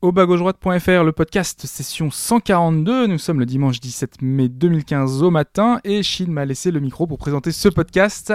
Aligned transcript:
Au 0.00 0.12
droite.fr, 0.12 1.02
le 1.02 1.10
podcast 1.10 1.66
session 1.66 2.08
142. 2.08 3.08
Nous 3.08 3.18
sommes 3.18 3.40
le 3.40 3.46
dimanche 3.46 3.80
17 3.80 4.22
mai 4.22 4.48
2015 4.48 5.24
au 5.24 5.32
matin 5.32 5.80
et 5.82 6.04
Shin 6.04 6.26
m'a 6.28 6.44
laissé 6.44 6.70
le 6.70 6.78
micro 6.78 7.08
pour 7.08 7.18
présenter 7.18 7.50
ce 7.50 7.68
podcast 7.68 8.32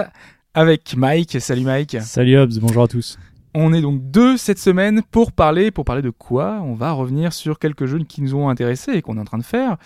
avec 0.52 0.94
Mike. 0.94 1.40
Salut 1.40 1.64
Mike. 1.64 1.96
Salut 2.02 2.36
Hobbs, 2.36 2.58
bonjour 2.60 2.82
à 2.82 2.88
tous. 2.88 3.18
On 3.54 3.72
est 3.72 3.80
donc 3.80 4.10
deux 4.10 4.36
cette 4.36 4.58
semaine 4.58 5.00
pour 5.10 5.32
parler, 5.32 5.70
pour 5.70 5.86
parler 5.86 6.02
de 6.02 6.10
quoi? 6.10 6.60
On 6.64 6.74
va 6.74 6.92
revenir 6.92 7.32
sur 7.32 7.58
quelques 7.58 7.86
jeux 7.86 8.00
qui 8.00 8.20
nous 8.20 8.34
ont 8.34 8.50
intéressés 8.50 8.92
et 8.92 9.00
qu'on 9.00 9.16
est 9.16 9.20
en 9.20 9.24
train 9.24 9.38
de 9.38 9.42
faire. 9.42 9.78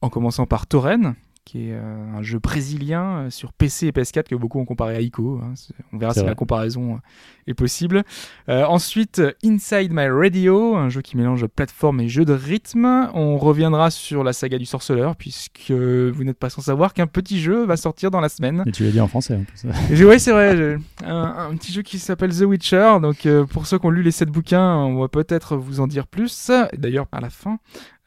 En 0.00 0.08
commençant 0.08 0.46
par 0.46 0.66
Torren, 0.66 1.14
qui 1.46 1.68
est 1.70 1.72
euh, 1.74 2.16
un 2.18 2.22
jeu 2.22 2.38
brésilien 2.40 3.04
euh, 3.18 3.30
sur 3.30 3.52
PC 3.54 3.86
et 3.86 3.90
PS4 3.92 4.24
que 4.24 4.34
beaucoup 4.34 4.58
ont 4.60 4.64
comparé 4.66 4.96
à 4.96 5.00
Ico. 5.00 5.40
hein. 5.42 5.54
On 5.92 5.96
verra 5.98 6.12
si 6.12 6.18
vrai. 6.18 6.28
la 6.28 6.34
comparaison 6.34 6.94
euh, 6.96 6.98
est 7.46 7.54
possible. 7.54 8.02
Euh, 8.48 8.64
ensuite, 8.64 9.22
Inside 9.44 9.92
My 9.92 10.08
Radio, 10.08 10.74
un 10.74 10.88
jeu 10.88 11.00
qui 11.02 11.16
mélange 11.16 11.46
plateforme 11.46 12.00
et 12.00 12.08
jeu 12.08 12.24
de 12.24 12.32
rythme. 12.32 13.08
On 13.14 13.38
reviendra 13.38 13.90
sur 13.90 14.24
la 14.24 14.32
saga 14.32 14.58
du 14.58 14.66
sorceleur, 14.66 15.14
puisque 15.16 15.70
vous 15.70 16.24
n'êtes 16.24 16.38
pas 16.38 16.50
sans 16.50 16.62
savoir 16.62 16.92
qu'un 16.92 17.06
petit 17.06 17.40
jeu 17.40 17.64
va 17.64 17.76
sortir 17.76 18.10
dans 18.10 18.20
la 18.20 18.28
semaine. 18.28 18.64
Et 18.66 18.72
tu 18.72 18.82
l'as 18.82 18.90
dit 18.90 19.00
en 19.00 19.06
français 19.08 19.36
en 19.36 19.44
plus. 19.44 20.04
Ouais, 20.04 20.18
c'est 20.18 20.32
vrai. 20.32 20.76
Un, 21.04 21.48
un 21.50 21.56
petit 21.56 21.72
jeu 21.72 21.82
qui 21.82 22.00
s'appelle 22.00 22.36
The 22.36 22.42
Witcher. 22.42 22.96
Donc, 23.00 23.24
euh, 23.26 23.44
pour 23.44 23.66
ceux 23.66 23.78
qui 23.78 23.86
ont 23.86 23.90
lu 23.90 24.02
les 24.02 24.10
7 24.10 24.28
bouquins, 24.30 24.74
on 24.78 24.98
va 25.00 25.08
peut-être 25.08 25.56
vous 25.56 25.78
en 25.80 25.86
dire 25.86 26.08
plus. 26.08 26.50
D'ailleurs, 26.76 27.06
à 27.12 27.20
la 27.20 27.30
fin, 27.30 27.58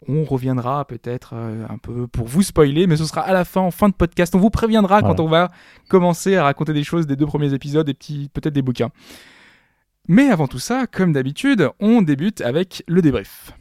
on 0.08 0.24
reviendra 0.24 0.86
peut-être 0.86 1.34
euh, 1.34 1.66
un 1.70 1.78
peu 1.78 2.08
pour 2.08 2.28
vous 2.28 2.42
spoiler, 2.42 2.88
mais 2.88 2.98
ce 2.98 3.06
sera 3.06 3.22
à 3.22 3.34
la 3.34 3.46
fin, 3.46 3.62
en 3.62 3.72
fin 3.72 3.90
de 3.90 3.94
podcast. 3.94 4.34
On 4.36 4.40
vous 4.40 4.50
préviendra 4.50 5.02
quand 5.02 5.20
on 5.20 5.28
va 5.28 5.50
commencer 5.90 6.36
à 6.36 6.44
raconter 6.44 6.74
des 6.74 6.84
choses 6.84 7.08
des 7.08 7.16
deux 7.16 7.26
premiers 7.26 7.54
épisodes 7.54 7.88
et 7.90 7.94
peut-être 8.34 8.54
des 8.54 8.62
bouquins. 8.62 8.90
Mais 10.08 10.30
avant 10.30 10.48
tout 10.48 10.60
ça, 10.60 10.88
comme 10.88 11.14
d'habitude, 11.14 11.70
on 11.80 12.02
débute 12.02 12.42
avec 12.42 12.84
le 12.88 13.02
débrief. 13.02 13.52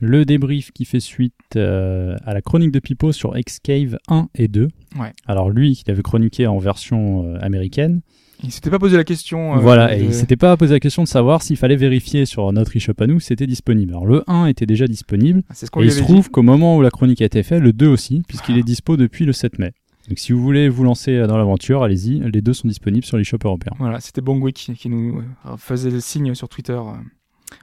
Le 0.00 0.24
débrief 0.24 0.72
qui 0.72 0.84
fait 0.84 1.00
suite 1.00 1.34
euh, 1.56 2.16
à 2.26 2.34
la 2.34 2.42
chronique 2.42 2.72
de 2.72 2.80
Pipo 2.80 3.12
sur 3.12 3.38
X-Cave 3.38 3.96
1 4.08 4.28
et 4.34 4.48
2. 4.48 4.68
Ouais. 4.98 5.12
Alors 5.26 5.50
lui, 5.50 5.72
il 5.72 5.90
avait 5.90 6.02
chroniqué 6.02 6.46
en 6.46 6.58
version 6.58 7.24
euh, 7.24 7.38
américaine. 7.40 8.02
Il 8.42 8.50
s'était 8.52 8.70
pas 8.70 8.78
posé 8.78 8.96
la 8.96 9.04
question. 9.04 9.56
euh, 9.56 9.58
voilà, 9.60 9.94
et 9.96 10.00
de- 10.00 10.04
il 10.06 10.14
s'était 10.14 10.36
pas 10.36 10.56
posé 10.56 10.72
la 10.74 10.80
question 10.80 11.02
de 11.02 11.08
savoir 11.08 11.42
s'il 11.42 11.56
fallait 11.56 11.76
vérifier 11.76 12.26
sur 12.26 12.52
notre 12.52 12.76
eShop 12.76 12.94
à 12.98 13.06
nous 13.06 13.20
si 13.20 13.28
c'était 13.28 13.46
disponible. 13.46 13.92
Alors 13.92 14.06
le 14.06 14.22
1 14.26 14.46
était 14.46 14.66
déjà 14.66 14.86
disponible, 14.86 15.42
ce 15.52 15.66
qu'on 15.70 15.80
et 15.82 15.86
il 15.86 15.92
se 15.92 16.00
trouve 16.00 16.30
qu'au 16.30 16.42
moment 16.42 16.76
où 16.76 16.82
la 16.82 16.90
chronique 16.90 17.22
a 17.22 17.24
été 17.24 17.42
faite, 17.42 17.62
le 17.62 17.72
2 17.72 17.86
aussi, 17.86 18.22
puisqu'il 18.28 18.58
est 18.58 18.62
dispo 18.62 18.96
depuis 18.96 19.24
le 19.24 19.32
7 19.32 19.58
mai. 19.58 19.72
Donc 20.08 20.18
si 20.18 20.32
vous 20.32 20.42
voulez 20.42 20.68
vous 20.68 20.84
lancer 20.84 21.26
dans 21.26 21.38
l'aventure, 21.38 21.82
allez-y, 21.82 22.20
les 22.30 22.42
deux 22.42 22.52
sont 22.52 22.68
disponibles 22.68 23.06
sur 23.06 23.16
l'eShop 23.16 23.38
européen. 23.44 23.72
Voilà, 23.78 24.00
c'était 24.00 24.20
Bongwick 24.20 24.56
qui, 24.56 24.74
qui 24.74 24.90
nous 24.90 25.22
euh, 25.46 25.56
faisait 25.56 25.90
le 25.90 26.00
signe 26.00 26.34
sur 26.34 26.48
Twitter. 26.50 26.72
euh. 26.72 26.92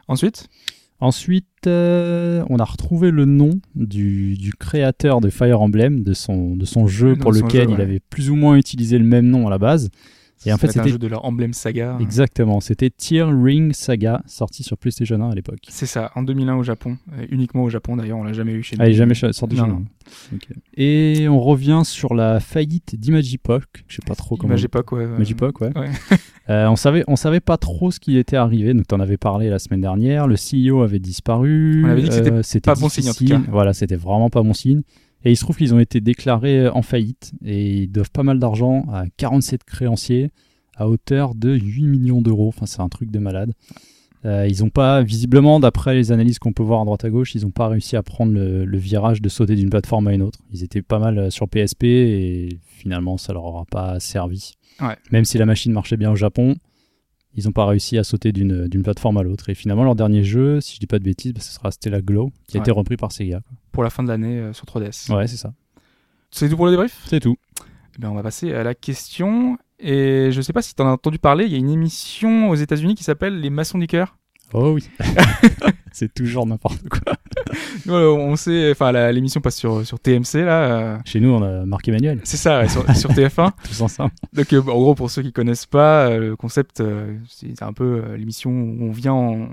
Ensuite, 0.08 0.48
Ensuite, 1.04 1.48
euh, 1.66 2.44
on 2.52 2.58
a 2.58 2.64
retrouvé 2.64 3.10
le 3.10 3.26
nom 3.26 3.60
du, 3.74 4.38
du 4.38 4.54
créateur 4.54 5.20
de 5.20 5.32
Fire 5.32 5.60
Emblem, 5.60 6.04
de 6.04 6.14
son, 6.14 6.56
de 6.56 6.64
son 6.64 6.86
jeu 6.86 7.16
pour 7.16 7.32
lequel 7.32 7.70
jeu, 7.70 7.76
il 7.76 7.82
avait 7.82 8.00
plus 8.00 8.30
ou 8.30 8.36
moins 8.36 8.56
utilisé 8.56 9.00
le 9.00 9.04
même 9.04 9.26
nom 9.26 9.48
à 9.48 9.50
la 9.50 9.58
base. 9.58 9.90
Et 10.46 10.54
en 10.54 10.58
fait, 10.58 10.68
être 10.68 10.78
un 10.78 10.82
c'était 10.82 10.94
jeu 10.94 10.98
de 10.98 11.08
leur 11.08 11.26
emblème 11.26 11.54
saga. 11.54 11.98
exactement, 12.00 12.60
c'était 12.62 12.90
Tear 12.90 13.30
Ring 13.32 13.74
Saga, 13.74 14.22
sorti 14.26 14.64
sur 14.64 14.78
PlayStation 14.78 15.22
1 15.22 15.30
à 15.30 15.36
l'époque. 15.36 15.60
C'est 15.70 15.86
ça, 15.86 16.12
en 16.16 16.24
2001 16.24 16.56
au 16.56 16.64
Japon, 16.64 16.98
euh, 17.14 17.26
uniquement 17.30 17.64
au 17.64 17.70
Japon 17.70 17.96
d'ailleurs, 17.96 18.18
on 18.18 18.24
l'a 18.24 18.34
jamais 18.34 18.54
eu 18.54 18.64
chez 18.64 18.76
nous. 18.76 18.82
Ah, 18.82 18.88
il 18.88 18.92
est 18.92 18.96
jamais 18.96 19.14
sorti 19.14 19.56
chez 19.56 19.68
nous. 19.68 19.86
Et 20.76 21.28
on 21.30 21.40
revient 21.40 21.82
sur 21.84 22.14
la 22.14 22.40
faillite 22.40 22.96
d'Imagipoc, 22.96 23.84
je 23.88 23.96
sais 23.98 24.02
pas 24.06 24.16
trop 24.16 24.36
comment. 24.36 24.54
Ouais. 24.54 24.60
euh, 24.94 25.16
Imagipoc, 25.16 25.62
ouais. 25.62 25.78
ouais. 25.78 25.90
Euh, 26.50 26.68
on 26.68 26.76
savait, 26.76 27.04
on 27.08 27.16
savait 27.16 27.40
pas 27.40 27.56
trop 27.56 27.92
ce 27.92 28.00
qui 28.00 28.18
était 28.18 28.36
arrivé, 28.36 28.74
donc 28.74 28.88
t'en 28.88 29.00
avais 29.00 29.16
parlé 29.16 29.50
la 29.50 29.60
semaine 29.60 29.80
dernière. 29.80 30.28
Le 30.28 30.36
CEO 30.36 30.82
avait 30.82 31.00
disparu. 31.00 31.84
On 31.86 31.90
avait 31.90 32.02
dit 32.02 32.10
que 32.10 32.42
c'était 32.42 32.72
pas 32.72 32.76
bon 32.76 32.90
signe, 32.90 33.10
en 33.10 33.14
tout 33.14 33.26
cas. 33.26 33.40
Voilà, 33.50 33.74
c'était 33.74 33.96
vraiment 33.96 34.30
pas 34.30 34.42
bon 34.42 34.54
signe. 34.54 34.82
Et 35.24 35.32
il 35.32 35.38
se 35.38 35.44
trouve 35.44 35.58
qu'ils 35.58 35.74
ont 35.74 35.80
été 35.80 36.02
déclarés 36.02 36.68
en 36.68 36.82
faillite 36.82 37.34
et 37.46 37.84
ils 37.84 37.92
doivent 37.92 38.12
pas 38.12 38.24
mal 38.24 38.40
d'argent 38.40 38.86
à 38.92 39.06
47 39.18 39.64
créanciers 39.64 40.32
à 40.76 40.88
hauteur 40.88 41.36
de 41.36 41.54
8 41.54 41.86
millions 41.86 42.22
d'euros. 42.22 42.48
Enfin, 42.48 42.66
c'est 42.66 42.82
un 42.82 42.90
truc 42.90 43.12
de 43.12 43.20
malade. 43.20 43.54
Euh, 44.26 44.48
ils 44.48 44.64
ont 44.64 44.70
pas, 44.70 45.02
visiblement, 45.02 45.60
d'après 45.60 45.96
les 45.96 46.12
analyses 46.12 46.38
qu'on 46.38 46.54
peut 46.54 46.64
voir 46.64 46.82
à 46.82 46.86
droite 46.86 47.06
à 47.06 47.10
gauche, 47.10 47.34
ils 47.34 47.46
ont 47.46 47.52
pas 47.52 47.68
réussi 47.68 47.96
à 47.96 48.04
prendre 48.04 48.32
le, 48.34 48.66
le 48.66 48.78
virage 48.78 49.22
de 49.22 49.30
sauter 49.30 49.56
d'une 49.56 49.70
plateforme 49.70 50.08
à 50.08 50.14
une 50.14 50.22
autre. 50.22 50.40
Ils 50.52 50.64
étaient 50.64 50.84
pas 50.84 51.00
mal 51.00 51.18
euh, 51.18 51.30
sur 51.30 51.48
PSP 51.48 51.84
et 51.84 52.50
finalement, 52.64 53.18
ça 53.18 53.34
leur 53.34 53.44
aura 53.46 53.66
pas 53.66 54.00
servi. 54.00 54.54
Ouais. 54.80 54.96
Même 55.12 55.26
si 55.26 55.38
la 55.38 55.46
machine 55.46 55.72
marchait 55.72 55.98
bien 55.98 56.12
au 56.12 56.16
Japon, 56.16 56.56
ils 57.36 57.46
n'ont 57.46 57.52
pas 57.52 57.66
réussi 57.66 57.98
à 57.98 58.04
sauter 58.04 58.32
d'une 58.32 58.84
plateforme 58.84 59.18
à 59.18 59.24
l'autre. 59.24 59.50
Et 59.50 59.56
finalement, 59.56 59.84
leur 59.84 59.96
dernier 59.96 60.24
jeu, 60.24 60.60
si 60.62 60.76
je 60.76 60.80
dis 60.80 60.88
pas 60.88 61.00
de 61.00 61.04
bêtises, 61.04 61.34
bah, 61.34 61.42
ce 61.42 61.54
sera 61.54 61.72
Stella 61.72 62.02
Glow, 62.02 62.32
qui 62.48 62.58
a 62.58 62.60
Ouais. 62.60 62.64
été 62.64 62.72
repris 62.72 62.98
par 62.98 63.12
Sega. 63.12 63.42
Pour 63.72 63.84
la 63.84 63.90
fin 63.90 64.04
de 64.04 64.08
l'année 64.10 64.38
euh, 64.38 64.54
sur 64.54 64.66
3DS. 64.66 65.14
Ouais, 65.16 65.28
c'est 65.28 65.38
ça. 65.38 65.54
C'est 66.30 66.50
tout 66.50 66.56
pour 66.58 66.66
le 66.66 66.72
débrief? 66.72 67.02
C'est 67.08 67.20
tout. 67.20 67.36
Eh 67.96 68.00
bien, 68.00 68.10
On 68.10 68.16
va 68.16 68.24
passer 68.24 68.54
à 68.54 68.64
la 68.64 68.74
question. 68.76 69.58
Et 69.80 70.30
je 70.32 70.42
sais 70.42 70.54
pas 70.54 70.62
si 70.62 70.76
tu 70.76 70.82
en 70.82 70.88
as 70.88 70.92
entendu 70.92 71.20
parler, 71.20 71.46
il 71.46 71.52
y 71.52 71.56
a 71.56 71.58
une 71.58 71.70
émission 71.70 72.50
aux 72.50 72.56
États-Unis 72.56 72.96
qui 72.96 73.04
s'appelle 73.04 73.40
Les 73.40 73.50
Maçons 73.50 73.80
du 73.80 73.88
Cœur. 73.88 74.18
Oh 74.54 74.72
oui. 74.74 74.88
c'est 75.94 76.14
toujours 76.14 76.46
n'importe 76.46 76.88
quoi. 76.90 77.14
Nous, 77.86 77.94
on 77.94 78.36
sait, 78.36 78.72
enfin, 78.72 78.92
l'émission 79.12 79.42
passe 79.42 79.56
sur, 79.58 79.86
sur 79.86 80.00
TMC 80.00 80.36
là. 80.46 80.64
euh, 80.64 80.98
Chez 81.06 81.20
nous, 81.20 81.30
on 81.30 81.42
a 81.42 81.66
Marc 81.66 81.88
Emmanuel, 81.88 82.20
C'est 82.24 82.38
ça, 82.38 82.60
ouais, 82.60 82.68
sur, 82.70 82.84
sur 82.96 83.10
TF1. 83.14 83.52
tous 83.64 83.82
ensemble. 83.82 84.12
Donc, 84.34 84.54
euh, 84.54 84.60
en 84.62 84.80
gros, 84.80 84.96
pour 84.96 85.10
ceux 85.10 85.22
qui 85.22 85.32
connaissent 85.34 85.66
pas, 85.66 86.08
euh, 86.10 86.20
le 86.20 86.36
concept, 86.36 86.84
c'est 87.28 87.62
un 87.64 87.74
peu 87.74 88.16
l'émission 88.16 88.52
où 88.52 88.78
on 88.82 88.92
vient 88.92 89.14
en, 89.14 89.48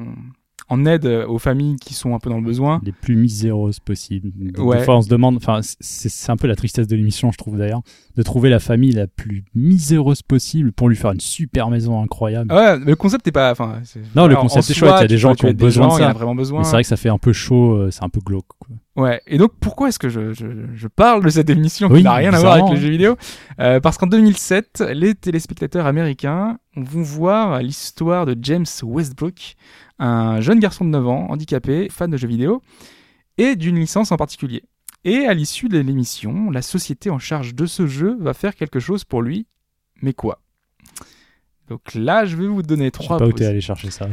en 0.70 0.84
aide 0.86 1.06
euh, 1.06 1.26
aux 1.26 1.38
familles 1.38 1.76
qui 1.76 1.94
sont 1.94 2.14
un 2.14 2.18
peu 2.18 2.28
dans 2.30 2.36
le 2.38 2.44
besoin. 2.44 2.80
Les 2.84 2.92
plus 2.92 3.16
miséreuses 3.16 3.80
possibles. 3.80 4.30
Donc, 4.34 4.66
Ouais. 4.66 4.78
Des 4.78 4.84
fois, 4.84 4.96
on 4.98 5.02
se 5.02 5.08
demande, 5.08 5.36
enfin, 5.36 5.60
c'est 5.62 6.08
c'est 6.08 6.30
un 6.32 6.36
peu 6.36 6.46
la 6.46 6.56
tristesse 6.56 6.86
de 6.86 6.94
l'émission, 6.96 7.32
je 7.32 7.38
trouve 7.38 7.56
d'ailleurs, 7.56 7.80
de 8.16 8.22
trouver 8.22 8.50
la 8.50 8.58
famille 8.58 8.92
la 8.92 9.06
plus 9.06 9.44
miséreuse 9.54 10.22
possible 10.22 10.72
pour 10.72 10.88
lui 10.88 10.96
faire 10.96 11.12
une 11.12 11.20
super 11.20 11.70
maison 11.70 12.02
incroyable. 12.02 12.52
Ouais, 12.52 12.78
mais 12.78 12.86
le 12.90 12.96
concept 12.96 13.26
est 13.28 13.32
pas. 13.32 13.50
Enfin, 13.52 13.80
Non, 14.14 14.26
le 14.26 14.36
concept 14.36 14.70
est 14.70 14.74
chouette, 14.74 14.94
il 14.98 15.02
y 15.02 15.04
a 15.04 15.08
des 15.08 15.18
gens 15.18 15.34
qui 15.34 15.44
ont 15.44 15.48
des 15.48 15.54
besoin 15.54 15.86
de 15.86 15.90
gens, 15.92 15.98
Il 15.98 16.02
y 16.02 16.04
en 16.04 16.08
a 16.08 16.12
ça. 16.12 16.18
vraiment 16.18 16.34
besoin. 16.34 16.58
Mais 16.60 16.64
c'est 16.64 16.72
vrai 16.72 16.82
que 16.82 16.88
ça 16.88 16.96
fait 16.96 17.08
un 17.08 17.18
peu 17.18 17.32
chaud, 17.32 17.72
euh, 17.74 17.90
c'est 17.90 18.02
un 18.04 18.08
peu 18.08 18.20
glauque. 18.20 18.46
Quoi. 18.58 18.76
Ouais. 18.98 19.22
Et 19.28 19.38
donc, 19.38 19.52
pourquoi 19.60 19.88
est-ce 19.88 19.98
que 19.98 20.08
je, 20.08 20.32
je, 20.34 20.46
je 20.74 20.88
parle 20.88 21.22
de 21.24 21.30
cette 21.30 21.48
émission 21.48 21.88
Oui, 21.88 21.98
qui 22.00 22.04
n'a 22.04 22.14
rien 22.14 22.34
à 22.34 22.38
voir 22.40 22.54
avec 22.54 22.68
les 22.74 22.76
jeux 22.80 22.90
vidéo 22.90 23.16
Euh, 23.60 23.78
Parce 23.78 23.96
qu'en 23.96 24.08
2007, 24.08 24.82
les 24.92 25.14
téléspectateurs 25.14 25.86
américains 25.86 26.58
vont 26.76 27.02
voir 27.02 27.60
l'histoire 27.62 28.26
de 28.26 28.36
James 28.42 28.66
Westbrook, 28.82 29.54
un 30.00 30.40
jeune 30.40 30.58
garçon 30.58 30.84
de 30.84 30.90
9 30.90 31.06
ans, 31.08 31.26
handicapé, 31.30 31.88
fan 31.90 32.10
de 32.10 32.16
jeux 32.16 32.26
vidéo, 32.28 32.60
et 33.38 33.54
d'une 33.54 33.76
licence 33.76 34.10
en 34.10 34.16
particulier. 34.16 34.64
Et 35.04 35.26
à 35.26 35.32
l'issue 35.32 35.68
de 35.68 35.78
l'émission, 35.78 36.50
la 36.50 36.60
société 36.60 37.08
en 37.08 37.20
charge 37.20 37.54
de 37.54 37.66
ce 37.66 37.86
jeu 37.86 38.16
va 38.20 38.34
faire 38.34 38.56
quelque 38.56 38.80
chose 38.80 39.04
pour 39.04 39.22
lui. 39.22 39.46
Mais 40.02 40.12
quoi? 40.12 40.40
Donc 41.68 41.94
là, 41.94 42.24
je 42.24 42.34
vais 42.36 42.48
vous 42.48 42.62
donner 42.62 42.90
Je 42.92 42.98
sais 42.98 43.04
trois 43.04 43.18
pas 43.18 43.26
où 43.26 43.32
t'es 43.32 43.46
allé 43.46 43.60
chercher 43.60 43.90
ça. 43.92 44.08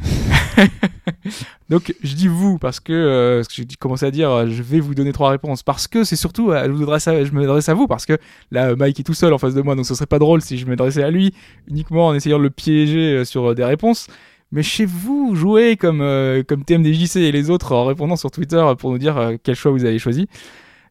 donc 1.70 1.94
je 2.04 2.16
dis 2.16 2.28
vous 2.28 2.58
parce 2.58 2.80
que, 2.80 2.94
euh, 2.94 3.44
que 3.44 3.50
j'ai 3.54 3.66
commencé 3.80 4.06
à 4.06 4.12
dire 4.12 4.30
euh, 4.32 4.48
je 4.48 4.64
vais 4.64 4.80
vous 4.80 4.96
donner 4.96 5.14
trois 5.14 5.30
réponses 5.30 5.64
parce 5.64 5.88
que 5.88 6.04
c'est 6.04 6.16
surtout 6.16 6.52
euh, 6.52 6.66
je, 6.66 6.72
vous 6.72 6.84
adresse 6.84 7.08
à, 7.08 7.14
m'adresse 7.32 7.70
à 7.70 7.74
vous 7.74 7.88
parce 7.88 8.06
que 8.06 8.18
là 8.52 8.70
euh, 8.70 8.76
Mike 8.76 9.00
est 9.00 9.04
tout 9.04 9.14
seul 9.14 9.34
en 9.34 9.38
face 9.38 9.54
de 9.54 9.62
moi 9.62 9.76
donc 9.76 9.86
ce 9.86 9.96
serait 9.96 10.06
pas 10.06 10.20
drôle 10.20 10.42
si 10.42 10.58
je 10.58 10.66
m'adressais 10.66 11.04
à 11.04 11.12
lui 11.12 11.34
uniquement 11.68 12.08
en 12.08 12.14
essayant 12.14 12.38
de 12.38 12.44
le 12.44 12.50
piéger 12.50 13.18
euh, 13.18 13.26
sur 13.26 13.52
euh, 13.52 13.56
des 13.56 13.64
réponses. 13.64 14.08
Mais 14.52 14.64
chez 14.64 14.86
vous, 14.86 15.36
jouez 15.36 15.76
comme, 15.76 16.02
euh, 16.02 16.44
comme 16.44 16.64
TMDJC 16.64 17.18
et 17.18 17.32
les 17.32 17.50
autres 17.50 17.74
en 17.74 17.86
répondant 17.86 18.16
sur 18.16 18.32
Twitter 18.32 18.64
pour 18.78 18.92
nous 18.92 18.98
dire 18.98 19.18
euh, 19.18 19.36
quel 19.42 19.56
choix 19.56 19.72
vous 19.72 19.86
avez 19.86 20.00
choisi. 20.00 20.28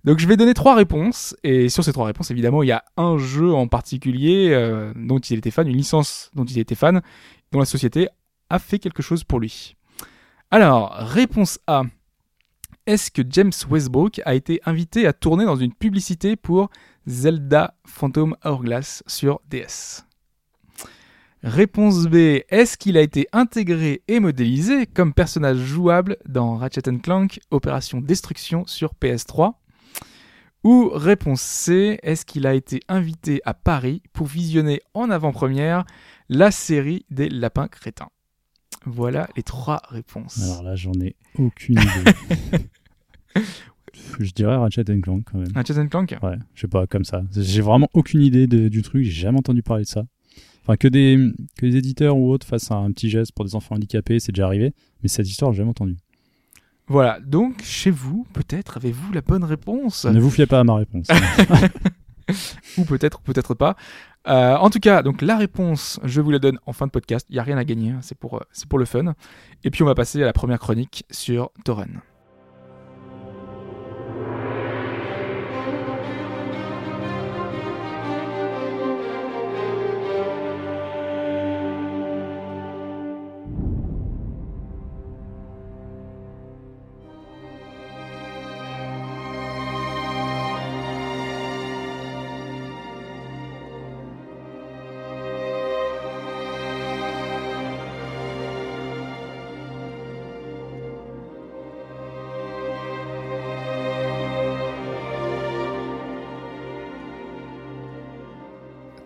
Donc 0.04 0.18
je 0.18 0.26
vais 0.28 0.36
donner 0.36 0.52
trois 0.52 0.74
réponses 0.74 1.34
et 1.44 1.70
sur 1.70 1.82
ces 1.82 1.92
trois 1.92 2.04
réponses 2.04 2.30
évidemment 2.30 2.62
il 2.62 2.66
y 2.66 2.72
a 2.72 2.84
un 2.98 3.16
jeu 3.16 3.54
en 3.54 3.66
particulier 3.66 4.50
euh, 4.52 4.92
dont 4.96 5.18
il 5.18 5.38
était 5.38 5.50
fan, 5.50 5.66
une 5.66 5.76
licence 5.76 6.30
dont 6.34 6.44
il 6.44 6.58
était 6.58 6.74
fan, 6.74 7.00
dont 7.52 7.58
la 7.58 7.64
société 7.64 8.08
a 8.50 8.58
fait 8.58 8.78
quelque 8.78 9.02
chose 9.02 9.24
pour 9.24 9.40
lui. 9.40 9.76
Alors, 10.56 10.92
réponse 10.92 11.58
A. 11.66 11.82
Est-ce 12.86 13.10
que 13.10 13.22
James 13.28 13.50
Westbrook 13.68 14.20
a 14.24 14.36
été 14.36 14.60
invité 14.64 15.04
à 15.04 15.12
tourner 15.12 15.44
dans 15.44 15.56
une 15.56 15.74
publicité 15.74 16.36
pour 16.36 16.70
Zelda 17.08 17.74
Phantom 17.84 18.36
Hourglass 18.44 19.02
sur 19.08 19.40
DS 19.50 20.04
Réponse 21.42 22.06
B. 22.06 22.42
Est-ce 22.50 22.78
qu'il 22.78 22.96
a 22.96 23.00
été 23.00 23.26
intégré 23.32 24.04
et 24.06 24.20
modélisé 24.20 24.86
comme 24.86 25.12
personnage 25.12 25.58
jouable 25.58 26.18
dans 26.28 26.56
Ratchet 26.56 26.82
Clank 27.02 27.40
Opération 27.50 28.00
Destruction 28.00 28.64
sur 28.68 28.94
PS3 28.94 29.54
Ou 30.62 30.88
réponse 30.94 31.40
C, 31.40 31.98
est-ce 32.04 32.24
qu'il 32.24 32.46
a 32.46 32.54
été 32.54 32.78
invité 32.86 33.40
à 33.44 33.54
Paris 33.54 34.02
pour 34.12 34.28
visionner 34.28 34.82
en 34.94 35.10
avant-première 35.10 35.84
la 36.28 36.52
série 36.52 37.06
des 37.10 37.28
lapins 37.28 37.66
crétins? 37.66 38.13
Voilà 38.86 39.28
les 39.36 39.42
trois 39.42 39.80
réponses. 39.88 40.42
Alors 40.42 40.62
là, 40.62 40.76
j'en 40.76 40.92
ai 41.00 41.16
aucune 41.38 41.78
idée. 41.78 42.64
je 44.20 44.30
dirais 44.32 44.56
Ratchet 44.56 44.84
Clank 45.00 45.24
quand 45.30 45.38
même. 45.38 45.52
Ratchet 45.54 45.86
Clank 45.88 46.14
Ouais, 46.22 46.36
je 46.54 46.60
sais 46.62 46.68
pas, 46.68 46.86
comme 46.86 47.04
ça. 47.04 47.22
J'ai 47.36 47.60
vraiment 47.62 47.88
aucune 47.94 48.20
idée 48.20 48.46
de- 48.46 48.68
du 48.68 48.82
truc, 48.82 49.04
j'ai 49.04 49.10
jamais 49.10 49.38
entendu 49.38 49.62
parler 49.62 49.84
de 49.84 49.88
ça. 49.88 50.04
Enfin, 50.62 50.76
que 50.76 50.88
des, 50.88 51.18
que 51.58 51.66
des 51.66 51.76
éditeurs 51.76 52.16
ou 52.16 52.30
autres 52.30 52.46
fassent 52.46 52.70
un 52.70 52.90
petit 52.92 53.10
geste 53.10 53.32
pour 53.32 53.44
des 53.44 53.54
enfants 53.54 53.74
handicapés, 53.74 54.18
c'est 54.20 54.32
déjà 54.32 54.46
arrivé, 54.46 54.72
mais 55.02 55.08
cette 55.08 55.28
histoire, 55.28 55.52
j'ai 55.52 55.58
jamais 55.58 55.70
entendu. 55.70 55.96
Voilà, 56.86 57.18
donc 57.20 57.62
chez 57.62 57.90
vous, 57.90 58.26
peut-être 58.32 58.76
avez-vous 58.78 59.12
la 59.12 59.20
bonne 59.22 59.44
réponse? 59.44 60.04
Ne 60.06 60.20
vous 60.20 60.30
fiez 60.30 60.46
pas 60.46 60.60
à 60.60 60.64
ma 60.64 60.74
réponse. 60.76 61.06
ou 62.78 62.84
peut-être 62.84 63.20
peut-être 63.20 63.54
pas. 63.54 63.76
Euh, 64.26 64.56
en 64.56 64.70
tout 64.70 64.80
cas, 64.80 65.02
donc 65.02 65.20
la 65.20 65.36
réponse, 65.36 66.00
je 66.02 66.20
vous 66.20 66.30
la 66.30 66.38
donne 66.38 66.58
en 66.66 66.72
fin 66.72 66.86
de 66.86 66.90
podcast. 66.90 67.26
Il 67.28 67.36
y 67.36 67.38
a 67.38 67.42
rien 67.42 67.58
à 67.58 67.64
gagner, 67.64 67.90
hein, 67.90 67.98
c'est 68.02 68.16
pour 68.16 68.36
euh, 68.36 68.44
c'est 68.52 68.68
pour 68.68 68.78
le 68.78 68.84
fun. 68.84 69.14
Et 69.64 69.70
puis 69.70 69.82
on 69.82 69.86
va 69.86 69.94
passer 69.94 70.22
à 70.22 70.26
la 70.26 70.32
première 70.32 70.58
chronique 70.58 71.04
sur 71.10 71.50
Torren. 71.64 72.00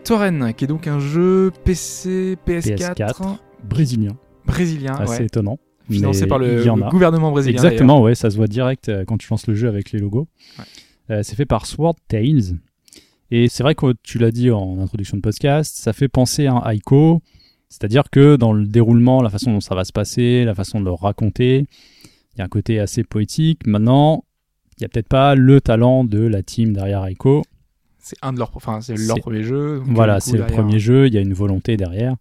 Torren, 0.08 0.55
qui 0.55 0.64
est 0.64 0.69
donc 0.69 0.87
un 0.87 1.00
jeu 1.00 1.52
PC, 1.64 2.38
PS4, 2.46 2.94
PS4. 2.94 3.37
Brésilien, 3.62 4.16
brésilien, 4.46 4.94
assez 4.94 5.19
ouais, 5.19 5.26
étonnant. 5.26 5.58
financé 5.90 6.26
par 6.26 6.38
le, 6.38 6.60
il 6.60 6.64
y 6.64 6.70
en 6.70 6.76
le 6.76 6.84
a. 6.84 6.88
gouvernement 6.88 7.31
brésilien. 7.31 7.52
Exactement, 7.56 8.00
ouais, 8.00 8.14
ça 8.14 8.31
se 8.31 8.37
voit 8.38 8.46
direct 8.46 8.88
euh, 8.88 9.05
quand 9.05 9.19
tu 9.19 9.28
lances 9.31 9.46
le 9.46 9.55
jeu 9.55 9.69
avec 9.69 9.93
les 9.93 9.99
logos. 9.99 10.26
Ouais. 10.58 10.64
Euh, 11.10 11.20
c'est 11.22 11.37
fait 11.37 11.44
par 11.44 11.66
Sword 11.66 11.96
Tales. 12.08 12.56
Et 13.31 13.50
c'est 13.50 13.62
vrai 13.62 13.75
que 13.75 13.93
tu 14.02 14.16
l'as 14.16 14.31
dit 14.31 14.50
en 14.50 14.78
introduction 14.78 15.19
de 15.19 15.20
podcast, 15.20 15.76
ça 15.76 15.93
fait 15.93 16.08
penser 16.08 16.46
à 16.46 16.54
un 16.54 16.72
Ico. 16.72 17.20
C'est-à-dire 17.69 18.04
que 18.11 18.37
dans 18.37 18.54
le 18.54 18.64
déroulement, 18.66 19.20
la 19.20 19.28
façon 19.28 19.52
dont 19.52 19.61
ça 19.61 19.75
va 19.75 19.84
se 19.84 19.93
passer, 19.93 20.46
la 20.46 20.54
façon 20.54 20.81
de 20.81 20.87
le 20.87 20.93
raconter, 20.93 21.66
il 22.34 22.38
y 22.38 22.40
a 22.40 22.44
un 22.46 22.49
côté 22.49 22.81
assez 22.81 23.04
poétique. 23.04 23.66
Maintenant, 23.66 24.25
il 24.78 24.84
n'y 24.84 24.84
a 24.87 24.88
peut-être 24.88 25.08
pas 25.08 25.34
le 25.34 25.61
talent 25.61 26.04
de 26.04 26.20
la 26.20 26.43
team 26.43 26.72
derrière 26.72 27.06
Ico. 27.11 27.43
C'est 28.08 28.16
un 28.22 28.32
de 28.32 28.38
leurs, 28.38 28.50
enfin 28.55 28.81
c'est 28.81 28.96
leur 28.96 29.19
premier 29.20 29.43
jeu. 29.43 29.78
donc, 29.78 29.94
Voilà, 29.94 30.20
c'est 30.20 30.37
le 30.38 30.46
premier 30.46 30.78
jeu, 30.78 31.06
il 31.08 31.14
y 31.14 31.19
a 31.19 31.20
une 31.20 31.34
volonté 31.34 31.76
derrière. 31.76 32.16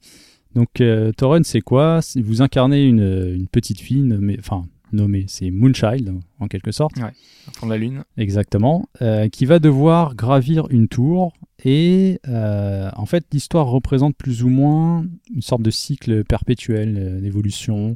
Donc, 0.55 0.81
euh, 0.81 1.11
Torren, 1.11 1.43
c'est 1.43 1.61
quoi? 1.61 1.99
Vous 2.15 2.41
incarnez 2.41 2.83
une, 2.85 3.33
une 3.35 3.47
petite 3.47 3.79
fille 3.79 4.01
nommée, 4.01 4.35
enfin, 4.39 4.65
nommée, 4.91 5.25
c'est 5.27 5.51
Moonchild, 5.51 6.13
en 6.39 6.47
quelque 6.47 6.71
sorte. 6.71 6.97
au 6.97 7.51
fond 7.51 7.67
de 7.67 7.71
la 7.71 7.77
lune. 7.77 8.03
Exactement, 8.17 8.87
euh, 9.01 9.27
qui 9.29 9.45
va 9.45 9.59
devoir 9.59 10.15
gravir 10.15 10.67
une 10.69 10.87
tour 10.87 11.33
et 11.63 12.19
euh, 12.27 12.89
en 12.95 13.05
fait 13.07 13.25
l'histoire 13.33 13.65
représente 13.67 14.15
plus 14.15 14.43
ou 14.43 14.49
moins 14.49 15.05
une 15.33 15.41
sorte 15.41 15.61
de 15.63 15.71
cycle 15.71 16.23
perpétuel 16.23 16.95
euh, 16.99 17.19
d'évolution 17.21 17.95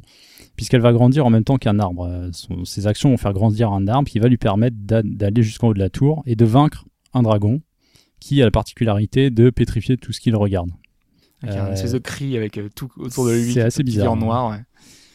puisqu'elle 0.56 0.80
va 0.80 0.92
grandir 0.92 1.24
en 1.26 1.30
même 1.30 1.44
temps 1.44 1.58
qu'un 1.58 1.78
arbre. 1.78 2.06
Euh, 2.08 2.28
son- 2.32 2.64
ses 2.64 2.86
actions 2.88 3.10
vont 3.10 3.16
faire 3.16 3.32
grandir 3.32 3.70
un 3.72 3.86
arbre 3.86 4.08
qui 4.08 4.18
va 4.18 4.28
lui 4.28 4.36
permettre 4.36 4.76
d'a- 4.80 5.02
d'aller 5.04 5.42
jusqu'en 5.42 5.68
haut 5.68 5.74
de 5.74 5.78
la 5.78 5.90
tour 5.90 6.22
et 6.26 6.34
de 6.36 6.44
vaincre 6.44 6.84
un 7.14 7.22
dragon 7.22 7.60
qui 8.22 8.40
a 8.40 8.44
la 8.44 8.50
particularité 8.50 9.30
de 9.30 9.50
pétrifier 9.50 9.96
tout 9.96 10.12
ce 10.12 10.20
qu'il 10.20 10.34
regarde. 10.36 10.70
Avec 11.42 11.56
un 11.56 11.66
Euh, 11.66 11.72
espèce 11.72 11.92
de 11.92 11.98
cri 11.98 12.36
avec 12.36 12.56
euh, 12.58 12.68
tout 12.74 12.90
autour 12.96 13.26
de 13.26 13.32
lui. 13.32 13.52
c'est 13.52 13.60
assez 13.62 13.82
bizarre, 13.82 14.12
en 14.12 14.16
hein. 14.16 14.20
noir. 14.20 14.50
ouais. 14.52 14.62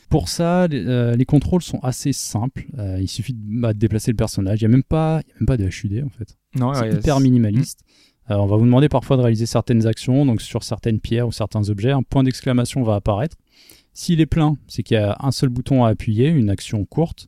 Pour 0.09 0.29
ça, 0.29 0.67
les, 0.67 0.85
euh, 0.85 1.15
les 1.15 1.25
contrôles 1.25 1.61
sont 1.61 1.79
assez 1.79 2.13
simples. 2.13 2.65
Euh, 2.77 2.97
il 3.01 3.07
suffit 3.09 3.33
de, 3.33 3.39
bah, 3.61 3.73
de 3.73 3.79
déplacer 3.79 4.11
le 4.11 4.15
personnage. 4.17 4.61
Il 4.61 4.65
n'y 4.67 4.73
a, 4.73 4.75
même 4.75 4.83
pas- 4.83 5.21
il 5.25 5.29
y 5.29 5.31
a 5.31 5.35
même 5.39 5.47
pas 5.47 5.57
de 5.57 5.65
HUD 5.65 6.03
en 6.05 6.09
fait. 6.09 6.37
Non, 6.55 6.73
C'est 6.73 6.81
ouais, 6.81 6.93
hyper 6.95 7.19
minimaliste. 7.19 7.81
Euh, 8.29 8.35
on 8.35 8.45
va 8.45 8.57
vous 8.57 8.65
demander 8.65 8.89
parfois 8.89 9.15
de 9.17 9.21
réaliser 9.21 9.45
certaines 9.45 9.85
actions, 9.87 10.25
donc 10.25 10.41
sur 10.41 10.63
certaines 10.63 10.99
pierres 10.99 11.27
ou 11.27 11.31
certains 11.31 11.69
objets, 11.69 11.91
un 11.91 12.03
point 12.03 12.23
d'exclamation 12.23 12.83
va 12.83 12.95
apparaître. 12.95 13.37
S'il 13.93 14.19
est 14.21 14.25
plein, 14.25 14.57
c'est 14.67 14.83
qu'il 14.83 14.95
y 14.95 14.99
a 14.99 15.15
un 15.21 15.31
seul 15.31 15.49
bouton 15.49 15.83
à 15.85 15.89
appuyer, 15.89 16.27
une 16.29 16.49
action 16.49 16.83
courte. 16.85 17.27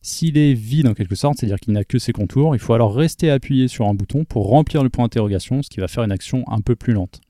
S'il 0.00 0.38
est 0.38 0.54
vide 0.54 0.86
en 0.86 0.94
quelque 0.94 1.16
sorte, 1.16 1.38
c'est-à-dire 1.38 1.58
qu'il 1.58 1.72
n'a 1.72 1.84
que 1.84 1.98
ses 1.98 2.12
contours, 2.12 2.54
il 2.54 2.58
faut 2.60 2.72
alors 2.72 2.94
rester 2.94 3.30
appuyé 3.30 3.66
sur 3.68 3.86
un 3.86 3.94
bouton 3.94 4.24
pour 4.24 4.48
remplir 4.48 4.82
le 4.82 4.90
point 4.90 5.04
d'interrogation, 5.04 5.62
ce 5.62 5.68
qui 5.68 5.80
va 5.80 5.88
faire 5.88 6.04
une 6.04 6.12
action 6.12 6.44
un 6.48 6.60
peu 6.60 6.76
plus 6.76 6.92
lente. 6.92 7.20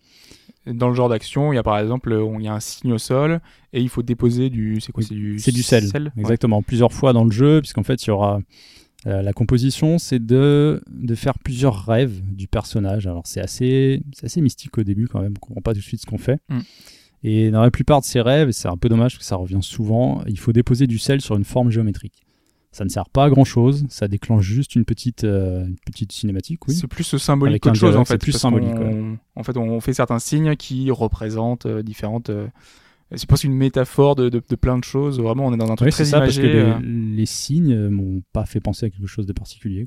Dans 0.66 0.88
le 0.88 0.94
genre 0.94 1.08
d'action, 1.08 1.52
il 1.52 1.56
y 1.56 1.58
a 1.58 1.62
par 1.62 1.78
exemple, 1.78 2.12
euh, 2.12 2.36
il 2.38 2.44
y 2.44 2.48
a 2.48 2.52
un 2.52 2.60
signe 2.60 2.92
au 2.92 2.98
sol 2.98 3.40
et 3.72 3.80
il 3.80 3.88
faut 3.88 4.02
déposer 4.02 4.50
du, 4.50 4.80
c'est 4.80 4.92
quoi, 4.92 5.02
c'est 5.02 5.14
du, 5.14 5.62
sel, 5.62 5.84
Ouais. 5.94 6.10
exactement, 6.18 6.62
plusieurs 6.62 6.92
fois 6.92 7.14
dans 7.14 7.24
le 7.24 7.30
jeu, 7.30 7.60
puisqu'en 7.60 7.84
fait, 7.84 8.02
il 8.04 8.08
y 8.08 8.10
aura 8.10 8.40
euh, 9.06 9.22
la 9.22 9.32
composition, 9.32 9.98
c'est 9.98 10.24
de, 10.24 10.82
de 10.90 11.14
faire 11.14 11.38
plusieurs 11.38 11.86
rêves 11.86 12.20
du 12.22 12.48
personnage. 12.48 13.06
Alors, 13.06 13.26
c'est 13.26 13.40
assez, 13.40 14.02
c'est 14.12 14.26
assez 14.26 14.42
mystique 14.42 14.76
au 14.76 14.82
début 14.82 15.08
quand 15.08 15.22
même, 15.22 15.34
on 15.36 15.40
comprend 15.40 15.62
pas 15.62 15.72
tout 15.72 15.80
de 15.80 15.84
suite 15.84 16.02
ce 16.02 16.06
qu'on 16.06 16.18
fait. 16.18 16.38
Mm. 16.50 16.58
Et 17.24 17.50
dans 17.50 17.62
la 17.62 17.70
plupart 17.70 18.00
de 18.00 18.04
ces 18.04 18.20
rêves, 18.20 18.50
et 18.50 18.52
c'est 18.52 18.68
un 18.68 18.76
peu 18.76 18.88
dommage 18.88 19.12
parce 19.14 19.20
que 19.20 19.24
ça 19.24 19.36
revient 19.36 19.62
souvent, 19.62 20.22
il 20.26 20.38
faut 20.38 20.52
déposer 20.52 20.86
du 20.86 20.98
sel 20.98 21.20
sur 21.20 21.36
une 21.36 21.44
forme 21.44 21.70
géométrique. 21.70 22.24
Ça 22.70 22.84
ne 22.84 22.90
sert 22.90 23.08
pas 23.08 23.24
à 23.24 23.30
grand 23.30 23.44
chose, 23.44 23.86
ça 23.88 24.08
déclenche 24.08 24.44
juste 24.44 24.74
une 24.76 24.84
petite, 24.84 25.24
euh, 25.24 25.64
une 25.66 25.76
petite 25.86 26.12
cinématique, 26.12 26.68
oui. 26.68 26.74
C'est 26.74 26.86
plus 26.86 27.16
symbolique 27.16 27.62
qu'autre 27.62 27.76
chose 27.76 27.96
en 27.96 28.04
fait. 28.04 28.14
c'est 28.14 28.18
plus 28.18 28.32
symbolique, 28.32 28.74
qu'on- 28.74 29.18
En 29.36 29.42
fait, 29.42 29.56
on 29.56 29.80
fait 29.80 29.94
certains 29.94 30.18
signes 30.18 30.54
qui 30.56 30.90
représentent 30.90 31.66
euh, 31.66 31.82
différentes. 31.82 32.28
euh, 32.30 32.46
c'est 33.16 33.26
presque 33.26 33.44
une 33.44 33.54
métaphore 33.54 34.16
de, 34.16 34.28
de, 34.28 34.42
de 34.46 34.54
plein 34.56 34.76
de 34.78 34.84
choses. 34.84 35.18
Vraiment, 35.18 35.46
on 35.46 35.54
est 35.54 35.56
dans 35.56 35.72
un 35.72 35.76
truc 35.76 35.90
très 35.92 36.04
ça, 36.04 36.20
parce 36.20 36.36
imagé. 36.36 36.42
que 36.52 36.56
les, 36.56 36.62
euh. 36.62 36.78
les 37.16 37.24
signes 37.26 37.72
euh, 37.72 37.88
m'ont 37.88 38.20
pas 38.34 38.44
fait 38.44 38.60
penser 38.60 38.84
à 38.86 38.90
quelque 38.90 39.06
chose 39.06 39.24
de 39.24 39.32
particulier. 39.32 39.86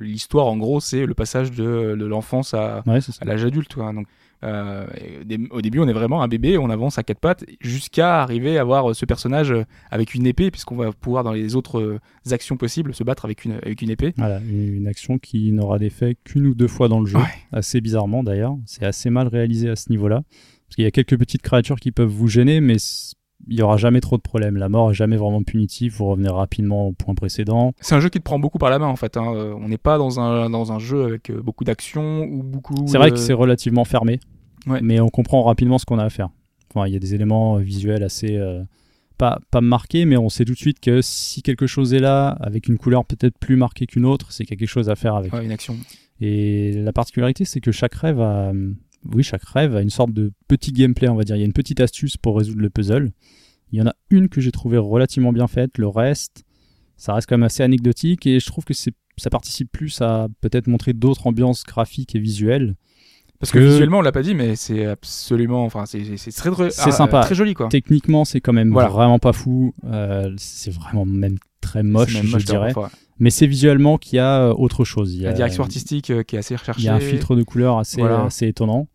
L'histoire, 0.00 0.46
en 0.46 0.56
gros, 0.56 0.80
c'est 0.80 1.04
le 1.04 1.12
passage 1.14 1.50
de, 1.50 1.94
de 1.98 2.04
l'enfance 2.06 2.54
à, 2.54 2.82
Ouais, 2.86 3.00
l'âge 3.22 3.44
adulte. 3.44 3.74
quoi. 3.74 3.92
Donc, 3.92 4.06
euh, 4.44 4.86
au 5.50 5.60
début, 5.60 5.80
on 5.80 5.88
est 5.88 5.92
vraiment 5.92 6.22
un 6.22 6.28
bébé, 6.28 6.58
on 6.58 6.70
avance 6.70 6.98
à 6.98 7.02
quatre 7.02 7.20
pattes 7.20 7.44
jusqu'à 7.60 8.22
arriver 8.22 8.58
à 8.58 8.60
avoir 8.60 8.94
ce 8.94 9.04
personnage 9.04 9.50
euh, 9.50 9.64
avec 9.90 10.14
une 10.14 10.26
épée, 10.26 10.50
puisqu'on 10.50 10.76
va 10.76 10.92
pouvoir, 10.92 11.24
dans 11.24 11.32
les 11.32 11.56
autres 11.56 11.80
euh, 11.80 12.00
actions 12.30 12.56
possibles, 12.56 12.94
se 12.94 13.02
battre 13.02 13.24
avec 13.24 13.44
une, 13.44 13.52
avec 13.52 13.82
une 13.82 13.90
épée. 13.90 14.14
Voilà, 14.16 14.40
une, 14.40 14.86
action 14.86 15.18
qui 15.18 15.52
n'aura 15.52 15.78
d'effet 15.78 16.16
qu'une 16.24 16.46
ou 16.46 16.54
deux 16.54 16.68
fois 16.68 16.88
dans 16.88 17.00
le 17.00 17.06
jeu. 17.06 17.18
Ouais. 17.18 17.24
assez 17.52 17.80
bizarrement 17.80 18.22
d'ailleurs. 18.22 18.56
C'est 18.64 18.84
assez 18.84 19.10
mal 19.10 19.28
réalisé 19.28 19.68
à 19.68 19.76
ce 19.76 19.90
niveau-là. 19.90 20.22
Parce 20.66 20.76
qu'il 20.76 20.84
y 20.84 20.86
a 20.86 20.90
quelques 20.90 21.18
petites 21.18 21.42
créatures 21.42 21.80
qui 21.80 21.92
peuvent 21.92 22.08
vous 22.08 22.28
gêner, 22.28 22.60
mais 22.60 22.76
il 23.46 23.56
n'y 23.56 23.62
aura 23.62 23.76
jamais 23.76 24.00
trop 24.00 24.16
de 24.16 24.22
problèmes. 24.22 24.56
La 24.56 24.68
mort 24.68 24.90
est 24.90 24.94
jamais 24.94 25.16
vraiment 25.16 25.42
punitive, 25.42 25.94
vous 25.96 26.06
revenez 26.06 26.28
rapidement 26.28 26.88
au 26.88 26.92
point 26.92 27.14
précédent. 27.14 27.72
C'est 27.80 27.94
un 27.94 28.00
jeu 28.00 28.08
qui 28.08 28.18
te 28.18 28.24
prend 28.24 28.38
beaucoup 28.38 28.58
par 28.58 28.70
la 28.70 28.78
main, 28.78 28.86
en 28.88 28.96
fait. 28.96 29.16
hein. 29.16 29.32
Euh, 29.34 29.54
On 29.60 29.68
n'est 29.68 29.78
pas 29.78 29.96
dans 29.98 30.18
un, 30.20 30.50
dans 30.50 30.72
un 30.72 30.78
jeu 30.78 31.04
avec 31.04 31.30
euh, 31.30 31.40
beaucoup 31.40 31.64
d'action 31.64 32.24
ou 32.24 32.42
beaucoup. 32.42 32.74
C'est 32.86 32.98
vrai 32.98 33.10
de- 33.10 33.14
que 33.14 33.20
c'est 33.20 33.32
relativement 33.32 33.84
fermé, 33.84 34.18
Ouais. 34.66 34.80
mais 34.82 35.00
on 35.00 35.08
comprend 35.08 35.42
rapidement 35.44 35.78
ce 35.78 35.86
qu'on 35.86 35.98
a 35.98 36.04
à 36.04 36.10
faire. 36.10 36.28
Enfin, 36.74 36.86
il 36.86 36.92
y 36.92 36.96
a 36.96 36.98
des 36.98 37.14
éléments 37.14 37.56
euh, 37.56 37.60
visuels 37.60 38.02
assez... 38.02 38.36
euh, 38.36 38.62
pas, 39.16 39.40
pas 39.50 39.60
marqués, 39.60 40.04
mais 40.04 40.16
on 40.16 40.28
sait 40.28 40.44
tout 40.44 40.52
de 40.52 40.58
suite 40.58 40.78
que 40.78 41.00
si 41.02 41.42
quelque 41.42 41.66
chose 41.66 41.92
est 41.92 41.98
là, 41.98 42.28
avec 42.40 42.68
une 42.68 42.78
couleur 42.78 43.04
peut-être 43.04 43.36
plus 43.38 43.56
marquée 43.56 43.86
qu'une 43.86 44.04
autre, 44.04 44.30
c'est 44.30 44.44
qu'il 44.44 44.54
y 44.54 44.56
a 44.56 44.60
quelque 44.60 44.68
chose 44.68 44.88
à 44.90 44.94
faire 44.94 45.16
avec. 45.16 45.32
Ouais, 45.32 45.44
une 45.44 45.50
action. 45.50 45.76
Et 46.20 46.72
la 46.72 46.92
particularité, 46.92 47.44
c'est 47.44 47.60
que 47.60 47.72
chaque 47.72 47.94
rêve 47.94 48.20
a, 48.20 48.52
oui, 49.14 49.22
chaque 49.22 49.44
rêve 49.44 49.74
a 49.76 49.82
une 49.82 49.90
sorte 49.90 50.12
de 50.12 50.32
petit 50.48 50.72
gameplay, 50.72 51.08
on 51.08 51.14
va 51.16 51.22
dire. 51.24 51.36
Il 51.36 51.40
y 51.40 51.42
a 51.42 51.46
une 51.46 51.52
petite 51.52 51.80
astuce 51.80 52.16
pour 52.16 52.36
résoudre 52.38 52.60
le 52.60 52.70
puzzle. 52.70 53.10
Il 53.72 53.78
y 53.78 53.82
en 53.82 53.86
a 53.86 53.94
une 54.10 54.28
que 54.28 54.40
j'ai 54.40 54.50
trouvée 54.52 54.78
relativement 54.78 55.32
bien 55.32 55.46
faite. 55.46 55.78
Le 55.78 55.88
reste, 55.88 56.44
ça 56.96 57.14
reste 57.14 57.28
quand 57.28 57.36
même 57.36 57.44
assez 57.44 57.62
anecdotique 57.62 58.26
et 58.26 58.40
je 58.40 58.46
trouve 58.46 58.64
que 58.64 58.74
c'est, 58.74 58.92
ça 59.16 59.30
participe 59.30 59.70
plus 59.70 60.00
à 60.00 60.28
peut-être 60.40 60.66
montrer 60.68 60.92
d'autres 60.94 61.26
ambiances 61.26 61.64
graphiques 61.64 62.14
et 62.14 62.18
visuelles. 62.18 62.74
Parce 63.40 63.52
que, 63.52 63.58
Que- 63.58 63.64
visuellement, 63.64 63.98
on 63.98 64.02
l'a 64.02 64.10
pas 64.10 64.22
dit, 64.22 64.34
mais 64.34 64.56
c'est 64.56 64.84
absolument. 64.86 65.64
Enfin, 65.64 65.86
c'est 65.86 66.16
c'est 66.16 66.32
très, 66.32 66.50
très, 66.50 66.70
C'est 66.70 66.82
ah, 66.88 66.90
sympa. 66.90 67.20
très 67.20 67.36
joli, 67.36 67.54
quoi. 67.54 67.68
Techniquement, 67.68 68.24
c'est 68.24 68.40
quand 68.40 68.52
même 68.52 68.72
Voilà. 68.72 68.88
vraiment 68.88 69.20
pas 69.20 69.32
fou. 69.32 69.74
Euh, 69.84 70.32
c'est 70.38 70.72
vraiment 70.72 71.04
même 71.04 71.36
très 71.60 71.84
moche, 71.84 72.14
même 72.14 72.26
je 72.26 72.32
moche, 72.32 72.44
dirais. 72.44 72.72
Mais 73.20 73.30
c'est 73.30 73.46
visuellement 73.46 73.96
qu'il 73.96 74.16
y 74.16 74.18
a 74.18 74.42
euh, 74.48 74.54
autre 74.54 74.84
chose. 74.84 75.14
Il 75.14 75.20
y 75.22 75.26
a, 75.26 75.30
La 75.30 75.34
direction 75.36 75.62
artistique 75.62 76.10
euh, 76.10 76.22
qui 76.24 76.34
est 76.34 76.40
assez 76.40 76.56
recherchée. 76.56 76.82
il 76.82 76.86
y 76.86 76.88
a 76.88 76.94
un 76.94 77.00
filtre 77.00 77.36
de 77.36 77.42
couleur 77.44 77.78
assez, 77.78 78.00
Voilà. 78.00 78.24
assez 78.24 78.46
étonnant. 78.48 78.88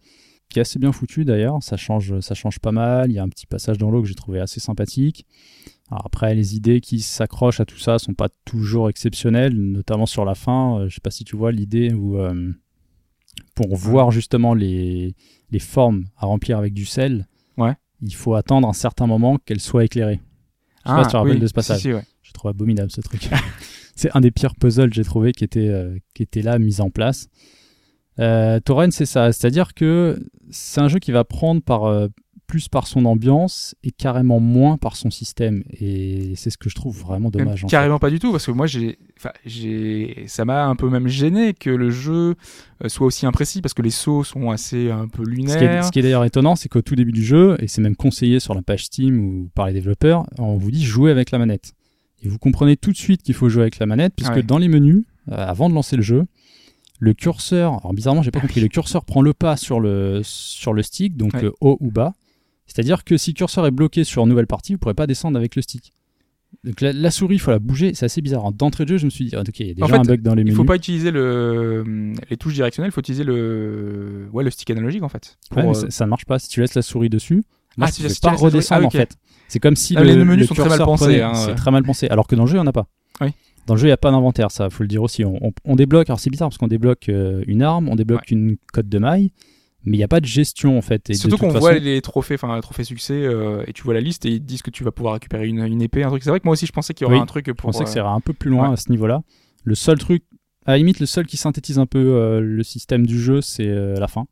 Qui 0.54 0.60
est 0.60 0.62
assez 0.62 0.80
bien 0.80 0.92
foutu 0.92 1.26
d'ailleurs. 1.26 1.62
Ça 1.62 1.76
change, 1.78 2.20
ça 2.22 2.36
change 2.36 2.60
pas 2.60 2.72
mal. 2.72 3.10
Il 3.12 3.16
y 3.16 3.20
a 3.20 3.24
un 3.24 3.30
petit 3.30 3.46
passage 3.46 3.78
dans 3.78 3.92
l'eau 3.92 4.02
que 4.02 4.08
j'ai 4.08 4.16
trouvé 4.16 4.40
assez 4.40 4.60
sympathique. 4.60 5.26
Alors 5.92 6.06
après, 6.06 6.34
les 6.34 6.56
idées 6.56 6.80
qui 6.80 7.02
s'accrochent 7.02 7.60
à 7.60 7.66
tout 7.66 7.78
ça 7.78 8.00
sont 8.00 8.14
pas 8.14 8.30
toujours 8.46 8.90
exceptionnelles, 8.90 9.54
notamment 9.54 10.06
sur 10.06 10.24
la 10.26 10.36
fin. 10.36 10.80
Euh, 10.80 10.90
je 10.90 10.96
sais 10.96 11.02
pas 11.02 11.12
si 11.12 11.24
tu 11.26 11.36
vois 11.36 11.52
l'idée 11.52 11.92
où 11.94 12.18
euh, 12.18 12.52
pour 13.56 13.76
voir 13.76 14.12
justement 14.12 14.54
les, 14.54 15.16
les 15.52 15.60
formes 15.60 16.06
à 16.18 16.26
remplir 16.26 16.58
avec 16.58 16.74
du 16.74 16.86
sel, 16.86 17.28
Ouais. 17.58 17.74
il 18.02 18.16
faut 18.16 18.34
attendre 18.36 18.68
un 18.68 18.74
certain 18.74 19.06
moment 19.08 19.38
qu'elles 19.38 19.60
soient 19.60 19.84
éclairées. 19.86 20.22
Je 20.86 20.90
sais 20.90 20.96
pas 20.96 21.04
si 21.04 21.08
tu 21.08 21.12
te 21.12 21.18
rappelles 21.18 21.34
oui, 21.34 21.40
de 21.40 21.46
ce 21.46 21.50
si, 21.50 21.54
passage. 21.54 21.82
si, 21.82 21.94
ouais. 21.94 22.04
Je 22.22 22.32
trouve 22.32 22.50
abominable 22.50 22.92
ce 22.92 23.02
truc. 23.02 23.30
c'est 23.96 24.10
un 24.16 24.22
des 24.22 24.32
pires 24.32 24.56
puzzles 24.56 24.90
que 24.90 24.96
j'ai 24.96 25.04
trouvé 25.04 25.32
qui 25.34 25.44
était, 25.44 25.68
euh, 25.68 25.98
qui 26.14 26.24
était 26.24 26.42
là, 26.42 26.58
mis 26.60 26.82
en 26.82 26.90
place. 26.90 27.28
Euh, 28.20 28.60
Torrent, 28.60 28.92
c'est 28.92 29.06
ça. 29.06 29.32
C'est-à-dire 29.32 29.74
que 29.74 30.24
c'est 30.52 30.82
un 30.82 30.88
jeu 30.88 31.00
qui 31.00 31.12
va 31.12 31.24
prendre 31.24 31.62
par, 31.62 31.86
euh, 31.86 32.08
plus 32.48 32.68
par 32.68 32.86
son 32.86 33.06
ambiance 33.06 33.74
et 33.84 33.92
carrément 33.92 34.40
moins 34.40 34.78
par 34.78 34.96
son 34.96 35.10
système. 35.10 35.64
Et 35.72 36.34
c'est 36.36 36.50
ce 36.50 36.58
que 36.58 36.70
je 36.70 36.76
trouve 36.76 36.98
vraiment 36.98 37.30
dommage. 37.30 37.64
en 37.64 37.68
fait. 37.68 37.72
carrément 37.72 38.00
pas 38.00 38.10
du 38.10 38.20
tout 38.20 38.32
parce 38.32 38.46
que 38.46 38.52
moi 38.52 38.68
j'ai 38.68 38.98
ça 40.28 40.46
m'a 40.46 40.66
un 40.66 40.76
peu 40.76 40.90
même 40.90 41.08
gêné 41.08 41.54
que 41.54 41.70
le 41.70 41.90
jeu 41.90 42.36
euh, 42.84 42.90
soit 42.90 43.08
aussi 43.08 43.26
imprécis 43.26 43.62
parce 43.62 43.74
que 43.74 43.82
les 43.82 43.90
sauts 43.90 44.24
sont 44.24 44.52
assez 44.52 44.92
un 44.92 45.08
peu 45.08 45.24
Ce 45.24 45.30
qui 45.30 45.42
est, 45.42 45.60
lunaires 45.60 45.84
ce 45.86 45.92
qui 45.92 46.00
est 46.00 46.04
d'ailleurs 46.04 46.26
étonnant, 46.26 46.56
c'est 46.56 46.70
qu'au 46.70 46.82
tout 46.82 46.96
début 46.96 47.12
du 47.12 47.24
jeu, 47.24 47.56
et 47.60 47.68
c'est 47.68 47.82
même 47.82 47.96
conseillé 47.96 48.40
sur 48.40 48.54
la 48.54 48.62
page 48.62 48.86
Steam 48.86 49.20
ou 49.20 49.50
par 49.56 49.68
les 49.68 49.74
développeurs, 49.74 50.28
on 50.38 50.58
vous 50.58 50.70
dit 50.70 50.84
jouer 50.84 51.10
avec 51.12 51.32
la 51.32 51.40
manette. 51.40 51.74
Et 52.22 52.30
vous 52.30 52.38
comprenez 52.38 52.78
tout 52.78 52.92
de 52.92 52.98
suite 52.98 53.22
qu'il 53.22 53.36
faut 53.36 53.50
jouer 53.50 53.64
avec 53.64 53.80
la 53.80 53.86
manette, 53.86 54.14
puisque 54.16 54.36
ouais. 54.36 54.44
dans 54.44 54.58
les 54.58 54.70
menus, 54.70 55.04
euh, 55.32 55.36
avant 55.36 55.70
de 55.70 55.74
lancer 55.74 55.96
le 55.96 56.02
jeu, 56.02 56.26
le 57.04 57.14
curseur, 57.14 57.74
alors 57.82 57.94
bizarrement, 57.94 58.22
j'ai 58.22 58.32
pas 58.32 58.40
compris, 58.40 58.62
le 58.62 58.68
curseur 58.70 59.04
prend 59.06 59.22
le 59.22 59.34
pas 59.34 59.58
sur 59.58 59.80
le, 59.80 60.22
sur 60.24 60.74
le 60.74 60.82
stick, 60.84 61.18
donc 61.18 61.34
Ouais. 61.34 61.46
euh, 61.46 61.52
haut 61.62 61.78
ou 61.82 61.92
bas. 61.92 62.14
C'est-à-dire 62.66 63.04
que 63.04 63.18
si 63.18 63.32
le 63.32 63.36
curseur 63.36 63.66
est 63.68 63.72
bloqué 63.72 64.04
sur 64.04 64.24
une 64.24 64.30
nouvelle 64.30 64.48
partie, 64.48 64.74
vous 64.74 64.80
pourrez 64.80 64.94
pas 64.94 65.06
descendre 65.08 65.38
avec 65.38 65.56
le 65.56 65.62
stick. 65.62 65.92
Donc 66.64 66.80
la, 66.82 66.94
la 66.94 67.12
souris, 67.12 67.36
il 67.36 67.40
faut 67.40 67.52
la 67.52 67.60
bouger, 67.60 67.94
c'est 67.94 68.06
assez 68.06 68.22
bizarre. 68.22 68.52
D'entrée 68.54 68.86
de 68.86 68.90
jeu, 68.90 68.98
je 68.98 69.06
me 69.06 69.10
suis 69.10 69.26
dit, 69.26 69.36
ah, 69.36 69.42
ok, 69.42 69.60
il 69.60 69.68
y 69.68 69.72
a 69.72 69.74
déjà 69.74 69.86
En 69.86 69.90
fait, 69.90 69.96
un 69.96 70.02
bug 70.04 70.22
dans 70.22 70.34
les 70.36 70.42
il 70.44 70.46
menus. 70.46 70.56
faut 70.58 70.64
pas 70.64 70.76
utiliser 70.76 71.12
le 71.12 72.14
les 72.30 72.38
touches 72.38 72.54
directionnelles 72.54 72.90
il 72.90 72.94
faut 72.94 73.02
utiliser 73.02 73.24
le 73.24 74.28
ouais 74.32 74.44
le 74.44 74.50
stick 74.52 74.70
analogique 74.70 75.04
en 75.04 75.10
fait 75.10 75.38
pour, 75.50 75.58
Ouais, 75.58 75.64
mais 75.66 75.70
euh, 75.72 75.74
ça, 75.74 75.90
ça 75.90 76.06
ne 76.06 76.10
marche 76.12 76.26
pas. 76.26 76.40
Si 76.40 76.48
tu 76.50 76.62
laisses 76.62 76.76
la 76.76 76.82
souris 76.84 77.10
dessus, 77.10 77.44
moi, 77.76 77.88
Ah, 77.88 77.92
je 77.98 78.08
si- 78.08 78.20
pas 78.22 78.30
souris- 78.38 78.44
redescendre 78.44 78.82
ah, 78.84 78.86
en 78.86 78.88
ok. 78.88 78.92
fait. 78.94 79.18
C'est 79.50 79.60
comme 79.60 79.76
si 79.76 79.96
Ah, 79.98 80.02
le, 80.04 80.08
les 80.10 80.16
menus 80.24 80.42
le 80.42 80.46
sont 80.48 80.54
très 80.54 80.64
mal 80.70 80.78
curseur 80.78 80.86
pensés, 80.86 81.22
hein, 81.22 81.34
C'est 81.34 81.48
ouais. 81.50 81.56
très 81.56 81.72
mal 81.72 81.84
pensé. 81.84 82.08
Alors 82.08 82.28
que 82.28 82.36
dans 82.36 82.44
le 82.44 82.50
jeu, 82.50 82.56
il 82.56 82.62
n'y 82.62 82.64
en 82.64 82.68
a 82.68 82.72
pas. 82.72 82.88
Oui. 83.22 83.30
Dans 83.66 83.76
le 83.76 83.80
jeu, 83.80 83.86
il 83.86 83.90
n'y 83.90 83.94
a 83.94 83.98
pas 83.98 84.12
d'inventaire, 84.12 84.52
ça, 84.52 84.70
faut 84.70 84.84
le 84.84 84.88
dire 84.90 85.02
aussi. 85.04 85.24
On, 85.24 85.38
on- 85.48 85.52
on 85.66 85.76
débloque, 85.76 86.10
alors 86.10 86.20
c'est 86.20 86.30
bizarre 86.30 86.50
parce 86.50 86.58
qu'on 86.58 86.68
débloque 86.68 87.08
euh, 87.10 87.44
une 87.48 87.62
arme, 87.62 87.88
on 87.90 87.96
débloque 87.96 88.30
une 88.32 88.58
cote 88.74 88.90
de 88.90 89.00
maille, 89.00 89.32
mais 89.86 89.96
il 89.96 90.00
n'y 90.00 90.04
a 90.04 90.08
pas 90.10 90.20
de 90.20 90.26
gestion 90.26 90.78
en 90.78 90.82
fait. 90.82 91.10
Et 91.10 91.14
Surtout 91.14 91.38
qu'on 91.38 91.48
façon- 91.48 91.60
voit 91.60 91.74
les 91.80 92.02
trophées, 92.02 92.36
enfin 92.36 92.54
les 92.56 92.62
trophées 92.62 92.84
succès, 92.84 93.14
euh, 93.24 93.64
et 93.68 93.74
tu 93.74 93.84
vois 93.84 93.94
la 93.94 94.02
liste 94.02 94.26
et 94.26 94.32
ils 94.32 94.40
te 94.42 94.46
disent 94.46 94.62
que 94.64 94.70
tu 94.72 94.84
vas 94.84 94.92
pouvoir 94.92 95.14
récupérer 95.14 95.48
une, 95.48 95.60
une 95.66 95.82
épée, 95.82 96.04
un 96.04 96.10
truc. 96.10 96.24
C'est 96.24 96.30
vrai 96.30 96.40
que 96.42 96.46
moi 96.46 96.54
aussi 96.54 96.66
je 96.66 96.72
pensais 96.74 96.94
qu'il 96.94 97.06
y 97.06 97.08
aurait 97.08 97.16
Oui, 97.16 97.22
un 97.22 97.26
truc 97.26 97.46
Je 97.48 97.52
pour. 97.54 97.70
pensais 97.72 97.84
que 97.86 97.90
euh, 97.90 97.94
ça 97.94 98.00
irait 98.00 98.10
un 98.10 98.20
peu 98.22 98.34
plus 98.34 98.50
loin 98.52 98.68
ouais. 98.68 98.74
à 98.74 98.78
ce 98.78 98.90
niveau-là. 98.92 99.22
Le 99.64 99.76
seul 99.76 99.98
truc, 99.98 100.24
à 100.66 100.72
la 100.72 100.78
limite, 100.78 101.00
le 101.00 101.06
seul 101.06 101.26
qui 101.26 101.38
synthétise 101.38 101.80
un 101.80 101.86
peu 101.86 102.00
euh, 102.00 102.42
le 102.42 102.64
système 102.64 103.06
du 103.08 103.20
jeu, 103.22 103.40
c'est 103.42 103.68
euh, 103.68 103.96
la 103.96 104.08
fin. 104.10 104.26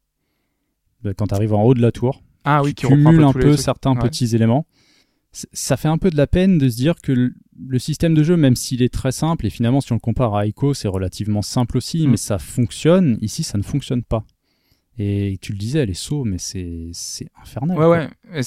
Euh, 1.06 1.14
Quand 1.18 1.28
tu 1.28 1.36
arrives 1.36 1.54
en 1.54 1.64
haut 1.64 1.74
de 1.74 1.82
la 1.82 1.92
tour, 1.92 2.22
Ah 2.44 2.62
oui, 2.64 2.74
tu 2.74 2.86
qui 2.88 2.94
cumules 2.94 3.24
un 3.24 3.32
peu 3.34 3.56
certains 3.58 3.94
Ouais. 3.94 4.00
petits 4.02 4.36
éléments. 4.36 4.66
Ça 5.32 5.78
fait 5.78 5.88
un 5.88 5.98
peu 5.98 6.10
de 6.10 6.18
la 6.18 6.28
peine 6.28 6.58
de 6.58 6.68
se 6.68 6.76
dire 6.76 6.96
que 7.02 7.12
le, 7.14 7.80
système 7.80 8.14
de 8.14 8.22
jeu, 8.24 8.36
même 8.36 8.56
s'il 8.58 8.82
est 8.82 8.94
très 8.94 9.12
simple, 9.14 9.46
et 9.46 9.50
finalement 9.50 9.80
si 9.80 9.92
on 9.94 9.96
le 9.96 10.00
compare 10.02 10.36
à 10.36 10.46
Ico, 10.46 10.74
c'est 10.74 10.88
relativement 10.90 11.42
simple 11.42 11.78
aussi, 11.78 12.06
Mm. 12.06 12.12
mais 12.12 12.18
ça 12.18 12.38
fonctionne. 12.38 13.18
Ici, 13.22 13.44
ça 13.44 13.58
ne 13.58 13.64
fonctionne 13.64 14.04
pas. 14.04 14.26
Et 14.98 15.38
tu 15.42 15.54
le 15.54 15.58
disais, 15.58 15.86
les 15.86 15.94
sauts, 15.94 16.26
mais 16.26 16.38
c'est 16.38 16.92
infernal. 17.42 17.78
Ouais, 17.78 17.86
quoi. 17.86 18.10
ouais. 18.34 18.42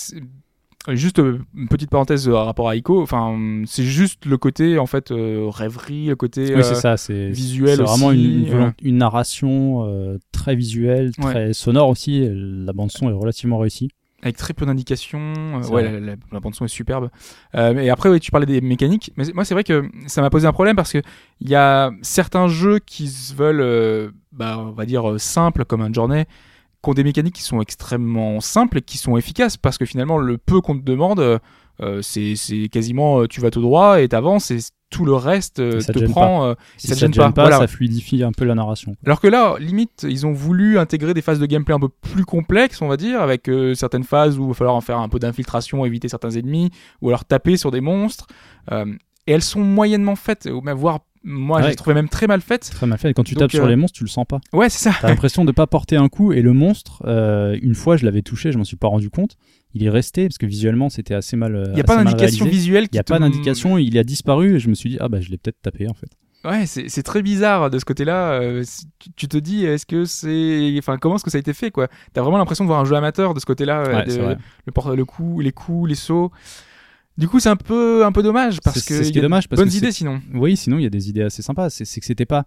Juste 0.97 1.19
euh, 1.19 1.39
une 1.55 1.69
petite 1.69 1.89
parenthèse 1.89 2.29
euh, 2.29 2.35
à 2.37 2.45
rapport 2.45 2.69
à 2.69 2.77
Ico. 2.77 3.01
Enfin, 3.01 3.63
c'est 3.67 3.85
juste 3.85 4.27
le 4.27 4.37
côté 4.37 4.79
en 4.79 4.85
fait 4.85 5.11
euh, 5.13 5.49
rêverie, 5.49 6.09
le 6.09 6.17
côté. 6.17 6.55
Oui, 6.55 6.63
c'est 6.63 6.75
ça. 6.75 6.99
C'est 6.99 7.31
visuel 7.31 7.77
c'est 7.79 7.83
vraiment 7.85 8.13
une, 8.13 8.21
une, 8.21 8.45
volont- 8.51 8.73
une 8.83 8.99
narration 8.99 9.87
euh, 9.89 10.19
très 10.31 10.55
visuelle, 10.55 11.13
Ouais. 11.21 11.31
très 11.33 11.53
sonore 11.55 11.89
aussi. 11.89 12.29
La 12.31 12.75
bande 12.75 12.91
son 12.93 13.09
est 13.09 13.15
relativement 13.15 13.57
réussie. 13.57 13.89
Avec 14.25 14.37
très 14.37 14.55
peu 14.55 14.67
d'indications. 14.67 15.21
Euh, 15.63 15.69
ouais, 15.69 15.83
la, 15.85 16.01
la- 16.01 16.15
la 16.33 16.41
bande 16.41 16.55
son 16.55 16.65
est 16.65 16.69
superbe. 16.69 17.11
Euh, 17.55 17.77
et 17.79 17.91
après, 17.91 18.09
ouais, 18.09 18.19
tu 18.19 18.31
parlais 18.33 18.47
des 18.47 18.61
mécaniques. 18.61 19.13
Mais 19.17 19.25
moi, 19.35 19.45
c'est 19.45 19.55
vrai 19.55 19.63
que 19.65 19.89
ça 20.07 20.21
m'a 20.23 20.31
posé 20.31 20.47
un 20.49 20.53
problème 20.53 20.75
parce 20.75 20.93
que 20.93 21.03
il 21.41 21.49
y 21.49 21.55
a 21.55 21.93
certains 22.03 22.49
jeux 22.49 22.79
qui 22.81 23.07
se 23.09 23.35
veulent, 23.35 23.61
euh, 23.61 24.11
bah, 24.33 24.57
on 24.59 24.73
va 24.73 24.87
dire 24.87 25.09
euh, 25.09 25.19
simples 25.19 25.65
comme 25.65 25.83
un 25.83 25.93
Journey, 25.93 26.25
qui 26.83 26.91
ont 26.91 26.95
des 26.95 27.05
mécaniques 27.05 27.37
qui 27.37 27.43
sont 27.43 27.61
extrêmement 27.61 28.41
simples 28.41 28.79
et 28.79 28.83
qui 28.83 28.99
sont 28.99 29.17
efficaces 29.17 29.57
parce 29.57 29.79
que 29.79 29.85
finalement, 29.87 30.19
le 30.19 30.39
peu 30.39 30.61
qu'on 30.61 30.77
te 30.79 30.85
demande, 30.85 31.41
euh, 31.81 32.01
euh, 32.01 32.01
c'est 32.03 32.69
quasiment 32.69 33.21
euh, 33.21 33.27
tu 33.27 33.41
vas 33.41 33.51
tout 33.51 33.61
droit 33.63 34.01
et 34.01 34.09
t'avances 34.09 34.51
et 34.51 34.59
tout 34.91 35.05
le 35.05 35.15
reste 35.15 35.59
euh, 35.59 35.81
ça 35.81 35.93
te 35.93 36.05
prend. 36.05 36.45
euh, 36.47 36.55
Si 36.77 36.87
ça 36.87 36.95
te 36.95 36.99
ne 36.99 37.01
gêne 37.01 37.15
gêne 37.15 37.25
pas, 37.25 37.33
pas, 37.33 37.43
voilà. 37.43 37.59
ça 37.59 37.67
fluidifie 37.67 38.23
un 38.23 38.31
peu 38.31 38.45
la 38.45 38.55
narration. 38.55 38.95
Alors 39.05 39.21
que 39.21 39.27
là, 39.27 39.57
limite, 39.59 40.07
ils 40.09 40.25
ont 40.25 40.33
voulu 40.33 40.79
intégrer 40.79 41.15
des 41.15 41.23
phases 41.23 41.41
de 41.41 41.47
gameplay 41.47 41.75
un 41.75 41.81
peu 41.81 41.89
plus 41.89 42.25
complexes, 42.25 42.81
on 42.81 42.87
va 42.87 42.97
dire, 42.97 43.21
avec 43.21 43.49
euh, 43.49 43.75
certaines 43.75 44.05
phases 44.05 44.39
où 44.39 44.45
il 44.45 44.49
va 44.49 44.55
falloir 44.55 44.77
en 44.77 44.81
faire 44.81 44.99
un 44.99 45.09
peu 45.09 45.19
d'infiltration, 45.19 45.85
éviter 45.85 46.09
certains 46.09 46.31
ennemis, 46.31 46.71
ou 47.03 47.09
alors 47.09 47.25
taper 47.25 47.57
sur 47.57 47.73
des 47.73 47.81
monstres. 47.81 48.29
Euh, 48.71 48.87
et 49.27 49.33
elles 49.33 49.43
sont 49.43 49.61
moyennement 49.63 50.15
faites, 50.17 50.47
ou 50.53 50.61
même 50.61 50.77
voire, 50.77 51.01
moi, 51.25 51.61
Ouais. 51.61 51.71
j'ai 51.71 51.75
trouvé 51.75 51.95
même 51.95 52.09
très 52.11 52.27
mal 52.29 52.41
faites. 52.43 52.71
Très 52.71 52.87
mal 52.87 52.99
fait. 52.99 53.11
Et 53.11 53.15
quand 53.15 53.25
tu 53.25 53.35
Donc, 53.35 53.41
tapes 53.45 53.51
sur 53.53 53.65
euh, 53.65 53.69
les 53.69 53.77
monstres, 53.77 53.97
tu 53.99 54.05
le 54.05 54.11
sens 54.11 54.27
pas. 54.29 54.39
Ouais, 54.53 54.69
c'est 54.69 54.91
ça. 54.91 54.95
T'as 55.01 55.09
l'impression 55.09 55.45
de 55.47 55.51
pas 55.53 55.67
porter 55.67 55.97
un 55.97 56.09
coup 56.09 56.33
et 56.33 56.43
le 56.43 56.53
monstre, 56.53 57.03
euh, 57.07 57.59
une 57.63 57.75
fois 57.75 57.97
je 57.97 58.05
l'avais 58.05 58.23
touché, 58.23 58.53
je 58.53 58.59
m'en 58.59 58.65
suis 58.65 58.77
pas 58.77 58.89
rendu 58.89 59.09
compte. 59.11 59.37
Il 59.75 59.85
est 59.85 59.91
resté 59.91 60.29
parce 60.29 60.39
que 60.39 60.47
visuellement 60.47 60.89
c'était 60.89 61.15
assez 61.15 61.37
mal. 61.37 61.65
Il 61.69 61.75
n'y 61.75 61.81
a 61.81 61.85
pas 61.85 62.03
d'indication 62.03 62.47
visuelle 62.47 62.85
Il 62.85 62.89
qui 62.91 62.97
y 62.97 63.01
a 63.01 63.03
te- 63.05 63.13
pas 63.13 63.19
d'indication, 63.19 63.77
il 63.79 63.99
a 63.99 64.05
disparu 64.05 64.57
et 64.57 64.59
je 64.61 64.69
me 64.69 64.75
suis 64.75 64.91
dit 64.91 64.97
ah 65.01 65.09
bah 65.09 65.21
je 65.21 65.31
l'ai 65.31 65.37
peut-être 65.39 65.61
tapé 65.63 65.89
en 65.89 65.95
fait. 65.95 66.09
Ouais, 66.45 66.67
c'est 66.67 67.03
très 67.03 67.23
bizarre 67.23 67.71
de 67.71 67.79
ce 67.79 67.87
côté-là. 67.87 68.33
euh, 68.33 68.63
tu, 69.17 69.29
te 69.29 69.39
dis, 69.39 69.65
est-ce 69.65 69.87
que 69.87 70.05
c'est, 70.05 70.75
enfin, 70.79 70.99
comment 70.99 71.17
est-ce 71.17 71.25
que 71.25 71.31
ça 71.31 71.39
a 71.39 71.41
été 71.41 71.55
fait, 71.55 71.71
quoi? 71.71 71.89
T'as 72.13 72.21
vraiment 72.21 72.37
l'impression 72.37 72.65
de 72.65 72.69
voir 72.69 72.81
un 72.81 72.85
jeu 72.85 72.95
amateur 72.95 73.33
de 73.33 73.41
ce 73.41 73.47
côté-là, 73.47 73.79
euh, 73.87 73.95
Ouais, 73.95 74.37
le, 74.95 75.05
coup, 75.07 75.41
les 75.41 75.53
coups, 75.53 75.89
les 75.89 75.95
sauts. 75.95 76.31
Du 77.17 77.29
coup, 77.29 77.41
c'est 77.41 77.49
un 77.49 77.57
peu, 77.57 78.05
un 78.05 78.13
peu 78.13 78.23
dommage 78.23 78.61
parce 78.61 78.83
que 78.85 78.95
c'est 78.95 79.05
ce 79.05 79.19
dommage 79.21 79.49
parce 79.49 79.59
bonnes 79.59 79.71
que 79.71 79.75
idées 79.77 79.93
sinon. 79.93 80.21
Oui, 80.35 80.57
sinon 80.57 80.79
il 80.79 80.83
y 80.83 80.87
a 80.87 80.91
des 80.91 81.09
idées 81.09 81.23
assez 81.23 81.41
sympas. 81.43 81.71
C'est 81.71 81.85
c'est 81.87 82.01
que 82.01 82.07
c'était 82.07 82.27
pas, 82.27 82.45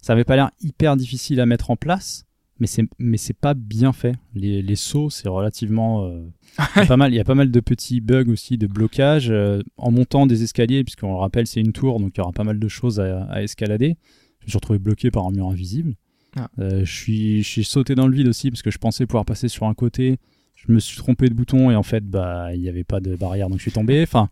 ça 0.00 0.12
avait 0.12 0.24
pas 0.24 0.36
l'air 0.36 0.50
hyper 0.60 0.94
difficile 0.96 1.40
à 1.40 1.46
mettre 1.46 1.70
en 1.70 1.76
place, 1.76 2.26
mais 2.60 2.66
c'est 2.66 2.84
mais 2.98 3.16
c'est 3.16 3.34
pas 3.34 3.54
bien 3.54 3.92
fait. 3.92 4.14
Les, 4.34 4.62
les 4.62 4.76
sauts 4.76 5.10
c'est 5.10 5.28
relativement 5.28 6.04
euh, 6.04 6.22
il 6.76 6.80
y 6.80 6.82
a 6.82 6.86
pas 6.86 6.96
mal. 6.96 7.12
Il 7.12 7.16
y 7.16 7.20
a 7.20 7.24
pas 7.24 7.34
mal 7.34 7.50
de 7.50 7.60
petits 7.60 8.00
bugs 8.00 8.30
aussi 8.30 8.58
de 8.58 8.66
blocage 8.66 9.30
euh, 9.30 9.62
en 9.76 9.90
montant 9.90 10.26
des 10.26 10.42
escaliers 10.42 10.84
puisqu'on 10.84 11.12
le 11.12 11.18
rappelle 11.18 11.46
c'est 11.46 11.60
une 11.60 11.72
tour 11.72 11.98
donc 11.98 12.12
il 12.14 12.18
y 12.18 12.20
aura 12.20 12.32
pas 12.32 12.44
mal 12.44 12.58
de 12.58 12.68
choses 12.68 13.00
à, 13.00 13.24
à 13.24 13.42
escalader. 13.42 13.96
Je 14.40 14.46
me 14.46 14.50
suis 14.50 14.56
retrouvé 14.58 14.78
bloqué 14.78 15.10
par 15.10 15.26
un 15.26 15.30
mur 15.30 15.46
invisible. 15.46 15.94
Ah. 16.36 16.48
Euh, 16.60 16.84
je 16.84 16.92
suis 16.92 17.42
je 17.42 17.48
suis 17.48 17.64
sauté 17.64 17.94
dans 17.94 18.06
le 18.06 18.14
vide 18.14 18.28
aussi 18.28 18.50
parce 18.50 18.62
que 18.62 18.70
je 18.70 18.78
pensais 18.78 19.06
pouvoir 19.06 19.24
passer 19.24 19.48
sur 19.48 19.66
un 19.66 19.74
côté. 19.74 20.18
Je 20.54 20.72
me 20.72 20.78
suis 20.78 20.98
trompé 20.98 21.28
de 21.28 21.34
bouton 21.34 21.70
et 21.70 21.76
en 21.76 21.82
fait 21.82 22.04
bah 22.06 22.54
il 22.54 22.60
n'y 22.60 22.68
avait 22.68 22.84
pas 22.84 23.00
de 23.00 23.16
barrière 23.16 23.48
donc 23.48 23.58
je 23.58 23.62
suis 23.62 23.72
tombé. 23.72 24.02
Enfin 24.02 24.28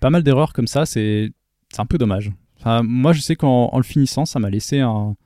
pas 0.00 0.10
mal 0.10 0.22
d'erreurs 0.22 0.52
comme 0.52 0.66
ça, 0.66 0.84
c'est 0.84 1.32
c'est 1.70 1.80
un 1.80 1.86
peu 1.86 1.96
dommage. 1.96 2.30
Enfin, 2.58 2.82
moi, 2.82 3.12
je 3.12 3.20
sais 3.20 3.36
qu'en 3.36 3.70
en 3.72 3.76
le 3.78 3.84
finissant, 3.84 4.26
ça 4.26 4.38
m'a 4.38 4.50
laissé 4.50 4.80
un. 4.80 5.16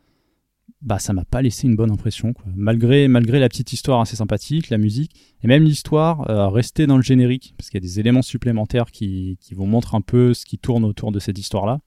Bah, 0.80 1.00
ça 1.00 1.12
m'a 1.12 1.24
pas 1.24 1.42
laissé 1.42 1.66
une 1.66 1.74
bonne 1.74 1.90
impression, 1.90 2.32
quoi. 2.32 2.44
Malgré, 2.54 3.08
malgré 3.08 3.40
la 3.40 3.48
petite 3.48 3.72
histoire 3.72 4.00
assez 4.00 4.14
sympathique, 4.14 4.70
la 4.70 4.78
musique, 4.78 5.10
et 5.42 5.48
même 5.48 5.64
l'histoire, 5.64 6.30
euh, 6.30 6.48
rester 6.48 6.86
dans 6.86 6.96
le 6.96 7.02
générique, 7.02 7.54
parce 7.58 7.68
qu'il 7.68 7.82
y 7.82 7.84
a 7.84 7.86
des 7.86 7.98
éléments 7.98 8.22
supplémentaires 8.22 8.92
qui, 8.92 9.38
qui 9.40 9.54
vont 9.54 9.66
montrer 9.66 9.96
un 9.96 10.00
peu 10.00 10.34
ce 10.34 10.44
qui 10.44 10.58
tourne 10.58 10.84
autour 10.84 11.10
de 11.10 11.18
cette 11.18 11.38
histoire-là. 11.38 11.80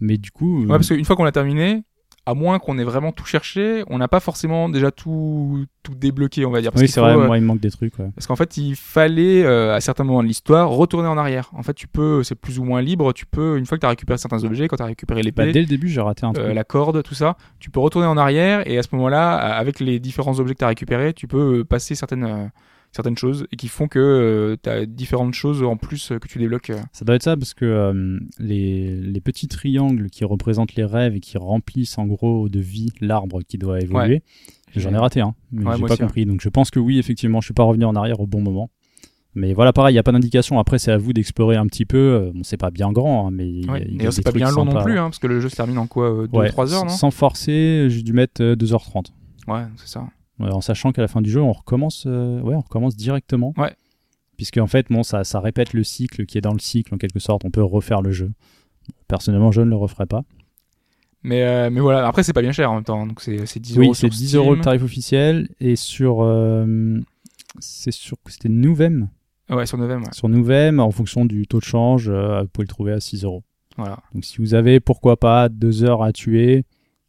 Mais 0.00 0.18
du 0.18 0.32
coup. 0.32 0.62
Ouais, 0.62 0.68
parce 0.68 0.88
qu'une 0.88 1.04
fois 1.04 1.14
qu'on 1.14 1.24
l'a 1.24 1.32
terminé, 1.32 1.84
à 2.26 2.34
moins 2.34 2.58
qu'on 2.58 2.78
ait 2.78 2.84
vraiment 2.84 3.12
tout 3.12 3.24
cherché, 3.24 3.82
on 3.88 3.98
n'a 3.98 4.06
pas 4.08 4.20
forcément 4.20 4.68
déjà 4.68 4.90
tout, 4.90 5.64
tout 5.82 5.94
débloqué, 5.94 6.44
on 6.44 6.50
va 6.50 6.60
dire. 6.60 6.70
Parce 6.70 6.82
oui, 6.82 6.88
c'est 6.88 7.00
vrai, 7.00 7.14
euh, 7.14 7.26
moi, 7.26 7.38
il 7.38 7.40
me 7.40 7.46
manque 7.46 7.60
des 7.60 7.70
trucs, 7.70 7.98
ouais. 7.98 8.10
Parce 8.14 8.26
qu'en 8.26 8.36
fait, 8.36 8.56
il 8.56 8.76
fallait, 8.76 9.42
euh, 9.44 9.74
à 9.74 9.80
certains 9.80 10.04
moments 10.04 10.22
de 10.22 10.28
l'histoire, 10.28 10.68
retourner 10.68 11.08
en 11.08 11.16
arrière. 11.18 11.50
En 11.54 11.62
fait, 11.62 11.74
tu 11.74 11.88
peux, 11.88 12.22
c'est 12.22 12.34
plus 12.34 12.58
ou 12.58 12.64
moins 12.64 12.82
libre, 12.82 13.12
tu 13.12 13.26
peux, 13.26 13.58
une 13.58 13.66
fois 13.66 13.78
que 13.78 13.80
tu 13.80 13.86
as 13.86 13.90
récupéré 13.90 14.18
certains 14.18 14.44
objets, 14.44 14.68
quand 14.68 14.76
tu 14.76 14.82
as 14.82 14.86
récupéré 14.86 15.20
Bah, 15.20 15.24
l'épée, 15.24 15.52
dès 15.52 15.60
le 15.60 15.66
début, 15.66 15.88
j'ai 15.88 16.00
raté 16.00 16.24
un 16.26 16.32
truc. 16.32 16.46
euh, 16.46 16.52
la 16.54 16.64
corde, 16.64 17.02
tout 17.02 17.14
ça, 17.14 17.36
tu 17.58 17.70
peux 17.70 17.80
retourner 17.80 18.06
en 18.06 18.16
arrière 18.16 18.62
et 18.68 18.78
à 18.78 18.82
ce 18.82 18.88
moment-là, 18.92 19.56
euh, 19.56 19.60
avec 19.60 19.80
les 19.80 19.98
différents 19.98 20.38
objets 20.38 20.54
que 20.54 20.58
tu 20.60 20.64
as 20.64 20.68
récupérés, 20.68 21.14
tu 21.14 21.26
peux 21.26 21.60
euh, 21.60 21.64
passer 21.64 21.94
certaines, 21.94 22.24
euh, 22.24 22.46
certaines 22.92 23.16
choses 23.16 23.46
et 23.52 23.56
qui 23.56 23.68
font 23.68 23.86
que 23.88 24.56
tu 24.62 24.68
as 24.68 24.84
différentes 24.86 25.34
choses 25.34 25.62
en 25.62 25.76
plus 25.76 26.10
euh, 26.12 26.18
que 26.18 26.26
tu 26.28 26.38
débloques. 26.38 26.70
euh. 26.70 26.80
Ça 26.92 27.04
doit 27.04 27.14
être 27.14 27.22
ça 27.22 27.36
parce 27.36 27.54
que 27.54 27.64
euh, 27.64 28.18
les, 28.38 28.96
les 28.96 29.20
petits 29.20 29.48
triangles 29.48 30.10
qui 30.10 30.24
représentent 30.24 30.74
les 30.74 30.84
rêves 30.84 31.14
et 31.16 31.20
qui 31.20 31.38
remplissent 31.38 31.98
en 31.98 32.06
gros 32.06 32.48
de 32.48 32.60
vie 32.60 32.90
l'arbre 33.00 33.40
qui 33.46 33.58
doit 33.58 33.80
évoluer, 33.80 34.22
j'en 34.74 34.92
ai 34.92 34.98
raté 34.98 35.20
un, 35.20 35.34
mais 35.52 35.64
Ouais, 35.66 35.76
j'ai 35.76 35.80
pas 35.82 35.92
aussi, 35.92 36.02
hein. 36.02 36.06
compris. 36.06 36.26
Donc 36.26 36.40
je 36.40 36.48
pense 36.48 36.70
que 36.70 36.80
oui, 36.80 36.98
effectivement, 36.98 37.40
je 37.40 37.46
suis 37.46 37.54
pas 37.54 37.62
revenu 37.64 37.84
en 37.84 37.94
arrière 37.94 38.20
au 38.20 38.26
bon 38.26 38.40
moment. 38.40 38.70
Mais 39.36 39.52
voilà, 39.54 39.72
pareil, 39.72 39.92
il 39.92 39.94
n'y 39.94 40.00
a 40.00 40.02
pas 40.02 40.10
d'indication. 40.10 40.58
Après, 40.58 40.80
c'est 40.80 40.90
à 40.90 40.96
vous 40.98 41.12
d'explorer 41.12 41.54
un 41.54 41.66
petit 41.68 41.84
peu. 41.84 41.96
Euh, 41.98 42.32
Bon, 42.34 42.42
c'est 42.42 42.56
pas 42.56 42.72
bien 42.72 42.90
grand, 42.90 43.28
hein, 43.28 43.30
mais 43.32 43.48
il 43.48 43.64
y 43.64 43.68
a- 43.68 43.72
Ouais. 43.72 43.86
y 43.88 44.04
a 44.04 44.10
c'est 44.10 44.22
pas 44.22 44.32
bien 44.32 44.50
long 44.50 44.64
non 44.64 44.82
plus, 44.82 44.98
hein, 44.98 45.04
parce 45.04 45.20
que 45.20 45.28
le 45.28 45.38
jeu 45.38 45.48
se 45.48 45.54
termine 45.54 45.78
en 45.78 45.86
quoi 45.86 46.26
2-3 46.26 46.66
Ouais, 46.66 46.72
heures, 46.74 46.82
non? 46.84 46.88
Sans 46.88 47.12
forcer, 47.12 47.86
j'ai 47.90 48.02
dû 48.02 48.12
mettre 48.12 48.42
euh, 48.42 48.56
2h30. 48.56 49.12
Ouais, 49.46 49.62
c'est 49.76 49.86
ça. 49.86 50.08
Euh, 50.40 50.50
en 50.50 50.60
sachant 50.60 50.92
qu'à 50.92 51.02
la 51.02 51.08
fin 51.08 51.20
du 51.22 51.30
jeu, 51.30 51.40
on 51.40 51.52
recommence, 51.52 52.04
euh, 52.06 52.40
ouais, 52.40 52.54
on 52.54 52.60
recommence 52.60 52.96
directement. 52.96 53.52
Ouais. 53.56 53.74
Puisque 54.36 54.58
en 54.58 54.66
fait, 54.66 54.86
bon, 54.90 55.02
ça, 55.02 55.24
ça 55.24 55.40
répète 55.40 55.72
le 55.74 55.84
cycle 55.84 56.24
qui 56.26 56.38
est 56.38 56.40
dans 56.40 56.52
le 56.52 56.58
cycle 56.58 56.94
en 56.94 56.98
quelque 56.98 57.18
sorte. 57.18 57.44
On 57.44 57.50
peut 57.50 57.62
refaire 57.62 58.00
le 58.02 58.10
jeu. 58.10 58.30
Personnellement, 59.08 59.52
je 59.52 59.60
ne 59.60 59.68
le 59.70 59.76
referai 59.76 60.06
pas. 60.06 60.22
Mais, 61.22 61.42
euh, 61.42 61.68
mais 61.70 61.80
voilà, 61.80 62.06
après, 62.08 62.22
c'est 62.22 62.32
pas 62.32 62.40
bien 62.40 62.52
cher 62.52 62.70
en 62.70 62.76
même 62.76 62.84
temps. 62.84 63.06
Donc, 63.06 63.20
c'est 63.20 63.44
c'est 63.44 63.60
10 63.60 63.78
Oui, 63.78 63.84
euros 63.86 63.94
c'est 63.94 64.00
sur 64.00 64.08
10 64.10 64.28
Steam. 64.28 64.40
euros 64.40 64.54
le 64.54 64.62
tarif 64.62 64.82
officiel 64.82 65.50
et 65.60 65.76
sur, 65.76 66.22
euh, 66.22 66.98
c'est 67.58 67.90
sur, 67.92 68.16
c'était 68.26 68.48
Nouvem. 68.48 69.08
Ouais, 69.50 69.66
sur 69.66 69.76
Novem, 69.76 70.00
ouais. 70.02 70.12
Sur 70.12 70.28
Nouvem, 70.30 70.80
en 70.80 70.90
fonction 70.92 71.26
du 71.26 71.46
taux 71.46 71.58
de 71.58 71.64
change, 71.64 72.08
euh, 72.08 72.42
vous 72.42 72.48
pouvez 72.48 72.64
le 72.64 72.68
trouver 72.68 72.92
à 72.92 73.00
6 73.00 73.24
euros. 73.24 73.42
Voilà. 73.76 73.98
Donc 74.14 74.24
si 74.24 74.38
vous 74.38 74.54
avez, 74.54 74.80
pourquoi 74.80 75.18
pas, 75.18 75.48
deux 75.50 75.84
heures 75.84 76.02
à 76.02 76.12
tuer, 76.12 76.64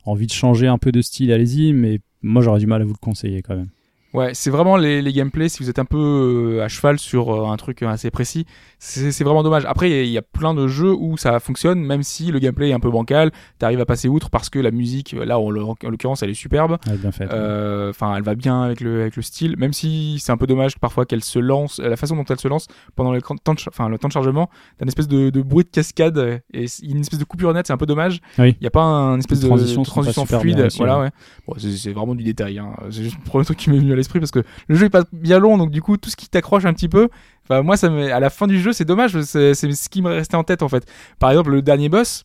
envie 0.05 0.27
de 0.27 0.31
changer 0.33 0.67
un 0.67 0.77
peu 0.77 0.91
de 0.91 1.01
style, 1.01 1.31
allez-y, 1.31 1.71
mais 1.71 1.99
moi 2.21 2.41
j'aurais 2.41 2.59
du 2.59 2.67
mal 2.67 2.81
à 2.81 2.85
vous 2.85 2.93
le 2.93 2.97
conseiller 2.97 3.41
quand 3.41 3.55
même. 3.55 3.69
Ouais, 4.13 4.31
c'est 4.33 4.49
vraiment 4.49 4.75
les, 4.77 5.01
les 5.01 5.13
gameplays, 5.13 5.47
si 5.49 5.63
vous 5.63 5.69
êtes 5.69 5.79
un 5.79 5.85
peu 5.85 6.57
euh, 6.59 6.63
à 6.63 6.67
cheval 6.67 6.99
sur 6.99 7.29
euh, 7.33 7.47
un 7.51 7.55
truc 7.57 7.81
assez 7.83 8.11
précis, 8.11 8.45
c'est 8.77 9.23
vraiment 9.23 9.43
dommage. 9.43 9.63
Après, 9.65 9.89
il 9.89 9.95
y 9.95 9.99
a- 9.99 10.03
il 10.03 10.09
y, 10.09 10.17
a 10.17 10.21
plein 10.21 10.53
de 10.53 10.67
jeux 10.67 10.93
où 10.93 11.15
ça 11.17 11.39
fonctionne, 11.39 11.79
même 11.79 12.03
si 12.03 12.31
le 12.31 12.39
gameplay 12.39 12.69
est 12.69 12.73
un 12.73 12.79
peu 12.79 12.89
bancal, 12.91 13.31
t'arrives 13.59 13.79
à 13.79 13.85
passer 13.85 14.07
outre 14.09 14.29
parce 14.29 14.49
que 14.49 14.59
la 14.59 14.71
musique, 14.71 15.13
là 15.13 15.39
en 15.39 15.49
l'oc- 15.49 15.83
en 15.85 15.89
l'occurrence, 15.89 16.23
elle 16.23 16.29
est 16.29 16.33
superbe. 16.33 16.77
Ouais, 16.87 16.97
bien 16.97 17.11
fait. 17.11 17.31
Euh, 17.31 17.89
Enfin, 17.91 18.15
elle 18.17 18.23
va 18.23 18.35
bien 18.35 18.63
avec 18.63 18.81
le, 18.81 19.01
avec 19.01 19.15
le 19.15 19.21
style, 19.21 19.55
même 19.57 19.73
si 19.73 20.17
c'est 20.19 20.31
un 20.31 20.37
peu 20.37 20.47
dommage 20.47 20.77
parfois 20.79 21.05
qu'elle 21.05 21.23
se 21.23 21.39
lance, 21.39 21.79
la 21.79 21.95
façon 21.95 22.15
dont 22.15 22.25
elle 22.25 22.39
se 22.39 22.47
lance 22.47 22.67
pendant 22.95 23.11
le 23.11 23.21
temps 23.21 23.35
de, 23.35 23.89
le 23.89 23.97
temps 23.97 24.07
de 24.07 24.13
chargement, 24.13 24.49
t'as 24.77 24.83
une 24.85 24.87
espèce 24.89 25.07
de, 25.07 25.29
de 25.29 25.41
bruit 25.41 25.63
de 25.63 25.69
cascade 25.69 26.41
et 26.53 26.65
une 26.83 26.99
espèce 27.01 27.19
de 27.19 27.23
coupure 27.23 27.53
nette, 27.53 27.67
c'est 27.67 27.73
un 27.73 27.77
peu 27.77 27.85
dommage. 27.85 28.19
Oui. 28.39 28.55
Il 28.59 28.63
y 28.63 28.67
a 28.67 28.71
pas 28.71 28.81
un 28.83 29.17
espèce 29.19 29.39
de 29.39 29.47
transition 29.83 30.25
fluide, 30.41 30.55
bien 30.57 30.65
voilà, 30.85 30.99
ouais. 31.01 31.09
Bon, 31.47 31.53
c'est 31.57 31.91
vraiment 31.93 32.15
du 32.15 32.23
détail. 32.23 32.59
Hein. 32.59 32.71
C'est 32.89 33.03
juste 33.03 33.17
le 33.17 33.23
premier 33.23 33.45
truc 33.45 33.57
qui 33.57 33.69
m'est 33.69 33.77
venu 33.77 33.91
à 33.93 33.95
l'esprit 34.01 34.19
parce 34.19 34.31
que 34.31 34.43
le 34.67 34.75
jeu 34.75 34.87
est 34.87 34.89
pas 34.89 35.03
bien 35.13 35.39
long, 35.39 35.57
donc 35.57 35.71
du 35.71 35.81
coup 35.81 35.97
tout 35.97 36.09
ce 36.09 36.15
qui 36.15 36.27
t'accroche 36.27 36.65
un 36.65 36.73
petit 36.73 36.89
peu, 36.89 37.09
enfin 37.43 37.61
moi 37.61 37.77
ça 37.77 37.87
à 37.87 38.19
la 38.19 38.29
fin 38.29 38.47
du 38.47 38.59
jeu 38.59 38.73
c'est 38.73 38.85
dommage, 38.85 39.19
c'est 39.21 39.53
ce 39.53 39.89
qui 39.89 40.01
me 40.01 40.09
restait 40.09 40.35
en 40.35 40.43
tête 40.43 40.61
en 40.63 40.69
fait. 40.69 40.85
Par 41.19 41.29
exemple 41.31 41.51
le 41.51 41.61
dernier 41.61 41.89
boss. 41.89 42.23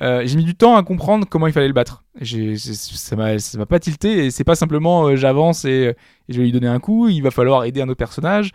euh, 0.00 0.22
j'ai 0.24 0.36
mis 0.36 0.44
du 0.44 0.54
temps 0.54 0.76
à 0.76 0.82
comprendre 0.82 1.26
comment 1.28 1.46
il 1.46 1.52
fallait 1.52 1.66
le 1.68 1.74
battre. 1.74 2.02
C'est- 2.22 2.56
ça 2.56 3.14
m'a, 3.16 3.38
ça 3.38 3.58
m'a 3.58 3.66
pas 3.66 3.78
tilté 3.78 4.24
et 4.26 4.30
c'est 4.30 4.44
pas 4.44 4.54
simplement 4.54 5.06
euh, 5.08 5.16
j'avance 5.16 5.64
et, 5.66 5.94
et 6.28 6.32
je 6.32 6.38
vais 6.38 6.44
lui 6.44 6.52
donner 6.52 6.66
un 6.68 6.78
coup. 6.80 7.08
Il 7.08 7.22
va 7.22 7.30
falloir 7.30 7.64
aider 7.64 7.80
un 7.82 7.88
autre 7.88 7.98
personnage. 7.98 8.52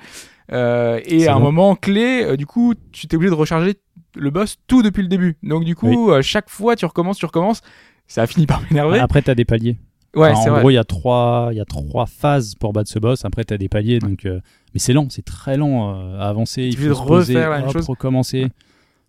Euh, 0.52 1.00
et 1.06 1.28
à 1.28 1.36
un 1.36 1.40
moment 1.40 1.76
clé, 1.76 2.24
euh, 2.24 2.38
du 2.38 2.46
coup, 2.46 2.74
tu 2.92 3.08
t'es 3.08 3.16
obligé 3.18 3.30
de 3.30 3.36
recharger 3.36 3.76
le 4.16 4.30
boss 4.32 4.56
tout 4.68 4.82
depuis 4.82 5.02
le 5.04 5.10
début. 5.10 5.38
Donc 5.44 5.64
du 5.66 5.76
coup, 5.76 6.10
euh, 6.12 6.22
chaque 6.22 6.50
fois 6.50 6.76
tu 6.76 6.86
recommences, 6.86 7.18
tu 7.18 7.26
recommences. 7.26 7.62
Ça 8.08 8.22
a 8.24 8.28
fini 8.28 8.46
par 8.48 8.62
m'énerver. 8.72 8.98
Après, 9.00 9.22
t'as 9.22 9.36
des 9.36 9.46
paliers. 9.46 9.78
Ouais, 10.16 10.30
Enfin, 10.32 10.40
en 10.50 10.52
vrai. 10.52 10.60
gros, 10.62 10.70
il 10.70 10.76
y 10.76 10.78
a 10.78 10.84
trois, 10.84 11.50
il 11.52 11.58
y 11.58 11.62
a 11.62 11.66
trois 11.66 12.06
phases 12.06 12.56
pour 12.56 12.74
battre 12.74 12.90
ce 12.90 13.00
boss. 13.00 13.26
Après, 13.26 13.44
t'as 13.44 13.58
des 13.58 13.70
paliers, 13.70 14.00
donc, 14.00 14.26
euh, 14.26 14.40
mais 14.74 14.80
c'est 14.80 14.94
lent, 14.94 15.08
c'est 15.10 15.26
très 15.26 15.58
lent 15.58 15.96
euh, 15.96 16.20
à 16.20 16.28
avancer. 16.30 16.64
Il 16.64 16.78
faut 16.78 16.94
se 16.94 17.04
poser, 17.04 17.34
la 17.36 17.66
hop, 17.66 17.74
chose. 17.74 17.88
recommencer. 17.88 18.48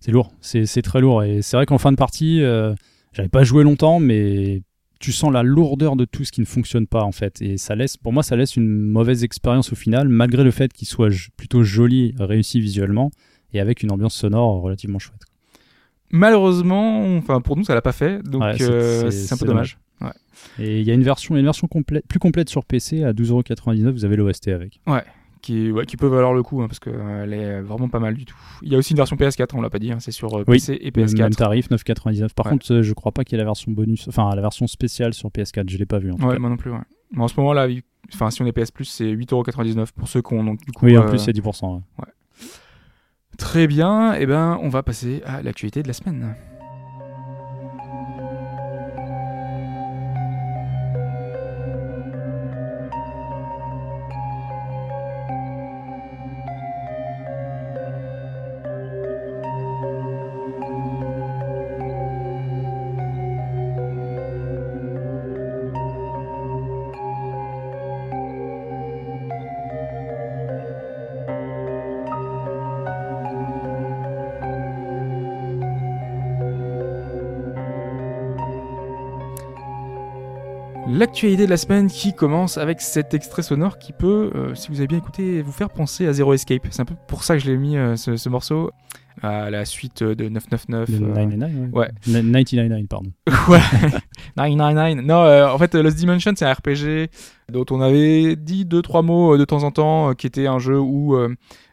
C'est 0.00 0.12
lourd, 0.12 0.32
c'est 0.40 0.82
très 0.82 1.00
lourd. 1.00 1.22
Et 1.24 1.42
c'est 1.42 1.56
vrai 1.56 1.66
qu'en 1.66 1.78
fin 1.78 1.90
de 1.90 1.96
partie, 1.96 2.42
euh, 2.42 2.74
j'avais 3.12 3.28
pas 3.28 3.42
joué 3.44 3.64
longtemps, 3.64 3.98
mais 3.98 4.62
tu 5.00 5.12
sens 5.12 5.32
la 5.32 5.42
lourdeur 5.42 5.96
de 5.96 6.04
tout 6.04 6.24
ce 6.24 6.32
qui 6.32 6.40
ne 6.40 6.46
fonctionne 6.46 6.86
pas 6.86 7.02
en 7.02 7.12
fait. 7.12 7.40
Et 7.42 7.56
ça 7.56 7.74
laisse, 7.74 7.96
pour 7.96 8.12
moi, 8.12 8.22
ça 8.22 8.36
laisse 8.36 8.56
une 8.56 8.68
mauvaise 8.68 9.24
expérience 9.24 9.72
au 9.72 9.76
final, 9.76 10.08
malgré 10.08 10.44
le 10.44 10.50
fait 10.52 10.72
qu'il 10.72 10.86
soit 10.88 11.08
plutôt 11.36 11.62
joli, 11.64 12.14
réussi 12.18 12.60
visuellement, 12.60 13.10
et 13.52 13.60
avec 13.60 13.82
une 13.82 13.90
ambiance 13.90 14.14
sonore 14.14 14.60
relativement 14.62 14.98
chouette. 14.98 15.22
Malheureusement, 16.10 17.16
enfin 17.16 17.40
pour 17.40 17.56
nous 17.56 17.64
ça 17.64 17.74
l'a 17.74 17.82
pas 17.82 17.92
fait, 17.92 18.22
donc 18.22 18.42
Ouais, 18.42 18.56
c'est- 18.56 19.32
un 19.32 19.36
peu 19.36 19.46
dommage. 19.46 19.78
Et 20.58 20.80
il 20.80 20.86
y 20.86 20.90
a 20.90 20.94
une 20.94 21.02
version, 21.02 21.36
une 21.36 21.44
version 21.44 21.66
complète, 21.66 22.06
plus 22.06 22.18
complète 22.20 22.48
sur 22.48 22.64
PC 22.64 23.02
à 23.04 23.12
12,99€. 23.12 23.90
Vous 23.90 24.04
avez 24.04 24.16
l'OST 24.16 24.48
avec. 24.48 24.80
Qui, 25.40 25.70
ouais, 25.70 25.86
qui 25.86 25.96
peut 25.96 26.08
valoir 26.08 26.34
le 26.34 26.42
coup 26.42 26.60
hein, 26.62 26.66
parce 26.66 26.80
qu'elle 26.80 27.32
est 27.32 27.60
vraiment 27.60 27.88
pas 27.88 28.00
mal 28.00 28.14
du 28.14 28.24
tout. 28.24 28.36
Il 28.62 28.72
y 28.72 28.74
a 28.74 28.78
aussi 28.78 28.92
une 28.92 28.96
version 28.96 29.14
PS4, 29.16 29.50
on 29.54 29.60
l'a 29.60 29.70
pas 29.70 29.78
dit, 29.78 29.92
hein, 29.92 29.98
c'est 30.00 30.10
sur 30.10 30.34
euh, 30.34 30.42
Oui, 30.48 30.56
PC 30.56 30.74
et 30.80 30.90
Le 30.90 31.00
Même 31.00 31.06
PS4. 31.30 31.36
tarif, 31.36 31.70
9,99. 31.70 32.34
Par 32.34 32.46
Ouais. 32.46 32.52
contre, 32.52 32.72
euh, 32.74 32.82
je 32.82 32.92
crois 32.92 33.12
pas 33.12 33.22
qu'il 33.22 33.36
y 33.36 33.40
ait 33.40 33.44
la 33.44 33.48
version 33.48 33.70
bonus, 33.70 34.08
enfin 34.08 34.34
la 34.34 34.42
version 34.42 34.66
spéciale 34.66 35.14
sur 35.14 35.28
PS4. 35.30 35.70
Je 35.70 35.78
l'ai 35.78 35.86
pas 35.86 35.98
vu 36.00 36.10
en 36.10 36.16
tout 36.16 36.24
Ouais, 36.26 36.34
cas. 36.34 36.38
moi 36.40 36.50
non 36.50 36.56
plus. 36.56 36.72
Ouais. 36.72 36.78
Mais 37.12 37.22
en 37.22 37.28
ce 37.28 37.34
moment 37.38 37.52
là, 37.52 37.68
enfin 38.12 38.30
si 38.30 38.42
on 38.42 38.46
est 38.46 38.52
PS 38.52 38.72
Plus, 38.72 38.84
c'est 38.86 39.04
8,99€ 39.12 39.92
pour 39.94 40.08
ceux 40.08 40.22
qui 40.22 40.34
ont 40.34 40.42
donc 40.42 40.58
du 40.66 40.72
coup. 40.72 40.86
Oui, 40.86 40.98
en 40.98 41.02
euh, 41.04 41.08
plus, 41.08 41.18
c'est 41.20 41.32
10%. 41.32 41.74
ouais. 41.76 41.80
Très 43.38 43.68
bien, 43.68 44.14
et 44.14 44.26
ben 44.26 44.58
on 44.62 44.68
va 44.68 44.82
passer 44.82 45.22
à 45.24 45.40
l'actualité 45.42 45.82
de 45.84 45.86
la 45.88 45.94
semaine. 45.94 46.34
L'actualité 80.98 81.44
de 81.44 81.50
la 81.50 81.56
semaine 81.56 81.86
qui 81.86 82.12
commence 82.12 82.58
avec 82.58 82.80
cet 82.80 83.14
extrait 83.14 83.42
sonore 83.42 83.78
qui 83.78 83.92
peut, 83.92 84.32
euh, 84.34 84.56
si 84.56 84.68
vous 84.68 84.78
avez 84.78 84.88
bien 84.88 84.98
écouté, 84.98 85.42
vous 85.42 85.52
faire 85.52 85.70
penser 85.70 86.08
à 86.08 86.12
Zero 86.12 86.34
Escape. 86.34 86.66
C'est 86.70 86.82
un 86.82 86.86
peu 86.86 86.96
pour 87.06 87.22
ça 87.22 87.36
que 87.36 87.40
je 87.44 87.48
l'ai 87.48 87.56
mis 87.56 87.76
euh, 87.76 87.94
ce, 87.94 88.16
ce 88.16 88.28
morceau 88.28 88.72
à 89.22 89.48
la 89.48 89.64
suite 89.64 90.02
de 90.02 90.28
999. 90.28 90.88
Le 90.88 90.96
euh, 90.96 91.08
999, 91.10 91.50
ouais. 91.72 91.78
ouais. 91.78 91.88
Na- 92.08 92.22
999, 92.22 92.88
pardon. 92.88 93.12
ouais. 93.48 93.60
999. 94.36 95.04
Non, 95.06 95.22
euh, 95.22 95.48
en 95.48 95.58
fait, 95.58 95.72
Lost 95.76 95.96
Dimension, 95.96 96.32
c'est 96.34 96.44
un 96.46 96.52
RPG 96.52 97.10
dont 97.52 97.64
on 97.70 97.80
avait 97.80 98.34
dit 98.34 98.64
deux 98.64 98.82
trois 98.82 99.02
mots 99.02 99.36
de 99.38 99.44
temps 99.44 99.62
en 99.62 99.70
temps, 99.70 100.14
qui 100.14 100.26
était 100.26 100.48
un 100.48 100.58
jeu 100.58 100.80
où 100.80 101.16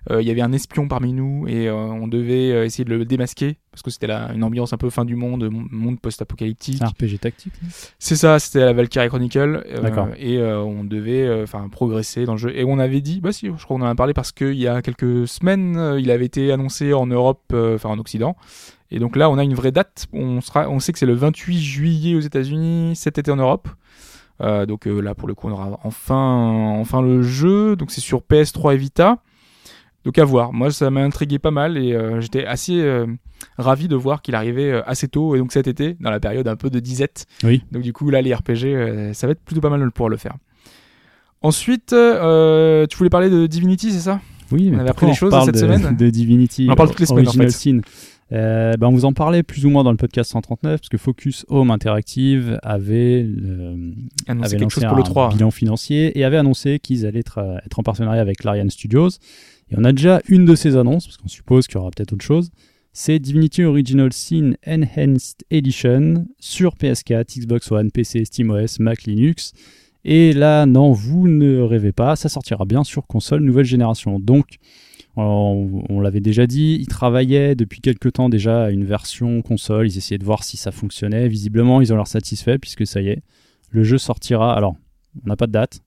il 0.10 0.28
y 0.28 0.32
avait 0.32 0.42
un 0.42 0.52
espion 0.54 0.88
parmi 0.88 1.14
nous 1.14 1.48
et 1.48 1.68
euh, 1.68 1.74
on 1.74 2.08
devait 2.08 2.52
euh, 2.52 2.66
essayer 2.66 2.86
de 2.86 2.96
le 2.96 3.06
démasquer 3.06 3.58
parce 3.72 3.82
que 3.82 3.90
c'était 3.90 4.08
là 4.08 4.30
une 4.34 4.44
ambiance 4.44 4.72
un 4.72 4.78
peu 4.78 4.90
fin 4.90 5.04
du 5.04 5.16
monde, 5.16 5.50
mon- 5.50 5.66
monde 5.72 6.00
post-apocalyptique. 6.00 6.82
Un 6.82 6.88
RPG 6.88 7.18
tactique. 7.20 7.54
C'est 8.00 8.16
ça, 8.16 8.38
c'était 8.40 8.60
la 8.60 8.74
Valkyrie 8.74 9.08
Chronicle. 9.10 9.64
euh, 9.68 9.82
et 10.18 10.38
euh, 10.38 10.62
on 10.62 10.84
devait 10.84 11.24
euh, 11.28 11.44
enfin 11.44 11.68
progresser 11.70 12.26
dans 12.26 12.34
le 12.34 12.38
jeu. 12.38 12.56
Et 12.56 12.64
on 12.64 12.78
avait 12.80 13.02
dit, 13.02 13.20
bah 13.20 13.32
si, 13.34 13.48
je 13.48 13.52
crois 13.64 13.78
qu'on 13.78 13.82
en 13.84 13.88
a 13.88 13.96
parlé 13.96 14.14
parce 14.14 14.32
qu'il 14.32 14.54
y 14.54 14.68
a 14.68 14.82
quelques 14.82 15.28
semaines, 15.28 15.76
euh, 15.78 16.00
il 16.00 16.12
avait 16.12 16.26
été 16.26 16.52
annoncé 16.52 16.94
en 16.94 17.08
Europe, 17.08 17.42
euh, 17.54 17.76
enfin 17.76 17.90
en 17.90 17.98
Occident. 18.00 18.36
Et 18.92 19.00
donc 19.00 19.16
là, 19.16 19.30
on 19.32 19.38
a 19.38 19.44
une 19.44 19.56
vraie 19.56 19.72
date. 19.72 20.06
On, 20.14 20.40
sera, 20.42 20.70
on 20.70 20.80
sait 20.80 20.94
que 20.94 21.00
c'est 21.00 21.06
le 21.08 21.16
28 21.16 21.58
juillet 21.60 22.16
aux 22.16 22.20
États-Unis, 22.22 22.96
cet 22.96 23.18
été 23.18 23.32
en 23.32 23.36
Europe. 23.38 23.68
Euh, 24.42 24.66
donc 24.66 24.86
euh, 24.88 25.00
là, 25.02 25.16
pour 25.16 25.28
le 25.28 25.34
coup, 25.34 25.48
on 25.48 25.52
aura 25.52 25.80
enfin, 25.84 26.76
enfin 26.80 27.02
le 27.02 27.22
jeu. 27.24 27.76
Donc 27.76 27.90
c'est 27.92 28.02
sur 28.02 28.20
PS3 28.22 28.76
et 28.76 28.78
Vita. 28.78 29.18
Donc 30.06 30.18
à 30.20 30.24
voir. 30.24 30.54
Moi, 30.54 30.72
ça 30.72 30.90
m'a 30.92 31.02
intrigué 31.02 31.40
pas 31.40 31.52
mal 31.52 31.78
et 31.78 31.94
euh, 31.94 32.22
j'étais 32.22 32.46
assez 32.46 32.80
euh, 32.80 33.08
ravi 33.58 33.88
de 33.88 33.96
voir 33.96 34.22
qu'il 34.22 34.36
arrivait 34.36 34.72
euh, 34.72 34.82
assez 34.86 35.08
tôt 35.08 35.36
et 35.36 35.40
donc 35.40 35.52
cet 35.52 35.68
été, 35.68 35.98
dans 36.00 36.12
la 36.12 36.20
période 36.20 36.48
un 36.48 36.56
peu 36.56 36.70
de 36.70 36.80
disette. 36.80 37.26
Oui. 37.44 37.64
Donc 37.72 37.82
du 37.82 37.92
coup, 37.92 38.10
là, 38.10 38.22
les 38.22 38.34
RPG, 38.34 38.66
euh, 38.66 39.14
ça 39.14 39.26
va 39.28 39.32
être 39.32 39.42
plutôt 39.42 39.62
pas 39.62 39.70
mal 39.70 39.82
de 39.82 39.90
pouvoir 39.90 40.10
le 40.10 40.18
faire. 40.18 40.36
Ensuite, 41.42 41.94
euh, 41.94 42.88
tu 42.88 42.98
voulais 42.98 43.10
parler 43.10 43.30
de 43.30 43.46
Divinity, 43.48 43.92
c'est 43.92 44.00
ça? 44.00 44.20
Oui, 44.52 44.70
mais 44.70 44.80
avait 44.80 44.90
appris 44.92 45.08
des 45.08 45.12
on 45.12 45.16
choses 45.16 45.32
parle 45.32 45.46
cette 45.46 45.56
de, 45.56 45.60
semaine 45.60 45.96
de 46.00 46.10
Divinity 46.10 46.68
On 46.70 46.74
en 46.74 46.76
parle 46.76 46.90
toutes 46.90 47.00
les 47.00 47.06
semaines, 47.06 47.28
en 47.28 47.32
fait. 47.32 47.72
Euh, 48.32 48.74
ben, 48.80 48.88
on 48.88 48.92
vous 48.92 49.06
en 49.06 49.14
parlait 49.14 49.44
plus 49.44 49.68
ou 49.68 49.70
moins 49.70 49.84
dans 49.84 49.92
le 49.92 49.98
podcast 49.98 50.32
139 50.32 50.80
parce 50.82 50.90
que 50.90 50.98
Focus 50.98 51.46
Home 51.48 51.70
Interactive 51.70 52.60
avait, 52.64 53.22
le- 53.22 53.94
Annoncer 54.28 54.48
avait 54.48 54.58
quelque 54.58 54.72
chose 54.72 54.86
pour 54.86 54.96
le 54.96 55.02
un 55.04 55.06
3. 55.06 55.30
bilan 55.30 55.52
financier 55.52 56.18
et 56.18 56.24
avait 56.26 56.38
annoncé 56.38 56.80
qu'ils 56.80 57.06
allaient 57.06 57.20
être, 57.20 57.40
être 57.64 57.78
en 57.78 57.84
partenariat 57.84 58.22
avec 58.22 58.44
Larian 58.44 58.68
Studios. 58.70 59.10
Et 59.72 59.76
on 59.78 59.84
a 59.84 59.92
déjà 59.92 60.22
une 60.28 60.46
de 60.46 60.56
ces 60.56 60.78
annonces 60.78 61.06
parce 61.06 61.18
qu'on 61.18 61.28
suppose 61.28 61.68
qu'il 61.68 61.76
y 61.76 61.78
aura 61.80 61.92
peut-être 61.92 62.14
autre 62.14 62.26
chose. 62.26 62.52
C'est 62.94 63.20
Divinity 63.20 63.64
Original 63.64 64.14
Sin 64.14 64.54
Enhanced 64.66 65.44
Edition 65.52 66.28
sur 66.40 66.76
PS4, 66.76 67.40
Xbox 67.40 67.72
One, 67.72 67.92
PC, 67.92 68.24
SteamOS, 68.24 68.80
Mac, 68.80 69.04
Linux. 69.04 69.52
Et 70.06 70.34
là, 70.34 70.66
non, 70.66 70.92
vous 70.92 71.28
ne 71.28 71.60
rêvez 71.60 71.92
pas, 71.92 72.16
ça 72.16 72.30
sortira 72.30 72.64
bien 72.64 72.84
sur 72.84 73.08
console 73.08 73.42
nouvelle 73.42 73.66
génération. 73.66 74.20
Donc, 74.20 74.60
on, 75.18 76.00
l'avait 76.00 76.20
déjà 76.20 76.46
dit, 76.46 76.78
ils 76.80 76.88
travaillaient 76.88 77.56
depuis 77.56 77.82
quelques 77.82 78.14
temps 78.14 78.30
déjà 78.30 78.66
à 78.66 78.70
une 78.70 78.86
version 78.86 79.42
console, 79.42 79.88
ils 79.88 79.98
essayaient 79.98 80.18
de 80.18 80.26
voir 80.26 80.44
si 80.44 80.58
ça 80.58 80.72
fonctionnait. 80.72 81.28
Visiblement, 81.28 81.82
ils 81.82 81.92
ont 81.92 81.96
l'air 81.96 82.08
satisfaits 82.08 82.60
puisque 82.60 82.86
ça 82.86 83.02
y 83.02 83.10
est, 83.10 83.24
le 83.72 83.84
jeu 83.84 83.98
sortira. 83.98 84.56
Alors, 84.56 84.76
on 85.24 85.28
n'a 85.28 85.36
pas 85.36 85.48
de 85.48 85.54
date. 85.54 85.82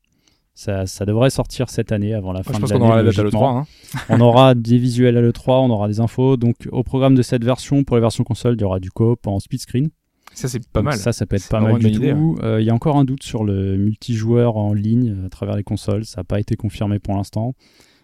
Ça, 0.60 0.86
ça 0.86 1.04
devrait 1.06 1.30
sortir 1.30 1.68
cette 1.70 1.92
année 1.92 2.14
avant 2.14 2.32
la 2.32 2.42
fin 2.42 2.50
je 2.52 2.56
de 2.56 2.60
pense 2.62 2.70
l'année. 2.70 2.80
qu'on 2.80 2.86
aura 2.88 2.96
la 2.96 3.04
date 3.04 3.16
à 3.16 3.22
logiquement. 3.22 3.60
l'E3. 3.60 3.94
Hein. 4.00 4.00
On 4.08 4.20
aura 4.20 4.54
des 4.56 4.76
visuels 4.78 5.16
à 5.16 5.20
l'E3, 5.20 5.52
on 5.64 5.70
aura 5.70 5.86
des 5.86 6.00
infos. 6.00 6.36
Donc, 6.36 6.56
au 6.72 6.82
programme 6.82 7.14
de 7.14 7.22
cette 7.22 7.44
version, 7.44 7.84
pour 7.84 7.94
les 7.94 8.00
versions 8.02 8.24
console, 8.24 8.54
il 8.58 8.60
y 8.60 8.64
aura 8.64 8.80
du 8.80 8.90
coop 8.90 9.24
en 9.28 9.38
split 9.38 9.60
screen. 9.60 9.88
Ça, 10.34 10.48
c'est 10.48 10.66
pas 10.68 10.82
mal. 10.82 10.94
Ça, 10.96 11.12
ça 11.12 11.26
peut 11.26 11.36
être 11.36 11.48
pas 11.48 11.60
mal 11.60 11.78
du 11.78 11.92
tout. 11.92 12.38
Euh, 12.42 12.60
Il 12.60 12.66
y 12.66 12.70
a 12.70 12.74
encore 12.74 12.96
un 12.96 13.04
doute 13.04 13.22
sur 13.22 13.44
le 13.44 13.76
multijoueur 13.76 14.56
en 14.56 14.72
ligne 14.74 15.14
euh, 15.16 15.26
à 15.26 15.28
travers 15.28 15.54
les 15.56 15.62
consoles. 15.62 16.04
Ça 16.04 16.22
n'a 16.22 16.24
pas 16.24 16.40
été 16.40 16.56
confirmé 16.56 16.98
pour 16.98 17.14
l'instant. 17.14 17.54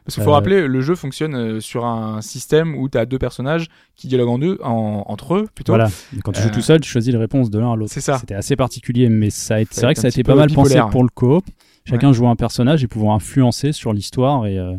Parce 0.04 0.14
qu'il 0.14 0.22
faut 0.22 0.30
Euh, 0.30 0.34
rappeler, 0.34 0.68
le 0.68 0.80
jeu 0.80 0.94
fonctionne 0.94 1.60
sur 1.60 1.84
un 1.86 2.20
système 2.20 2.76
où 2.76 2.88
tu 2.88 2.96
as 2.98 3.04
deux 3.06 3.18
personnages 3.18 3.66
qui 3.96 4.06
dialoguent 4.06 4.28
en 4.28 4.38
deux, 4.38 4.58
en- 4.62 5.02
entre 5.06 5.34
eux 5.34 5.48
plutôt. 5.56 5.72
Voilà. 5.72 5.88
Et 6.16 6.20
quand 6.20 6.30
tu 6.30 6.40
joues 6.42 6.50
tout 6.50 6.60
seul, 6.60 6.78
tu 6.80 6.88
choisis 6.88 7.10
les 7.12 7.18
réponses 7.18 7.50
de 7.50 7.58
l'un 7.58 7.72
à 7.72 7.76
l'autre. 7.76 7.90
C'est 7.92 8.00
ça. 8.00 8.18
C'était 8.18 8.34
assez 8.36 8.54
particulier, 8.54 9.08
mais 9.08 9.30
ça 9.30 9.56
a 9.56 9.60
été- 9.60 9.74
Ça 9.74 9.80
c'est 9.80 9.86
vrai 9.86 9.94
que 9.94 10.00
ça 10.00 10.06
a 10.06 10.10
été 10.10 10.22
pas 10.22 10.36
mal 10.36 10.52
pensé 10.52 10.78
pour 10.92 11.02
le 11.02 11.08
coop. 11.08 11.44
Chacun 11.88 12.12
jouait 12.12 12.29
un 12.29 12.37
personnage 12.37 12.83
et 12.83 12.87
pouvant 12.88 13.14
influencer 13.14 13.73
sur 13.73 13.92
l'histoire 13.92 14.47
et, 14.47 14.59
euh, 14.59 14.75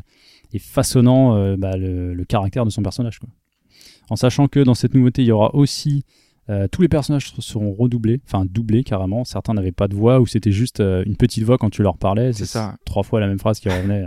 et 0.54 0.60
façonnant 0.60 1.36
euh, 1.36 1.56
bah, 1.58 1.78
le, 1.78 2.14
le 2.14 2.26
caractère 2.26 2.66
de 2.66 2.70
son 2.72 2.82
personnage. 2.82 3.20
quoi. 3.20 3.30
En 4.10 4.16
sachant 4.16 4.48
que 4.48 4.60
dans 4.60 4.74
cette 4.74 4.94
nouveauté, 4.94 5.22
il 5.24 5.28
y 5.28 5.32
aura 5.32 5.54
aussi 5.56 6.04
euh, 6.50 6.68
tous 6.72 6.82
les 6.82 6.88
personnages 6.88 7.34
seront 7.40 7.74
redoublés, 7.74 8.22
enfin 8.26 8.46
doublés 8.46 8.84
carrément. 8.84 9.24
Certains 9.24 9.54
n'avaient 9.54 9.72
pas 9.72 9.88
de 9.88 9.96
voix 9.96 10.20
ou 10.20 10.28
c'était 10.28 10.52
juste 10.52 10.80
euh, 10.80 11.04
une 11.06 11.16
petite 11.16 11.44
voix 11.44 11.58
quand 11.58 11.70
tu 11.72 11.82
leur 11.82 11.98
parlais. 11.98 12.34
C'est 12.34 12.46
ça. 12.46 12.76
Trois 12.86 13.04
fois 13.04 13.20
la 13.20 13.28
même 13.28 13.40
phrase 13.40 13.60
qui 13.60 13.70
revenait. 13.70 14.04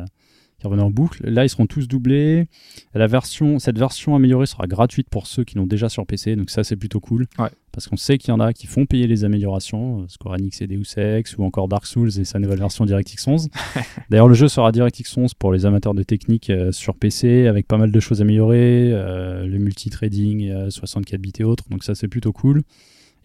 Qui 0.58 0.66
revenait 0.66 0.82
en 0.82 0.90
boucle. 0.90 1.28
Là, 1.28 1.44
ils 1.44 1.48
seront 1.48 1.66
tous 1.66 1.86
doublés. 1.86 2.48
La 2.94 3.06
version, 3.06 3.58
cette 3.58 3.78
version 3.78 4.14
améliorée 4.16 4.46
sera 4.46 4.66
gratuite 4.66 5.08
pour 5.08 5.26
ceux 5.26 5.44
qui 5.44 5.56
l'ont 5.56 5.66
déjà 5.66 5.88
sur 5.88 6.04
PC, 6.06 6.36
donc 6.36 6.50
ça 6.50 6.64
c'est 6.64 6.76
plutôt 6.76 7.00
cool. 7.00 7.26
Ouais. 7.38 7.48
Parce 7.70 7.86
qu'on 7.86 7.96
sait 7.96 8.18
qu'il 8.18 8.30
y 8.30 8.32
en 8.32 8.40
a 8.40 8.52
qui 8.52 8.66
font 8.66 8.86
payer 8.86 9.06
les 9.06 9.24
améliorations, 9.24 10.02
euh, 10.02 10.08
Square 10.08 10.34
Enix 10.34 10.60
et 10.62 10.66
Deus 10.66 10.98
Ex, 10.98 11.36
ou 11.36 11.44
encore 11.44 11.68
Dark 11.68 11.86
Souls 11.86 12.18
et 12.18 12.24
sa 12.24 12.38
nouvelle 12.40 12.58
version 12.58 12.84
DirectX 12.86 13.28
11. 13.28 13.48
D'ailleurs, 14.10 14.26
le 14.26 14.34
jeu 14.34 14.48
sera 14.48 14.72
DirectX 14.72 15.16
11 15.16 15.34
pour 15.34 15.52
les 15.52 15.64
amateurs 15.64 15.94
de 15.94 16.02
technique 16.02 16.50
euh, 16.50 16.72
sur 16.72 16.96
PC, 16.96 17.46
avec 17.46 17.68
pas 17.68 17.76
mal 17.76 17.92
de 17.92 18.00
choses 18.00 18.20
améliorées, 18.20 18.90
euh, 18.92 19.46
le 19.46 19.58
multitrading, 19.58 20.48
euh, 20.48 20.70
64 20.70 21.20
bits 21.20 21.32
et 21.38 21.44
autres, 21.44 21.64
donc 21.70 21.84
ça 21.84 21.94
c'est 21.94 22.08
plutôt 22.08 22.32
cool. 22.32 22.62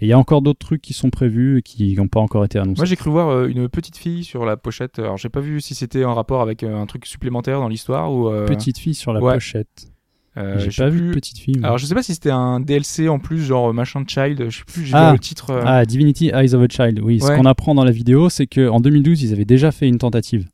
Et 0.03 0.07
il 0.07 0.09
y 0.09 0.13
a 0.13 0.19
encore 0.19 0.41
d'autres 0.41 0.59
trucs 0.59 0.81
qui 0.81 0.91
sont 0.91 1.09
prévus 1.09 1.59
et 1.59 1.61
qui 1.61 1.95
n'ont 1.95 2.09
pas 2.09 2.19
encore 2.19 2.43
été 2.43 2.59
annoncés. 2.59 2.81
Moi, 2.81 2.85
j'ai 2.85 2.97
cru 2.97 3.09
voir 3.09 3.29
euh, 3.29 3.47
une 3.47 3.69
petite 3.69 3.95
fille 3.95 4.25
sur 4.25 4.45
la 4.45 4.57
pochette. 4.57 4.99
Alors, 4.99 5.15
j'ai 5.15 5.29
pas 5.29 5.39
vu 5.39 5.61
si 5.61 5.75
c'était 5.75 6.03
en 6.03 6.13
rapport 6.13 6.41
avec 6.41 6.61
euh, 6.63 6.75
un 6.75 6.85
truc 6.87 7.05
supplémentaire 7.05 7.61
dans 7.61 7.69
l'histoire 7.69 8.11
ou. 8.11 8.27
euh, 8.27 8.45
Petite 8.45 8.77
fille 8.77 8.95
sur 8.95 9.13
la 9.13 9.21
ouais. 9.21 9.35
pochette. 9.35 9.92
Euh, 10.37 10.57
j'ai 10.59 10.71
pas 10.83 10.89
vu 10.89 11.09
de 11.09 11.13
petite 11.13 11.37
fille. 11.37 11.57
moi. 11.59 11.67
Alors, 11.67 11.77
je 11.77 11.85
sais 11.85 11.93
pas 11.93 12.01
si 12.03 12.13
c'était 12.13 12.31
un 12.31 12.59
DLC 12.59 13.07
en 13.09 13.19
plus, 13.19 13.39
genre 13.43 13.69
euh, 13.69 13.73
machin 13.73 14.03
child. 14.07 14.49
Je 14.49 14.57
sais 14.59 14.63
plus, 14.65 14.85
j'ai 14.85 14.93
Ah. 14.95 15.09
vu 15.11 15.13
le 15.17 15.19
titre. 15.19 15.51
euh, 15.51 15.61
Ah, 15.65 15.85
Divinity 15.85 16.31
Eyes 16.33 16.53
of 16.55 16.63
a 16.63 16.67
Child. 16.69 16.99
Oui, 17.03 17.19
ce 17.19 17.27
qu'on 17.27 17.45
apprend 17.45 17.75
dans 17.75 17.83
la 17.83 17.91
vidéo, 17.91 18.29
c'est 18.29 18.47
qu'en 18.47 18.79
2012, 18.79 19.21
ils 19.23 19.31
avaient 19.33 19.45
déjà 19.45 19.71
fait 19.71 19.87
une 19.87 19.97
tentative 19.99 20.47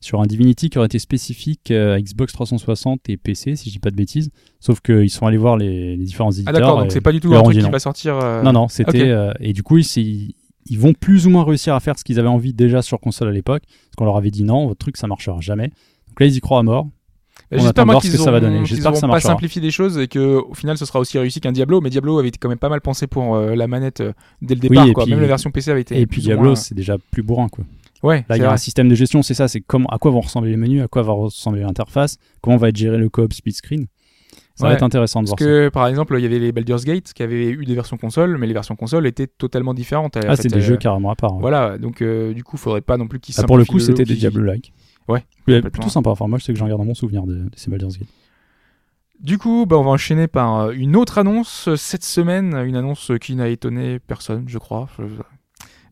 sur 0.00 0.20
un 0.20 0.26
Divinity 0.26 0.68
qui 0.70 0.78
aurait 0.78 0.86
été 0.86 0.98
spécifique 0.98 1.70
à 1.70 2.00
Xbox 2.00 2.32
360 2.32 3.08
et 3.08 3.16
PC, 3.16 3.56
si 3.56 3.70
je 3.70 3.74
dis 3.74 3.78
pas 3.78 3.90
de 3.90 3.96
bêtises. 3.96 4.30
Sauf 4.60 4.80
qu'ils 4.80 5.10
sont 5.10 5.26
allés 5.26 5.36
voir 5.38 5.56
les, 5.56 5.96
les 5.96 6.04
différents 6.04 6.30
Ah, 6.30 6.34
éditeurs. 6.34 6.52
d'accord, 6.54 6.78
et 6.80 6.82
donc 6.82 6.92
c'est 6.92 7.00
pas 7.00 7.12
du 7.12 7.20
tout 7.20 7.34
un 7.34 7.42
truc 7.42 7.56
qui 7.56 7.62
non. 7.62 7.70
va 7.70 7.78
sortir. 7.78 8.16
euh, 8.22 8.42
Non, 8.42 8.52
non, 8.52 8.68
c'était. 8.68 9.14
et 9.40 9.52
du 9.52 9.62
coup, 9.62 9.78
ils, 9.78 10.34
ils 10.68 10.78
vont 10.78 10.92
plus 10.92 11.26
ou 11.26 11.30
moins 11.30 11.44
réussir 11.44 11.74
à 11.74 11.80
faire 11.80 11.98
ce 11.98 12.04
qu'ils 12.04 12.18
avaient 12.18 12.28
envie 12.28 12.52
déjà 12.52 12.82
sur 12.82 13.00
console 13.00 13.28
à 13.28 13.32
l'époque. 13.32 13.62
Parce 13.66 13.94
qu'on 13.96 14.04
leur 14.04 14.16
avait 14.16 14.30
dit 14.30 14.44
non, 14.44 14.66
votre 14.66 14.78
truc 14.78 14.96
ça 14.96 15.06
marchera 15.06 15.40
jamais. 15.40 15.68
Donc 16.08 16.20
là, 16.20 16.26
ils 16.26 16.34
y 16.36 16.40
croient 16.40 16.58
à 16.58 16.62
mort. 16.62 16.88
Bah, 17.50 17.58
On 17.60 17.62
J'espère 17.62 17.86
moi 17.86 18.00
qu'ils 18.00 18.10
que 18.10 18.16
ça 18.16 18.30
va 18.30 18.40
donner. 18.40 18.64
J'espère 18.64 18.92
que 18.92 18.98
ça 18.98 19.06
pas 19.06 19.20
simplifié 19.20 19.60
des 19.60 19.70
choses 19.70 19.98
et 19.98 20.08
que 20.08 20.36
au 20.38 20.54
final 20.54 20.76
ce 20.78 20.84
sera 20.84 20.98
aussi 20.98 21.16
réussi 21.18 21.40
qu'un 21.40 21.52
Diablo. 21.52 21.80
Mais 21.80 21.90
Diablo 21.90 22.18
avait 22.18 22.28
été 22.28 22.38
quand 22.38 22.48
même 22.48 22.58
pas 22.58 22.68
mal 22.68 22.80
pensé 22.80 23.06
pour 23.06 23.36
euh, 23.36 23.54
la 23.54 23.68
manette 23.68 24.00
euh, 24.00 24.12
dès 24.42 24.54
le 24.56 24.60
Oui, 24.62 24.68
départ. 24.70 24.92
quoi. 24.92 25.04
puis- 25.04 25.12
Même 25.12 25.20
la 25.20 25.28
version 25.28 25.50
PC 25.50 25.70
avait 25.70 25.82
été. 25.82 26.00
Et 26.00 26.06
puis 26.06 26.22
Diablo, 26.22 26.44
moins- 26.46 26.54
c'est 26.56 26.74
déjà 26.74 26.96
plus 27.12 27.22
bourrin, 27.22 27.48
quoi. 27.48 27.64
Ouais, 28.02 28.24
Là, 28.28 28.36
il 28.36 28.40
y 28.40 28.42
a 28.42 28.46
vrai. 28.46 28.54
un 28.54 28.58
système 28.58 28.88
de 28.88 28.94
gestion, 28.94 29.22
c'est 29.22 29.34
ça, 29.34 29.48
c'est 29.48 29.60
comment, 29.60 29.88
à 29.88 29.98
quoi 29.98 30.10
vont 30.10 30.20
ressembler 30.20 30.50
les 30.50 30.56
menus, 30.56 30.82
à 30.82 30.88
quoi 30.88 31.02
va 31.02 31.12
ressembler 31.12 31.62
l'interface, 31.62 32.18
comment 32.42 32.56
va 32.56 32.68
être 32.68 32.76
géré 32.76 32.98
le 32.98 33.08
coop 33.08 33.32
split 33.32 33.52
screen. 33.52 33.86
Ça 34.54 34.66
va 34.68 34.72
être 34.74 34.82
intéressant 34.82 35.22
de 35.22 35.28
Parce 35.28 35.38
voir 35.42 35.50
que 35.50 35.68
par 35.68 35.86
exemple, 35.86 36.14
il 36.18 36.22
y 36.22 36.26
avait 36.26 36.38
les 36.38 36.50
Baldur's 36.50 36.84
Gate 36.84 37.12
qui 37.12 37.22
avaient 37.22 37.50
eu 37.50 37.64
des 37.66 37.74
versions 37.74 37.96
console, 37.98 38.38
mais 38.38 38.46
les 38.46 38.54
versions 38.54 38.74
console 38.74 39.06
étaient 39.06 39.26
totalement 39.26 39.74
différentes. 39.74 40.16
Ah, 40.26 40.34
c'est 40.34 40.48
des 40.48 40.56
euh, 40.56 40.60
jeux 40.62 40.76
carrément 40.78 41.10
à 41.10 41.14
part. 41.14 41.34
Voilà, 41.38 41.76
donc 41.78 42.00
euh, 42.00 42.32
du 42.32 42.42
coup, 42.42 42.56
faudrait 42.56 42.80
pas 42.80 42.96
non 42.96 43.06
plus 43.06 43.20
qu'ils 43.20 43.34
Ah, 43.38 43.42
pour 43.44 43.58
le 43.58 43.64
coup, 43.66 43.78
c'était 43.80 44.04
des 44.04 44.14
Diablo-like. 44.14 44.72
Ouais, 45.08 45.24
Mais 45.46 45.60
plutôt 45.62 45.88
sympa. 45.88 46.10
Enfin, 46.10 46.26
moi, 46.26 46.38
je 46.38 46.44
sais 46.44 46.52
que 46.52 46.58
j'en 46.58 46.66
garde 46.66 46.80
dans 46.80 46.86
mon 46.86 46.94
souvenir 46.94 47.24
de, 47.24 47.34
de 47.34 47.50
ces 47.54 47.70
Baldur's 47.70 47.98
Gate. 47.98 48.08
Du 49.20 49.38
coup, 49.38 49.64
bah, 49.66 49.76
on 49.78 49.84
va 49.84 49.90
enchaîner 49.90 50.26
par 50.26 50.56
euh, 50.56 50.72
une 50.72 50.94
autre 50.96 51.18
annonce 51.18 51.68
euh, 51.68 51.76
cette 51.76 52.04
semaine, 52.04 52.54
une 52.66 52.76
annonce 52.76 53.12
qui 53.20 53.34
n'a 53.34 53.48
étonné 53.48 53.98
personne, 53.98 54.44
je 54.48 54.58
crois. 54.58 54.88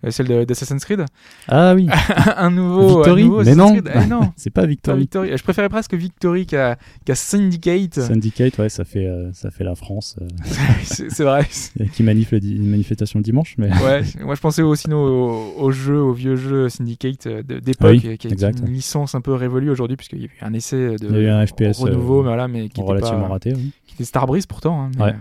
Euh, 0.05 0.11
Celle 0.11 0.29
de- 0.29 0.45
d'Assassin's 0.45 0.85
Creed. 0.85 1.05
Ah 1.49 1.75
oui, 1.75 1.89
un 2.37 2.51
nouveau. 2.51 2.97
Victory 2.97 3.23
un 3.23 3.27
nouveau 3.27 3.43
Mais 3.45 3.55
non. 3.55 3.75
Eh 3.77 4.07
non. 4.07 4.33
c'est 4.37 4.51
pas 4.51 4.63
pas 4.63 4.67
Victory. 4.67 5.09
Je 5.37 5.43
préférais 5.43 5.69
presque 5.69 5.95
Victory 5.95 6.47
qu'à 6.47 6.77
qu'à 7.05 7.15
Syndicate. 7.15 8.01
Syndicate, 8.01 8.59
ouais, 8.59 8.69
ça 8.69 8.85
fait, 8.85 9.07
euh, 9.07 9.31
ça 9.33 9.51
fait 9.51 9.65
la 9.65 9.75
France 9.75 10.17
euh, 10.21 10.27
c'est 10.85 11.25
vrai. 11.25 11.47
qui 11.93 12.03
manifeste 12.03 12.45
une 12.45 12.69
manifestation 12.69 13.19
le 13.19 13.25
dimanche. 13.25 13.55
Mais... 13.59 13.71
Ouais, 13.83 14.03
moi 14.21 14.35
je 14.35 14.41
pensais 14.41 14.63
aussi 14.63 14.91
au, 14.93 14.97
au, 14.97 15.55
au 15.59 15.71
jeu, 15.71 15.99
au 16.01 16.13
vieux 16.13 16.37
jeu 16.37 16.69
Syndicate 16.69 17.27
d'époque, 17.29 17.91
Oui, 18.03 18.19
qui 18.19 18.29
est 18.29 18.43
une 18.43 18.67
licence 18.73 19.15
un 19.15 19.21
peu 19.21 19.33
révolue 19.35 19.71
aujourd'hui, 19.71 19.97
puisqu'il 19.97 20.21
y 20.21 20.25
a 20.25 20.27
eu 20.27 20.31
un 20.43 20.53
essai 20.53 20.97
de 20.97 21.07
Il 21.09 21.15
y 21.15 21.17
a 21.17 21.21
eu 21.21 21.29
un 21.29 21.47
FPS, 21.47 21.79
renouveau, 21.79 22.21
euh, 22.21 22.23
mais 22.23 22.29
voilà, 22.29 22.49
mais 22.49 22.69
qui 22.69 22.81
était, 22.81 22.83
relativement 22.83 23.23
pas, 23.23 23.29
raté. 23.29 23.55
oui. 23.55 23.73
qui 23.87 23.95
était 23.95 24.05
Starbreeze 24.05 24.47
pourtant. 24.47 24.83
hein, 24.85 24.91
mais, 24.99 25.05
Ouais. 25.05 25.15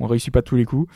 on 0.00 0.06
réussit 0.06 0.32
pas 0.32 0.42
tous 0.42 0.56
les 0.56 0.64
coups. 0.64 0.88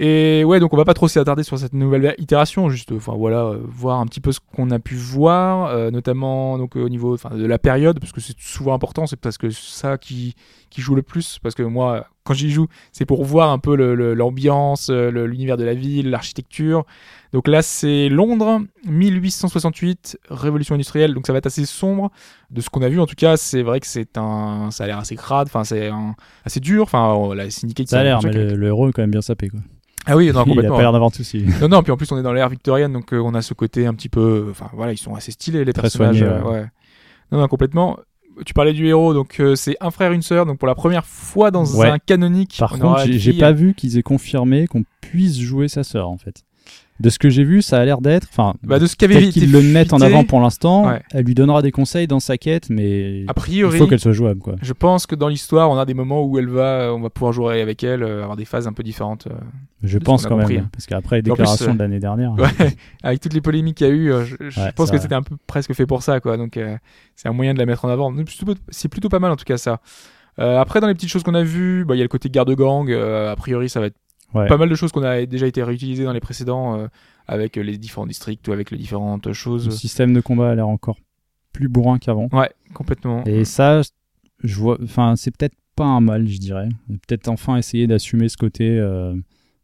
Et 0.00 0.44
ouais, 0.44 0.60
donc 0.60 0.72
on 0.72 0.76
va 0.76 0.84
pas 0.84 0.94
trop 0.94 1.08
s'y 1.08 1.18
attarder 1.18 1.42
sur 1.42 1.58
cette 1.58 1.72
nouvelle 1.72 2.14
itération, 2.18 2.68
juste, 2.68 2.92
enfin 2.92 3.14
voilà, 3.16 3.46
euh, 3.46 3.58
voir 3.64 3.98
un 3.98 4.06
petit 4.06 4.20
peu 4.20 4.30
ce 4.30 4.38
qu'on 4.38 4.70
a 4.70 4.78
pu 4.78 4.94
voir, 4.94 5.70
euh, 5.70 5.90
notamment 5.90 6.56
donc 6.56 6.76
au 6.76 6.88
niveau, 6.88 7.14
enfin 7.14 7.30
de 7.34 7.44
la 7.44 7.58
période, 7.58 7.98
parce 7.98 8.12
que 8.12 8.20
c'est 8.20 8.38
souvent 8.38 8.74
important, 8.74 9.08
c'est 9.08 9.18
parce 9.18 9.38
que 9.38 9.50
ça 9.50 9.98
qui 9.98 10.36
qui 10.70 10.82
joue 10.82 10.94
le 10.94 11.02
plus, 11.02 11.40
parce 11.42 11.56
que 11.56 11.64
moi, 11.64 12.06
quand 12.22 12.32
j'y 12.32 12.50
joue, 12.50 12.68
c'est 12.92 13.06
pour 13.06 13.24
voir 13.24 13.50
un 13.50 13.58
peu 13.58 13.74
l'ambiance, 14.14 14.88
euh, 14.88 15.10
l'univers 15.26 15.56
de 15.56 15.64
la 15.64 15.74
ville, 15.74 16.10
l'architecture. 16.10 16.84
Donc 17.32 17.48
là, 17.48 17.62
c'est 17.62 18.08
Londres, 18.08 18.60
1868, 18.86 20.16
révolution 20.30 20.76
industrielle, 20.76 21.12
donc 21.12 21.26
ça 21.26 21.32
va 21.32 21.38
être 21.38 21.46
assez 21.46 21.66
sombre. 21.66 22.12
De 22.50 22.60
ce 22.60 22.70
qu'on 22.70 22.82
a 22.82 22.88
vu, 22.88 23.00
en 23.00 23.06
tout 23.06 23.16
cas, 23.16 23.36
c'est 23.36 23.62
vrai 23.62 23.80
que 23.80 23.86
c'est 23.88 24.16
un, 24.16 24.70
ça 24.70 24.84
a 24.84 24.86
l'air 24.86 24.98
assez 24.98 25.16
crade, 25.16 25.48
enfin 25.48 25.64
c'est 25.64 25.90
assez 26.44 26.60
dur. 26.60 26.84
Enfin, 26.84 27.14
oh, 27.14 27.34
la 27.34 27.50
Syndicate, 27.50 27.88
Ça 27.88 27.98
a 27.98 28.04
l'air, 28.04 28.20
mais 28.22 28.30
le, 28.30 28.54
le 28.54 28.66
héros 28.68 28.88
est 28.88 28.92
quand 28.92 29.02
même 29.02 29.10
bien 29.10 29.22
sapé. 29.22 29.48
Quoi. 29.48 29.58
Ah 30.08 30.16
oui, 30.16 30.26
non, 30.26 30.32
Il 30.32 30.38
a 30.38 30.44
complètement. 30.44 30.76
pas 30.76 30.82
l'air 30.82 30.92
d'avoir 30.92 31.10
de 31.10 31.16
soucis. 31.16 31.44
Non, 31.60 31.68
non, 31.68 31.82
puis 31.82 31.92
en 31.92 31.96
plus 31.96 32.10
on 32.10 32.18
est 32.18 32.22
dans 32.22 32.32
l'ère 32.32 32.48
victorienne, 32.48 32.92
donc 32.92 33.12
euh, 33.12 33.18
on 33.20 33.34
a 33.34 33.42
ce 33.42 33.54
côté 33.54 33.86
un 33.86 33.94
petit 33.94 34.08
peu, 34.08 34.48
enfin 34.50 34.68
voilà, 34.72 34.92
ils 34.92 34.98
sont 34.98 35.14
assez 35.14 35.30
stylés 35.32 35.64
les 35.64 35.72
Très 35.72 35.82
personnages. 35.82 36.18
soignés, 36.18 36.32
euh, 36.34 36.42
ouais. 36.42 36.50
ouais. 36.60 36.66
Non, 37.30 37.38
non, 37.38 37.46
complètement. 37.48 37.98
Tu 38.46 38.54
parlais 38.54 38.72
du 38.72 38.86
héros, 38.86 39.14
donc 39.14 39.40
euh, 39.40 39.54
c'est 39.56 39.76
un 39.80 39.90
frère, 39.90 40.12
une 40.12 40.22
sœur, 40.22 40.46
donc 40.46 40.58
pour 40.58 40.68
la 40.68 40.74
première 40.76 41.04
fois 41.04 41.50
dans 41.50 41.64
Ouais. 41.76 41.88
un 41.90 41.98
canonique. 41.98 42.56
Par 42.58 42.74
on 42.74 42.78
contre, 42.78 43.04
j'ai 43.08 43.32
pas 43.32 43.52
vu 43.52 43.74
qu'ils 43.74 43.98
aient 43.98 44.02
confirmé 44.02 44.66
qu'on 44.66 44.84
puisse 45.00 45.38
jouer 45.40 45.68
sa 45.68 45.82
sœur, 45.84 46.08
en 46.08 46.16
fait. 46.18 46.44
De 47.00 47.10
ce 47.10 47.18
que 47.20 47.30
j'ai 47.30 47.44
vu, 47.44 47.62
ça 47.62 47.78
a 47.78 47.84
l'air 47.84 48.00
d'être. 48.00 48.26
Enfin, 48.30 48.54
Bah, 48.64 48.78
de 48.80 48.86
ce 48.86 48.96
qu'avait 48.96 49.28
qu'ils 49.28 49.52
le 49.52 49.62
mettent 49.62 49.92
en 49.92 50.00
avant 50.00 50.24
pour 50.24 50.40
l'instant, 50.40 50.88
Ouais. 50.88 51.00
elle 51.12 51.24
lui 51.24 51.34
donnera 51.34 51.62
des 51.62 51.70
conseils 51.70 52.08
dans 52.08 52.18
sa 52.18 52.36
quête, 52.38 52.70
mais 52.70 53.20
A 53.28 53.30
il 53.30 53.34
priori, 53.36 53.78
faut 53.78 53.86
qu'elle 53.86 54.00
soit 54.00 54.12
jouable, 54.12 54.40
quoi. 54.40 54.56
je 54.60 54.72
pense 54.72 55.06
que 55.06 55.14
dans 55.14 55.28
l'histoire, 55.28 55.70
on 55.70 55.78
a 55.78 55.84
des 55.86 55.94
moments 55.94 56.24
où 56.24 56.38
elle 56.38 56.48
va, 56.48 56.92
on 56.92 57.00
va 57.00 57.08
pouvoir 57.10 57.32
jouer 57.32 57.60
avec 57.60 57.84
elle, 57.84 58.02
euh, 58.02 58.22
avoir 58.22 58.36
des 58.36 58.44
phases 58.44 58.66
un 58.66 58.72
peu 58.72 58.82
différentes. 58.82 59.28
euh. 59.28 59.34
Je 59.84 59.96
pense 59.98 60.26
quand 60.26 60.36
même, 60.36 60.68
parce 60.72 60.86
qu'après 60.86 61.16
les 61.16 61.22
plus, 61.22 61.30
déclarations 61.30 61.70
euh, 61.70 61.74
de 61.74 61.78
l'année 61.78 62.00
dernière, 62.00 62.32
Ouais, 62.38 62.76
avec 63.04 63.20
toutes 63.20 63.32
les 63.34 63.40
polémiques 63.40 63.76
qu'il 63.76 63.86
y 63.86 63.90
a 63.90 63.92
eu, 63.92 64.12
euh, 64.12 64.24
je, 64.24 64.34
je 64.48 64.60
Ouais, 64.60 64.72
pense 64.74 64.90
que 64.90 64.98
c'était 64.98 65.14
un 65.14 65.22
peu 65.22 65.36
presque 65.46 65.72
fait 65.74 65.86
pour 65.86 66.02
ça, 66.02 66.18
quoi. 66.18 66.36
Donc 66.36 66.56
euh, 66.56 66.76
c'est 67.14 67.28
un 67.28 67.32
moyen 67.32 67.54
de 67.54 67.60
la 67.60 67.66
mettre 67.66 67.84
en 67.84 67.88
avant. 67.90 68.12
C'est 68.70 68.88
plutôt- 68.88 69.08
pas 69.08 69.20
mal 69.20 69.30
en 69.30 69.36
tout 69.36 69.44
cas 69.44 69.56
ça. 69.56 69.80
Euh, 70.40 70.58
après, 70.60 70.80
dans 70.80 70.86
les 70.88 70.94
petites 70.94 71.10
choses 71.10 71.22
qu'on 71.22 71.34
a 71.34 71.42
vues, 71.42 71.84
bah, 71.84 71.94
il 71.94 71.98
y 71.98 72.00
a 72.00 72.04
le 72.04 72.08
côté 72.08 72.28
garde-gang. 72.28 72.90
euh, 72.90 73.30
a 73.32 73.36
priori, 73.36 73.68
ça 73.68 73.78
va 73.80 73.86
être 73.86 73.96
ouais. 74.34 74.46
pas 74.46 74.56
mal 74.56 74.68
de 74.68 74.74
choses 74.74 74.92
qu'on 74.92 75.02
a 75.02 75.24
déjà 75.26 75.46
été 75.46 75.62
réutilisées 75.62 76.04
dans 76.04 76.12
les 76.12 76.20
précédents, 76.20 76.78
euh, 76.78 76.86
avec 77.26 77.56
les 77.56 77.78
différents 77.78 78.06
districts 78.06 78.46
ou 78.48 78.52
avec 78.52 78.70
les 78.70 78.78
différentes 78.78 79.26
le 79.26 79.32
choses. 79.32 79.70
système 79.76 80.12
de 80.12 80.20
combat 80.20 80.50
a 80.50 80.54
l'air 80.54 80.68
encore 80.68 80.98
plus 81.52 81.68
bourrin 81.68 81.98
qu'avant. 81.98 82.28
Ouais, 82.32 82.50
complètement. 82.74 83.24
Et 83.24 83.44
ça, 83.44 83.82
je 84.42 84.54
vois. 84.56 84.78
Enfin, 84.82 85.14
c'est 85.16 85.36
peut-être 85.36 85.56
pas 85.76 85.84
un 85.84 86.00
mal, 86.00 86.26
je 86.28 86.38
dirais. 86.38 86.68
Peut-être 86.88 87.28
enfin 87.28 87.56
essayer 87.56 87.86
d'assumer 87.86 88.28
ce 88.28 88.36
côté. 88.36 88.78
euh, 88.78 89.14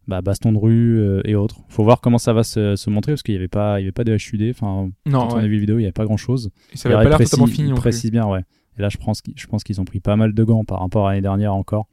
bah, 0.06 0.20
baston 0.20 0.52
de 0.52 0.58
rue 0.58 0.98
euh, 0.98 1.22
et 1.24 1.34
autres. 1.34 1.60
Faut 1.68 1.82
voir 1.84 2.00
comment 2.00 2.18
ça 2.18 2.32
va 2.32 2.44
se, 2.44 2.76
se 2.76 2.90
montrer 2.90 3.12
parce 3.12 3.22
qu'il 3.22 3.34
n'y 3.34 3.38
avait 3.38 3.48
pas, 3.48 3.80
il 3.80 3.84
y 3.84 3.86
avait 3.86 3.92
pas 3.92 4.04
de 4.04 4.14
HUD. 4.14 4.50
Enfin, 4.50 4.90
non, 5.06 5.20
quand 5.20 5.34
on 5.34 5.38
a 5.38 5.42
ouais. 5.42 5.48
vu 5.48 5.54
la 5.54 5.60
vidéo, 5.60 5.76
il 5.76 5.80
n'y 5.80 5.86
avait 5.86 5.92
pas 5.92 6.04
grand 6.04 6.16
chose. 6.16 6.50
Et 6.72 6.76
ça 6.76 6.88
va 6.88 6.96
pas 6.96 7.04
l'air 7.08 7.18
totalement 7.18 7.46
fini 7.46 7.72
précise 7.72 8.10
bien, 8.10 8.26
ouais. 8.26 8.40
Et 8.78 8.82
là, 8.82 8.88
je 8.88 8.96
pense 8.98 9.22
je 9.34 9.46
pense 9.46 9.62
qu'ils 9.64 9.80
ont 9.80 9.84
pris 9.84 10.00
pas 10.00 10.16
mal 10.16 10.34
de 10.34 10.44
gants 10.44 10.64
par 10.64 10.80
rapport 10.80 11.06
à 11.06 11.10
l'année 11.10 11.22
dernière 11.22 11.54
encore. 11.54 11.86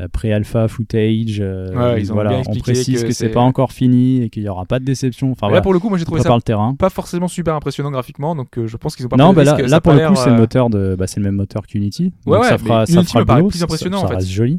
Euh, 0.00 0.08
Pré-alpha, 0.08 0.66
footage. 0.68 1.38
euh, 1.40 1.92
Ouais, 1.94 2.00
ils 2.00 2.10
ont 2.10 2.14
voilà, 2.14 2.30
bien 2.30 2.42
on 2.48 2.54
précise 2.56 3.02
que 3.02 3.08
que, 3.08 3.12
c'est 3.12 3.28
pas 3.28 3.40
encore 3.40 3.72
fini 3.72 4.22
et 4.22 4.30
qu'il 4.30 4.42
n'y 4.42 4.48
aura 4.48 4.64
pas 4.64 4.78
de 4.78 4.84
déception. 4.84 5.30
Enfin, 5.32 5.46
Et 5.46 5.50
voilà, 5.50 5.56
Là, 5.56 5.62
pour 5.62 5.72
le 5.72 5.78
coup, 5.78 5.88
moi 5.90 5.98
j'ai 5.98 6.04
trouvé 6.04 6.22
ça 6.22 6.34
le 6.34 6.40
terrain. 6.42 6.74
pas 6.74 6.90
forcément 6.90 7.28
super 7.28 7.54
impressionnant 7.54 7.90
graphiquement, 7.90 8.34
donc 8.34 8.56
euh, 8.58 8.66
je 8.66 8.76
pense 8.76 8.96
qu'ils 8.96 9.04
ont 9.06 9.08
pas 9.10 9.16
Non, 9.16 9.32
bah 9.32 9.44
là, 9.44 9.54
risque, 9.54 9.68
ça 9.68 9.74
là 9.76 9.80
pour 9.80 9.92
pas 9.92 10.00
le 10.02 10.08
coup, 10.08 10.16
c'est 10.16 10.30
le 10.30 10.36
moteur 10.36 10.70
de, 10.70 10.94
bah, 10.98 11.06
c'est 11.06 11.20
le 11.20 11.24
même 11.24 11.34
moteur 11.36 11.66
qu'Unity. 11.66 12.12
Ouais, 12.24 12.34
donc 12.36 12.42
ouais, 12.42 12.48
ça 12.48 12.58
fera, 12.58 12.86
ça 12.86 13.02
fera 13.02 13.24
boulot, 13.24 13.48
plus 13.48 13.58
ça- 13.58 13.64
impressionnant, 13.64 14.00
ça 14.02 14.08
fait. 14.08 14.14
reste 14.14 14.28
joli. 14.30 14.58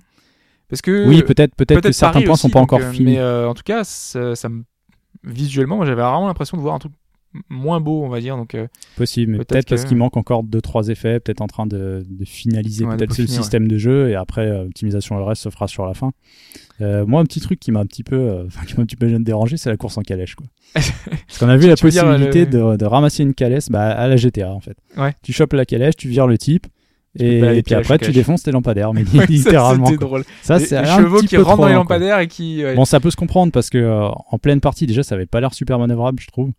Parce 0.69 0.82
que 0.82 1.08
Oui, 1.08 1.23
peut-être, 1.23 1.56
peut-être 1.56 1.82
que 1.82 1.91
certains 1.91 2.21
points 2.21 2.36
sont 2.36 2.47
aussi, 2.47 2.54
pas 2.54 2.60
donc, 2.60 2.73
encore 2.73 2.89
finis. 2.91 3.12
Mais 3.13 3.19
euh, 3.19 3.49
en 3.49 3.54
tout 3.54 3.63
cas, 3.65 3.84
ça, 3.84 4.36
ça 4.36 4.47
me- 4.49 4.63
visuellement, 5.23 5.77
moi 5.77 5.86
j'avais 5.86 6.01
vraiment 6.01 6.27
l'impression 6.27 6.56
de 6.58 6.62
voir 6.62 6.75
un 6.75 6.80
truc 6.80 6.93
moins 7.50 7.80
beau, 7.80 8.04
on 8.04 8.10
va 8.10 8.20
dire. 8.20 8.36
Donc, 8.38 8.56
euh, 8.56 8.67
Possible, 8.98 9.32
mais 9.34 9.38
Peut-être 9.39 9.50
peut-être 9.50 9.70
parce 9.70 9.86
qu'il 9.86 9.98
manque 9.98 10.17
encore 10.17 10.44
deux 10.44 10.62
trois 10.62 10.88
effets, 10.89 11.20
peut-être 11.20 11.41
en 11.41 11.48
train 11.48 11.65
de, 11.65 12.06
de 12.10 12.26
finaliser 12.26 12.86
Ouais, 12.86 12.98
peut-être 12.98 13.12
le 13.17 13.24
peaufiner, 13.26 13.38
système 13.38 13.67
de 13.67 13.78
jeu 13.78 14.10
et 14.10 14.15
après 14.15 14.48
euh, 14.48 14.65
optimisation 14.65 15.17
le 15.17 15.24
reste 15.24 15.44
se 15.44 15.50
fera 15.50 15.67
sur 15.67 15.86
la 15.86 15.94
fin. 15.94 16.12
Euh, 16.82 17.06
moi, 17.06 17.22
un 17.22 17.26
petit 17.26 17.39
truc 17.41 17.60
qui 17.60 17.72
m'a 17.72 17.80
un 17.80 17.86
petit 17.86 18.04
peu, 18.04 18.15
euh, 18.17 18.44
qui 18.67 18.76
m'a 18.76 18.84
un 18.84 18.86
petit 18.86 18.96
peu 18.96 19.08
dérangé, 19.20 19.58
c'est 19.58 19.70
la 19.70 19.78
course 19.78 19.98
en 19.98 20.02
calèche, 20.02 20.36
quoi. 20.36 20.48
Parce 20.74 21.38
qu'on 21.39 21.50
a 21.50 21.58
vu 21.58 21.67
la 21.67 21.76
dire, 21.76 21.82
possibilité 21.82 22.46
le- 22.46 22.72
de, 22.72 22.78
de 22.78 22.86
ramasser 22.86 23.24
une 23.24 23.34
calèche 23.34 23.70
bah, 23.70 23.89
à 23.91 24.08
la 24.08 24.15
GTA 24.17 24.52
en 24.52 24.60
fait. 24.62 24.78
Ouais. 24.98 25.13
Tu 25.22 25.34
chopes 25.34 25.54
la 25.54 25.65
calèche, 25.65 25.96
tu 25.98 26.08
vires 26.10 26.28
le 26.28 26.38
type. 26.38 26.67
Et, 27.20 27.62
puis 27.65 27.76
après, 27.76 27.98
tu 27.98 28.12
défonces 28.12 28.44
tes 28.44 28.52
lampadaires, 28.52 28.94
mais 28.94 29.04
ouais, 29.13 29.26
littéralement. 29.28 29.91
Drôle. 29.91 30.24
Ça, 30.44 30.60
Les- 30.60 30.65
c'est 30.65 30.82
les 30.82 30.88
un 30.89 30.98
chevaux 30.98 31.20
qui 31.20 31.36
rentrent 31.36 31.58
dans 31.58 31.65
les 31.67 31.74
quoi. 31.74 31.80
lampadaires 31.80 32.20
et 32.20 32.28
qui. 32.28 32.63
ouais. 32.63 32.74
Bon, 32.74 32.86
ça 32.86 33.02
peut 33.02 33.12
se 33.12 33.17
comprendre 33.17 33.52
parce 33.52 33.70
que 33.70 33.78
euh, 33.78 34.08
en 34.08 34.38
pleine 34.38 34.62
partie, 34.62 34.88
déjà, 34.88 35.04
ça 35.04 35.15
avait 35.15 35.26
pas 35.26 35.41
l'air 35.41 35.54
super 35.54 35.78
manœuvrable, 35.78 36.22
je 36.22 36.28
trouve. 36.28 36.52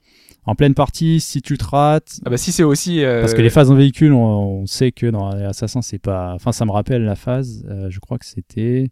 En 0.44 0.54
pleine 0.56 0.74
partie, 0.74 1.20
si 1.20 1.40
tu 1.40 1.56
te 1.56 1.64
rates, 1.64 2.18
Ah 2.26 2.30
bah 2.30 2.36
si 2.36 2.50
c'est 2.50 2.64
aussi. 2.64 3.04
euh, 3.04 3.20
parce 3.20 3.32
que 3.34 3.40
les 3.42 3.50
phases 3.50 3.70
en 3.70 3.76
véhicule, 3.76 4.12
on, 4.12 4.62
on 4.62 4.66
sait 4.66 4.90
que 4.90 5.06
dans 5.06 5.28
Assassin, 5.30 5.82
c'est 5.82 6.00
pas. 6.00 6.32
Enfin, 6.34 6.50
ça 6.50 6.64
me 6.64 6.72
rappelle 6.72 7.04
la 7.04 7.14
phase, 7.14 7.64
euh, 7.70 7.88
je 7.90 8.00
crois 8.00 8.18
que 8.18 8.26
c'était. 8.26 8.90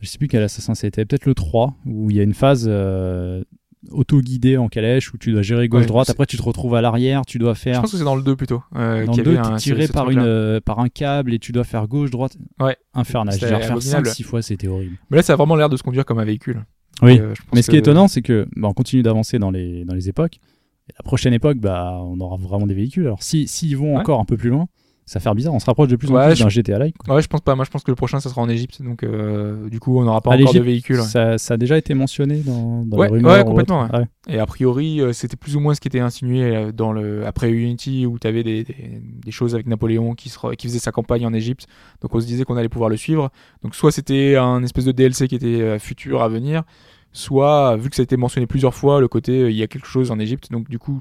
Je 0.00 0.06
sais 0.08 0.18
plus 0.18 0.28
quel 0.28 0.42
Assassin 0.42 0.74
c'était, 0.74 1.06
peut-être 1.06 1.24
le 1.24 1.34
3, 1.34 1.74
où 1.86 2.10
il 2.10 2.16
y 2.16 2.20
a 2.20 2.22
une 2.22 2.34
phase 2.34 2.66
euh, 2.68 3.42
auto-guidée 3.90 4.58
en 4.58 4.68
calèche 4.68 5.14
où 5.14 5.18
tu 5.18 5.32
dois 5.32 5.40
gérer 5.40 5.68
gauche-droite. 5.68 6.10
Après, 6.10 6.26
tu 6.26 6.36
te 6.36 6.42
retrouves 6.42 6.74
à 6.74 6.82
l'arrière, 6.82 7.24
tu 7.24 7.38
dois 7.38 7.54
Je 7.54 7.60
faire. 7.60 7.80
pense 7.80 7.92
que 7.92 7.96
c'est 7.96 8.04
dans 8.04 8.16
le 8.16 8.22
2 8.22 8.36
plutôt. 8.36 8.62
euh, 8.74 9.06
Dans 9.06 9.12
le 9.14 9.18
y 9.20 9.22
2, 9.22 9.30
avait 9.38 9.40
t'es 9.42 9.52
un- 9.54 9.56
tiré 9.56 9.88
par, 9.88 10.10
une, 10.10 10.18
euh, 10.20 10.60
par 10.60 10.80
un 10.80 10.88
câble 10.88 11.32
et 11.32 11.38
tu 11.38 11.52
dois 11.52 11.64
faire 11.64 11.86
gauche-droite. 11.88 12.36
Ouais. 12.60 12.76
Infernal. 12.92 13.34
Je 13.34 13.40
dois 13.46 13.56
refaire 13.56 13.72
abominable. 13.72 14.08
5-6 14.08 14.22
fois, 14.24 14.42
c'était 14.42 14.68
horrible. 14.68 14.96
Mais 15.10 15.16
là, 15.16 15.22
ça 15.22 15.32
a 15.32 15.36
vraiment 15.36 15.56
l'air 15.56 15.70
de 15.70 15.76
se 15.78 15.82
conduire 15.82 16.04
comme 16.04 16.18
un 16.18 16.24
véhicule. 16.24 16.64
Oui. 17.02 17.18
Euh, 17.18 17.34
je 17.34 17.40
Mais 17.54 17.62
ce 17.62 17.70
qui 17.70 17.76
est 17.76 17.80
étonnant, 17.80 18.08
c'est 18.08 18.22
que 18.22 18.46
bah, 18.56 18.68
on 18.68 18.74
continue 18.74 19.02
d'avancer 19.02 19.38
dans 19.38 19.50
les, 19.50 19.84
dans 19.86 19.94
les 19.94 20.08
époques. 20.10 20.38
Et 20.88 20.92
la 20.98 21.02
prochaine 21.02 21.32
époque, 21.32 21.58
bah, 21.58 22.00
on 22.04 22.20
aura 22.20 22.36
vraiment 22.36 22.66
des 22.66 22.74
véhicules. 22.74 23.06
Alors, 23.06 23.22
si 23.22 23.48
s'ils 23.48 23.76
vont 23.76 23.94
Ouais. 23.94 24.00
encore 24.00 24.20
un 24.20 24.24
peu 24.24 24.36
plus 24.36 24.50
loin, 24.50 24.66
ça 25.04 25.18
va 25.20 25.22
faire 25.22 25.34
bizarre. 25.36 25.54
On 25.54 25.60
se 25.60 25.66
rapproche 25.66 25.86
de 25.88 25.94
plus 25.94 26.10
en 26.10 26.14
Ouais, 26.14 26.28
plus 26.30 26.40
d'un 26.40 26.48
GTA-like. 26.48 26.96
Ouais, 27.08 27.22
je 27.22 27.28
pense 27.28 27.40
pas. 27.40 27.54
Moi, 27.54 27.64
je 27.64 27.70
pense 27.70 27.84
que 27.84 27.92
le 27.92 27.94
prochain, 27.94 28.18
ça 28.18 28.28
sera 28.28 28.40
en 28.42 28.48
Égypte. 28.48 28.82
Donc, 28.82 29.04
euh, 29.04 29.68
du 29.68 29.78
coup, 29.78 29.98
on 30.00 30.04
n'aura 30.04 30.20
pas 30.20 30.30
encore 30.30 30.40
de 30.40 30.46
l'Égypte, 30.46 30.64
véhicule. 30.64 30.96
ouais. 30.96 31.02
Ça, 31.02 31.38
ça 31.38 31.54
a 31.54 31.56
déjà 31.56 31.78
été 31.78 31.94
mentionné 31.94 32.38
dans, 32.38 32.82
dans 32.84 32.96
Ouais, 32.96 33.08
ouais, 33.10 33.40
ou 33.42 33.44
complètement. 33.44 33.88
Et 34.28 34.40
a 34.40 34.46
priori, 34.46 35.00
euh, 35.00 35.12
c'était 35.12 35.36
plus 35.36 35.54
ou 35.54 35.60
moins 35.60 35.74
ce 35.74 35.80
qui 35.80 35.86
était 35.86 36.00
insinué 36.00 36.42
euh, 36.56 36.72
dans 36.72 36.92
le 36.92 37.24
après 37.24 37.50
Unity 37.50 38.04
où 38.06 38.18
tu 38.18 38.26
avais 38.26 38.42
des, 38.42 38.64
des, 38.64 38.74
des 39.24 39.30
choses 39.30 39.54
avec 39.54 39.66
Napoléon 39.68 40.14
qui, 40.14 40.28
se, 40.28 40.54
qui 40.56 40.66
faisait 40.66 40.80
sa 40.80 40.90
campagne 40.90 41.24
en 41.24 41.32
Égypte. 41.32 41.66
Donc 42.00 42.12
on 42.12 42.20
se 42.20 42.26
disait 42.26 42.42
qu'on 42.44 42.56
allait 42.56 42.68
pouvoir 42.68 42.90
le 42.90 42.96
suivre. 42.96 43.30
Donc 43.62 43.76
soit 43.76 43.92
c'était 43.92 44.34
un 44.36 44.62
espèce 44.64 44.84
de 44.86 44.92
DLC 44.92 45.28
qui 45.28 45.36
était 45.36 45.78
futur 45.78 46.20
à 46.22 46.28
venir, 46.28 46.64
soit 47.16 47.76
vu 47.76 47.88
que 47.90 47.96
ça 47.96 48.02
a 48.02 48.04
été 48.04 48.16
mentionné 48.16 48.46
plusieurs 48.46 48.74
fois, 48.74 49.00
le 49.00 49.08
côté 49.08 49.42
euh, 49.42 49.50
il 49.50 49.56
y 49.56 49.62
a 49.62 49.66
quelque 49.66 49.86
chose 49.86 50.10
en 50.10 50.18
Égypte. 50.18 50.50
Donc 50.50 50.68
du 50.68 50.78
coup, 50.78 51.00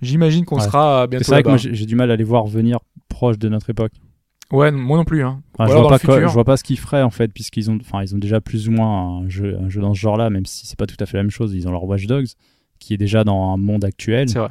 j'imagine 0.00 0.44
qu'on 0.44 0.56
Ouais. 0.56 0.62
sera 0.64 1.06
bientôt 1.06 1.24
C'est 1.24 1.32
vrai 1.32 1.42
que 1.42 1.48
moi, 1.48 1.58
j'ai 1.58 1.86
du 1.86 1.94
mal 1.96 2.10
à 2.10 2.16
les 2.16 2.24
voir 2.24 2.46
venir 2.46 2.78
proche 3.08 3.38
de 3.38 3.48
notre 3.48 3.70
époque. 3.70 3.92
Ouais, 4.50 4.70
moi 4.70 4.98
non 4.98 5.04
plus. 5.04 5.22
Hein. 5.24 5.42
Enfin, 5.58 5.70
je, 5.72 5.78
vois 5.78 5.88
pas 5.88 5.98
quoi- 5.98 6.20
je 6.20 6.26
vois 6.26 6.44
pas 6.44 6.56
ce 6.58 6.64
qu'ils 6.64 6.78
feraient 6.78 7.02
en 7.02 7.10
fait, 7.10 7.32
puisqu'ils 7.32 7.70
ont, 7.70 7.78
enfin, 7.80 8.02
ils 8.02 8.14
ont 8.14 8.18
déjà 8.18 8.40
plus 8.40 8.68
ou 8.68 8.72
moins 8.72 9.18
un 9.22 9.28
jeu, 9.28 9.56
un 9.58 9.68
jeu 9.70 9.80
dans 9.80 9.94
ce 9.94 10.00
genre-là, 10.00 10.28
même 10.30 10.44
si 10.44 10.66
c'est 10.66 10.78
pas 10.78 10.86
tout 10.86 10.96
à 11.00 11.06
fait 11.06 11.16
la 11.16 11.22
même 11.22 11.30
chose. 11.30 11.54
Ils 11.54 11.66
ont 11.68 11.72
leur 11.72 11.84
Watch 11.84 12.06
Dogs, 12.06 12.26
qui 12.78 12.92
est 12.92 12.98
déjà 12.98 13.24
dans 13.24 13.52
un 13.52 13.56
monde 13.56 13.84
actuel. 13.84 14.28
C'est 14.28 14.38
vrai. 14.38 14.50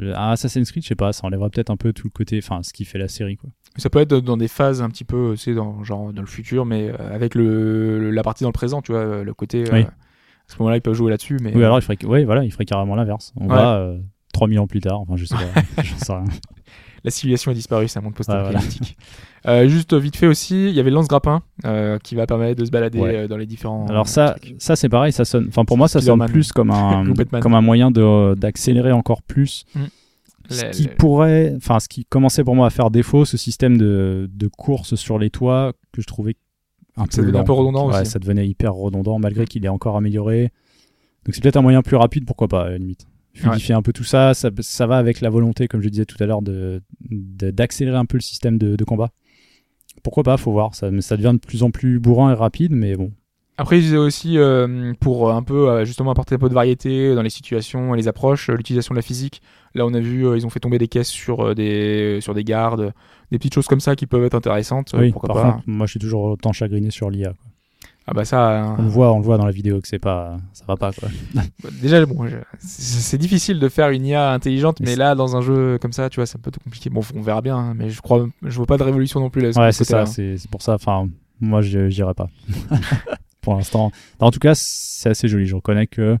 Un 0.00 0.30
Assassin's 0.30 0.70
Creed, 0.70 0.84
je 0.84 0.88
sais 0.88 0.94
pas, 0.94 1.12
ça 1.12 1.26
enlèvera 1.26 1.50
peut-être 1.50 1.70
un 1.70 1.76
peu 1.76 1.92
tout 1.92 2.06
le 2.06 2.10
côté, 2.12 2.38
enfin, 2.42 2.62
ce 2.62 2.72
qui 2.72 2.84
fait 2.84 2.98
la 2.98 3.08
série, 3.08 3.36
quoi. 3.36 3.50
Ça 3.76 3.90
peut 3.90 3.98
être 4.00 4.14
dans 4.16 4.36
des 4.36 4.48
phases 4.48 4.80
un 4.80 4.88
petit 4.88 5.04
peu, 5.04 5.34
c'est 5.36 5.54
dans 5.54 5.82
genre 5.84 6.12
dans 6.12 6.22
le 6.22 6.26
futur, 6.28 6.64
mais 6.64 6.88
euh, 6.90 7.14
avec 7.14 7.34
le, 7.34 8.10
la 8.10 8.22
partie 8.22 8.44
dans 8.44 8.48
le 8.50 8.54
présent, 8.54 8.80
tu 8.80 8.92
vois, 8.92 9.22
le 9.24 9.34
côté. 9.34 9.64
Oui. 9.72 9.84
Ce 10.52 10.58
moment-là, 10.58 10.76
ils 10.76 10.82
peuvent 10.82 10.94
jouer 10.94 11.10
là-dessus, 11.10 11.38
mais. 11.42 11.52
Oui, 11.54 11.64
alors 11.64 11.78
il 11.78 11.82
ferait, 11.82 11.98
ouais, 12.04 12.24
voilà, 12.24 12.44
il 12.44 12.52
ferait 12.52 12.64
carrément 12.64 12.94
l'inverse. 12.94 13.32
On 13.36 13.48
Ouais. 13.48 13.54
va 13.56 13.76
euh, 13.76 13.98
3000 14.32 14.58
ans 14.60 14.66
plus 14.66 14.80
tard, 14.80 15.00
enfin, 15.00 15.16
je 15.16 15.24
sais 15.24 15.34
pas, 15.34 15.42
j'en 15.82 15.96
sais 15.98 16.12
rien. 16.12 16.24
La 17.04 17.10
civilisation 17.10 17.50
a 17.50 17.54
disparu, 17.54 17.88
c'est 17.88 17.98
un 17.98 18.02
monde 18.02 18.14
voilà. 18.16 18.42
post-apocalyptique. 18.52 18.96
Euh, 19.48 19.66
juste 19.66 19.92
vite 19.94 20.14
fait 20.14 20.28
aussi, 20.28 20.68
il 20.68 20.72
y 20.76 20.78
avait 20.78 20.90
le 20.90 20.94
lance-grappin 20.94 21.42
euh, 21.64 21.98
qui 21.98 22.14
va 22.14 22.26
permettre 22.28 22.60
de 22.60 22.64
se 22.64 22.70
balader 22.70 23.00
Ouais. 23.00 23.16
euh, 23.16 23.26
dans 23.26 23.36
les 23.36 23.44
différents. 23.46 23.86
Alors 23.88 24.06
ça, 24.06 24.36
trucs. 24.40 24.54
ça 24.60 24.76
c'est 24.76 24.88
pareil, 24.88 25.10
ça 25.12 25.24
sonne. 25.24 25.46
Enfin 25.48 25.64
pour 25.64 25.76
moi 25.76 25.88
ça 25.88 26.00
sonne 26.00 26.24
plus 26.26 26.52
comme 26.52 26.70
un 26.70 27.02
comme 27.40 27.54
un 27.54 27.60
moyen 27.60 27.90
de 27.90 28.36
d'accélérer 28.36 28.92
encore 28.92 29.20
plus. 29.22 29.64
Ce 30.48 30.64
Le- 30.66 30.70
qui 30.70 30.84
le- 30.84 30.94
pourrait, 30.94 31.54
enfin 31.56 31.80
ce 31.80 31.88
qui 31.88 32.04
commençait 32.04 32.44
pour 32.44 32.54
moi 32.54 32.68
à 32.68 32.70
faire 32.70 32.92
défaut, 32.92 33.24
ce 33.24 33.36
système 33.36 33.76
de, 33.78 34.30
de 34.32 34.46
course 34.46 34.94
sur 34.94 35.18
les 35.18 35.30
toits 35.30 35.72
que 35.92 36.00
je 36.02 36.06
trouvais 36.06 36.36
un 36.96 37.04
Ça 37.10 37.16
peu 37.16 37.22
devenait 37.22 37.38
un 37.38 37.44
peu 37.44 37.52
redondant 37.52 37.88
Ouais, 37.90 38.00
aussi. 38.02 38.10
ça 38.10 38.18
devenait 38.18 38.46
hyper 38.46 38.74
redondant 38.74 39.18
malgré 39.18 39.44
qu'il 39.46 39.64
est 39.64 39.68
encore 39.68 39.96
amélioré. 39.96 40.52
Donc 41.24 41.34
c'est 41.34 41.40
peut-être 41.42 41.56
un 41.56 41.62
moyen 41.62 41.82
plus 41.82 41.96
rapide, 41.96 42.24
pourquoi 42.26 42.48
pas 42.48 42.64
à 42.64 42.70
la 42.70 42.78
limite. 42.78 43.06
Fluidifier 43.34 43.74
un 43.74 43.80
peu 43.82 43.92
tout 43.94 44.04
ça, 44.04 44.34
ça, 44.34 44.50
ça 44.60 44.86
va 44.86 44.98
avec 44.98 45.20
la 45.22 45.30
volonté, 45.30 45.66
comme 45.68 45.80
je 45.80 45.88
disais 45.88 46.04
tout 46.04 46.16
à 46.22 46.26
l'heure, 46.26 46.42
de 46.42 46.82
de- 47.10 47.50
d'accélérer 47.50 47.96
un 47.96 48.04
peu 48.04 48.18
le 48.18 48.22
système 48.22 48.58
de, 48.58 48.76
de 48.76 48.84
combat. 48.84 49.10
Pourquoi 50.02 50.22
pas, 50.22 50.36
faut 50.36 50.52
voir. 50.52 50.74
Ça, 50.74 50.90
mais 50.90 51.00
ça 51.00 51.16
devient 51.16 51.32
de 51.34 51.38
plus 51.46 51.62
en 51.62 51.70
plus 51.70 51.98
bourrin 51.98 52.32
et 52.32 52.34
rapide, 52.34 52.72
mais 52.72 52.94
bon. 52.96 53.12
Après, 53.58 53.78
ils 53.78 53.82
disaient 53.82 53.96
aussi 53.98 54.38
euh, 54.38 54.92
pour 54.98 55.30
un 55.30 55.42
peu 55.42 55.68
euh, 55.68 55.84
justement 55.84 56.10
apporter 56.10 56.34
un 56.34 56.38
peu 56.38 56.48
de 56.48 56.54
variété 56.54 57.14
dans 57.14 57.22
les 57.22 57.30
situations 57.30 57.94
et 57.94 57.98
les 57.98 58.08
approches, 58.08 58.48
euh, 58.50 58.54
l'utilisation 58.56 58.94
de 58.94 58.98
la 58.98 59.02
physique. 59.02 59.42
Là, 59.74 59.84
on 59.86 59.92
a 59.94 60.00
vu, 60.00 60.26
euh, 60.26 60.36
ils 60.36 60.46
ont 60.46 60.50
fait 60.50 60.58
tomber 60.60 60.78
des 60.78 60.88
caisses 60.88 61.08
sur 61.10 61.40
euh, 61.48 61.54
des 61.54 62.18
sur 62.22 62.34
des 62.34 62.44
gardes, 62.44 62.92
des 63.30 63.38
petites 63.38 63.54
choses 63.54 63.66
comme 63.66 63.80
ça 63.80 63.94
qui 63.94 64.06
peuvent 64.06 64.24
être 64.24 64.34
intéressantes. 64.34 64.94
euh, 64.94 65.00
oui, 65.00 65.12
par 65.12 65.20
pas. 65.36 65.52
contre, 65.52 65.64
moi 65.66 65.86
je 65.86 65.92
suis 65.92 66.00
toujours 66.00 66.24
autant 66.24 66.52
chagriné 66.52 66.90
sur 66.90 67.10
l'IA. 67.10 67.34
Ah 68.06 68.14
bah 68.14 68.24
ça. 68.24 68.74
On 68.78 68.80
euh, 68.80 68.84
le 68.84 68.88
voit, 68.88 69.12
on 69.12 69.18
le 69.18 69.24
voit 69.24 69.36
dans 69.38 69.44
la 69.46 69.52
vidéo 69.52 69.80
que 69.80 69.86
c'est 69.86 70.00
pas, 70.00 70.38
ça 70.54 70.64
va 70.66 70.76
pas 70.76 70.90
quoi. 70.92 71.08
Déjà, 71.80 72.04
bon, 72.06 72.26
je- 72.26 72.36
c'est 72.58 73.18
difficile 73.18 73.60
de 73.60 73.68
faire 73.68 73.90
une 73.90 74.04
IA 74.06 74.32
intelligente, 74.32 74.80
Mais 74.80 74.96
là, 74.96 75.14
dans 75.14 75.36
un 75.36 75.40
jeu 75.40 75.78
comme 75.80 75.92
ça, 75.92 76.10
tu 76.10 76.16
vois, 76.16 76.26
c'est 76.26 76.36
un 76.38 76.40
peu 76.40 76.50
compliqué. 76.64 76.90
Bon, 76.90 77.02
on 77.14 77.20
verra 77.20 77.42
bien, 77.42 77.56
hein, 77.56 77.74
mais 77.76 77.90
je 77.90 78.00
crois, 78.00 78.26
je 78.42 78.56
vois 78.56 78.66
pas 78.66 78.76
de 78.78 78.82
révolution 78.82 79.20
non 79.20 79.30
plus 79.30 79.42
là. 79.42 79.48
Ouais, 79.50 79.72
c'est 79.72 79.84
ça, 79.84 80.04
côté-là. 80.04 80.36
c'est 80.40 80.50
pour 80.50 80.62
ça. 80.62 80.74
Enfin, 80.74 81.08
moi 81.40 81.60
je- 81.60 81.90
j'irai 81.90 82.14
pas. 82.14 82.28
pour 83.42 83.54
l'instant. 83.54 83.92
En 84.20 84.30
tout 84.30 84.38
cas, 84.38 84.52
c'est 84.54 85.10
assez 85.10 85.28
joli. 85.28 85.46
Je 85.46 85.54
reconnais 85.54 85.86
que. 85.86 86.16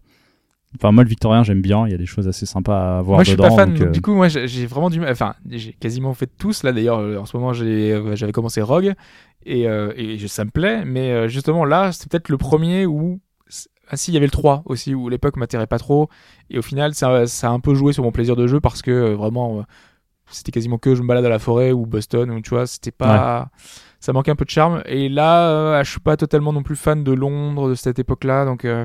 Enfin, 0.76 0.90
moi, 0.90 1.04
le 1.04 1.08
Victorien, 1.08 1.42
j'aime 1.42 1.60
bien. 1.60 1.86
Il 1.86 1.92
y 1.92 1.94
a 1.94 1.98
des 1.98 2.06
choses 2.06 2.28
assez 2.28 2.46
sympas 2.46 2.98
à 2.98 3.02
voir 3.02 3.18
Moi, 3.18 3.24
je 3.24 3.30
suis 3.30 3.36
pas 3.36 3.50
fan. 3.50 3.74
donc, 3.74 3.82
euh, 3.82 3.90
Du 3.90 4.00
coup, 4.00 4.14
moi, 4.14 4.28
j'ai 4.28 4.66
vraiment 4.66 4.90
du 4.90 5.00
mal. 5.00 5.10
Enfin, 5.12 5.34
j'ai 5.48 5.72
quasiment 5.74 6.14
fait 6.14 6.30
tous 6.38 6.62
là. 6.62 6.72
D'ailleurs, 6.72 6.98
euh, 6.98 7.18
en 7.18 7.26
ce 7.26 7.36
moment, 7.36 7.52
euh, 7.54 8.16
j'avais 8.16 8.32
commencé 8.32 8.62
Rogue 8.62 8.94
et, 9.44 9.68
euh, 9.68 9.92
ça 10.28 10.44
me 10.44 10.50
plaît. 10.50 10.84
Mais 10.84 11.28
justement, 11.28 11.64
là, 11.64 11.92
c'était 11.92 12.08
peut-être 12.08 12.28
le 12.28 12.38
premier 12.38 12.86
où. 12.86 13.20
Ah 13.88 13.96
si, 13.96 14.10
il 14.10 14.14
y 14.14 14.16
avait 14.16 14.26
le 14.26 14.32
3 14.32 14.62
aussi, 14.64 14.94
où 14.94 15.10
l'époque 15.10 15.36
m'attirait 15.36 15.66
pas 15.66 15.78
trop. 15.78 16.08
Et 16.48 16.58
au 16.58 16.62
final, 16.62 16.94
ça, 16.94 17.26
ça 17.26 17.48
a 17.48 17.50
un 17.50 17.60
peu 17.60 17.74
joué 17.74 17.92
sur 17.92 18.02
mon 18.02 18.12
plaisir 18.12 18.36
de 18.36 18.46
jeu 18.46 18.58
parce 18.58 18.80
que 18.80 19.12
vraiment, 19.12 19.66
c'était 20.30 20.52
quasiment 20.52 20.78
que 20.78 20.94
je 20.94 21.02
me 21.02 21.08
balade 21.08 21.26
à 21.26 21.28
la 21.28 21.38
forêt 21.38 21.72
ou 21.72 21.84
Boston, 21.84 22.30
ou 22.30 22.40
tu 22.40 22.50
vois, 22.50 22.66
c'était 22.66 22.90
pas. 22.90 23.50
Ça 24.02 24.12
manquait 24.12 24.32
un 24.32 24.36
peu 24.36 24.44
de 24.44 24.50
charme. 24.50 24.82
Et 24.84 25.08
là, 25.08 25.48
euh, 25.48 25.82
je 25.84 25.90
suis 25.90 26.00
pas 26.00 26.16
totalement 26.18 26.52
non 26.52 26.62
plus 26.62 26.76
fan 26.76 27.02
de 27.04 27.12
Londres, 27.12 27.70
de 27.70 27.74
cette 27.74 27.98
époque-là. 27.98 28.44
Donc. 28.44 28.64
euh, 28.66 28.84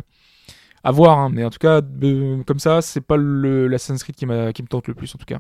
à 0.84 0.92
voir, 0.92 1.18
hein, 1.20 1.30
mais 1.34 1.44
en 1.44 1.50
tout 1.50 1.58
cas, 1.60 1.82
comme 2.46 2.60
ça, 2.60 2.82
c'est 2.82 3.02
pas 3.02 3.18
le 3.18 3.68
l'Assassin's 3.68 4.04
Creed 4.04 4.16
qui, 4.16 4.26
m'a- 4.26 4.54
qui 4.54 4.62
me 4.64 4.68
tente 4.68 4.88
le 4.88 4.94
plus 4.94 5.14
en 5.14 5.18
tout 5.18 5.26
cas. 5.26 5.40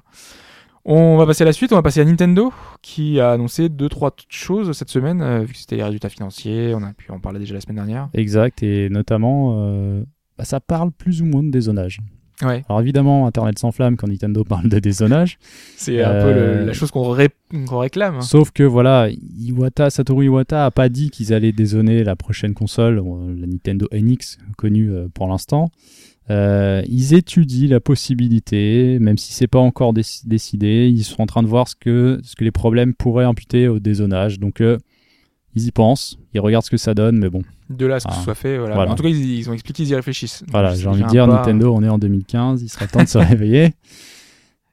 On 0.83 1.15
va 1.15 1.25
passer 1.25 1.43
à 1.43 1.45
la 1.45 1.53
suite, 1.53 1.71
on 1.71 1.75
va 1.75 1.81
passer 1.83 2.01
à 2.01 2.05
Nintendo 2.05 2.51
qui 2.81 3.19
a 3.21 3.31
annoncé 3.31 3.69
deux 3.69 3.87
trois 3.87 4.13
choses 4.27 4.71
cette 4.73 4.89
semaine, 4.89 5.21
euh, 5.21 5.41
vu 5.43 5.53
que 5.53 5.59
c'était 5.59 5.77
les 5.77 5.83
résultats 5.83 6.09
financiers, 6.09 6.73
on 6.75 6.83
a 6.83 6.91
pu 6.91 7.11
en 7.11 7.19
parler 7.19 7.39
déjà 7.39 7.53
la 7.53 7.61
semaine 7.61 7.77
dernière. 7.77 8.09
Exact. 8.13 8.61
Et 8.63 8.89
notamment, 8.89 9.55
euh, 9.59 10.03
bah, 10.37 10.43
ça 10.43 10.59
parle 10.59 10.91
plus 10.91 11.21
ou 11.21 11.25
moins 11.25 11.43
de 11.43 11.51
dézonage. 11.51 11.99
Ouais, 12.43 12.63
Alors 12.69 12.81
évidemment, 12.81 13.25
Internet 13.25 13.57
sans 13.57 13.71
flamme 13.71 13.97
quand 13.97 14.07
Nintendo 14.07 14.43
parle 14.47 14.69
de 14.69 14.77
dézonage. 14.79 15.39
c'est 15.75 16.03
un 16.03 16.11
peu 16.21 16.27
Euh, 16.27 16.59
le- 16.61 16.65
la 16.67 16.73
chose 16.73 16.91
qu'on 16.91 17.09
ré- 17.09 17.29
qu'on 17.67 17.79
réclame. 17.79 18.21
Sauf 18.21 18.51
que 18.51 18.61
voilà, 18.63 19.09
Iwata, 19.39 19.89
Satoru 19.89 20.25
Iwata 20.25 20.65
a 20.65 20.71
pas 20.71 20.87
dit 20.89 21.09
qu'ils 21.09 21.33
allaient 21.33 21.51
dézoner 21.51 22.03
la 22.03 22.15
prochaine 22.15 22.53
console, 22.53 22.99
euh, 22.99 23.35
la 23.39 23.47
Nintendo 23.47 23.87
NX 23.91 24.37
connue 24.55 24.91
euh, 24.91 25.07
pour 25.13 25.27
l'instant. 25.27 25.71
Euh, 26.29 26.83
ils 26.89 27.13
étudient 27.13 27.69
la 27.69 27.79
possibilité, 27.79 28.99
même 28.99 29.17
si 29.17 29.33
c'est 29.33 29.47
pas 29.47 29.59
encore 29.59 29.93
déc- 29.93 30.27
décidé, 30.27 30.91
ils 30.93 31.03
sont 31.05 31.21
en 31.21 31.25
train 31.25 31.41
de 31.41 31.47
voir 31.47 31.67
ce 31.67 31.75
que, 31.75 32.19
ce 32.21 32.35
que 32.35 32.43
les 32.43 32.51
problèmes 32.51 32.93
pourraient 32.93 33.23
imputer 33.25 33.67
au 33.67 33.79
dézonage. 33.79 34.39
Donc 34.39 34.59
euh, 34.61 34.77
ils 35.55 35.65
y 35.67 35.71
pensent, 35.71 36.19
ils 36.33 36.39
regardent 36.41 36.65
ce 36.65 36.69
que 36.69 36.77
ça 36.77 36.93
donne, 36.93 37.17
mais 37.17 37.29
bon, 37.29 37.41
De 37.69 37.85
là 37.85 37.95
à 37.95 37.99
ce 37.99 38.05
que 38.07 38.11
Ah, 38.13 38.17
ce 38.17 38.23
soit 38.23 38.35
fait, 38.35 38.57
voilà. 38.57 38.75
voilà. 38.75 38.91
En 38.91 38.95
tout 38.95 39.03
cas, 39.03 39.09
ils, 39.09 39.39
ils 39.39 39.49
ont 39.49 39.53
expliqué 39.53 39.83
qu'ils 39.83 39.91
y 39.91 39.95
réfléchissent. 39.95 40.41
Donc, 40.41 40.51
voilà, 40.51 40.73
j'ai 40.75 40.87
envie 40.87 41.03
de 41.03 41.07
dire, 41.07 41.25
pas- 41.27 41.33
Nintendo, 41.33 41.73
on 41.75 41.83
est 41.83 41.89
en 41.89 41.97
2015, 41.97 42.61
il 42.63 42.69
serait 42.69 42.87
temps 42.87 43.03
de 43.03 43.07
se 43.07 43.17
réveiller. 43.17 43.73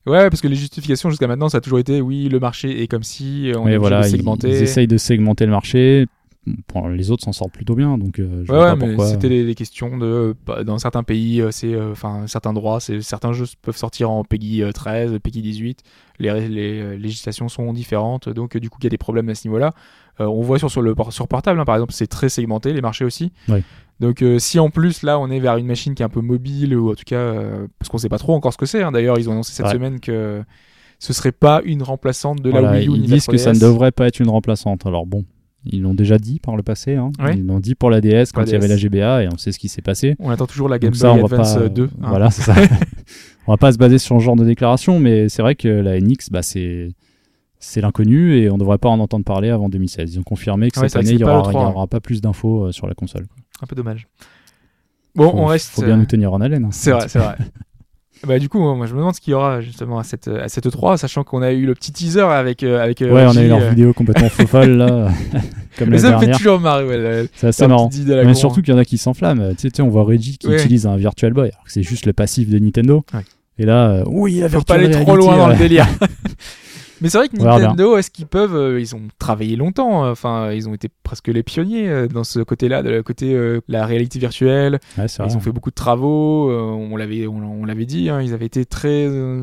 Ouais, 0.06 0.28
parce 0.28 0.40
que 0.42 0.48
les 0.48 0.54
justifications 0.56 1.08
jusqu'à 1.10 1.26
maintenant, 1.26 1.48
ça 1.48 1.58
a 1.58 1.60
toujours 1.60 1.78
été 1.78 2.00
oui, 2.02 2.28
le 2.28 2.38
marché 2.38 2.82
est 2.82 2.86
comme 2.88 3.02
si, 3.02 3.50
on 3.56 3.66
est 3.66 3.78
voilà, 3.78 4.02
de 4.08 4.14
ils, 4.16 4.22
ils 4.44 4.62
essayent 4.62 4.86
de 4.86 4.98
segmenter 4.98 5.46
le 5.46 5.50
marché. 5.52 6.06
Bon, 6.74 6.88
les 6.88 7.10
autres 7.10 7.24
s'en 7.24 7.32
sortent 7.32 7.52
plutôt 7.52 7.74
bien, 7.74 7.96
donc 7.96 8.18
euh, 8.18 8.42
je 8.44 8.52
Ouais, 8.52 8.58
vois 8.58 8.64
ouais, 8.64 8.70
pas 8.72 8.76
mais 8.76 8.86
pourquoi. 8.88 9.06
c'était 9.06 9.30
des, 9.30 9.46
des 9.46 9.54
questions 9.54 9.96
de 9.96 10.36
bah, 10.44 10.62
dans 10.62 10.76
certains 10.78 11.02
pays, 11.02 11.40
euh, 11.40 11.50
c'est 11.50 11.72
euh, 11.72 11.92
enfin 11.92 12.26
certains 12.26 12.52
droits, 12.52 12.80
c'est 12.80 13.00
certains 13.00 13.32
jeux 13.32 13.46
peuvent 13.62 13.76
sortir 13.78 14.10
en 14.10 14.24
PEGI 14.24 14.62
euh, 14.62 14.70
13, 14.72 15.18
PEGI 15.22 15.40
18. 15.40 15.82
Les, 16.18 16.48
les 16.48 16.80
euh, 16.82 16.96
législations 16.98 17.48
sont 17.48 17.72
différentes, 17.72 18.28
donc 18.28 18.56
euh, 18.56 18.60
du 18.60 18.68
coup 18.68 18.76
il 18.80 18.84
y 18.84 18.86
a 18.88 18.90
des 18.90 18.98
problèmes 18.98 19.28
à 19.30 19.34
ce 19.34 19.48
niveau-là. 19.48 19.72
Euh, 20.20 20.26
on 20.26 20.42
voit 20.42 20.58
sur 20.58 20.70
sur 20.70 20.82
le 20.82 20.94
sur 21.10 21.28
portable, 21.28 21.58
hein, 21.60 21.64
par 21.64 21.76
exemple, 21.76 21.92
c'est 21.94 22.06
très 22.08 22.28
segmenté 22.28 22.72
les 22.74 22.82
marchés 22.82 23.04
aussi. 23.06 23.32
Oui. 23.48 23.62
Donc 24.00 24.20
euh, 24.22 24.38
si 24.38 24.58
en 24.58 24.68
plus 24.70 25.02
là 25.02 25.18
on 25.18 25.30
est 25.30 25.40
vers 25.40 25.56
une 25.56 25.66
machine 25.66 25.94
qui 25.94 26.02
est 26.02 26.06
un 26.06 26.08
peu 26.10 26.20
mobile 26.20 26.76
ou 26.76 26.90
en 26.90 26.94
tout 26.94 27.04
cas 27.06 27.16
euh, 27.16 27.68
parce 27.78 27.88
qu'on 27.88 27.96
sait 27.98 28.08
pas 28.10 28.18
trop 28.18 28.34
encore 28.34 28.52
ce 28.52 28.58
que 28.58 28.66
c'est. 28.66 28.82
hein. 28.82 28.92
D'ailleurs 28.92 29.18
ils 29.18 29.28
ont 29.30 29.32
annoncé 29.32 29.52
cette 29.54 29.64
Ouais. 29.66 29.72
semaine 29.72 29.98
que 30.00 30.42
ce 30.98 31.12
serait 31.12 31.32
pas 31.32 31.60
une 31.64 31.82
remplaçante 31.82 32.40
de 32.42 32.50
la 32.50 32.72
Wii 32.72 32.86
U. 32.88 32.90
ils 32.90 33.00
ni 33.00 33.06
de 33.06 33.10
la 33.10 33.16
disent 33.16 33.26
que 33.26 33.36
ça 33.38 33.50
ne 33.52 33.56
3DS. 33.56 33.60
devrait 33.60 33.92
pas 33.92 34.06
être 34.08 34.20
une 34.20 34.28
remplaçante. 34.30 34.84
Alors 34.86 35.06
bon, 35.06 35.24
ils 35.66 35.82
l'ont 35.82 35.94
déjà 35.94 36.18
dit 36.18 36.40
par 36.40 36.56
le 36.56 36.62
passé. 36.62 36.94
Hein. 36.96 37.10
Ouais. 37.18 37.34
Ils 37.36 37.46
l'ont 37.46 37.60
dit 37.60 37.74
pour 37.74 37.90
la 37.90 38.00
DS 38.00 38.32
quand 38.32 38.40
la 38.42 38.46
il 38.46 38.52
y 38.52 38.54
avait 38.56 38.68
la. 38.68 38.76
GBA 38.76 39.22
et 39.24 39.28
on 39.32 39.38
sait 39.38 39.52
ce 39.52 39.58
qui 39.58 39.68
s'est 39.68 39.82
passé. 39.82 40.16
On 40.18 40.30
attend 40.30 40.46
toujours 40.46 40.68
la 40.68 40.78
Game 40.78 40.92
Boy 40.92 41.10
Advance 41.10 41.54
pas, 41.54 41.60
euh, 41.60 41.68
2. 41.68 41.84
hein. 41.84 42.06
Voilà, 42.08 42.30
c'est 42.30 42.42
ça. 42.42 42.54
on 43.46 43.52
va 43.52 43.56
pas 43.56 43.72
se 43.72 43.78
baser 43.78 43.98
sur 43.98 44.18
ce 44.18 44.24
genre 44.24 44.36
de 44.36 44.44
déclaration, 44.44 44.98
mais 45.00 45.28
c'est 45.28 45.42
vrai 45.42 45.54
que 45.54 45.68
la 45.68 45.98
NX, 46.00 46.30
bah, 46.30 46.42
c'est 46.42 46.88
c'est 47.60 47.80
l'inconnu 47.80 48.36
et 48.36 48.50
on 48.50 48.58
devrait 48.58 48.76
pas 48.78 48.90
en 48.90 49.00
entendre 49.00 49.24
parler 49.24 49.48
avant 49.48 49.70
2016. 49.70 50.14
Ils 50.14 50.18
ont 50.18 50.22
confirmé 50.22 50.70
que 50.70 50.78
Ouais, 50.80 50.88
cette 50.90 51.00
année, 51.00 51.10
il 51.12 51.14
y 51.14 51.18
c'est 51.18 51.24
pas 51.24 51.38
aura, 51.38 51.48
le 51.50 51.54
il 51.54 51.58
y 51.58 51.60
3, 51.62 51.70
aura 51.70 51.86
pas 51.86 52.00
plus 52.00 52.20
d'infos 52.20 52.66
euh, 52.66 52.72
sur 52.72 52.86
la 52.86 52.94
console. 52.94 53.26
Un 53.62 53.66
peu 53.66 53.74
dommage. 53.74 54.06
Bon, 55.14 55.30
Faut- 55.30 55.38
on 55.38 55.46
reste. 55.46 55.70
Faut 55.70 55.82
bien 55.82 55.94
euh, 55.94 55.98
nous 55.98 56.04
tenir 56.06 56.32
en 56.34 56.40
haleine. 56.42 56.64
hein. 56.66 56.68
C'est 56.72 56.90
vrai, 56.90 57.08
c'est 57.08 57.18
vrai. 57.20 57.36
Bah 58.26 58.38
du 58.38 58.48
coup, 58.48 58.58
moi 58.74 58.86
je 58.86 58.92
me 58.94 58.98
demande 58.98 59.14
ce 59.14 59.20
qu'il 59.20 59.32
y 59.32 59.34
aura 59.34 59.60
justement 59.60 59.98
à 59.98 60.04
cette 60.04 60.28
à 60.28 60.48
cette 60.48 60.70
3, 60.70 60.96
sachant 60.98 61.24
qu'on 61.24 61.42
a 61.42 61.52
eu 61.52 61.66
le 61.66 61.74
petit 61.74 61.92
teaser 61.92 62.20
avec 62.22 62.62
euh, 62.62 62.82
avec. 62.82 63.02
euh, 63.02 63.12
Ouais, 63.12 63.24
on 63.26 63.36
a 63.36 63.42
eu 63.42 63.48
leur 63.48 63.60
euh, 63.62 63.68
vidéo 63.70 63.92
complètement 63.92 64.28
folle 64.46 64.70
là, 64.76 65.08
comme 65.78 65.90
Mais 65.90 65.98
ça 65.98 66.08
me 66.08 66.12
fait 66.14 66.18
dernière. 66.20 66.36
toujours 66.38 66.60
marrer, 66.60 66.84
ouais. 66.84 67.28
C'est 67.34 67.48
assez 67.48 67.66
marrant. 67.66 67.90
Mais 68.06 68.34
surtout 68.34 68.60
hein. 68.60 68.62
qu'il 68.62 68.74
y 68.74 68.76
en 68.76 68.80
a 68.80 68.84
qui 68.84 68.98
s'enflamment. 68.98 69.54
Tu 69.56 69.68
sais, 69.74 69.82
on 69.82 69.88
voit 69.88 70.04
Reggie 70.04 70.38
qui 70.38 70.48
Ouais. 70.48 70.56
utilise 70.58 70.86
un 70.86 70.96
Virtual 70.96 71.32
Boy, 71.32 71.50
alors 71.52 71.64
que 71.64 71.70
c'est 71.72 71.82
juste 71.82 72.06
le 72.06 72.12
passif 72.12 72.48
de 72.48 72.58
Nintendo. 72.58 73.04
Ouais. 73.12 73.20
Et 73.58 73.66
là, 73.66 73.88
euh, 73.90 74.04
oui, 74.06 74.40
la 74.40 74.48
Faut 74.48 74.62
pas 74.62 74.74
aller 74.74 74.90
trop 74.90 75.16
loin 75.16 75.36
dans 75.36 75.48
le 75.48 75.56
délire. 75.56 75.86
Mais 77.00 77.08
c'est 77.08 77.18
vrai 77.18 77.28
que. 77.28 77.36
Nintendo, 77.36 77.96
est-ce 77.96 78.10
qu'ils 78.10 78.26
peuvent 78.26 78.54
euh, 78.54 78.80
Ils 78.80 78.94
ont 78.94 79.02
travaillé 79.18 79.56
longtemps. 79.56 80.04
euh, 80.04 80.12
Enfin, 80.12 80.52
ils 80.52 80.68
ont 80.68 80.74
été 80.74 80.88
presque 81.02 81.28
les 81.28 81.42
pionniers 81.42 81.88
euh, 81.88 82.06
dans 82.08 82.24
ce 82.24 82.40
côté-là, 82.40 82.82
de 82.82 82.90
le 82.90 83.02
côté 83.02 83.34
euh, 83.34 83.60
la 83.68 83.84
réalité 83.86 84.18
virtuelle. 84.18 84.78
Ouais, 84.98 85.06
Ils 85.06 85.22
vrai. 85.24 85.34
ont 85.36 85.40
fait 85.40 85.52
beaucoup 85.52 85.70
de 85.70 85.74
travaux. 85.74 86.50
on 86.50 86.96
l'avait, 86.96 87.26
on, 87.26 87.36
on 87.38 87.64
l'avait 87.64 87.86
dit. 87.86 88.08
hein, 88.10 88.20
ils 88.22 88.32
avaient 88.34 88.46
été 88.46 88.64
très 88.64 89.06
euh, 89.06 89.42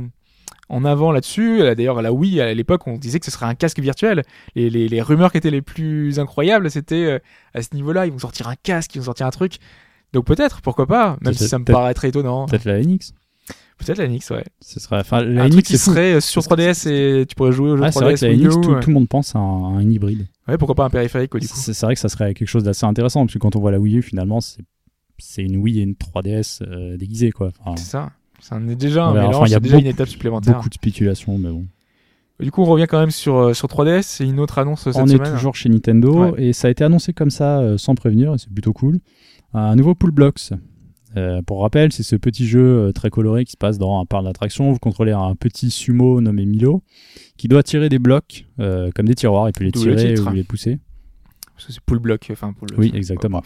en 0.70 0.86
avant 0.86 1.12
là-dessus. 1.12 1.60
Là, 1.60 1.76
D'ailleurs, 1.76 2.02
la 2.02 2.14
Wii, 2.14 2.40
à 2.42 2.54
l'époque, 2.54 2.88
on 2.88 2.98
disait 2.98 3.20
que 3.20 3.26
ce 3.26 3.32
serait 3.32 3.46
un 3.46 3.56
casque 3.56 3.80
virtuel. 3.80 4.24
Et 4.56 4.70
les, 4.70 4.88
les 4.88 5.02
rumeurs 5.02 5.32
qui 5.32 5.38
étaient 5.38 5.52
les 5.52 5.62
plus 5.62 6.20
incroyables, 6.20 6.72
c'était 6.72 6.96
euh, 7.06 7.20
à 7.54 7.62
ce 7.62 7.76
niveau-là, 7.76 8.06
ils 8.06 8.12
vont 8.12 8.20
sortir 8.20 8.48
un 8.48 8.56
casque, 8.62 8.96
ils 8.96 9.00
vont 9.00 9.06
sortir 9.06 9.26
un 9.28 9.32
truc. 9.32 9.56
Donc 10.14 10.26
peut-être, 10.26 10.62
pourquoi 10.62 10.88
pas, 10.88 11.18
même 11.22 11.34
si 11.34 11.48
ça 11.48 11.58
me 11.60 11.64
paraît 11.74 11.94
très 11.94 12.10
étonnant. 12.10 12.46
Peut-être 12.46 12.66
la 12.66 12.80
NX. 12.82 13.14
Peut-être 13.86 13.98
la 14.00 14.08
NX, 14.08 14.30
ouais. 14.32 14.44
Ce 14.62 14.80
serait, 14.80 15.00
enfin, 15.00 15.24
la 15.24 15.44
un 15.44 15.48
NX, 15.48 15.52
truc 15.52 15.65
qui 15.65 15.78
fou. 15.78 15.91
serait 15.91 16.13
euh, 16.13 16.20
sur 16.20 16.41
3DS 16.41 16.88
et 16.89 17.26
tu 17.26 17.36
pourrais 17.36 17.52
jouer 17.52 17.72
au 17.72 17.78
jeu 17.78 17.84
Ah, 17.86 17.91
c'est 17.91 18.04
vrai 18.04 18.13
3DS 18.13 18.20
que 18.20 18.26
la 18.26 18.34
NX, 18.36 18.44
U, 18.58 18.62
tout, 18.62 18.70
ouais. 18.72 18.80
tout 18.80 18.89
le 18.89 18.94
monde 18.94 19.08
pense 19.10 19.36
à 19.36 19.39
un, 19.39 19.76
à 19.76 19.80
un 19.80 19.89
hybride. 19.89 20.28
Ouais, 20.48 20.58
pourquoi 20.58 20.76
pas 20.76 20.86
un 20.86 20.89
périphérique, 20.89 21.32
quoi, 21.32 21.39
du 21.39 21.48
coup. 21.48 21.54
C'est 21.58 21.80
vrai 21.82 21.94
que 21.96 22.00
ça 22.02 22.10
serait 22.10 22.34
quelque 22.34 22.48
chose 22.48 22.63
d'assez 22.63 22.86
intéressant, 22.86 23.22
parce 23.26 23.34
que 23.34 23.39
quand 23.39 23.56
on 23.56 23.60
voit 23.60 23.72
la 23.72 23.80
Wii 23.80 23.98
U, 23.98 24.02
finalement, 24.02 24.39
c'est 24.41 25.41
une 25.44 25.58
Wii 25.58 25.80
et 25.80 25.84
une 25.84 25.94
3DS 25.94 26.62
euh, 26.63 26.98
déguisées, 26.98 27.32
quoi. 27.32 27.52
Enfin, 27.60 27.76
C'est 27.78 27.89
ça. 27.89 28.12
Ça 28.39 28.56
en 28.56 28.67
est 28.67 28.76
déjà 28.76 29.06
un 29.06 29.13
mélange, 29.13 29.36
enfin, 29.36 29.46
il 29.46 29.52
y 29.52 29.54
a 29.54 29.58
c'est 29.58 29.62
déjà 29.62 29.76
beaucoup- 29.76 29.86
une 29.86 29.91
étape 29.91 30.08
supplémentaire. 30.08 30.56
beaucoup 30.56 30.70
de 30.70 30.74
spéculation, 30.74 31.38
mais 31.38 31.50
bon. 31.50 31.65
Du 32.39 32.50
coup, 32.50 32.63
on 32.63 32.65
revient 32.65 32.88
quand 32.89 33.00
même 33.00 33.12
sur, 33.12 33.36
euh, 33.38 33.54
sur 33.54 33.67
3DS. 33.67 34.02
C'est 34.02 34.26
une 34.26 34.39
autre 34.39 34.58
annonce 34.58 34.88
euh, 34.88 34.91
cette 34.91 35.00
on 35.02 35.06
est 35.06 35.12
semaine. 35.17 35.32
toujours 35.34 35.54
chez 35.56 35.70
Nintendo 35.70 36.32
Ouais. 36.32 36.44
et 36.46 36.54
ça 36.54 36.70
a 36.70 36.72
été 36.72 36.84
annoncé 36.84 37.13
comme 37.13 37.30
ça 37.30 37.60
euh, 37.60 37.78
sans 37.78 37.94
prévenir 37.94 38.34
et 38.34 38.39
c'est 38.39 38.52
plutôt 38.52 38.74
cool. 38.74 39.00
Un 39.54 39.76
nouveau 39.76 39.94
Pool 39.94 40.10
Blocks. 40.10 40.50
Euh, 41.17 41.41
pour 41.41 41.62
rappel, 41.62 41.91
c'est 41.91 42.04
ce 42.04 42.15
petit 42.15 42.47
jeu 42.47 42.88
euh, 42.88 42.91
très 42.91 43.10
coloré 43.10 43.43
qui 43.45 43.52
se 43.52 43.58
passe 43.58 43.78
dans 43.78 44.00
un 44.00 44.06
parc 44.06 44.24
d'attractions. 44.24 44.71
Vous 44.71 44.80
contrôlez 44.80 45.12
un 45.12 45.36
petit 45.36 45.69
sumo 45.69 46.21
nommé 46.21 46.45
Milo 46.45 46.84
qui 47.38 47.47
doit 47.47 47.63
tirer 47.63 47.89
des 47.89 48.00
blocs 48.00 48.45
euh, 48.60 48.91
comme 48.95 49.08
des 49.08 49.15
tiroirs 49.15 49.47
et 49.47 49.52
puis 49.52 49.65
les 49.65 49.71
le 49.71 49.95
tirer 49.95 50.19
ou 50.19 50.30
les 50.30 50.43
pousser. 50.43 50.80
Parce 51.54 51.67
que 51.67 51.74
c'est 51.74 51.82
pull 51.82 52.00
block. 52.00 52.28
Enfin, 52.32 52.54
pour 52.54 52.65
le... 52.67 52.78
Oui, 52.78 52.91
exactement. 52.95 53.43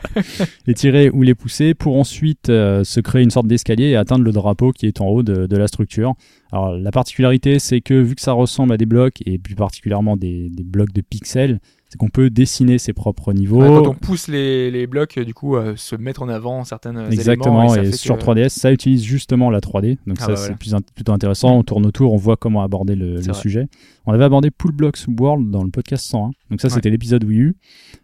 les 0.66 0.74
tirer 0.74 1.10
ou 1.10 1.22
les 1.22 1.34
pousser 1.34 1.74
pour 1.74 1.96
ensuite 1.96 2.48
euh, 2.48 2.82
se 2.84 3.00
créer 3.00 3.22
une 3.22 3.30
sorte 3.30 3.46
d'escalier 3.46 3.88
et 3.88 3.96
atteindre 3.96 4.24
le 4.24 4.32
drapeau 4.32 4.72
qui 4.72 4.86
est 4.86 5.00
en 5.00 5.08
haut 5.08 5.22
de, 5.22 5.46
de 5.46 5.56
la 5.56 5.66
structure. 5.66 6.14
Alors 6.50 6.72
la 6.72 6.90
particularité 6.90 7.58
c'est 7.58 7.80
que 7.80 7.94
vu 7.94 8.14
que 8.14 8.22
ça 8.22 8.32
ressemble 8.32 8.72
à 8.72 8.78
des 8.78 8.86
blocs 8.86 9.22
et 9.26 9.38
plus 9.38 9.54
particulièrement 9.54 10.16
des, 10.16 10.48
des 10.48 10.62
blocs 10.62 10.92
de 10.92 11.02
pixels, 11.02 11.60
c'est 11.92 11.98
qu'on 11.98 12.08
peut 12.08 12.30
dessiner 12.30 12.78
ses 12.78 12.94
propres 12.94 13.34
niveaux. 13.34 13.60
Ouais, 13.60 13.68
quand 13.68 13.86
on 13.86 13.92
pousse 13.94 14.26
les, 14.26 14.70
les 14.70 14.86
blocs, 14.86 15.18
euh, 15.18 15.26
du 15.26 15.34
coup, 15.34 15.56
euh, 15.56 15.74
se 15.76 15.94
mettre 15.94 16.22
en 16.22 16.30
avant 16.30 16.64
certains 16.64 16.96
euh, 16.96 17.10
Exactement, 17.10 17.64
éléments. 17.64 17.74
et, 17.74 17.84
ça 17.84 17.90
fait 17.90 17.96
sur 17.98 18.16
que- 18.16 18.22
3DS, 18.22 18.48
ça 18.48 18.72
utilise 18.72 19.04
justement 19.04 19.50
la 19.50 19.60
3D, 19.60 19.98
donc 20.06 20.16
Ah 20.20 20.22
ça 20.22 20.26
bah 20.28 20.36
c'est 20.36 20.56
plus 20.56 20.74
plutôt 20.94 21.12
intéressant. 21.12 21.54
On 21.54 21.62
tourne 21.62 21.84
autour, 21.84 22.14
on 22.14 22.16
voit 22.16 22.38
comment 22.38 22.62
aborder 22.62 22.94
le, 22.94 23.20
sujet. 23.34 23.68
On 24.06 24.14
avait 24.14 24.24
abordé 24.24 24.50
Pool 24.50 24.72
Blocks 24.72 25.00
World 25.06 25.50
dans 25.50 25.62
le 25.64 25.70
podcast 25.70 26.06
101, 26.06 26.30
donc 26.48 26.62
ça 26.62 26.68
Ouais. 26.68 26.74
c'était 26.74 26.88
l'épisode 26.88 27.24
Wii 27.24 27.38
U. 27.40 27.56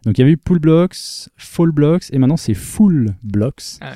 Donc 0.05 0.19
il 0.19 0.21
y 0.21 0.23
avait 0.25 0.33
eu 0.33 0.37
Pool 0.37 0.59
Blocks, 0.59 0.97
Fall 1.39 1.71
Blocks, 1.71 2.05
et 2.13 2.19
maintenant 2.19 2.37
c'est 2.37 2.53
Full 2.53 3.15
Blocks. 3.23 3.79
Ouais. 3.81 3.89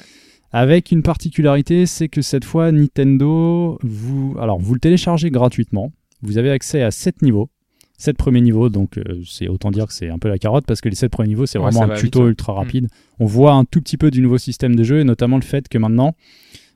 Avec 0.53 0.91
une 0.91 1.03
particularité, 1.03 1.85
c'est 1.85 2.09
que 2.09 2.23
cette 2.23 2.47
fois 2.47 2.73
Nintendo, 2.73 3.79
vous, 3.83 4.37
alors 4.41 4.59
vous 4.59 4.73
le 4.73 4.81
téléchargez 4.81 5.31
gratuitement. 5.31 5.93
Vous 6.23 6.39
avez 6.39 6.51
accès 6.51 6.81
à 6.83 6.91
7 6.91 7.21
niveaux. 7.21 7.51
7 7.99 8.17
premiers 8.17 8.41
niveaux, 8.41 8.69
donc 8.69 8.99
euh, 8.99 9.23
c'est 9.27 9.49
autant 9.49 9.71
dire 9.71 9.87
que 9.87 9.93
c'est 9.93 10.09
un 10.09 10.19
peu 10.19 10.29
la 10.29 10.39
carotte 10.39 10.65
parce 10.67 10.81
que 10.81 10.89
les 10.89 10.95
7 10.97 11.11
premiers 11.11 11.29
niveaux 11.29 11.47
c'est 11.47 11.59
Ouais, 11.59 11.71
vraiment 11.71 11.93
un 11.93 11.97
tuto 11.97 12.19
vite, 12.21 12.25
ouais. 12.25 12.29
ultra 12.31 12.53
rapide. 12.55 12.89
On 13.21 13.27
voit 13.27 13.53
un 13.53 13.65
tout 13.65 13.81
petit 13.81 13.97
peu 13.97 14.11
du 14.11 14.21
nouveau 14.23 14.39
système 14.39 14.75
de 14.75 14.83
jeu 14.83 15.01
et 15.01 15.05
notamment 15.05 15.37
le 15.37 15.43
fait 15.43 15.69
que 15.69 15.79
maintenant 15.79 16.15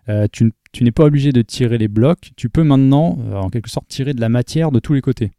euh, 0.08 0.26
tu, 0.30 0.52
tu 0.72 0.84
n'es 0.84 0.92
pas 0.92 1.04
obligé 1.04 1.32
de 1.32 1.42
tirer 1.42 1.78
les 1.78 1.88
blocs, 1.88 2.30
tu 2.36 2.48
peux 2.48 2.62
maintenant 2.62 3.18
euh, 3.28 3.34
en 3.36 3.48
quelque 3.50 3.68
sorte 3.70 3.88
tirer 3.88 4.14
de 4.14 4.20
la 4.20 4.28
matière 4.28 4.70
de 4.70 4.78
tous 4.78 4.92
les 4.94 5.00
côtés. 5.00 5.32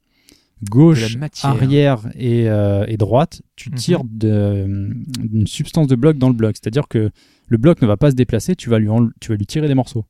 Gauche, 0.69 1.17
arrière 1.43 1.99
et, 2.15 2.45
et 2.45 2.97
droite, 2.97 3.43
tu 3.55 3.69
Mhm. 3.69 3.75
tires 3.75 4.03
d'une 4.03 5.45
substance 5.45 5.85
de 5.87 5.95
bloc 5.95 6.17
dans 6.17 6.29
le 6.29 6.33
bloc. 6.33 6.55
C'est-à-dire 6.59 6.87
que 6.87 7.11
le 7.47 7.57
bloc 7.57 7.79
ne 7.83 7.87
va 7.87 7.95
pas 7.95 8.09
se 8.09 8.15
déplacer, 8.15 8.55
tu 8.55 8.69
vas 8.69 8.79
lui, 8.79 8.89
tu 9.19 9.29
vas 9.31 9.37
lui 9.37 9.45
tirer 9.45 9.67
des 9.67 9.75
morceaux. 9.75 10.05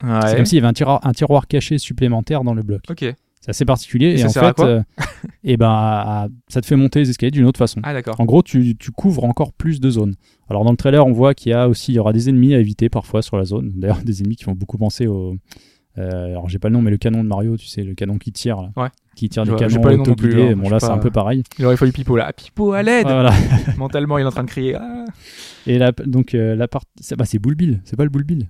C'est 0.00 0.34
comme 0.36 0.46
s'il 0.46 0.56
y 0.56 0.58
avait 0.58 0.66
un 0.66 0.72
tiroir, 0.72 0.98
un 1.06 1.12
tiroir 1.12 1.46
caché 1.46 1.78
supplémentaire 1.78 2.42
dans 2.42 2.54
le 2.54 2.62
bloc. 2.64 2.82
Ok. 2.90 3.04
C'est 3.42 3.50
assez 3.50 3.64
particulier 3.64 4.18
Et 4.18 4.24
en 4.24 4.28
sert 4.30 4.44
à 4.44 4.46
fait, 4.48 4.54
quoi 4.54 4.66
euh, 4.66 4.82
eh 5.44 5.56
ben, 5.56 5.68
à- 5.68 6.28
ça 6.48 6.60
te 6.60 6.66
fait 6.66 6.76
monter 6.76 7.00
les 7.00 7.10
escaliers 7.10 7.32
d'une 7.32 7.44
autre 7.44 7.58
façon. 7.58 7.80
Ah, 7.82 7.92
d'accord. 7.92 8.14
En 8.20 8.24
gros, 8.24 8.42
tu, 8.42 8.76
tu 8.78 8.90
couvres 8.92 9.24
encore 9.24 9.52
plus 9.52 9.80
de 9.80 9.90
zones. 9.90 10.14
Alors 10.48 10.64
dans 10.64 10.70
le 10.70 10.76
trailer, 10.76 11.04
on 11.06 11.12
voit 11.12 11.34
qu'il 11.34 11.50
y 11.50 11.52
a 11.52 11.68
aussi, 11.68 11.92
il 11.92 11.96
y 11.96 11.98
aura 11.98 12.12
des 12.12 12.28
ennemis 12.28 12.54
à 12.54 12.58
éviter 12.60 12.88
parfois 12.88 13.20
sur 13.20 13.36
la 13.36 13.44
zone. 13.44 13.72
D'ailleurs, 13.76 13.98
des 14.04 14.20
ennemis 14.22 14.36
qui 14.36 14.44
font 14.44 14.52
beaucoup 14.52 14.78
penser 14.78 15.06
au. 15.08 15.36
euh, 15.98 16.26
alors 16.26 16.48
j'ai 16.48 16.58
pas 16.60 16.68
le 16.68 16.74
nom, 16.74 16.82
mais 16.82 16.90
le 16.92 16.98
canon 16.98 17.22
de 17.24 17.28
Mario, 17.28 17.56
tu 17.56 17.66
sais, 17.66 17.82
le 17.82 17.94
canon 17.94 18.16
qui 18.18 18.30
tire, 18.32 18.62
là. 18.62 18.70
Ouais. 18.76 18.88
qui 19.16 19.28
tire 19.28 19.44
Je 19.44 19.50
des 19.50 19.56
vois- 19.56 19.66
j'ai 19.68 19.74
canons 19.74 19.82
pas 19.82 19.90
les 19.90 19.96
noms 19.96 20.04
non 20.04 20.14
plus, 20.14 20.28
autoguidés. 20.28 20.52
hein. 20.52 20.56
Bon 20.56 20.70
là, 20.70 20.78
c'est 20.78 20.86
un 20.86 20.98
peu 20.98 21.10
pareil. 21.10 21.42
Il 21.58 21.66
aurait 21.66 21.76
fallu 21.76 21.90
Pipo 21.92 22.16
là. 22.16 22.26
Ah, 22.28 22.32
Pipo 22.32 22.72
à 22.72 22.82
l'aide 22.84 23.06
Ouais, 23.06 23.12
voilà. 23.12 23.32
Mentalement, 23.76 24.18
il 24.18 24.22
est 24.22 24.26
en 24.26 24.30
train 24.30 24.44
de 24.44 24.50
crier. 24.50 24.76
Ah. 24.76 25.04
Et 25.66 25.78
là, 25.78 25.90
donc 26.06 26.34
euh, 26.34 26.54
la 26.54 26.68
part, 26.68 26.82
c'est 27.00 27.16
bah, 27.16 27.24
c'est 27.24 27.40
Bull 27.40 27.56
Bill, 27.56 27.80
c'est 27.84 27.96
pas 27.96 28.04
le 28.04 28.10
Bull 28.10 28.22
Bill. 28.24 28.48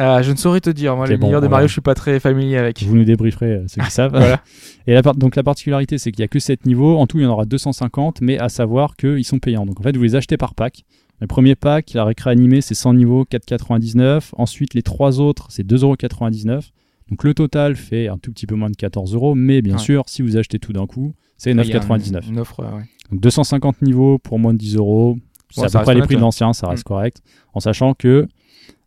Ah, 0.00 0.22
je 0.22 0.30
ne 0.30 0.36
saurais 0.36 0.60
te 0.60 0.70
dire. 0.70 0.94
Moi, 0.96 1.06
les 1.08 1.16
bon, 1.16 1.26
meilleurs 1.26 1.40
de. 1.40 1.48
Mario, 1.48 1.66
je 1.66 1.72
suis 1.72 1.80
pas 1.80 1.94
très 1.94 2.20
familier 2.20 2.56
avec. 2.56 2.82
Vous 2.84 2.96
nous 2.96 3.04
débrieferez 3.04 3.52
euh, 3.52 3.64
ceux 3.66 3.82
qui 3.82 3.90
savent. 3.90 4.12
Voilà. 4.12 4.40
Et 4.86 4.94
la, 4.94 5.02
donc 5.02 5.34
la 5.36 5.42
particularité, 5.42 5.98
c'est 5.98 6.12
qu'il 6.12 6.20
y 6.20 6.24
a 6.24 6.28
que 6.28 6.38
7 6.38 6.66
niveaux. 6.66 6.96
En 6.98 7.06
tout, 7.06 7.18
il 7.18 7.24
y 7.24 7.26
en 7.26 7.30
aura 7.30 7.44
250, 7.44 8.20
mais 8.20 8.38
à 8.38 8.48
savoir 8.48 8.96
qu'ils 8.96 9.24
sont 9.24 9.38
payants. 9.38 9.66
Donc 9.66 9.80
en 9.80 9.82
fait, 9.82 9.96
vous 9.96 10.02
les 10.04 10.14
achetez 10.14 10.36
par 10.36 10.54
pack. 10.54 10.84
Le 11.20 11.26
premier 11.26 11.56
pack, 11.56 11.94
la 11.94 12.04
récré 12.04 12.30
animée, 12.30 12.60
c'est 12.60 12.74
100 12.74 12.94
niveaux, 12.94 13.24
4,99. 13.24 14.30
Ensuite, 14.36 14.74
les 14.74 14.82
trois 14.82 15.18
autres, 15.20 15.48
c'est 15.50 15.66
2,99€. 15.66 16.70
Donc 17.10 17.24
le 17.24 17.34
total 17.34 17.74
fait 17.74 18.06
un 18.08 18.18
tout 18.18 18.30
petit 18.32 18.46
peu 18.46 18.54
moins 18.54 18.70
de 18.70 18.76
14 18.76 19.14
euros, 19.14 19.34
mais 19.34 19.62
bien 19.62 19.74
Ouais. 19.74 19.80
sûr, 19.80 20.04
si 20.06 20.22
vous 20.22 20.36
achetez 20.36 20.58
tout 20.58 20.72
d'un 20.72 20.86
coup, 20.86 21.14
c'est 21.38 21.50
Il 21.50 21.56
y 21.56 21.60
a 21.60 21.64
9,99. 21.80 22.28
Une 22.28 22.38
offre, 22.38 22.60
ouais. 22.62 22.82
Donc 23.10 23.20
250 23.20 23.82
niveaux 23.82 24.18
pour 24.18 24.38
moins 24.38 24.52
de 24.52 24.58
10 24.58 24.76
euros. 24.76 25.18
C'est 25.50 25.62
Ouais, 25.62 25.66
à 25.66 25.70
peu 25.70 25.72
près 25.78 25.92
reste 25.94 26.00
les 26.02 26.06
prix 26.06 26.16
de 26.16 26.20
l'ancien, 26.20 26.52
ça 26.52 26.68
reste 26.68 26.84
Mm. 26.84 26.88
correct. 26.88 27.22
En 27.54 27.60
sachant 27.60 27.94
que 27.94 28.28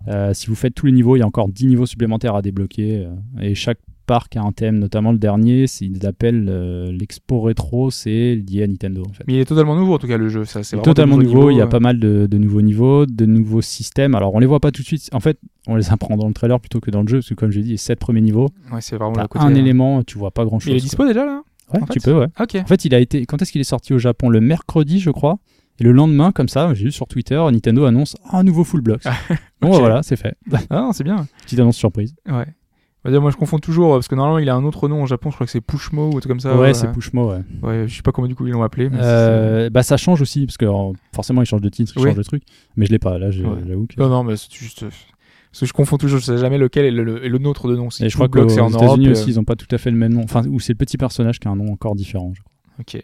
euh, 0.07 0.33
si 0.33 0.47
vous 0.47 0.55
faites 0.55 0.73
tous 0.75 0.85
les 0.87 0.91
niveaux, 0.91 1.15
il 1.15 1.19
y 1.19 1.21
a 1.23 1.27
encore 1.27 1.47
10 1.49 1.67
niveaux 1.67 1.85
supplémentaires 1.85 2.35
à 2.35 2.41
débloquer. 2.41 3.05
euh, 3.05 3.41
et 3.41 3.55
chaque 3.55 3.77
parc 4.07 4.35
a 4.35 4.41
un 4.41 4.51
thème, 4.51 4.79
notamment 4.79 5.11
le 5.13 5.17
dernier, 5.19 5.67
c'est- 5.67 5.85
ils 5.85 5.99
l'appellent 6.01 6.47
euh, 6.49 6.91
l'Expo 6.91 7.39
Rétro, 7.41 7.91
c'est 7.91 8.35
lié 8.35 8.63
à 8.63 8.67
Nintendo 8.67 9.03
en 9.07 9.13
fait. 9.13 9.23
Mais 9.27 9.35
il 9.35 9.39
est 9.39 9.45
totalement 9.45 9.75
nouveau 9.75 9.93
en 9.93 9.97
tout 9.99 10.07
cas 10.07 10.17
le 10.17 10.27
jeu. 10.27 10.43
Ça, 10.43 10.63
c'est 10.63 10.81
totalement 10.81 11.17
nouveau, 11.17 11.49
il 11.51 11.57
y 11.57 11.61
a 11.61 11.67
pas 11.67 11.79
mal 11.79 11.99
de, 11.99 12.27
de 12.29 12.37
nouveaux 12.37 12.61
niveaux, 12.61 13.05
de 13.05 13.25
nouveaux 13.25 13.61
systèmes. 13.61 14.15
Alors 14.15 14.33
on 14.33 14.39
les 14.39 14.47
voit 14.47 14.59
pas 14.59 14.71
tout 14.71 14.81
de 14.81 14.87
suite, 14.87 15.07
en 15.13 15.19
fait 15.21 15.37
on 15.67 15.75
les 15.75 15.91
apprend 15.91 16.17
dans 16.17 16.27
le 16.27 16.33
trailer 16.33 16.59
plutôt 16.59 16.79
que 16.81 16.91
dans 16.91 17.03
le 17.03 17.07
jeu, 17.07 17.17
parce 17.19 17.29
que 17.29 17.35
comme 17.35 17.51
je 17.51 17.57
l'ai 17.59 17.63
dit, 17.63 17.71
les 17.71 17.77
7 17.77 17.99
premiers 17.99 18.21
niveaux, 18.21 18.49
euh, 18.71 18.75
Ouais, 18.75 18.81
c'est 18.81 18.97
vraiment 18.97 19.13
le 19.21 19.27
côté. 19.27 19.45
un 19.45 19.53
euh, 19.55 19.59
élément, 19.59 20.03
tu 20.03 20.17
vois 20.17 20.31
pas 20.31 20.43
grand 20.43 20.59
chose. 20.59 20.73
Il 20.73 20.77
est 20.77 20.81
dispo 20.81 21.05
déjà 21.05 21.23
là? 21.25 21.43
Ouais, 21.73 21.81
en 21.81 21.85
tu 21.85 22.01
fait 22.01 22.11
peux, 22.11 22.19
ouais. 22.19 22.27
En 22.37 22.65
fait, 22.65 22.83
il 22.83 22.93
a 22.93 22.99
été. 22.99 23.25
Quand 23.25 23.41
est-ce 23.41 23.49
qu'il 23.53 23.61
est 23.61 23.63
sorti 23.63 23.93
au 23.93 23.97
Japon? 23.97 24.27
Le 24.27 24.41
mercredi, 24.41 24.99
je 24.99 25.09
crois. 25.09 25.37
Et 25.79 25.83
le 25.83 25.91
lendemain, 25.93 26.31
comme 26.31 26.49
ça, 26.49 26.73
j'ai 26.73 26.85
vu 26.85 26.91
sur 26.91 27.07
Twitter, 27.07 27.41
Nintendo 27.51 27.85
annonce 27.85 28.15
un 28.31 28.43
nouveau 28.43 28.63
Full 28.63 28.81
Blocks. 28.81 29.03
Bon, 29.61 29.71
bah, 29.71 29.79
voilà, 29.79 30.03
c'est 30.03 30.15
fait. 30.15 30.35
Ah, 30.69 30.81
non, 30.81 30.93
c'est 30.93 31.03
bien. 31.03 31.27
Petite 31.43 31.59
annonce 31.59 31.77
surprise. 31.77 32.15
Ouais. 32.29 32.45
Dire, 33.09 33.19
moi 33.19 33.31
je 33.31 33.35
confonds 33.37 33.57
toujours 33.57 33.93
euh, 33.93 33.97
parce 33.97 34.07
que 34.07 34.13
normalement 34.13 34.37
il 34.37 34.47
a 34.47 34.53
un 34.53 34.63
autre 34.63 34.87
nom 34.87 35.01
au 35.01 35.07
Japon, 35.07 35.31
je 35.31 35.35
crois 35.35 35.47
que 35.47 35.51
c'est 35.51 35.59
Pushmo 35.59 36.09
ou 36.09 36.19
truc 36.19 36.27
comme 36.27 36.39
ça. 36.39 36.55
ouais, 36.55 36.75
c'est 36.75 36.91
Pushmo, 36.91 37.31
ouais. 37.31 37.39
Ouais, 37.63 37.87
je 37.87 37.95
sais 37.95 38.03
pas 38.03 38.11
comment 38.11 38.27
du 38.27 38.35
coup 38.35 38.45
ils 38.45 38.51
l'ont 38.53 38.61
appelé. 38.61 38.89
Mais 38.91 38.99
Euh, 39.01 39.71
bah, 39.71 39.81
ça 39.81 39.97
change 39.97 40.21
aussi, 40.21 40.45
parce 40.45 40.57
que 40.57 40.67
forcément, 41.11 41.41
ils 41.41 41.47
changent 41.47 41.61
de 41.61 41.69
titre, 41.69 41.93
ils 41.95 41.99
Oui. 42.03 42.09
changent 42.09 42.17
de 42.17 42.21
truc. 42.23 42.43
Mais 42.75 42.85
je 42.85 42.91
l'ai 42.91 42.99
pas, 42.99 43.17
là, 43.17 43.31
j'ai- 43.31 43.43
Ouais. 43.43 43.57
j'avoue 43.67 43.87
que. 43.87 43.99
Non, 43.99 44.07
non, 44.07 44.23
mais 44.23 44.35
c'est 44.37 44.53
juste. 44.53 44.83
euh, 44.83 44.89
Parce 45.51 45.61
que 45.61 45.65
je 45.65 45.73
confonds 45.73 45.97
toujours, 45.97 46.19
je 46.19 46.25
sais 46.25 46.37
jamais 46.37 46.59
lequel 46.59 46.85
est 46.85 46.91
le, 46.91 47.03
le- 47.27 47.37
nôtre 47.39 47.67
de 47.67 47.75
nom. 47.75 47.87
Et 48.01 48.07
je 48.07 48.13
crois 48.13 48.29
qu'aux 48.29 48.47
c'est 48.49 48.59
en 48.61 48.69
Europe. 48.69 48.83
États-Unis 48.83 49.07
euh, 49.07 49.11
aussi, 49.13 49.29
ils 49.31 49.39
ont 49.39 49.45
pas 49.45 49.55
tout 49.55 49.67
à 49.71 49.79
fait 49.79 49.89
le 49.89 49.97
même 49.97 50.13
nom. 50.13 50.21
Enfin, 50.23 50.43
ou 50.47 50.59
c'est 50.59 50.73
le 50.73 50.77
petit 50.77 50.97
personnage 50.97 51.39
qui 51.39 51.47
a 51.47 51.51
un 51.51 51.55
nom 51.55 51.73
encore 51.73 51.95
différent. 51.95 52.31
je 52.35 52.41
crois. 52.41 52.51
Ok. 52.81 53.03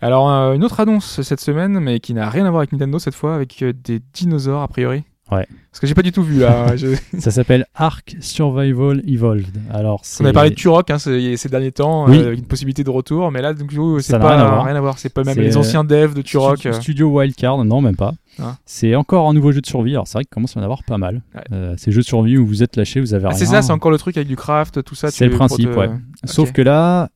Alors, 0.00 0.30
euh, 0.30 0.52
une 0.54 0.64
autre 0.64 0.80
annonce 0.80 1.22
cette 1.22 1.40
semaine, 1.40 1.78
mais 1.80 2.00
qui 2.00 2.14
n'a 2.14 2.28
rien 2.28 2.44
à 2.46 2.50
voir 2.50 2.60
avec 2.60 2.72
Nintendo 2.72 2.98
cette 2.98 3.14
fois, 3.14 3.34
avec 3.34 3.62
euh, 3.62 3.72
des 3.72 4.00
dinosaures 4.12 4.62
a 4.62 4.68
priori. 4.68 5.04
Ouais. 5.32 5.46
Parce 5.70 5.80
que 5.80 5.86
j'ai 5.86 5.94
pas 5.94 6.02
du 6.02 6.12
tout 6.12 6.22
vu 6.22 6.40
là. 6.40 6.76
Je- 6.76 6.94
Ça 7.18 7.30
s'appelle 7.30 7.64
Ark 7.74 8.14
Survival 8.20 9.02
Evolved. 9.08 9.56
Alors. 9.72 10.02
On 10.20 10.24
avait 10.24 10.34
parlé 10.34 10.50
de 10.50 10.54
Turok 10.54 10.90
hein, 10.90 10.98
ces, 10.98 11.38
ces 11.38 11.48
derniers 11.48 11.72
temps, 11.72 12.06
Oui. 12.06 12.18
euh, 12.18 12.26
avec 12.26 12.40
une 12.40 12.44
possibilité 12.46 12.84
de 12.84 12.90
retour, 12.90 13.30
mais 13.30 13.40
là, 13.40 13.54
du 13.54 13.64
coup, 13.64 13.98
c'est 14.00 14.12
Ça 14.12 14.18
n'a 14.18 14.24
pas 14.24 14.62
rien 14.62 14.76
à 14.76 14.80
voir. 14.82 14.98
C'est 14.98 15.08
pas 15.08 15.24
même 15.24 15.38
les 15.38 15.56
euh, 15.56 15.60
anciens 15.60 15.82
devs 15.82 16.12
de 16.14 16.20
Turok. 16.20 16.58
Stu- 16.58 16.72
Studio 16.74 17.08
Wildcard, 17.08 17.64
non, 17.64 17.80
même 17.80 17.96
pas. 17.96 18.12
Ah. 18.38 18.56
C'est 18.66 18.94
encore 18.96 19.26
un 19.28 19.32
nouveau 19.32 19.50
jeu 19.52 19.62
de 19.62 19.66
survie. 19.66 19.92
Alors, 19.92 20.06
c'est 20.06 20.18
vrai 20.18 20.24
qu'il 20.24 20.30
commence 20.34 20.54
à 20.56 20.60
y 20.60 20.62
en 20.62 20.64
avoir 20.64 20.82
pas 20.84 20.98
mal. 20.98 21.22
Ouais. 21.34 21.74
Ces 21.78 21.90
jeux 21.90 22.02
de 22.02 22.06
survie 22.06 22.36
où 22.36 22.46
vous 22.46 22.62
êtes 22.62 22.76
lâché, 22.76 23.00
vous 23.00 23.14
avez 23.14 23.24
Ah, 23.24 23.28
rien. 23.30 23.38
c'est 23.38 23.46
ça, 23.46 23.62
c'est 23.62 23.72
encore 23.72 23.90
le 23.92 23.98
truc 23.98 24.18
avec 24.18 24.28
du 24.28 24.36
craft, 24.36 24.84
tout 24.84 24.94
ça. 24.94 25.10
C'est 25.10 25.24
le 25.26 25.30
principe, 25.34 25.74
ouais. 25.74 25.88
Sauf 26.24 26.52
que 26.52 26.60
là, 26.60 27.08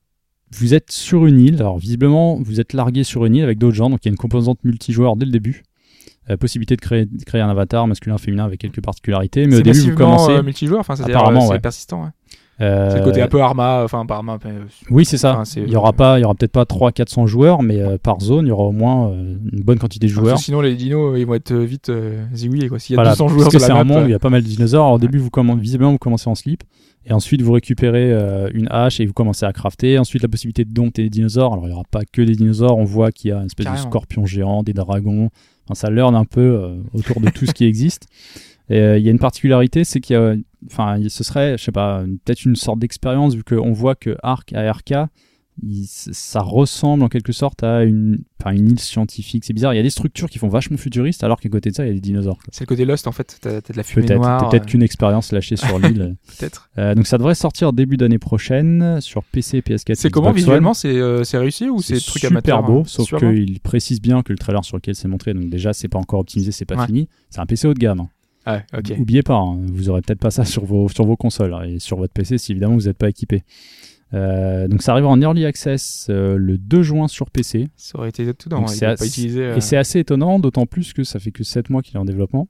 vous 0.52 0.74
êtes 0.74 0.90
sur 0.90 1.26
une 1.26 1.40
île. 1.40 1.56
Alors, 1.56 1.78
visiblement, 1.78 2.36
vous 2.40 2.60
êtes 2.60 2.72
largué 2.72 3.04
sur 3.04 3.24
une 3.26 3.34
île 3.36 3.44
avec 3.44 3.58
d'autres 3.58 3.76
gens. 3.76 3.90
Donc, 3.90 4.00
il 4.04 4.08
y 4.08 4.10
a 4.10 4.12
une 4.12 4.16
composante 4.18 4.58
multijoueur 4.64 5.16
dès 5.16 5.26
le 5.26 5.32
début. 5.32 5.62
Euh, 6.30 6.36
possibilité 6.36 6.76
de 6.76 6.80
créer, 6.80 7.06
de 7.06 7.24
créer 7.24 7.40
un 7.40 7.48
avatar 7.48 7.86
masculin, 7.86 8.18
féminin 8.18 8.44
avec 8.44 8.60
quelques 8.60 8.82
particularités. 8.82 9.46
Mais 9.46 9.56
au 9.56 9.62
début, 9.62 9.78
vous 9.80 9.94
commencez. 9.96 10.32
euh, 10.32 10.42
multijoueur, 10.42 10.80
enfin, 10.80 10.94
Apparemment, 11.02 11.40
euh, 11.44 11.46
c'est 11.46 11.52
ouais. 11.52 11.58
persistant. 11.60 12.04
ouais. 12.04 12.10
Euh, 12.60 12.90
C'est 12.90 12.98
le 12.98 13.04
côté 13.04 13.22
un 13.22 13.28
peu 13.28 13.40
Arma, 13.40 13.82
enfin, 13.84 14.04
pas 14.06 14.16
Arma. 14.16 14.38
mais, 14.44 14.50
euh, 14.50 14.64
Oui, 14.90 15.04
c'est 15.04 15.16
ça. 15.16 15.38
Enfin, 15.40 15.44
il 15.56 15.70
y 15.70 15.76
aura 15.76 15.92
pas, 15.92 16.18
il 16.18 16.22
y 16.22 16.24
aura 16.24 16.34
peut-être 16.34 16.52
pas 16.52 16.64
300-400 16.64 17.26
joueurs, 17.26 17.62
mais 17.62 17.80
euh, 17.80 17.98
par 18.02 18.20
zone, 18.20 18.46
il 18.46 18.48
y 18.48 18.52
aura 18.52 18.64
au 18.64 18.72
moins 18.72 19.10
euh, 19.10 19.36
une 19.52 19.62
bonne 19.62 19.78
quantité 19.78 20.06
de 20.06 20.12
joueurs. 20.12 20.38
sinon, 20.38 20.60
les 20.60 20.74
dinos, 20.74 21.16
ils 21.18 21.24
vont 21.26 21.34
être 21.34 21.54
vite 21.54 21.90
zigouillés, 22.34 22.68
quoi. 22.68 22.78
S'il 22.78 22.94
y 22.94 22.98
a 22.98 23.02
Voilà, 23.02 23.10
200 23.16 23.26
parce 23.36 23.48
que 23.50 23.58
c'est 23.58 23.70
un 23.72 23.84
monde 23.84 24.02
où 24.04 24.06
il 24.08 24.10
y 24.10 24.14
a 24.14 24.18
pas 24.18 24.30
mal 24.30 24.42
de 24.42 24.48
dinosaures. 24.48 24.84
Alors, 24.84 24.94
au 24.96 24.98
début, 24.98 25.18
vous 25.18 25.28
commen- 25.30 25.58
visiblement, 25.58 25.92
vous 25.92 25.98
commencez 25.98 26.28
en 26.28 26.34
slip. 26.34 26.62
Et 27.06 27.12
ensuite, 27.12 27.40
vous 27.40 27.52
récupérez 27.52 28.12
une 28.52 28.66
hache 28.70 29.00
et 29.00 29.06
vous 29.06 29.14
commencez 29.14 29.46
à 29.46 29.52
crafter. 29.52 29.98
Ensuite, 29.98 30.22
la 30.22 30.28
possibilité 30.28 30.64
de 30.64 30.72
dompter 30.74 31.04
des 31.04 31.10
dinosaures. 31.10 31.52
Alors, 31.54 31.64
il 31.64 31.68
n'y 31.68 31.74
aura 31.74 31.84
pas 31.90 32.02
que 32.04 32.20
des 32.20 32.34
dinosaures. 32.34 32.76
On 32.76 32.84
voit 32.84 33.12
qu'il 33.12 33.30
y 33.30 33.32
a 33.32 33.38
une 33.38 33.46
espèce 33.46 33.64
Carrément. 33.64 33.84
de 33.84 33.88
scorpion 33.88 34.26
géant, 34.26 34.62
des 34.62 34.74
dragons. 34.74 35.30
Enfin, 35.64 35.74
ça 35.74 35.90
learn 35.90 36.14
un 36.14 36.24
peu 36.26 36.76
autour 36.92 37.20
de 37.22 37.30
tout 37.30 37.46
ce 37.46 37.52
qui 37.52 37.64
existe. 37.66 38.08
Et 38.70 38.78
euh, 38.80 38.98
il 38.98 39.04
y 39.04 39.08
a 39.08 39.10
une 39.12 39.18
particularité, 39.18 39.84
c'est 39.84 40.00
qu'il 40.00 40.14
y 40.14 40.16
a, 40.18 40.34
enfin, 40.70 40.98
ce 41.08 41.24
serait, 41.24 41.56
je 41.58 41.64
sais 41.64 41.72
pas, 41.72 42.02
peut-être 42.24 42.44
une 42.44 42.56
sorte 42.56 42.78
d'expérience 42.78 43.34
vu 43.34 43.44
qu'on 43.44 43.72
voit 43.72 43.94
que 43.94 44.16
Ark 44.22 44.52
ARK, 44.52 44.92
il- 45.66 45.86
ça 45.88 46.40
ressemble 46.40 47.02
en 47.02 47.08
quelque 47.08 47.32
sorte 47.32 47.64
à 47.64 47.82
une, 47.82 48.18
enfin, 48.40 48.52
une 48.54 48.70
île 48.70 48.78
scientifique. 48.78 49.44
C'est 49.44 49.52
bizarre. 49.54 49.74
Il 49.74 49.76
y 49.76 49.80
a 49.80 49.82
des 49.82 49.90
structures 49.90 50.30
qui 50.30 50.38
font 50.38 50.46
vachement 50.48 50.76
futuristes, 50.76 51.24
alors 51.24 51.40
qu'à 51.40 51.48
côté 51.48 51.70
de 51.70 51.74
ça, 51.74 51.84
il 51.84 51.88
y 51.88 51.90
a 51.90 51.94
des 51.94 52.00
dinosaures. 52.00 52.38
c'est 52.52 52.60
le 52.62 52.66
côté 52.66 52.84
Lost, 52.84 53.08
en 53.08 53.12
fait. 53.12 53.38
T'as 53.40 53.54
de 53.60 53.62
la 53.74 53.82
fumée 53.82 54.06
Peut-être, 54.06 54.18
noire. 54.20 54.48
peut-être 54.50 54.62
euh, 54.62 54.66
qu'une 54.66 54.82
expérience 54.82 55.32
lâchée 55.32 55.56
sur 55.56 55.78
l'île. 55.80 56.14
Peut-être. 56.38 56.70
Euh, 56.78 56.94
donc 56.94 57.08
ça 57.08 57.18
devrait 57.18 57.34
sortir 57.34 57.72
début 57.72 57.96
d'année 57.96 58.18
prochaine 58.20 59.00
sur 59.00 59.24
PC, 59.24 59.60
PS4. 59.62 59.94
C'est 59.96 60.10
comment 60.10 60.30
visuellement 60.30 60.74
C'est 60.74 60.88
euh, 60.94 61.24
c'est 61.24 61.38
réussi 61.38 61.68
ou 61.70 61.80
c'est 61.82 61.94
truc 61.98 62.20
super 62.20 62.30
amateur 62.30 62.62
beau, 62.62 62.80
hein 62.80 62.84
sauf 62.86 63.06
Super 63.08 63.18
qu'il 63.32 63.58
précise 63.60 64.00
bien 64.00 64.22
que 64.22 64.32
le 64.32 64.38
trailer 64.38 64.64
sur 64.64 64.76
lequel 64.76 64.94
c'est 64.94 65.08
montré, 65.08 65.34
donc 65.34 65.48
déjà 65.50 65.72
c'est 65.72 65.88
pas 65.88 65.98
encore 65.98 66.20
optimisé, 66.20 66.52
c'est 66.52 66.66
pas 66.66 66.76
Ouais. 66.76 66.86
fini. 66.86 67.08
C'est 67.30 67.40
un 67.40 67.46
PC 67.46 67.66
haut 67.66 67.74
de 67.74 67.78
gamme. 67.80 68.00
hein. 68.00 68.08
Ah. 68.50 68.62
Oubliez 68.98 69.22
pas, 69.22 69.36
hein, 69.36 69.58
vous 69.66 69.90
aurez 69.90 70.00
peut-être 70.00 70.20
pas 70.20 70.30
ça 70.30 70.44
sur 70.46 70.64
vos, 70.64 70.88
sur 70.88 71.04
vos 71.04 71.16
consoles 71.16 71.52
hein, 71.52 71.64
et 71.64 71.78
sur 71.78 71.98
votre 71.98 72.12
PC 72.14 72.38
si 72.38 72.52
évidemment 72.52 72.74
vous 72.74 72.86
n'êtes 72.86 72.96
pas 72.96 73.08
équipé. 73.10 73.42
Euh, 74.14 74.68
donc 74.68 74.80
ça 74.80 74.92
arrivera 74.92 75.10
en 75.12 75.20
early 75.20 75.44
access 75.44 76.06
euh, 76.08 76.36
le 76.38 76.56
2 76.56 76.82
juin 76.82 77.08
sur 77.08 77.30
PC. 77.30 77.68
Ça 77.76 77.98
aurait 77.98 78.08
été 78.08 78.32
tout 78.32 78.48
dans. 78.48 78.60
Donc 78.60 78.80
pas 78.80 78.94
utilisé. 79.04 79.42
euh, 79.42 79.56
Et 79.56 79.60
c'est 79.60 79.76
assez 79.76 79.98
étonnant, 79.98 80.38
d'autant 80.38 80.64
plus 80.64 80.94
que 80.94 81.04
ça 81.04 81.18
fait 81.18 81.30
que 81.30 81.44
7 81.44 81.68
mois 81.68 81.82
qu'il 81.82 81.96
est 81.96 82.00
en 82.00 82.06
développement. 82.06 82.48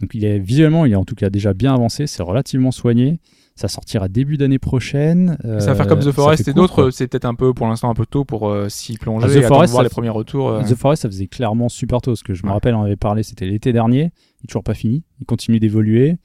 Donc 0.00 0.14
il 0.14 0.24
est 0.24 0.38
visuellement, 0.38 0.86
il 0.86 0.92
est 0.92 0.96
en 0.96 1.04
tout 1.04 1.14
cas 1.14 1.28
déjà 1.28 1.52
bien 1.52 1.74
avancé, 1.74 2.06
c'est 2.06 2.22
relativement 2.22 2.70
soigné. 2.70 3.20
Ça 3.60 3.68
sortira 3.68 4.08
début 4.08 4.38
d'année 4.38 4.58
prochaine. 4.58 5.36
Ça 5.42 5.66
va 5.66 5.74
faire 5.74 5.86
comme 5.86 5.98
Euh, 5.98 6.10
The 6.10 6.12
Forest 6.12 6.48
et 6.48 6.54
d'autres, 6.54 6.88
c'est 6.90 7.08
peut-être 7.08 7.26
un 7.26 7.34
peu 7.34 7.52
pour 7.52 7.66
l'instant 7.66 7.90
un 7.90 7.94
peu 7.94 8.06
tôt 8.06 8.24
pour 8.24 8.48
euh, 8.48 8.70
s'y 8.70 8.96
plonger 8.96 9.26
Ah, 9.28 9.32
The 9.34 9.36
et 9.36 9.42
Forest, 9.42 9.72
voir 9.72 9.82
les 9.82 9.90
premiers 9.90 10.08
retours. 10.08 10.48
euh. 10.48 10.62
The 10.62 10.74
Forest, 10.74 11.02
ça 11.02 11.08
faisait 11.10 11.26
clairement 11.26 11.68
super 11.68 12.00
tôt. 12.00 12.16
Ce 12.16 12.24
que 12.24 12.32
je 12.32 12.46
me 12.46 12.50
rappelle, 12.52 12.74
on 12.74 12.82
avait 12.84 12.96
parlé, 12.96 13.22
c'était 13.22 13.44
l'été 13.44 13.74
dernier. 13.74 14.12
Il 14.40 14.44
est 14.44 14.46
toujours 14.48 14.64
pas 14.64 14.72
fini. 14.72 15.02
Il 15.20 15.26
continue 15.26 15.60
d'évoluer. 15.60 16.16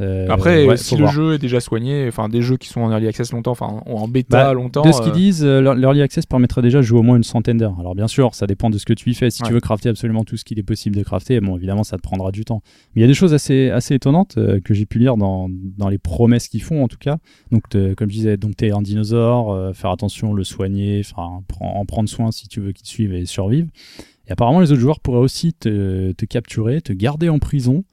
Euh, 0.00 0.26
Après, 0.30 0.66
ouais, 0.66 0.76
si 0.76 0.94
le 0.94 1.02
voir. 1.02 1.12
jeu 1.12 1.34
est 1.34 1.38
déjà 1.38 1.60
soigné, 1.60 2.06
enfin 2.08 2.28
des 2.28 2.40
jeux 2.42 2.56
qui 2.56 2.68
sont 2.68 2.80
en 2.80 2.90
early 2.90 3.06
access 3.06 3.32
longtemps, 3.32 3.50
enfin 3.50 3.82
en 3.84 4.08
bêta 4.08 4.44
Bah, 4.44 4.52
longtemps. 4.54 4.82
De 4.82 4.92
ce 4.92 5.02
qu'ils 5.02 5.10
euh, 5.10 5.14
disent, 5.14 5.44
euh, 5.44 5.60
l'ear- 5.60 5.74
l'early 5.74 6.00
access 6.02 6.24
permettrait 6.26 6.62
déjà 6.62 6.78
de 6.78 6.82
jouer 6.82 6.98
au 6.98 7.02
moins 7.02 7.16
une 7.16 7.22
centaine 7.22 7.58
d'heures. 7.58 7.76
Alors 7.78 7.94
bien 7.94 8.08
sûr, 8.08 8.34
ça 8.34 8.46
dépend 8.46 8.70
de 8.70 8.78
ce 8.78 8.84
que 8.86 8.92
tu 8.94 9.10
y 9.10 9.14
fais. 9.14 9.30
Si 9.30 9.42
Ouais. 9.42 9.48
tu 9.48 9.54
veux 9.54 9.60
crafter 9.60 9.88
absolument 9.88 10.24
tout 10.24 10.36
ce 10.36 10.44
qu'il 10.44 10.58
est 10.58 10.62
possible 10.62 10.96
de 10.96 11.02
crafter, 11.02 11.38
bon 11.40 11.56
évidemment 11.56 11.84
ça 11.84 11.96
te 11.96 12.02
prendra 12.02 12.30
du 12.32 12.44
temps. 12.44 12.62
Mais 12.94 13.00
il 13.00 13.02
y 13.02 13.04
a 13.04 13.08
des 13.08 13.14
choses 13.14 13.34
assez, 13.34 13.70
assez 13.70 13.94
étonnantes 13.94 14.38
que 14.64 14.74
j'ai 14.74 14.86
pu 14.86 14.98
lire 14.98 15.16
dans, 15.16 15.48
dans 15.50 15.88
les 15.88 15.98
promesses 15.98 16.48
qu'ils 16.48 16.62
font 16.62 16.82
en 16.82 16.88
tout 16.88 16.98
cas. 16.98 17.18
Donc 17.52 17.62
comme 17.70 18.08
je 18.10 18.14
disais, 18.14 18.36
dompter 18.36 18.70
un 18.72 18.82
dinosaure, 18.82 19.74
faire 19.76 19.90
attention, 19.90 20.32
le 20.32 20.44
soigner, 20.44 21.02
enfin 21.04 21.42
en 21.60 21.84
prendre 21.84 22.08
soin 22.08 22.30
si 22.32 22.48
tu 22.48 22.60
veux 22.60 22.72
qu'il 22.72 22.84
te 22.84 22.88
suive 22.88 23.12
et 23.12 23.26
survive. 23.26 23.68
Et 24.28 24.32
apparemment 24.32 24.60
les 24.60 24.70
autres 24.72 24.80
joueurs 24.80 25.00
pourraient 25.00 25.18
aussi 25.18 25.52
te, 25.52 26.12
te 26.12 26.24
capturer, 26.24 26.80
te 26.80 26.92
garder 26.92 27.28
en 27.28 27.38
prison 27.38 27.84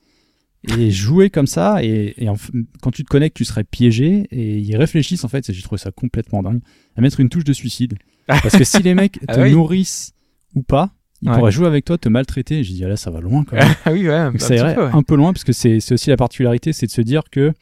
et 0.63 0.91
jouer 0.91 1.29
comme 1.29 1.47
ça 1.47 1.83
et, 1.83 2.13
et 2.17 2.27
en 2.29 2.33
f- 2.35 2.51
quand 2.81 2.91
tu 2.91 3.03
te 3.03 3.09
connectes 3.09 3.37
tu 3.37 3.45
serais 3.45 3.63
piégé 3.63 4.27
et 4.31 4.57
ils 4.57 4.75
réfléchissent 4.75 5.23
en 5.23 5.27
fait 5.27 5.49
et 5.49 5.53
j'ai 5.53 5.61
trouvé 5.61 5.79
ça 5.79 5.91
complètement 5.91 6.41
dingue 6.43 6.61
à 6.95 7.01
mettre 7.01 7.19
une 7.19 7.29
touche 7.29 7.43
de 7.43 7.53
suicide 7.53 7.95
parce 8.27 8.57
que 8.57 8.63
si 8.63 8.81
les 8.81 8.93
mecs 8.95 9.13
te 9.19 9.25
Ah 9.27 9.41
oui. 9.43 9.51
nourrissent 9.51 10.13
ou 10.55 10.63
pas 10.63 10.91
ils 11.21 11.29
Ouais. 11.29 11.35
pourraient 11.37 11.51
jouer 11.51 11.67
avec 11.67 11.85
toi 11.85 11.97
te 11.97 12.09
maltraiter 12.09 12.63
j'ai 12.63 12.73
dit 12.73 12.83
ah 12.83 12.87
là 12.89 12.97
ça 12.97 13.11
va 13.11 13.21
loin 13.21 13.43
quand 13.43 13.55
même 13.55 13.73
ah 13.85 13.91
oui, 13.93 14.07
ouais, 14.07 14.13
un 14.13 14.31
donc 14.31 14.41
ça 14.41 14.55
irait 14.55 14.75
peu, 14.75 14.83
ouais. 14.85 14.91
un 14.93 15.03
peu 15.03 15.15
loin 15.15 15.31
parce 15.33 15.43
que 15.43 15.53
c'est 15.53 15.79
c'est 15.79 15.93
aussi 15.93 16.09
la 16.09 16.17
particularité 16.17 16.73
c'est 16.73 16.85
de 16.87 16.91
se 16.91 17.01
dire 17.01 17.23
que 17.31 17.53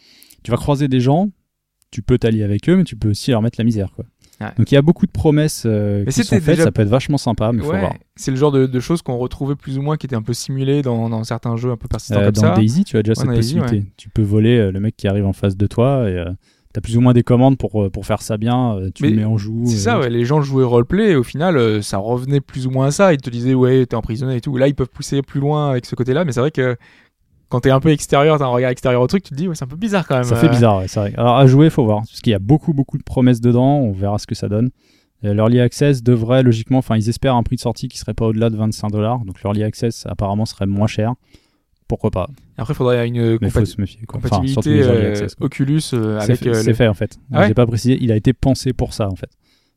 tu 0.43 0.51
vas 0.51 0.57
croiser 0.57 0.87
des 0.87 0.99
gens 1.01 1.29
tu 1.91 2.01
peux 2.01 2.17
t'allier 2.17 2.43
avec 2.43 2.67
eux 2.69 2.75
mais 2.77 2.83
tu 2.85 2.95
peux 2.95 3.09
aussi 3.09 3.31
leur 3.31 3.41
mettre 3.41 3.59
la 3.59 3.63
misère 3.65 3.91
quoi 3.95 4.05
Ouais. 4.41 4.47
donc 4.57 4.69
il 4.71 4.75
y 4.75 4.77
a 4.77 4.81
beaucoup 4.81 5.05
de 5.05 5.11
promesses 5.11 5.63
euh, 5.65 6.03
Mais 6.05 6.11
qui 6.11 6.23
sont 6.23 6.35
faites 6.35 6.45
déjà- 6.45 6.63
ça 6.63 6.71
peut 6.71 6.81
être 6.81 6.89
vachement 6.89 7.17
sympa 7.17 7.51
mais 7.53 7.61
faut 7.63 7.71
Ouais, 7.71 7.79
voir 7.79 7.93
c'est 8.17 8.31
le 8.31 8.37
genre 8.37 8.51
de, 8.51 8.65
de 8.65 8.79
choses 8.81 9.01
qu'on 9.01 9.17
retrouvait 9.17 9.55
plus 9.55 9.77
ou 9.77 9.81
moins 9.81 9.95
qui 9.97 10.05
étaient 10.07 10.15
un 10.15 10.21
peu 10.21 10.33
simulées 10.33 10.81
dans, 10.81 11.07
dans 11.09 11.23
certains 11.23 11.55
jeux 11.55 11.71
un 11.71 11.77
peu 11.77 11.87
persistants 11.87 12.19
Euh, 12.19 12.25
comme 12.25 12.33
dans 12.33 12.41
ça. 12.41 12.55
Daisy, 12.55 12.83
tu 12.83 12.97
as 12.97 13.03
déjà 13.03 13.11
Ouais, 13.11 13.15
cette 13.15 13.25
dans 13.27 13.33
Daisy, 13.33 13.55
possibilité. 13.59 13.89
Tu 13.97 14.09
peux 14.09 14.21
voler 14.23 14.57
euh, 14.57 14.71
le 14.71 14.79
mec 14.81 14.95
qui 14.97 15.07
arrive 15.07 15.25
en 15.25 15.33
face 15.33 15.55
de 15.55 15.67
toi 15.67 16.09
et 16.09 16.21
tu 16.73 16.77
as 16.77 16.81
plus 16.81 16.97
ou 16.97 17.01
moins 17.01 17.13
des 17.13 17.23
commandes 17.23 17.57
pour, 17.57 17.83
euh, 17.83 17.89
pour 17.89 18.05
faire 18.05 18.21
ça 18.21 18.35
bien. 18.35 18.75
euh, 18.75 18.89
tu 18.93 19.03
Mais 19.03 19.09
le 19.11 19.15
mets 19.15 19.23
en 19.25 19.37
joue. 19.37 19.63
C'est 19.65 19.77
ça, 19.77 19.97
ouais, 19.99 20.09
les 20.09 20.25
gens 20.25 20.41
jouaient 20.41 20.65
roleplay 20.65 21.11
et 21.11 21.15
au 21.15 21.23
final, 21.23 21.55
euh, 21.55 21.81
ça 21.81 21.97
revenait 21.97 22.41
plus 22.41 22.67
ou 22.67 22.71
moins 22.71 22.87
à 22.87 22.91
ça. 22.91 23.13
Ils 23.13 23.21
te 23.21 23.29
disaient, 23.29 23.53
ouais, 23.53 23.85
t'es 23.85 23.95
emprisonné 23.95 24.35
et 24.35 24.41
tout. 24.41 24.57
Là, 24.57 24.67
ils 24.67 24.75
peuvent 24.75 24.89
pousser 24.89 25.21
plus 25.21 25.39
loin 25.39 25.69
avec 25.69 25.85
ce 25.85 25.95
côté-là, 25.95 26.25
mais 26.25 26.33
c'est 26.33 26.41
vrai 26.41 26.51
que 26.51 26.75
quand 27.49 27.59
t'es 27.61 27.71
un 27.71 27.79
peu 27.79 27.89
extérieur, 27.89 28.37
t'as 28.39 28.45
un 28.45 28.49
regard 28.49 28.71
extérieur 28.71 29.01
au 29.01 29.07
truc, 29.07 29.23
tu 29.23 29.29
te 29.31 29.35
dis, 29.35 29.47
ouais, 29.47 29.55
c'est 29.55 29.63
un 29.65 29.67
peu 29.67 29.75
bizarre 29.75 30.07
quand 30.07 30.15
même. 30.15 30.23
Ça 30.23 30.35
fait 30.35 30.47
Euh, 30.47 30.49
bizarre, 30.49 30.77
ouais, 30.79 30.87
c'est 30.87 30.99
vrai. 30.99 31.13
Alors 31.17 31.37
à 31.37 31.45
jouer, 31.47 31.69
faut 31.69 31.83
voir. 31.85 31.99
Parce 31.99 32.21
qu'il 32.21 32.31
y 32.31 32.35
a 32.35 32.39
beaucoup, 32.39 32.73
beaucoup 32.73 32.97
de 32.97 33.03
promesses 33.03 33.41
dedans. 33.41 33.77
On 33.79 33.91
verra 33.91 34.17
ce 34.19 34.27
que 34.27 34.35
ça 34.35 34.47
donne. 34.49 34.69
Euh, 35.23 35.33
L'early 35.33 35.59
access 35.59 36.03
devrait 36.03 36.43
logiquement, 36.43 36.79
enfin 36.79 36.97
ils 36.97 37.07
espèrent 37.09 37.35
un 37.35 37.43
prix 37.43 37.55
de 37.55 37.61
sortie 37.61 37.87
qui 37.87 37.97
serait 37.97 38.13
pas 38.13 38.25
au-delà 38.25 38.49
de 38.49 38.57
25 38.57 38.89
dollars. 38.91 39.19
Donc 39.25 39.41
l'early 39.43 39.63
access 39.63 40.05
apparemment 40.07 40.45
serait 40.45 40.65
moins 40.65 40.87
cher. 40.87 41.13
Pourquoi 41.87 42.09
pas? 42.11 42.27
Après, 42.57 42.73
il 42.73 42.75
faudrait 42.75 43.07
une 43.07 43.35
compati- 43.37 43.65
se 43.65 43.79
méfier. 43.79 43.99
Enfin, 44.09 44.19
compatibilité 44.19 44.69
les 44.73 44.85
early 44.85 45.05
euh, 45.05 45.09
access. 45.11 45.35
Oculus 45.39 45.81
euh, 45.93 46.19
avec. 46.19 46.45
euh, 46.47 46.53
c'est 46.55 46.67
le- 46.69 46.73
fait, 46.73 46.87
en 46.87 46.93
fait. 46.95 47.19
Ah 47.31 47.41
ouais? 47.41 47.47
J'ai 47.47 47.53
pas 47.53 47.67
précisé. 47.67 47.97
Il 48.01 48.11
a 48.11 48.15
été 48.15 48.33
pensé 48.33 48.73
pour 48.73 48.93
ça 48.93 49.07
en 49.07 49.15
fait. 49.15 49.29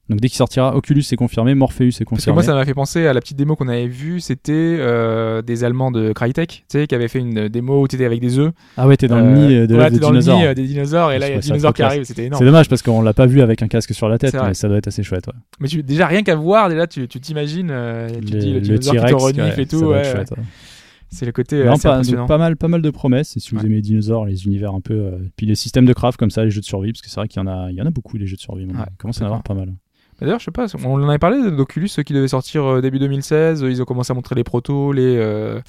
Donc 0.08 0.20
dès 0.20 0.28
qu'il 0.28 0.36
sortira, 0.38 0.74
Oculus 0.74 1.02
est 1.12 1.16
confirmé, 1.16 1.54
Morpheus 1.54 1.84
est 1.84 1.88
Parce 1.90 1.98
que 1.98 2.04
confirmé. 2.04 2.34
moi, 2.34 2.42
ça 2.42 2.54
m'a 2.54 2.64
fait 2.64 2.72
penser 2.72 3.06
à 3.06 3.12
la 3.12 3.20
petite 3.20 3.36
démo 3.36 3.56
qu'on 3.56 3.68
avait 3.68 3.86
vue. 3.88 4.20
C'était 4.20 4.52
euh, 4.54 5.42
des 5.42 5.64
Allemands 5.64 5.90
de 5.90 6.12
Crytek, 6.12 6.48
tu 6.48 6.78
sais, 6.78 6.86
qui 6.86 6.94
avaient 6.94 7.08
fait 7.08 7.18
une 7.18 7.48
démo 7.48 7.82
où 7.82 7.88
t'étais 7.88 8.06
avec 8.06 8.20
des 8.20 8.38
œufs. 8.38 8.52
Ah 8.78 8.86
ouais, 8.88 8.96
t'es 8.96 9.06
dans 9.06 9.20
le 9.20 9.26
Euh, 9.26 9.34
nid 9.34 9.54
euh, 9.54 9.66
de 9.66 9.74
voilà, 9.74 9.90
l'œuf 9.90 9.92
t'es 9.92 9.96
de 9.98 10.00
dans 10.00 10.10
le 10.10 10.20
nid 10.20 10.46
euh, 10.46 10.54
des 10.54 10.66
dinosaures 10.66 11.12
et 11.12 11.18
là, 11.18 11.26
il 11.28 11.30
y 11.30 11.34
a 11.34 11.36
des 11.36 11.42
dinosaures 11.42 11.74
qui 11.74 11.82
arrivent. 11.82 12.04
C'était 12.04 12.24
énorme. 12.24 12.38
C'est 12.40 12.46
dommage 12.46 12.68
parce 12.70 12.80
qu'on 12.80 13.02
l'a 13.02 13.12
pas 13.12 13.26
vu 13.26 13.42
avec 13.42 13.60
un 13.62 13.68
casque 13.68 13.92
sur 13.92 14.08
la 14.08 14.16
tête, 14.16 14.34
mais 14.42 14.54
ça 14.54 14.68
doit 14.68 14.78
être 14.78 14.88
assez 14.88 15.02
chouette. 15.02 15.26
Ouais. 15.26 15.34
Mais 15.60 15.68
tu, 15.68 15.82
déjà, 15.82 16.06
rien 16.06 16.22
qu'à 16.22 16.36
voir, 16.36 16.68
déjà, 16.70 16.86
tu 16.86 17.06
tu 17.06 17.20
t'imagines, 17.20 17.68
euh, 17.70 18.08
tu 18.08 18.20
te 18.32 18.36
dis 18.38 18.52
le, 18.54 18.60
dinosaure 18.60 18.94
qui 18.94 19.00
te 19.00 19.06
T-Rex, 19.06 19.22
renifle 19.22 19.40
ouais, 19.58 19.62
et 19.62 19.66
tout. 19.66 19.76
ouais, 19.84 20.14
ouais. 20.14 20.24
C'est 21.10 21.24
le 21.24 21.32
côté 21.32 21.56
euh, 21.56 21.64
Non, 21.66 21.72
assez 21.72 21.88
pas, 21.88 22.02
donc 22.02 22.28
pas 22.28 22.36
mal, 22.36 22.56
pas 22.56 22.68
mal 22.68 22.82
de 22.82 22.90
promesses. 22.90 23.34
Et 23.36 23.40
si 23.40 23.50
vous 23.52 23.58
Ouais. 23.60 23.64
aimez 23.64 23.76
les 23.76 23.80
dinosaures, 23.80 24.26
les 24.26 24.44
univers 24.44 24.74
un 24.74 24.80
peu, 24.82 24.92
euh, 24.94 25.18
puis 25.36 25.46
les 25.46 25.54
systèmes 25.54 25.86
de 25.86 25.94
craft 25.94 26.18
comme 26.18 26.30
ça, 26.30 26.44
les 26.44 26.50
jeux 26.50 26.60
de 26.60 26.66
survie, 26.66 26.92
parce 26.92 27.00
que 27.00 27.08
c'est 27.08 27.16
vrai 27.18 27.28
qu'il 27.28 27.40
y 27.40 27.42
en 27.42 27.46
a, 27.46 27.70
il 27.70 27.76
y 27.76 27.80
en 27.82 27.86
a 27.86 27.90
beaucoup 27.90 28.18
les 28.18 28.26
jeux 28.26 28.36
de 28.36 28.40
survie. 28.42 28.66
Ouais, 28.66 28.72
il 28.90 28.96
commence 28.98 29.16
à 29.18 29.20
y 29.20 29.24
en 29.24 29.28
avoir 29.28 29.42
pas 29.42 29.54
mal. 29.54 29.72
D'ailleurs, 30.20 30.38
je 30.40 30.44
sais 30.46 30.50
pas, 30.50 30.66
on 30.84 30.94
en 31.02 31.08
avait 31.08 31.18
parlé 31.18 31.50
d'Oculus 31.50 31.88
qui 32.04 32.12
devait 32.12 32.28
sortir 32.28 32.64
euh, 32.64 32.80
début 32.80 32.98
2016. 32.98 33.64
Ils 33.68 33.80
ont 33.80 33.84
commencé 33.84 34.10
à 34.10 34.14
montrer 34.14 34.34
les 34.34 34.44
protos, 34.44 34.92
les. 34.92 35.16
euh, 35.16 35.60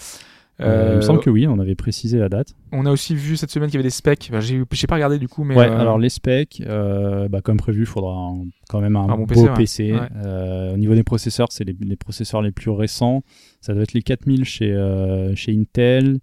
Euh, 0.61 0.87
il 0.89 0.95
me 0.95 0.97
euh, 0.97 1.01
semble 1.01 1.21
que 1.21 1.29
oui, 1.29 1.47
on 1.47 1.57
avait 1.59 1.75
précisé 1.75 2.17
la 2.19 2.27
date. 2.27 2.53
On 2.73 2.85
a 2.85 2.91
aussi 2.91 3.15
vu 3.15 3.37
cette 3.37 3.49
semaine 3.49 3.69
qu'il 3.69 3.75
y 3.75 3.79
avait 3.79 3.87
des 3.87 3.89
specs. 3.91 4.27
Enfin, 4.29 4.41
j'ai 4.41 4.61
j'ai 4.73 4.87
pas 4.87 4.95
regardé 4.95 5.17
du 5.17 5.29
coup, 5.29 5.45
mais. 5.45 5.55
ouais, 5.55 5.69
euh, 5.69 5.79
alors 5.79 5.97
les 5.97 6.09
specs, 6.09 6.61
euh, 6.67 7.29
bah, 7.29 7.39
comme 7.41 7.55
prévu, 7.55 7.81
il 7.83 7.85
faudra 7.85 8.11
un- 8.13 8.43
quand 8.67 8.81
même 8.81 8.97
un, 8.97 9.05
bon 9.15 9.25
beau 9.25 9.47
PC, 9.55 9.93
ouais. 9.93 9.99
Euh, 10.25 10.73
au 10.73 10.77
niveau 10.77 10.95
des 10.95 11.03
processeurs, 11.03 11.47
c'est 11.51 11.63
les, 11.63 11.75
les 11.79 11.95
processeurs 11.95 12.41
les 12.41 12.51
plus 12.51 12.71
récents. 12.71 13.23
Ça 13.61 13.73
doit 13.73 13.83
être 13.83 13.93
les 13.93 14.01
4000 14.01 14.43
chez, 14.43 14.73
euh, 14.73 15.33
chez 15.33 15.57
Intel 15.57 16.19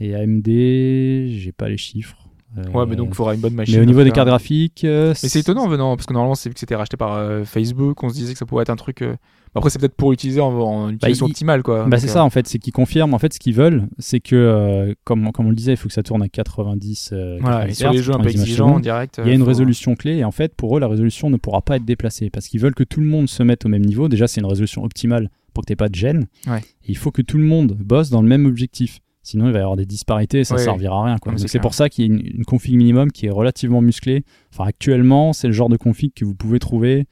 et 0.00 0.16
AMD. 0.16 0.46
J'ai 0.48 1.52
pas 1.56 1.68
les 1.68 1.76
chiffres. 1.76 2.25
Ouais, 2.72 2.86
mais 2.86 2.96
donc 2.96 3.08
il 3.10 3.14
faudra 3.14 3.34
une 3.34 3.40
bonne 3.40 3.54
machine. 3.54 3.76
mais 3.76 3.82
au 3.82 3.84
niveau 3.84 4.02
des 4.02 4.10
cartes 4.10 4.28
graphiques, 4.28 4.84
euh, 4.84 5.14
Mais 5.22 5.28
c'est 5.28 5.40
étonnant 5.40 5.68
venant, 5.68 5.94
parce 5.96 6.06
que 6.06 6.12
normalement, 6.14 6.34
c'est 6.34 6.48
vu 6.48 6.54
que 6.54 6.60
c'était 6.60 6.74
racheté 6.76 6.96
par 6.96 7.14
euh, 7.14 7.44
Facebook, 7.44 8.02
on 8.02 8.08
se 8.08 8.14
disait 8.14 8.32
que 8.32 8.38
ça 8.38 8.46
pourrait 8.46 8.62
être 8.62 8.70
un 8.70 8.76
truc. 8.76 9.02
euh, 9.02 9.14
Après, 9.54 9.68
c'est 9.68 9.78
peut-être 9.78 9.94
pour 9.96 10.12
utiliser 10.12 10.40
en, 10.40 10.48
en 10.58 10.90
utilisation 10.90 11.26
il- 11.26 11.30
optimale, 11.32 11.62
quoi. 11.62 11.84
Bah 11.86 11.98
c'est 11.98 12.08
euh, 12.08 12.12
ça 12.12 12.24
en 12.24 12.30
fait, 12.30 12.46
c'est 12.46 12.58
qu'ils 12.58 12.72
confirment 12.72 13.12
en 13.14 13.18
fait 13.18 13.32
ce 13.34 13.38
qu'ils 13.40 13.54
veulent, 13.54 13.88
c'est 13.98 14.20
que 14.20 14.36
euh, 14.36 14.94
comme, 15.04 15.32
comme 15.32 15.46
on 15.46 15.50
le 15.50 15.56
disait, 15.56 15.72
il 15.72 15.76
faut 15.76 15.88
que 15.88 15.94
ça 15.94 16.02
tourne 16.02 16.22
à 16.22 16.28
90. 16.28 17.10
euh, 17.12 17.36
Voilà, 17.40 17.66
90 17.66 17.70
et 17.70 17.74
sur 17.74 17.90
les 17.92 17.98
jeux 17.98 18.12
un 18.14 18.18
peu 18.18 18.24
90 18.24 18.34
images 18.36 18.46
exigeants 18.48 18.74
en 18.76 18.80
direct. 18.80 19.20
Il 19.22 19.28
y 19.28 19.30
a 19.30 19.34
une 19.34 19.40
faut- 19.40 19.46
résolution 19.46 19.94
clé 19.94 20.16
et 20.16 20.24
en 20.24 20.30
fait 20.30 20.54
pour 20.54 20.76
eux 20.76 20.80
la 20.80 20.88
résolution 20.88 21.28
ne 21.30 21.36
pourra 21.36 21.60
pas 21.62 21.76
être 21.76 21.84
déplacée 21.84 22.30
parce 22.30 22.48
qu'ils 22.48 22.60
veulent 22.60 22.74
que 22.74 22.84
tout 22.84 23.00
le 23.00 23.06
monde 23.06 23.28
se 23.28 23.42
mette 23.42 23.66
au 23.66 23.68
même 23.68 23.84
niveau. 23.84 24.08
Déjà 24.08 24.28
c'est 24.28 24.40
une 24.40 24.46
résolution 24.46 24.82
optimale 24.84 25.30
pour 25.54 25.64
que 25.64 25.72
tu 25.72 25.76
pas 25.76 25.88
de 25.88 25.94
gêne. 25.94 26.26
Ouais. 26.46 26.58
Et 26.60 26.90
il 26.90 26.96
faut 26.96 27.10
que 27.10 27.22
tout 27.22 27.38
le 27.38 27.44
monde 27.44 27.76
bosse 27.80 28.10
dans 28.10 28.20
le 28.22 28.28
même 28.28 28.46
objectif. 28.46 29.00
Sinon 29.26 29.46
il 29.48 29.52
va 29.52 29.58
y 29.58 29.62
avoir 29.62 29.76
des 29.76 29.86
disparités 29.86 30.38
et 30.40 30.44
ça 30.44 30.54
Ouais, 30.54 30.62
servira 30.62 31.00
à 31.00 31.04
rien. 31.04 31.18
Quoi. 31.18 31.32
Non, 31.32 31.38
Donc 31.38 31.48
c'est 31.48 31.58
pour 31.58 31.74
ça 31.74 31.88
qu'il 31.88 32.06
y 32.06 32.08
a 32.08 32.12
une, 32.14 32.24
une 32.38 32.44
config 32.44 32.76
minimum 32.76 33.10
qui 33.10 33.26
est 33.26 33.30
relativement 33.30 33.82
musclée. 33.82 34.24
Enfin 34.52 34.64
actuellement 34.68 35.32
c'est 35.32 35.48
le 35.48 35.52
genre 35.52 35.68
de 35.68 35.76
config 35.76 36.12
que 36.14 36.24
vous 36.24 36.34
pouvez 36.36 36.58
trouver 36.60 37.06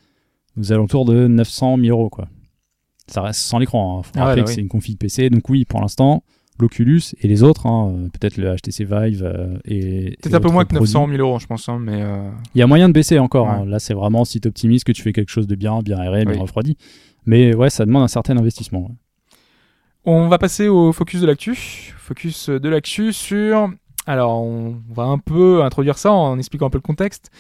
aux 0.59 0.73
alentours 0.73 1.05
de 1.05 1.27
900 1.27 1.77
1000 1.79 1.91
euros. 1.91 2.09
Quoi. 2.11 2.29
Ça 3.09 3.21
reste 3.21 3.41
sans 3.41 3.59
l'écran. 3.59 4.03
Faut 4.05 4.13
Ah 4.17 4.27
rappeler 4.27 4.43
bah 4.43 4.45
que 4.45 4.51
oui. 4.51 4.55
c'est 4.55 4.61
une 4.61 4.69
config 4.69 4.97
PC. 4.97 5.29
Donc 5.31 5.49
oui 5.49 5.65
pour 5.65 5.81
l'instant 5.81 6.23
l'Oculus 6.61 7.03
et 7.21 7.27
les 7.27 7.43
autres, 7.43 7.67
hein, 7.67 7.93
euh, 7.99 8.09
peut-être 8.11 8.37
le 8.37 8.55
HTC 8.55 8.85
Vive 8.85 9.25
euh, 9.25 9.59
et 9.65 10.17
Peut-être 10.23 10.35
un 10.37 10.41
peu 10.41 10.51
moins 10.51 10.63
que 10.65 10.69
produits. 10.77 10.95
900 10.95 11.09
000 11.09 11.19
euros, 11.21 11.41
je 11.41 11.47
pense, 11.49 11.69
hein, 11.69 11.81
mais. 11.81 12.01
euh, 12.01 12.31
Il 12.55 12.61
y 12.61 12.63
a 12.63 12.69
moyen 12.69 12.87
de 12.87 12.93
baisser 12.93 13.19
encore. 13.19 13.47
Ouais. 13.49 13.53
hein. 13.55 13.65
Là, 13.67 13.81
c'est 13.81 13.93
vraiment 13.93 14.25
si 14.25 14.41
tu 14.41 14.47
optimises 14.47 14.85
que 14.85 14.93
tu 14.93 15.03
fais 15.03 15.13
quelque 15.13 15.31
chose 15.31 15.49
de 15.49 15.57
bien, 15.57 15.81
bien 15.81 15.99
aéré, 15.99 16.25
bien 16.25 16.41
refroidi. 16.41 16.77
Mais 17.27 17.57
ouais, 17.57 17.71
ça 17.71 17.85
demande 17.85 18.05
un 18.05 18.09
certain 18.09 18.37
investissement. 18.37 18.83
ouais. 18.83 18.95
On 20.07 20.29
va 20.29 20.37
passer 20.37 20.69
au 20.69 20.93
focus 20.93 21.23
de 21.23 21.27
l'actu. 21.27 21.55
Focus 21.97 22.51
de 22.51 22.69
l'actu 22.69 23.15
sur. 23.15 23.71
Alors, 24.07 24.43
on 24.43 24.77
va 24.91 25.05
un 25.05 25.17
peu 25.17 25.63
introduire 25.63 25.97
ça 25.97 26.13
en 26.13 26.39
expliquant 26.39 26.67
un 26.67 26.71
peu 26.71 26.77
le 26.77 26.83
contexte. 26.83 27.31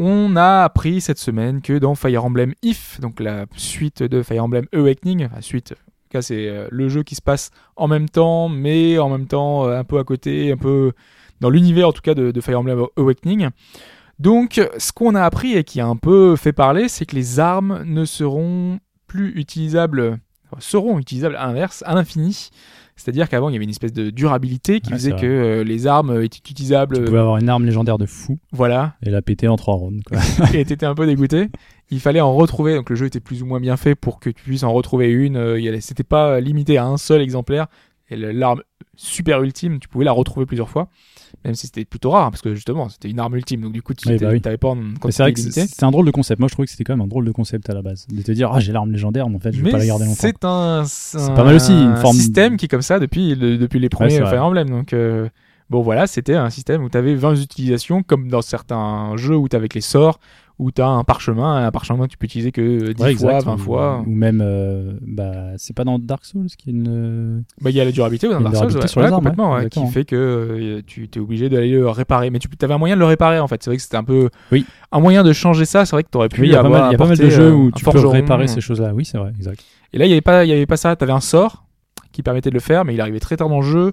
On 0.00 0.34
a 0.34 0.64
appris 0.64 1.00
cette 1.00 1.18
semaine 1.18 1.62
que 1.62 1.78
dans 1.78 1.94
Fire 1.94 2.24
Emblem 2.24 2.54
If, 2.64 2.98
donc 2.98 3.20
la 3.20 3.46
suite 3.54 4.02
de 4.02 4.20
Fire 4.24 4.42
Emblem 4.42 4.66
Awakening, 4.74 5.26
enfin 5.26 5.40
suite, 5.42 5.72
en 5.72 5.74
tout 5.76 6.08
cas 6.10 6.22
c'est 6.22 6.48
euh, 6.48 6.66
le 6.72 6.88
jeu 6.88 7.04
qui 7.04 7.14
se 7.14 7.22
passe 7.22 7.50
en 7.76 7.86
même 7.86 8.08
temps, 8.08 8.48
mais 8.48 8.98
en 8.98 9.08
même 9.08 9.28
temps 9.28 9.68
euh, 9.68 9.78
un 9.78 9.84
peu 9.84 10.00
à 10.00 10.04
côté, 10.04 10.50
un 10.50 10.56
peu 10.56 10.92
dans 11.40 11.50
l'univers 11.50 11.86
en 11.86 11.92
tout 11.92 12.00
cas 12.00 12.14
de, 12.14 12.32
de 12.32 12.40
Fire 12.40 12.58
Emblem 12.58 12.84
Awakening. 12.96 13.50
Donc, 14.18 14.60
ce 14.76 14.92
qu'on 14.92 15.14
a 15.14 15.22
appris 15.22 15.54
et 15.56 15.62
qui 15.62 15.80
a 15.80 15.86
un 15.86 15.96
peu 15.96 16.34
fait 16.34 16.52
parler, 16.52 16.88
c'est 16.88 17.06
que 17.06 17.14
les 17.14 17.38
armes 17.38 17.84
ne 17.84 18.04
seront 18.04 18.80
plus 19.06 19.38
utilisables 19.38 20.18
seront 20.58 20.98
utilisables 20.98 21.36
à 21.36 21.46
l'inverse, 21.46 21.82
à 21.86 21.94
l'infini. 21.94 22.50
C'est-à-dire 22.96 23.28
qu'avant, 23.28 23.48
il 23.48 23.52
y 23.54 23.56
avait 23.56 23.64
une 23.64 23.70
espèce 23.70 23.92
de 23.92 24.10
durabilité 24.10 24.80
qui 24.80 24.90
Ouais, 24.90 24.96
faisait 24.98 25.12
que 25.12 25.26
euh, 25.26 25.64
les 25.64 25.86
armes 25.86 26.22
étaient 26.22 26.38
utilisables. 26.38 26.96
Tu 26.98 27.04
pouvais 27.04 27.18
avoir 27.18 27.38
une 27.38 27.48
arme 27.48 27.64
légendaire 27.64 27.98
de 27.98 28.06
fou 28.06 28.38
Voilà, 28.52 28.94
et 29.02 29.10
la 29.10 29.22
péter 29.22 29.48
en 29.48 29.56
trois 29.56 29.74
rounds. 29.74 30.02
Quoi. 30.04 30.18
et 30.54 30.64
t'étais 30.64 30.86
un 30.86 30.94
peu 30.94 31.06
dégoûté. 31.06 31.48
Il 31.90 32.00
fallait 32.00 32.20
en 32.20 32.34
retrouver, 32.34 32.74
donc 32.74 32.90
le 32.90 32.96
jeu 32.96 33.06
était 33.06 33.20
plus 33.20 33.42
ou 33.42 33.46
moins 33.46 33.60
bien 33.60 33.76
fait 33.76 33.94
pour 33.94 34.20
que 34.20 34.30
tu 34.30 34.44
puisses 34.44 34.62
en 34.62 34.72
retrouver 34.72 35.08
une. 35.10 35.36
Euh, 35.36 35.80
C'était 35.80 36.04
pas 36.04 36.40
limité 36.40 36.76
à 36.76 36.84
un 36.86 36.96
seul 36.98 37.22
exemplaire. 37.22 37.66
Et 38.10 38.16
l'arme 38.16 38.62
super 38.94 39.42
ultime, 39.42 39.78
tu 39.78 39.88
pouvais 39.88 40.04
la 40.04 40.12
retrouver 40.12 40.44
plusieurs 40.44 40.68
fois. 40.68 40.88
Même 41.44 41.54
si 41.54 41.66
c'était 41.66 41.84
plutôt 41.84 42.10
rare, 42.10 42.30
parce 42.30 42.40
que 42.42 42.54
justement, 42.54 42.88
c'était 42.88 43.10
une 43.10 43.18
arme 43.18 43.34
ultime. 43.34 43.62
Donc 43.62 43.72
du 43.72 43.82
coup, 43.82 43.94
tu 43.94 44.08
Oui, 44.08 44.16
t'avais 44.18 44.38
bah 44.38 44.50
oui. 44.50 44.56
pas 44.58 44.68
en 44.68 45.10
c'est 45.10 45.22
vrai 45.22 45.32
que 45.32 45.40
c'est 45.40 45.82
un 45.82 45.90
drôle 45.90 46.06
de 46.06 46.10
concept. 46.12 46.38
Moi, 46.38 46.48
je 46.48 46.54
trouvais 46.54 46.66
que 46.66 46.70
c'était 46.72 46.84
quand 46.84 46.92
même 46.94 47.00
un 47.04 47.08
drôle 47.08 47.24
de 47.24 47.32
concept 47.32 47.68
à 47.68 47.74
la 47.74 47.82
base. 47.82 48.06
De 48.08 48.22
te 48.22 48.30
dire, 48.32 48.50
ah, 48.52 48.60
j'ai 48.60 48.72
l'arme 48.72 48.92
légendaire, 48.92 49.28
mais 49.28 49.36
en 49.36 49.40
fait, 49.40 49.52
je 49.52 49.58
vais 49.58 49.64
Mais 49.64 49.70
pas 49.72 49.78
la 49.78 49.86
garder 49.86 50.04
longtemps. 50.04 50.16
c'est 50.20 50.44
un, 50.44 50.84
c'est 50.86 51.34
pas 51.34 51.44
mal 51.44 51.54
aussi, 51.56 51.72
une 51.72 51.88
un 51.88 51.96
forme- 51.96 52.16
système 52.16 52.56
qui 52.56 52.66
est 52.66 52.68
comme 52.68 52.82
ça 52.82 52.98
depuis, 53.00 53.34
le- 53.34 53.58
depuis 53.58 53.80
les 53.80 53.88
premiers 53.88 54.20
vrai. 54.20 54.30
Fire 54.30 54.44
Emblem. 54.44 54.70
Donc, 54.70 54.92
euh, 54.92 55.28
bon, 55.70 55.82
voilà, 55.82 56.06
c'était 56.06 56.34
un 56.34 56.50
système 56.50 56.84
où 56.84 56.88
tu 56.90 56.96
avais 56.96 57.14
20 57.16 57.34
utilisations, 57.34 58.02
comme 58.04 58.28
dans 58.28 58.42
certains 58.42 59.16
jeux 59.16 59.36
où 59.36 59.48
tu 59.48 59.56
avec 59.56 59.74
les 59.74 59.80
sorts, 59.80 60.20
où 60.58 60.70
tu 60.70 60.80
as 60.82 60.86
un 60.88 61.02
parchemin. 61.04 61.64
Un 61.66 61.70
parchemin, 61.70 62.06
tu 62.06 62.16
peux 62.18 62.26
utiliser 62.26 62.52
que 62.52 62.92
10 62.92 63.02
Ouais, 63.02 63.14
fois, 63.14 63.30
exact. 63.32 63.44
20 63.46 63.54
Ou- 63.54 63.58
fois. 63.58 64.04
Ou 64.06 64.10
même, 64.10 64.40
euh, 64.44 64.92
bah, 65.02 65.32
c'est 65.56 65.74
pas 65.74 65.84
dans 65.84 65.98
Dark 65.98 66.24
Souls 66.24 66.46
qu'il 66.58 66.72
y 66.72 66.76
a 66.76 66.78
une. 66.78 67.44
Bah, 67.60 67.70
Il 67.70 67.76
y 67.76 67.80
a 67.80 67.84
la 67.84 67.92
durabilité 67.92 68.28
dans 68.28 68.40
Dark 68.40 68.56
Souls, 68.56 68.80
ouais. 68.80 68.86
sur 68.86 69.00
les 69.00 69.06
Ouais, 69.06 69.12
armes, 69.12 69.22
complètement, 69.24 69.58
qui 69.68 69.86
fait 69.88 70.04
que 70.04 70.16
euh, 70.16 70.82
tu 70.86 71.08
es 71.14 71.18
obligé 71.18 71.48
d'aller 71.48 71.72
le 71.72 71.88
réparer. 71.88 72.30
Mais 72.30 72.38
tu 72.38 72.48
avais 72.62 72.74
un 72.74 72.78
moyen 72.78 72.94
de 72.94 73.00
le 73.00 73.06
réparer 73.06 73.38
en 73.40 73.48
fait. 73.48 73.62
C'est 73.62 73.70
vrai 73.70 73.76
que 73.76 73.82
c'était 73.82 73.96
un 73.96 74.04
peu. 74.04 74.28
Oui. 74.50 74.64
Un 74.92 75.00
moyen 75.00 75.22
de 75.24 75.32
changer 75.32 75.64
ça, 75.64 75.84
c'est 75.84 75.96
vrai 75.96 76.04
que 76.04 76.10
tu 76.10 76.18
aurais 76.18 76.28
pu 76.28 76.42
Oui, 76.42 76.48
il 76.48 76.52
y 76.52 76.56
a 76.56 76.62
pas 76.62 76.68
mal, 76.68 76.84
il 76.88 76.92
y 76.92 76.94
a 76.94 76.98
pas 76.98 77.06
mal 77.06 77.16
de 77.18 77.30
jeux 77.30 77.48
euh, 77.48 77.52
où 77.52 77.70
tu 77.72 77.84
peux 77.84 78.06
réparer 78.06 78.44
euh, 78.44 78.46
ces 78.48 78.60
choses-là. 78.60 78.92
Oui, 78.94 79.04
c'est 79.04 79.18
vrai, 79.18 79.32
exact. 79.36 79.64
Et 79.92 79.98
là, 79.98 80.04
il 80.06 80.08
n'y 80.08 80.14
avait, 80.14 80.20
pas- 80.20 80.44
il 80.44 80.48
y 80.48 80.52
avait 80.52 80.66
pas 80.66 80.76
ça. 80.76 80.96
Tu 80.96 81.04
avais 81.04 81.12
un 81.12 81.20
sort 81.20 81.64
qui 82.12 82.22
permettait 82.22 82.50
de 82.50 82.54
le 82.54 82.60
faire, 82.60 82.84
mais 82.84 82.94
il 82.94 83.00
arrivait 83.00 83.20
très 83.20 83.36
tard 83.36 83.48
dans 83.48 83.60
le 83.60 83.66
jeu 83.66 83.92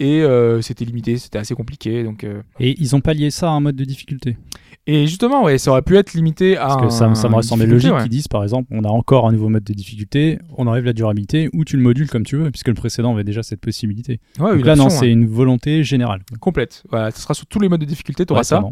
et 0.00 0.22
euh, 0.22 0.60
c'était 0.62 0.84
limité, 0.84 1.18
c'était 1.18 1.38
assez 1.38 1.54
compliqué. 1.54 2.02
Donc, 2.04 2.24
euh, 2.24 2.42
Et 2.58 2.74
ils 2.80 2.96
ont 2.96 3.00
pas 3.00 3.12
lié 3.14 3.30
ça 3.30 3.48
à 3.48 3.52
un 3.52 3.60
mode 3.60 3.76
de 3.76 3.84
difficulté. 3.84 4.38
Et 4.86 5.06
justement, 5.06 5.44
ouais, 5.44 5.58
ça 5.58 5.70
aurait 5.70 5.82
pu 5.82 5.96
être 5.96 6.14
limité 6.14 6.56
à. 6.56 6.66
Parce 6.66 6.82
que 6.82 6.88
ça, 6.88 7.14
ça 7.14 7.28
me 7.28 7.34
ressemblait 7.34 7.66
logique 7.66 7.92
ouais. 7.92 8.00
qu'ils 8.02 8.10
disent 8.10 8.28
par 8.28 8.42
exemple 8.42 8.68
on 8.70 8.82
a 8.82 8.88
encore 8.88 9.28
un 9.28 9.32
nouveau 9.32 9.48
mode 9.48 9.62
de 9.62 9.72
difficulté, 9.72 10.38
on 10.56 10.66
enlève 10.66 10.84
la 10.84 10.92
durabilité 10.92 11.50
ou 11.52 11.64
tu 11.64 11.76
le 11.76 11.82
modules 11.82 12.08
comme 12.08 12.24
tu 12.24 12.36
veux, 12.36 12.50
puisque 12.50 12.68
le 12.68 12.74
précédent 12.74 13.12
avait 13.12 13.24
déjà 13.24 13.42
cette 13.42 13.60
possibilité. 13.60 14.20
Ouais, 14.38 14.56
Donc 14.56 14.64
là, 14.64 14.76
non, 14.76 14.88
c'est 14.88 15.10
une 15.10 15.26
volonté 15.26 15.84
générale. 15.84 16.22
quoi. 16.28 16.38
complète. 16.38 16.82
Voilà, 16.90 17.10
ce 17.10 17.20
sera 17.20 17.34
sur 17.34 17.46
tous 17.46 17.60
les 17.60 17.68
modes 17.68 17.80
de 17.80 17.84
difficulté, 17.86 18.24
tu 18.26 18.32
auras 18.32 18.44
ça. 18.44 18.62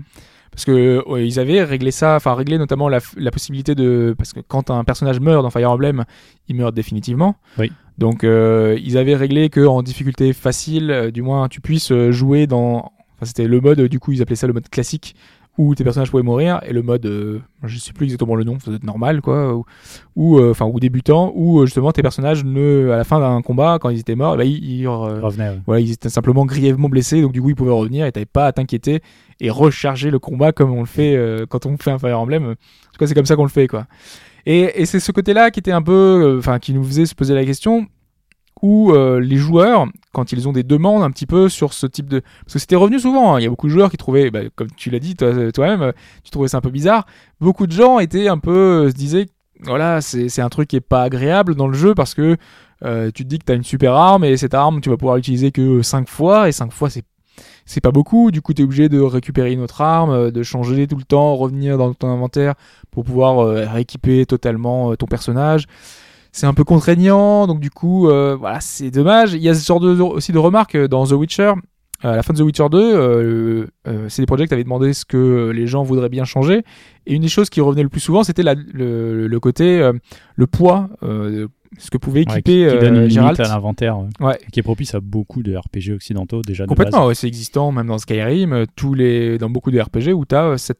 Parce 0.50 0.64
que 0.64 1.06
ouais, 1.06 1.26
ils 1.26 1.38
avaient 1.38 1.62
réglé 1.62 1.90
ça, 1.90 2.16
enfin 2.16 2.34
réglé 2.34 2.58
notamment 2.58 2.88
la, 2.88 3.00
la 3.16 3.30
possibilité 3.30 3.74
de. 3.74 4.14
Parce 4.16 4.32
que 4.32 4.40
quand 4.40 4.70
un 4.70 4.82
personnage 4.82 5.20
meurt 5.20 5.42
dans 5.42 5.50
Fire 5.50 5.70
Emblem, 5.70 6.04
il 6.48 6.56
meurt 6.56 6.74
définitivement. 6.74 7.36
Oui. 7.58 7.70
Donc 7.98 8.24
euh, 8.24 8.78
ils 8.82 8.96
avaient 8.96 9.14
réglé 9.16 9.50
que 9.50 9.64
en 9.66 9.82
difficulté 9.82 10.32
facile, 10.32 10.90
euh, 10.90 11.10
du 11.10 11.20
moins, 11.22 11.48
tu 11.48 11.60
puisses 11.60 11.92
euh, 11.92 12.12
jouer 12.12 12.46
dans. 12.46 12.92
Enfin, 13.16 13.26
c'était 13.26 13.46
le 13.48 13.60
mode, 13.60 13.80
du 13.82 13.98
coup, 13.98 14.12
ils 14.12 14.22
appelaient 14.22 14.36
ça 14.36 14.46
le 14.46 14.52
mode 14.52 14.68
classique, 14.68 15.16
où 15.58 15.74
tes 15.74 15.82
personnages 15.84 16.10
pouvaient 16.10 16.22
mourir, 16.22 16.60
et 16.66 16.72
le 16.72 16.82
mode, 16.82 17.04
euh, 17.04 17.40
je 17.64 17.78
sais 17.78 17.92
plus 17.92 18.04
exactement 18.04 18.36
le 18.36 18.44
nom, 18.44 18.58
ça 18.60 18.66
doit 18.66 18.76
être 18.76 18.84
normal, 18.84 19.20
quoi, 19.20 19.54
ou, 19.54 19.64
ou, 20.14 20.38
euh, 20.38 20.52
enfin, 20.52 20.66
ou 20.66 20.78
débutant, 20.78 21.32
où 21.34 21.58
euh, 21.58 21.66
justement 21.66 21.90
tes 21.90 22.00
personnages, 22.00 22.44
ne, 22.44 22.90
à 22.92 22.96
la 22.96 23.02
fin 23.04 23.18
d'un 23.18 23.42
combat, 23.42 23.78
quand 23.80 23.90
ils 23.90 23.98
étaient 23.98 24.14
morts, 24.14 24.34
eh 24.34 24.38
ben, 24.38 24.44
ils, 24.44 24.80
ils, 24.82 24.86
euh, 24.86 25.20
ouais. 25.20 25.58
voilà, 25.66 25.80
ils 25.80 25.90
étaient 25.92 26.08
simplement 26.08 26.46
grièvement 26.46 26.88
blessés, 26.88 27.20
donc 27.20 27.32
du 27.32 27.42
coup 27.42 27.50
ils 27.50 27.56
pouvaient 27.56 27.72
revenir 27.72 28.06
et 28.06 28.12
t'avais 28.12 28.24
pas 28.24 28.46
à 28.46 28.52
t'inquiéter 28.52 29.00
et 29.40 29.50
recharger 29.50 30.10
le 30.10 30.20
combat 30.20 30.52
comme 30.52 30.72
on 30.72 30.80
le 30.80 30.86
fait 30.86 31.16
euh, 31.16 31.44
quand 31.46 31.66
on 31.66 31.76
fait 31.76 31.90
un 31.90 31.98
Fire 31.98 32.20
Emblem. 32.20 32.44
En 32.44 32.54
tout 32.54 32.98
cas, 32.98 33.06
c'est 33.08 33.14
comme 33.14 33.26
ça 33.26 33.34
qu'on 33.34 33.42
le 33.42 33.48
fait, 33.50 33.66
quoi. 33.66 33.86
Et, 34.46 34.80
et 34.80 34.86
c'est 34.86 35.00
ce 35.00 35.12
côté-là 35.12 35.50
qui 35.50 35.58
était 35.58 35.72
un 35.72 35.82
peu, 35.82 36.36
enfin, 36.38 36.60
qui 36.60 36.72
nous 36.72 36.84
faisait 36.84 37.04
se 37.04 37.14
poser 37.14 37.34
la 37.34 37.44
question 37.44 37.86
où 38.62 38.92
euh, 38.92 39.20
les 39.20 39.36
joueurs, 39.36 39.86
quand 40.12 40.32
ils 40.32 40.48
ont 40.48 40.52
des 40.52 40.62
demandes 40.62 41.02
un 41.02 41.10
petit 41.10 41.26
peu 41.26 41.48
sur 41.48 41.72
ce 41.72 41.86
type 41.86 42.08
de, 42.08 42.20
parce 42.44 42.54
que 42.54 42.58
c'était 42.58 42.76
revenu 42.76 42.98
souvent, 42.98 43.34
hein, 43.34 43.40
il 43.40 43.44
y 43.44 43.46
a 43.46 43.50
beaucoup 43.50 43.66
de 43.68 43.72
joueurs 43.72 43.90
qui 43.90 43.96
trouvaient, 43.96 44.30
bah, 44.30 44.40
comme 44.54 44.70
tu 44.76 44.90
l'as 44.90 44.98
dit 44.98 45.14
toi- 45.16 45.52
toi-même, 45.52 45.82
euh, 45.82 45.92
tu 46.24 46.30
trouvais 46.30 46.48
ça 46.48 46.58
un 46.58 46.60
peu 46.60 46.70
bizarre. 46.70 47.06
Beaucoup 47.40 47.66
de 47.66 47.72
gens 47.72 47.98
étaient 47.98 48.28
un 48.28 48.38
peu, 48.38 48.84
euh, 48.86 48.88
se 48.90 48.94
disaient, 48.94 49.26
voilà, 49.62 50.00
c'est 50.00 50.40
un 50.40 50.48
truc 50.48 50.68
qui 50.68 50.76
est 50.76 50.80
pas 50.80 51.02
agréable 51.02 51.54
dans 51.56 51.66
le 51.66 51.74
jeu 51.74 51.94
parce 51.94 52.14
que 52.14 52.36
euh, 52.84 53.10
tu 53.12 53.24
te 53.24 53.28
dis 53.28 53.38
que 53.40 53.44
tu 53.44 53.52
as 53.52 53.56
une 53.56 53.64
super 53.64 53.92
arme 53.94 54.22
et 54.24 54.36
cette 54.36 54.54
arme 54.54 54.80
tu 54.80 54.88
vas 54.88 54.96
pouvoir 54.96 55.16
l'utiliser 55.16 55.50
que 55.50 55.82
5 55.82 56.08
fois 56.08 56.48
et 56.48 56.52
5 56.52 56.70
fois 56.72 56.90
c'est 56.90 57.02
c'est 57.66 57.80
pas 57.80 57.90
beaucoup. 57.90 58.30
Du 58.30 58.40
coup 58.40 58.54
tu 58.54 58.62
es 58.62 58.64
obligé 58.64 58.88
de 58.88 59.00
récupérer 59.00 59.52
une 59.52 59.60
autre 59.60 59.80
arme 59.80 60.10
euh, 60.10 60.30
de 60.30 60.42
changer 60.44 60.86
tout 60.86 60.96
le 60.96 61.02
temps 61.02 61.34
revenir 61.34 61.76
dans 61.76 61.92
ton 61.92 62.08
inventaire 62.08 62.54
pour 62.92 63.02
pouvoir 63.04 63.40
euh, 63.40 63.66
rééquiper 63.68 64.26
totalement 64.26 64.92
euh, 64.92 64.96
ton 64.96 65.06
personnage 65.06 65.66
c'est 66.32 66.46
un 66.46 66.54
peu 66.54 66.64
contraignant 66.64 67.46
donc 67.46 67.60
du 67.60 67.70
coup 67.70 68.08
euh, 68.08 68.36
voilà 68.38 68.60
c'est 68.60 68.90
dommage 68.90 69.34
il 69.34 69.42
y 69.42 69.48
a 69.48 69.54
ce 69.54 69.64
genre 69.66 69.80
de, 69.80 70.00
aussi 70.00 70.32
de 70.32 70.38
remarques 70.38 70.74
euh, 70.74 70.88
dans 70.88 71.06
The 71.06 71.12
Witcher 71.12 71.52
à 72.00 72.14
la 72.14 72.22
fin 72.22 72.32
de 72.32 72.38
The 72.38 72.42
Witcher 72.42 72.66
2, 72.70 72.78
euh, 72.78 73.66
euh, 73.88 74.08
CD 74.08 74.24
Projekt 74.24 74.52
avait 74.52 74.62
demandé 74.62 74.92
ce 74.92 75.04
que 75.04 75.50
les 75.52 75.66
gens 75.66 75.82
voudraient 75.82 76.08
bien 76.08 76.22
changer. 76.24 76.62
Et 77.06 77.14
une 77.16 77.22
des 77.22 77.28
choses 77.28 77.50
qui 77.50 77.60
revenait 77.60 77.82
le 77.82 77.88
plus 77.88 77.98
souvent, 77.98 78.22
c'était 78.22 78.44
le, 78.44 79.26
le 79.26 79.40
côté, 79.40 79.80
euh, 79.80 79.92
le 80.36 80.46
poids, 80.46 80.90
euh, 81.02 81.48
ce 81.76 81.90
que 81.90 81.98
pouvait 81.98 82.20
Ouais, 82.20 82.26
qui, 82.26 82.52
équiper 82.62 82.68
qui 82.72 82.78
donne 82.84 82.96
euh, 82.98 83.04
une 83.06 83.10
Geralt. 83.10 83.36
limite 83.38 83.50
à 83.50 83.52
l'inventaire, 83.52 83.96
euh, 83.98 84.24
Ouais. 84.24 84.38
qui 84.52 84.60
est 84.60 84.62
propice 84.62 84.94
à 84.94 85.00
beaucoup 85.00 85.42
de 85.42 85.56
RPG 85.56 85.92
occidentaux 85.92 86.40
déjà 86.42 86.66
Complètement, 86.66 87.06
ouais, 87.08 87.16
c'est 87.16 87.26
existant 87.26 87.72
même 87.72 87.88
dans 87.88 87.98
Skyrim, 87.98 88.52
euh, 88.52 88.64
tous 88.76 88.94
les, 88.94 89.36
dans 89.38 89.50
beaucoup 89.50 89.72
de 89.72 89.80
RPG 89.80 90.12
où 90.14 90.24
tu 90.24 90.36
as 90.36 90.56
cette 90.56 90.78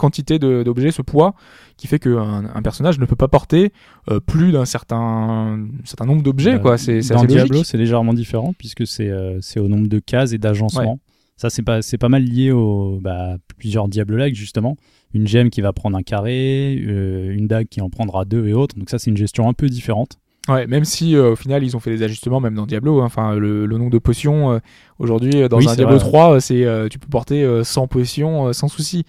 quantité 0.00 0.38
d'objets, 0.40 0.90
ce 0.90 1.02
poids, 1.02 1.34
qui 1.76 1.86
fait 1.86 1.98
qu'un 2.00 2.44
un 2.52 2.62
personnage 2.62 2.98
ne 2.98 3.04
peut 3.06 3.14
pas 3.16 3.28
porter 3.28 3.72
euh, 4.10 4.18
plus 4.18 4.50
d'un 4.50 4.64
certain, 4.64 5.66
certain 5.84 6.06
nombre 6.06 6.22
d'objets. 6.22 6.54
Euh, 6.54 6.58
quoi. 6.58 6.76
C'est 6.78 7.00
Dans 7.10 7.24
Diablo, 7.24 7.62
c'est 7.62 7.78
légèrement 7.78 8.12
différent 8.14 8.52
puisque 8.58 8.86
c'est 8.86 9.08
euh, 9.10 9.38
c'est 9.40 9.60
au 9.60 9.68
nombre 9.68 9.86
de 9.88 9.98
cases 10.00 10.32
et 10.32 10.38
d'agencements. 10.38 10.98
Ça, 11.36 11.48
c'est 11.48 11.62
pas, 11.62 11.80
c'est 11.80 11.96
pas 11.96 12.10
mal 12.10 12.22
lié 12.24 12.50
au 12.52 12.98
bah, 13.00 13.36
plusieurs 13.56 13.88
Diablo-like, 13.88 14.34
justement. 14.34 14.76
Une 15.14 15.26
gemme 15.26 15.48
qui 15.48 15.62
va 15.62 15.72
prendre 15.72 15.96
un 15.96 16.02
carré, 16.02 16.78
euh, 16.86 17.32
une 17.34 17.46
dague 17.46 17.66
qui 17.66 17.80
en 17.80 17.88
prendra 17.88 18.26
deux 18.26 18.46
et 18.46 18.52
autres. 18.52 18.76
Donc 18.78 18.90
ça, 18.90 18.98
c'est 18.98 19.10
une 19.10 19.16
gestion 19.16 19.48
un 19.48 19.54
peu 19.54 19.68
différente. 19.70 20.18
Ouais, 20.48 20.66
même 20.66 20.84
si 20.84 21.14
euh, 21.16 21.32
au 21.32 21.36
final 21.36 21.62
ils 21.64 21.76
ont 21.76 21.80
fait 21.80 21.90
des 21.90 22.02
ajustements 22.02 22.40
même 22.40 22.54
dans 22.54 22.66
Diablo. 22.66 23.00
hein. 23.00 23.04
Enfin, 23.06 23.36
le, 23.36 23.66
le 23.66 23.78
nombre 23.78 23.90
de 23.90 23.98
potions 23.98 24.52
euh, 24.52 24.58
aujourd'hui 24.98 25.48
dans 25.48 25.58
Oui, 25.58 25.68
un 25.68 25.74
Diablo 25.74 25.96
vrai. 25.96 26.06
3, 26.06 26.34
euh, 26.36 26.40
c'est 26.40 26.64
euh, 26.64 26.88
tu 26.88 26.98
peux 26.98 27.08
porter 27.08 27.42
euh, 27.42 27.62
100 27.64 27.86
potions 27.88 28.52
sans 28.52 28.68
souci. 28.68 29.04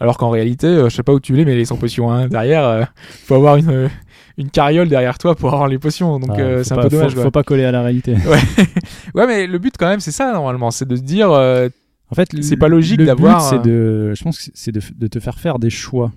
Alors 0.00 0.18
qu'en 0.18 0.30
réalité, 0.30 0.66
euh, 0.66 0.88
je 0.88 0.96
sais 0.96 1.02
pas 1.02 1.12
où 1.14 1.20
tu 1.20 1.34
les, 1.34 1.44
mais 1.44 1.54
les 1.54 1.64
100 1.64 1.76
potions 1.76 2.10
hein, 2.10 2.26
derrière, 2.28 2.64
euh, 2.64 2.82
faut 3.24 3.36
avoir 3.36 3.56
une, 3.56 3.70
euh, 3.70 3.88
une 4.36 4.50
carriole 4.50 4.88
derrière 4.88 5.18
toi 5.18 5.34
pour 5.34 5.52
avoir 5.52 5.68
les 5.68 5.78
potions. 5.78 6.18
Donc 6.18 6.38
euh, 6.38 6.64
c'est 6.64 6.74
un 6.74 6.82
peu 6.82 6.88
dommage. 6.88 7.10
Faut, 7.10 7.14
quoi. 7.16 7.24
faut 7.24 7.30
pas 7.30 7.44
coller 7.44 7.64
à 7.64 7.72
la 7.72 7.82
réalité. 7.82 8.16
Ouais, 9.14 9.26
mais 9.26 9.46
le 9.46 9.58
but 9.58 9.74
quand 9.78 9.88
même, 9.88 10.00
c'est 10.00 10.10
ça 10.10 10.32
normalement, 10.32 10.70
c'est 10.72 10.88
de 10.88 10.96
se 10.96 11.02
dire, 11.02 11.30
euh, 11.30 11.68
En 12.10 12.14
fait, 12.16 12.28
C'est 12.42 12.56
pas 12.56 12.68
logique 12.68 12.98
le 12.98 13.06
d'avoir, 13.06 13.38
but, 13.38 13.48
c'est 13.48 13.62
de, 13.62 14.12
je 14.14 14.24
pense 14.24 14.38
que 14.38 14.50
c'est 14.54 14.72
de, 14.72 14.80
de 14.96 15.06
te 15.06 15.20
faire 15.20 15.38
faire 15.38 15.58
des 15.58 15.70
choix. 15.70 16.12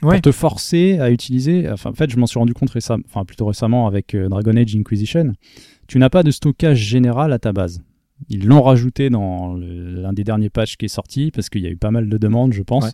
Ouais. 0.00 0.12
Pour 0.14 0.20
te 0.22 0.32
forcer 0.32 0.98
à 1.00 1.10
utiliser. 1.10 1.68
Enfin, 1.68 1.90
en 1.90 1.94
fait, 1.94 2.08
je 2.08 2.16
m'en 2.18 2.26
suis 2.26 2.38
rendu 2.38 2.54
compte 2.54 2.70
récemment, 2.70 3.02
enfin 3.08 3.24
plutôt 3.24 3.46
récemment 3.46 3.88
avec 3.88 4.16
Dragon 4.16 4.56
Age 4.56 4.76
Inquisition. 4.76 5.32
Tu 5.88 5.98
n'as 5.98 6.08
pas 6.08 6.22
de 6.22 6.30
stockage 6.30 6.78
général 6.78 7.32
à 7.32 7.40
ta 7.40 7.52
base. 7.52 7.80
Ils 8.28 8.46
l'ont 8.46 8.62
rajouté 8.62 9.10
dans 9.10 9.54
l'un 9.54 10.12
des 10.12 10.24
derniers 10.24 10.50
patchs 10.50 10.76
qui 10.76 10.86
est 10.86 10.88
sorti 10.88 11.30
parce 11.30 11.48
qu'il 11.48 11.62
y 11.62 11.66
a 11.66 11.70
eu 11.70 11.76
pas 11.76 11.90
mal 11.90 12.08
de 12.08 12.18
demandes, 12.18 12.52
je 12.52 12.62
pense. 12.62 12.84
Ouais. 12.84 12.90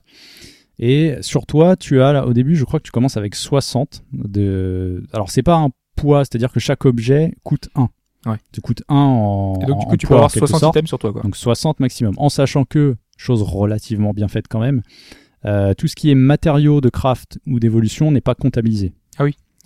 Et 0.78 1.16
sur 1.20 1.46
toi, 1.46 1.76
tu 1.76 2.02
as 2.02 2.12
là, 2.12 2.26
au 2.26 2.32
début, 2.32 2.56
je 2.56 2.64
crois 2.64 2.80
que 2.80 2.84
tu 2.84 2.90
commences 2.90 3.16
avec 3.16 3.34
60 3.34 4.04
de. 4.12 5.04
Alors, 5.12 5.30
c'est 5.30 5.42
pas 5.42 5.56
un 5.56 5.70
poids, 5.96 6.24
c'est-à-dire 6.24 6.52
que 6.52 6.60
chaque 6.60 6.84
objet 6.84 7.34
coûte 7.42 7.68
1. 7.74 7.88
Ouais. 8.26 8.36
Tu 8.52 8.60
coûtes 8.60 8.82
1 8.88 8.94
en. 8.94 9.60
Et 9.60 9.66
donc, 9.66 9.80
du 9.80 9.86
coup, 9.86 9.96
tu 9.96 10.06
peux 10.06 10.14
avoir 10.14 10.26
en 10.26 10.32
quelque 10.32 10.46
60 10.46 10.60
sorte. 10.60 10.76
items 10.76 10.88
sur 10.88 10.98
toi, 10.98 11.12
quoi. 11.12 11.22
Donc 11.22 11.36
60 11.36 11.80
maximum. 11.80 12.14
En 12.16 12.28
sachant 12.28 12.64
que, 12.64 12.96
chose 13.16 13.42
relativement 13.42 14.12
bien 14.12 14.28
faite 14.28 14.46
quand 14.48 14.60
même, 14.60 14.82
euh, 15.44 15.74
tout 15.74 15.86
ce 15.86 15.94
qui 15.94 16.10
est 16.10 16.14
matériaux 16.14 16.80
de 16.80 16.88
craft 16.88 17.38
ou 17.46 17.60
d'évolution 17.60 18.10
n'est 18.10 18.20
pas 18.20 18.34
comptabilisé. 18.34 18.92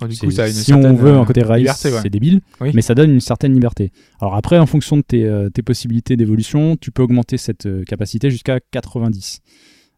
Donc, 0.00 0.10
du 0.10 0.14
C'est- 0.16 0.26
coup, 0.26 0.32
ça 0.32 0.44
a 0.44 0.46
une 0.48 0.52
si 0.52 0.72
on 0.72 0.94
veut 0.94 1.10
euh, 1.12 1.20
un 1.20 1.24
côté 1.24 1.42
race, 1.42 1.58
liberté, 1.58 1.90
ouais. 1.92 1.98
c'est 2.02 2.10
débile, 2.10 2.40
Oui. 2.60 2.70
mais 2.74 2.82
ça 2.82 2.94
donne 2.94 3.10
une 3.12 3.20
certaine 3.20 3.52
liberté. 3.52 3.90
Alors 4.20 4.36
après, 4.36 4.58
en 4.58 4.66
fonction 4.66 4.96
de 4.96 5.02
tes, 5.02 5.24
euh, 5.24 5.50
tes 5.50 5.62
possibilités 5.62 6.16
d'évolution, 6.16 6.76
tu 6.76 6.90
peux 6.92 7.02
augmenter 7.02 7.36
cette 7.36 7.66
euh, 7.66 7.82
capacité 7.84 8.30
jusqu'à 8.30 8.60
90. 8.70 9.40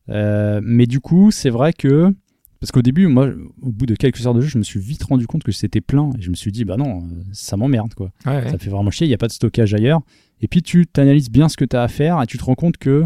Euh, 0.09 0.61
mais 0.63 0.87
du 0.87 1.01
coup, 1.01 1.31
c'est 1.31 1.51
vrai 1.51 1.73
que 1.73 2.13
parce 2.61 2.73
qu'au 2.73 2.83
début, 2.83 3.07
moi, 3.07 3.29
au 3.63 3.71
bout 3.73 3.87
de 3.87 3.95
quelques 3.95 4.27
heures 4.27 4.35
de 4.35 4.41
jeu, 4.43 4.49
je 4.49 4.59
me 4.59 4.63
suis 4.63 4.81
vite 4.81 5.03
rendu 5.05 5.27
compte 5.27 5.43
que 5.43 5.53
c'était 5.53 5.81
plein 5.81 6.11
et 6.19 6.21
je 6.21 6.29
me 6.31 6.35
suis 6.35 6.53
dit, 6.53 6.65
bah 6.67 6.77
non, 6.77 6.99
euh, 6.99 7.23
ça 7.33 7.57
m'emmerde 7.57 7.95
quoi. 7.95 8.11
Ouais, 8.27 8.37
ouais. 8.45 8.51
Ça 8.51 8.59
fait 8.59 8.69
vraiment 8.71 8.91
chier, 8.91 9.07
il 9.07 9.11
n'y 9.11 9.15
a 9.15 9.19
pas 9.19 9.29
de 9.29 9.33
stockage 9.33 9.73
ailleurs. 9.73 10.01
Et 10.43 10.49
puis 10.49 10.63
tu 10.63 10.87
t'analyses 10.87 11.31
bien 11.31 11.49
ce 11.49 11.57
que 11.57 11.65
tu 11.65 11.77
as 11.77 11.83
à 11.83 11.89
faire 11.89 12.23
et 12.23 12.27
tu 12.27 12.37
te 12.39 12.45
rends 12.45 12.55
compte 12.55 12.77
que 12.77 13.05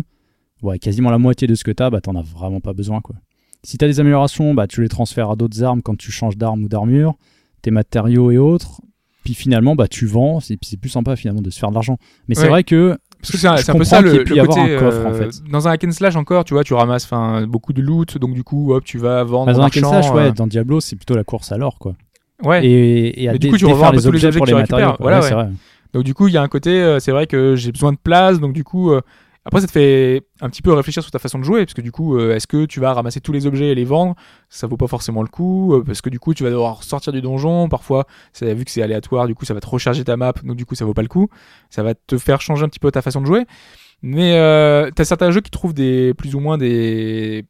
ouais, 0.63 0.79
quasiment 0.79 1.11
la 1.11 1.19
moitié 1.19 1.47
de 1.47 1.55
ce 1.55 1.63
que 1.63 1.71
tu 1.71 1.83
as, 1.83 1.91
bah, 1.91 2.01
t'en 2.01 2.17
as 2.17 2.23
vraiment 2.23 2.61
pas 2.61 2.73
besoin. 2.73 3.01
Quoi. 3.01 3.17
Si 3.65 3.79
tu 3.79 3.85
as 3.85 3.89
des 3.89 3.99
améliorations, 4.01 4.55
bah, 4.55 4.67
tu 4.67 4.83
les 4.83 4.89
transfères 4.89 5.31
à 5.31 5.37
d'autres 5.37 5.63
armes 5.65 5.83
quand 5.83 5.97
tu 5.97 6.13
changes 6.13 6.37
d'arme 6.37 6.65
ou 6.65 6.69
d'armure, 6.69 7.15
tes 7.63 7.71
matériaux 7.71 8.31
et 8.31 8.39
autres. 8.39 8.81
Puis 9.25 9.33
finalement, 9.35 9.75
bah, 9.75 9.89
tu 9.89 10.05
vends, 10.07 10.39
et 10.51 10.57
puis 10.59 10.69
c'est 10.71 10.77
plus 10.77 10.91
sympa 10.91 11.17
finalement 11.17 11.41
de 11.41 11.49
se 11.49 11.59
faire 11.59 11.71
de 11.71 11.75
l'argent. 11.75 11.97
Mais 12.29 12.35
c'est 12.35 12.47
vrai 12.49 12.63
que 12.63 12.99
Parce 13.23 13.33
que 13.33 13.39
c'est 13.39 13.47
un, 13.49 13.55
un 13.55 13.79
peu 13.79 13.85
ça 13.85 14.03
le, 14.03 14.19
le 14.23 14.47
côté. 14.47 14.61
un 14.61 14.79
coffre, 14.79 15.07
en 15.07 15.13
euh, 15.15 15.31
fait. 15.31 15.43
Dans 15.51 15.67
un 15.67 15.71
hack 15.73 15.85
and 15.85 15.93
slash 15.93 16.15
encore, 16.17 16.45
tu 16.45 16.53
vois, 16.53 16.63
tu 16.63 16.75
ramasses 16.75 17.07
'fin, 17.07 17.47
beaucoup 17.47 17.73
de 17.73 17.81
loot, 17.81 18.19
donc 18.19 18.35
du 18.35 18.45
coup, 18.45 18.75
hop, 18.75 18.85
tu 18.85 18.99
vas 18.99 19.25
vendre. 19.25 19.51
dans 19.51 19.61
un 19.63 19.65
hack 19.65 19.79
and 19.79 19.89
slash, 19.89 20.11
ouais, 20.11 20.23
euh, 20.25 20.33
dans 20.33 20.47
Diablo, 20.47 20.81
c'est 20.81 20.95
plutôt 20.97 21.15
la 21.17 21.25
course 21.25 21.53
à 21.53 21.57
l'or. 21.57 21.79
quoi. 21.79 21.95
ouais. 22.43 22.67
Et, 22.67 23.23
et 23.23 23.29
à 23.31 23.33
Mais 23.33 23.39
du 23.39 23.49
coup, 23.51 23.57
tu 23.57 23.65
revends 23.65 23.93
les 23.93 24.07
objets 24.07 24.31
pour 24.31 24.45
les 24.45 24.53
matériaux. 24.53 24.93
Voilà, 25.01 25.21
Ouais, 25.21 25.23
c'est 25.23 25.35
ouais. 25.35 25.43
vrai. 25.45 25.53
Donc 25.95 26.03
du 26.05 26.13
coup, 26.13 26.29
il 26.29 26.35
y 26.35 26.37
a 26.37 26.43
un 26.43 26.49
côté, 26.49 26.83
euh, 26.83 26.99
c'est 27.01 27.13
vrai 27.13 27.27
que 27.27 27.57
j'ai 27.57 27.73
besoin 27.73 27.93
de 27.93 27.99
place, 28.03 28.41
donc 28.41 28.53
du 28.53 28.63
coup, 28.65 28.93
après 29.45 29.61
ça 29.61 29.67
te 29.67 29.73
fait 29.73 30.23
un 30.41 30.49
petit 30.49 30.63
peu 30.63 30.73
réfléchir 30.73 31.03
sur 31.03 31.11
ta 31.13 31.19
façon 31.19 31.39
de 31.39 31.45
jouer, 31.45 31.65
parce 31.65 31.75
que 31.75 31.83
du 31.83 31.93
coup, 31.93 32.17
euh, 32.17 32.35
est-ce 32.35 32.47
que 32.47 32.65
tu 32.65 32.81
vas 32.81 32.95
ramasser 32.95 33.21
tous 33.21 33.33
les 33.33 33.47
objets 33.47 33.69
et 33.69 33.75
les 33.75 33.85
vendre? 33.85 34.15
Ça 34.49 34.67
vaut 34.67 34.77
pas 34.77 34.87
forcément 34.87 35.23
le 35.23 35.29
coup, 35.29 35.75
euh, 35.75 35.85
parce 35.85 36.01
que 36.01 36.09
du 36.09 36.19
coup, 36.19 36.33
tu 36.33 36.45
vas 36.45 36.51
devoir 36.51 36.83
sortir 36.83 37.13
du 37.13 37.21
donjon. 37.21 37.69
Parfois, 37.69 38.07
vu 38.41 38.65
que 38.65 38.71
c'est 38.71 38.83
aléatoire, 38.83 39.27
du 39.27 39.35
coup, 39.35 39.45
ça 39.45 39.53
va 39.53 39.61
te 39.61 39.67
recharger 39.67 40.03
ta 40.05 40.17
map, 40.17 40.33
donc 40.43 40.57
du 40.57 40.65
coup, 40.65 40.75
ça 40.75 40.85
vaut 40.85 40.95
pas 40.95 41.03
le 41.03 41.09
coup. 41.09 41.29
Ça 41.69 41.83
va 41.83 41.95
te 41.95 42.17
faire 42.17 42.41
changer 42.41 42.65
un 42.65 42.69
petit 42.69 42.79
peu 42.79 42.91
ta 42.91 43.03
façon 43.03 43.21
de 43.21 43.27
jouer. 43.27 43.45
Mais 44.03 44.37
euh, 44.39 44.91
t'as 44.95 45.05
certains 45.05 45.31
jeux 45.31 45.41
qui 45.41 45.51
trouvent 45.51 45.75
des 45.75 46.15
plus 46.15 46.35
ou 46.35 46.41
moins 46.41 46.59
des 46.59 47.45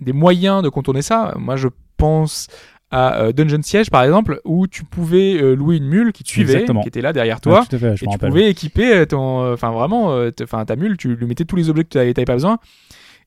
des 0.00 0.12
moyens 0.12 0.62
de 0.62 0.68
contourner 0.68 1.02
ça. 1.02 1.34
Moi, 1.36 1.56
je 1.56 1.68
pense 1.96 2.46
à 2.90 3.20
euh, 3.20 3.32
Dungeon 3.32 3.62
Siege 3.62 3.88
par 3.90 4.02
exemple, 4.02 4.40
où 4.44 4.66
tu 4.66 4.84
pouvais 4.84 5.40
euh, 5.40 5.54
louer 5.54 5.76
une 5.76 5.86
mule 5.86 6.12
qui 6.12 6.24
te 6.24 6.28
suivait, 6.28 6.54
Exactement. 6.54 6.82
qui 6.82 6.88
était 6.88 7.00
là 7.02 7.12
derrière 7.12 7.40
toi 7.40 7.60
Ouais, 7.60 7.78
fait, 7.78 7.92
et 7.92 7.94
tu 7.96 8.08
rappelle. 8.08 8.28
pouvais 8.30 8.50
équiper 8.50 8.94
euh, 8.94 9.06
ton 9.06 9.52
enfin 9.52 9.70
vraiment 9.70 10.12
euh, 10.12 10.30
enfin 10.42 10.64
ta 10.64 10.74
mule 10.76 10.96
tu 10.96 11.14
lui 11.14 11.26
mettais 11.26 11.44
tous 11.44 11.56
les 11.56 11.70
objets 11.70 11.84
que 11.84 11.88
tu 11.90 11.98
avais 11.98 12.12
pas 12.14 12.32
besoin 12.34 12.58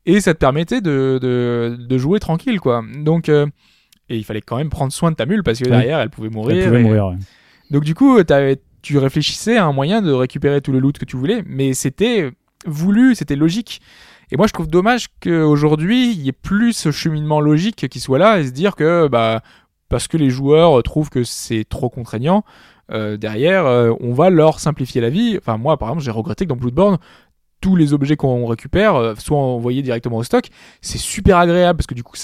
et 0.05 0.19
ça 0.19 0.33
te 0.33 0.39
permettait 0.39 0.81
de, 0.81 1.17
de, 1.21 1.77
de 1.79 1.97
jouer 1.97 2.19
tranquille 2.19 2.59
quoi 2.59 2.83
donc 2.97 3.29
euh, 3.29 3.45
et 4.09 4.17
il 4.17 4.25
fallait 4.25 4.41
quand 4.41 4.57
même 4.57 4.69
prendre 4.69 4.91
soin 4.91 5.11
de 5.11 5.15
ta 5.15 5.25
mule 5.25 5.43
parce 5.43 5.59
que 5.59 5.63
Oui. 5.63 5.69
derrière 5.71 5.99
elle 5.99 6.09
pouvait 6.09 6.29
mourir, 6.29 6.57
Elle 6.57 6.65
pouvait 6.65 6.79
et- 6.81 6.83
mourir. 6.83 7.05
ouais. 7.07 7.15
donc 7.71 7.83
du 7.85 7.95
coup 7.95 8.21
t'avais- 8.23 8.59
tu 8.81 8.97
réfléchissais 8.97 9.55
à 9.55 9.63
un 9.65 9.71
moyen 9.71 10.01
de 10.01 10.11
récupérer 10.11 10.59
tout 10.59 10.73
le 10.73 10.79
loot 10.79 10.97
que 10.97 11.05
tu 11.05 11.15
voulais 11.15 11.41
mais 11.47 11.73
c'était 11.73 12.31
voulu 12.65 13.15
c'était 13.15 13.37
logique 13.37 13.81
et 14.33 14.37
moi 14.37 14.47
je 14.47 14.53
trouve 14.53 14.67
dommage 14.67 15.07
qu'aujourd'hui 15.21 16.11
il 16.11 16.21
y 16.21 16.29
ait 16.29 16.33
plus 16.33 16.73
ce 16.73 16.91
cheminement 16.91 17.39
logique 17.39 17.87
qui 17.87 17.99
soit 17.99 18.17
là 18.17 18.39
et 18.39 18.45
se 18.47 18.51
dire 18.51 18.75
que 18.75 19.07
bah 19.07 19.41
parce 19.89 20.07
que 20.07 20.17
les 20.17 20.29
joueurs 20.29 20.81
trouvent 20.83 21.09
que 21.09 21.23
c'est 21.23 21.65
trop 21.69 21.89
contraignant 21.89 22.43
euh, 22.91 23.17
derrière, 23.17 23.65
euh, 23.65 23.93
on 24.01 24.13
va 24.13 24.29
leur 24.29 24.59
simplifier 24.59 25.01
la 25.01 25.09
vie. 25.09 25.37
Enfin, 25.37 25.57
moi, 25.57 25.77
par 25.77 25.89
exemple, 25.89 26.03
j'ai 26.03 26.11
regretté 26.11 26.45
que 26.45 26.49
dans 26.49 26.55
Bloodborne, 26.55 26.97
tous 27.61 27.75
les 27.75 27.93
objets 27.93 28.17
qu'on 28.17 28.45
récupère 28.45 28.95
euh, 28.95 29.15
soient 29.15 29.37
envoyés 29.37 29.81
directement 29.81 30.17
au 30.17 30.23
stock. 30.23 30.47
C'est 30.81 30.97
super 30.97 31.37
agréable 31.37 31.77
parce 31.77 31.87
que 31.87 31.93
du 31.93 32.03
coup, 32.03 32.17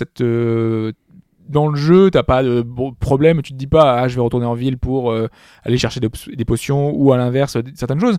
dans 1.48 1.68
le 1.68 1.76
jeu, 1.76 2.12
t'as 2.12 2.24
pas 2.24 2.44
de 2.44 2.64
problème. 3.00 3.42
Tu 3.42 3.54
te 3.54 3.58
dis 3.58 3.68
pas, 3.68 4.02
ah, 4.02 4.08
je 4.08 4.16
vais 4.16 4.22
retourner 4.22 4.46
en 4.46 4.54
ville 4.54 4.78
pour 4.78 5.14
aller 5.64 5.78
chercher 5.78 6.00
des, 6.00 6.46
potions 6.46 6.92
ou 6.92 7.12
à 7.14 7.18
l'inverse 7.18 7.58
certaines 7.76 8.00
choses. 8.00 8.18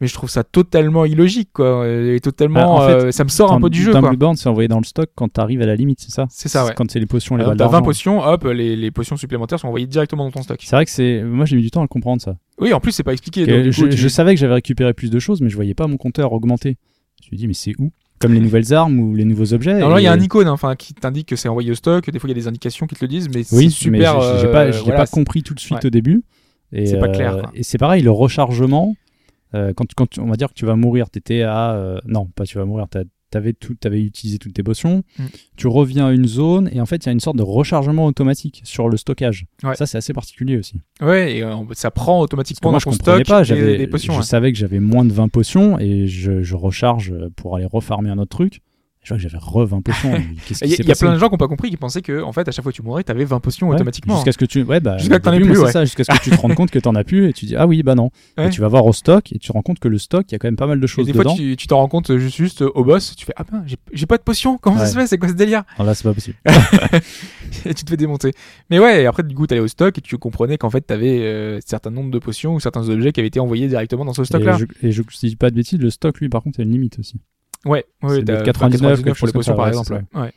Mais 0.00 0.06
je 0.06 0.14
trouve 0.14 0.30
ça 0.30 0.44
totalement 0.44 1.04
illogique, 1.04 1.50
quoi. 1.52 1.86
Et 1.86 2.20
totalement, 2.20 2.60
Bah, 2.60 2.68
en 2.68 2.86
fait, 2.86 2.92
euh, 3.06 3.12
ça 3.12 3.22
me 3.24 3.28
sort 3.28 3.52
un 3.52 3.60
peu 3.60 3.68
du 3.68 3.82
jeu, 3.82 3.92
quoi. 3.92 4.00
Bloodborne, 4.00 4.34
c'est 4.36 4.48
envoyé 4.48 4.66
dans 4.66 4.78
le 4.78 4.84
stock 4.84 5.10
quand 5.14 5.28
t'arrives 5.30 5.60
à 5.60 5.66
la 5.66 5.76
limite, 5.76 6.00
c'est 6.00 6.10
ça 6.10 6.26
C'est 6.30 6.48
ça, 6.48 6.64
ouais. 6.64 6.72
Quand 6.74 6.90
c'est 6.90 7.00
les 7.00 7.04
potions, 7.06 7.36
les 7.36 7.42
Alors, 7.42 7.50
balles 7.54 7.58
T'as 7.58 7.64
20 7.66 7.70
d'argent. 7.72 7.84
potions, 7.84 8.20
hop, 8.22 8.44
les, 8.44 8.76
les 8.76 8.90
potions 8.90 9.18
supplémentaires 9.18 9.60
sont 9.60 9.66
envoyées 9.68 9.86
directement 9.86 10.24
dans 10.24 10.30
ton 10.30 10.42
stock. 10.42 10.58
C'est 10.62 10.74
vrai 10.74 10.86
que 10.86 10.90
c'est. 10.90 11.22
Moi, 11.22 11.44
j'ai 11.44 11.56
mis 11.56 11.62
du 11.62 11.70
temps 11.70 11.80
à 11.80 11.84
le 11.84 11.88
comprendre 11.88 12.22
ça. 12.22 12.36
Oui, 12.58 12.72
en 12.72 12.80
plus, 12.80 12.92
c'est 12.92 13.02
pas 13.02 13.12
expliqué. 13.12 13.44
Donc, 13.46 13.72
je, 13.72 13.86
tu- 13.86 14.08
savais 14.08 14.34
que 14.34 14.40
j'avais 14.40 14.54
récupéré 14.54 14.94
plus 14.94 15.10
de 15.10 15.18
choses, 15.18 15.42
mais 15.42 15.50
je 15.50 15.54
voyais 15.56 15.74
pas 15.74 15.86
mon 15.86 15.98
compteur 15.98 16.32
augmenter. 16.32 16.78
Je 17.20 17.26
me 17.26 17.28
suis 17.28 17.36
dit, 17.36 17.46
mais 17.46 17.54
c'est 17.54 17.74
où? 17.78 17.90
Comme 18.20 18.32
les 18.34 18.40
nouvelles 18.40 18.72
armes 18.74 18.98
ou 19.00 19.14
les 19.14 19.24
nouveaux 19.24 19.52
objets. 19.52 19.72
Alors 19.72 19.90
là, 19.90 20.00
il 20.00 20.04
y 20.04 20.06
a 20.06 20.12
un 20.12 20.20
icône 20.20 20.46
hein, 20.46 20.52
enfin, 20.52 20.76
qui 20.76 20.92
t'indique 20.94 21.28
que 21.28 21.36
c'est 21.36 21.48
envoyé 21.48 21.70
au 21.70 21.74
stock. 21.74 22.10
Des 22.10 22.18
fois, 22.18 22.28
il 22.28 22.32
y 22.32 22.38
a 22.38 22.40
des 22.40 22.48
indications 22.48 22.86
qui 22.86 22.94
te 22.94 23.04
le 23.04 23.08
disent, 23.08 23.28
mais 23.28 23.42
Oui, 23.52 23.64
c'est 23.70 23.84
super. 23.84 24.16
mais 24.18 24.22
j'ai- 24.40 24.46
euh, 24.46 24.52
pas, 24.52 24.70
voilà, 24.70 24.96
pas 24.96 25.06
compris 25.06 25.42
tout 25.42 25.52
de 25.54 25.60
suite 25.60 25.78
ouais. 25.78 25.86
au 25.86 25.90
début. 25.90 26.22
Et, 26.72 26.86
C'est 26.86 26.98
pas 26.98 27.08
euh, 27.08 27.12
clair, 27.12 27.38
quoi. 27.38 27.50
Et 27.54 27.62
c'est 27.62 27.78
pareil, 27.78 28.02
le 28.02 28.10
rechargement, 28.10 28.94
euh, 29.54 29.72
quand, 29.74 30.18
on 30.18 30.26
va 30.26 30.36
dire 30.36 30.48
que 30.48 30.54
tu 30.54 30.66
vas 30.66 30.76
mourir, 30.76 31.10
t'étais 31.10 31.42
à. 31.42 31.74
euh, 31.74 32.00
non, 32.06 32.26
pas 32.26 32.44
tu 32.44 32.58
vas 32.58 32.64
mourir, 32.64 32.86
t'avais 33.30 33.52
tout, 33.52 33.74
t'avais 33.74 34.00
utilisé 34.00 34.38
toutes 34.38 34.54
tes 34.54 34.62
potions. 34.62 35.02
Mm. 35.18 35.24
Tu 35.56 35.66
reviens 35.66 36.06
à 36.06 36.12
une 36.12 36.26
zone 36.26 36.68
et 36.72 36.80
en 36.80 36.86
fait, 36.86 37.04
il 37.04 37.06
y 37.06 37.08
a 37.08 37.12
une 37.12 37.20
sorte 37.20 37.36
de 37.36 37.42
rechargement 37.42 38.06
automatique 38.06 38.62
sur 38.64 38.88
le 38.88 38.96
stockage. 38.96 39.46
Ouais. 39.62 39.74
Ça, 39.74 39.86
c'est 39.86 39.98
assez 39.98 40.12
particulier 40.12 40.56
aussi. 40.56 40.80
Ouais, 41.00 41.36
et 41.36 41.42
euh, 41.42 41.56
ça 41.72 41.90
prend 41.90 42.20
automatiquement 42.20 42.70
moi, 42.70 42.80
dans 42.84 42.90
je 42.90 42.96
comprenais 42.96 43.24
pas. 43.24 43.42
J'avais, 43.42 43.78
des 43.78 43.86
potions. 43.86 44.14
je 44.14 44.22
savais 44.22 44.52
que 44.52 44.58
j'avais 44.58 44.80
moins 44.80 45.04
de 45.04 45.12
20 45.12 45.28
potions 45.28 45.78
et 45.78 46.06
je, 46.06 46.42
je 46.42 46.54
recharge 46.54 47.14
pour 47.36 47.56
aller 47.56 47.66
refarmer 47.66 48.10
un 48.10 48.18
autre 48.18 48.36
truc. 48.36 48.62
Je 49.02 49.08
vois 49.08 49.16
que 49.16 49.22
j'avais 49.22 49.38
re 49.38 49.64
20 49.66 49.80
potions. 49.80 50.12
Il 50.62 50.68
y, 50.68 50.74
a- 50.74 50.92
y 50.92 50.94
plein 50.94 51.14
de 51.14 51.18
gens 51.18 51.28
qui 51.28 51.32
n'ont 51.32 51.38
pas 51.38 51.48
compris, 51.48 51.70
qui 51.70 51.78
pensaient 51.78 52.02
que, 52.02 52.22
en 52.22 52.32
fait, 52.32 52.46
à 52.46 52.52
chaque 52.52 52.62
fois 52.62 52.70
que 52.70 52.76
tu 52.76 52.82
mourais, 52.82 53.02
t'avais 53.02 53.24
20 53.24 53.40
potions 53.40 53.68
Ouais, 53.68 53.76
automatiquement. 53.76 54.16
Jusqu'à 54.16 54.32
ce 54.32 54.36
que 54.36 54.44
tu, 54.44 54.62
ouais, 54.62 54.78
bah, 54.78 54.98
Jusqu'à 54.98 55.18
que 55.20 55.30
début, 55.30 55.46
plus, 55.46 55.54
moi, 55.56 55.66
ouais. 55.66 55.72
ça, 55.72 55.86
jusqu'à 55.86 56.04
ce 56.04 56.10
que 56.10 56.22
tu 56.22 56.28
te 56.30 56.36
rendes 56.36 56.54
compte 56.54 56.70
que 56.70 56.78
t'en 56.78 56.94
as 56.94 57.02
plus 57.02 57.26
et 57.28 57.32
tu 57.32 57.46
dis 57.46 57.56
ah 57.56 57.66
oui 57.66 57.82
bah 57.82 57.94
non. 57.94 58.10
Ouais. 58.36 58.48
Et 58.48 58.50
tu 58.50 58.60
vas 58.60 58.68
voir 58.68 58.84
au 58.84 58.92
stock 58.92 59.32
et 59.32 59.38
tu 59.38 59.48
te 59.48 59.52
rends 59.54 59.62
compte 59.62 59.78
que 59.78 59.88
le 59.88 59.96
stock, 59.96 60.26
il 60.28 60.32
y 60.32 60.34
a 60.34 60.38
quand 60.38 60.48
même 60.48 60.56
pas 60.56 60.66
mal 60.66 60.80
de 60.80 60.84
Et 60.84 60.86
choses 60.86 61.06
des 61.06 61.14
fois, 61.14 61.24
dedans. 61.24 61.34
tu 61.34 61.56
tu 61.56 61.66
t'en 61.66 61.78
rends 61.78 61.88
compte 61.88 62.14
juste, 62.18 62.36
juste 62.36 62.60
au 62.60 62.84
boss, 62.84 63.16
tu 63.16 63.24
fais 63.24 63.32
Ah 63.36 63.44
ben, 63.50 63.64
j'ai- 63.92 64.06
pas 64.06 64.18
de 64.18 64.22
potions, 64.22 64.58
comment 64.58 64.76
ça 64.78 64.86
se 64.86 64.94
fait 64.98 65.06
C'est 65.06 65.16
quoi 65.18 65.28
ce 65.30 65.34
délire? 65.34 65.62
Ah, 65.78 65.84
là, 65.84 65.94
c'est 65.94 66.04
pas 66.04 66.12
possible. 66.12 66.36
Et 67.64 67.72
tu 67.74 67.84
te 67.84 67.90
fais 67.90 67.96
démonter. 67.96 68.32
Mais 68.68 68.78
ouais, 68.78 69.02
et 69.02 69.06
après, 69.06 69.22
du 69.22 69.34
coup, 69.34 69.46
t'allais 69.46 69.60
au 69.60 69.68
stock 69.68 69.96
et 69.96 70.00
tu 70.00 70.16
comprenais 70.18 70.56
qu'en 70.58 70.70
fait, 70.70 70.80
t'avais 70.82 71.20
euh, 71.22 71.56
un 71.56 71.60
certain 71.64 71.90
nombre 71.90 72.10
de 72.10 72.18
potions 72.18 72.54
ou 72.54 72.60
certains 72.60 72.88
objets 72.88 73.12
qui 73.12 73.20
avaient 73.20 73.28
été 73.28 73.40
envoyés 73.40 73.66
directement 73.66 74.04
dans 74.04 74.12
ce 74.12 74.22
et, 74.22 74.24
stock-là. 74.26 74.56
je, 74.58 74.64
et 74.86 74.92
je 74.92 75.02
si 75.10 75.26
je 75.26 75.30
dis 75.32 75.36
pas 75.36 75.50
de 75.50 75.56
bêtises, 75.56 75.78
le 75.78 75.90
stock 75.90 76.18
lui 76.20 76.28
par 76.28 76.42
contre, 76.42 76.60
a 76.60 76.62
une 76.62 76.70
limite 76.70 76.98
aussi. 76.98 77.20
Ouais, 77.66 77.84
ouais, 78.02 78.16
C'est 78.16 78.22
de 78.22 78.36
t'as- 78.36 78.42
99, 78.42 78.92
enfin, 78.92 79.02
quelque 79.02 79.18
pour 79.18 79.26
les 79.26 79.32
potions 79.32 79.56
par 79.56 79.68
exemple. 79.68 80.02
Ouais. 80.14 80.32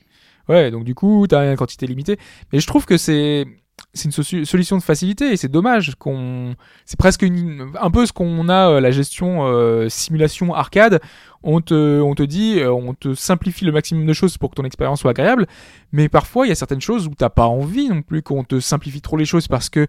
ouais. 0.50 0.72
Donc 0.72 0.84
du 0.84 0.96
coup, 0.96 1.26
t'as 1.28 1.50
une 1.50 1.58
quantité 1.58 1.88
limitée. 1.88 2.18
Mais 2.52 2.60
je 2.60 2.68
trouve 2.68 2.86
que 2.86 2.98
c'est 2.98 3.46
c'est 3.94 4.06
une 4.06 4.46
solution 4.46 4.78
de 4.78 4.84
facilité 4.84 5.32
et 5.34 5.38
c'est 5.38 5.50
dommage 5.50 5.96
qu'on 5.96 6.56
c'est 6.86 6.98
presque 6.98 7.22
une... 7.22 7.72
un 7.80 7.92
peu 7.92 8.06
ce 8.06 8.14
qu'on 8.14 8.48
a 8.50 8.70
euh, 8.70 8.80
la 8.80 8.92
gestion 8.92 9.46
euh, 9.46 9.90
simulation 9.90 10.54
arcade 10.54 11.00
on 11.44 11.60
te 11.62 12.00
on 12.02 12.16
te 12.16 12.24
dit 12.24 12.60
euh, 12.60 12.72
on 12.72 12.94
te 12.94 13.14
simplifie 13.14 13.66
le 13.66 13.72
maximum 13.72 14.06
de 14.06 14.14
choses 14.14 14.38
pour 14.38 14.50
que 14.52 14.56
ton 14.56 14.64
expérience 14.64 15.02
soit 15.02 15.12
agréable 15.12 15.48
mais 15.92 16.10
parfois 16.10 16.46
il 16.46 16.50
y 16.50 16.52
a 16.52 16.56
certaines 16.56 16.82
choses 16.82 17.08
où 17.08 17.12
t'as 17.16 17.30
pas 17.30 17.46
envie 17.46 17.90
non 17.90 18.02
plus 18.02 18.22
qu'on 18.22 18.44
te 18.44 18.60
simplifie 18.60 19.02
trop 19.02 19.18
les 19.18 19.26
choses 19.26 19.48
parce 19.48 19.70
que 19.70 19.88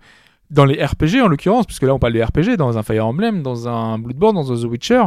dans 0.51 0.65
les 0.65 0.83
RPG 0.85 1.23
en 1.23 1.29
l'occurrence 1.29 1.67
puisque 1.67 1.83
là 1.83 1.95
on 1.95 1.99
parle 1.99 2.15
de 2.15 2.23
RPG 2.23 2.57
dans 2.57 2.77
un 2.77 2.83
Fire 2.83 3.07
Emblem 3.07 3.43
dans 3.43 3.69
un 3.69 3.99
Bloodborne 3.99 4.35
dans 4.35 4.53
un 4.53 4.57
The 4.57 4.71
Witcher 4.71 5.05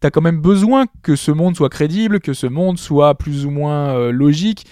t'as 0.00 0.10
quand 0.10 0.20
même 0.22 0.40
besoin 0.40 0.86
que 1.02 1.16
ce 1.16 1.30
monde 1.30 1.56
soit 1.56 1.68
crédible, 1.70 2.20
que 2.20 2.32
ce 2.34 2.46
monde 2.46 2.78
soit 2.78 3.14
plus 3.16 3.46
ou 3.46 3.50
moins 3.50 3.94
euh, 3.96 4.12
logique. 4.12 4.64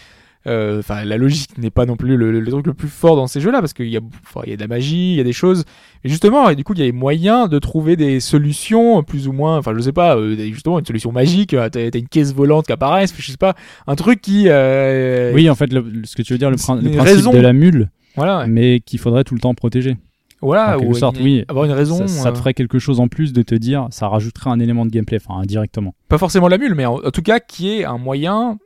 Euh, 0.48 0.80
Enfin, 0.80 1.04
la 1.04 1.18
logique 1.18 1.56
n'est 1.56 1.70
pas 1.70 1.86
non 1.86 1.96
plus 1.96 2.16
le, 2.16 2.40
le 2.40 2.50
truc 2.50 2.66
le 2.66 2.74
plus 2.74 2.88
fort 2.88 3.14
dans 3.14 3.28
ces 3.28 3.40
jeux-là, 3.40 3.60
parce 3.60 3.72
qu'il 3.72 3.86
y 3.88 3.96
a, 3.96 4.00
enfin, 4.26 4.40
il 4.44 4.50
y 4.50 4.52
a 4.52 4.56
de 4.56 4.60
la 4.60 4.66
magie, 4.66 5.12
il 5.12 5.16
y 5.16 5.20
a 5.20 5.24
des 5.24 5.32
choses. 5.32 5.62
Et 6.02 6.08
justement, 6.08 6.50
et 6.50 6.56
du 6.56 6.64
coup, 6.64 6.72
il 6.74 6.80
y 6.80 6.82
a 6.82 6.86
les 6.86 6.90
moyens 6.90 7.48
de 7.48 7.60
trouver 7.60 7.94
des 7.94 8.18
solutions 8.18 9.04
plus 9.04 9.28
ou 9.28 9.32
moins. 9.32 9.56
Enfin, 9.58 9.72
je 9.76 9.80
sais 9.80 9.92
pas, 9.92 10.16
euh, 10.16 10.34
justement, 10.52 10.80
une 10.80 10.84
solution 10.84 11.12
magique. 11.12 11.54
euh, 11.54 11.68
T'as 11.68 11.88
t'as 11.90 11.98
une 12.00 12.08
caisse 12.08 12.34
volante 12.34 12.66
qui 12.66 12.72
apparaît, 12.72 13.06
je 13.06 13.30
sais 13.30 13.36
pas, 13.36 13.54
un 13.86 13.94
truc 13.94 14.20
qui. 14.20 14.46
euh, 14.48 15.32
oui, 15.32 15.48
en 15.48 15.54
fait, 15.54 15.72
le- 15.72 15.84
ce 16.04 16.16
que 16.16 16.22
tu 16.22 16.32
veux 16.32 16.38
dire, 16.40 16.50
le, 16.50 16.56
prin- 16.56 16.74
le 16.74 16.90
principe 16.90 17.00
raison. 17.16 17.32
de 17.32 17.38
la 17.38 17.52
mule, 17.52 17.90
Voilà. 18.16 18.40
ouais. 18.40 18.46
mais 18.48 18.80
qu'il 18.80 18.98
faudrait 18.98 19.22
tout 19.22 19.34
le 19.34 19.40
temps 19.40 19.54
protéger. 19.54 19.96
Voilà, 20.42 20.76
En 20.76 20.80
quelque 20.80 20.90
ou 20.90 20.94
sorte, 20.94 21.18
une- 21.18 21.24
oui. 21.24 21.44
avoir 21.48 21.64
une 21.64 21.72
raison. 21.72 21.98
ça, 21.98 22.08
ça 22.08 22.30
te 22.32 22.36
euh, 22.36 22.38
ferait 22.40 22.54
quelque 22.54 22.78
chose 22.78 23.00
en 23.00 23.08
plus 23.08 23.32
de 23.32 23.42
te 23.42 23.54
dire, 23.54 23.86
ça 23.90 24.08
rajouterait 24.08 24.50
un 24.50 24.58
élément 24.60 24.84
de 24.84 24.90
gameplay, 24.90 25.18
enfin 25.24 25.40
indirectement. 25.40 25.94
pas 26.08 26.18
forcément 26.18 26.48
la 26.48 26.58
mule, 26.58 26.74
mais 26.74 26.84
en, 26.86 26.96
en 26.96 27.10
tout 27.10 27.22
cas 27.22 27.38
qui 27.40 27.70
est 27.70 27.84
un 27.84 27.98
moyen, 27.98 28.58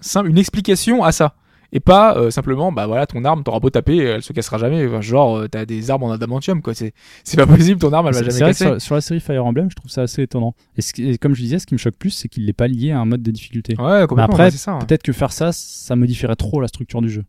simple, 0.00 0.28
une 0.30 0.38
explication 0.38 1.04
à 1.04 1.12
ça. 1.12 1.34
Et 1.74 1.80
pas 1.80 2.18
euh, 2.18 2.30
simplement, 2.30 2.70
bah 2.70 2.86
voilà, 2.86 3.06
ton 3.06 3.24
arme, 3.24 3.42
t'auras 3.44 3.58
beau 3.58 3.70
taper, 3.70 3.96
elle 3.96 4.22
se 4.22 4.34
cassera 4.34 4.58
jamais. 4.58 4.86
Enfin, 4.86 5.00
genre, 5.00 5.38
euh, 5.38 5.48
t'as 5.48 5.64
des 5.64 5.90
armes 5.90 6.02
en 6.02 6.10
adamantium, 6.12 6.60
quoi. 6.60 6.74
C'est, 6.74 6.92
c'est 7.24 7.38
pas 7.38 7.46
possible, 7.56 7.80
ton 7.80 7.90
arme, 7.94 8.08
elle 8.08 8.14
va 8.14 8.22
jamais 8.22 8.38
casser. 8.40 8.66
sur, 8.66 8.80
sur 8.82 8.94
la 8.96 9.00
série 9.00 9.20
Fire 9.20 9.46
Emblem, 9.46 9.70
je 9.70 9.76
trouve 9.76 9.90
ça 9.90 10.02
assez 10.02 10.20
étonnant. 10.20 10.54
Et, 10.76 10.82
ce 10.82 10.92
et 11.00 11.16
comme 11.16 11.34
je 11.34 11.40
disais, 11.40 11.58
ce 11.58 11.64
qui 11.64 11.72
me 11.72 11.78
choque 11.78 11.94
plus, 11.96 12.10
c'est 12.10 12.28
qu'il 12.28 12.44
n'est 12.44 12.52
pas 12.52 12.68
lié 12.68 12.90
à 12.90 12.98
un 13.00 13.06
mode 13.06 13.22
de 13.22 13.30
difficulté. 13.30 13.72
Ouais, 13.78 14.06
complètement, 14.06 14.24
après, 14.24 14.50
ouais, 14.50 14.72
ouais. 14.74 14.78
Peut-être 14.86 15.02
que 15.02 15.12
faire 15.12 15.32
ça, 15.32 15.50
ça 15.52 15.96
modifierait 15.96 16.36
trop 16.36 16.60
la 16.60 16.68
structure 16.68 17.00
du 17.00 17.08
jeu. 17.08 17.24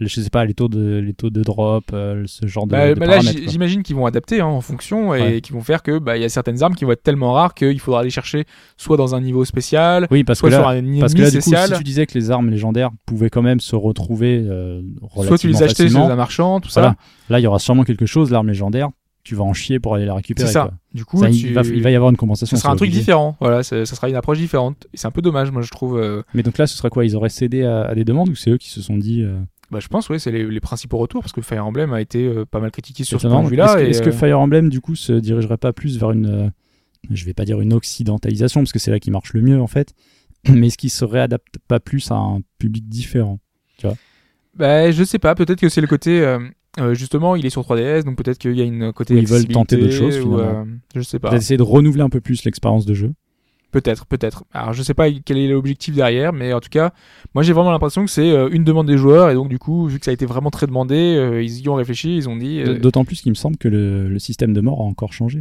Je 0.00 0.08
sais 0.20 0.28
pas, 0.30 0.44
les 0.44 0.54
taux 0.54 0.68
de, 0.68 0.96
les 0.98 1.14
taux 1.14 1.30
de 1.30 1.42
drop, 1.42 1.84
euh, 1.92 2.24
ce 2.26 2.46
genre 2.46 2.66
de, 2.66 2.72
Bah, 2.72 2.88
de 2.94 2.98
bah 2.98 3.06
là, 3.06 3.20
j'imagine 3.20 3.82
qu'ils 3.84 3.94
vont 3.94 4.06
adapter 4.06 4.40
hein, 4.40 4.46
en 4.46 4.60
fonction 4.60 5.14
et 5.14 5.20
Ouais. 5.22 5.40
qu'ils 5.40 5.54
vont 5.54 5.60
faire 5.60 5.82
que 5.84 5.98
bah 6.00 6.16
il 6.16 6.22
y 6.22 6.24
a 6.24 6.28
certaines 6.28 6.62
armes 6.64 6.74
qui 6.74 6.84
vont 6.84 6.90
être 6.92 7.02
tellement 7.04 7.32
rares 7.32 7.54
qu'il 7.54 7.78
faudra 7.78 8.00
aller 8.00 8.10
chercher 8.10 8.44
soit 8.76 8.96
dans 8.96 9.14
un 9.14 9.20
niveau 9.20 9.44
spécial, 9.44 10.08
Oui, 10.10 10.24
parce 10.24 10.40
que 10.40 10.48
soit 10.48 10.58
sur 10.58 10.66
là, 10.66 10.74
un 10.74 10.78
ennemi 10.78 10.98
parce 11.00 11.14
que 11.14 11.22
là, 11.22 11.30
du 11.30 11.36
coup, 11.36 11.42
spécial, 11.42 11.68
si 11.70 11.78
tu 11.78 11.84
disais 11.84 12.06
que 12.06 12.14
les 12.18 12.30
armes 12.32 12.50
légendaires 12.50 12.90
pouvaient 13.06 13.30
quand 13.30 13.42
même 13.42 13.60
se 13.60 13.76
retrouver 13.76 14.44
euh, 14.44 14.82
soit 15.22 15.38
tu 15.38 15.46
les 15.46 15.52
relativement 15.54 15.58
achetais 15.60 15.88
chez 15.88 15.96
un 15.96 16.16
marchand, 16.16 16.60
tout 16.60 16.70
voilà. 16.72 16.90
ça. 16.90 16.96
Là, 17.32 17.38
il 17.38 17.42
y 17.42 17.46
aura 17.46 17.58
sûrement 17.60 17.84
quelque 17.84 18.06
chose, 18.06 18.30
l'arme 18.32 18.48
légendaire, 18.48 18.88
tu 19.22 19.34
vas 19.36 19.44
en 19.44 19.52
chier 19.54 19.78
pour 19.78 19.94
aller 19.94 20.04
la 20.06 20.14
récupérer. 20.14 20.48
C'est 20.48 20.52
ça. 20.54 20.62
quoi. 20.64 20.72
Du 20.92 21.04
coup, 21.04 21.20
Ça, 21.22 21.28
tu- 21.30 21.36
il, 21.36 21.54
va, 21.54 21.62
il 21.62 21.82
va 21.82 21.90
y 21.90 21.94
avoir 21.94 22.10
une 22.10 22.16
compensation. 22.16 22.56
ce 22.56 22.62
sera 22.62 22.72
un 22.72 22.76
truc 22.76 22.90
différent. 22.90 23.36
Voilà, 23.40 23.62
ça 23.62 23.86
sera 23.86 24.08
une 24.08 24.16
approche 24.16 24.38
différente. 24.38 24.86
Et 24.92 24.96
c'est 24.98 25.06
un 25.06 25.10
peu 25.12 25.22
dommage, 25.22 25.50
moi 25.52 25.62
je 25.62 25.70
trouve. 25.70 25.98
euh, 25.98 26.22
Mais 26.34 26.42
donc 26.42 26.58
là, 26.58 26.66
ce 26.66 26.76
serait 26.76 26.90
quoi? 26.90 27.04
Ils 27.06 27.14
auraient 27.16 27.28
cédé 27.30 27.62
à, 27.64 27.84
à 27.84 27.94
des 27.94 28.04
demandes 28.04 28.28
ou 28.28 28.34
c'est 28.34 28.50
eux 28.50 28.58
qui 28.58 28.68
se 28.70 28.82
sont 28.82 28.98
dit 28.98 29.22
euh, 29.22 29.38
Bah, 29.74 29.80
je 29.80 29.88
pense, 29.88 30.08
oui, 30.08 30.20
c'est 30.20 30.30
les, 30.30 30.44
les 30.48 30.60
principaux 30.60 30.98
retours 30.98 31.20
parce 31.20 31.32
que 31.32 31.40
Fire 31.42 31.66
Emblem 31.66 31.92
a 31.92 32.00
été 32.00 32.24
euh, 32.28 32.44
pas 32.44 32.60
mal 32.60 32.70
critiqué 32.70 33.02
sur 33.02 33.20
ce 33.20 33.26
étonnant 33.26 33.40
point 33.40 33.44
de 33.46 33.50
vue-là. 33.50 33.80
Est-ce 33.80 34.02
que, 34.02 34.10
euh, 34.10 34.12
Fire 34.12 34.38
Emblem, 34.38 34.68
du 34.68 34.80
coup, 34.80 34.94
se 34.94 35.12
dirigerait 35.14 35.56
pas 35.56 35.72
plus 35.72 35.98
vers 35.98 36.12
une. 36.12 36.26
euh, 36.26 36.48
je 37.10 37.24
vais 37.24 37.34
pas 37.34 37.44
dire 37.44 37.60
une 37.60 37.72
occidentalisation 37.72 38.60
parce 38.60 38.70
que 38.72 38.78
c'est 38.78 38.92
là 38.92 39.00
qui 39.00 39.10
marche 39.10 39.32
le 39.34 39.42
mieux 39.42 39.60
en 39.60 39.66
fait. 39.66 39.92
Mais 40.48 40.68
est-ce 40.68 40.78
qu'il 40.78 40.90
se 40.90 41.04
réadapte 41.04 41.56
pas 41.66 41.80
plus 41.80 42.08
à 42.12 42.14
un 42.14 42.38
public 42.60 42.88
différent 42.88 43.40
bah, 44.56 44.92
je 44.92 45.02
sais 45.02 45.18
pas, 45.18 45.34
peut-être 45.34 45.58
que 45.60 45.68
c'est 45.68 45.80
le 45.80 45.88
côté. 45.88 46.20
euh, 46.20 46.94
justement, 46.94 47.34
il 47.34 47.44
est 47.44 47.50
sur 47.50 47.62
3DS, 47.62 48.04
donc 48.04 48.16
peut-être 48.16 48.38
qu'il 48.38 48.56
y 48.56 48.60
a 48.60 48.64
une 48.64 48.92
côté. 48.92 49.16
Ils 49.16 49.26
veulent 49.26 49.48
tenter 49.48 49.76
d'autres 49.76 49.92
choses, 49.92 50.20
ou, 50.20 50.38
je 50.94 51.00
sais 51.00 51.18
pas. 51.18 51.34
Essayer 51.34 51.56
de 51.56 51.64
renouveler 51.64 52.02
un 52.02 52.08
peu 52.10 52.20
plus 52.20 52.44
l'expérience 52.44 52.86
de 52.86 52.94
jeu. 52.94 53.12
Peut-être, 53.74 54.06
peut-être. 54.06 54.44
Alors, 54.52 54.72
je 54.72 54.84
sais 54.84 54.94
pas 54.94 55.10
quel 55.10 55.36
est 55.36 55.48
l'objectif 55.48 55.96
derrière, 55.96 56.32
mais 56.32 56.52
en 56.52 56.60
tout 56.60 56.68
cas, 56.68 56.92
moi 57.34 57.42
j'ai 57.42 57.52
vraiment 57.52 57.72
l'impression 57.72 58.04
que 58.04 58.10
c'est 58.12 58.30
euh, 58.30 58.48
une 58.52 58.62
demande 58.62 58.86
des 58.86 58.96
joueurs, 58.96 59.30
et 59.30 59.34
donc 59.34 59.48
du 59.48 59.58
coup, 59.58 59.88
vu 59.88 59.98
que 59.98 60.04
ça 60.04 60.12
a 60.12 60.14
été 60.14 60.26
vraiment 60.26 60.50
très 60.50 60.68
demandé, 60.68 60.94
euh, 60.94 61.42
ils 61.42 61.58
y 61.58 61.68
ont 61.68 61.74
réfléchi, 61.74 62.16
ils 62.16 62.28
ont 62.28 62.36
dit. 62.36 62.60
euh, 62.60 62.78
D'autant 62.78 63.04
plus 63.04 63.20
qu'il 63.20 63.30
me 63.32 63.34
semble 63.34 63.56
que 63.56 63.66
le, 63.66 64.08
le 64.08 64.18
système 64.20 64.52
de 64.52 64.60
mort 64.60 64.80
a 64.80 64.84
encore 64.84 65.12
changé. 65.12 65.40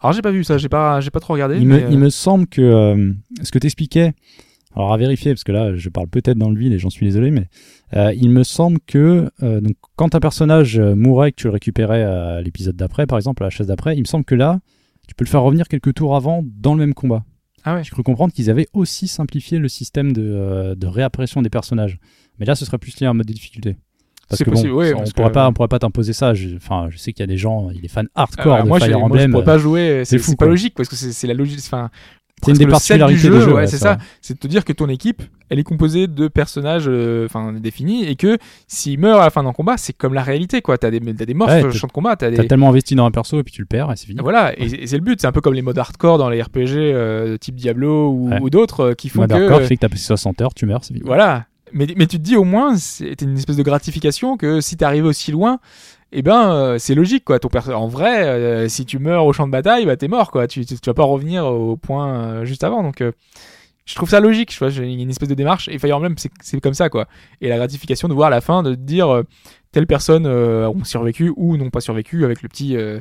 Alors, 0.00 0.12
j'ai 0.12 0.20
pas 0.20 0.32
vu 0.32 0.44
ça, 0.44 0.58
j'ai 0.58 0.68
pas, 0.68 1.00
j'ai 1.00 1.08
pas 1.08 1.20
trop 1.20 1.32
regardé. 1.32 1.56
Il 1.56 1.66
mais, 1.66 1.80
me, 1.80 1.86
euh, 1.86 1.90
il 1.90 1.98
me 1.98 2.10
semble 2.10 2.46
que 2.46 3.14
ce 3.42 3.50
que 3.50 3.58
t'expliquais, 3.58 4.12
alors 4.76 4.92
à 4.92 4.98
vérifier 4.98 5.32
parce 5.32 5.42
que 5.44 5.52
là 5.52 5.74
je 5.74 5.88
parle 5.88 6.08
peut-être 6.08 6.36
dans 6.36 6.50
le 6.50 6.58
vide 6.58 6.74
et 6.74 6.78
j'en 6.78 6.90
suis 6.90 7.06
désolé, 7.06 7.30
mais 7.30 7.48
il 8.14 8.28
me 8.28 8.42
semble 8.42 8.80
que 8.86 9.30
donc 9.40 9.76
quand 9.96 10.14
un 10.14 10.20
personnage 10.20 10.78
mourait 10.78 11.30
et 11.30 11.32
que 11.32 11.36
tu 11.40 11.46
le 11.46 11.54
récupérais 11.54 12.02
à 12.02 12.42
l'épisode 12.42 12.76
d'après, 12.76 13.06
par 13.06 13.16
exemple 13.16 13.42
à 13.42 13.46
la 13.46 13.50
chasse 13.50 13.66
d'après, 13.66 13.96
il 13.96 14.00
me 14.00 14.04
semble 14.04 14.26
que 14.26 14.34
là 14.34 14.60
tu 15.08 15.14
peux 15.16 15.24
le 15.24 15.30
faire 15.30 15.42
revenir 15.42 15.66
quelques 15.66 15.94
tours 15.94 16.14
avant 16.14 16.44
dans 16.44 16.74
le 16.74 16.78
même 16.80 16.94
combat. 16.94 17.24
Ah 17.64 17.74
ouais. 17.74 17.84
J'ai 17.84 17.90
cru 17.90 18.02
comprendre 18.02 18.32
qu'ils 18.32 18.48
avaient 18.50 18.68
aussi 18.72 19.06
simplifié 19.08 19.58
le 19.58 19.68
système 19.68 20.12
de, 20.12 20.22
euh, 20.22 20.74
de 20.74 20.86
réapparition 20.86 21.42
des 21.42 21.50
personnages. 21.50 21.98
Mais 22.38 22.46
là 22.46 22.54
ce 22.54 22.64
serait 22.64 22.78
plus 22.78 22.98
lié 23.00 23.06
à 23.06 23.10
un 23.10 23.14
mode 23.14 23.26
de 23.26 23.32
difficulté. 23.32 23.76
Parce 24.28 24.38
C'est 24.38 24.44
que 24.44 24.50
possible, 24.50 24.70
bon, 24.70 24.76
ouais, 24.78 24.94
on 24.94 25.02
pourrait 25.02 25.28
que- 25.28 25.34
pas, 25.34 25.48
on 25.48 25.52
pas 25.52 25.78
t'imposer 25.80 26.12
ça. 26.12 26.34
Je- 26.34 26.54
Enfin, 26.54 26.86
je 26.88 26.96
sais 26.98 27.12
qu'il 27.12 27.20
y 27.20 27.24
a 27.24 27.26
des 27.26 27.36
gens, 27.36 27.68
il 27.70 27.76
y 27.76 27.78
a 27.80 27.82
des 27.82 27.88
fans 27.88 28.04
Ah, 28.14 28.22
hardcore 28.22 28.56
bah, 28.58 28.62
de 28.62 28.68
moi, 28.68 28.78
j'ai- 28.78 28.86
Fire 28.86 28.98
moi, 29.00 29.08
je 29.08 29.12
Emblem. 29.14 29.30
pourrais 29.32 29.44
pas 29.44 29.58
jouer, 29.58 30.02
c'est 30.04 30.18
fou, 30.18 30.30
c'est 30.30 30.36
pas 30.38 30.46
logique 30.46 30.74
parce 30.76 30.88
que 30.88 30.94
c'est 30.94 31.10
c'est 31.12 31.26
la 31.26 31.34
logique. 31.34 31.58
Enfin, 31.58 31.90
C'est 32.42 32.52
une 32.52 32.58
des 32.58 32.66
particularités 32.66 33.20
du 33.20 33.34
jeu, 33.34 33.40
jeu, 33.40 33.54
ouais, 33.54 33.66
c'est 33.66 33.78
ça. 33.78 33.98
C'est 34.20 34.34
de 34.34 34.38
te 34.38 34.46
dire 34.46 34.64
que 34.64 34.72
ton 34.72 34.88
équipe, 34.88 35.22
elle 35.50 35.58
est 35.58 35.64
composée 35.64 36.06
de 36.06 36.28
personnages, 36.28 36.84
euh, 36.86 37.26
enfin 37.26 37.52
définis, 37.52 38.04
et 38.04 38.16
que 38.16 38.38
s'ils 38.66 38.98
meurent 38.98 39.20
à 39.20 39.24
la 39.24 39.30
fin 39.30 39.42
d'un 39.42 39.52
combat, 39.52 39.76
c'est 39.76 39.92
comme 39.92 40.14
la 40.14 40.22
réalité, 40.22 40.62
quoi. 40.62 40.78
T'as 40.78 40.90
des, 40.90 41.00
t'as 41.00 41.24
des 41.24 41.34
morts 41.34 41.48
Ouais, 41.48 41.58
sur 41.58 41.68
le 41.68 41.74
champ 41.74 41.86
de 41.86 41.92
combat, 41.92 42.16
t'as 42.16 42.30
des. 42.30 42.46
tellement 42.46 42.68
investi 42.68 42.94
dans 42.94 43.04
un 43.04 43.10
perso 43.10 43.38
et 43.38 43.42
puis 43.42 43.52
tu 43.52 43.60
le 43.60 43.66
perds 43.66 43.92
et 43.92 43.96
c'est 43.96 44.06
fini. 44.06 44.20
Voilà, 44.22 44.52
et, 44.58 44.64
et 44.64 44.86
c'est 44.86 44.96
le 44.96 45.02
but. 45.02 45.20
C'est 45.20 45.26
un 45.26 45.32
peu 45.32 45.40
comme 45.40 45.54
les 45.54 45.62
modes 45.62 45.78
hardcore 45.78 46.18
dans 46.18 46.30
les 46.30 46.40
RPG 46.40 46.76
euh, 46.76 47.36
type 47.36 47.56
Diablo 47.56 48.10
ou, 48.10 48.50
d'autres 48.50 48.80
euh, 48.80 48.94
qui 48.94 49.08
font 49.08 49.22
Mode 49.22 49.30
que. 49.30 49.34
hardcore, 49.34 49.62
fait 49.62 49.76
que 49.76 49.80
t'as 49.80 49.88
passé 49.88 50.04
60 50.04 50.40
heures, 50.40 50.54
tu 50.54 50.66
meurs, 50.66 50.84
c'est 50.84 50.94
fini. 50.94 51.04
Voilà. 51.04 51.46
Mais, 51.72 51.86
mais 51.96 52.06
tu 52.06 52.18
te 52.18 52.22
dis 52.22 52.36
au 52.36 52.44
moins, 52.44 52.76
c'était 52.76 53.24
une 53.24 53.36
espèce 53.36 53.56
de 53.56 53.62
gratification 53.62 54.36
que 54.36 54.60
si 54.60 54.76
t'es 54.76 54.84
arrivé 54.84 55.06
aussi 55.06 55.30
loin, 55.30 55.60
eh 56.12 56.22
ben 56.22 56.52
euh, 56.52 56.78
c'est 56.78 56.94
logique 56.94 57.24
quoi. 57.24 57.38
Ton 57.38 57.48
en 57.72 57.86
vrai, 57.86 58.24
euh, 58.24 58.68
si 58.68 58.84
tu 58.84 58.98
meurs 58.98 59.24
au 59.26 59.32
champ 59.32 59.46
de 59.46 59.52
bataille, 59.52 59.86
bah 59.86 59.96
t'es 59.96 60.08
mort 60.08 60.30
quoi. 60.30 60.46
Tu, 60.46 60.64
tu, 60.66 60.78
tu 60.78 60.90
vas 60.90 60.94
pas 60.94 61.04
revenir 61.04 61.46
au 61.46 61.76
point 61.76 62.14
euh, 62.14 62.44
juste 62.44 62.64
avant. 62.64 62.82
Donc 62.82 63.00
euh, 63.00 63.12
je 63.84 63.94
trouve 63.94 64.08
ça 64.08 64.20
logique. 64.20 64.52
Je 64.52 64.58
vois, 64.58 64.68
j'ai 64.68 64.84
une 64.84 65.10
espèce 65.10 65.28
de 65.28 65.34
démarche. 65.34 65.68
Et 65.68 65.78
Fire 65.78 65.96
Emblem, 65.96 66.14
c'est 66.40 66.60
comme 66.60 66.74
ça 66.74 66.88
quoi. 66.88 67.06
Et 67.40 67.48
la 67.48 67.56
gratification 67.56 68.08
de 68.08 68.14
voir 68.14 68.28
à 68.28 68.30
la 68.30 68.40
fin 68.40 68.62
de 68.62 68.74
dire 68.74 69.08
euh, 69.08 69.22
telle 69.72 69.86
personne 69.86 70.26
euh, 70.26 70.68
ont 70.68 70.84
survécu 70.84 71.32
ou 71.36 71.56
n'ont 71.56 71.70
pas 71.70 71.80
survécu 71.80 72.24
avec 72.24 72.42
le 72.42 72.48
petit 72.48 72.76
euh, 72.76 72.80
euh, 72.80 73.00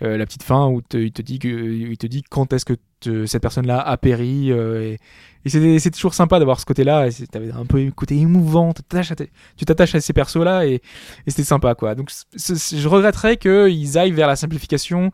la 0.00 0.26
petite 0.26 0.42
fin 0.42 0.66
où 0.68 0.82
te- 0.82 0.96
il 0.96 1.12
te 1.12 1.22
dit 1.22 1.38
que 1.38 1.48
il 1.48 1.96
te 1.96 2.06
dit 2.06 2.22
quand 2.22 2.52
est-ce 2.52 2.64
que 2.64 2.74
te- 3.00 3.26
cette 3.26 3.42
personne-là 3.42 3.80
a 3.80 3.96
péri 3.96 4.52
euh, 4.52 4.94
et, 5.44 5.56
et 5.56 5.78
c'est 5.78 5.90
toujours 5.90 6.12
sympa 6.14 6.38
d'avoir 6.38 6.60
ce 6.60 6.66
côté-là 6.66 7.08
t'avais 7.30 7.52
un 7.52 7.64
peu 7.64 7.90
côté 7.92 8.16
émouvant 8.16 8.72
tu 8.74 8.82
t'attaches 8.82 9.94
à, 9.94 10.00
ces 10.00 10.12
persos-là 10.12 10.66
et, 10.66 10.74
et 10.74 11.30
c'était 11.30 11.44
sympa 11.44 11.74
quoi. 11.74 11.94
Donc 11.94 12.10
je 12.36 12.88
regretterais 12.88 13.36
qu'ils 13.36 13.96
aillent 13.98 14.12
vers 14.12 14.28
la 14.28 14.36
simplification. 14.36 15.12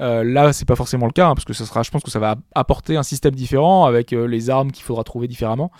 Euh, 0.00 0.24
là 0.24 0.52
c'est 0.52 0.64
pas 0.64 0.74
forcément 0.74 1.06
le 1.06 1.12
cas 1.12 1.28
hein, 1.28 1.34
parce 1.34 1.44
que 1.44 1.52
ça 1.52 1.66
sera 1.66 1.82
je 1.82 1.90
pense 1.90 2.02
que 2.02 2.10
ça 2.10 2.18
va 2.18 2.36
apporter 2.54 2.96
un 2.96 3.02
système 3.02 3.34
différent 3.34 3.84
avec 3.84 4.12
euh, 4.12 4.26
les 4.26 4.48
armes 4.48 4.72
qu'il 4.72 4.82
faudra 4.84 5.04
trouver 5.04 5.28
différemment 5.28 5.70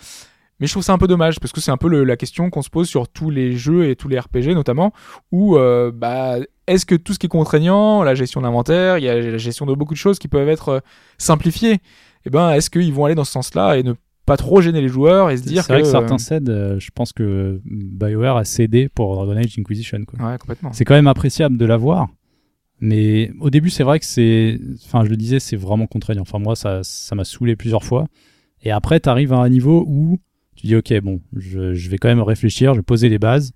mais 0.63 0.67
je 0.67 0.71
trouve 0.73 0.81
ça 0.83 0.93
un 0.93 0.97
peu 0.97 1.07
dommage 1.07 1.41
parce 1.41 1.51
que 1.51 1.59
c'est 1.59 1.71
un 1.71 1.77
peu 1.77 1.89
le- 1.89 2.05
la 2.05 2.15
question 2.15 2.49
qu'on 2.49 2.61
se 2.61 2.69
pose 2.69 2.87
sur 2.87 3.09
tous 3.09 3.29
les 3.29 3.57
jeux 3.57 3.89
et 3.89 3.97
tous 3.97 4.07
les 4.07 4.17
RPG 4.17 4.53
notamment 4.55 4.93
où 5.33 5.57
euh, 5.57 5.91
bah, 5.93 6.37
est-ce 6.67 6.85
que 6.85 6.95
tout 6.95 7.11
ce 7.13 7.19
qui 7.19 7.25
est 7.25 7.29
contraignant, 7.29 8.01
la 8.01 8.15
gestion 8.15 8.39
d'inventaire, 8.39 8.97
il 8.97 9.03
y 9.03 9.09
a 9.09 9.19
la 9.19 9.37
gestion 9.37 9.65
de 9.65 9.73
beaucoup 9.73 9.93
de 9.93 9.99
choses 9.99 10.19
qui 10.19 10.29
peuvent 10.29 10.47
être 10.47 10.69
euh, 10.69 10.79
simplifiées, 11.17 11.79
et 12.25 12.29
ben 12.29 12.51
est-ce 12.53 12.69
qu'ils 12.69 12.93
vont 12.93 13.03
aller 13.03 13.15
dans 13.15 13.25
ce 13.25 13.33
sens-là 13.33 13.75
et 13.77 13.83
ne 13.83 13.91
pas 14.25 14.37
trop 14.37 14.61
gêner 14.61 14.79
les 14.79 14.87
joueurs 14.87 15.29
et 15.31 15.35
se 15.35 15.43
dire 15.43 15.63
C'est 15.65 15.73
vrai 15.73 15.81
que 15.81 15.87
euh, 15.87 15.91
certains 15.91 16.17
cèdent, 16.17 16.49
euh, 16.49 16.79
je 16.79 16.89
pense 16.95 17.11
que 17.11 17.59
BioWare 17.65 18.37
a 18.37 18.45
cédé 18.45 18.87
pour 18.87 19.13
Dragon 19.15 19.35
Age 19.35 19.59
Inquisition. 19.59 19.99
Quoi. 20.07 20.25
Ouais, 20.31 20.37
complètement. 20.37 20.71
C'est 20.71 20.85
quand 20.85 20.93
même 20.95 21.07
appréciable 21.07 21.57
de 21.57 21.65
l'avoir. 21.65 22.07
Mais 22.79 23.31
au 23.39 23.49
début, 23.49 23.69
c'est 23.69 23.83
vrai 23.83 23.99
que 23.99 24.05
c'est. 24.05 24.59
Enfin, 24.85 25.03
je 25.05 25.09
le 25.09 25.17
disais, 25.17 25.39
c'est 25.39 25.55
vraiment 25.57 25.87
contraignant. 25.87 26.21
Enfin, 26.23 26.39
moi, 26.39 26.55
ça 26.55 26.79
ça 26.83 27.15
m'a 27.15 27.23
saoulé 27.25 27.55
plusieurs 27.57 27.83
fois. 27.83 28.07
Et 28.61 28.71
après, 28.71 28.99
tu 29.01 29.09
arrives 29.09 29.33
à 29.33 29.37
un 29.37 29.49
niveau 29.49 29.83
où 29.87 30.19
tu 30.55 30.67
dis, 30.67 30.75
OK, 30.75 30.93
bon, 31.01 31.21
je, 31.35 31.73
je 31.73 31.89
vais 31.89 31.97
quand 31.97 32.09
même 32.09 32.21
réfléchir, 32.21 32.73
je 32.73 32.79
vais 32.79 32.83
poser 32.83 33.09
les 33.09 33.19
bases. 33.19 33.53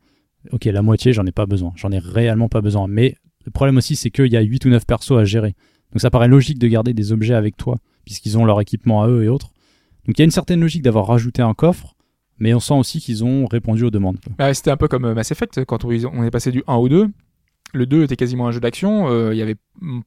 OK, 0.52 0.66
la 0.66 0.82
moitié, 0.82 1.14
j'en 1.14 1.26
ai 1.26 1.32
pas 1.32 1.46
besoin. 1.46 1.74
J'en 1.76 1.92
ai 1.92 2.00
réellement 2.00 2.50
pas 2.50 2.62
besoin. 2.62 2.88
Mais 2.88 3.16
le 3.46 3.52
problème 3.52 3.78
aussi, 3.78 3.96
c'est 3.96 4.10
qu'il 4.12 4.32
y 4.32 4.38
a 4.38 4.42
8 4.42 4.66
ou 4.66 4.70
9 4.70 4.86
persos 4.86 5.12
à 5.18 5.26
gérer. 5.26 5.56
Donc, 5.92 6.02
ça 6.02 6.10
paraît 6.10 6.28
logique 6.28 6.60
de 6.60 6.68
garder 6.68 6.94
des 6.94 7.12
objets 7.12 7.34
avec 7.34 7.58
toi, 7.58 7.78
puisqu'ils 8.06 8.38
ont 8.38 8.46
leur 8.46 8.60
équipement 8.62 9.04
à 9.04 9.08
eux 9.10 9.24
et 9.24 9.30
autres. 9.30 9.52
Donc, 10.06 10.18
il 10.18 10.20
y 10.20 10.22
a 10.22 10.26
une 10.26 10.32
certaine 10.32 10.62
logique 10.62 10.82
d'avoir 10.84 11.08
rajouté 11.08 11.42
un 11.42 11.54
coffre. 11.54 11.96
Mais 12.40 12.54
on 12.54 12.60
sent 12.60 12.76
aussi 12.76 13.00
qu'ils 13.00 13.24
ont 13.26 13.46
répondu 13.48 13.84
aux 13.84 13.90
demandes. 13.90 14.20
Bah, 14.38 14.54
C'était 14.54 14.70
un 14.70 14.78
peu 14.78 14.88
comme 14.88 15.06
euh, 15.06 15.16
Mass 15.16 15.32
Effect 15.32 15.66
quand 15.66 15.84
on, 15.86 15.92
est 16.24 16.32
passé 16.32 16.52
du 16.52 16.64
1 16.68 16.76
au 16.76 16.88
2. 16.88 17.08
Le 17.74 17.86
2 17.86 18.04
était 18.04 18.16
quasiment 18.16 18.48
un 18.48 18.52
jeu 18.52 18.60
d'action. 18.60 19.10
euh, 19.10 19.34
Il 19.34 19.38
y 19.38 19.42
avait 19.42 19.56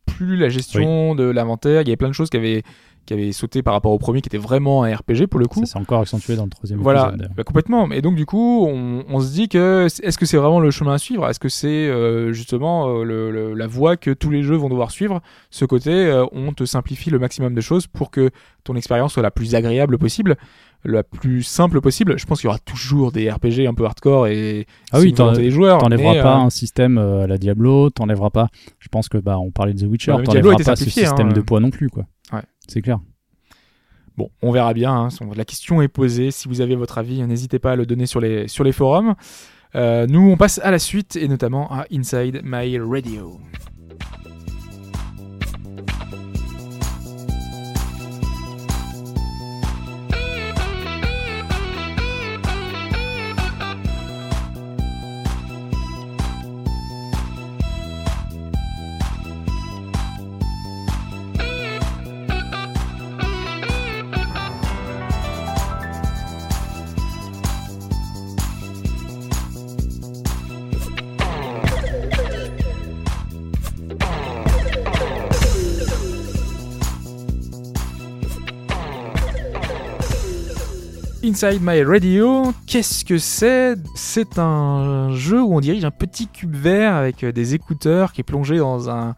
plus 0.07 0.37
la 0.37 0.49
gestion 0.49 1.15
de 1.15 1.25
l'inventaire. 1.25 1.83
Il 1.83 1.89
y 1.89 1.91
avait 1.91 1.97
plein 1.97 2.09
de 2.09 2.15
choses 2.15 2.31
qui 2.31 2.37
avaient, 2.37 2.63
qui 3.07 3.15
avaient 3.15 3.33
sauté 3.33 3.63
par 3.63 3.75
rapport 3.75 3.91
au 3.93 3.99
premier 3.99 4.21
qui 4.21 4.29
était 4.29 4.39
vraiment 4.39 4.85
un 4.85 4.95
RPG 4.95 5.27
pour 5.29 5.41
le 5.41 5.47
coup. 5.47 5.61
Ça 5.61 5.73
s'est 5.73 5.79
encore 5.79 6.01
accentué 6.01 6.37
dans 6.37 6.45
le 6.45 6.51
troisième 6.51 6.81
Voilà, 6.81 7.13
bah, 7.37 7.43
complètement. 7.45 7.91
Et 7.91 8.03
donc 8.03 8.15
du 8.15 8.27
coup, 8.27 8.67
on, 8.69 9.05
on 9.09 9.21
se 9.21 9.33
dit 9.33 9.49
que 9.49 9.87
est-ce 10.03 10.17
que 10.19 10.27
c'est 10.27 10.37
vraiment 10.37 10.61
le 10.61 10.71
chemin 10.71 10.95
à 10.95 10.99
suivre? 10.99 11.29
Est-ce 11.29 11.41
que 11.41 11.49
c'est 11.49 11.67
euh, 11.89 12.33
justement 12.33 12.89
euh, 12.89 13.03
le- 13.05 13.31
le- 13.31 13.55
la 13.55 13.67
voie 13.67 13.97
que 13.97 14.11
tous 14.13 14.31
les 14.31 14.43
jeux 14.43 14.57
vont 14.57 14.69
devoir 14.69 14.91
suivre? 14.91 15.21
Ce 15.51 15.65
côté, 15.65 15.91
euh, 15.91 16.25
on 16.33 16.53
te 16.53 16.65
simplifie 16.65 17.11
le 17.11 17.19
maximum 17.19 17.55
de 17.55 17.61
choses 17.61 17.87
pour 17.87 18.11
que 18.11 18.31
ton 18.65 18.77
expérience 18.77 19.15
soit 19.15 19.23
la 19.23 19.31
plus 19.31 19.55
agréable 19.55 19.99
possible, 19.99 20.37
la 20.85 21.03
plus 21.03 21.43
simple 21.43 21.81
possible. 21.81 22.19
Je 22.19 22.27
pense 22.27 22.41
qu'il 22.41 22.47
y 22.49 22.51
aura 22.51 22.59
toujours 22.59 23.11
des 23.13 23.31
RPG 23.31 23.67
un 23.67 23.75
peu 23.75 23.85
hardcore 23.85 24.29
et 24.29 24.67
Ah 24.93 25.01
oui, 25.01 25.13
des 25.35 25.51
joueurs. 25.51 25.79
T'enlèveras 25.79 26.23
pas 26.23 26.37
euh, 26.37 26.45
un 26.45 26.51
système 26.51 26.99
à 26.99 27.27
la 27.27 27.39
Diablo, 27.39 27.91
t'enlèveras 27.91 28.31
pas. 28.31 28.49
Je 28.79 28.89
pense 28.89 29.09
que 29.09 29.19
bah 29.19 29.39
on 29.39 29.51
parlait 29.51 29.73
de 29.75 29.81
The 29.81 29.91
Witcher, 29.91 30.13
Diablo 30.13 30.27
t'enlèveras 30.27 30.57
pas 30.65 30.77
ce 30.77 30.85
système 30.91 31.29
hein. 31.31 31.33
de 31.33 31.41
poids 31.41 31.61
non 31.61 31.71
plus 31.71 31.89
quoi. 31.89 32.05
C'est 32.71 32.83
clair. 32.83 33.01
Bon, 34.17 34.31
on 34.43 34.53
verra 34.53 34.75
bien. 34.75 34.93
hein. 34.93 35.09
La 35.35 35.45
question 35.45 35.83
est 35.83 35.89
posée. 35.89 36.31
Si 36.31 36.47
vous 36.47 36.61
avez 36.61 36.77
votre 36.77 36.99
avis, 36.99 37.23
n'hésitez 37.23 37.59
pas 37.59 37.73
à 37.73 37.77
le 37.77 37.85
donner 37.87 38.07
sur 38.07 38.21
les, 38.21 38.49
sur 38.49 38.65
les 38.65 38.73
forums. 38.73 39.15
Euh, 39.75 40.07
nous, 40.09 40.31
on 40.31 40.37
passe 40.37 40.61
à 40.63 40.71
la 40.71 40.79
suite 40.79 41.17
et 41.17 41.27
notamment 41.27 41.71
à 41.73 41.87
Inside 41.93 42.43
My 42.45 42.79
Radio. 42.79 43.41
Inside 81.31 81.61
My 81.63 81.85
Radio, 81.85 82.53
qu'est-ce 82.67 83.05
que 83.05 83.17
c'est? 83.17 83.77
C'est 83.95 84.37
un 84.41 85.15
jeu 85.15 85.41
où 85.41 85.55
on 85.55 85.61
dirige 85.61 85.85
un 85.85 85.93
petit 85.93 86.27
cube 86.27 86.57
vert 86.57 86.97
avec 86.97 87.23
euh, 87.23 87.31
des 87.31 87.55
écouteurs 87.55 88.13
qui 88.13 88.21
est 88.23 88.25
plongé 88.25 88.59
dans 88.59 88.91
un 88.91 89.15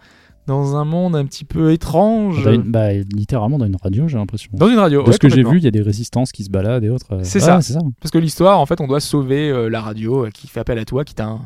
dans 0.47 0.77
un 0.77 0.85
monde 0.85 1.17
un 1.17 1.25
petit 1.25 1.47
peu 1.47 1.73
étrange. 1.73 2.45
Dans 2.45 2.53
une- 2.53 2.71
bah, 2.71 2.93
littéralement 2.93 3.57
dans 3.59 3.65
une 3.65 3.79
radio, 3.83 4.09
j'ai 4.09 4.19
l'impression. 4.19 4.51
Dans 4.53 4.69
une 4.69 4.77
radio. 4.79 5.01
De 5.03 5.07
ouais, 5.07 5.13
ce 5.15 5.19
que 5.19 5.31
j'ai 5.31 5.43
vu, 5.43 5.57
il 5.57 5.65
y 5.65 5.69
a 5.69 5.71
des 5.71 5.81
résistances 5.81 6.33
qui 6.33 6.45
se 6.45 6.51
baladent 6.51 6.85
et 6.85 6.91
autres. 6.91 7.21
C'est 7.23 7.41
ça. 7.41 7.63
Ça. 7.63 7.79
Parce 8.03 8.11
que 8.11 8.19
l'histoire, 8.19 8.61
en 8.61 8.67
fait, 8.67 8.83
on 8.83 8.87
doit 8.89 9.01
sauver 9.01 9.49
euh, 9.49 9.71
la 9.71 9.81
radio 9.81 10.27
euh, 10.27 10.31
qui 10.31 10.49
fait 10.49 10.61
appel 10.61 10.79
à 10.79 10.85
toi, 10.85 11.05
qui 11.07 11.15
t'a 11.15 11.39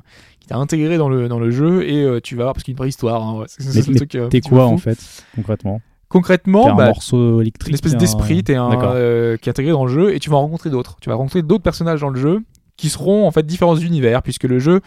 intégré 0.51 0.97
dans 0.99 1.09
le 1.09 1.29
dans 1.29 1.39
le 1.39 1.53
jeu 1.53 1.89
et 1.89 2.03
euh, 2.03 2.21
tu 2.21 2.35
vas 2.35 2.43
voir 2.45 2.55
parce 2.55 2.65
qu'il 2.65 2.73
y 2.73 2.75
a 2.75 2.77
une 2.77 2.79
vraie 2.79 2.89
histoire. 2.89 3.23
hein, 3.23 3.39
ouais. 3.39 4.29
T'es 4.31 4.41
quoi 4.41 4.67
en 4.67 4.79
fait, 4.79 4.99
concrètement? 5.37 5.81
Concrètement, 6.09 6.65
T'es 6.65 6.71
un 6.71 6.75
bah, 6.77 6.87
morceau 6.87 7.41
électrique 7.41 7.71
une 7.71 7.75
espèce 7.75 7.95
un- 7.95 7.97
d'esprit 7.97 8.45
t'es 8.45 8.55
un, 8.55 8.69
D'accord. 8.71 8.93
euh, 8.95 9.37
qui 9.37 9.49
est 9.49 9.51
intégré 9.51 9.73
dans 9.73 9.85
le 9.87 9.93
jeu 9.93 10.15
et 10.15 10.21
tu 10.21 10.31
vas 10.31 10.37
en 10.37 10.43
rencontrer 10.43 10.71
d'autres. 10.71 10.97
Tu 11.01 11.09
vas 11.09 11.17
rencontrer 11.17 11.43
d'autres 11.43 11.65
personnages 11.65 12.01
dans 12.01 12.11
le 12.11 12.21
jeu 12.21 12.41
qui 12.77 12.91
seront 12.91 13.27
en 13.27 13.31
fait 13.31 13.45
différents 13.45 13.77
univers 13.77 14.23
puisque 14.23 14.45
le 14.45 14.59
jeu 14.59 14.81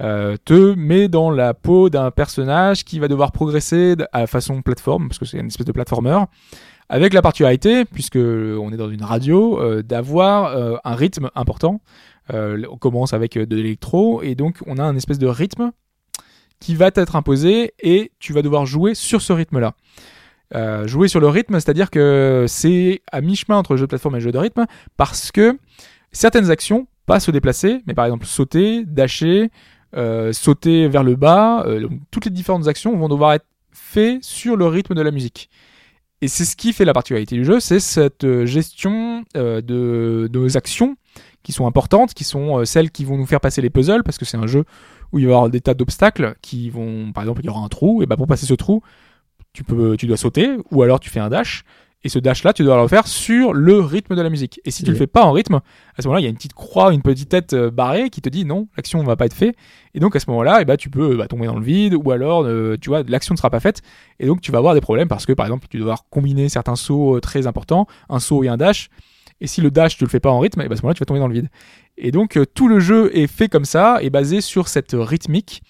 euh, 0.00 0.36
te 0.44 0.74
met 0.74 1.08
dans 1.08 1.30
la 1.30 1.54
peau 1.54 1.88
d'un 1.88 2.10
personnage 2.10 2.84
qui 2.84 2.98
va 2.98 3.08
devoir 3.08 3.32
progresser 3.32 3.94
à 4.12 4.26
façon 4.26 4.60
plateforme 4.60 5.08
parce 5.08 5.18
que 5.18 5.24
c'est 5.24 5.38
une 5.38 5.46
espèce 5.46 5.66
de 5.66 5.72
platformer 5.72 6.18
avec 6.90 7.14
la 7.14 7.22
particularité 7.22 7.84
puisque 7.84 8.16
on 8.16 8.70
est 8.72 8.76
dans 8.76 8.90
une 8.90 9.04
radio 9.04 9.60
euh, 9.60 9.82
d'avoir 9.82 10.46
euh, 10.56 10.76
un 10.84 10.94
rythme 10.94 11.30
important. 11.34 11.80
Euh, 12.34 12.62
on 12.70 12.76
commence 12.76 13.14
avec 13.14 13.36
euh, 13.38 13.46
de 13.46 13.56
l'électro 13.56 14.20
et 14.22 14.34
donc 14.34 14.56
on 14.66 14.76
a 14.76 14.82
un 14.82 14.96
espèce 14.96 15.18
de 15.18 15.26
rythme 15.28 15.70
qui 16.60 16.74
va 16.74 16.90
t'être 16.90 17.14
imposé 17.16 17.72
et 17.80 18.10
tu 18.18 18.32
vas 18.34 18.42
devoir 18.42 18.66
jouer 18.66 18.94
sur 18.94 19.22
ce 19.22 19.32
rythme-là. 19.32 19.74
Euh, 20.54 20.86
jouer 20.86 21.08
sur 21.08 21.20
le 21.20 21.28
rythme, 21.28 21.54
c'est-à-dire 21.54 21.90
que 21.90 22.46
c'est 22.48 23.02
à 23.12 23.20
mi-chemin 23.20 23.58
entre 23.58 23.76
jeu 23.76 23.84
de 23.84 23.88
plateforme 23.88 24.16
et 24.16 24.20
jeu 24.20 24.32
de 24.32 24.38
rythme, 24.38 24.64
parce 24.96 25.30
que 25.30 25.58
certaines 26.10 26.50
actions, 26.50 26.86
pas 27.04 27.20
se 27.20 27.30
déplacer, 27.30 27.82
mais 27.86 27.94
par 27.94 28.06
exemple 28.06 28.26
sauter, 28.26 28.84
dasher, 28.84 29.50
euh, 29.96 30.32
sauter 30.32 30.88
vers 30.88 31.02
le 31.02 31.16
bas, 31.16 31.64
euh, 31.66 31.88
toutes 32.10 32.24
les 32.26 32.30
différentes 32.30 32.68
actions 32.68 32.96
vont 32.96 33.08
devoir 33.08 33.34
être 33.34 33.46
faites 33.72 34.22
sur 34.24 34.56
le 34.56 34.66
rythme 34.66 34.94
de 34.94 35.02
la 35.02 35.10
musique. 35.10 35.50
Et 36.20 36.28
c'est 36.28 36.44
ce 36.44 36.56
qui 36.56 36.72
fait 36.72 36.84
la 36.84 36.92
particularité 36.92 37.36
du 37.36 37.44
jeu, 37.44 37.60
c'est 37.60 37.80
cette 37.80 38.24
euh, 38.24 38.44
gestion 38.44 39.24
euh, 39.36 39.60
de, 39.60 40.28
de 40.32 40.38
nos 40.38 40.56
actions 40.56 40.96
qui 41.42 41.52
sont 41.52 41.66
importantes, 41.66 42.12
qui 42.14 42.24
sont 42.24 42.64
celles 42.64 42.90
qui 42.90 43.04
vont 43.04 43.16
nous 43.16 43.26
faire 43.26 43.40
passer 43.40 43.62
les 43.62 43.70
puzzles, 43.70 44.02
parce 44.02 44.18
que 44.18 44.24
c'est 44.24 44.36
un 44.36 44.46
jeu 44.46 44.64
où 45.12 45.18
il 45.18 45.26
va 45.26 45.30
y 45.30 45.34
avoir 45.34 45.48
des 45.48 45.60
tas 45.60 45.74
d'obstacles 45.74 46.34
qui 46.42 46.68
vont, 46.68 47.12
par 47.12 47.22
exemple, 47.22 47.40
il 47.42 47.46
y 47.46 47.48
aura 47.48 47.60
un 47.60 47.68
trou, 47.68 48.02
et 48.02 48.06
bah 48.06 48.16
pour 48.16 48.26
passer 48.26 48.44
ce 48.44 48.54
trou, 48.54 48.82
tu 49.58 49.64
peux, 49.64 49.96
tu 49.96 50.06
dois 50.06 50.16
sauter, 50.16 50.50
ou 50.70 50.82
alors 50.84 51.00
tu 51.00 51.10
fais 51.10 51.18
un 51.18 51.28
dash, 51.28 51.64
et 52.04 52.08
ce 52.08 52.20
dash 52.20 52.44
là, 52.44 52.52
tu 52.52 52.62
dois 52.62 52.80
le 52.80 52.86
faire 52.86 53.08
sur 53.08 53.52
le 53.52 53.80
rythme 53.80 54.14
de 54.14 54.22
la 54.22 54.30
musique. 54.30 54.60
Et 54.64 54.70
si 54.70 54.84
tu 54.84 54.90
Et- 54.90 54.92
le 54.92 54.96
fais 54.98 55.08
pas 55.08 55.24
en 55.24 55.32
rythme, 55.32 55.56
à 55.96 56.00
ce 56.00 56.06
moment-là, 56.06 56.20
il 56.20 56.22
y 56.22 56.26
a 56.26 56.30
une 56.30 56.36
petite 56.36 56.52
croix, 56.54 56.92
une 56.94 57.02
petite 57.02 57.28
tête 57.28 57.54
euh, 57.54 57.72
barrée 57.72 58.08
qui 58.08 58.20
te 58.20 58.28
dit 58.28 58.44
non, 58.44 58.68
l'action 58.76 59.02
ne 59.02 59.06
va 59.06 59.16
pas 59.16 59.26
être 59.26 59.34
faite. 59.34 59.56
Et 59.94 59.98
donc 59.98 60.14
à 60.14 60.20
ce 60.20 60.30
moment-là, 60.30 60.58
eh 60.60 60.64
ben, 60.64 60.76
tu 60.76 60.90
peux 60.90 61.16
bah, 61.16 61.26
tomber 61.26 61.46
dans 61.46 61.58
le 61.58 61.64
vide, 61.64 61.94
ou 61.96 62.12
alors, 62.12 62.44
euh, 62.44 62.76
tu 62.80 62.88
vois, 62.88 63.02
l'action 63.02 63.34
ne 63.34 63.36
sera 63.36 63.50
pas 63.50 63.58
faite. 63.58 63.82
Et 64.20 64.26
donc 64.26 64.40
tu 64.40 64.52
vas 64.52 64.58
avoir 64.58 64.74
des 64.74 64.80
problèmes 64.80 65.08
parce 65.08 65.26
que, 65.26 65.32
par 65.32 65.46
exemple, 65.46 65.66
tu 65.68 65.78
dois 65.78 65.96
combiner 66.10 66.48
certains 66.48 66.76
sauts 66.76 67.16
euh, 67.16 67.20
très 67.20 67.48
importants, 67.48 67.88
un 68.08 68.20
saut 68.20 68.44
et 68.44 68.48
un 68.48 68.56
dash. 68.56 68.90
Et 69.40 69.48
si 69.48 69.60
le 69.60 69.72
dash, 69.72 69.96
tu 69.96 70.04
le 70.04 70.10
fais 70.10 70.20
pas 70.20 70.30
en 70.30 70.38
rythme, 70.38 70.60
et 70.60 70.68
ben, 70.68 70.74
à 70.74 70.76
ce 70.76 70.82
moment-là, 70.82 70.94
tu 70.94 71.00
vas 71.00 71.06
tomber 71.06 71.20
dans 71.20 71.26
le 71.28 71.34
vide. 71.34 71.48
Et 71.96 72.12
donc 72.12 72.36
euh, 72.36 72.44
tout 72.46 72.68
le 72.68 72.78
jeu 72.78 73.10
est 73.16 73.26
fait 73.26 73.48
comme 73.48 73.64
ça, 73.64 73.98
est 74.02 74.10
basé 74.10 74.40
sur 74.40 74.68
cette 74.68 74.94
rythmique 74.94 75.62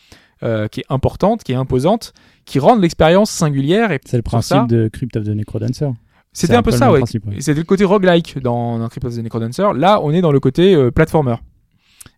euh, 0.43 0.69
qui 0.69 0.81
est 0.81 0.87
importante, 0.91 1.43
qui 1.43 1.53
est 1.53 1.57
imposante, 1.57 2.13
qui 2.49 2.59
rend 2.59 2.77
l'expérience 2.77 3.31
singulière. 3.31 3.93
Et 3.93 4.01
C'est 4.05 4.17
le 4.17 4.23
principe 4.23 4.57
ça, 4.57 4.67
de 4.69 4.89
Crypt 4.89 5.17
of 5.17 5.25
the 5.25 5.29
Necrodancer. 5.29 5.89
c'était 6.33 6.55
un 6.57 6.63
peu 6.63 6.71
ça, 6.71 6.91
ouais. 6.91 6.99
principe, 6.99 7.27
ouais. 7.27 7.37
C'était 7.41 7.61
le 7.61 7.65
côté 7.65 7.85
roguelike 7.85 8.39
dans, 8.41 8.79
dans 8.79 8.89
Crypt 8.89 9.05
of 9.05 9.15
the 9.15 9.19
Necrodancer. 9.19 9.65
Là, 9.77 10.01
on 10.03 10.11
est 10.13 10.21
dans 10.21 10.33
le 10.33 10.41
côté 10.41 10.75
euh, 10.75 10.91
platformer. 10.91 11.37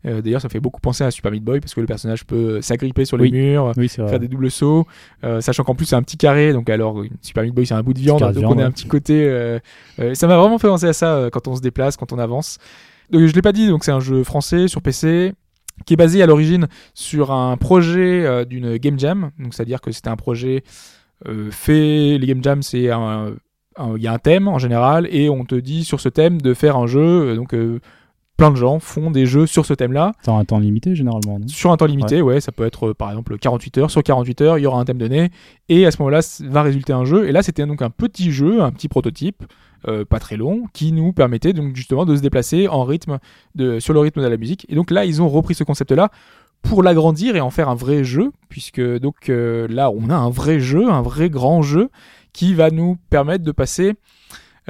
Euh, 0.06 0.22
D'ailleurs, 0.22 0.40
ça 0.40 0.48
fait 0.48 0.60
beaucoup 0.60 0.80
penser 0.80 1.04
à 1.04 1.10
Super 1.10 1.30
Meat 1.30 1.44
Boy 1.44 1.60
parce 1.60 1.74
que 1.74 1.80
le 1.80 1.86
personnage 1.86 2.24
peut 2.24 2.36
euh, 2.36 2.62
s'agripper 2.62 3.04
sur 3.04 3.16
les 3.18 3.24
Oui. 3.24 3.32
murs, 3.32 3.72
Oui, 3.76 3.88
faire 3.88 4.18
des 4.18 4.28
doubles 4.28 4.50
sauts, 4.50 4.86
euh, 5.24 5.40
sachant 5.42 5.62
qu'en 5.64 5.74
plus 5.74 5.84
c'est 5.86 5.96
un 5.96 6.02
petit 6.02 6.16
carré. 6.16 6.52
Donc 6.54 6.70
alors, 6.70 7.02
Super 7.20 7.42
Meat 7.44 7.54
Boy 7.54 7.66
c'est 7.66 7.74
un 7.74 7.82
bout 7.82 7.92
de 7.92 7.98
viande, 7.98 8.20
donc 8.32 8.44
on 8.50 8.58
a 8.58 8.64
un 8.64 8.70
petit 8.70 8.86
côté. 8.86 9.24
euh, 9.24 9.58
euh, 9.98 10.14
ça 10.14 10.26
m'a 10.26 10.38
vraiment 10.38 10.58
fait 10.58 10.68
penser 10.68 10.86
à 10.86 10.92
ça 10.94 11.28
quand 11.32 11.48
on 11.48 11.56
se 11.56 11.60
déplace, 11.60 11.96
quand 11.98 12.12
on 12.12 12.18
avance. 12.18 12.56
Donc, 13.10 13.26
je 13.26 13.34
l'ai 13.34 13.42
pas 13.42 13.52
dit, 13.52 13.66
donc 13.68 13.82
c'est 13.84 13.90
un 13.90 13.98
jeu 14.00 14.22
français 14.22 14.68
sur 14.68 14.80
PC 14.80 15.32
qui 15.86 15.94
est 15.94 15.96
basé 15.96 16.22
à 16.22 16.26
l'origine 16.26 16.68
sur 16.94 17.32
un 17.32 17.56
projet 17.56 18.24
euh, 18.24 18.44
d'une 18.44 18.76
game 18.76 18.98
jam. 18.98 19.30
Donc 19.38 19.54
c'est-à-dire 19.54 19.80
que 19.80 19.92
c'était 19.92 20.10
un 20.10 20.16
projet 20.16 20.62
euh, 21.28 21.50
fait. 21.50 22.18
Les 22.18 22.26
game 22.26 22.42
jams 22.42 22.62
c'est 22.62 22.88
il 23.96 24.02
y 24.02 24.06
a 24.06 24.12
un 24.12 24.18
thème 24.18 24.48
en 24.48 24.58
général 24.58 25.08
et 25.10 25.30
on 25.30 25.44
te 25.44 25.54
dit 25.54 25.84
sur 25.84 26.00
ce 26.00 26.08
thème 26.08 26.40
de 26.40 26.54
faire 26.54 26.76
un 26.76 26.86
jeu. 26.86 27.00
euh, 27.00 27.36
Donc 27.36 27.54
plein 28.40 28.50
de 28.50 28.56
gens 28.56 28.78
font 28.80 29.10
des 29.10 29.26
jeux 29.26 29.46
sur 29.46 29.64
ce 29.66 29.74
thème-là 29.74 30.12
C'est 30.22 30.30
un 30.30 30.44
temps 30.44 30.58
limité 30.58 30.94
généralement. 30.94 31.38
non? 31.38 31.46
Sur 31.48 31.70
un 31.70 31.76
temps 31.76 31.86
limité. 31.86 32.22
Ouais, 32.22 32.40
ça 32.40 32.52
peut 32.52 32.64
être 32.64 32.88
euh, 32.88 32.94
par 32.94 33.10
exemple 33.10 33.38
48 33.38 33.78
heures. 33.78 33.90
Sur 33.90 34.02
48 34.02 34.40
heures, 34.40 34.58
il 34.58 34.62
y 34.62 34.66
aura 34.66 34.80
un 34.80 34.84
thème 34.84 34.98
donné 34.98 35.30
et 35.68 35.86
à 35.86 35.90
ce 35.90 35.98
moment-là 36.00 36.20
va 36.48 36.62
résulter 36.62 36.92
un 36.92 37.04
jeu. 37.04 37.28
Et 37.28 37.32
là, 37.32 37.42
c'était 37.42 37.66
donc 37.66 37.82
un 37.82 37.90
petit 37.90 38.32
jeu, 38.32 38.62
un 38.62 38.72
petit 38.72 38.88
prototype. 38.88 39.44
euh, 39.88 40.04
pas 40.04 40.18
très 40.18 40.36
long, 40.36 40.64
qui 40.74 40.92
nous 40.92 41.12
permettait 41.14 41.54
donc 41.54 41.74
justement 41.74 42.04
de 42.04 42.14
se 42.14 42.20
déplacer 42.20 42.68
en 42.68 42.84
rythme 42.84 43.18
de, 43.54 43.78
sur 43.80 43.94
le 43.94 44.00
rythme 44.00 44.20
de 44.22 44.26
la 44.28 44.36
musique. 44.36 44.66
Et 44.68 44.74
donc 44.74 44.90
là, 44.90 45.06
ils 45.06 45.22
ont 45.22 45.28
repris 45.30 45.54
ce 45.54 45.64
concept-là 45.64 46.10
pour 46.62 46.82
l'agrandir 46.82 47.34
et 47.34 47.40
en 47.40 47.48
faire 47.48 47.70
un 47.70 47.74
vrai 47.74 48.04
jeu, 48.04 48.30
puisque 48.50 48.82
donc 48.98 49.30
euh, 49.30 49.66
là, 49.70 49.90
on 49.90 50.10
a 50.10 50.14
un 50.14 50.28
vrai 50.28 50.60
jeu, 50.60 50.90
un 50.90 51.00
vrai 51.00 51.30
grand 51.30 51.62
jeu 51.62 51.88
qui 52.34 52.52
va 52.52 52.70
nous 52.70 52.98
permettre 53.08 53.42
de 53.42 53.52
passer. 53.52 53.94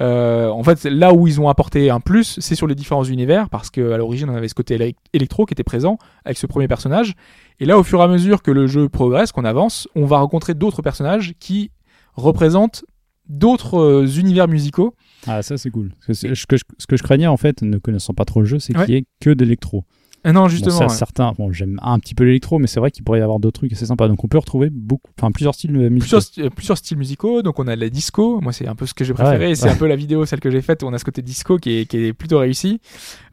Euh, 0.01 0.49
en 0.49 0.63
fait, 0.63 0.85
là 0.85 1.13
où 1.13 1.27
ils 1.27 1.41
ont 1.41 1.49
apporté 1.49 1.91
un 1.91 2.01
plus, 2.01 2.39
c'est 2.41 2.55
sur 2.55 2.67
les 2.67 2.75
différents 2.75 3.05
univers, 3.05 3.51
parce 3.51 3.69
que 3.71 3.93
à 3.93 3.97
l'origine, 3.99 4.31
on 4.31 4.35
avait 4.35 4.49
ce 4.49 4.55
côté 4.55 4.77
élec- 4.79 4.97
électro 5.13 5.45
qui 5.47 5.53
était 5.55 5.63
présent 5.65 5.99
avec 6.25 6.39
ce 6.39 6.47
premier 6.47 6.69
personnage. 6.69 7.15
Et 7.59 7.67
là, 7.67 7.79
au 7.79 7.83
fur 7.83 8.01
et 8.01 8.03
à 8.05 8.09
mesure 8.09 8.43
que 8.43 8.51
le 8.51 8.67
jeu 8.67 8.89
progresse, 8.89 9.33
qu'on 9.33 9.45
avance, 9.45 9.89
on 9.95 10.07
va 10.07 10.19
rencontrer 10.19 10.55
d'autres 10.55 10.81
personnages 10.83 11.35
qui 11.39 11.71
représentent 12.15 12.85
d'autres 13.29 13.79
euh, 13.79 14.07
univers 14.07 14.49
musicaux. 14.49 14.95
Ah, 15.27 15.43
ça 15.43 15.57
c'est 15.59 15.71
cool. 15.71 15.93
Ce, 16.09 16.27
que 16.47 16.57
je, 16.57 16.63
ce 16.79 16.87
que 16.87 16.97
je 16.97 17.03
craignais 17.03 17.27
en 17.29 17.37
fait, 17.37 17.63
ne 17.63 17.79
connaissant 17.79 18.15
pas 18.15 18.25
trop 18.25 18.41
le 18.41 18.47
jeu, 18.47 18.59
c'est 18.59 18.77
Ouais. 18.77 18.87
qu'il 18.87 18.95
y 18.95 18.99
ait 18.99 19.05
que 19.21 19.31
d'électro. 19.31 19.85
Ah 20.25 20.33
non, 20.33 20.43
Bon, 20.43 20.49
justement. 20.49 20.77
ça, 20.77 20.85
ouais. 20.87 20.89
certains, 20.91 21.33
bon, 21.39 21.51
j'aime 21.53 21.79
un 21.83 21.99
petit 21.99 22.15
peu 22.15 22.25
l'électro, 22.25 22.59
mais 22.59 22.67
c'est 22.67 22.79
vrai 22.81 22.91
qu'il 22.91 23.05
pourrait 23.05 23.21
y 23.21 23.23
avoir 23.23 23.39
d'autres 23.41 23.61
trucs 23.61 23.73
assez 23.73 23.87
sympas. 23.87 24.07
Donc 24.09 24.23
on 24.23 24.29
peut 24.29 24.39
retrouver 24.39 24.69
beaucoup, 24.71 25.11
enfin 25.19 25.31
plusieurs 25.33 25.55
styles 25.55 25.73
plusieurs, 25.99 26.21
sti- 26.21 26.43
euh, 26.45 26.51
plusieurs 26.51 26.77
styles 26.79 26.99
musicaux. 26.99 27.43
Donc 27.43 27.59
on 27.59 27.67
a 27.67 27.75
de 27.77 27.81
la 27.81 27.89
disco. 27.89 28.41
Moi, 28.41 28.53
c'est 28.53 28.67
un 28.69 28.75
peu 28.75 28.85
ce 28.87 28.93
que 28.95 29.05
j'ai 29.05 29.15
préféré. 29.15 29.49
Ouais, 29.49 29.55
c'est 29.55 29.67
ouais. 29.67 29.73
un 29.73 29.77
peu 29.77 29.87
la 29.87 29.97
vidéo, 29.97 30.27
celle 30.27 30.41
que 30.41 30.51
j'ai 30.51 30.61
faite. 30.61 30.83
où 30.83 30.87
On 30.87 30.93
a 30.93 30.99
ce 30.99 31.05
côté 31.05 31.23
disco 31.23 31.57
qui 31.57 31.79
est, 31.81 31.87
qui 31.87 31.97
est 32.05 32.13
plutôt 32.13 32.39
réussi. 32.39 32.81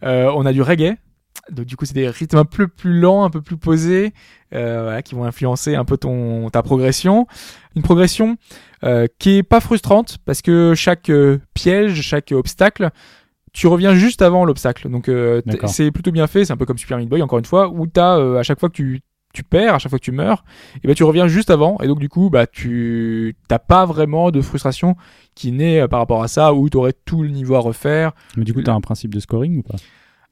Euh, 0.04 0.32
on 0.36 0.46
a 0.46 0.54
du 0.54 0.62
reggae. 0.62 0.96
Donc 1.52 1.66
du 1.66 1.78
coup, 1.78 1.86
c'est 1.86 1.94
des 1.94 2.10
rythmes 2.10 2.38
un 2.38 2.46
peu 2.46 2.68
plus 2.68 3.00
lents, 3.00 3.24
un 3.24 3.30
peu 3.30 3.42
plus 3.42 3.56
posés, 3.58 4.12
euh, 4.54 4.82
voilà, 4.84 5.02
qui 5.02 5.16
vont 5.16 5.24
influencer 5.24 5.76
un 5.76 5.86
peu 5.86 5.96
ton 5.98 6.50
ta 6.50 6.62
progression. 6.62 7.26
Une 7.76 7.84
progression 7.84 8.38
euh, 8.84 9.08
qui 9.20 9.38
est 9.38 9.44
pas 9.44 9.60
frustrante 9.62 10.18
parce 10.26 10.42
que 10.42 10.74
chaque 10.76 11.10
euh, 11.10 11.38
piège, 11.54 12.02
chaque 12.02 12.32
obstacle, 12.34 12.90
tu 13.58 13.66
reviens 13.66 13.96
juste 13.96 14.22
avant 14.22 14.46
l'obstacle. 14.46 14.88
Donc 14.88 15.10
euh, 15.10 15.42
c'est 15.66 15.90
plutôt 15.90 16.12
bien 16.12 16.28
fait. 16.28 16.46
C'est 16.46 16.54
un 16.54 16.58
peu 16.58 16.66
comme 16.66 16.78
Super 16.78 17.00
Meat 17.00 17.10
Boy 17.10 17.24
encore 17.24 17.40
une 17.40 17.46
fois, 17.46 17.70
où 17.70 17.88
t'as 17.88 18.20
euh, 18.20 18.38
à 18.38 18.44
chaque 18.44 18.60
fois 18.60 18.70
que 18.70 18.76
tu 18.76 19.02
tu 19.34 19.44
perds, 19.44 19.74
à 19.74 19.80
chaque 19.80 19.90
fois 19.90 20.00
que 20.00 20.04
tu 20.04 20.12
meurs, 20.12 20.46
et 20.84 20.88
ben 20.88 20.96
tu 20.96 21.04
reviens 21.04 21.28
juste 21.28 21.50
avant 21.50 21.78
et 21.82 21.88
donc 21.88 22.00
du 22.00 22.08
coup 22.08 22.30
bah 22.30 22.48
tu 22.48 23.36
t'as 23.48 23.60
pas 23.60 23.86
vraiment 23.86 24.32
de 24.32 24.42
frustration 24.42 24.96
qui 25.36 25.52
naît 25.52 25.82
euh, 25.82 25.88
par 25.88 26.00
rapport 26.00 26.22
à 26.24 26.28
ça 26.28 26.54
où 26.54 26.70
tu 26.70 26.78
aurais 26.78 26.94
tout 26.94 27.24
le 27.24 27.30
niveau 27.30 27.56
à 27.56 27.60
refaire. 27.60 28.12
Mais 28.36 28.44
du 28.44 28.54
coup, 28.54 28.62
t'as 28.62 28.74
un 28.74 28.82
principe 28.82 29.14
de 29.14 29.20
scoring 29.20 29.58
ou 29.58 29.64
pas? 29.64 29.78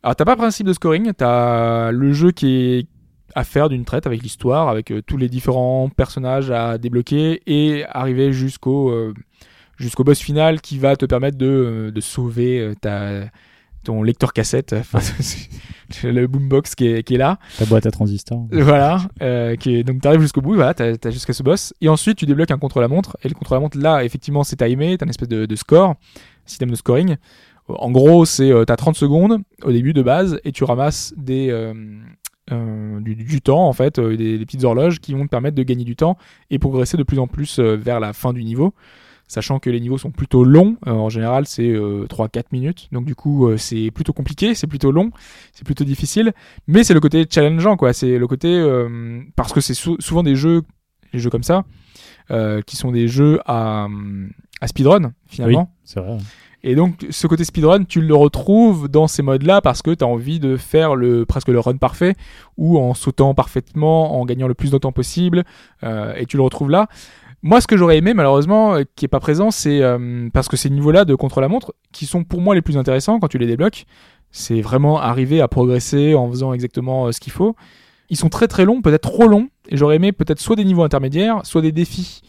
Alors 0.03 0.15
t'as 0.15 0.25
pas 0.25 0.35
principe 0.35 0.67
de 0.67 0.73
scoring, 0.73 1.11
t'as 1.13 1.91
le 1.91 2.13
jeu 2.13 2.31
qui 2.31 2.47
est 2.47 2.87
à 3.33 3.43
faire 3.43 3.69
d'une 3.69 3.85
traite 3.85 4.05
avec 4.05 4.21
l'histoire, 4.21 4.69
avec 4.69 4.91
euh, 4.91 5.01
tous 5.01 5.17
les 5.17 5.29
différents 5.29 5.89
personnages 5.89 6.51
à 6.51 6.77
débloquer 6.77 7.41
et 7.47 7.85
arriver 7.89 8.31
jusqu'au 8.31 8.89
euh, 8.91 9.13
jusqu'au 9.77 10.03
boss 10.03 10.19
final 10.19 10.61
qui 10.61 10.79
va 10.79 10.95
te 10.95 11.05
permettre 11.05 11.37
de, 11.37 11.45
euh, 11.45 11.91
de 11.91 12.01
sauver 12.01 12.59
euh, 12.59 12.73
ta 12.79 13.29
ton 13.83 14.01
lecteur 14.01 14.33
cassette, 14.33 14.73
enfin, 14.79 14.99
le 16.03 16.25
boombox 16.25 16.73
qui 16.73 16.87
est, 16.87 17.03
qui 17.03 17.13
est 17.13 17.17
là. 17.19 17.37
Ta 17.59 17.65
boîte 17.65 17.85
à 17.85 17.91
transistors. 17.91 18.47
Voilà, 18.51 19.01
euh, 19.21 19.55
qui 19.55 19.75
est, 19.75 19.83
donc 19.83 20.01
t'arrives 20.01 20.21
jusqu'au 20.21 20.41
bout, 20.41 20.55
voilà, 20.55 20.73
t'as 20.73 20.97
t'as 20.97 21.11
jusqu'à 21.11 21.33
ce 21.33 21.43
boss, 21.43 21.73
et 21.81 21.87
ensuite 21.87 22.17
tu 22.17 22.25
débloques 22.25 22.49
un 22.49 22.57
contre-la-montre, 22.57 23.15
et 23.23 23.29
le 23.29 23.35
contre-la-montre 23.35 23.77
là, 23.77 24.03
effectivement, 24.03 24.43
c'est 24.43 24.55
timé, 24.55 24.97
t'as 24.97 25.05
une 25.05 25.11
espèce 25.11 25.29
de, 25.29 25.45
de 25.45 25.55
score, 25.55 25.95
système 26.45 26.71
de 26.71 26.75
scoring. 26.75 27.17
En 27.67 27.89
gros, 27.91 28.25
c'est 28.25 28.51
euh, 28.51 28.65
t'as 28.65 28.75
30 28.75 28.95
secondes 28.95 29.39
au 29.63 29.71
début 29.71 29.93
de 29.93 30.01
base, 30.01 30.39
et 30.43 30.51
tu 30.51 30.63
ramasses 30.63 31.13
des 31.17 31.49
euh, 31.49 31.73
euh, 32.51 32.99
du, 32.99 33.15
du 33.15 33.41
temps 33.41 33.67
en 33.67 33.73
fait, 33.73 33.97
euh, 33.97 34.15
des, 34.15 34.37
des 34.37 34.45
petites 34.45 34.63
horloges 34.63 34.99
qui 34.99 35.13
vont 35.13 35.23
te 35.23 35.29
permettre 35.29 35.55
de 35.55 35.63
gagner 35.63 35.83
du 35.83 35.95
temps 35.95 36.15
et 36.51 36.59
progresser 36.59 36.95
de 36.95 37.01
plus 37.01 37.17
en 37.17 37.25
plus 37.25 37.59
vers 37.59 37.99
la 37.99 38.13
fin 38.13 38.33
du 38.33 38.43
niveau. 38.43 38.73
Sachant 39.27 39.57
que 39.59 39.69
les 39.71 39.79
niveaux 39.79 39.97
sont 39.97 40.11
plutôt 40.11 40.43
longs, 40.43 40.77
euh, 40.85 40.91
en 40.91 41.09
général 41.09 41.47
c'est 41.47 41.67
euh, 41.67 42.05
3-4 42.07 42.43
minutes, 42.51 42.87
donc 42.91 43.05
du 43.05 43.15
coup 43.15 43.47
euh, 43.47 43.57
c'est 43.57 43.89
plutôt 43.89 44.13
compliqué, 44.13 44.53
c'est 44.53 44.67
plutôt 44.67 44.91
long, 44.91 45.09
c'est 45.51 45.65
plutôt 45.65 45.83
difficile, 45.83 46.31
mais 46.67 46.83
c'est 46.83 46.93
le 46.93 46.99
côté 46.99 47.25
challengeant 47.29 47.75
quoi, 47.75 47.91
c'est 47.93 48.19
le 48.19 48.27
côté 48.27 48.49
euh, 48.49 49.21
parce 49.35 49.51
que 49.51 49.61
c'est 49.61 49.73
sou- 49.73 49.97
souvent 49.99 50.21
des 50.21 50.35
jeux, 50.35 50.61
des 51.11 51.17
jeux 51.19 51.31
comme 51.31 51.43
ça, 51.43 51.63
qui 52.65 52.75
sont 52.75 52.91
des 52.91 53.07
jeux 53.07 53.39
à, 53.45 53.87
à 54.61 54.67
speedrun 54.67 55.03
Oui, 55.05 55.09
finalement. 55.27 55.71
c'est 55.83 55.99
vrai. 55.99 56.17
Et 56.63 56.73
donc 56.73 57.05
ce 57.11 57.27
côté 57.27 57.43
speedrun, 57.45 57.83
tu 57.83 58.01
le 58.01 58.15
retrouves 58.15 58.87
dans 58.89 59.07
ces 59.07 59.21
modes-là 59.21 59.61
parce 59.61 59.83
que 59.83 59.91
tu 59.91 60.03
as 60.03 60.07
envie 60.07 60.39
de 60.39 60.57
faire 60.57 60.95
le 60.95 61.23
presque 61.25 61.49
le 61.49 61.59
run 61.59 61.77
parfait 61.77 62.15
ou 62.57 62.79
en 62.79 62.95
sautant 62.95 63.35
parfaitement, 63.35 64.19
en 64.19 64.25
gagnant 64.25 64.47
le 64.47 64.55
plus 64.55 64.71
de 64.71 64.77
temps 64.79 64.91
possible, 64.91 65.43
et 65.83 66.25
tu 66.27 66.37
le 66.37 66.43
retrouves 66.43 66.71
là. 66.71 66.87
Moi, 67.47 67.61
ce 67.61 67.67
que 67.67 67.77
j'aurais 67.77 67.99
aimé, 67.99 68.15
malheureusement, 68.15 68.73
euh, 68.73 68.83
qui 68.95 69.05
est 69.05 69.07
pas 69.07 69.19
présent, 69.19 69.51
c'est 69.51 69.83
euh, 69.83 70.29
parce 70.33 70.47
que 70.47 70.57
ces 70.57 70.71
niveaux-là 70.71 71.05
de 71.05 71.13
contre-la-montre, 71.13 71.75
qui 71.91 72.07
sont 72.07 72.23
pour 72.23 72.41
moi 72.41 72.55
les 72.55 72.63
plus 72.63 72.75
intéressants 72.75 73.19
quand 73.19 73.27
tu 73.27 73.37
les 73.37 73.45
débloques, 73.45 73.85
c'est 74.31 74.61
vraiment 74.61 74.99
arriver 74.99 75.41
à 75.41 75.47
progresser 75.47 76.15
en 76.15 76.27
faisant 76.27 76.53
exactement 76.53 77.05
euh, 77.05 77.11
ce 77.11 77.19
qu'il 77.19 77.31
faut. 77.31 77.55
Ils 78.09 78.17
sont 78.17 78.29
très 78.29 78.47
très 78.47 78.65
longs, 78.65 78.81
peut-être 78.81 79.03
trop 79.03 79.27
longs, 79.27 79.49
et 79.69 79.77
j'aurais 79.77 79.97
aimé 79.97 80.11
peut-être 80.11 80.39
soit 80.39 80.55
des 80.55 80.65
niveaux 80.65 80.81
intermédiaires, 80.81 81.41
soit 81.43 81.61
des 81.61 81.71
défis. 81.71 82.21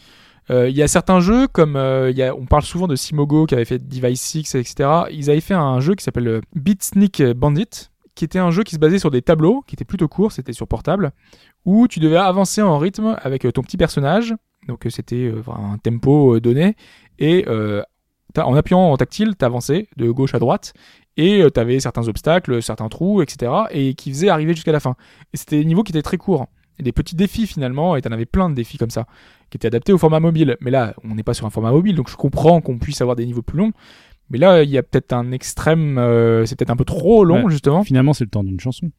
Euh, 0.51 0.69
Il 0.69 0.77
y 0.77 0.83
a 0.83 0.87
certains 0.87 1.19
jeux, 1.19 1.47
comme 1.47 1.73
y 2.13 2.21
a, 2.21 2.35
on 2.35 2.45
parle 2.45 2.61
souvent 2.61 2.87
de 2.87 2.95
Simogo 2.95 3.47
qui 3.47 3.55
avait 3.55 3.65
fait 3.65 3.79
Device 3.79 4.21
6, 4.21 4.53
etc. 4.53 4.87
Ils 5.09 5.31
avaient 5.31 5.41
fait 5.41 5.55
un 5.55 5.79
jeu 5.79 5.95
qui 5.95 6.03
s'appelle 6.03 6.41
Beat 6.55 6.83
Sneak 6.83 7.23
Bandit, 7.35 7.89
qui 8.13 8.23
était 8.23 8.37
un 8.37 8.51
jeu 8.51 8.61
qui 8.61 8.75
se 8.75 8.79
basait 8.79 8.99
sur 8.99 9.09
des 9.09 9.23
tableaux, 9.23 9.63
qui 9.65 9.73
était 9.73 9.83
plutôt 9.83 10.07
court, 10.07 10.31
c'était 10.31 10.53
sur 10.53 10.67
portable, 10.67 11.11
où 11.65 11.87
tu 11.87 11.99
devais 11.99 12.17
avancer 12.17 12.61
en 12.61 12.77
rythme 12.77 13.17
avec 13.23 13.51
ton 13.51 13.63
petit 13.63 13.77
personnage. 13.77 14.35
Donc 14.67 14.85
euh, 14.85 14.89
c'était 14.89 15.25
euh, 15.25 15.41
un 15.47 15.77
tempo 15.77 16.35
euh, 16.35 16.41
donné, 16.41 16.75
et 17.19 17.45
en 18.37 18.53
appuyant 18.55 18.91
en 18.91 18.97
tactile, 18.97 19.35
t'avançais 19.35 19.87
de 19.97 20.11
gauche 20.11 20.35
à 20.35 20.39
droite, 20.39 20.73
et 21.15 21.41
tu 21.43 21.51
t'avais 21.51 21.79
certains 21.79 22.07
obstacles, 22.07 22.61
certains 22.61 22.89
trous, 22.89 23.21
etc. 23.23 23.51
et 23.71 23.95
qui 23.95 24.11
faisaient 24.11 24.29
arriver 24.29 24.53
jusqu'à 24.53 24.71
la 24.71 24.79
fin. 24.79 24.95
Et 25.33 25.37
c'était 25.37 25.57
des 25.57 25.65
niveaux 25.65 25.81
qui 25.81 25.91
étaient 25.91 26.03
très 26.03 26.17
courts. 26.17 26.45
Et 26.79 26.83
des 26.83 26.91
petits 26.91 27.15
défis 27.15 27.47
finalement, 27.47 27.95
et 27.95 28.01
t'en 28.03 28.11
avais 28.11 28.27
plein 28.27 28.51
de 28.51 28.53
défis 28.55 28.77
comme 28.77 28.91
ça, 28.91 29.07
qui 29.49 29.57
étaient 29.57 29.65
adaptés 29.65 29.93
au 29.93 29.97
format 29.97 30.19
mobile. 30.19 30.57
Mais 30.61 30.69
là, 30.69 30.93
on 31.03 31.15
n'est 31.15 31.23
pas 31.23 31.33
sur 31.33 31.47
un 31.47 31.49
format 31.49 31.71
mobile, 31.71 31.95
donc 31.95 32.07
je 32.11 32.15
comprends 32.15 32.61
qu'on 32.61 32.77
puisse 32.77 33.01
avoir 33.01 33.15
des 33.15 33.25
niveaux 33.25 33.41
plus 33.41 33.57
longs. 33.57 33.71
Mais 34.29 34.37
là, 34.37 34.61
il 34.61 34.69
y 34.69 34.77
a 34.77 34.83
peut-être 34.83 35.13
un 35.13 35.31
extrême, 35.31 35.97
euh, 35.97 36.45
c'est 36.45 36.55
peut-être 36.55 36.69
un 36.69 36.75
peu 36.75 36.85
trop 36.85 37.25
long 37.25 37.45
Ouais. 37.45 37.51
justement. 37.51 37.83
Finalement, 37.83 38.13
c'est 38.13 38.25
le 38.25 38.29
temps 38.29 38.43
d'une 38.43 38.59
chanson. 38.59 38.91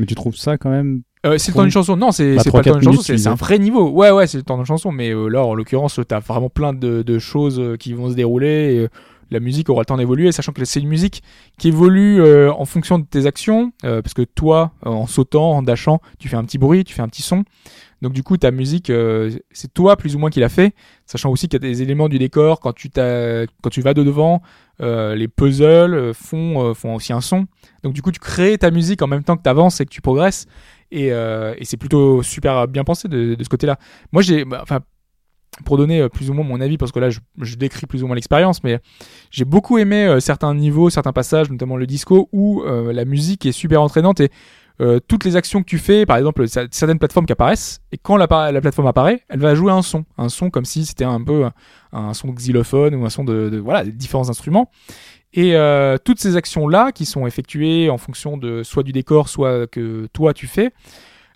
Mais 0.00 0.06
tu 0.06 0.16
trouves 0.16 0.34
ça 0.34 0.58
quand 0.58 0.70
même 0.70 1.02
Euh, 1.24 1.38
c'est 1.38 1.52
le 1.52 1.54
temps 1.54 1.62
d'une 1.62 1.70
chanson. 1.70 1.96
Non, 1.96 2.10
c'est 2.10 2.34
Bah, 2.36 2.42
pas 2.50 2.58
le 2.58 2.64
temps 2.64 2.70
3-4 2.72 2.80
d'une 2.80 2.90
chanson, 2.92 3.02
c'est 3.16 3.28
un 3.28 3.34
vrai 3.34 3.58
niveau. 3.58 3.88
Ouais, 3.90 4.10
ouais, 4.10 4.26
c'est 4.26 4.38
le 4.38 4.42
temps 4.42 4.56
d'une 4.56 4.66
chanson. 4.66 4.90
Mais 4.90 5.10
euh, 5.14 5.28
là, 5.28 5.44
en 5.44 5.54
l'occurrence, 5.54 6.00
t'as 6.08 6.18
vraiment 6.20 6.48
plein 6.50 6.72
de, 6.72 7.02
de 7.02 7.18
choses 7.18 7.60
euh, 7.60 7.76
qui 7.76 7.92
vont 7.94 8.10
se 8.10 8.14
dérouler. 8.14 8.74
Et, 8.74 8.78
euh, 8.80 8.88
la 9.30 9.40
musique 9.40 9.70
aura 9.70 9.80
le 9.80 9.86
temps 9.86 9.96
d'évoluer, 9.96 10.30
sachant 10.30 10.52
que 10.52 10.62
c'est 10.66 10.80
une 10.80 10.88
musique 10.90 11.22
qui 11.58 11.68
évolue 11.68 12.20
euh, 12.20 12.52
en 12.52 12.66
fonction 12.66 12.98
de 12.98 13.06
tes 13.06 13.24
actions. 13.24 13.72
euh, 13.84 14.02
parce 14.02 14.12
que 14.12 14.20
toi, 14.22 14.72
en 14.84 15.06
sautant, 15.06 15.52
en 15.52 15.62
dashant, 15.62 16.00
tu 16.18 16.28
fais 16.28 16.36
un 16.36 16.44
petit 16.44 16.58
bruit, 16.58 16.84
tu 16.84 16.92
fais 16.92 17.00
un 17.00 17.08
petit 17.08 17.22
son. 17.22 17.44
Donc 18.02 18.12
du 18.12 18.22
coup, 18.22 18.36
ta 18.36 18.50
musique, 18.50 18.90
euh, 18.90 19.30
c'est 19.52 19.72
toi 19.72 19.96
plus 19.96 20.16
ou 20.16 20.18
moins 20.18 20.28
qui 20.28 20.40
l'a 20.40 20.50
fait, 20.50 20.74
sachant 21.06 21.30
aussi 21.30 21.48
qu'il 21.48 21.62
y 21.62 21.64
a 21.64 21.68
des 21.70 21.80
éléments 21.80 22.10
du 22.10 22.18
décor 22.18 22.60
quand 22.60 22.72
tu 22.74 22.90
t'as- 22.90 23.46
quand 23.62 23.70
tu 23.70 23.80
vas 23.80 23.94
de 23.94 24.02
devant, 24.02 24.42
euh, 24.82 25.14
les 25.14 25.28
puzzles 25.28 26.12
font 26.12 26.74
font 26.74 26.94
aussi 26.96 27.12
un 27.14 27.20
son. 27.22 27.46
Donc 27.84 27.94
du 27.94 28.02
coup, 28.02 28.10
tu 28.12 28.20
crées 28.20 28.58
ta 28.58 28.70
musique 28.70 29.00
en 29.02 29.06
même 29.06 29.22
temps 29.24 29.36
que 29.38 29.42
tu 29.44 29.48
avances 29.48 29.80
et 29.80 29.86
que 29.86 29.90
tu 29.90 30.00
progresses. 30.02 30.46
Et, 30.94 31.10
euh, 31.10 31.54
et 31.56 31.64
c'est 31.64 31.78
plutôt 31.78 32.22
super 32.22 32.68
bien 32.68 32.84
pensé 32.84 33.08
de, 33.08 33.34
de 33.34 33.42
ce 33.42 33.48
côté-là. 33.48 33.78
Moi, 34.12 34.20
j'ai, 34.20 34.44
bah, 34.44 34.60
enfin, 34.62 34.80
pour 35.64 35.78
donner 35.78 36.02
euh, 36.02 36.10
plus 36.10 36.28
ou 36.28 36.34
moins 36.34 36.44
mon 36.44 36.60
avis, 36.60 36.76
parce 36.76 36.92
que 36.92 36.98
là, 36.98 37.08
je, 37.08 37.56
décris 37.56 37.86
plus 37.86 38.02
ou 38.02 38.06
moins 38.06 38.14
l'expérience, 38.14 38.62
mais 38.62 38.78
j'ai 39.30 39.46
beaucoup 39.46 39.78
aimé 39.78 40.04
euh, 40.04 40.20
certains 40.20 40.54
niveaux, 40.54 40.90
certains 40.90 41.14
passages, 41.14 41.50
notamment 41.50 41.78
le 41.78 41.86
disco, 41.86 42.28
où 42.32 42.62
la 42.64 43.06
musique 43.06 43.46
est 43.46 43.52
super 43.52 43.80
entraînante 43.80 44.20
et 44.20 44.30
toutes 45.08 45.24
les 45.24 45.36
actions 45.36 45.62
que 45.62 45.68
tu 45.68 45.78
fais, 45.78 46.04
par 46.04 46.18
exemple, 46.18 46.44
cer- 46.44 46.68
certaines 46.72 46.98
plateformes 46.98 47.24
qui 47.24 47.32
apparaissent, 47.32 47.80
et 47.90 47.98
quand 47.98 48.18
la, 48.18 48.26
la 48.52 48.60
plateforme 48.60 48.88
apparaît, 48.88 49.22
elle 49.28 49.40
va 49.40 49.54
jouer 49.54 49.72
un 49.72 49.82
son, 49.82 50.04
un 50.18 50.28
son 50.28 50.50
comme 50.50 50.64
si 50.66 50.84
c'était 50.84 51.04
un 51.04 51.22
peu 51.22 51.46
un, 51.92 52.12
son 52.14 52.28
de 52.28 52.34
xylophone 52.34 52.94
ou 52.96 53.04
un 53.06 53.10
son 53.10 53.24
de, 53.24 53.48
de 53.48 53.58
voilà, 53.58 53.84
des 53.84 53.92
différents 53.92 54.28
instruments. 54.28 54.70
Et 55.34 55.56
euh, 55.56 55.96
toutes 56.04 56.20
ces 56.20 56.36
actions-là, 56.36 56.92
qui 56.92 57.06
sont 57.06 57.26
effectuées 57.26 57.88
en 57.90 57.96
fonction 57.98 58.36
de 58.36 58.62
soit 58.62 58.82
du 58.82 58.92
décor, 58.92 59.28
soit 59.28 59.66
que 59.66 60.06
toi 60.12 60.34
tu 60.34 60.46
fais, 60.46 60.72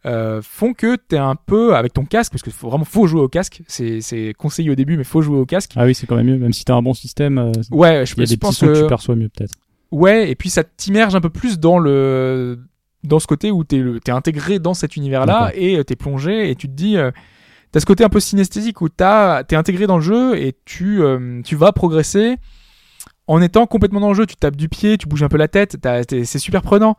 euh, 0.04 0.40
font 0.42 0.74
que 0.74 0.96
t'es 0.96 1.16
un 1.16 1.34
peu 1.34 1.74
avec 1.74 1.92
ton 1.94 2.04
casque, 2.04 2.30
parce 2.32 2.42
que 2.42 2.50
faut, 2.50 2.68
vraiment 2.68 2.84
faut 2.84 3.06
jouer 3.06 3.22
au 3.22 3.28
casque. 3.28 3.62
C'est 3.66 4.00
c'est 4.02 4.34
conseillé 4.36 4.70
au 4.70 4.74
début, 4.74 4.96
mais 4.96 5.04
faut 5.04 5.22
jouer 5.22 5.38
au 5.38 5.46
casque. 5.46 5.72
Ah 5.76 5.84
oui, 5.86 5.94
c'est 5.94 6.06
quand 6.06 6.16
même 6.16 6.26
mieux, 6.26 6.36
même 6.38 6.52
si 6.52 6.64
t'as 6.64 6.74
un 6.74 6.82
bon 6.82 6.94
système. 6.94 7.38
euh, 7.38 7.52
Ouais, 7.70 8.04
je, 8.06 8.14
y 8.16 8.22
a 8.22 8.24
je 8.26 8.30
des 8.30 8.36
pense 8.36 8.60
que... 8.60 8.66
que 8.66 8.80
tu 8.82 8.86
perçois 8.86 9.16
mieux 9.16 9.28
peut-être. 9.30 9.54
ouais, 9.90 10.30
et 10.30 10.34
puis 10.34 10.50
ça 10.50 10.62
t'immerge 10.62 11.14
un 11.14 11.20
peu 11.20 11.30
plus 11.30 11.58
dans 11.58 11.78
le 11.78 12.58
dans 13.02 13.18
ce 13.20 13.26
côté 13.26 13.50
où 13.50 13.64
t'es 13.64 13.78
le- 13.78 14.00
t'es 14.00 14.12
intégré 14.12 14.58
dans 14.58 14.74
cet 14.74 14.96
univers-là 14.96 15.52
et 15.54 15.76
euh, 15.78 15.84
t'es 15.84 15.96
plongé 15.96 16.50
et 16.50 16.54
tu 16.56 16.66
te 16.68 16.72
dis 16.72 16.96
euh, 16.96 17.10
t'as 17.72 17.80
ce 17.80 17.86
côté 17.86 18.02
un 18.04 18.08
peu 18.08 18.20
synesthésique 18.20 18.80
où 18.80 18.88
t'as 18.88 19.42
t'es 19.44 19.54
intégré 19.56 19.86
dans 19.86 19.96
le 19.96 20.02
jeu 20.02 20.36
et 20.38 20.54
tu 20.64 21.02
euh, 21.02 21.40
tu 21.44 21.54
vas 21.56 21.72
progresser 21.72 22.36
en 23.26 23.40
étant 23.42 23.66
complètement 23.66 24.00
dans 24.00 24.08
le 24.08 24.14
jeu. 24.14 24.26
Tu 24.26 24.36
tapes 24.36 24.56
du 24.56 24.68
pied, 24.68 24.98
tu 24.98 25.06
bouges 25.06 25.22
un 25.22 25.28
peu 25.28 25.36
la 25.36 25.48
tête, 25.48 25.76
t'es- 25.80 26.24
c'est 26.24 26.38
super 26.38 26.62
prenant 26.62 26.96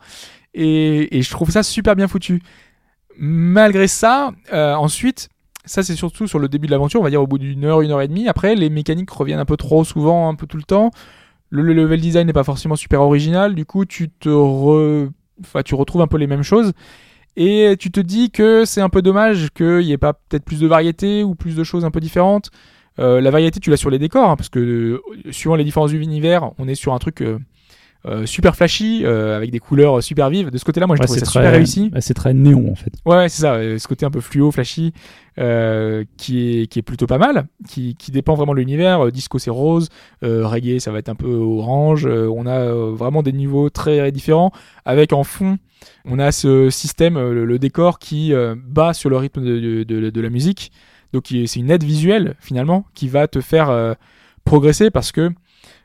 et, 0.54 1.16
et 1.18 1.22
je 1.22 1.30
trouve 1.30 1.50
ça 1.50 1.62
super 1.62 1.96
bien 1.96 2.08
foutu. 2.08 2.42
Malgré 3.16 3.88
ça, 3.88 4.30
euh, 4.52 4.74
ensuite, 4.74 5.28
ça 5.64 5.82
c'est 5.82 5.96
surtout 5.96 6.26
sur 6.26 6.38
le 6.38 6.48
début 6.48 6.66
de 6.66 6.72
l'aventure, 6.72 7.00
on 7.00 7.04
va 7.04 7.10
dire 7.10 7.22
au 7.22 7.26
bout 7.26 7.38
d'une 7.38 7.64
heure, 7.64 7.80
une 7.80 7.90
heure 7.90 8.00
et 8.02 8.08
demie. 8.08 8.28
Après, 8.28 8.54
les 8.54 8.70
mécaniques 8.70 9.10
reviennent 9.10 9.40
un 9.40 9.44
peu 9.44 9.56
trop 9.56 9.84
souvent, 9.84 10.28
un 10.28 10.34
peu 10.34 10.46
tout 10.46 10.56
le 10.56 10.62
temps. 10.62 10.90
Le, 11.50 11.62
le 11.62 11.72
level 11.72 12.00
design 12.00 12.26
n'est 12.26 12.32
pas 12.32 12.44
forcément 12.44 12.76
super 12.76 13.00
original, 13.02 13.54
du 13.54 13.64
coup 13.64 13.84
tu 13.86 14.10
te 14.10 14.28
re... 14.28 15.08
enfin, 15.40 15.62
tu 15.62 15.74
retrouves 15.74 16.02
un 16.02 16.06
peu 16.06 16.18
les 16.18 16.26
mêmes 16.26 16.42
choses. 16.42 16.72
Et 17.36 17.76
tu 17.78 17.90
te 17.92 18.00
dis 18.00 18.30
que 18.30 18.64
c'est 18.64 18.80
un 18.80 18.88
peu 18.88 19.00
dommage 19.02 19.50
qu'il 19.54 19.78
n'y 19.80 19.92
ait 19.92 19.98
pas 19.98 20.12
peut-être 20.14 20.44
plus 20.44 20.58
de 20.60 20.66
variété 20.66 21.22
ou 21.22 21.34
plus 21.36 21.54
de 21.54 21.64
choses 21.64 21.84
un 21.84 21.90
peu 21.92 22.00
différentes. 22.00 22.50
Euh, 22.98 23.20
la 23.20 23.30
variété, 23.30 23.60
tu 23.60 23.70
l'as 23.70 23.76
sur 23.76 23.90
les 23.90 23.98
décors, 23.98 24.30
hein, 24.30 24.36
parce 24.36 24.48
que 24.48 24.58
euh, 24.58 25.00
suivant 25.30 25.54
les 25.56 25.64
différents 25.64 25.88
univers, 25.88 26.50
on 26.58 26.66
est 26.68 26.74
sur 26.74 26.94
un 26.94 26.98
truc 26.98 27.22
euh, 27.22 28.26
super 28.26 28.56
flashy, 28.56 29.04
avec 29.04 29.50
des 29.50 29.58
couleurs 29.58 30.02
super 30.02 30.30
vives. 30.30 30.50
De 30.50 30.58
ce 30.58 30.64
côté-là, 30.64 30.86
moi, 30.86 30.96
je 30.96 31.00
Ouais, 31.02 31.06
trouve 31.06 31.18
c'est 31.18 31.24
ça 31.24 31.30
très 31.30 31.40
super 31.40 31.52
réussi. 31.52 31.90
c'est 32.00 32.14
très 32.14 32.32
néon 32.32 32.70
en 32.70 32.74
fait. 32.74 32.92
Ouais, 33.04 33.28
c'est 33.28 33.42
ça, 33.42 33.58
ce 33.78 33.86
côté 33.88 34.06
un 34.06 34.10
peu 34.10 34.20
fluo, 34.20 34.50
flashy, 34.50 34.92
qui, 36.16 36.60
est, 36.60 36.66
qui 36.68 36.78
est 36.78 36.82
plutôt 36.82 37.06
pas 37.06 37.18
mal, 37.18 37.46
qui, 37.68 37.94
qui 37.96 38.10
dépend 38.10 38.34
vraiment 38.34 38.52
de 38.54 38.58
l'univers. 38.60 39.10
Disco, 39.12 39.38
c'est 39.38 39.50
rose, 39.50 39.88
reggae, 40.22 40.78
ça 40.80 40.90
va 40.92 40.98
être 41.00 41.08
un 41.08 41.14
peu 41.16 41.28
orange. 41.28 42.06
On 42.06 42.46
a 42.46 42.64
vraiment 42.72 43.22
des 43.22 43.32
niveaux 43.32 43.68
très 43.68 44.10
différents, 44.12 44.52
avec 44.84 45.12
en 45.12 45.24
fond, 45.24 45.58
on 46.04 46.18
a 46.18 46.32
ce 46.32 46.70
système, 46.70 47.14
le, 47.18 47.44
le 47.44 47.58
décor 47.58 47.98
qui 47.98 48.32
bat 48.68 48.92
sur 48.94 49.10
le 49.10 49.16
rythme 49.16 49.42
de, 49.44 49.58
de, 49.58 49.82
de- 49.84 50.10
de 50.10 50.20
la 50.20 50.30
musique. 50.30 50.72
Donc, 51.12 51.26
c'est 51.28 51.56
une 51.56 51.70
aide 51.70 51.84
visuelle, 51.84 52.36
finalement, 52.40 52.84
qui 52.94 53.08
va 53.08 53.28
te 53.28 53.40
faire 53.40 53.70
euh, 53.70 53.94
progresser 54.44 54.90
parce 54.90 55.12
que 55.12 55.30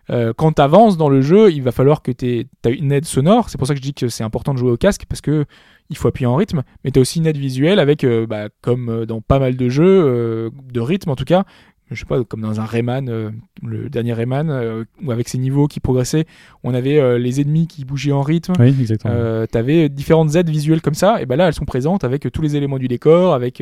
euh, 0.09 0.33
quand 0.35 0.53
tu 0.53 0.61
avances 0.61 0.97
dans 0.97 1.09
le 1.09 1.21
jeu, 1.21 1.51
il 1.51 1.63
va 1.63 1.71
falloir 1.71 2.01
que 2.01 2.11
tu 2.11 2.39
aies 2.39 2.47
une 2.65 2.91
aide 2.91 3.05
sonore. 3.05 3.49
C'est 3.49 3.57
pour 3.57 3.67
ça 3.67 3.73
que 3.73 3.79
je 3.79 3.83
dis 3.83 3.93
que 3.93 4.09
c'est 4.09 4.23
important 4.23 4.53
de 4.53 4.59
jouer 4.59 4.71
au 4.71 4.77
casque 4.77 5.05
parce 5.07 5.21
que 5.21 5.45
il 5.89 5.97
faut 5.97 6.07
appuyer 6.07 6.27
en 6.27 6.35
rythme, 6.35 6.63
mais 6.83 6.91
tu 6.91 6.99
as 6.99 7.01
aussi 7.01 7.19
une 7.19 7.27
aide 7.27 7.37
visuelle 7.37 7.79
avec, 7.79 8.03
euh, 8.03 8.25
bah, 8.25 8.49
comme 8.61 9.05
dans 9.05 9.21
pas 9.21 9.39
mal 9.39 9.55
de 9.55 9.69
jeux, 9.69 10.51
de 10.71 10.79
rythme 10.79 11.09
en 11.09 11.15
tout 11.15 11.25
cas, 11.25 11.45
je 11.91 11.99
sais 11.99 12.05
pas, 12.05 12.23
comme 12.23 12.41
dans 12.41 12.59
un 12.59 12.65
Rayman, 12.65 13.07
euh, 13.09 13.29
le 13.61 13.89
dernier 13.89 14.13
Rayman, 14.13 14.49
euh, 14.49 14.83
où 15.03 15.11
avec 15.11 15.29
ses 15.29 15.37
niveaux 15.37 15.67
qui 15.67 15.79
progressaient, 15.79 16.25
on 16.63 16.73
avait 16.73 16.97
euh, 16.99 17.19
les 17.19 17.41
ennemis 17.41 17.67
qui 17.67 17.85
bougeaient 17.85 18.11
en 18.11 18.21
rythme. 18.21 18.53
Oui, 18.59 18.75
exactement. 18.79 19.45
T'avais 19.47 19.89
différentes 19.89 20.35
aides 20.35 20.49
visuelles 20.49 20.81
comme 20.81 20.93
ça, 20.93 21.21
et 21.21 21.25
ben 21.25 21.35
là 21.35 21.47
elles 21.47 21.53
sont 21.53 21.65
présentes 21.65 22.03
avec 22.03 22.31
tous 22.31 22.41
les 22.41 22.55
éléments 22.55 22.79
du 22.79 22.87
décor, 22.87 23.33
avec 23.33 23.61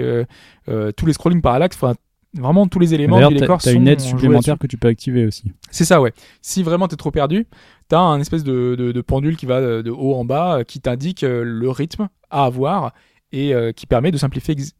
tous 0.65 1.05
les 1.05 1.13
scrolling 1.13 1.41
parallaxe, 1.41 1.76
enfin 1.76 1.95
vraiment 2.34 2.65
tous 2.67 2.80
les 2.80 2.93
éléments 2.93 3.28
du 3.28 3.36
décor. 3.36 3.61
t'as 3.61 3.74
une 3.74 3.88
aide 3.88 3.99
supplémentaire 3.99 4.57
que 4.57 4.67
tu 4.67 4.78
peux 4.78 4.88
activer 4.88 5.26
aussi. 5.26 5.51
C'est 5.69 5.86
ça, 5.86 5.99
ouais. 5.99 6.13
Si 6.41 6.63
vraiment 6.63 6.88
t'es 6.88 6.95
trop 6.95 7.11
perdu, 7.11 7.47
t'as 7.89 7.99
un 7.99 8.19
espèce 8.22 8.43
de, 8.45 8.76
de, 8.76 8.91
de 8.93 9.01
pendule 9.01 9.36
qui 9.36 9.45
va 9.45 9.82
de, 9.82 9.89
haut 9.91 10.15
en 10.15 10.24
bas, 10.24 10.63
qui 10.63 10.80
t'indique 10.80 11.24
le 11.24 11.69
rythme 11.69 12.07
à 12.30 12.45
avoir 12.45 12.93
et 13.34 13.53
qui 13.76 13.86
permet 13.86 14.11
de 14.11 14.17
simplifier 14.17 14.53
ex- 14.53 14.74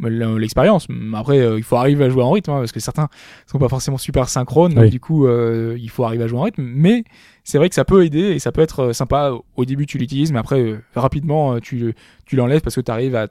l'expérience. 0.00 0.86
Après, 1.14 1.38
euh, 1.40 1.58
il 1.58 1.62
faut 1.62 1.76
arriver 1.76 2.04
à 2.04 2.08
jouer 2.10 2.22
en 2.22 2.30
rythme, 2.30 2.50
hein, 2.50 2.58
parce 2.58 2.72
que 2.72 2.80
certains 2.80 3.08
sont 3.46 3.58
pas 3.58 3.68
forcément 3.68 3.98
super 3.98 4.28
synchrones, 4.28 4.74
donc 4.74 4.90
du 4.90 5.00
coup, 5.00 5.26
euh, 5.26 5.76
il 5.78 5.90
faut 5.90 6.04
arriver 6.04 6.24
à 6.24 6.26
jouer 6.26 6.38
en 6.38 6.42
rythme. 6.42 6.62
Mais 6.62 7.04
c'est 7.44 7.58
vrai 7.58 7.68
que 7.68 7.74
ça 7.74 7.84
peut 7.84 8.04
aider 8.04 8.20
et 8.32 8.38
ça 8.38 8.52
peut 8.52 8.60
être 8.62 8.80
euh, 8.80 8.92
sympa. 8.92 9.32
Au 9.56 9.64
début, 9.64 9.86
tu 9.86 9.98
l'utilises, 9.98 10.32
mais 10.32 10.38
après, 10.38 10.60
euh, 10.60 10.78
rapidement, 10.94 11.58
tu, 11.60 11.94
tu 12.24 12.36
l'enlèves 12.36 12.60
parce 12.60 12.76
que 12.76 12.80
tu 12.80 12.90
arrives 12.90 13.16
à, 13.16 13.28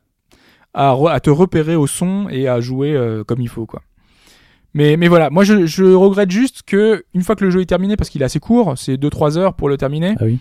à, 0.74 0.94
re- 0.94 1.12
à 1.12 1.20
te 1.20 1.30
repérer 1.30 1.76
au 1.76 1.88
son 1.88 2.28
et 2.30 2.48
à 2.48 2.60
jouer 2.62 2.94
euh, 2.96 3.24
comme 3.24 3.42
il 3.42 3.50
faut, 3.50 3.66
quoi. 3.66 3.82
Mais, 4.74 4.98
mais 4.98 5.08
voilà, 5.08 5.30
moi 5.30 5.46
je, 5.46 5.66
je 5.66 5.86
regrette 5.86 6.32
juste 6.32 6.64
que 6.64 7.06
une 7.14 7.22
fois 7.22 7.38
que 7.38 7.46
le 7.46 7.50
jeu 7.50 7.62
est 7.62 7.66
terminé, 7.66 7.96
parce 7.96 8.10
qu'il 8.10 8.22
est 8.22 8.26
assez 8.26 8.42
court, 8.42 8.74
c'est 8.78 8.96
2-3 8.98 9.38
heures 9.38 9.54
pour 9.54 9.70
le 9.70 9.78
terminer, 9.78 10.16
Ah 10.20 10.26
oui. 10.26 10.38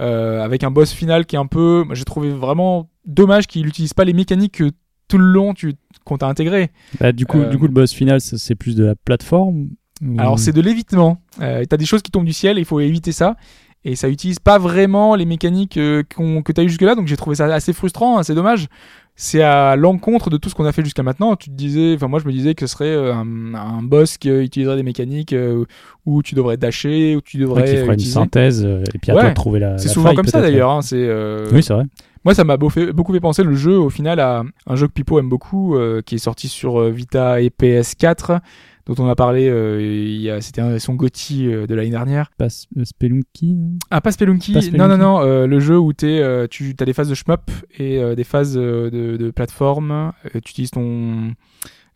euh, 0.00 0.42
avec 0.42 0.64
un 0.64 0.70
boss 0.70 0.90
final 0.90 1.26
qui 1.26 1.36
est 1.36 1.38
un 1.38 1.44
peu, 1.46 1.84
j'ai 1.92 2.04
trouvé 2.04 2.30
vraiment 2.30 2.88
dommage 3.04 3.46
qu'il 3.46 3.66
n'utilise 3.66 3.92
pas 3.92 4.04
les 4.06 4.14
mécaniques 4.14 4.54
que 4.54 4.70
tout 5.08 5.18
le 5.18 5.26
long 5.26 5.54
tu 5.54 5.74
qu'on 6.04 6.18
t'a 6.18 6.26
intégré. 6.26 6.70
Bah, 7.00 7.12
du 7.12 7.26
coup, 7.26 7.38
Euh, 7.40 7.48
du 7.50 7.58
coup, 7.58 7.66
le 7.66 7.72
boss 7.72 7.92
final, 7.92 8.20
c'est 8.20 8.38
c'est 8.38 8.54
plus 8.54 8.76
de 8.76 8.84
la 8.84 8.94
plateforme. 8.94 9.68
ou- 10.02 10.18
Alors 10.20 10.38
c'est 10.38 10.52
de 10.52 10.60
l'évitement. 10.60 11.18
Euh, 11.40 11.64
t'as 11.68 11.76
des 11.76 11.86
choses 11.86 12.02
qui 12.02 12.10
tombent 12.10 12.24
du 12.26 12.32
ciel, 12.32 12.58
il 12.58 12.64
faut 12.64 12.78
éviter 12.80 13.10
ça. 13.12 13.36
Et 13.84 13.94
ça 13.96 14.08
utilise 14.08 14.38
pas 14.40 14.58
vraiment 14.58 15.14
les 15.14 15.24
mécaniques 15.24 15.76
euh, 15.76 16.02
qu'on- 16.14 16.42
que 16.42 16.52
t'as 16.52 16.62
eu 16.64 16.68
jusque 16.68 16.82
là, 16.82 16.94
donc 16.94 17.06
j'ai 17.06 17.16
trouvé 17.16 17.36
ça 17.36 17.46
assez 17.46 17.72
frustrant, 17.72 18.18
assez 18.18 18.34
dommage. 18.34 18.66
C'est 19.20 19.42
à 19.42 19.74
l'encontre 19.74 20.30
de 20.30 20.36
tout 20.36 20.48
ce 20.48 20.54
qu'on 20.54 20.64
a 20.64 20.70
fait 20.70 20.84
jusqu'à 20.84 21.02
maintenant. 21.02 21.34
Tu 21.34 21.50
te 21.50 21.54
disais, 21.54 21.94
enfin 21.96 22.06
moi 22.06 22.20
je 22.20 22.26
me 22.26 22.30
disais 22.32 22.54
que 22.54 22.66
ce 22.68 22.72
serait 22.72 22.86
euh, 22.86 23.12
un, 23.12 23.52
un 23.54 23.82
boss 23.82 24.16
qui 24.16 24.30
euh, 24.30 24.44
utiliserait 24.44 24.76
des 24.76 24.84
mécaniques 24.84 25.32
euh, 25.32 25.64
où 26.06 26.22
tu 26.22 26.36
devrais 26.36 26.56
dasher, 26.56 27.16
où 27.16 27.20
tu 27.20 27.36
devrais 27.36 27.62
Ouais, 27.62 27.68
qui 27.74 27.76
fera 27.78 27.94
une 27.94 27.98
synthèse 27.98 28.62
et 28.64 28.98
puis 28.98 29.10
à 29.10 29.14
Ouais. 29.16 29.20
toi 29.22 29.30
de 29.30 29.34
trouver 29.34 29.58
la. 29.58 29.76
C'est 29.76 29.88
souvent 29.88 30.10
faille, 30.10 30.16
comme 30.16 30.26
ça 30.26 30.40
d'ailleurs. 30.40 30.70
hein, 30.70 30.82
c'est 30.82 30.96
euh, 30.96 31.48
Oui, 31.52 31.64
c'est 31.64 31.74
vrai. 31.74 31.84
moi 32.24 32.32
ça 32.34 32.44
m'a 32.44 32.56
beaucoup 32.56 33.12
fait 33.12 33.20
penser 33.20 33.42
le 33.42 33.54
jeu 33.54 33.76
au 33.76 33.90
final 33.90 34.20
à 34.20 34.44
un 34.68 34.76
jeu 34.76 34.86
que 34.86 34.92
Pipo 34.92 35.18
aime 35.18 35.28
beaucoup, 35.28 35.74
euh, 35.74 36.00
qui 36.00 36.14
est 36.14 36.18
sorti 36.18 36.46
sur 36.46 36.80
Vita 36.88 37.40
et 37.40 37.50
PS4, 37.50 38.38
dont 38.88 39.04
on 39.04 39.08
a 39.08 39.14
parlé. 39.14 39.48
euh, 39.48 40.40
C'était 40.40 40.78
son 40.78 40.94
GOTY 40.94 41.46
euh, 41.52 41.66
de 41.66 41.74
l'année 41.74 41.90
dernière. 41.90 42.30
Pas 42.38 42.46
euh, 42.76 42.84
Spelunky. 42.84 43.56
Ah, 43.90 44.00
pas 44.00 44.10
Spelunky. 44.12 44.52
Pas 44.52 44.58
Non, 44.60 44.62
Spelunky. 44.62 44.88
non, 44.88 44.96
non. 44.98 45.20
euh, 45.22 45.46
le 45.46 45.60
jeu 45.60 45.78
où 45.78 45.92
t'es, 45.92 46.18
euh, 46.20 46.46
tu 46.48 46.74
as 46.80 46.84
des 46.84 46.92
phases 46.92 47.08
de 47.08 47.14
shmup 47.14 47.50
et 47.78 47.98
euh, 47.98 48.14
des 48.14 48.24
phases 48.24 48.54
de, 48.54 48.88
de 49.18 49.30
plateforme. 49.30 50.12
Tu 50.32 50.38
utilises 50.38 50.70
ton, 50.70 51.34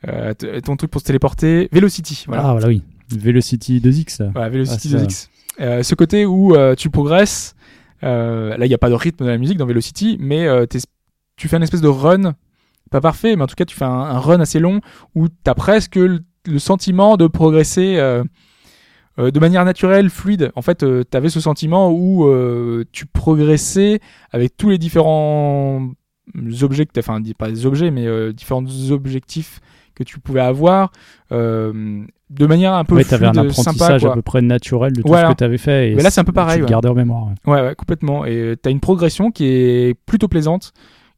euh, 0.08 0.34
ton 0.64 0.76
truc 0.76 0.90
pour 0.90 1.00
se 1.00 1.06
téléporter. 1.06 1.68
Velocity. 1.72 2.24
Voilà. 2.28 2.44
Ah, 2.48 2.52
voilà, 2.52 2.68
oui. 2.68 2.82
Velocity 3.10 3.80
2X. 3.80 4.22
là. 4.22 4.30
Voilà, 4.34 4.48
Velocity 4.48 4.90
Ah, 4.94 4.98
c'est 4.98 5.06
2X. 5.06 5.28
Euh, 5.60 5.82
ce 5.82 5.94
côté 5.94 6.24
où 6.26 6.54
euh, 6.54 6.74
tu 6.74 6.88
progresses. 6.90 7.54
euh, 8.04 8.56
là, 8.56 8.64
il 8.64 8.68
n'y 8.68 8.74
a 8.74 8.78
pas 8.78 8.88
de 8.88 8.94
rythme 8.94 9.24
de 9.24 9.30
la 9.30 9.38
musique 9.38 9.58
dans 9.58 9.66
Velocity, 9.66 10.16
mais 10.18 10.46
euh, 10.46 10.66
tu 11.36 11.48
fais 11.48 11.56
une 11.56 11.62
espèce 11.62 11.80
de 11.82 11.88
run. 11.88 12.34
Pas 12.90 13.00
parfait, 13.00 13.36
mais 13.36 13.42
en 13.42 13.46
tout 13.46 13.54
cas, 13.54 13.64
tu 13.64 13.74
fais 13.76 13.84
un, 13.84 13.88
un 13.90 14.18
run 14.18 14.40
assez 14.40 14.58
long 14.60 14.80
où 15.14 15.28
tu 15.28 15.34
as 15.46 15.54
presque 15.54 15.98
le, 16.46 16.58
sentiment 16.58 17.16
de 17.16 17.26
progresser. 17.26 17.96
euh, 17.96 18.22
euh, 19.18 19.30
de 19.30 19.38
manière 19.40 19.64
naturelle, 19.66 20.08
fluide. 20.08 20.50
En 20.56 20.62
fait, 20.62 20.78
tu 20.78 21.16
avais 21.16 21.28
ce 21.28 21.38
sentiment 21.40 21.90
où 21.90 22.26
euh, 22.26 22.84
tu 22.92 23.04
progressais 23.04 24.00
avec 24.30 24.56
tous 24.56 24.70
les 24.70 24.78
différents 24.78 25.90
objets, 26.62 26.86
enfin 26.98 27.20
pas 27.36 27.50
des 27.50 27.66
objets, 27.66 27.90
mais 27.90 28.06
euh, 28.06 28.32
différents 28.32 28.64
objectifs 28.90 29.60
que 29.94 30.02
tu 30.02 30.18
pouvais 30.18 30.40
avoir, 30.40 30.92
euh, 31.30 32.02
de 32.30 32.46
manière 32.46 32.72
un 32.72 32.84
peu 32.84 32.94
Ouais, 32.94 33.04
t'avais 33.04 33.26
un 33.26 33.32
fluide, 33.34 33.50
apprentissage 33.50 34.00
sympa. 34.00 34.12
à 34.12 34.14
peu 34.14 34.22
près 34.22 34.40
naturel 34.40 34.94
de 34.94 35.02
tout 35.02 35.08
Voilà. 35.08 35.28
ce 35.28 35.32
que 35.34 35.38
t'avais 35.38 35.58
fait. 35.58 35.90
Et 35.90 35.94
Mais 35.94 36.02
là, 36.02 36.10
c'est 36.10 36.22
un 36.22 36.24
peu 36.24 36.32
pareil, 36.32 36.56
Tu 36.60 36.64
ouais. 36.64 36.70
gardais 36.70 36.88
en 36.88 36.94
mémoire. 36.94 37.26
ouais. 37.26 37.52
Ouais, 37.52 37.60
ouais, 37.60 37.74
complètement. 37.74 38.24
Et 38.24 38.56
tu 38.62 38.66
as 38.66 38.72
une 38.72 38.80
progression 38.80 39.30
qui 39.30 39.44
est 39.44 39.94
plutôt 40.06 40.28
plaisante 40.28 40.72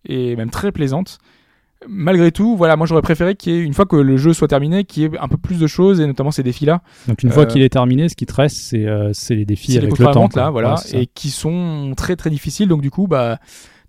et 0.04 0.34
même 0.34 0.50
très 0.50 0.72
plaisante. 0.72 1.18
Malgré 1.88 2.32
tout, 2.32 2.56
voilà, 2.56 2.76
moi 2.76 2.86
j'aurais 2.86 3.02
préféré 3.02 3.34
qu'il 3.34 3.52
y 3.52 3.56
ait, 3.56 3.60
une 3.60 3.74
fois 3.74 3.84
que 3.86 3.96
le 3.96 4.16
jeu 4.16 4.32
soit 4.32 4.48
terminé, 4.48 4.84
qu'il 4.84 5.02
y 5.02 5.06
ait 5.06 5.18
un 5.18 5.28
peu 5.28 5.36
plus 5.36 5.58
de 5.58 5.66
choses 5.66 6.00
et 6.00 6.06
notamment 6.06 6.30
ces 6.30 6.42
défis-là. 6.42 6.82
Donc 7.08 7.22
une 7.22 7.30
fois 7.30 7.42
Euh, 7.42 7.46
qu'il 7.46 7.62
est 7.62 7.68
terminé, 7.68 8.08
ce 8.08 8.16
qui 8.16 8.26
te 8.26 8.34
reste, 8.34 8.56
c'est 8.56 8.86
euh, 8.86 9.10
c'est 9.12 9.34
les 9.34 9.44
défis 9.44 9.72
C'est 9.72 9.80
les 9.80 9.86
avec 9.86 9.98
le 9.98 10.06
temps. 10.06 10.28
là, 10.34 10.50
voilà, 10.50 10.74
Ouais, 10.92 11.02
et 11.02 11.06
qui 11.06 11.30
sont 11.30 11.92
très 11.96 12.16
très 12.16 12.30
difficiles. 12.30 12.68
Donc 12.68 12.80
du 12.80 12.90
coup, 12.90 13.06
bah, 13.06 13.38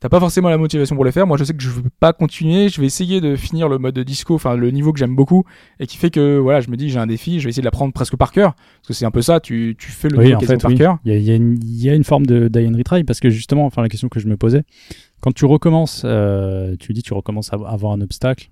t'as 0.02 0.10
pas 0.10 0.20
forcément 0.20 0.50
la 0.50 0.58
motivation 0.58 0.96
pour 0.96 1.06
les 1.06 1.12
faire. 1.14 1.26
Moi, 1.26 1.38
je 1.38 1.44
sais 1.46 1.54
que 1.54 1.64
je 1.64 1.70
veux 1.70 1.84
pas 2.00 2.12
continuer. 2.14 2.70
Je 2.70 2.80
vais 2.82 2.86
essayer 2.88 3.22
de 3.22 3.36
finir 3.36 3.70
le 3.70 3.78
mode 3.78 3.98
disco, 4.00 4.36
enfin 4.36 4.56
le 4.56 4.70
niveau 4.72 4.92
que 4.94 5.00
j'aime 5.00 5.16
beaucoup 5.16 5.44
et 5.80 5.88
qui 5.88 5.98
fait 5.98 6.10
que 6.10 6.38
voilà, 6.38 6.60
je 6.60 6.70
me 6.70 6.76
dis 6.78 6.90
j'ai 6.90 7.00
un 7.00 7.08
défi, 7.08 7.40
je 7.40 7.46
vais 7.46 7.50
essayer 7.52 7.62
de 7.62 7.66
l'apprendre 7.66 7.94
presque 7.94 8.16
par 8.18 8.32
cœur 8.32 8.54
parce 8.56 8.88
que 8.90 8.94
c'est 8.94 9.06
un 9.06 9.12
peu 9.12 9.22
ça. 9.22 9.40
Tu, 9.40 9.76
tu 9.80 9.90
fais 9.92 10.10
le 10.10 10.18
Oui, 10.18 10.26
niveau 10.26 10.38
en 10.38 10.42
fait, 10.42 10.58
par 10.62 10.70
oui. 10.72 10.78
cœur. 10.78 10.98
Il 11.06 11.14
y 11.16 11.32
y 11.86 11.90
a 11.90 11.94
une 11.96 12.04
forme 12.04 12.26
de 12.26 12.50
die 12.50 12.68
and 12.68 12.78
retry 12.78 13.04
parce 13.04 13.20
que 13.22 13.30
justement, 13.30 13.66
enfin 13.66 13.82
la 13.82 13.90
question 13.90 14.10
que 14.10 14.20
je 14.20 14.28
me 14.28 14.36
posais, 14.38 14.64
quand 15.22 15.34
tu 15.34 15.46
recommences, 15.46 16.04
euh, 16.06 16.76
tu 16.80 16.94
dis 16.94 17.02
tu 17.04 17.14
recommences 17.14 17.52
à 17.54 17.58
avoir 17.68 17.92
un 17.94 18.02
obstacle. 18.02 18.50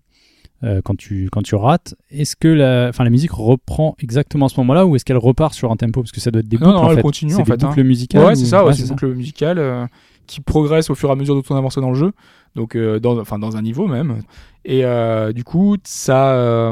euh, 0.64 0.82
quand 0.84 0.96
tu 0.98 1.28
quand 1.32 1.42
tu 1.42 1.56
rates, 1.56 1.94
est-ce 2.10 2.36
que 2.38 2.48
la, 2.48 2.88
enfin 2.90 3.04
la 3.04 3.10
musique 3.10 3.32
reprend 3.32 3.96
exactement 4.00 4.46
à 4.46 4.50
ce 4.50 4.60
moment-là 4.62 4.86
ou 4.86 4.96
est-ce 4.96 5.04
qu'elle 5.06 5.18
repart 5.18 5.54
sur 5.54 5.72
un 5.72 5.76
tempo? 5.76 6.02
Parce 6.02 6.12
que 6.14 6.22
ça 6.22 6.32
doit 6.32 6.40
être 6.40 6.48
des 6.48 6.58
Non, 6.58 6.68
boucles 6.68 6.78
non, 6.78 6.84
en 6.86 6.90
elle 6.92 6.96
fait. 6.98 7.02
continue, 7.02 7.34
en 7.36 7.38
des 7.40 7.44
fait, 7.46 7.64
hein. 7.64 7.68
boucles 7.70 7.84
musicales. 7.84 8.24
Ouais, 8.26 8.32
ou- 8.32 8.36
c'est 8.36 8.46
ça, 8.46 8.62
ouais, 8.62 8.70
ouais, 8.70 8.74
c'est 8.74 8.84
une 8.84 8.88
boucle 8.90 9.14
musicale 9.14 9.60
euh, 9.60 9.86
qui 10.26 10.40
progresse 10.40 10.90
au 10.90 10.96
fur 10.96 11.10
et 11.10 11.12
à 11.12 11.16
mesure 11.16 11.36
dont 11.36 11.44
on 11.50 11.56
avance 11.58 11.76
dans 11.76 11.90
le 11.90 11.96
jeu, 11.98 12.14
donc 12.56 12.76
euh, 12.78 12.98
dans, 13.00 13.20
enfin 13.20 13.38
dans 13.40 13.58
un 13.58 13.62
niveau 13.62 13.88
même. 13.88 14.22
Et 14.64 14.84
du 15.36 15.44
coup, 15.44 15.76
ça, 15.84 16.72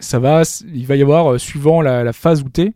ça 0.00 0.18
va, 0.20 0.42
il 0.72 0.86
va 0.86 0.94
y 0.96 1.02
avoir 1.02 1.40
suivant 1.40 1.82
la, 1.82 2.04
la 2.04 2.12
phase 2.12 2.42
où 2.42 2.48
t'es, 2.48 2.72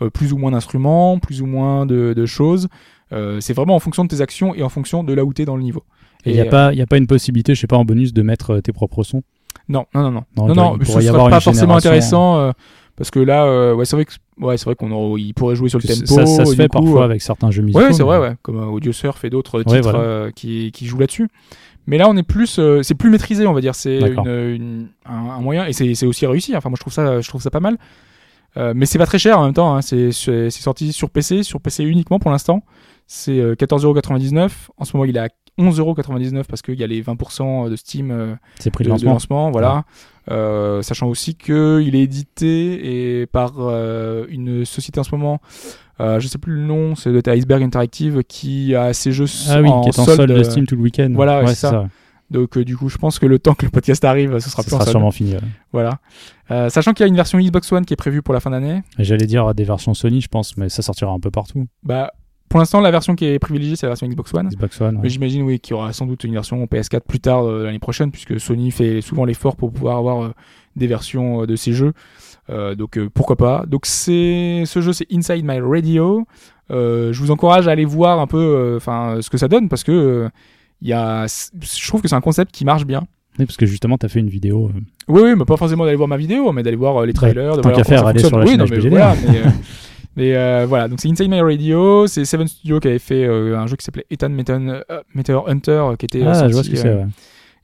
euh, 0.00 0.08
plus 0.08 0.32
ou 0.32 0.38
moins 0.38 0.52
d'instruments, 0.52 1.18
plus 1.18 1.42
ou 1.42 1.46
moins 1.46 1.84
de, 1.84 2.14
de 2.14 2.24
choses. 2.26 2.68
Euh, 3.12 3.40
c'est 3.40 3.52
vraiment 3.52 3.74
en 3.76 3.80
fonction 3.80 4.04
de 4.04 4.08
tes 4.08 4.20
actions 4.20 4.54
et 4.54 4.62
en 4.62 4.68
fonction 4.68 5.04
de 5.04 5.12
là 5.12 5.24
où 5.24 5.32
t'es 5.32 5.44
dans 5.44 5.56
le 5.56 5.62
niveau. 5.62 5.84
Et 6.24 6.30
il 6.30 6.34
n'y 6.34 6.40
a 6.40 6.44
euh, 6.46 6.50
pas 6.50 6.72
y 6.72 6.80
a 6.80 6.86
pas 6.86 6.96
une 6.98 7.06
possibilité, 7.06 7.54
je 7.54 7.60
sais 7.60 7.66
pas 7.66 7.76
en 7.76 7.84
bonus 7.84 8.12
de 8.12 8.22
mettre 8.22 8.54
euh, 8.54 8.60
tes 8.60 8.72
propres 8.72 9.02
sons? 9.02 9.22
Non, 9.68 9.86
non, 9.94 10.02
non, 10.02 10.10
non, 10.10 10.24
Non, 10.36 10.46
non, 10.48 10.54
non, 10.76 10.78
ce 10.84 11.08
avoir 11.08 11.28
pas 11.30 11.40
forcément 11.40 11.76
intéressant 11.76 12.38
euh, 12.38 12.52
parce 12.96 13.10
que 13.10 13.18
là, 13.20 13.44
euh, 13.44 13.74
ouais, 13.74 13.84
c'est 13.84 13.96
vrai 13.96 14.04
que, 14.04 14.12
ouais, 14.40 14.56
c'est 14.56 14.64
vrai 14.66 14.74
qu'on 14.74 15.16
il 15.16 15.34
pourrait 15.34 15.56
jouer 15.56 15.68
sur 15.68 15.78
le 15.78 15.86
tempo. 15.86 16.06
ça, 16.06 16.26
ça 16.26 16.44
se 16.46 16.54
fait 16.54 16.68
coup, 16.68 16.80
parfois 16.82 17.02
euh, 17.02 17.04
avec 17.04 17.22
certains 17.22 17.50
jeux 17.50 17.62
musicaux. 17.62 17.80
Ouais, 17.84 17.92
c'est 17.92 18.02
vrai, 18.02 18.18
ouais, 18.18 18.34
comme 18.42 18.56
euh, 18.58 18.64
Audio 18.66 18.92
Surf 18.92 19.24
et 19.24 19.30
d'autres 19.30 19.62
titres 19.62 19.80
voilà. 19.82 19.98
euh, 19.98 20.30
qui, 20.30 20.70
qui 20.72 20.86
jouent 20.86 20.98
là-dessus. 20.98 21.28
Mais 21.86 21.98
là, 21.98 22.08
on 22.08 22.16
est 22.16 22.22
plus, 22.22 22.58
euh, 22.58 22.82
c'est 22.82 22.94
plus 22.94 23.10
maîtrisé, 23.10 23.46
on 23.46 23.52
va 23.52 23.60
dire. 23.60 23.74
C'est 23.74 23.98
D'accord. 23.98 24.24
une, 24.26 24.32
une- 24.54 24.88
un, 25.06 25.30
un 25.30 25.40
moyen 25.40 25.66
et 25.66 25.72
c'est 25.72 26.06
aussi 26.06 26.26
réussi. 26.26 26.56
Enfin, 26.56 26.68
moi, 26.68 26.76
je 26.76 26.82
trouve 26.82 26.92
ça, 26.92 27.20
je 27.20 27.28
trouve 27.28 27.42
ça 27.42 27.50
pas 27.50 27.60
mal. 27.60 27.76
Euh, 28.56 28.72
mais 28.76 28.84
c'est 28.86 28.98
pas 28.98 29.06
très 29.06 29.18
cher 29.18 29.38
en 29.38 29.44
même 29.46 29.54
temps. 29.54 29.74
hein. 29.74 29.80
C'est 29.82 30.12
sorti 30.50 30.92
sur 30.92 31.10
PC, 31.10 31.42
sur 31.42 31.60
PC 31.60 31.84
uniquement 31.84 32.18
pour 32.18 32.30
l'instant. 32.30 32.62
C'est 33.06 33.38
euh, 33.38 33.54
14,99€. 33.54 34.50
En 34.78 34.84
ce 34.84 34.96
moment, 34.96 35.04
il 35.04 35.16
est 35.16 35.20
à 35.20 35.28
11,99€ 35.58 36.44
parce 36.48 36.62
qu'il 36.62 36.74
y 36.78 36.82
a 36.82 36.86
les 36.86 37.02
20% 37.02 37.68
de 37.70 37.76
Steam 37.76 38.10
euh, 38.10 38.34
C'est 38.58 38.70
prix 38.70 38.84
de, 38.84 38.90
de 38.90 38.96
de 38.98 39.04
lancement. 39.04 39.50
voilà. 39.50 39.84
Euh, 40.30 40.82
sachant 40.82 41.08
aussi 41.08 41.34
que 41.34 41.82
il 41.84 41.94
est 41.96 42.02
édité 42.02 43.20
et 43.20 43.26
par 43.26 43.54
euh, 43.58 44.24
une 44.28 44.64
société 44.64 45.00
en 45.00 45.02
ce 45.02 45.10
moment, 45.14 45.40
euh, 46.00 46.20
je 46.20 46.28
sais 46.28 46.38
plus 46.38 46.54
le 46.54 46.62
nom, 46.62 46.94
c'est 46.94 47.10
de 47.12 47.20
Iceberg 47.30 47.62
Interactive 47.62 48.22
qui 48.22 48.74
a 48.76 48.92
ses 48.94 49.10
jeux 49.12 49.26
Ah 49.50 49.60
oui, 49.60 49.68
en 49.68 49.80
qui 49.82 49.88
est 49.88 49.98
en 49.98 50.04
solde. 50.04 50.30
de 50.30 50.34
euh, 50.38 50.44
Steam 50.44 50.66
tout 50.66 50.76
le 50.76 50.82
week-end. 50.82 51.10
voilà, 51.12 51.40
ouais, 51.40 51.48
c'est 51.48 51.54
ça. 51.56 51.70
ça. 51.70 51.88
Donc 52.30 52.56
euh, 52.56 52.64
du 52.64 52.76
coup, 52.78 52.88
je 52.88 52.96
pense 52.98 53.18
que 53.18 53.26
le 53.26 53.38
temps 53.40 53.54
que 53.54 53.66
le 53.66 53.70
podcast 53.70 54.02
arrive, 54.04 54.38
ce 54.38 54.48
sera 54.48 54.62
plus 54.62 54.70
sera 54.70 54.86
sûrement 54.86 55.10
fini. 55.10 55.32
ouais. 55.34 55.40
Voilà. 55.72 55.98
Euh, 56.50 56.70
sachant 56.70 56.92
qu'il 56.94 57.02
y 57.04 57.06
a 57.06 57.08
une 57.08 57.16
version 57.16 57.38
Xbox 57.40 57.70
One 57.72 57.84
qui 57.84 57.92
est 57.92 57.96
prévue 57.96 58.22
pour 58.22 58.32
la 58.32 58.40
fin 58.40 58.50
d'année. 58.50 58.82
J'allais 58.98 59.26
dire 59.26 59.52
des 59.54 59.64
versions 59.64 59.92
Sony, 59.92 60.20
je 60.22 60.28
pense, 60.28 60.56
mais 60.56 60.68
ça 60.68 60.80
sortira 60.82 61.10
un 61.10 61.20
peu 61.20 61.30
partout. 61.32 61.66
Bah, 61.82 62.12
pour 62.52 62.58
l'instant, 62.58 62.82
la 62.82 62.90
version 62.90 63.14
qui 63.14 63.24
est 63.24 63.38
privilégiée, 63.38 63.76
c'est 63.76 63.86
la 63.86 63.92
version 63.92 64.06
Xbox 64.06 64.34
One. 64.34 64.48
Xbox 64.48 64.78
One. 64.82 64.96
ouais. 64.96 65.00
Mais 65.04 65.08
j'imagine 65.08 65.40
oui 65.40 65.58
qu'il 65.58 65.72
y 65.72 65.74
aura 65.74 65.94
sans 65.94 66.04
doute 66.04 66.22
une 66.22 66.34
version 66.34 66.62
PS4 66.66 67.00
plus 67.00 67.18
tard 67.18 67.44
euh, 67.44 67.64
l'année 67.64 67.78
prochaine 67.78 68.10
puisque 68.10 68.38
Sony 68.38 68.70
fait 68.70 69.00
souvent 69.00 69.24
l'effort 69.24 69.56
pour 69.56 69.72
pouvoir 69.72 69.96
avoir 69.96 70.22
euh, 70.22 70.34
des 70.76 70.86
versions 70.86 71.42
euh, 71.42 71.46
de 71.46 71.56
ces 71.56 71.72
jeux. 71.72 71.94
Donc 72.50 72.98
pourquoi 73.14 73.36
pas. 73.36 73.64
Donc 73.66 73.86
c'est 73.86 74.64
ce 74.66 74.82
jeu 74.82 74.92
c'est 74.92 75.06
Inside 75.10 75.46
My 75.46 75.60
Radio. 75.60 76.26
Je 76.68 77.18
vous 77.18 77.30
encourage 77.30 77.66
à 77.66 77.70
aller 77.70 77.86
voir 77.86 78.20
un 78.20 78.26
peu 78.26 78.74
enfin 78.76 79.16
ce 79.22 79.30
que 79.30 79.38
ça 79.38 79.48
donne 79.48 79.70
parce 79.70 79.82
que 79.82 80.28
il 80.82 80.88
y 80.88 80.92
a 80.92 81.24
je 81.26 81.88
trouve 81.88 82.02
que 82.02 82.08
c'est 82.08 82.14
un 82.14 82.20
concept 82.20 82.52
qui 82.52 82.66
marche 82.66 82.84
bien. 82.84 83.06
Oui, 83.38 83.46
parce 83.46 83.56
que 83.56 83.64
justement, 83.64 83.96
tu 83.96 84.04
as 84.04 84.10
fait 84.10 84.20
une 84.20 84.28
vidéo. 84.28 84.70
Oui 85.08 85.22
oui, 85.22 85.34
mais 85.34 85.46
pas 85.46 85.56
forcément 85.56 85.86
d'aller 85.86 85.96
voir 85.96 86.08
ma 86.08 86.18
vidéo, 86.18 86.52
mais 86.52 86.62
d'aller 86.62 86.76
voir 86.76 87.06
les 87.06 87.14
trailers, 87.14 87.56
de 87.56 87.62
tant 87.62 87.70
voir 87.70 87.76
qu'à 87.76 87.84
faire, 87.84 88.06
aller 88.06 88.20
sur 88.20 88.36
la 88.36 88.44
oui, 88.44 88.50
chaîne 88.50 88.60
non, 88.60 88.66
mais 88.68 88.78
voilà, 88.78 89.14
mais, 89.26 89.38
mais, 90.16 90.36
euh, 90.36 90.66
voilà, 90.68 90.88
donc 90.88 91.00
c'est 91.00 91.08
Inside 91.08 91.30
My 91.30 91.40
Radio, 91.40 92.06
c'est 92.06 92.24
Seven 92.24 92.46
Studio 92.48 92.80
qui 92.80 92.88
avait 92.88 92.98
fait 92.98 93.24
euh, 93.24 93.58
un 93.58 93.66
jeu 93.66 93.76
qui 93.76 93.84
s'appelait 93.84 94.06
Ethan 94.10 94.28
Meteor, 94.30 94.58
euh, 94.90 95.02
Meteor 95.14 95.48
Hunter 95.48 95.70
euh, 95.72 95.96
qui 95.96 96.06
était 96.06 96.22
Ah, 96.22 96.48
je 96.48 96.52
vois 96.52 96.62
ce 96.62 96.68
sorti, 96.68 96.70
que 96.70 96.76
c'est. 96.76 96.94
ouais. 96.94 97.06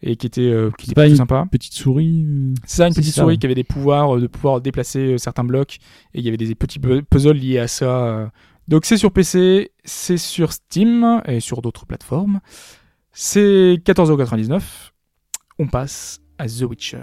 et 0.02 0.16
qui 0.16 0.26
était, 0.26 0.40
euh, 0.42 0.70
qui 0.78 0.86
était 0.86 0.94
pas 0.94 1.02
plutôt 1.02 1.12
une- 1.14 1.16
sympa. 1.18 1.46
Petite 1.50 1.72
souris. 1.74 2.24
C'est 2.64 2.76
ça, 2.78 2.88
une 2.88 2.94
petite 2.94 3.14
ça, 3.14 3.22
souris 3.22 3.38
qui 3.38 3.46
avait 3.46 3.54
des 3.54 3.64
pouvoirs 3.64 4.16
de 4.16 4.26
pouvoir 4.26 4.60
déplacer 4.60 5.18
certains 5.18 5.44
blocs 5.44 5.78
et 6.14 6.20
il 6.20 6.24
y 6.24 6.28
avait 6.28 6.36
des 6.36 6.54
petits 6.54 6.78
pu- 6.78 7.02
puzzles 7.02 7.36
liés 7.36 7.58
à 7.58 7.66
ça. 7.68 8.30
Donc 8.68 8.84
c'est 8.84 8.96
sur 8.98 9.10
PC, 9.12 9.72
c'est 9.84 10.16
sur 10.18 10.52
Steam 10.52 11.22
et 11.26 11.40
sur 11.40 11.62
d'autres 11.62 11.84
plateformes. 11.86 12.40
C'est 13.12 13.80
14,99€. 13.84 14.60
On 15.58 15.66
passe 15.66 16.20
à 16.38 16.46
The 16.46 16.62
Witcher. 16.62 16.98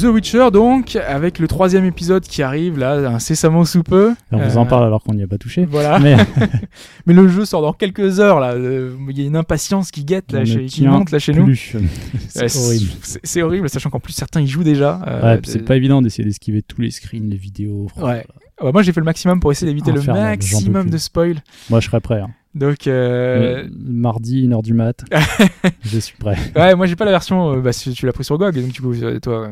The 0.00 0.04
Witcher 0.04 0.48
donc, 0.52 0.96
avec 0.96 1.38
le 1.38 1.46
troisième 1.48 1.84
épisode 1.84 2.22
qui 2.24 2.42
arrive 2.42 2.78
là, 2.78 2.94
incessamment 3.10 3.64
sous 3.64 3.82
peu. 3.82 4.14
On 4.32 4.38
vous 4.38 4.56
en 4.58 4.64
Euh, 4.64 4.68
parle 4.68 4.84
alors 4.84 5.02
qu'on 5.02 5.14
n'y 5.14 5.22
a 5.22 5.26
pas 5.26 5.38
touché. 5.38 5.64
Voilà. 5.64 5.98
Mais 5.98 6.16
Mais 7.06 7.14
le 7.14 7.28
jeu 7.28 7.44
sort 7.44 7.62
dans 7.62 7.72
quelques 7.72 8.20
heures 8.20 8.40
là. 8.40 8.52
Euh, 8.52 8.94
Il 9.08 9.18
y 9.18 9.22
a 9.22 9.26
une 9.26 9.36
impatience 9.36 9.90
qui 9.90 10.04
guette 10.04 10.32
là, 10.32 10.44
chez, 10.44 10.66
qui 10.66 10.86
monte 10.86 11.10
là 11.10 11.18
chez 11.18 11.32
nous. 11.32 11.44
plus. 11.44 11.76
Ouais, 12.36 12.48
c'est 12.48 12.58
horrible. 12.58 12.90
C'est 13.24 13.42
horrible, 13.42 13.68
sachant 13.68 13.90
qu'en 13.90 14.00
plus 14.00 14.12
certains 14.12 14.40
y 14.40 14.46
jouent 14.46 14.64
déjà. 14.64 15.00
euh, 15.06 15.34
Ouais, 15.36 15.40
c'est 15.44 15.64
pas 15.64 15.76
évident 15.76 16.00
d'essayer 16.02 16.24
d'esquiver 16.24 16.62
tous 16.62 16.80
les 16.80 16.90
screens, 16.90 17.28
les 17.28 17.36
vidéos. 17.36 17.88
Ouais. 17.96 18.24
Moi 18.62 18.82
j'ai 18.82 18.92
fait 18.92 19.00
le 19.00 19.04
maximum 19.06 19.40
pour 19.40 19.50
essayer 19.52 19.70
d'éviter 19.70 19.90
le 19.92 20.02
maximum 20.02 20.90
de 20.90 20.98
spoil. 20.98 21.36
Moi, 21.70 21.80
je 21.80 21.86
serais 21.86 22.00
prêt. 22.00 22.20
hein. 22.20 22.28
Donc, 22.54 22.86
euh, 22.88 23.68
Mardi, 23.78 24.48
1h 24.48 24.62
du 24.62 24.74
mat. 24.74 25.04
je 25.84 25.98
suis 25.98 26.16
prêt. 26.16 26.36
ouais, 26.56 26.74
moi 26.74 26.86
j'ai 26.86 26.96
pas 26.96 27.04
la 27.04 27.12
version. 27.12 27.52
euh, 27.56 27.60
bah, 27.60 27.72
si 27.72 27.92
tu 27.92 28.06
l'as 28.06 28.12
pris 28.12 28.24
sur 28.24 28.38
GOG, 28.38 28.56
donc 28.60 28.72
du 28.72 28.80
coup, 28.80 28.92
euh, 28.92 29.20
toi. 29.20 29.50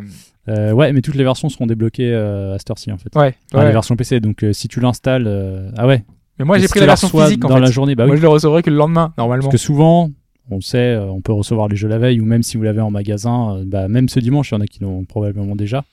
euh, 0.49 0.73
ouais, 0.73 0.93
mais 0.93 1.01
toutes 1.01 1.15
les 1.15 1.23
versions 1.25 1.49
seront 1.49 1.67
débloquées 1.67 2.13
à 2.15 2.57
cette 2.59 2.71
heure-ci 2.71 2.91
en 2.91 2.99
fait. 2.99 3.15
Ouais, 3.15 3.37
Enfin, 3.53 3.61
ouais. 3.63 3.67
les 3.67 3.73
versions 3.73 3.95
PC, 3.97 4.19
donc 4.21 4.45
si 4.53 4.67
tu 4.69 4.81
l'installes. 4.81 5.73
Ah 5.77 5.87
ouais, 5.87 6.05
Mais 6.39 6.45
moi 6.45 6.59
j'ai 6.59 6.67
pris 6.69 6.81
la 6.81 6.87
version 6.87 7.09
physique 7.09 7.45
en 7.45 7.49
dans 7.49 7.55
fait. 7.57 7.61
la 7.61 7.71
journée? 7.71 7.95
Bah 7.95 8.05
moi 8.07 8.15
oui. 8.15 8.19
je 8.19 8.23
le 8.23 8.29
recevrai 8.29 8.63
que 8.63 8.71
le 8.71 8.77
lendemain, 8.77 9.13
normalement. 9.17 9.45
Parce 9.45 9.53
que 9.53 9.59
souvent, 9.59 10.11
on 10.51 10.61
sait, 10.61 10.97
on 10.97 11.21
peut 11.21 11.33
recevoir 11.33 11.69
les 11.69 11.77
jeux 11.77 11.89
la 11.89 11.99
veille 11.99 12.21
ou 12.21 12.25
même 12.25 12.43
si 12.43 12.57
vous 12.57 12.65
l'avez 12.65 12.81
en 12.81 12.91
magasin, 12.91 13.63
bah, 13.65 13.87
même 13.87 14.09
ce 14.09 14.19
dimanche, 14.19 14.51
il 14.51 14.55
y 14.55 14.57
en 14.57 14.61
a 14.61 14.67
qui 14.67 14.81
l'ont 14.81 15.05
probablement 15.05 15.55
déjà. 15.55 15.85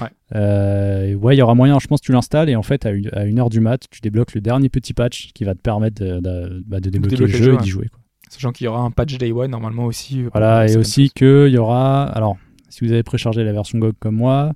Ouais. 0.00 0.08
Euh, 0.34 1.14
ouais, 1.14 1.36
il 1.36 1.38
y 1.38 1.42
aura 1.42 1.54
moyen, 1.54 1.78
je 1.78 1.86
pense, 1.86 2.00
tu 2.00 2.12
l'installes 2.12 2.48
et 2.48 2.56
en 2.56 2.62
fait, 2.62 2.86
à 2.86 2.90
une, 2.90 3.08
à 3.12 3.24
une 3.24 3.38
heure 3.38 3.50
du 3.50 3.60
mat, 3.60 3.82
tu 3.90 4.00
débloques 4.00 4.34
le 4.34 4.40
dernier 4.40 4.68
petit 4.68 4.94
patch 4.94 5.32
qui 5.34 5.44
va 5.44 5.54
te 5.54 5.60
permettre 5.60 6.02
de, 6.02 6.20
de- 6.20 6.62
bah, 6.66 6.80
de 6.80 6.90
débloquer, 6.90 7.16
le 7.16 7.26
jeu 7.26 7.44
jeu, 7.44 7.54
et 7.54 7.56
d'y 7.58 7.68
jouer. 7.68 7.88
quoi. 7.88 8.00
Sachant 8.28 8.52
qu'il 8.52 8.64
y 8.66 8.68
aura 8.68 8.80
un 8.80 8.90
patch 8.92 9.18
Day 9.18 9.32
One 9.32 9.50
normalement 9.50 9.84
aussi. 9.86 10.22
euh, 10.22 10.28
Voilà, 10.32 10.66
et 10.68 10.76
aussi 10.76 11.10
qu'il 11.10 11.48
y 11.48 11.58
aura. 11.58 12.04
Alors, 12.04 12.36
si 12.68 12.84
vous 12.84 12.92
avez 12.92 13.02
préchargé 13.02 13.42
la 13.42 13.52
version 13.52 13.78
GOG 13.78 13.94
comme 13.98 14.14
moi, 14.14 14.52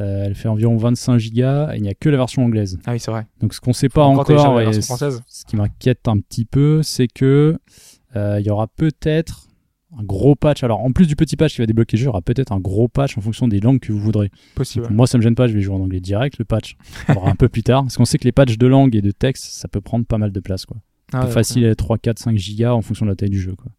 euh, 0.00 0.24
elle 0.26 0.34
fait 0.34 0.48
environ 0.48 0.76
25 0.76 1.18
gigas 1.18 1.72
et 1.72 1.76
il 1.76 1.82
n'y 1.82 1.88
a 1.88 1.94
que 1.94 2.08
la 2.08 2.16
version 2.16 2.44
anglaise. 2.44 2.78
Ah 2.84 2.92
oui, 2.92 2.98
c'est 2.98 3.12
vrai. 3.12 3.26
Donc, 3.40 3.54
ce 3.54 3.60
qu'on 3.60 3.72
sait 3.72 3.88
pas 3.88 4.02
Faut 4.02 4.08
encore 4.20 4.60
et 4.60 4.72
ce 4.72 5.44
qui 5.46 5.54
m'inquiète 5.54 6.08
un 6.08 6.18
petit 6.18 6.44
peu, 6.44 6.82
c'est 6.82 7.06
que 7.06 7.56
euh, 8.16 8.38
il 8.40 8.46
y 8.46 8.50
aura 8.50 8.66
peut-être 8.66 9.46
un 9.98 10.02
gros 10.02 10.34
patch. 10.34 10.62
Alors, 10.62 10.80
en 10.80 10.92
plus 10.92 11.06
du 11.06 11.16
petit 11.16 11.36
patch 11.36 11.54
qui 11.54 11.60
va 11.60 11.66
débloquer 11.66 11.96
le 11.96 12.00
jeu, 12.00 12.04
il 12.04 12.06
y 12.06 12.08
aura 12.08 12.22
peut-être 12.22 12.52
un 12.52 12.60
gros 12.60 12.88
patch 12.88 13.16
en 13.18 13.20
fonction 13.20 13.48
des 13.48 13.60
langues 13.60 13.80
que 13.80 13.92
vous 13.92 13.98
voudrez. 14.00 14.30
Possible. 14.54 14.88
Moi, 14.90 15.06
ça 15.06 15.18
me 15.18 15.22
gêne 15.22 15.34
pas, 15.34 15.46
je 15.46 15.54
vais 15.54 15.60
jouer 15.60 15.74
en 15.74 15.80
anglais 15.80 16.00
direct. 16.00 16.38
Le 16.38 16.44
patch, 16.44 16.76
on 17.08 17.26
un 17.26 17.36
peu 17.36 17.48
plus 17.48 17.62
tard. 17.62 17.82
Parce 17.82 17.96
qu'on 17.96 18.04
sait 18.04 18.18
que 18.18 18.24
les 18.24 18.32
patchs 18.32 18.58
de 18.58 18.66
langue 18.66 18.94
et 18.94 19.02
de 19.02 19.10
texte, 19.10 19.44
ça 19.44 19.68
peut 19.68 19.80
prendre 19.80 20.06
pas 20.06 20.18
mal 20.18 20.32
de 20.32 20.40
place. 20.40 20.66
Quoi. 20.66 20.76
Ah, 21.12 21.26
ouais, 21.26 21.30
facile 21.30 21.66
à 21.66 21.74
3, 21.74 21.98
4, 21.98 22.18
5 22.18 22.36
gigas 22.36 22.72
en 22.72 22.82
fonction 22.82 23.06
de 23.06 23.10
la 23.10 23.16
taille 23.16 23.30
du 23.30 23.40
jeu. 23.40 23.54
Quoi. 23.54 23.70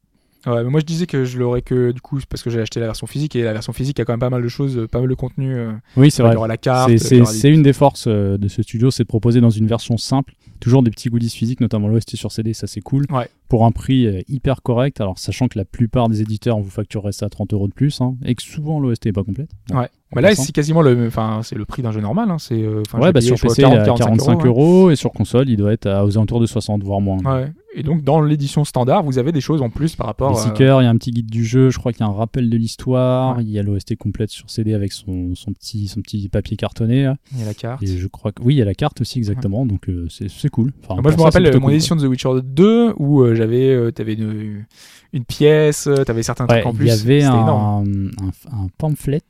Ouais, 0.46 0.64
mais 0.64 0.70
moi 0.70 0.80
je 0.80 0.86
disais 0.86 1.08
que 1.08 1.26
je 1.26 1.38
l'aurais 1.40 1.62
que 1.62 1.92
du 1.92 2.02
coup 2.02 2.20
parce 2.30 2.44
que 2.44 2.50
j'ai 2.50 2.62
acheté 2.62 2.80
la 2.80 2.86
version 2.86 3.08
physique 3.08 3.36
et 3.36 3.44
la 3.44 3.54
version 3.54 3.74
physique 3.74 4.00
a 4.00 4.06
quand 4.06 4.14
même 4.14 4.20
pas 4.20 4.30
mal 4.30 4.44
de 4.44 4.48
choses, 4.48 4.78
euh, 4.78 4.88
pas 4.88 5.00
mal 5.00 5.10
de 5.10 5.14
contenu. 5.16 5.56
euh, 5.56 5.72
Oui, 5.98 6.12
c'est 6.12 6.22
il 6.22 6.26
vrai. 6.26 6.34
y 6.34 6.38
aura 6.38 6.48
la 6.48 6.58
carte. 6.58 6.90
C'est- 6.98 7.18
il 7.18 7.42
des- 7.42 7.50
une 7.50 7.64
des 7.64 7.74
forces 7.74 8.06
euh, 8.08 8.38
de 8.38 8.48
ce 8.48 8.62
studio, 8.62 8.92
c'est 8.92 9.04
de 9.04 9.08
proposer 9.08 9.42
dans 9.42 9.50
une 9.50 9.68
version 9.68 9.98
simple 9.98 10.34
toujours 10.62 10.84
des 10.84 10.90
petits 10.92 11.10
goodies 11.10 11.30
physiques, 11.30 11.60
notamment 11.60 11.88
l'OST 11.90 12.16
sur 12.16 12.32
CD, 12.32 12.54
ça 12.54 12.66
c'est 12.66 12.80
cool. 12.82 13.06
Ouais. 13.12 13.28
Pour 13.50 13.66
un 13.66 13.72
prix 13.72 14.08
euh, 14.08 14.22
hyper 14.30 14.62
correct, 14.64 15.02
alors 15.02 15.20
sachant 15.20 15.48
que 15.48 15.58
la 15.60 15.66
plupart 15.66 16.08
des 16.10 16.22
éditeurs 16.22 16.60
vous 16.60 16.70
factureraient 16.70 17.12
ça 17.12 17.26
à 17.26 17.30
30 17.30 17.54
euros 17.54 17.68
de 17.68 17.74
plus, 17.74 18.00
hein, 18.02 18.16
et 18.26 18.34
que 18.36 18.42
souvent 18.42 18.80
l'OST 18.80 19.08
est 19.08 19.12
pas 19.12 19.24
complète. 19.24 19.50
Bon, 19.70 19.80
Ouais. 19.80 19.90
Mais 20.16 20.22
là 20.22 20.34
c'est 20.34 20.54
quasiment 20.54 20.82
le, 20.82 21.08
enfin 21.08 21.42
c'est 21.44 21.56
le 21.56 21.66
prix 21.66 21.82
d'un 21.82 21.92
jeu 21.92 22.00
normal. 22.00 22.30
Hein. 22.32 22.38
C'est 22.40 22.56
ouais, 22.66 22.82
bah 22.94 23.12
payé, 23.14 23.28
sur 23.28 23.40
PC 23.40 23.64
il 23.64 23.66
est 23.66 23.68
à 23.80 23.84
40, 23.84 23.98
45 24.00 24.46
euros. 24.46 24.46
euros, 24.46 24.92
et 24.92 24.96
sur 24.96 25.12
console 25.12 25.50
il 25.50 25.58
doit 25.58 25.74
être 25.74 25.88
à- 25.88 26.06
aux 26.06 26.16
alentours 26.18 26.40
de 26.40 26.46
60, 26.46 26.84
voire 26.84 27.02
moins. 27.02 27.18
ouais. 27.18 27.52
Et 27.78 27.84
donc 27.84 28.04
dans 28.04 28.22
l'édition 28.22 28.64
standard, 28.64 29.04
vous 29.04 29.18
avez 29.18 29.32
des 29.34 29.42
choses 29.42 29.62
en 29.62 29.70
plus 29.70 29.96
par 29.98 30.08
rapport. 30.08 30.32
Les 30.32 30.38
euh, 30.38 30.42
stickers, 30.42 30.82
il 30.82 30.86
y 30.86 30.88
a 30.88 30.90
un 30.90 30.96
petit 30.98 31.12
guide 31.12 31.30
du 31.30 31.44
jeu, 31.44 31.70
je 31.70 31.78
crois 31.78 31.92
qu'il 31.92 32.02
y 32.02 32.04
a 32.04 32.08
un 32.08 32.14
rappel 32.14 32.50
de 32.50 32.56
l'histoire, 32.58 33.38
Ouais. 33.38 33.44
il 33.44 33.50
y 33.52 33.60
a 33.60 33.64
l'OST 33.64 33.96
complète 33.98 34.30
sur 34.30 34.50
CD 34.50 34.74
avec 34.74 34.94
son, 34.94 35.36
son, 35.36 35.52
petit, 35.52 35.88
son 35.90 36.02
petit 36.02 36.30
papier 36.30 36.56
cartonné. 36.58 37.12
Il 37.34 37.40
y 37.40 37.44
a 37.44 37.46
la 37.46 37.54
carte. 37.54 37.84
Et 37.84 37.88
je 37.98 38.08
crois 38.08 38.32
que 38.32 38.42
oui, 38.42 38.56
il 38.56 38.58
y 38.58 38.62
a 38.62 38.66
la 38.66 38.76
carte 38.76 39.02
aussi 39.02 39.18
exactement, 39.18 39.66
donc 39.66 39.90
euh, 39.90 40.08
c'est 40.10 40.30
c'est 40.30 40.50
cool. 40.50 40.72
Enfin, 40.88 41.02
Moi, 41.02 41.12
je 41.12 41.16
me 41.18 41.20
ça, 41.20 41.26
rappelle 41.26 41.54
mon 41.56 41.60
cool, 41.68 41.74
édition 41.74 41.96
de 41.98 42.02
The 42.02 42.10
Witcher 42.10 42.30
2 42.44 42.94
où 42.98 43.22
euh, 43.22 43.36
j'avais, 43.36 43.70
euh, 43.70 43.92
t'avais 43.92 44.14
une, 44.14 44.66
une 45.12 45.26
pièce, 45.26 45.90
t'avais 46.06 46.24
certains 46.24 46.46
Ouais, 46.48 46.62
trucs 46.62 46.66
en 46.68 46.72
il 46.72 46.78
plus. 46.78 46.88
y 46.88 46.92
avait 46.92 47.24
un 47.24 47.84
pamphlet, 48.78 49.22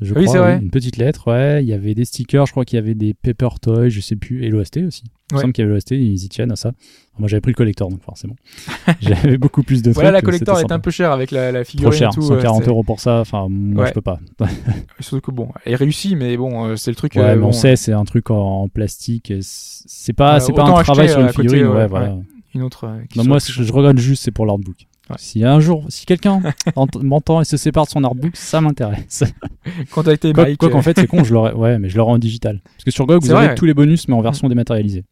je 0.00 0.14
oui, 0.14 0.24
crois, 0.24 0.32
c'est 0.32 0.38
vrai. 0.38 0.58
une 0.62 0.70
petite 0.70 0.96
lettre, 0.96 1.28
ouais. 1.30 1.62
Il 1.62 1.68
y 1.68 1.72
avait 1.74 1.94
des 1.94 2.04
stickers, 2.04 2.46
je 2.46 2.52
crois 2.52 2.64
qu'il 2.64 2.76
y 2.76 2.78
avait 2.78 2.94
des 2.94 3.14
paper 3.14 3.48
toys, 3.60 3.88
je 3.88 4.00
sais 4.00 4.16
plus, 4.16 4.44
et 4.44 4.48
l'OST 4.48 4.78
aussi. 4.86 5.02
Il 5.04 5.34
me 5.34 5.36
Ouais. 5.36 5.42
semble 5.42 5.52
qu'il 5.52 5.62
y 5.62 5.64
avait 5.66 5.74
l'OST, 5.74 5.90
ils 5.92 6.24
y 6.24 6.28
tiennent 6.28 6.50
à 6.52 6.56
ça. 6.56 6.72
Moi, 7.18 7.28
j'avais 7.28 7.40
pris 7.40 7.52
le 7.52 7.56
collector, 7.56 7.88
donc 7.90 8.02
forcément. 8.02 8.34
j'avais 9.00 9.36
beaucoup 9.38 9.62
plus 9.62 9.82
de 9.82 9.90
Voilà, 9.92 10.10
trucs, 10.10 10.14
la 10.14 10.18
euh, 10.18 10.22
collector 10.32 10.58
est 10.60 10.72
un 10.72 10.78
peu 10.80 10.90
chère 10.90 11.12
avec 11.12 11.30
la, 11.30 11.52
la 11.52 11.62
Trop 11.64 11.70
figurine 11.70 11.92
cher, 11.98 12.08
et 12.10 12.14
tout. 12.14 12.22
euh, 12.32 12.36
140 12.38 12.64
c'est- 12.64 12.70
euros 12.70 12.82
pour 12.82 12.98
ça. 13.00 13.20
Enfin, 13.20 13.46
moi, 13.50 13.82
Ouais. 13.84 13.88
je 13.90 13.94
peux 13.94 14.00
pas. 14.00 14.18
Surtout 15.00 15.30
que 15.30 15.34
bon, 15.36 15.48
elle 15.64 15.74
réussit, 15.76 16.16
mais 16.16 16.36
bon, 16.36 16.64
euh, 16.66 16.76
c'est 16.76 16.90
le 16.90 16.96
truc. 16.96 17.14
Ouais, 17.16 17.22
euh, 17.22 17.36
mais 17.36 17.42
on 17.42 17.46
bon, 17.46 17.52
sait, 17.52 17.76
c'est 17.76 17.92
un 17.92 18.04
truc 18.04 18.30
en, 18.30 18.62
en 18.62 18.68
plastique. 18.68 19.32
C'est 19.40 20.12
pas, 20.14 20.40
c'est 20.40 20.52
pas 20.52 20.64
un 20.64 20.82
travail 20.82 21.08
sur 21.08 21.18
euh, 21.18 21.22
une 21.22 21.28
à 21.28 21.32
côté, 21.32 21.48
figurine. 21.48 21.74
ouais, 21.76 21.86
voilà. 21.86 22.16
Une 22.54 22.62
autre. 22.62 22.84
euh, 22.88 22.98
Non, 23.16 23.24
moi, 23.24 23.38
je 23.38 23.72
regarde 23.72 23.98
juste, 23.98 24.24
c'est 24.24 24.32
pour 24.32 24.46
l'artbook. 24.46 24.86
Ouais. 25.10 25.16
Si 25.18 25.44
un 25.44 25.60
jour, 25.60 25.84
si 25.88 26.06
quelqu'un 26.06 26.40
ent- 26.76 26.86
m'entend 27.02 27.40
et 27.40 27.44
se 27.44 27.56
sépare 27.56 27.84
de 27.86 27.90
son 27.90 28.04
artbook, 28.04 28.36
ça 28.36 28.60
m'intéresse. 28.60 29.24
Quoi 29.92 30.02
Mike, 30.04 30.58
quoi 30.58 30.70
qu'en 30.70 30.78
euh, 30.78 30.82
fait, 30.82 30.98
c'est 30.98 31.06
con, 31.06 31.24
je 31.24 31.34
l'aurais, 31.34 31.52
ouais, 31.52 31.78
mais 31.78 31.88
je 31.88 31.96
l'aurais 31.98 32.12
en 32.12 32.18
digital. 32.18 32.60
Parce 32.64 32.84
que 32.84 32.90
sur 32.90 33.06
GOG, 33.06 33.22
vous 33.22 33.30
avez 33.32 33.46
vrai. 33.48 33.54
tous 33.54 33.64
les 33.66 33.74
bonus, 33.74 34.08
mais 34.08 34.14
en 34.14 34.22
version 34.22 34.48
dématérialisée. 34.48 35.04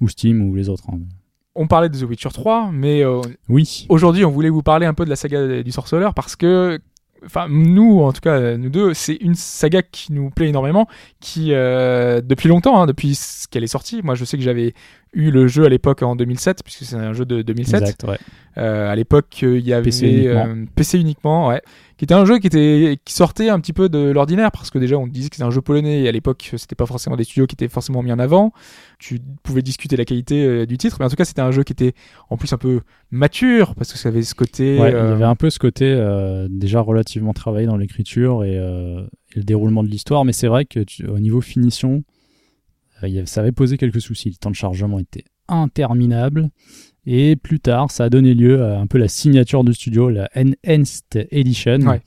Ou 0.00 0.08
Steam, 0.08 0.48
ou 0.48 0.54
les 0.54 0.68
autres. 0.68 0.84
hein. 0.90 0.98
on 1.54 1.66
parlait 1.66 1.88
de 1.88 1.98
The 1.98 2.02
Witcher 2.08 2.30
3, 2.32 2.70
mais 2.72 3.04
euh, 3.04 3.20
Oui. 3.48 3.86
aujourd'hui, 3.88 4.24
on 4.24 4.30
voulait 4.30 4.48
vous 4.50 4.62
parler 4.62 4.86
un 4.86 4.94
peu 4.94 5.04
de 5.04 5.10
la 5.10 5.16
saga 5.16 5.62
du 5.62 5.70
sorceleur 5.70 6.14
parce 6.14 6.34
que, 6.34 6.80
enfin, 7.24 7.46
nous, 7.50 8.00
en 8.00 8.12
tout 8.12 8.20
cas, 8.22 8.56
nous 8.56 8.70
deux, 8.70 8.94
c'est 8.94 9.14
une 9.16 9.34
saga 9.34 9.82
qui 9.82 10.12
nous 10.12 10.30
plaît 10.30 10.48
énormément, 10.48 10.88
qui, 11.20 11.52
euh, 11.52 12.20
depuis 12.20 12.48
longtemps, 12.48 12.80
hein, 12.82 12.86
depuis 12.86 13.16
qu'elle 13.50 13.62
est 13.64 13.68
sortie, 13.68 14.00
moi, 14.02 14.14
je 14.14 14.24
sais 14.24 14.36
que 14.38 14.42
j'avais 14.42 14.74
eu 15.14 15.30
le 15.30 15.46
jeu 15.46 15.64
à 15.64 15.68
l'époque 15.68 16.02
en 16.02 16.16
2007, 16.16 16.62
puisque 16.64 16.84
c'est 16.84 16.96
un 16.96 17.12
jeu 17.12 17.24
de 17.24 17.42
2007. 17.42 17.82
Exact, 17.82 18.04
ouais. 18.04 18.18
Euh, 18.58 18.90
à 18.90 18.96
l'époque, 18.96 19.40
euh, 19.44 19.58
il 19.58 19.64
y 19.66 19.72
avait 19.72 19.84
PC 19.84 20.06
uniquement. 20.08 20.46
euh, 20.46 20.64
PC 20.74 20.98
uniquement, 21.00 21.48
ouais, 21.48 21.62
qui 21.96 22.04
était 22.04 22.12
un 22.14 22.24
jeu 22.26 22.38
qui 22.38 22.46
était 22.48 22.98
qui 23.04 23.14
sortait 23.14 23.48
un 23.48 23.58
petit 23.60 23.72
peu 23.72 23.88
de 23.88 24.10
l'ordinaire 24.10 24.52
parce 24.52 24.70
que 24.70 24.78
déjà 24.78 24.98
on 24.98 25.06
disait 25.06 25.30
que 25.30 25.36
c'était 25.36 25.44
un 25.46 25.50
jeu 25.50 25.62
polonais 25.62 26.02
et 26.02 26.08
à 26.08 26.12
l'époque 26.12 26.50
c'était 26.56 26.74
pas 26.74 26.84
forcément 26.84 27.16
des 27.16 27.24
studios 27.24 27.46
qui 27.46 27.54
étaient 27.54 27.68
forcément 27.68 28.02
mis 28.02 28.12
en 28.12 28.18
avant. 28.18 28.52
Tu 28.98 29.20
pouvais 29.42 29.62
discuter 29.62 29.96
la 29.96 30.04
qualité 30.04 30.44
euh, 30.44 30.66
du 30.66 30.76
titre, 30.76 30.96
mais 31.00 31.06
en 31.06 31.08
tout 31.08 31.16
cas 31.16 31.24
c'était 31.24 31.40
un 31.40 31.50
jeu 31.50 31.62
qui 31.62 31.72
était 31.72 31.94
en 32.28 32.36
plus 32.36 32.52
un 32.52 32.58
peu 32.58 32.80
mature 33.10 33.74
parce 33.74 33.90
que 33.92 33.98
ça 33.98 34.10
avait 34.10 34.22
ce 34.22 34.34
côté. 34.34 34.78
Ouais, 34.78 34.90
il 34.90 34.92
y 34.92 34.96
euh, 34.96 35.14
avait 35.14 35.24
un 35.24 35.34
peu 35.36 35.48
ce 35.48 35.58
côté 35.58 35.86
euh, 35.86 36.46
déjà 36.50 36.80
relativement 36.80 37.32
travaillé 37.32 37.66
dans 37.66 37.76
l'écriture 37.78 38.44
et, 38.44 38.58
euh, 38.58 39.02
et 39.34 39.38
le 39.38 39.44
déroulement 39.44 39.82
de 39.82 39.88
l'histoire, 39.88 40.26
mais 40.26 40.32
c'est 40.32 40.48
vrai 40.48 40.66
que 40.66 40.80
tu- 40.80 41.06
au 41.06 41.18
niveau 41.20 41.40
finition, 41.40 41.92
euh, 41.92 41.94
il 41.94 41.94
y 41.94 42.00
avait- 42.00 42.02
ça 43.26 43.40
avait 43.40 43.52
posé 43.52 43.76
quelques 43.78 44.00
soucis. 44.00 44.30
Le 44.30 44.36
temps 44.36 44.50
de 44.50 44.56
chargement 44.56 44.98
était 44.98 45.24
interminable. 45.48 46.50
Et 47.06 47.34
plus 47.36 47.58
tard, 47.58 47.90
ça 47.90 48.04
a 48.04 48.08
donné 48.10 48.32
lieu 48.34 48.62
à 48.62 48.78
un 48.78 48.86
peu 48.86 48.98
la 48.98 49.08
signature 49.08 49.64
du 49.64 49.74
studio, 49.74 50.08
la 50.08 50.28
Enhanced 50.36 51.26
Edition. 51.30 51.80
Ouais. 51.80 52.00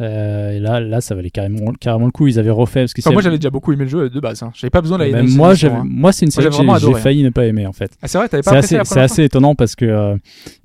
Euh, 0.00 0.52
et 0.52 0.58
là, 0.58 0.80
là, 0.80 1.00
ça 1.00 1.14
valait 1.14 1.30
carrément, 1.30 1.72
carrément 1.74 2.06
le 2.06 2.10
coup. 2.10 2.26
Ils 2.26 2.40
avaient 2.40 2.50
refait. 2.50 2.80
Parce 2.80 2.92
que 2.94 3.00
enfin, 3.02 3.10
c'est- 3.10 3.14
moi 3.14 3.22
j'avais 3.22 3.36
déjà 3.36 3.50
beaucoup 3.50 3.72
aimé 3.72 3.84
le 3.84 3.90
jeu 3.90 4.10
de 4.10 4.20
base. 4.20 4.42
Hein. 4.42 4.50
J'avais 4.54 4.70
pas 4.70 4.80
besoin 4.80 4.98
de 4.98 5.04
la 5.04 5.20
Enhanced 5.20 5.36
moi, 5.36 5.54
hein. 5.64 5.84
moi, 5.86 6.12
c'est 6.12 6.24
une 6.24 6.32
série 6.32 6.46
que 6.48 6.54
j'ai- 6.54 6.68
adoré, 6.68 6.94
hein. 6.94 7.02
failli 7.02 7.22
ne 7.22 7.28
pas 7.30 7.46
aimer 7.46 7.66
en 7.66 7.72
fait. 7.72 7.92
Ah 8.02 8.08
c'est 8.08 8.18
vrai, 8.18 8.28
t'avais 8.28 8.42
pas 8.42 8.62
C'est 8.62 8.98
assez 8.98 9.22
étonnant 9.22 9.54
parce 9.54 9.76
que 9.76 9.84
euh, 9.84 10.16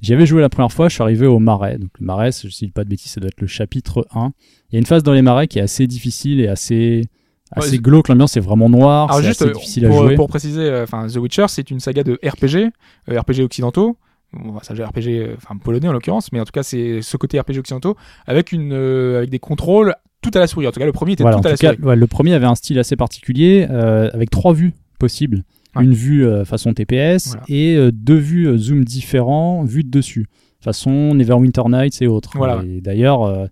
j'y 0.01 0.13
avais 0.13 0.25
joué 0.25 0.41
la 0.41 0.49
première 0.49 0.71
fois, 0.71 0.87
je 0.89 0.95
suis 0.95 1.03
arrivé 1.03 1.27
au 1.27 1.37
marais. 1.37 1.77
Donc 1.77 1.89
le 1.99 2.05
marais, 2.05 2.31
si 2.31 2.49
je 2.49 2.55
dis 2.57 2.71
pas 2.71 2.83
de 2.83 2.89
bêtises, 2.89 3.11
ça 3.11 3.19
doit 3.19 3.27
être 3.27 3.41
le 3.41 3.47
chapitre 3.47 4.07
1. 4.15 4.31
Il 4.71 4.73
y 4.73 4.77
a 4.77 4.79
une 4.79 4.85
phase 4.87 5.03
dans 5.03 5.13
les 5.13 5.21
marais 5.21 5.47
qui 5.47 5.59
est 5.59 5.63
assez 5.63 5.85
difficile 5.85 6.39
et 6.39 6.47
assez, 6.47 7.03
assez 7.51 7.77
glauque. 7.79 8.07
L'ambiance 8.09 8.35
est 8.37 8.41
vraiment 8.41 8.69
noire, 8.69 9.09
Alors 9.09 9.21
c'est 9.21 9.27
juste 9.27 9.41
assez 9.41 9.51
euh, 9.51 9.53
difficile 9.53 9.85
à 9.85 9.89
pour, 9.89 10.03
jouer. 10.03 10.15
pour 10.15 10.27
préciser, 10.27 10.61
euh, 10.61 10.83
enfin 10.83 11.07
The 11.07 11.17
Witcher 11.17 11.45
c'est 11.47 11.69
une 11.71 11.79
saga 11.79 12.03
de 12.03 12.19
RPG, 12.23 12.71
euh, 13.09 13.19
RPG 13.19 13.41
occidentaux. 13.41 13.97
Bon, 14.33 14.59
ça 14.61 14.73
RPG, 14.73 15.35
enfin 15.37 15.55
polonais 15.57 15.87
en 15.87 15.93
l'occurrence, 15.93 16.31
mais 16.33 16.39
en 16.41 16.45
tout 16.45 16.51
cas 16.51 16.63
c'est 16.63 17.01
ce 17.01 17.15
côté 17.17 17.39
RPG 17.39 17.59
occidentaux 17.59 17.95
avec 18.25 18.51
une 18.51 18.73
avec 18.73 19.29
des 19.29 19.39
contrôles 19.39 19.95
tout 20.21 20.31
à 20.33 20.39
la 20.39 20.47
souris. 20.47 20.67
En 20.67 20.71
tout 20.71 20.79
cas 20.79 20.85
le 20.85 20.91
premier 20.91 21.13
était 21.13 21.23
Voilà, 21.23 21.37
tout 21.39 21.47
à 21.47 21.51
la 21.51 21.57
cas, 21.57 21.73
souris. 21.73 21.83
ouais, 21.85 21.95
le 21.95 22.07
premier 22.07 22.33
avait 22.33 22.45
un 22.45 22.55
style 22.55 22.77
assez 22.79 22.95
particulier 22.97 23.67
euh, 23.69 24.09
avec 24.13 24.29
trois 24.29 24.53
vues 24.53 24.73
possibles. 24.99 25.43
Ouais. 25.75 25.83
Une 25.83 25.93
vue 25.93 26.25
euh, 26.25 26.43
façon 26.43 26.73
TPS 26.73 27.27
Voilà. 27.27 27.43
et 27.47 27.75
euh, 27.77 27.91
deux 27.93 28.17
vues 28.17 28.57
zoom 28.57 28.83
différents, 28.83 29.63
vues 29.63 29.83
de 29.83 29.89
dessus, 29.91 30.25
façon 30.59 31.13
Neverwinter 31.13 31.61
Nights 31.69 32.01
et 32.01 32.07
autres. 32.07 32.31
Voilà. 32.35 32.61
Et 32.65 32.81
d'ailleurs, 32.81 33.47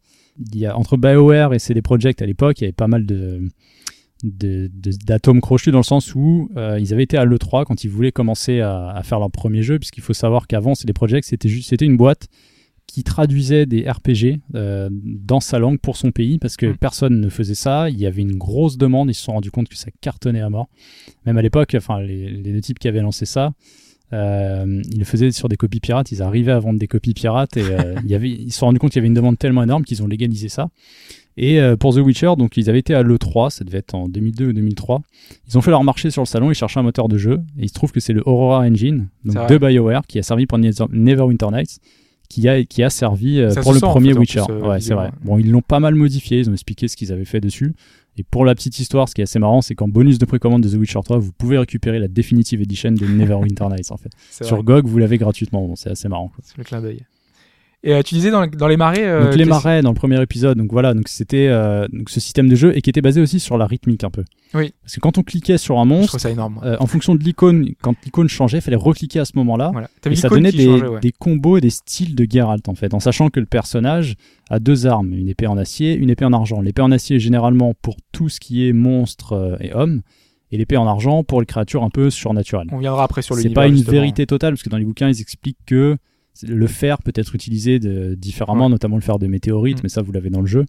il 0.51 0.59
y 0.59 0.65
a, 0.65 0.77
entre 0.77 0.97
BioWare 0.97 1.53
et 1.53 1.59
CD 1.59 1.81
Projekt 1.81 2.22
à 2.22 2.26
l'époque, 2.26 2.59
il 2.59 2.63
y 2.63 2.65
avait 2.65 2.73
pas 2.73 2.88
mal 2.88 3.05
de- 3.05 3.43
d'atomes 4.26 5.41
crochus 5.41 5.72
dans 5.72 5.80
le 5.80 5.84
sens 5.84 6.15
où 6.15 6.49
euh, 6.57 6.80
ils 6.80 6.93
avaient 6.93 7.03
été 7.03 7.18
à 7.18 7.26
l'E3 7.26 7.65
quand 7.65 7.84
ils 7.84 7.89
voulaient 7.89 8.11
commencer 8.11 8.60
à, 8.61 8.89
à 8.89 9.03
faire 9.03 9.19
leur 9.19 9.31
premier 9.31 9.64
jeu, 9.64 9.80
puisqu'il 9.80 10.02
faut 10.02 10.14
savoir 10.14 10.47
qu'avant, 10.47 10.76
CD 10.76 10.93
Projekt, 10.93 11.27
c'était 11.27 11.49
juste 11.49 11.69
c'était 11.69 11.85
une 11.85 11.97
boîte 11.97 12.27
qui 12.88 13.03
traduisait 13.03 13.65
des 13.65 13.89
RPG 13.89 14.39
euh, 14.53 14.89
dans 14.91 15.39
sa 15.39 15.60
langue 15.60 15.80
pour 15.80 15.97
son 15.97 16.11
pays 16.11 16.38
parce 16.38 16.56
que 16.56 16.68
Mm. 16.68 16.77
personne 16.77 17.19
ne 17.19 17.30
faisait 17.30 17.56
ça. 17.56 17.89
Il 17.89 17.99
y 17.99 18.06
avait 18.06 18.22
une 18.22 18.38
grosse 18.38 18.77
demande. 18.77 19.10
Ils 19.10 19.15
se 19.15 19.23
sont 19.23 19.34
rendus 19.34 19.52
compte 19.52 19.69
que 19.69 19.76
ça 19.76 19.89
cartonnait 20.02 20.41
à 20.41 20.49
mort. 20.49 20.69
Même 21.26 21.38
à 21.38 21.41
l'époque, 21.41 21.76
enfin, 21.76 21.99
les, 22.02 22.30
les 22.30 22.53
deux 22.53 22.61
types 22.61 22.80
qui 22.80 22.88
avaient 22.88 23.02
lancé 23.02 23.26
ça, 23.26 23.53
euh, 24.14 24.81
ils 24.91 24.99
le 24.99 25.06
faisaient 25.06 25.31
sur 25.31 25.49
des 25.49 25.57
copies 25.57 25.80
pirates. 25.80 26.11
Ils 26.11 26.22
arrivaient 26.22 26.52
à 26.52 26.60
vendre 26.60 26.80
des 26.80 26.88
copies 26.88 27.14
pirates 27.14 27.57
et 27.57 27.64
euh, 27.64 27.95
il 28.03 28.10
y 28.10 28.15
avait, 28.15 28.30
ils 28.30 28.52
se 28.52 28.60
sont 28.60 28.68
rendus 28.68 28.80
compte 28.80 28.91
qu'il 28.91 28.99
y 28.99 29.02
avait 29.02 29.07
une 29.07 29.14
demande 29.15 29.38
tellement 29.38 29.64
énorme 29.64 29.84
qu'ils 29.84 30.03
ont 30.03 30.07
légalisé 30.07 30.47
ça. 30.47 30.69
Et 31.38 31.60
euh, 31.60 31.76
pour 31.76 31.94
The 31.94 31.98
Witcher, 31.98 32.34
donc 32.38 32.56
ils 32.57 32.70
avaient 32.70 32.80
été 32.80 32.94
à 32.94 33.03
l'E3, 33.03 33.49
ça 33.49 33.66
devait 33.66 33.80
être 33.80 33.94
en 33.94 34.07
2002 34.07 34.48
ou 34.48 34.53
2003. 34.53 35.02
Ils 35.49 35.57
ont 35.57 35.62
fait 35.62 35.72
leur 35.72 35.84
marché 35.84 36.10
sur 36.10 36.22
le 36.22 36.28
salon, 36.28 36.49
ils 36.52 36.56
cherchaient 36.56 36.80
un 36.80 36.84
moteur 36.84 37.10
de 37.10 37.18
jeu, 37.18 37.41
et 37.60 37.64
il 37.64 37.70
se 37.70 37.74
trouve 37.74 37.91
que 37.91 37.99
c'est 37.99 38.14
le 38.14 38.24
Aurora 38.26 38.60
Engine, 38.60 39.07
donc 39.26 39.49
de 39.49 39.57
BioWare, 39.57 40.07
qui 40.07 40.18
a 40.20 40.24
servi 40.24 40.45
pour 40.45 40.57
Neverwinter 40.57 41.48
Nights, 41.52 41.80
qui 42.30 42.48
a, 42.48 42.64
qui 42.64 42.84
a 42.84 42.90
servi 42.90 43.40
euh, 43.40 43.49
Ça 43.52 43.62
pour 43.62 43.72
se 43.72 43.76
le 43.76 43.80
sent, 43.82 43.86
en 43.86 43.91
premier 43.91 44.14
fait, 44.14 44.20
Witcher. 44.20 44.44
plus, 44.48 44.56
euh, 44.56 44.68
ouais, 44.68 44.80
c'est 44.80 44.94
vrai. 44.94 45.12
Bon, 45.24 45.38
ils 45.38 45.52
l'ont 45.52 45.62
pas 45.62 45.80
mal 45.80 45.95
modifié, 45.95 46.40
ils 46.40 46.49
ont 46.49 46.53
expliqué 46.53 46.88
ce 46.88 46.95
qu'ils 46.95 47.12
avaient 47.12 47.26
fait 47.26 47.41
dessus. 47.41 47.74
Et 48.18 48.24
pour 48.24 48.45
la 48.45 48.56
petite 48.56 48.80
histoire, 48.80 49.10
ce 49.10 49.14
qui 49.14 49.20
est 49.22 49.26
assez 49.26 49.40
marrant, 49.40 49.62
c'est 49.62 49.76
qu'en 49.76 49.90
bonus 49.90 50.18
de 50.20 50.26
précommande 50.26 50.64
de 50.64 50.70
The 50.70 50.76
Witcher 50.76 51.02
3, 51.03 51.18
vous 51.18 51.34
pouvez 51.34 51.57
récupérer 51.57 51.99
la 51.99 52.07
Definitive 52.07 52.62
Edition 52.62 52.91
de 52.94 53.06
Neverwinter 53.06 53.68
Nights 53.70 53.91
en 53.91 53.98
fait. 53.98 54.10
Sur 54.32 54.56
vrai, 54.56 54.64
GOG, 54.64 54.86
vous 54.88 54.98
l'avez 54.99 55.18
gratuitement. 55.18 55.68
Bon, 55.68 55.76
c'est 55.76 55.90
assez 55.90 56.07
marrant. 56.07 56.32
c'est 56.41 56.57
le 56.57 56.64
clin 56.64 56.82
d'œil. 56.82 57.02
Et 57.88 57.94
euh, 57.94 58.02
tu 58.02 58.16
disais 58.16 58.32
dans, 58.32 58.48
dans 58.48 58.68
les 58.68 58.78
marais. 58.78 59.06
euh, 59.06 59.26
donc 59.26 59.36
les 59.36 59.45
marais 59.45 59.84
dans 59.84 59.91
le 59.91 59.95
premier 59.95 60.20
épisode, 60.20 60.57
donc 60.57 60.72
voilà, 60.72 60.95
donc 60.95 61.07
c'était 61.07 61.48
euh, 61.49 61.88
donc 61.94 62.10
ce 62.10 62.20
système 62.20 62.49
de 62.49 62.56
jeu 62.56 62.76
et 62.76 62.82
qui 62.82 62.90
était 62.90 62.99
basé 63.02 63.22
aussi 63.22 63.40
sur 63.40 63.60
la 63.60 63.68
rythmique 63.68 64.03
un 64.03 64.10
peu. 64.10 64.24
Oui. 64.56 64.74
Parce 64.82 64.95
que 64.95 64.99
quand 65.02 65.20
on 65.20 65.22
cliquait 65.24 65.60
sur 65.60 65.78
un 65.78 65.86
monstre, 65.86 66.07
trouve 66.14 66.20
ça 66.20 66.32
énorme. 66.32 66.60
en 66.80 66.88
fonction 66.88 67.14
de 67.14 67.24
l'icône, 67.24 67.70
quand 67.82 67.94
l'icône 68.03 68.28
changeait, 68.28 68.57
il 68.57 68.62
fallait 68.62 68.76
recliquer 68.76 69.20
à 69.20 69.26
ce 69.26 69.34
moment-là. 69.36 69.70
Voilà. 69.72 69.88
Et 70.10 70.16
ça 70.16 70.30
donnait 70.30 70.52
des, 70.52 70.66
changeait, 70.66 70.88
ouais. 70.88 70.99
des 70.99 71.12
combos 71.12 71.57
et 71.57 71.62
des 71.62 71.70
styles 71.70 72.16
de 72.16 72.26
Geralt 72.28 72.68
en 72.68 72.74
fait, 72.74 72.95
en 72.95 72.99
sachant 72.99 73.30
que 73.30 73.40
le 73.40 73.45
personnage 73.45 74.16
a 74.49 74.57
deux 74.60 74.88
armes, 74.88 75.14
une 75.14 75.30
épée 75.30 75.45
en 75.45 75.57
acier, 75.57 75.94
une 75.94 76.10
épée 76.10 76.26
en 76.26 76.34
argent. 76.34 76.62
L'épée 76.62 76.82
en 76.82 76.91
acier 76.91 77.18
est 77.18 77.20
généralement 77.20 77.74
pour 77.84 77.98
tout 78.12 78.30
ce 78.30 78.40
qui 78.40 78.68
est 78.68 78.74
monstre 78.74 79.57
et 79.62 79.74
homme, 79.76 80.02
et 80.52 80.57
l'épée 80.57 80.78
en 80.78 80.88
argent 80.88 81.24
pour 81.24 81.40
les 81.40 81.45
créatures 81.45 81.84
un 81.84 81.91
peu 81.91 82.10
surnaturelles. 82.10 82.68
On 82.72 82.80
viendra 82.80 83.03
après 83.03 83.22
sur 83.22 83.36
C'est 83.36 83.44
l'univers. 83.44 83.64
pas 83.64 83.68
une 83.68 83.82
vérité 83.84 84.26
totale, 84.26 84.53
parce 84.53 84.64
que 84.64 84.70
dans 84.70 84.78
les 84.78 84.86
bouquins, 84.86 85.10
ils 85.10 85.22
expliquent 85.22 85.60
que 85.68 85.98
le 86.44 86.68
fer 86.68 86.98
peut 87.03 87.12
être 87.16 87.36
utilisé 87.36 87.80
de- 87.80 88.16
différemment, 88.16 88.66
Ouais. 88.66 88.72
notamment 88.72 88.95
le 88.95 89.02
fer 89.02 89.18
de 89.20 89.28
météorite, 89.28 89.78
Mm. 89.78 89.82
mais 89.84 89.90
ça 89.90 90.02
vous 90.02 90.12
l'avez 90.12 90.30
dans 90.30 90.41
le 90.41 90.48
jeu. 90.48 90.66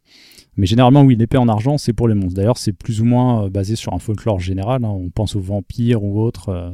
Mais 0.56 0.66
généralement, 0.66 1.02
oui, 1.02 1.16
l'épée 1.16 1.36
en 1.36 1.48
argent, 1.48 1.76
c'est 1.78 1.92
pour 1.92 2.08
les 2.08 2.14
monstres. 2.14 2.34
D'ailleurs, 2.34 2.56
c'est 2.56 2.72
plus 2.72 3.00
ou 3.00 3.04
moins 3.04 3.44
euh, 3.44 3.50
basé 3.50 3.76
sur 3.76 3.92
un 3.92 3.98
folklore 3.98 4.40
général. 4.40 4.84
hein. 4.84 4.88
On 4.88 5.10
pense 5.10 5.36
aux 5.36 5.40
vampires 5.40 6.02
ou 6.02 6.20
autres. 6.22 6.48
euh, 6.48 6.70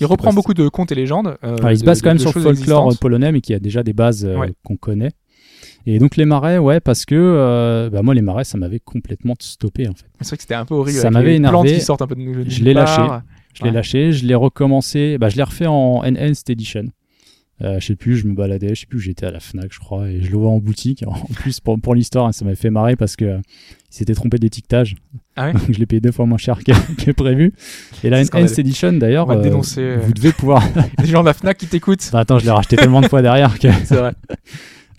Il 0.00 0.06
reprend 0.06 0.32
beaucoup 0.32 0.54
de 0.54 0.68
contes 0.68 0.92
et 0.92 0.94
légendes. 0.94 1.36
euh, 1.44 1.54
Enfin, 1.58 1.70
il 1.72 1.78
se 1.78 1.84
base 1.84 1.98
de- 1.98 2.04
quand 2.04 2.10
même 2.10 2.18
sur 2.18 2.28
le 2.34 2.40
folklore 2.40 2.52
existantes. 2.84 3.00
polonais, 3.00 3.32
mais 3.32 3.40
qui 3.40 3.52
a 3.52 3.58
déjà 3.58 3.82
des 3.82 3.92
bases 3.92 4.24
euh, 4.24 4.36
Ouais. 4.38 4.52
qu'on 4.64 4.76
connaît. 4.76 5.10
Et 5.88 5.98
donc 5.98 6.16
les 6.16 6.24
marais, 6.24 6.58
ouais, 6.58 6.80
parce 6.80 7.04
que 7.04 7.14
euh, 7.14 7.90
bah, 7.90 8.02
moi 8.02 8.12
les 8.14 8.22
marais, 8.22 8.44
ça 8.44 8.58
m'avait 8.58 8.80
complètement 8.80 9.34
stoppé 9.38 9.86
en 9.88 9.92
fait. 9.92 10.06
C'est 10.20 10.28
vrai 10.28 10.36
que 10.36 10.42
c'était 10.42 10.54
un 10.54 10.64
peu 10.64 10.74
horrible. 10.74 10.98
Ça 10.98 11.10
m'avait 11.10 11.36
énervé. 11.36 11.52
plantes 11.52 11.66
qui 11.68 11.80
sortent 11.80 12.02
un 12.02 12.06
peu 12.06 12.14
de 12.16 12.44
Je 12.48 12.64
l'ai 12.64 12.74
lâché. 12.74 13.02
Je 13.54 13.64
l'ai 13.64 13.70
lâché, 13.70 14.12
je 14.12 14.26
l'ai 14.26 14.34
recommencé, 14.34 15.16
bah, 15.18 15.28
je 15.30 15.36
l'ai 15.36 15.42
refait 15.42 15.66
en 15.66 16.02
Enhanced 16.04 16.48
Edition. 16.50 16.84
Euh, 17.62 17.80
je 17.80 17.86
sais 17.86 17.96
plus, 17.96 18.18
je 18.18 18.26
me 18.26 18.34
baladais, 18.34 18.74
je 18.74 18.80
sais 18.80 18.86
plus 18.86 18.98
où 18.98 19.00
j'étais 19.00 19.24
à 19.24 19.30
la 19.30 19.40
Fnac, 19.40 19.72
je 19.72 19.78
crois, 19.78 20.08
et 20.08 20.20
je 20.20 20.30
le 20.30 20.36
vois 20.36 20.50
en 20.50 20.58
boutique. 20.58 21.04
En 21.06 21.14
plus, 21.34 21.60
pour, 21.60 21.80
pour 21.80 21.94
l'histoire, 21.94 22.26
hein, 22.26 22.32
ça 22.32 22.44
m'avait 22.44 22.56
fait 22.56 22.70
marrer 22.70 22.96
parce 22.96 23.16
que 23.16 23.24
euh, 23.24 23.38
il 23.90 23.96
s'était 23.96 24.14
trompé 24.14 24.38
d'étiquetage. 24.38 24.96
Ah 25.36 25.46
ouais 25.46 25.52
Donc 25.54 25.72
je 25.72 25.78
l'ai 25.78 25.86
payé 25.86 26.00
deux 26.00 26.12
fois 26.12 26.26
moins 26.26 26.38
cher 26.38 26.58
que, 26.62 26.72
que 27.04 27.10
prévu. 27.12 27.54
Et 28.04 28.10
la. 28.10 28.20
Enhanced 28.20 28.58
Edition, 28.58 28.92
d'ailleurs, 28.92 29.30
euh, 29.30 29.42
euh. 29.78 29.98
vous 30.02 30.12
devez 30.12 30.32
pouvoir. 30.32 30.62
Les 30.98 31.06
gens 31.06 31.20
de 31.20 31.26
la 31.26 31.34
Fnac 31.34 31.56
qui 31.56 31.66
t'écoutent. 31.66 32.02
Enfin, 32.06 32.18
attends, 32.18 32.38
je 32.38 32.44
l'ai 32.44 32.50
racheté 32.50 32.76
tellement 32.76 33.00
de 33.00 33.08
fois 33.08 33.22
derrière 33.22 33.58
que. 33.58 33.68
C'est 33.84 33.96
vrai. 33.96 34.12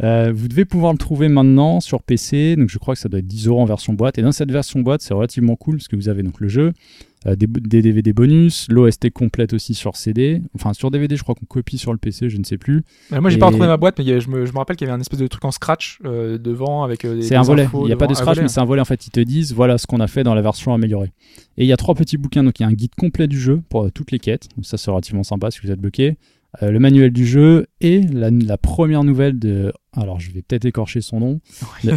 Euh, 0.03 0.32
vous 0.36 0.48
devez 0.48 0.65
pouvoir 0.65 0.91
le 0.91 0.98
trouver 0.98 1.28
maintenant 1.28 1.80
sur 1.80 2.03
PC, 2.03 2.56
donc 2.56 2.69
je 2.69 2.78
crois 2.78 2.94
que 2.94 2.99
ça 2.99 3.10
doit 3.10 3.19
être 3.19 3.28
10 3.28 3.48
euros 3.48 3.61
en 3.61 3.65
version 3.65 3.94
boîte. 3.94 4.18
Et 4.18 4.22
dans 4.22 4.32
cette 4.32 4.52
version 4.52 4.80
boîte, 4.82 5.02
c'est 5.02 5.14
relativement 5.14 5.56
cool 5.56 5.78
parce 5.78 5.88
que 5.88 5.95
vous 5.95 6.07
avez 6.10 6.22
donc 6.22 6.40
le 6.40 6.48
jeu, 6.48 6.74
euh, 7.26 7.36
des, 7.36 7.48
des 7.48 7.82
DVD 7.82 8.14
bonus, 8.14 8.68
l'OST 8.69 9.10
complète 9.10 9.53
aussi 9.53 9.74
sur 9.74 9.95
CD. 9.95 10.40
Enfin, 10.53 10.74
sur 10.74 10.91
DVD, 10.91 11.15
je 11.18 11.24
crois 11.24 11.34
qu'on 11.34 11.48
copie 11.48 11.80
sur 11.80 11.91
le 11.94 11.98
PC, 11.98 12.30
je 12.30 12.38
ne 12.38 12.44
sais 12.44 12.60
plus. 12.60 12.84
Euh, 13.11 13.22
Moi, 13.22 13.32
j'ai 13.32 13.38
Et- 13.38 13.40
pas 13.40 13.48
retrouvé 13.48 13.65
ma 13.65 13.78
boîte, 13.78 13.95
mais 13.98 14.03
il 14.06 14.10
y 14.10 14.14
a- 14.14 14.19
je 14.19 14.30
me, 14.30 14.45
je 14.45 14.52
me 14.53 14.57
rappelle 14.60 14.76
qu'il 14.76 14.86
y 14.86 14.90
avait 14.90 14.98
un 14.98 15.02
espèce 15.02 15.19
de 15.19 15.26
truc 15.28 15.44
en 15.45 15.52
scratch 15.52 15.99
devant 16.03 16.84
avec 16.84 17.03
des. 17.06 17.24
C'est 17.24 17.36
un 17.36 17.41
volet. 17.41 17.64
infos 17.64 17.82
Il 17.86 17.88
n'y 17.88 17.94
a 17.94 17.98
pas 17.98 18.06
de 18.06 18.11
Un 18.11 18.15
scratch, 18.15 18.36
volet, 18.36 18.41
mais 18.44 18.49
c'est 18.49 18.60
un 18.61 18.65
volet. 18.65 18.82
En 18.82 18.86
fait, 18.86 19.07
ils 19.07 19.11
te 19.11 19.19
disent 19.19 19.53
voilà 19.53 19.80
ce 19.80 19.88
qu'on 19.88 19.99
a 19.99 20.07
fait 20.07 20.24
dans 20.24 20.36
la 20.36 20.44
version 20.44 20.76
améliorée. 20.76 21.11
Et 21.57 21.64
il 21.64 21.68
y 21.68 21.74
a 21.74 21.78
trois 21.78 21.95
petits 21.95 22.18
bouquins. 22.18 22.44
Donc, 22.44 22.60
il 22.60 22.64
y 22.64 22.65
a 22.65 22.69
un 22.69 22.74
guide 22.74 22.94
complet 22.95 23.28
du 23.28 23.40
jeu 23.40 23.61
pour 23.69 23.91
toutes 23.91 24.11
les 24.11 24.19
quêtes. 24.19 24.48
Donc, 24.56 24.65
ça, 24.68 24.78
c'est 24.78 24.91
relativement 24.91 25.24
sympa 25.24 25.49
si 25.49 25.60
vous 25.64 25.72
êtes 25.72 25.80
bloqué. 25.82 26.18
Euh, 26.63 26.71
le 26.71 26.79
manuel 26.79 27.11
du 27.11 27.25
jeu 27.25 27.67
et 27.81 28.01
la, 28.01 28.29
la 28.31 28.57
première 28.57 29.03
nouvelle 29.03 29.38
de. 29.38 29.71
Alors, 29.93 30.19
je 30.19 30.31
vais 30.31 30.41
peut-être 30.41 30.65
écorcher 30.65 31.01
son 31.01 31.19
nom. 31.19 31.39
de 31.84 31.91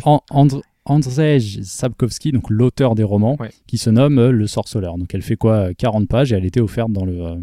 Andrzej 0.87 1.63
Sapkowski, 1.63 2.33
donc 2.33 2.51
l'auteur 2.51 2.95
des 2.95 3.03
romans, 3.03 3.37
Ouais. 3.39 3.51
qui 3.67 3.79
se 3.79 3.91
nomme 3.91 4.19
euh, 4.19 4.31
Le 4.33 4.47
Sorceleur. 4.47 4.99
Donc, 4.99 5.15
elle 5.15 5.23
fait 5.23 5.37
quoi 5.37 5.55
euh, 5.55 5.73
40 5.77 6.09
pages 6.09 6.33
et 6.33 6.37
elle 6.37 6.45
était 6.45 6.61
offerte 6.61 6.91
dans 6.93 7.05
le. 7.05 7.21
euh, 7.21 7.37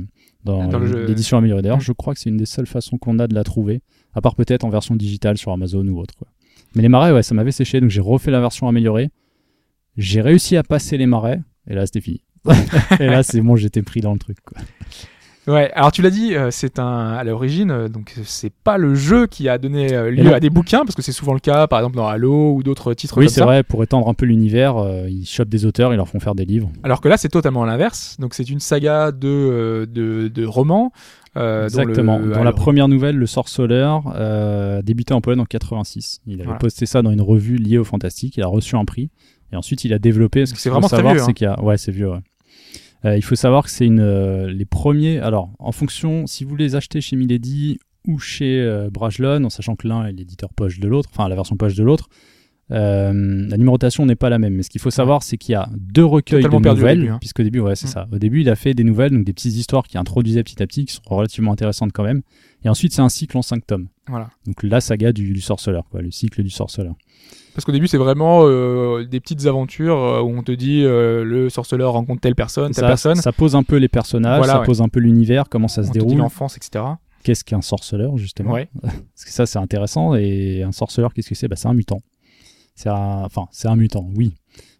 dans 0.43 0.67
l'édition 0.79 1.37
améliorée. 1.37 1.61
D'ailleurs, 1.61 1.77
Mm. 1.77 1.81
je 1.81 1.91
crois 1.91 2.13
que 2.13 2.19
c'est 2.19 2.29
une 2.29 2.37
des 2.37 2.45
seules 2.45 2.67
façons 2.67 2.97
qu'on 2.97 3.19
a 3.19 3.27
de 3.27 3.33
la 3.35 3.43
trouver, 3.43 3.81
à 4.13 4.21
part 4.21 4.35
peut-être 4.35 4.63
en 4.63 4.69
version 4.69 4.95
digitale 4.95 5.37
sur 5.37 5.51
Amazon 5.51 5.85
ou 5.87 5.99
autre. 5.99 6.15
quoi. 6.17 6.27
Mais 6.75 6.81
les 6.81 6.89
marais, 6.89 7.11
ouais, 7.11 7.23
ça 7.23 7.35
m'avait 7.35 7.51
séché, 7.51 7.81
donc 7.81 7.89
j'ai 7.89 8.01
refait 8.01 8.31
la 8.31 8.39
version 8.39 8.67
améliorée. 8.67 9.09
J'ai 9.97 10.21
réussi 10.21 10.55
à 10.57 10.63
passer 10.63 10.97
les 10.97 11.05
marais, 11.07 11.41
et 11.69 11.73
là, 11.75 11.85
c'était 11.85 12.01
fini. 12.01 12.21
et 12.99 13.07
là, 13.07 13.23
c'est 13.23 13.41
bon, 13.41 13.55
j'étais 13.55 13.81
pris 13.81 13.99
dans 14.01 14.13
le 14.13 14.19
truc. 14.19 14.37
Quoi. 14.41 14.61
Ouais, 15.47 15.71
alors 15.73 15.93
tu 15.93 16.01
l'as 16.01 16.09
dit, 16.09 16.35
euh, 16.35 16.49
c'est 16.51 16.77
un 16.77 17.13
à 17.13 17.23
l'origine, 17.23 17.71
euh, 17.71 17.87
donc 17.87 18.13
c'est 18.25 18.51
pas 18.51 18.77
le 18.77 18.95
jeu 18.95 19.27
qui 19.27 19.47
a 19.47 19.57
donné 19.57 19.93
euh, 19.93 20.11
lieu 20.11 20.33
à 20.33 20.41
des 20.41 20.49
bouquins, 20.49 20.79
parce 20.83 20.93
que 20.93 21.01
c'est 21.01 21.13
souvent 21.13 21.33
le 21.33 21.39
cas, 21.39 21.67
par 21.67 21.79
exemple 21.79 21.95
dans 21.95 22.05
Halo 22.07 22.53
ou 22.53 22.63
d'autres 22.63 22.93
titres 22.93 23.17
Oui, 23.17 23.29
c'est 23.29 23.41
vrai, 23.43 23.63
pour 23.63 23.81
étendre 23.81 24.09
un 24.09 24.13
peu 24.13 24.25
l'univers, 24.25 24.75
euh, 24.77 25.07
ils 25.09 25.25
chopent 25.25 25.47
des 25.47 25.65
auteurs, 25.65 25.93
ils 25.93 25.97
leur 25.97 26.09
font 26.09 26.19
faire 26.19 26.35
des 26.35 26.43
livres. 26.43 26.69
Alors 26.83 26.99
que 26.99 27.07
là, 27.07 27.15
c'est 27.15 27.29
totalement 27.29 27.63
l'inverse. 27.63 28.17
Donc 28.19 28.33
c'est 28.33 28.49
une 28.49 28.59
saga 28.59 29.11
de 29.13 29.87
de, 29.89 30.27
de 30.27 30.45
romans. 30.45 30.91
euh, 31.37 31.69
dont 31.69 31.77
le- 31.77 31.89
Exactement. 31.91 32.19
Dans 32.19 32.43
la 32.43 32.51
première 32.51 32.87
nouvelle, 32.89 33.15
Le 33.15 33.25
Sorceleur 33.27 34.11
euh, 34.15 34.81
débutait 34.81 35.13
en 35.13 35.21
Pologne 35.21 35.39
en 35.39 35.45
86. 35.45 36.19
Il 36.27 36.35
avait 36.35 36.43
Voilà. 36.45 36.59
posté 36.59 36.85
ça 36.85 37.01
dans 37.01 37.11
une 37.11 37.21
revue 37.21 37.55
liée 37.57 37.77
au 37.77 37.83
fantastique. 37.85 38.35
Il 38.37 38.43
a 38.43 38.47
reçu 38.47 38.75
un 38.75 38.83
prix. 38.85 39.11
Et 39.53 39.55
ensuite, 39.55 39.85
il 39.85 39.93
a 39.93 39.99
développé. 39.99 40.45
Ce 40.45 40.51
qu'il 40.51 40.59
c'est 40.59 40.69
faut 40.69 40.81
savoir, 40.89 41.13
vieux, 41.13 41.21
hein. 41.21 41.25
c'est 41.25 41.33
qu'il 41.33 41.45
y 41.45 41.49
a. 41.49 41.61
Ouais, 41.63 41.77
c'est 41.77 41.91
vieux. 41.91 42.09
ouais. 42.11 42.19
Euh, 43.05 43.15
il 43.17 43.21
faut 43.23 43.35
savoir 43.35 43.63
que 43.63 43.69
c'est 43.69 43.85
une 43.85 43.99
euh, 43.99 44.51
les 44.51 44.65
premiers. 44.65 45.19
Alors, 45.19 45.51
en 45.59 45.71
fonction, 45.71 46.25
si 46.27 46.43
vous 46.43 46.55
les 46.55 46.75
achetez 46.75 46.99
chez 47.01 47.15
Milady 47.15 47.79
ou 48.07 48.17
chez 48.19 48.59
euh, 48.61 48.89
Brajlon, 48.91 49.43
en 49.43 49.49
sachant 49.49 49.75
que 49.75 49.87
l'un 49.87 50.05
est 50.05 50.13
l'éditeur 50.13 50.53
poche 50.53 50.79
de 50.79 50.87
l'autre, 50.87 51.09
enfin 51.13 51.27
la 51.29 51.35
version 51.35 51.57
poche 51.57 51.75
de 51.75 51.83
l'autre, 51.83 52.09
euh, 52.71 53.47
la 53.47 53.57
numérotation 53.57 54.05
n'est 54.05 54.15
pas 54.15 54.29
la 54.29 54.39
même. 54.39 54.55
Mais 54.55 54.63
ce 54.63 54.69
qu'il 54.69 54.81
faut 54.81 54.89
savoir, 54.91 55.23
c'est 55.23 55.37
qu'il 55.37 55.53
y 55.53 55.55
a 55.55 55.69
deux 55.77 56.03
recueils 56.03 56.41
Totalement 56.43 56.59
de 56.61 56.69
au 56.69 56.73
nouvelles, 56.75 56.99
début, 56.99 57.11
hein. 57.11 57.17
puisqu'au 57.19 57.43
début, 57.43 57.59
ouais, 57.59 57.75
c'est 57.75 57.87
Mm. 57.87 57.91
ça. 57.91 58.07
Au 58.11 58.17
début, 58.17 58.41
il 58.41 58.49
a 58.49 58.55
fait 58.55 58.73
des 58.73 58.83
nouvelles, 58.83 59.11
donc 59.11 59.23
des 59.25 59.33
petites 59.33 59.55
histoires 59.55 59.87
qui 59.87 59.97
introduisaient 59.97 60.43
petit 60.43 60.61
à 60.61 60.67
petit, 60.67 60.85
qui 60.85 60.93
sont 60.93 61.01
relativement 61.05 61.51
intéressantes 61.53 61.91
quand 61.93 62.03
même. 62.03 62.21
Et 62.65 62.69
ensuite, 62.69 62.93
c'est 62.93 63.01
un 63.01 63.09
cycle 63.09 63.37
en 63.37 63.41
cinq 63.41 63.65
tomes. 63.65 63.87
Voilà. 64.07 64.29
Donc 64.45 64.63
la 64.63 64.81
saga 64.81 65.13
du, 65.13 65.31
du 65.31 65.41
sorceleur, 65.41 65.87
quoi, 65.89 66.01
le 66.01 66.11
cycle 66.11 66.43
du 66.43 66.49
sorceleur. 66.49 66.95
Parce 67.57 67.65
qu'au 67.65 67.71
début, 67.71 67.87
c'est 67.87 67.97
vraiment 67.97 68.41
euh, 68.43 69.03
des 69.03 69.19
petites 69.19 69.47
aventures 69.47 69.97
euh, 69.97 70.21
où 70.21 70.29
on 70.29 70.43
te 70.43 70.51
dit 70.51 70.83
euh, 70.83 71.23
le 71.23 71.49
sorceleur 71.49 71.93
rencontre 71.93 72.21
telle 72.21 72.35
personne, 72.35 72.71
telle 72.71 72.83
Ça, 72.83 72.87
personne. 72.87 73.15
ça 73.15 73.31
pose 73.31 73.55
un 73.55 73.63
peu 73.63 73.77
les 73.77 73.87
personnages, 73.87 74.37
Voilà, 74.37 74.53
ça 74.53 74.59
ouais. 74.59 74.65
pose 74.67 74.79
un 74.79 74.89
peu 74.89 74.99
l'univers, 74.99 75.49
comment 75.49 75.67
ça 75.67 75.81
se 75.81 75.89
on 75.89 75.91
déroule, 75.91 76.17
l'enfance, 76.17 76.55
etc. 76.55 76.85
qu'est-ce 77.23 77.43
qu'un 77.43 77.61
sorceleur 77.61 78.15
justement. 78.15 78.51
Ouais. 78.51 78.69
Parce 78.83 79.25
que 79.25 79.31
ça, 79.31 79.47
c'est 79.47 79.57
intéressant. 79.57 80.13
Et 80.13 80.61
un 80.61 80.71
sorceleur, 80.71 81.15
qu'est-ce 81.15 81.29
que 81.29 81.33
c'est? 81.33 81.47
Bah, 81.47 81.55
C'est 81.55 81.67
un 81.67 81.73
mutant. 81.73 81.97
C'est 82.75 82.89
un... 82.89 83.23
Enfin, 83.25 83.47
c'est 83.49 83.67
un 83.67 83.75
mutant, 83.75 84.07
oui. 84.15 84.35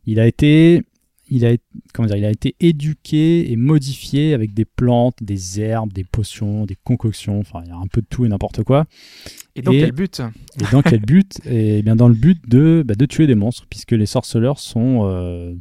Il 0.06 0.20
a 0.20 0.28
été... 0.28 0.84
Il 1.30 1.45
a, 1.45 1.56
comment 1.94 2.08
dire, 2.08 2.18
il 2.18 2.26
a 2.26 2.32
été 2.32 2.56
éduqué 2.60 3.52
et 3.52 3.56
modifié 3.56 4.34
avec 4.34 4.54
des 4.54 4.66
plantes, 4.66 5.18
des 5.22 5.60
herbes, 5.60 5.91
des 5.94 6.04
potions, 6.04 6.66
des 6.66 6.76
concoctions, 6.84 7.40
enfin 7.40 7.62
il 7.66 7.70
y 7.70 7.72
a 7.72 7.76
un 7.78 7.88
peu 7.91 8.02
de 8.02 8.08
tout 8.10 8.26
et 8.26 8.30
n'importe 8.30 8.64
quoi. 8.64 8.86
Et 9.56 9.60
Et- 9.60 9.64
quel 9.64 9.91
but? 9.91 10.22
Et 10.62 10.64
dans 10.72 10.82
quel 10.82 11.02
but? 11.02 11.40
Eh 11.45 11.82
bien 11.82 11.95
dans 11.95 12.08
le 12.08 12.14
but 12.14 12.40
de, 12.48 12.84
bah, 12.86 12.95
de 12.95 13.06
tuer 13.06 13.28
des 13.28 13.36
monstres, 13.36 13.66
puisque 13.70 13.91
les 13.91 14.06
sorceleurs 14.06 14.60
sont, 14.60 15.02
euh, 15.04 15.54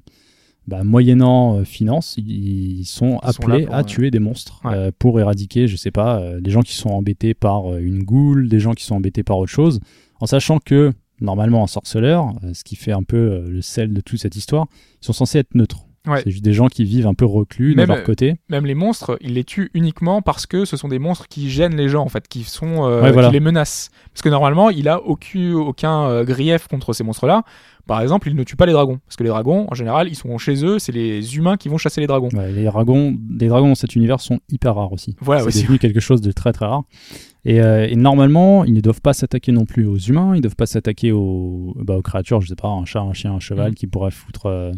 bah, 0.69 0.85
moyennant 0.85 1.59
euh, 1.59 1.65
finance, 1.65 2.15
ils, 2.19 2.79
ils 2.81 2.85
sont 2.85 3.19
Ils 3.23 3.29
appelés 3.29 3.67
pour, 3.67 3.75
à 3.75 3.81
euh, 3.81 3.85
tuer 3.85 4.11
des 4.11 4.19
monstres 4.19 4.61
ouais. 4.65 4.75
euh, 4.75 4.91
pour 4.99 5.19
éradiquer, 5.21 5.67
je 5.69 5.77
sais 5.77 5.91
pas, 5.93 6.21
euh, 6.21 6.41
des 6.41 6.51
gens 6.51 6.63
qui 6.63 6.75
sont 6.75 6.91
embêtés 6.91 7.35
par 7.35 7.77
une 7.77 8.03
goule, 8.03 8.49
des 8.49 8.61
gens 8.61 8.73
qui 8.75 8.85
sont 8.85 8.97
embêtés 8.97 9.23
par 9.23 9.39
autre 9.39 9.53
chose, 9.53 9.81
en 10.21 10.27
sachant 10.27 10.59
que 10.59 10.93
normalement 11.21 11.63
un 11.63 11.67
sorceleur, 11.67 12.29
euh, 12.45 12.53
ce 12.55 12.65
qui 12.65 12.77
fait 12.77 12.93
un 12.93 13.03
peu 13.03 13.17
euh, 13.17 13.49
le 13.49 13.63
sel 13.63 13.93
de 13.93 14.01
toute 14.01 14.19
cette 14.21 14.37
histoire, 14.37 14.67
ils 15.03 15.07
sont 15.07 15.13
censés 15.13 15.39
être 15.39 15.55
neutres. 15.55 15.87
Ouais. 16.07 16.21
C'est 16.23 16.31
juste 16.31 16.45
des 16.45 16.53
gens 16.53 16.69
qui 16.69 16.85
vivent 16.85 17.07
un 17.07 17.15
peu 17.15 17.25
reclus 17.25 17.75
Même, 17.75 17.89
de 17.89 17.93
leur 17.93 18.05
côté. 18.05 18.37
Même 18.49 18.65
les 18.65 18.75
monstres, 18.75 19.19
ils 19.21 19.35
les 19.35 19.45
tuent 19.45 19.71
uniquement 19.75 20.23
parce 20.23 20.47
que 20.47 20.65
ce 20.65 20.77
sont 20.77 20.89
des 20.89 20.99
monstres 21.01 21.27
qui 21.29 21.51
gênent 21.51 21.77
les 21.77 21.89
gens, 21.89 22.05
en 22.05 22.09
fait, 22.09 22.29
qui 22.29 22.45
sont, 22.45 22.85
euh, 22.85 23.03
Ouais, 23.03 23.13
voilà. 23.13 23.29
qui 23.29 23.35
les 23.35 23.41
menacent. 23.41 23.91
Parce 24.13 24.23
que 24.23 24.29
normalement, 24.29 24.71
il 24.71 24.89
a 24.89 25.03
aucun, 25.03 25.55
aucun 25.55 26.09
euh, 26.09 26.25
grief 26.25 26.69
contre 26.69 26.93
ces 26.93 27.03
monstres-là. 27.03 27.43
Par 27.87 28.01
exemple, 28.01 28.29
il 28.29 28.35
ne 28.35 28.43
tue 28.45 28.57
pas 28.57 28.67
les 28.67 28.73
dragons, 28.73 28.99
parce 29.07 29.17
que 29.17 29.23
les 29.23 29.29
dragons, 29.29 29.67
en 29.71 29.75
général, 29.75 30.09
ils 30.09 30.17
sont 30.17 30.39
chez 30.39 30.65
eux. 30.65 30.79
C'est 30.79 30.93
les 30.93 31.37
humains 31.37 31.57
qui 31.57 31.69
vont 31.69 31.79
chasser 31.79 32.01
les 32.01 32.07
dragons. 32.07 32.29
Ouais, 32.33 32.51
les 32.53 32.65
dragons, 32.65 33.17
les 33.39 33.49
dragons 33.49 33.69
dans 33.69 33.75
cet 33.77 33.95
univers 33.95 34.21
sont 34.21 34.41
hyper 34.49 34.75
rares 34.75 34.93
aussi. 34.93 35.17
Voilà, 35.21 35.49
c'est 35.51 35.63
devenu 35.63 35.79
quelque 35.79 36.01
chose 36.01 36.21
de 36.21 36.33
très 36.33 36.53
très 36.53 36.67
rare. 36.67 36.83
Et, 37.49 37.61
euh, 37.61 37.87
et 37.89 37.95
normalement, 37.95 38.65
ils 38.65 38.73
ne 38.73 38.81
doivent 38.81 39.01
pas 39.01 39.13
s'attaquer 39.13 39.53
non 39.53 39.65
plus 39.67 39.87
aux 39.87 39.97
humains, 39.99 40.33
ils 40.35 40.39
ne 40.39 40.43
doivent 40.43 40.57
pas 40.57 40.67
s'attaquer 40.67 41.13
aux, 41.13 41.75
bah, 41.79 41.97
aux 41.97 42.03
créatures, 42.03 42.41
je 42.41 42.49
sais 42.49 42.57
pas, 42.57 42.67
un 42.69 42.85
chat, 42.85 43.01
un 43.01 43.13
chien, 43.13 43.33
un 43.35 43.39
cheval 43.41 43.69
Mhm. 43.71 43.75
qui 43.75 43.87
pourrait 43.87 44.11
foutre 44.11 44.47
euh, 44.47 44.73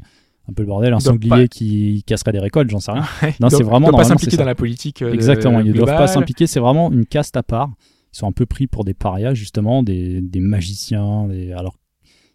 un 0.50 0.52
peu 0.52 0.62
le 0.62 0.66
bordel, 0.68 0.92
un 0.92 1.00
sanglier 1.00 1.28
pas- 1.30 1.46
qui 1.48 2.02
casserait 2.06 2.32
des 2.32 2.38
récoltes, 2.40 2.68
j'en 2.70 2.80
sais 2.80 2.92
rien. 2.92 3.04
Ils 3.22 3.26
Non, 3.40 3.48
c'est 3.48 3.58
doivent- 3.60 3.70
vraiment 3.70 3.86
ils 3.88 3.90
doivent 3.92 4.02
pas 4.02 4.08
s'impliquer 4.08 4.36
dans 4.36 4.44
la 4.44 4.54
politique. 4.54 5.00
euh, 5.02 5.12
Exactement, 5.14 5.60
ils 5.60 5.68
ne 5.68 5.72
doivent 5.72 5.96
pas 5.96 6.06
s'impliquer, 6.08 6.46
c'est 6.46 6.60
vraiment 6.60 6.92
une 6.92 7.06
caste 7.06 7.36
à 7.38 7.42
part. 7.42 7.70
Ils 8.12 8.18
sont 8.18 8.26
un 8.26 8.32
peu 8.32 8.44
pris 8.46 8.66
pour 8.66 8.84
des 8.84 8.94
parias, 8.94 9.32
justement, 9.34 9.82
des, 9.82 10.20
des 10.20 10.40
magiciens. 10.40 11.26
Des... 11.28 11.52
Alors, 11.52 11.76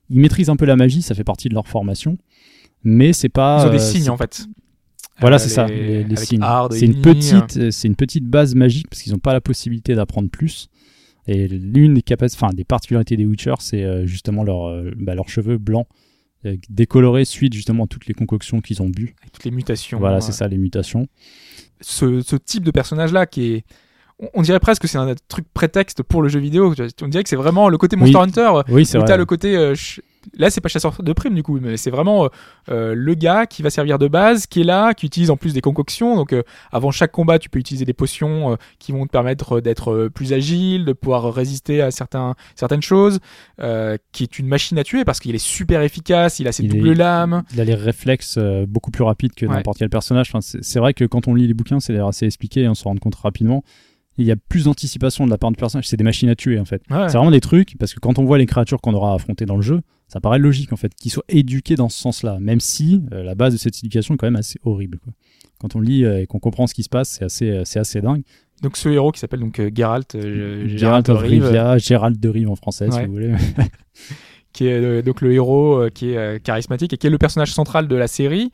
ils 0.10 0.20
maîtrisent 0.20 0.50
un 0.50 0.56
peu 0.56 0.66
la 0.66 0.76
magie, 0.76 1.02
ça 1.04 1.14
fait 1.16 1.24
partie 1.24 1.50
de 1.50 1.54
leur 1.56 1.68
formation, 1.68 2.18
mais 2.84 3.14
c'est 3.14 3.30
pas. 3.30 3.64
Ils 3.66 3.68
ont 3.70 3.72
des 3.72 3.80
signes 3.80 4.10
en 4.10 4.18
fait. 4.18 4.46
Voilà, 5.19 5.40
c'est 5.40 5.49
ça, 5.49 5.68
les- 5.68 6.15
signes. 6.15 6.44
C'est 6.72 6.85
une 6.85 7.02
petite, 7.02 7.57
euh, 7.57 7.72
c'est 7.72 7.88
une 7.88 7.95
petite 7.95 8.26
base 8.26 8.56
magique 8.56 8.88
parce 8.90 9.02
qu'ils 9.02 9.11
n'ont 9.14 9.19
pas 9.19 9.34
la 9.34 9.41
possibilité 9.41 9.95
d'apprendre 9.95 10.30
plus. 10.30 10.68
Et 11.27 11.48
l'une 11.48 11.94
des, 11.94 12.03
enfin, 12.34 12.49
des 12.53 12.64
particularités 12.65 13.15
des 13.15 13.26
Witcher, 13.26 13.53
c'est 13.60 13.84
euh, 13.84 14.06
justement 14.06 14.44
leur, 14.44 14.65
euh, 14.68 14.91
bah, 14.98 15.15
leurs 15.15 15.30
cheveux 15.30 15.57
blancs. 15.57 15.88
euh, 16.45 16.57
décoloré 16.69 17.23
suite 17.23 17.53
justement 17.53 17.85
à 17.85 17.88
toutes 17.88 18.06
les 18.07 18.14
concoctions 18.14 18.60
qu'ils 18.60 18.81
ont 18.81 18.90
bu. 18.90 19.15
Toutes 19.31 19.45
les 19.45 19.52
mutations. 19.52 19.98
Voilà, 19.99 20.19
c'est 20.19 20.34
ça, 20.34 20.45
les 20.49 20.57
mutations. 20.57 21.07
ce, 21.80 22.19
ce 22.22 22.35
type 22.35 22.64
de 22.65 22.72
personnage-là 22.72 23.26
qui 23.27 23.53
est. 23.53 23.64
on- 24.34 24.41
dirait 24.41 24.60
presque 24.60 24.81
que 24.81 24.88
c'est 24.90 24.98
un 24.98 25.15
truc 25.30 25.45
prétexte 25.53 26.03
pour 26.03 26.22
le 26.22 26.27
jeu 26.27 26.40
vidéo. 26.41 26.73
On 27.02 27.07
dirait 27.07 27.23
que 27.23 27.30
c'est 27.30 27.38
vraiment 27.38 27.69
le 27.69 27.77
côté 27.77 27.95
Monster 27.95 28.18
Oui. 28.18 28.23
Hunter. 28.23 28.52
Oui, 28.69 28.85
c'est 28.85 28.98
où 28.98 29.02
vrai. 29.02 29.07
t'as 29.07 29.15
le 29.18 29.26
côté. 29.26 29.56
euh, 29.56 29.73
Là, 30.38 30.50
c'est 30.50 30.62
pas 30.62 30.70
chasseur 30.70 31.02
de 31.02 31.14
primes 31.14 31.36
du 31.36 31.44
coup, 31.44 31.60
mais 31.62 31.78
c'est 31.78 31.90
vraiment 31.91 32.26
euh, 32.26 32.28
euh, 32.70 32.94
le 32.95 33.14
gars 33.14 33.45
qui 33.45 33.62
va 33.62 33.70
servir 33.70 34.00
de 34.00 34.08
base, 34.08 34.48
qui 34.48 34.62
est 34.62 34.64
là, 34.64 34.94
qui 34.94 35.06
utilise 35.06 35.30
en 35.30 35.38
plus 35.38 35.54
des 35.54 35.62
concoctions. 35.62 36.16
Donc, 36.16 36.34
euh, 36.34 36.44
avant 36.72 36.91
chaque 36.91 37.12
combat, 37.12 37.40
tu 37.40 37.50
peux 37.50 37.60
utiliser 37.60 37.86
des 37.86 37.94
potions 37.94 38.54
euh, 38.54 38.56
qui 38.80 38.91
vont 38.91 39.06
te 39.06 39.12
permettre 39.12 39.60
d'être 39.62 40.10
plus 40.14 40.34
agile, 40.34 40.86
de 40.86 40.94
pouvoir 40.94 41.34
résister 41.34 41.82
à 41.82 41.91
certains, 41.91 42.36
certaines 42.56 42.82
choses, 42.82 43.20
qui 44.12 44.24
est 44.24 44.40
une 44.40 44.48
machine 44.48 44.78
à 44.78 44.84
tuer 44.84 45.04
parce 45.06 45.20
qu'il 45.20 45.36
est 45.36 45.45
super 45.45 45.82
efficace, 45.82 46.40
il 46.40 46.48
a 46.48 46.52
ses 46.52 46.64
Il 46.64 46.70
doubles 46.70 46.90
est- 46.91 46.95
lames. 46.95 47.44
Il 47.54 47.62
a 47.62 47.64
les 47.64 47.76
réflexes 47.76 48.38
beaucoup 48.68 48.91
plus 48.91 49.04
rapides 49.04 49.34
que 49.34 49.45
Ouais. 49.45 49.54
n'importe 49.56 49.78
quel 49.78 49.90
personnage. 49.90 50.30
Enfin, 50.34 50.40
c'est 50.41 50.80
vrai 50.80 50.94
que 50.94 51.06
quand 51.06 51.28
on 51.28 51.36
lit 51.36 51.48
les 51.48 51.54
bouquins, 51.54 51.80
c'est 51.80 51.98
assez 52.00 52.26
expliqué 52.26 52.62
et 52.62 52.68
on 52.70 52.76
se 52.76 52.84
rend 52.84 52.95
compte 52.95 53.16
rapidement. 53.16 53.64
Il 54.18 54.26
y 54.26 54.32
a 54.32 54.36
plus 54.36 54.66
d'anticipation 54.66 55.26
de 55.26 55.32
la 55.32 55.38
part 55.38 55.50
du 55.52 55.58
personnage. 55.58 55.88
C'est 55.88 55.98
des 55.98 56.04
machines 56.04 56.30
à 56.30 56.36
tuer 56.36 56.60
en 56.60 56.66
fait. 56.66 56.82
Ouais. 56.91 57.10
C'est 57.10 57.18
vraiment 57.18 57.32
des 57.32 57.41
trucs 57.41 57.76
parce 57.80 57.94
que 57.94 58.00
quand 58.00 58.20
on 58.20 58.26
voit 58.26 58.38
les 58.38 58.45
créatures 58.45 58.80
qu'on 58.80 58.94
aura 58.94 59.14
affrontées 59.16 59.45
dans 59.45 59.56
le 59.56 59.62
jeu, 59.64 59.82
ça 60.14 60.22
paraît 60.22 60.38
logique 60.40 60.72
en 60.72 60.76
fait 60.77 60.94
qu'ils 60.95 61.11
soient 61.11 61.23
éduqués 61.27 61.76
dans 61.76 61.90
ce 61.90 61.98
sens-là. 61.99 62.38
Même 62.40 62.60
si 62.60 63.02
euh, 63.11 63.23
la 63.23 63.34
base 63.35 63.53
de 63.53 63.57
cette 63.57 63.77
éducation 63.80 64.14
est 64.14 64.18
quand 64.18 64.27
même 64.27 64.35
assez 64.35 64.60
horrible. 64.64 64.99
quoi. 64.99 65.11
Quand 65.60 65.76
on 65.76 65.80
lit 65.80 66.06
euh, 66.06 66.22
et 66.22 66.27
qu'on 66.27 66.40
comprend 66.40 66.68
ce 66.68 66.73
qui 66.76 66.84
se 66.84 66.90
passe, 66.90 67.10
c'est 67.10 67.26
assez, 67.26 67.49
euh, 67.49 67.61
c'est 67.65 67.80
assez 67.80 67.99
dingue. 68.02 68.22
Donc, 68.61 68.77
ce 68.77 68.88
héros 68.90 69.11
qui 69.11 69.19
s'appelle 69.19 69.40
donc 69.41 69.60
Geralt, 69.76 70.15
Gérald 70.68 71.06
de 71.06 71.11
Rive, 71.11 71.44
Rivia, 71.45 71.77
Gérald 71.80 72.19
de 72.19 72.30
Rive 72.30 72.49
en 72.49 72.56
français 72.56 72.90
si 72.91 72.99
vous 73.06 73.11
voulez. 73.11 73.34
qui 74.53 74.68
est 74.68 75.02
donc 75.02 75.22
le 75.22 75.34
héros 75.34 75.88
qui 75.94 76.11
est 76.11 76.41
charismatique 76.44 76.94
et 76.94 76.98
qui 76.98 77.07
est 77.07 77.10
le 77.10 77.18
personnage 77.18 77.52
central 77.53 77.88
de 77.88 77.95
la 77.95 78.07
série. 78.07 78.52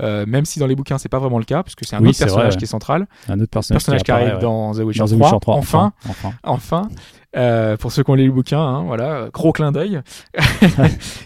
euh, 0.00 0.24
même 0.26 0.46
si 0.46 0.58
dans 0.60 0.66
les 0.66 0.76
bouquins 0.76 0.96
c'est 0.96 1.10
pas 1.10 1.18
vraiment 1.18 1.38
le 1.38 1.44
cas, 1.44 1.62
parce 1.62 1.74
que 1.74 1.84
c'est 1.86 1.94
un 1.96 2.00
Oui, 2.00 2.08
autre 2.10 2.18
vrai, 2.18 2.24
personnage 2.26 2.54
ouais. 2.54 2.58
qui 2.58 2.64
est 2.64 2.68
central, 2.68 3.06
Un 3.28 3.38
autre 3.40 3.50
personnage, 3.50 3.82
personnage 3.82 4.02
qui 4.02 4.10
apparaît, 4.12 4.30
arrive 4.30 4.36
ouais. 4.36 4.42
dans 4.42 4.72
The 4.72 4.78
Witcher, 4.78 5.00
Dans 5.00 5.06
The 5.06 5.10
3, 5.10 5.26
Witcher 5.28 5.40
3. 5.40 5.56
enfin, 5.56 5.92
enfin. 6.08 6.32
enfin, 6.42 6.88
euh, 7.36 7.76
pour 7.76 7.92
ceux 7.92 8.02
qui 8.02 8.10
ont 8.10 8.14
lu 8.14 8.26
le 8.26 8.32
bouquin, 8.32 8.60
hein, 8.60 8.84
voilà, 8.84 9.28
gros 9.32 9.52
clin 9.52 9.72
d'œil. 9.72 10.00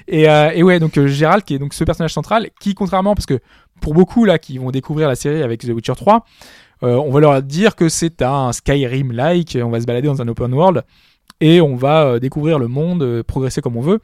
et, 0.08 0.28
euh, 0.28 0.50
et 0.54 0.62
ouais, 0.62 0.78
donc 0.78 0.98
euh, 0.98 1.06
Gérald 1.06 1.44
qui 1.44 1.54
est 1.54 1.58
donc 1.58 1.74
ce 1.74 1.84
personnage 1.84 2.12
central, 2.12 2.48
qui 2.60 2.74
contrairement, 2.74 3.14
parce 3.14 3.26
que 3.26 3.40
pour 3.80 3.94
beaucoup 3.94 4.24
là 4.24 4.38
qui 4.38 4.58
vont 4.58 4.70
découvrir 4.70 5.08
la 5.08 5.14
série 5.14 5.42
avec 5.42 5.62
The 5.62 5.70
Witcher 5.70 5.94
3, 5.96 6.24
euh, 6.82 6.96
on 6.96 7.10
va 7.10 7.20
leur 7.20 7.42
dire 7.42 7.76
que 7.76 7.88
c'est 7.88 8.22
un 8.22 8.52
Skyrim-like, 8.52 9.58
on 9.62 9.70
va 9.70 9.80
se 9.80 9.86
balader 9.86 10.08
dans 10.08 10.20
un 10.20 10.28
open 10.28 10.52
world 10.52 10.82
et 11.40 11.60
on 11.60 11.74
va 11.74 12.18
découvrir 12.18 12.58
le 12.58 12.68
monde, 12.68 13.22
progresser 13.22 13.60
comme 13.60 13.76
on 13.76 13.80
veut. 13.80 14.00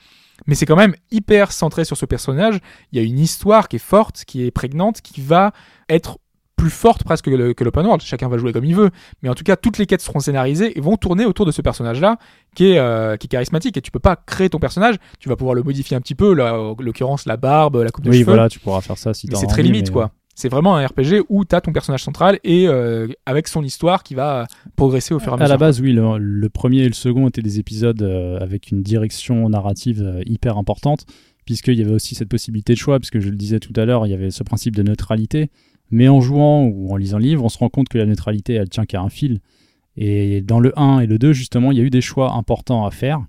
Mais 0.47 0.55
c'est 0.55 0.67
quand 0.67 0.77
même 0.77 0.95
hyper 1.11 1.53
centré 1.53 1.85
sur 1.85 1.97
ce 1.97 2.07
personnage. 2.07 2.59
Il 2.93 3.01
y 3.01 3.03
a 3.03 3.07
une 3.07 3.19
histoire 3.19 3.69
qui 3.69 3.77
est 3.77 3.81
forte, 3.81 4.25
qui 4.25 4.47
est 4.47 4.51
prégnante, 4.51 5.03
qui 5.03 5.21
va 5.21 5.53
être 5.89 6.19
plus 6.61 6.70
forte 6.70 7.03
presque 7.05 7.24
que 7.24 7.31
le- 7.31 7.55
que 7.55 7.65
l'open 7.65 7.87
world. 7.87 8.03
Chacun 8.03 8.28
va 8.28 8.37
jouer 8.39 8.53
comme 8.53 8.65
il 8.65 8.74
veut. 8.74 8.91
Mais 9.23 9.28
en 9.28 9.35
tout 9.35 9.45
cas, 9.45 9.57
toutes 9.57 9.78
les 9.78 9.87
quêtes 9.87 10.01
seront 10.03 10.20
scénarisées 10.20 10.77
et 10.77 10.81
vont 10.81 10.97
tourner 10.97 11.24
autour 11.24 11.47
de 11.47 11.53
ce 11.53 11.62
personnage-là 11.62 12.16
qui 12.55 12.73
est, 12.73 12.78
euh, 12.78 13.16
qui 13.16 13.27
est 13.27 13.28
charismatique. 13.28 13.77
Et 13.77 13.81
tu 13.81 13.91
peux 13.91 13.99
pas 13.99 14.16
créer 14.16 14.51
ton 14.51 14.59
personnage. 14.59 14.97
Tu 15.19 15.28
vas 15.28 15.37
pouvoir 15.37 15.55
le 15.55 15.62
modifier 15.62 15.97
un 15.97 16.01
petit 16.01 16.15
peu. 16.15 16.32
En 16.41 16.77
l'occurrence, 16.78 17.24
la 17.27 17.37
barbe, 17.37 17.77
la 17.77 17.91
coupe 17.91 18.05
de 18.05 18.11
Oui, 18.11 18.16
cheveux. 18.19 18.27
voilà, 18.32 18.49
tu 18.49 18.59
pourras 18.61 18.81
faire 18.82 18.99
ça 18.99 19.15
si 19.15 19.27
mais 19.28 19.37
c'est 19.37 19.47
très 19.47 19.62
envie, 19.62 19.70
limite, 19.73 19.89
mais- 19.89 19.93
quoi. 19.93 20.11
C'est 20.37 20.49
vraiment 20.49 20.77
un 20.77 20.87
RPG 20.87 21.23
où 21.28 21.45
tu 21.45 21.55
as 21.55 21.61
ton 21.61 21.73
personnage 21.73 22.03
central 22.03 22.39
et 22.45 22.66
euh, 22.66 23.09
avec 23.27 23.47
son 23.47 23.62
histoire 23.62 24.03
qui 24.03 24.15
va 24.15 24.47
progresser 24.74 25.12
au 25.12 25.19
fur 25.19 25.28
et 25.28 25.32
à 25.32 25.35
À 25.35 25.39
mesure. 25.39 25.49
la 25.49 25.57
base, 25.59 25.81
oui, 25.82 25.93
le, 25.93 26.16
le 26.19 26.49
premier 26.49 26.78
et 26.78 26.87
le 26.89 26.95
second 26.95 27.28
étaient 27.28 27.43
des 27.43 27.59
épisodes 27.59 28.01
euh, 28.01 28.39
avec 28.41 28.70
une 28.70 28.82
direction 28.82 29.49
narrative 29.51 30.23
hyper 30.24 30.57
importante, 30.57 31.05
puisqu'il 31.45 31.74
y 31.78 31.82
avait 31.82 31.93
aussi 31.93 32.15
cette 32.15 32.28
possibilité 32.31 32.73
de 32.73 32.78
choix, 32.78 32.99
puisque 32.99 33.19
je 33.19 33.28
le 33.28 33.37
disais 33.37 33.59
tout 33.61 33.73
à 33.77 33.85
l'heure, 33.85 34.07
il 34.07 34.11
y 34.11 34.15
avait 34.15 34.31
ce 34.31 34.43
principe 34.43 34.77
de 34.77 34.82
neutralité. 34.82 35.51
Mais 35.91 36.09
en 36.09 36.21
jouant 36.21 36.65
ou 36.65 36.93
en 36.93 36.97
lisant 36.97 37.19
le 37.19 37.25
livre, 37.25 37.45
on 37.45 37.49
se 37.49 37.59
rend 37.59 37.69
compte 37.69 37.89
que 37.89 37.99
la 37.99 38.07
neutralité, 38.07 38.55
elle 38.55 38.69
tient 38.69 38.87
qu'à 38.87 39.01
un 39.01 39.09
fil. 39.09 39.41
Et 39.97 40.41
dans 40.41 40.61
le 40.61 40.79
1 40.79 41.01
et 41.01 41.07
le 41.07 41.19
2, 41.19 41.33
justement, 41.33 41.73
il 41.73 41.79
y 41.79 41.81
a 41.81 41.85
eu 41.85 41.91
des 41.91 42.01
choix 42.01 42.33
importants 42.33 42.87
à 42.87 42.91
faire. 42.91 43.21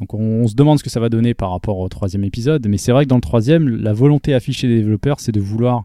Donc 0.00 0.14
on, 0.14 0.42
on 0.42 0.48
se 0.48 0.54
demande 0.54 0.78
ce 0.78 0.84
que 0.84 0.90
ça 0.90 1.00
va 1.00 1.10
donner 1.10 1.34
par 1.34 1.50
rapport 1.50 1.78
au 1.78 1.88
troisième 1.88 2.24
épisode, 2.24 2.66
mais 2.68 2.78
c'est 2.78 2.90
vrai 2.90 3.04
que 3.04 3.10
dans 3.10 3.16
le 3.16 3.20
troisième, 3.20 3.68
la 3.68 3.92
volonté 3.92 4.32
affichée 4.32 4.66
des 4.66 4.78
développeurs, 4.78 5.20
c'est 5.20 5.32
de 5.32 5.40
vouloir 5.40 5.84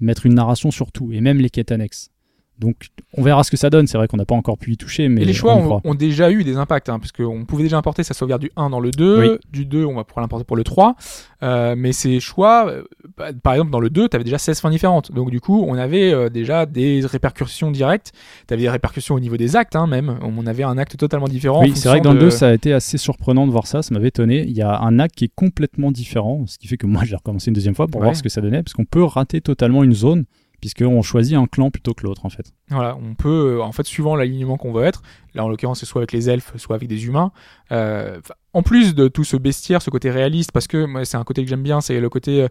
mettre 0.00 0.26
une 0.26 0.34
narration 0.34 0.70
sur 0.70 0.92
tout, 0.92 1.12
et 1.12 1.20
même 1.20 1.38
les 1.38 1.50
quêtes 1.50 1.72
annexes. 1.72 2.10
Donc 2.58 2.88
on 3.16 3.22
verra 3.22 3.44
ce 3.44 3.50
que 3.50 3.56
ça 3.56 3.70
donne, 3.70 3.86
c'est 3.86 3.96
vrai 3.98 4.08
qu'on 4.08 4.16
n'a 4.16 4.24
pas 4.24 4.34
encore 4.34 4.58
pu 4.58 4.72
y 4.72 4.76
toucher, 4.76 5.08
mais 5.08 5.22
et 5.22 5.24
les 5.24 5.32
choix 5.32 5.54
on 5.54 5.78
y 5.78 5.80
ont, 5.84 5.94
déjà 5.94 6.30
eu 6.32 6.42
des 6.44 6.56
impacts, 6.56 6.88
hein, 6.88 6.98
parce 6.98 7.12
qu'on 7.12 7.44
pouvait 7.44 7.62
déjà 7.62 7.78
importer 7.78 8.02
sa 8.02 8.14
sauvegarde 8.14 8.42
du 8.42 8.50
1 8.56 8.70
dans 8.70 8.80
le 8.80 8.90
2, 8.90 9.20
Oui. 9.20 9.38
du 9.52 9.64
2 9.64 9.84
on 9.84 9.94
va 9.94 10.04
pouvoir 10.04 10.22
l'importer 10.22 10.44
pour 10.44 10.56
le 10.56 10.64
3, 10.64 10.96
euh, 11.42 11.74
mais 11.76 11.92
ces 11.92 12.18
choix, 12.20 12.68
euh, 12.68 12.82
bah, 13.16 13.26
par 13.42 13.52
exemple 13.54 13.70
dans 13.70 13.78
le 13.80 13.90
2, 13.90 14.08
tu 14.08 14.14
avais 14.16 14.24
déjà 14.24 14.38
16 14.38 14.60
fins 14.60 14.70
différentes, 14.70 15.12
donc 15.12 15.30
du 15.30 15.40
coup 15.40 15.64
on 15.68 15.74
avait 15.74 16.12
euh, 16.12 16.28
déjà 16.28 16.66
des 16.66 17.00
répercussions 17.04 17.70
directes, 17.70 18.12
tu 18.48 18.54
avais 18.54 18.62
des 18.64 18.68
répercussions 18.70 19.14
au 19.14 19.20
niveau 19.20 19.36
des 19.36 19.54
actes 19.56 19.76
hein, 19.76 19.86
même, 19.86 20.18
on 20.22 20.46
avait 20.46 20.64
un 20.64 20.78
acte 20.78 20.96
totalement 20.96 21.28
différent. 21.28 21.60
en 21.60 21.62
Oui, 21.62 21.72
c'est 21.76 21.88
vrai 21.88 21.98
que 22.00 22.04
dans 22.04 22.12
le 22.12 22.18
de- 22.18 22.24
2, 22.24 22.30
ça 22.30 22.48
a 22.48 22.52
été 22.52 22.72
assez 22.72 22.98
surprenant 22.98 23.46
de 23.46 23.52
voir 23.52 23.66
ça, 23.66 23.82
ça 23.82 23.94
m'avait 23.94 24.08
étonné. 24.08 24.42
Il 24.48 24.56
y 24.56 24.62
a 24.62 24.80
un 24.80 24.98
acte 24.98 25.14
qui 25.14 25.24
est 25.26 25.32
complètement 25.34 25.92
différent, 25.92 26.44
ce 26.46 26.58
qui 26.58 26.66
fait 26.66 26.76
que 26.76 26.86
moi 26.86 27.02
j'ai 27.04 27.14
recommencé 27.16 27.48
une 27.50 27.54
deuxième 27.54 27.74
fois 27.74 27.86
pour 27.86 28.00
Ouais. 28.00 28.06
voir 28.06 28.16
ce 28.16 28.22
que 28.22 28.28
ça 28.28 28.40
donnait, 28.40 28.62
parce 28.62 28.74
qu'on 28.74 28.84
peut 28.84 29.04
rater 29.04 29.40
totalement 29.40 29.84
une 29.84 29.92
zone, 29.94 30.24
puisqu'on 30.60 31.02
choisit 31.02 31.36
un 31.36 31.46
clan 31.46 31.70
plutôt 31.70 31.94
que 31.94 32.04
l'autre 32.04 32.24
en 32.26 32.30
fait. 32.30 32.52
Voilà, 32.68 32.96
on 32.96 33.14
peut, 33.14 33.58
euh, 33.58 33.62
en 33.62 33.72
fait, 33.72 33.86
suivant 33.86 34.16
l'alignement 34.16 34.56
qu'on 34.56 34.72
veut 34.72 34.84
être, 34.84 35.02
là 35.34 35.44
en 35.44 35.48
l'occurrence 35.48 35.80
c'est 35.80 35.86
soit 35.86 36.00
avec 36.00 36.12
les 36.12 36.28
elfes, 36.28 36.56
soit 36.56 36.76
avec 36.76 36.88
des 36.88 37.06
humains, 37.06 37.32
euh, 37.72 38.20
en 38.52 38.62
plus 38.62 38.94
de 38.94 39.08
tout 39.08 39.24
ce 39.24 39.36
bestiaire, 39.36 39.82
ce 39.82 39.90
côté 39.90 40.10
réaliste, 40.10 40.52
parce 40.52 40.66
que 40.66 40.84
moi 40.84 41.04
c'est 41.04 41.16
un 41.16 41.24
côté 41.24 41.42
que 41.44 41.48
j'aime 41.50 41.62
bien, 41.62 41.80
c'est 41.80 42.00
le 42.00 42.08
côté... 42.08 42.42
euh, 42.42 42.48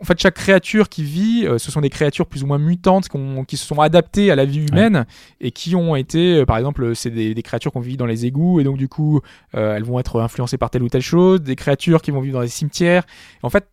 en 0.00 0.04
fait, 0.04 0.20
chaque 0.20 0.34
créature 0.34 0.88
qui 0.88 1.02
vit, 1.02 1.46
euh, 1.46 1.58
ce 1.58 1.72
sont 1.72 1.80
des 1.80 1.88
créatures 1.90 2.26
plus 2.26 2.44
ou 2.44 2.46
moins 2.46 2.58
mutantes 2.58 3.08
qui 3.48 3.56
se 3.56 3.66
sont 3.66 3.80
adaptées 3.80 4.30
à 4.30 4.36
la 4.36 4.44
vie 4.44 4.64
humaine 4.70 5.06
et 5.40 5.50
qui 5.50 5.74
ont 5.74 5.96
été, 5.96 6.36
euh, 6.36 6.44
par 6.44 6.58
exemple, 6.58 6.94
c'est 6.94 7.10
des, 7.10 7.34
des 7.34 7.42
créatures 7.42 7.72
qu'on 7.72 7.80
vit 7.80 7.96
dans 7.96 8.06
les 8.06 8.26
égouts 8.26 8.60
et 8.60 8.64
donc 8.64 8.76
du 8.76 8.88
coup, 8.88 9.20
euh, 9.56 9.74
elles 9.74 9.82
vont 9.82 9.98
être 9.98 10.20
influencées 10.20 10.58
par 10.58 10.70
telle 10.70 10.82
ou 10.82 10.88
telle 10.88 11.02
chose. 11.02 11.40
Des 11.40 11.56
créatures 11.56 12.02
qui 12.02 12.12
vont 12.12 12.20
vivre 12.20 12.34
dans 12.34 12.42
les 12.42 12.48
cimetières. 12.48 13.04
En 13.42 13.50
fait, 13.50 13.66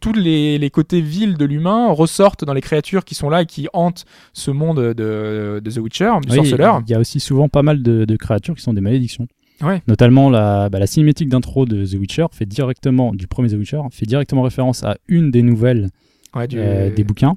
tous 0.00 0.12
les, 0.12 0.58
les 0.58 0.70
côtés 0.70 1.00
vils 1.00 1.36
de 1.36 1.44
l'humain 1.44 1.90
ressortent 1.92 2.44
dans 2.44 2.54
les 2.54 2.60
créatures 2.60 3.04
qui 3.04 3.14
sont 3.14 3.28
là 3.30 3.42
et 3.42 3.46
qui 3.46 3.68
hantent 3.72 4.04
ce 4.32 4.50
monde 4.50 4.78
de, 4.94 5.60
de 5.62 5.70
The 5.70 5.78
Witcher, 5.78 6.12
du 6.22 6.30
Oui, 6.30 6.36
sorceleur. 6.36 6.82
il 6.86 6.90
y 6.90 6.94
a 6.94 6.98
aussi 6.98 7.20
souvent 7.20 7.48
pas 7.48 7.62
mal 7.62 7.82
de, 7.82 8.04
de 8.04 8.16
créatures 8.16 8.54
qui 8.54 8.62
sont 8.62 8.74
des 8.74 8.80
malédictions. 8.80 9.26
Ouais. 9.62 9.80
Notamment 9.86 10.28
la, 10.30 10.68
bah, 10.68 10.78
la 10.80 10.86
cinématique 10.88 11.28
d'intro 11.28 11.66
de 11.66 11.86
The 11.86 11.94
Witcher 11.94 12.26
fait 12.32 12.46
directement, 12.46 13.14
du 13.14 13.26
premier 13.28 13.48
The 13.48 13.52
Witcher, 13.54 13.80
fait 13.92 14.06
directement 14.06 14.42
référence 14.42 14.82
à 14.82 14.96
une 15.08 15.30
des 15.30 15.42
nouvelles 15.42 15.90
Ouais, 16.34 16.48
du- 16.48 16.58
euh, 16.58 16.90
des 16.92 17.04
bouquins. 17.04 17.36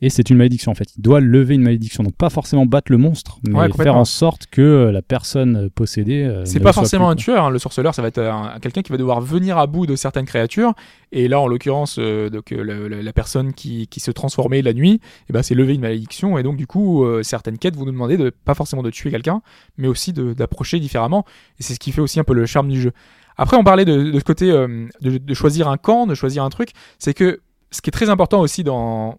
Et 0.00 0.10
c'est 0.10 0.30
une 0.30 0.36
malédiction 0.36 0.70
en 0.70 0.74
fait. 0.76 0.94
Il 0.96 1.02
doit 1.02 1.18
lever 1.18 1.56
une 1.56 1.62
malédiction. 1.62 2.04
Donc 2.04 2.14
pas 2.14 2.30
forcément 2.30 2.66
battre 2.66 2.92
le 2.92 2.98
monstre, 2.98 3.38
mais 3.48 3.58
Ouais, 3.58 3.68
faire 3.72 3.96
en 3.96 4.04
sorte 4.04 4.46
que 4.46 4.62
euh, 4.62 4.92
la 4.92 5.02
personne 5.02 5.56
euh, 5.56 5.68
possédée. 5.74 6.22
euh, 6.22 6.44
C'est 6.44 6.60
pas 6.60 6.72
forcément 6.72 7.06
plus, 7.08 7.12
un 7.12 7.16
tueur, 7.16 7.44
hein. 7.46 7.50
le 7.50 7.58
sorceleur, 7.58 7.94
ça 7.96 8.02
va 8.02 8.08
être 8.08 8.18
un- 8.20 8.58
quelqu'un 8.60 8.82
qui 8.82 8.92
va 8.92 8.96
devoir 8.98 9.20
venir 9.20 9.58
à 9.58 9.66
bout 9.66 9.86
de 9.86 9.96
certaines 9.96 10.24
créatures. 10.26 10.72
Et 11.10 11.26
là, 11.26 11.40
en 11.40 11.48
l'occurrence, 11.48 11.96
euh, 11.98 12.30
donc 12.30 12.52
la 12.52 13.12
personne 13.12 13.52
qui, 13.54 13.88
qui 13.88 13.98
se 13.98 14.12
transformait 14.12 14.62
la 14.62 14.72
nuit, 14.72 15.00
eh 15.28 15.32
ben, 15.32 15.42
c'est 15.42 15.54
lever 15.56 15.74
une 15.74 15.80
malédiction. 15.80 16.38
Et 16.38 16.44
donc, 16.44 16.56
du 16.56 16.68
coup, 16.68 17.04
euh, 17.04 17.24
certaines 17.24 17.58
quêtes 17.58 17.74
vont 17.76 17.84
nous 17.84 17.90
demander 17.92 18.16
de 18.16 18.30
pas 18.30 18.54
forcément 18.54 18.82
de 18.84 18.90
tuer 18.90 19.10
quelqu'un, 19.10 19.42
mais 19.78 19.88
aussi 19.88 20.12
de- 20.12 20.32
d'approcher 20.32 20.78
différemment. 20.78 21.24
Et 21.58 21.64
c'est 21.64 21.74
ce 21.74 21.80
qui 21.80 21.90
fait 21.90 22.00
aussi 22.02 22.20
un 22.20 22.24
peu 22.24 22.34
le 22.34 22.46
charme 22.46 22.68
du 22.68 22.80
jeu. 22.80 22.92
Après, 23.36 23.56
on 23.56 23.64
parlait 23.64 23.84
de, 23.84 24.10
de 24.12 24.18
ce 24.18 24.24
côté 24.24 24.46
de, 24.46 24.88
de 25.18 25.34
choisir 25.34 25.68
un 25.68 25.76
camp, 25.76 26.06
de 26.06 26.14
choisir 26.14 26.44
un 26.44 26.50
truc. 26.50 26.70
C'est 27.00 27.14
que 27.14 27.40
ce 27.72 27.80
qui 27.80 27.90
est 27.90 27.92
très 27.92 28.10
important 28.10 28.40
aussi 28.40 28.62
dans 28.64 29.18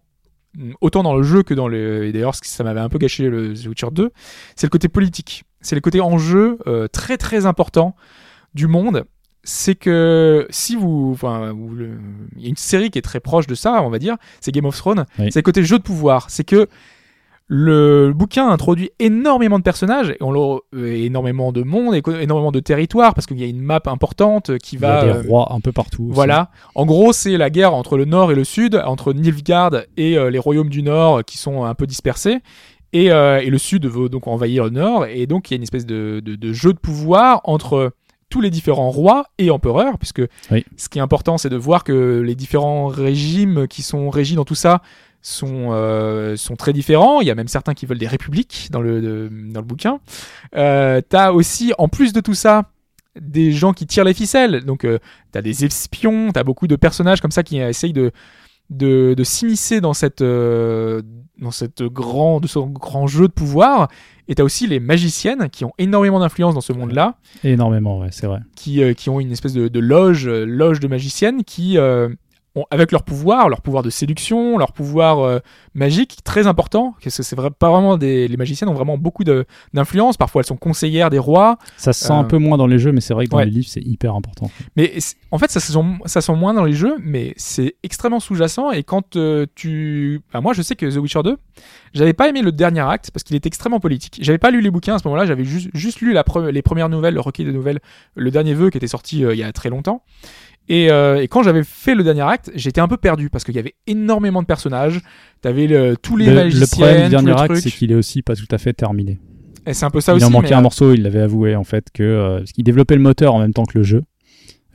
autant 0.80 1.02
dans 1.02 1.14
le 1.16 1.22
jeu 1.22 1.42
que 1.42 1.54
dans 1.54 1.68
le 1.68 2.04
et 2.06 2.12
d'ailleurs 2.12 2.34
ça 2.34 2.64
m'avait 2.64 2.80
un 2.80 2.88
peu 2.88 2.98
gâché 2.98 3.28
le 3.28 3.54
The 3.54 3.66
Witcher 3.66 3.88
2 3.92 4.10
c'est 4.56 4.66
le 4.66 4.70
côté 4.70 4.88
politique. 4.88 5.44
C'est 5.60 5.74
le 5.74 5.80
côté 5.80 6.00
enjeu 6.00 6.58
euh, 6.66 6.88
très 6.88 7.16
très 7.18 7.46
important 7.46 7.94
du 8.54 8.66
monde. 8.66 9.04
C'est 9.44 9.74
que 9.74 10.46
si 10.50 10.76
vous 10.76 11.10
enfin 11.14 11.52
vous 11.52 11.74
le- 11.74 11.98
il 12.36 12.42
y 12.42 12.46
a 12.46 12.48
une 12.48 12.56
série 12.56 12.90
qui 12.90 12.98
est 12.98 13.02
très 13.02 13.20
proche 13.20 13.46
de 13.46 13.54
ça 13.54 13.82
on 13.82 13.90
va 13.90 13.98
dire 13.98 14.16
c'est 14.40 14.52
Game 14.52 14.64
of 14.66 14.76
Thrones. 14.76 15.06
Oui. 15.18 15.28
c'est 15.30 15.38
le 15.38 15.42
côté 15.44 15.62
jeu 15.64 15.78
de 15.78 15.82
pouvoir. 15.82 16.28
C'est 16.30 16.44
que 16.44 16.66
le 17.52 18.12
bouquin 18.14 18.48
introduit 18.48 18.92
énormément 19.00 19.58
de 19.58 19.64
personnages 19.64 20.10
et 20.10 20.16
on 20.20 20.60
énormément 20.72 21.50
de 21.50 21.64
monde 21.64 21.96
et 21.96 22.02
énormément 22.22 22.52
de 22.52 22.60
territoires 22.60 23.12
parce 23.12 23.26
qu'il 23.26 23.40
y 23.40 23.42
a 23.42 23.48
une 23.48 23.60
map 23.60 23.80
importante 23.86 24.56
qui 24.58 24.76
Il 24.76 24.82
y 24.82 24.84
a 24.84 24.88
va 24.88 25.04
des 25.04 25.10
euh, 25.18 25.22
rois 25.28 25.52
un 25.52 25.58
peu 25.58 25.72
partout. 25.72 26.04
aussi. 26.04 26.14
voilà. 26.14 26.50
En 26.76 26.86
gros, 26.86 27.12
c'est 27.12 27.36
la 27.36 27.50
guerre 27.50 27.74
entre 27.74 27.96
le 27.96 28.04
nord 28.04 28.30
et 28.30 28.36
le 28.36 28.44
sud, 28.44 28.80
entre 28.86 29.12
Nilfgaard 29.12 29.72
et 29.96 30.16
euh, 30.16 30.30
les 30.30 30.38
royaumes 30.38 30.68
du 30.68 30.84
nord 30.84 31.24
qui 31.24 31.38
sont 31.38 31.64
un 31.64 31.74
peu 31.74 31.88
dispersés. 31.88 32.38
Et, 32.92 33.10
euh, 33.10 33.40
et 33.40 33.50
le 33.50 33.58
sud 33.58 33.84
veut 33.86 34.08
donc 34.08 34.28
envahir 34.28 34.62
le 34.64 34.70
nord. 34.70 35.06
Et 35.06 35.26
donc, 35.26 35.50
il 35.50 35.54
y 35.54 35.56
a 35.56 35.58
une 35.58 35.62
espèce 35.64 35.86
de, 35.86 36.20
de- 36.24 36.36
de 36.36 36.52
jeu 36.52 36.72
de 36.72 36.78
pouvoir 36.78 37.40
entre 37.44 37.92
tous 38.30 38.40
les 38.40 38.50
différents 38.50 38.90
rois 38.90 39.24
et 39.38 39.50
empereurs, 39.50 39.98
puisque 39.98 40.22
Oui. 40.52 40.64
ce 40.76 40.88
qui 40.88 40.98
est 40.98 41.02
important, 41.02 41.36
c'est 41.36 41.48
de 41.48 41.56
voir 41.56 41.82
que 41.82 42.20
les 42.24 42.36
différents 42.36 42.86
régimes 42.86 43.66
qui 43.66 43.82
sont 43.82 44.08
régis 44.08 44.36
dans 44.36 44.44
tout 44.44 44.54
ça 44.54 44.82
sont, 45.22 45.68
euh, 45.72 46.36
sont 46.36 46.56
très 46.56 46.72
différents. 46.72 47.20
Il 47.20 47.26
y 47.26 47.30
a 47.30 47.34
même 47.34 47.48
certains 47.48 47.74
qui 47.74 47.86
veulent 47.86 47.98
des 47.98 48.06
républiques 48.08 48.68
dans 48.70 48.80
le, 48.80 49.00
de- 49.00 49.30
dans 49.52 49.60
le 49.60 49.66
bouquin. 49.66 50.00
Euh, 50.56 51.00
T'as 51.08 51.32
aussi, 51.32 51.72
en 51.78 51.88
plus 51.88 52.12
de 52.12 52.20
tout 52.20 52.34
ça, 52.34 52.70
des 53.20 53.52
gens 53.52 53.72
qui 53.72 53.86
tirent 53.86 54.04
les 54.04 54.14
ficelles. 54.14 54.64
Donc, 54.64 54.84
euh, 54.84 54.98
t'as 55.32 55.42
des 55.42 55.64
espions, 55.64 56.30
t'as 56.32 56.44
beaucoup 56.44 56.66
de 56.66 56.76
personnages 56.76 57.20
comme 57.20 57.32
ça 57.32 57.42
qui 57.42 57.58
essayent 57.58 57.92
de 57.92 58.12
de, 58.70 59.14
de 59.14 59.24
s'immiscer 59.24 59.80
dans 59.80 59.94
cette 59.94 60.20
euh, 60.22 61.02
dans 61.40 61.50
cette 61.50 61.82
grand 61.82 62.38
de 62.38 62.46
ce 62.46 62.60
grand 62.60 63.08
jeu 63.08 63.26
de 63.26 63.32
pouvoir. 63.32 63.88
Et 64.28 64.36
t'as 64.36 64.44
aussi 64.44 64.68
les 64.68 64.78
magiciennes 64.78 65.50
qui 65.50 65.64
ont 65.64 65.72
énormément 65.76 66.20
d'influence 66.20 66.54
dans 66.54 66.60
ce 66.60 66.72
monde-là, 66.72 67.16
Énormément, 67.42 67.98
ouais, 67.98 68.10
c'est 68.12 68.28
vrai. 68.28 68.38
qui 68.54 68.80
euh, 68.80 68.94
qui 68.94 69.10
ont 69.10 69.18
une 69.18 69.32
espèce 69.32 69.54
de, 69.54 69.66
de 69.66 69.80
loge 69.80 70.28
euh, 70.28 70.44
loge 70.46 70.78
de 70.78 70.86
magiciennes 70.86 71.42
qui 71.42 71.78
euh, 71.78 72.08
ont, 72.56 72.64
avec 72.70 72.92
leur 72.92 73.02
pouvoir, 73.04 73.48
leur 73.48 73.60
pouvoir 73.60 73.82
de 73.82 73.90
séduction, 73.90 74.58
leur 74.58 74.72
pouvoir 74.72 75.20
euh, 75.20 75.38
magique 75.74 76.18
très 76.24 76.46
important. 76.46 76.94
Parce 77.02 77.16
que 77.16 77.22
c'est 77.22 77.36
vrai, 77.36 77.50
pas 77.50 77.70
vraiment 77.70 77.96
des 77.96 78.28
les 78.28 78.36
magiciennes 78.36 78.68
ont 78.68 78.74
vraiment 78.74 78.98
beaucoup 78.98 79.24
d'influence. 79.72 80.16
Parfois, 80.16 80.40
elles 80.42 80.46
sont 80.46 80.56
conseillères 80.56 81.10
des 81.10 81.18
rois. 81.18 81.58
Ça 81.76 81.92
se 81.92 82.04
sent 82.04 82.12
Euh, 82.12 82.16
un 82.16 82.24
peu 82.24 82.38
moins 82.38 82.58
dans 82.58 82.66
les 82.66 82.78
jeux, 82.78 82.92
mais 82.92 83.00
c'est 83.00 83.14
vrai 83.14 83.26
que 83.26 83.30
dans 83.30 83.36
ouais. 83.38 83.44
les 83.44 83.50
livres, 83.50 83.68
c'est 83.68 83.82
hyper 83.82 84.14
important. 84.14 84.50
Mais 84.76 84.92
en 85.30 85.38
fait, 85.38 85.50
ça 85.50 85.60
se 85.60 85.72
sent, 85.72 85.78
ça 86.06 86.20
se 86.20 86.26
sent 86.26 86.36
moins 86.38 86.54
dans 86.54 86.64
les 86.64 86.72
jeux, 86.72 86.96
mais 87.02 87.34
c'est 87.36 87.76
extrêmement 87.82 88.20
sous-jacent. 88.20 88.70
Et 88.72 88.82
quand 88.82 89.16
euh, 89.16 89.46
tu. 89.54 90.20
Enfin, 90.28 90.40
moi, 90.40 90.52
je 90.52 90.62
sais 90.62 90.76
que 90.76 90.86
The 90.86 90.96
Witcher 90.96 91.22
2, 91.22 91.36
j'avais 91.94 92.12
pas 92.12 92.28
aimé 92.28 92.42
le 92.42 92.52
dernier 92.52 92.80
acte 92.80 93.10
parce 93.12 93.22
qu'il 93.24 93.36
est 93.36 93.46
extrêmement 93.46 93.80
politique. 93.80 94.18
J'avais 94.20 94.38
pas 94.38 94.50
lu 94.50 94.60
les 94.60 94.70
bouquins 94.70 94.94
à 94.94 94.98
ce 94.98 95.06
moment-là, 95.08 95.26
j'avais 95.26 95.44
juste, 95.44 95.68
juste 95.74 96.00
lu 96.00 96.12
la 96.12 96.22
pre- 96.22 96.48
les 96.50 96.62
premières 96.62 96.88
nouvelles, 96.88 97.14
le 97.14 97.20
recueil 97.20 97.46
de 97.46 97.52
nouvelles, 97.52 97.80
le 98.14 98.30
dernier 98.30 98.54
vœu 98.54 98.70
qui 98.70 98.76
était 98.78 98.86
sorti 98.86 99.24
euh, 99.24 99.34
il 99.34 99.38
y 99.38 99.42
a 99.42 99.52
très 99.52 99.68
longtemps. 99.70 100.02
Et, 100.72 100.88
euh, 100.90 101.20
et 101.20 101.26
quand 101.26 101.42
j'avais 101.42 101.64
fait 101.64 101.96
le 101.96 102.04
dernier 102.04 102.20
acte, 102.22 102.50
j'étais 102.54 102.80
un 102.80 102.86
peu 102.86 102.96
perdu 102.96 103.28
parce 103.28 103.42
qu'il 103.42 103.56
y 103.56 103.58
avait 103.58 103.74
énormément 103.88 104.40
de 104.40 104.46
personnages. 104.46 105.00
T'avais 105.40 105.66
le- 105.66 105.96
tous 106.00 106.16
les 106.16 106.26
Le, 106.26 106.34
magiciens, 106.34 106.60
le 106.60 106.66
problème 106.68 107.02
du 107.04 107.10
dernier 107.10 107.32
acte, 107.40 107.56
c'est 107.56 107.70
qu'il 107.72 107.90
est 107.90 107.96
aussi 107.96 108.22
pas 108.22 108.36
tout 108.36 108.46
à 108.52 108.56
fait 108.58 108.72
terminé. 108.72 109.18
Et 109.66 109.74
c'est 109.74 109.84
un 109.84 109.90
peu 109.90 110.00
ça 110.00 110.12
il 110.12 110.16
aussi. 110.16 110.24
en 110.24 110.30
manquait 110.30 110.50
mais, 110.50 110.54
un 110.54 110.58
euh, 110.60 110.62
morceau, 110.62 110.94
il 110.94 111.02
l'avait 111.02 111.20
avoué 111.22 111.56
en 111.56 111.64
fait 111.64 111.86
que 111.92 112.02
euh, 112.04 112.38
parce 112.38 112.52
qu'ils 112.52 112.62
développaient 112.64 112.94
le 112.94 113.02
moteur 113.02 113.34
en 113.34 113.40
même 113.40 113.52
temps 113.52 113.64
que 113.64 113.76
le 113.76 113.82
jeu. 113.84 114.02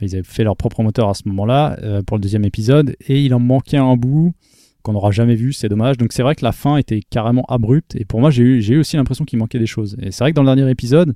Ils 0.02 0.14
avaient 0.14 0.22
fait 0.22 0.44
leur 0.44 0.56
propre 0.58 0.82
moteur 0.82 1.08
à 1.08 1.14
ce 1.14 1.22
moment-là 1.26 1.78
euh, 1.82 2.02
pour 2.02 2.18
le 2.18 2.20
deuxième 2.20 2.44
épisode 2.44 2.94
et 3.08 3.22
il 3.24 3.32
en 3.32 3.40
manquait 3.40 3.78
un 3.78 3.96
bout 3.96 4.34
qu'on 4.82 4.92
n'aura 4.92 5.10
jamais 5.10 5.34
vu, 5.34 5.54
c'est 5.54 5.70
dommage. 5.70 5.96
Donc 5.96 6.12
c'est 6.12 6.22
vrai 6.22 6.34
que 6.34 6.44
la 6.44 6.52
fin 6.52 6.76
était 6.76 7.00
carrément 7.08 7.44
abrupte 7.48 7.96
et 7.96 8.04
pour 8.04 8.20
moi 8.20 8.30
j'ai 8.30 8.42
eu, 8.42 8.60
j'ai 8.60 8.74
eu 8.74 8.78
aussi 8.80 8.96
l'impression 8.96 9.24
qu'il 9.24 9.38
manquait 9.38 9.58
des 9.58 9.66
choses. 9.66 9.96
Et 10.02 10.10
c'est 10.12 10.22
vrai 10.22 10.32
que 10.32 10.36
dans 10.36 10.42
le 10.42 10.54
dernier 10.54 10.70
épisode, 10.70 11.14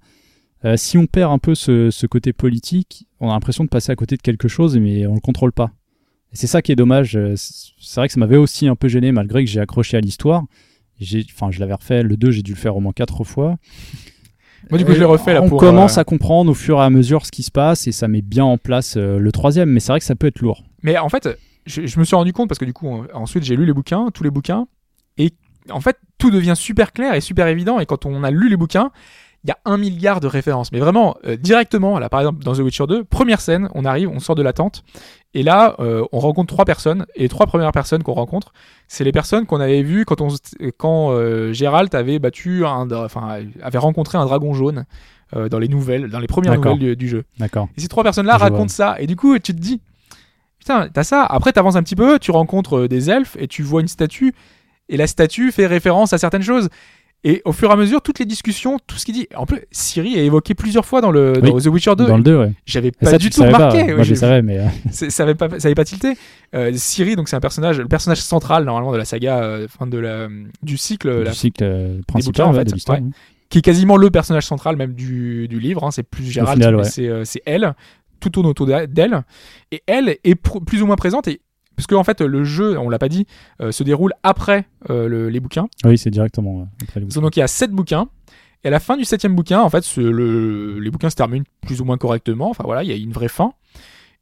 euh, 0.64 0.78
si 0.78 0.96
on 0.96 1.04
perd 1.06 1.30
un 1.30 1.38
peu 1.38 1.54
ce, 1.54 1.90
ce 1.90 2.06
côté 2.06 2.32
politique, 2.32 3.06
on 3.20 3.28
a 3.30 3.32
l'impression 3.32 3.64
de 3.64 3.68
passer 3.68 3.92
à 3.92 3.96
côté 3.96 4.16
de 4.16 4.22
quelque 4.22 4.48
chose 4.48 4.76
mais 4.78 5.06
on 5.06 5.14
le 5.14 5.20
contrôle 5.20 5.52
pas. 5.52 5.70
Et 6.32 6.36
c'est 6.36 6.46
ça 6.46 6.62
qui 6.62 6.70
est 6.72 6.76
dommage. 6.76 7.16
Euh, 7.16 7.34
C'est 7.36 8.00
vrai 8.00 8.06
que 8.08 8.14
ça 8.14 8.20
m'avait 8.20 8.36
aussi 8.36 8.68
un 8.68 8.76
peu 8.76 8.86
gêné 8.88 9.10
malgré 9.12 9.44
que 9.44 9.50
j'ai 9.50 9.60
accroché 9.60 9.96
à 9.96 10.00
l'histoire. 10.00 10.44
J'ai, 11.00 11.24
enfin, 11.34 11.50
je 11.50 11.58
l'avais 11.60 11.72
refait 11.74 12.02
le 12.02 12.16
2, 12.16 12.30
j'ai 12.30 12.42
dû 12.42 12.52
le 12.52 12.58
faire 12.58 12.76
au 12.76 12.80
moins 12.80 12.92
quatre 12.92 13.24
fois. 13.24 13.56
Moi, 14.70 14.78
du 14.78 14.84
coup, 14.84 14.92
je 14.92 14.98
l'ai 14.98 15.04
refait 15.06 15.32
là 15.32 15.42
on 15.42 15.48
pour. 15.48 15.58
commence 15.58 15.96
euh, 15.96 16.02
à 16.02 16.04
comprendre 16.04 16.50
au 16.50 16.54
fur 16.54 16.78
et 16.78 16.82
à 16.84 16.90
mesure 16.90 17.24
ce 17.26 17.32
qui 17.32 17.42
se 17.42 17.50
passe 17.50 17.86
et 17.86 17.92
ça 17.92 18.06
met 18.08 18.20
bien 18.22 18.44
en 18.44 18.58
place 18.58 18.96
euh, 18.96 19.18
le 19.18 19.32
troisième, 19.32 19.70
mais 19.70 19.80
c'est 19.80 19.90
vrai 19.92 19.98
que 20.00 20.04
ça 20.06 20.14
peut 20.14 20.26
être 20.26 20.40
lourd. 20.40 20.62
Mais 20.82 20.98
en 20.98 21.08
fait, 21.08 21.28
je, 21.66 21.86
je 21.86 21.98
me 21.98 22.04
suis 22.04 22.14
rendu 22.14 22.32
compte 22.32 22.48
parce 22.48 22.58
que 22.58 22.66
du 22.66 22.72
coup, 22.74 22.86
en- 22.88 23.06
ensuite 23.14 23.42
j'ai 23.42 23.56
lu 23.56 23.64
les 23.64 23.72
bouquins, 23.72 24.10
tous 24.12 24.22
les 24.22 24.30
bouquins, 24.30 24.66
et 25.16 25.32
en 25.70 25.80
fait, 25.80 25.96
tout 26.18 26.30
devient 26.30 26.54
super 26.56 26.92
clair 26.92 27.14
et 27.14 27.20
super 27.22 27.46
évident. 27.48 27.80
Et 27.80 27.86
quand 27.86 28.04
on 28.06 28.22
a 28.22 28.30
lu 28.30 28.48
les 28.50 28.56
bouquins, 28.58 28.90
il 29.44 29.48
y 29.48 29.50
a 29.52 29.58
un 29.64 29.76
milliard 29.78 30.20
de 30.20 30.26
références. 30.26 30.70
Mais 30.72 30.80
vraiment, 30.80 31.16
euh, 31.26 31.36
directement, 31.36 31.98
là 31.98 32.08
par 32.08 32.20
exemple, 32.20 32.42
dans 32.44 32.52
The 32.54 32.58
Witcher 32.58 32.86
2, 32.86 33.04
première 33.04 33.40
scène, 33.40 33.68
on 33.74 33.84
arrive, 33.84 34.08
on 34.10 34.20
sort 34.20 34.34
de 34.34 34.42
la 34.42 34.52
tente, 34.52 34.82
et 35.32 35.42
là, 35.42 35.76
euh, 35.78 36.04
on 36.12 36.18
rencontre 36.18 36.52
trois 36.52 36.64
personnes, 36.64 37.06
et 37.14 37.22
les 37.22 37.28
trois 37.28 37.46
premières 37.46 37.72
personnes 37.72 38.02
qu'on 38.02 38.12
rencontre, 38.14 38.52
c'est 38.88 39.04
les 39.04 39.12
personnes 39.12 39.46
qu'on 39.46 39.60
avait 39.60 39.82
vues 39.82 40.04
quand, 40.04 40.20
on, 40.20 40.28
quand 40.76 41.12
euh, 41.12 41.52
Gérald 41.52 41.94
avait 41.94 42.18
battu 42.18 42.66
un, 42.66 42.90
enfin, 42.90 43.38
avait 43.62 43.78
rencontré 43.78 44.18
un 44.18 44.26
dragon 44.26 44.52
jaune 44.54 44.84
dans 45.32 45.60
les 45.60 45.68
nouvelles, 45.68 46.08
dans 46.10 46.18
les 46.18 46.26
premières 46.26 46.54
nouvelles 46.74 46.96
du- 46.96 46.96
du 46.96 47.08
jeu. 47.08 47.22
D'accord. 47.38 47.68
Et 47.76 47.80
ces 47.80 47.86
trois 47.86 48.02
personnes-là 48.02 48.34
Je 48.34 48.40
racontent 48.42 48.58
vois. 48.64 48.68
ça. 48.68 48.96
Et 48.98 49.06
du 49.06 49.14
coup, 49.14 49.38
tu 49.38 49.54
te 49.54 49.60
dis, 49.60 49.80
putain, 50.58 50.88
t'as 50.92 51.04
ça. 51.04 51.24
Après, 51.24 51.52
t'avances 51.52 51.76
un 51.76 51.84
petit 51.84 51.94
peu, 51.94 52.18
tu 52.18 52.32
rencontres 52.32 52.88
des 52.88 53.10
elfes 53.10 53.36
et 53.38 53.46
tu 53.46 53.62
vois 53.62 53.80
une 53.80 53.86
statue. 53.86 54.34
Et 54.88 54.96
la 54.96 55.06
statue 55.06 55.52
fait 55.52 55.66
référence 55.68 56.12
à 56.12 56.18
certaines 56.18 56.42
choses. 56.42 56.68
Et 57.22 57.42
au 57.44 57.52
fur 57.52 57.68
et 57.68 57.72
à 57.72 57.76
mesure, 57.76 58.00
toutes 58.00 58.18
les 58.18 58.24
discussions, 58.24 58.78
tout 58.86 58.96
ce 58.96 59.04
qu'il 59.04 59.14
dit. 59.14 59.26
En 59.36 59.44
plus, 59.44 59.60
Siri 59.70 60.14
est 60.18 60.24
évoqué 60.24 60.54
plusieurs 60.54 60.86
fois 60.86 61.02
dans, 61.02 61.10
le, 61.10 61.34
dans 61.34 61.58
The 61.58 61.66
Witcher 61.66 61.94
2. 61.96 62.06
Dans 62.06 62.16
le 62.16 62.22
2, 62.22 62.38
ouais. 62.38 62.52
J'avais 62.64 62.88
Et 62.88 62.92
pas 62.92 63.10
ça, 63.10 63.18
du 63.18 63.28
tout 63.28 63.42
remarqué. 63.42 63.84
pas. 63.84 63.94
Moi, 63.94 64.04
je 64.04 64.14
savais, 64.14 64.40
mais 64.40 64.58
euh, 64.58 64.64
ça 64.90 65.22
avait 65.24 65.34
pas, 65.34 65.48
pas 65.48 65.84
tilté. 65.84 66.14
Euh, 66.54 66.72
Siri, 66.74 67.16
donc 67.16 67.28
c'est 67.28 67.36
un 67.36 67.40
personnage, 67.40 67.78
le 67.78 67.88
personnage 67.88 68.22
central 68.22 68.64
normalement 68.64 68.92
de 68.92 68.96
la 68.96 69.04
saga, 69.04 69.42
euh, 69.42 69.68
fin 69.68 69.86
de 69.86 69.98
la, 69.98 70.28
du 70.62 70.78
cycle, 70.78 71.18
du 71.18 71.24
la- 71.24 71.32
cycle 71.32 71.62
euh, 71.62 72.00
principal 72.06 72.46
bouquins, 72.46 72.50
en 72.50 72.58
fait, 72.58 72.64
de 72.64 72.72
l'histoire. 72.72 72.98
ouais. 72.98 73.04
hein. 73.06 73.10
qui 73.50 73.58
est 73.58 73.62
quasiment 73.62 73.98
le 73.98 74.10
personnage 74.10 74.46
central 74.46 74.76
même 74.76 74.94
du, 74.94 75.46
du 75.46 75.60
livre. 75.60 75.84
hein. 75.84 75.90
C'est 75.90 76.02
plus 76.04 76.24
Gérald, 76.24 76.84
c'est 76.84 77.06
euh, 77.08 77.24
elle. 77.44 77.74
Tout 78.20 78.30
tourne 78.30 78.46
autour 78.46 78.66
d'elle. 78.66 79.22
Et 79.72 79.82
elle 79.86 80.16
est 80.24 80.34
plus 80.34 80.82
ou 80.82 80.86
moins 80.86 80.96
présente. 80.96 81.26
Et, 81.28 81.40
parce 81.80 81.86
que 81.86 81.94
en 81.94 82.04
fait, 82.04 82.20
le 82.20 82.44
jeu, 82.44 82.78
on 82.78 82.88
l'a 82.90 82.98
pas 82.98 83.08
dit, 83.08 83.26
euh, 83.60 83.72
se 83.72 83.82
déroule 83.82 84.12
après 84.22 84.66
euh, 84.90 85.08
le- 85.08 85.28
les 85.30 85.40
bouquins. 85.40 85.66
Oui, 85.84 85.96
c'est 85.98 86.10
directement 86.10 86.58
ouais, 86.58 86.64
après 86.82 87.00
les 87.00 87.06
bouquins. 87.06 87.20
Donc 87.22 87.36
il 87.36 87.40
y 87.40 87.42
a 87.42 87.48
sept 87.48 87.70
bouquins. 87.72 88.08
Et 88.62 88.68
à 88.68 88.70
la 88.70 88.80
fin 88.80 88.98
du 88.98 89.04
septième 89.04 89.34
bouquin, 89.34 89.60
en 89.62 89.70
fait, 89.70 89.82
ce- 89.82 90.00
le- 90.02 90.78
les 90.78 90.90
bouquins 90.90 91.08
se 91.10 91.16
terminent 91.16 91.44
plus 91.66 91.80
ou 91.80 91.84
moins 91.86 91.96
correctement. 91.96 92.50
Enfin 92.50 92.64
voilà, 92.64 92.82
il 92.82 92.90
y 92.90 92.92
a 92.92 92.96
une 92.96 93.12
vraie 93.12 93.28
fin. 93.28 93.52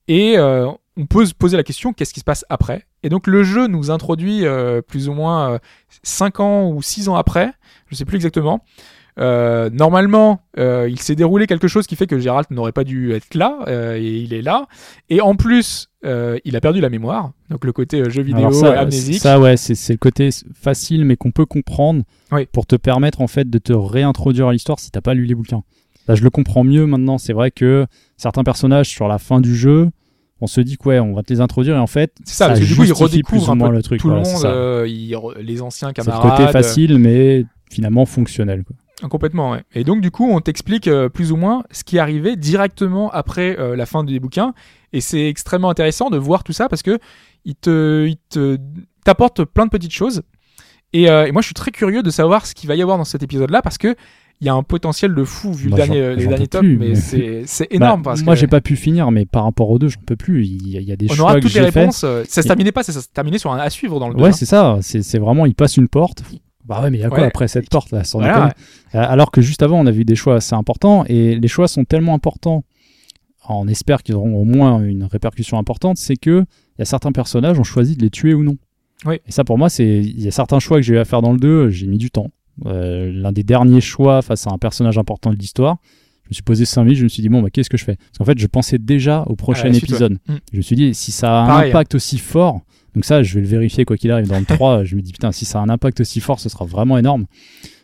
Et 0.06 0.39
euh, 0.39 0.68
on 0.97 1.06
peut 1.06 1.26
se 1.26 1.35
poser 1.35 1.56
la 1.56 1.64
question 1.64 1.93
qu'est-ce 1.93 2.14
qui 2.14 2.20
se 2.20 2.24
passe 2.24 2.44
après? 2.48 2.86
Et 3.02 3.09
donc 3.09 3.26
le 3.26 3.43
jeu 3.43 3.66
nous 3.66 3.90
introduit 3.90 4.47
euh, 4.47 4.80
plus 4.80 5.09
ou 5.09 5.12
moins 5.12 5.52
euh, 5.55 5.59
5 6.02 6.40
ans 6.40 6.70
ou 6.70 6.80
6 6.82 7.09
ans 7.09 7.14
après, 7.16 7.52
je 7.89 7.97
sais 7.97 8.05
plus 8.05 8.16
exactement. 8.16 8.64
Euh, 9.19 9.69
normalement, 9.70 10.40
euh, 10.59 10.89
il 10.89 11.01
s'est 11.01 11.15
déroulé 11.16 11.47
quelque 11.47 11.66
chose 11.69 11.86
qui 11.86 11.97
fait 11.97 12.07
que 12.07 12.19
Gérald 12.19 12.47
n'aurait 12.51 12.73
pas 12.73 12.85
dû 12.85 13.12
être 13.12 13.35
là, 13.35 13.59
euh, 13.66 13.97
et 13.97 14.19
il 14.19 14.32
est 14.32 14.43
là. 14.43 14.66
Et 15.11 15.20
en 15.20 15.35
plus, 15.35 15.89
il 16.03 16.57
a 16.57 16.61
perdu 16.61 16.81
la 16.81 16.89
mémoire, 16.90 17.32
donc 17.51 17.65
le 17.65 17.73
côté 17.73 18.09
jeu 18.11 18.23
vidéo 18.23 18.53
ça, 18.53 18.78
amnésique. 18.78 19.20
ça, 19.20 19.40
ouais, 19.40 19.57
c'est 19.57 19.93
le 19.93 19.99
côté 19.99 20.31
facile, 20.55 21.05
mais 21.05 21.16
qu'on 21.16 21.32
peut 21.32 21.47
comprendre 21.47 22.03
Oui. 22.32 22.47
pour 22.53 22.66
te 22.66 22.77
permettre 22.77 23.20
en 23.20 23.27
fait 23.27 23.51
de 23.51 23.59
te 23.59 23.73
réintroduire 23.73 24.49
à 24.49 24.53
l'histoire 24.53 24.78
si 24.78 24.90
t'as 24.93 25.01
pas 25.01 25.15
lu 25.15 25.24
les 25.24 25.35
bouquins. 25.35 25.62
Là, 26.07 26.15
je 26.15 26.23
le 26.23 26.31
comprends 26.31 26.65
mieux 26.65 26.86
maintenant. 26.86 27.19
C'est 27.19 27.32
vrai 27.35 27.51
que 27.51 27.86
certains 28.16 28.45
personnages 28.45 28.89
sur 28.89 29.09
la 29.09 29.19
fin 29.19 29.40
du 29.40 29.55
jeu, 29.55 29.90
on 30.40 30.47
se 30.47 30.61
dit 30.61 30.78
que 30.78 30.89
ouais, 30.89 31.01
on 31.01 31.12
va 31.12 31.23
te 31.23 31.32
les 31.32 31.40
introduire 31.40 31.74
et 31.74 31.81
en 31.81 31.86
fait, 31.89 32.12
C'est 32.24 32.35
ça, 32.36 32.47
parce 32.47 32.61
que 32.61 32.65
du 32.65 32.74
coup, 32.77 32.82
il 32.85 32.86
justifie 32.89 33.23
plus 33.24 33.39
redécouvre 33.39 33.49
ou 33.49 33.53
un 33.65 33.69
peu 33.69 33.74
le 33.74 33.82
truc. 33.82 34.01
tout 34.01 34.09
le 34.09 34.15
voilà, 34.15 34.28
monde, 34.31 34.40
ça. 34.40 35.43
les 35.43 35.61
anciens 35.61 35.89
C'est 35.95 36.01
le 36.07 36.11
camarades. 36.12 36.39
côté 36.39 36.53
facile, 36.53 36.99
mais 36.99 37.45
finalement 37.70 38.07
fonctionnel. 38.07 38.62
Quoi. 38.65 38.77
Complètement, 39.09 39.53
ouais. 39.53 39.62
Et 39.75 39.85
donc, 39.85 40.01
du 40.01 40.11
coup, 40.11 40.29
on 40.29 40.41
t'explique 40.41 40.89
euh, 40.89 41.09
plus 41.09 41.31
ou 41.31 41.37
moins 41.37 41.62
ce 41.70 41.85
qui 41.85 41.99
arrivait 42.01 42.35
directement 42.37 43.11
après 43.11 43.57
euh, 43.59 43.77
la 43.77 43.87
fin 43.87 44.03
des 44.03 44.19
bouquins. 44.19 44.55
Et 44.93 45.01
c'est 45.01 45.29
extrêmement 45.29 45.70
intéressant 45.70 46.11
de 46.11 46.16
voir 46.19 46.43
tout 46.43 46.53
ça 46.53 46.69
parce 46.69 46.83
que 46.83 46.99
il 47.45 47.55
te, 47.55 48.07
il 48.09 48.16
te, 48.29 48.57
t'apporte 49.05 49.45
plein 49.45 49.66
de 49.66 49.70
petites 49.70 49.93
choses. 49.93 50.23
Et, 50.93 51.09
euh, 51.11 51.27
et 51.27 51.33
moi, 51.33 51.43
je 51.43 51.47
suis 51.47 51.55
très 51.55 51.70
curieux 51.70 52.03
de 52.03 52.11
savoir 52.11 52.45
ce 52.47 52.55
qu'il 52.55 52.66
va 52.69 52.75
y 52.75 52.83
avoir 52.83 52.99
dans 52.99 53.05
cet 53.05 53.23
épisode-là 53.23 53.62
parce 53.62 53.79
que 53.79 53.95
il 54.41 54.47
y 54.47 54.51
a 54.51 54.55
un 54.55 54.62
potentiel 54.62 55.15
de 55.16 55.25
fou 55.25 55.53
vu 55.53 55.69
le 55.69 55.75
dernier, 55.75 56.15
les 56.15 56.27
derniers 56.29 56.47
plus, 56.47 56.79
mais, 56.79 56.89
mais- 56.91 56.95
c'est, 56.95 57.43
c'est 57.47 57.66
énorme 57.73 58.03
Bah, 58.03 58.11
parce 58.12 58.23
moi, 58.23 58.35
que 58.35 58.41
j'ai 58.41 58.47
pas 58.47 58.61
pu 58.61 58.77
finir, 58.77 59.11
mais 59.11 59.27
par 59.27 59.43
rapport 59.45 59.69
aux 59.69 59.79
deux, 59.81 59.89
j'en 59.89 60.01
peux 60.07 60.15
plus. 60.16 60.45
Il 60.47 60.69
y 60.70 60.77
a, 60.77 60.81
il 60.81 60.89
y 60.89 60.93
a 60.93 60.97
des 60.97 61.07
on 61.11 61.15
choix 61.15 61.25
aura 61.25 61.35
que 61.37 61.41
toutes 61.41 61.55
les 61.55 61.70
fait. 61.73 61.81
réponses. 61.81 62.03
euh, 62.05 62.23
Ça 62.29 62.41
se 62.43 62.47
Et- 62.47 62.49
terminait 62.49 62.70
pas, 62.73 62.83
ça, 62.85 62.93
se 62.93 63.07
terminait 63.09 63.39
sur 63.39 63.53
un 63.53 63.59
à 63.59 63.69
suivre 63.69 63.99
dans 64.01 64.09
le 64.09 64.15
Ouais, 64.16 64.29
hein. 64.29 64.33
c'est 64.33 64.47
ça. 64.47 64.79
C'est 64.81 65.03
c'est 65.03 65.19
vraiment, 65.19 65.45
il 65.47 65.55
passe 65.55 65.77
une 65.77 65.89
porte. 65.89 66.23
Bah 66.69 66.82
ouais, 66.82 66.90
mais 66.90 66.99
il 66.99 67.01
y 67.01 67.05
a 67.05 67.09
quoi 67.09 67.20
Ouais. 67.20 67.24
après 67.27 67.49
cette 67.49 67.70
porte 67.70 67.90
là 67.93 68.05
sans 68.05 68.19
Voilà, 68.19 68.35
déconner? 68.35 68.53
ouais. 68.95 69.01
Euh, 69.01 69.07
Alors 69.12 69.31
que 69.31 69.40
juste 69.40 69.62
avant, 69.62 69.81
on 69.81 69.86
a 69.86 69.90
vu 69.90 70.05
des 70.05 70.15
choix 70.16 70.35
assez 70.36 70.55
importants 70.55 71.05
et 71.07 71.36
les 71.36 71.49
choix 71.49 71.66
sont 71.66 71.85
tellement 71.85 72.15
importants. 72.15 72.62
On 73.49 73.66
espère 73.69 74.03
qu'ils 74.03 74.15
auront 74.15 74.36
au 74.36 74.45
moins 74.45 74.82
une 74.82 75.05
répercussion 75.05 75.59
importante. 75.59 75.97
C'est 75.97 76.16
que 76.16 76.45
il 76.77 76.81
y 76.81 76.82
a 76.82 76.85
certains 76.85 77.12
personnages 77.12 77.59
ont 77.59 77.65
choisi 77.65 77.97
de 77.97 78.03
les 78.03 78.11
tuer 78.11 78.35
ou 78.35 78.45
non. 78.45 78.57
Oui. 79.07 79.16
Et 79.27 79.32
ça, 79.32 79.45
pour 79.45 79.57
moi, 79.57 79.69
c'est 79.70 79.86
il 80.01 80.20
y 80.23 80.28
a 80.28 80.31
certains 80.31 80.59
choix 80.61 80.77
que 80.78 80.82
j'ai 80.82 80.95
eu 80.95 80.99
à 80.99 81.05
faire 81.07 81.23
dans 81.23 81.32
le 81.32 81.39
2. 81.39 81.70
J'ai 81.70 81.86
mis 81.86 81.99
du 81.99 82.11
temps. 82.11 82.31
Euh, 82.66 83.11
L'un 83.12 83.32
des 83.32 83.45
derniers 83.45 83.81
choix 83.81 84.20
face 84.20 84.47
à 84.47 84.51
un 84.51 84.59
personnage 84.59 84.99
important 84.99 85.31
de 85.31 85.36
l'histoire. 85.36 85.78
Je 86.29 86.33
me 86.33 86.35
suis 86.35 86.43
posé 86.43 86.65
5 86.67 86.85
minutes, 86.85 86.99
je 86.99 87.05
me 87.05 87.09
suis 87.09 87.23
dit, 87.23 87.31
bon, 87.31 87.41
bah, 87.41 87.49
qu'est-ce 87.51 87.71
que 87.71 87.79
je 87.79 87.85
fais? 87.85 87.97
Parce 87.97 88.19
qu'en 88.19 88.25
fait, 88.27 88.39
je 88.39 88.47
pensais 88.47 88.77
déjà 88.79 89.23
au 89.23 89.35
prochain 89.35 89.69
la 89.69 89.73
suite, 89.73 89.91
épisode. 89.91 90.19
ouais. 90.29 90.35
Mm. 90.35 90.39
Je 90.53 90.57
me 90.59 90.63
suis 90.63 90.77
dit, 90.77 90.95
si 90.95 91.11
ça 91.11 91.41
a 91.41 91.45
un 91.45 91.47
Pareil. 91.47 91.71
impact 91.71 91.95
aussi 91.95 92.19
fort, 92.19 92.61
donc 92.95 93.07
ça, 93.07 93.23
je 93.23 93.35
vais 93.35 93.41
le 93.41 93.47
vérifier 93.47 93.87
quoi 93.87 93.97
qu'il 93.97 94.11
arrive 94.11 94.29
dans 94.29 94.39
le 94.39 94.45
3, 94.57 94.85
je 94.85 94.95
me 94.95 95.01
dis, 95.01 95.13
putain, 95.13 95.33
si 95.33 95.47
ça 95.47 95.59
a 95.59 95.63
un 95.63 95.71
impact 95.71 96.01
aussi 96.01 96.21
fort, 96.21 96.39
ce 96.39 96.49
sera 96.49 96.67
vraiment 96.67 96.99
énorme. 96.99 97.25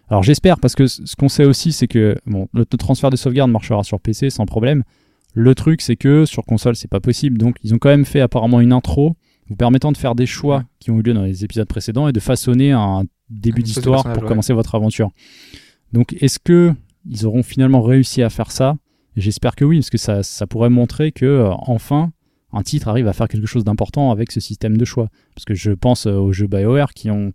Alors 0.09 0.23
j'espère, 0.23 0.61
parce 0.61 0.75
que 0.75 0.87
ce 0.87 1.16
qu'on 1.16 1.31
sait 1.31 1.47
aussi, 1.47 1.73
c'est 1.73 1.89
que 1.89 2.15
bon, 2.27 2.49
le 2.53 2.66
transfert 2.66 3.09
de 3.09 3.16
sauvegarde 3.16 3.51
marchera 3.51 3.83
sur 3.85 3.99
PC 4.01 4.29
sans 4.29 4.45
problème. 4.45 4.83
Le 5.33 5.55
truc, 5.55 5.81
c'est 5.81 5.97
que 5.97 6.27
sur 6.27 6.45
console, 6.45 6.77
c'est 6.77 6.91
pas 6.91 7.01
possible. 7.01 7.39
Donc 7.39 7.57
ils 7.65 7.75
ont 7.75 7.79
quand 7.79 7.89
même 7.89 8.05
fait 8.05 8.21
apparemment 8.21 8.61
une 8.61 8.73
intro 8.73 9.16
vous 9.49 9.57
permettant 9.57 9.93
de 9.93 9.97
faire 9.97 10.15
des 10.15 10.27
choix 10.27 10.65
qui 10.79 10.91
ont 10.91 10.99
eu 10.99 11.03
lieu 11.03 11.12
dans 11.12 11.25
les 11.25 11.45
épisodes 11.45 11.69
précédents 11.69 12.09
et 12.09 12.12
de 12.12 12.21
façonner 12.21 12.73
un 12.73 13.05
début 13.29 13.62
d'histoire 13.62 14.05
pour 14.05 14.23
ouais. 14.23 14.29
commencer 14.29 14.53
votre 14.53 14.75
aventure. 14.75 15.11
Donc 15.93 16.15
est-ce 16.21 16.39
que 16.39 16.73
ils 17.09 17.26
auront 17.26 17.43
finalement 17.43 17.82
réussi 17.82 18.22
à 18.22 18.31
faire 18.31 18.51
ça 18.51 18.76
J'espère 19.16 19.55
que 19.55 19.64
oui, 19.64 19.78
parce 19.78 19.90
que 19.90 19.98
ça, 19.98 20.22
ça 20.24 20.47
pourrait 20.48 20.70
montrer 20.70 21.12
que 21.12 21.24
euh, 21.24 21.51
enfin 21.52 22.10
un 22.52 22.62
titre 22.62 22.89
arrive 22.89 23.06
à 23.09 23.12
faire 23.12 23.28
quelque 23.28 23.47
chose 23.47 23.62
d'important 23.64 24.10
avec 24.10 24.32
ce 24.32 24.40
système 24.40 24.76
de 24.76 24.85
choix. 24.85 25.09
Parce 25.36 25.44
que 25.44 25.55
je 25.55 25.70
pense 25.70 26.06
euh, 26.06 26.14
aux 26.16 26.32
jeux 26.32 26.47
BioWare 26.48 26.93
qui 26.94 27.10
ont 27.10 27.32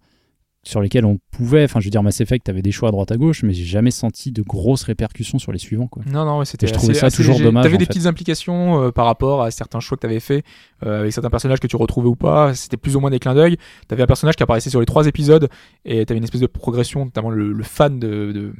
sur 0.64 0.82
lesquels 0.82 1.06
on 1.06 1.20
pouvait, 1.32 1.64
enfin 1.64 1.80
je 1.80 1.86
veux 1.86 1.90
dire 1.90 2.04
Mass 2.04 2.20
Effect, 2.20 2.46
t'avais 2.46 2.62
des 2.62 2.74
choix 2.74 2.90
à 2.90 2.92
droite 2.92 3.14
à 3.14 3.18
gauche, 3.18 3.44
mais 3.44 3.54
j'ai 3.54 3.64
jamais 3.64 3.92
senti 3.92 4.34
de 4.34 4.42
grosses 4.42 4.84
répercussions 4.84 5.40
sur 5.40 5.54
les 5.54 5.58
suivants 5.58 5.88
quoi. 5.88 6.04
Non, 6.06 6.26
non, 6.26 6.40
ouais, 6.40 6.46
c'était. 6.46 6.66
Et 6.66 6.70
je 6.70 6.74
trouvais 6.74 6.92
assez- 6.92 7.00
ça 7.00 7.06
assez 7.08 7.16
toujours 7.16 7.36
léger. 7.36 7.46
dommage, 7.46 7.64
T'avais 7.64 7.78
des 7.78 7.86
fait. 7.86 7.94
petites 7.94 8.06
implications 8.08 8.84
euh, 8.84 8.92
par 8.92 9.06
rapport 9.06 9.42
à 9.42 9.52
certains 9.52 9.80
choix 9.80 9.96
que 9.96 10.02
t'avais 10.02 10.20
fait 10.20 10.44
euh, 10.86 11.00
avec 11.00 11.14
certains 11.14 11.30
personnages 11.30 11.62
que 11.62 11.68
tu 11.68 11.78
retrouvais 11.78 12.10
ou 12.10 12.18
pas. 12.18 12.54
C'était 12.56 12.76
plus 12.76 12.98
ou 12.98 13.00
moins 13.00 13.10
des 13.10 13.20
clins 13.20 13.36
d'œil. 13.36 13.56
T'avais 13.88 14.04
un 14.04 14.08
personnage 14.08 14.36
qui 14.36 14.44
apparaissait 14.44 14.70
sur 14.70 14.82
les 14.82 14.86
trois 14.86 15.08
épisodes 15.08 15.48
et 15.86 16.06
t'avais 16.06 16.18
une 16.18 16.26
espèce 16.26 16.42
de 16.42 16.48
progression, 16.48 17.06
notamment 17.06 17.30
le, 17.30 17.54
le 17.54 17.64
fan 17.64 17.98
de, 17.98 18.34
de, 18.34 18.54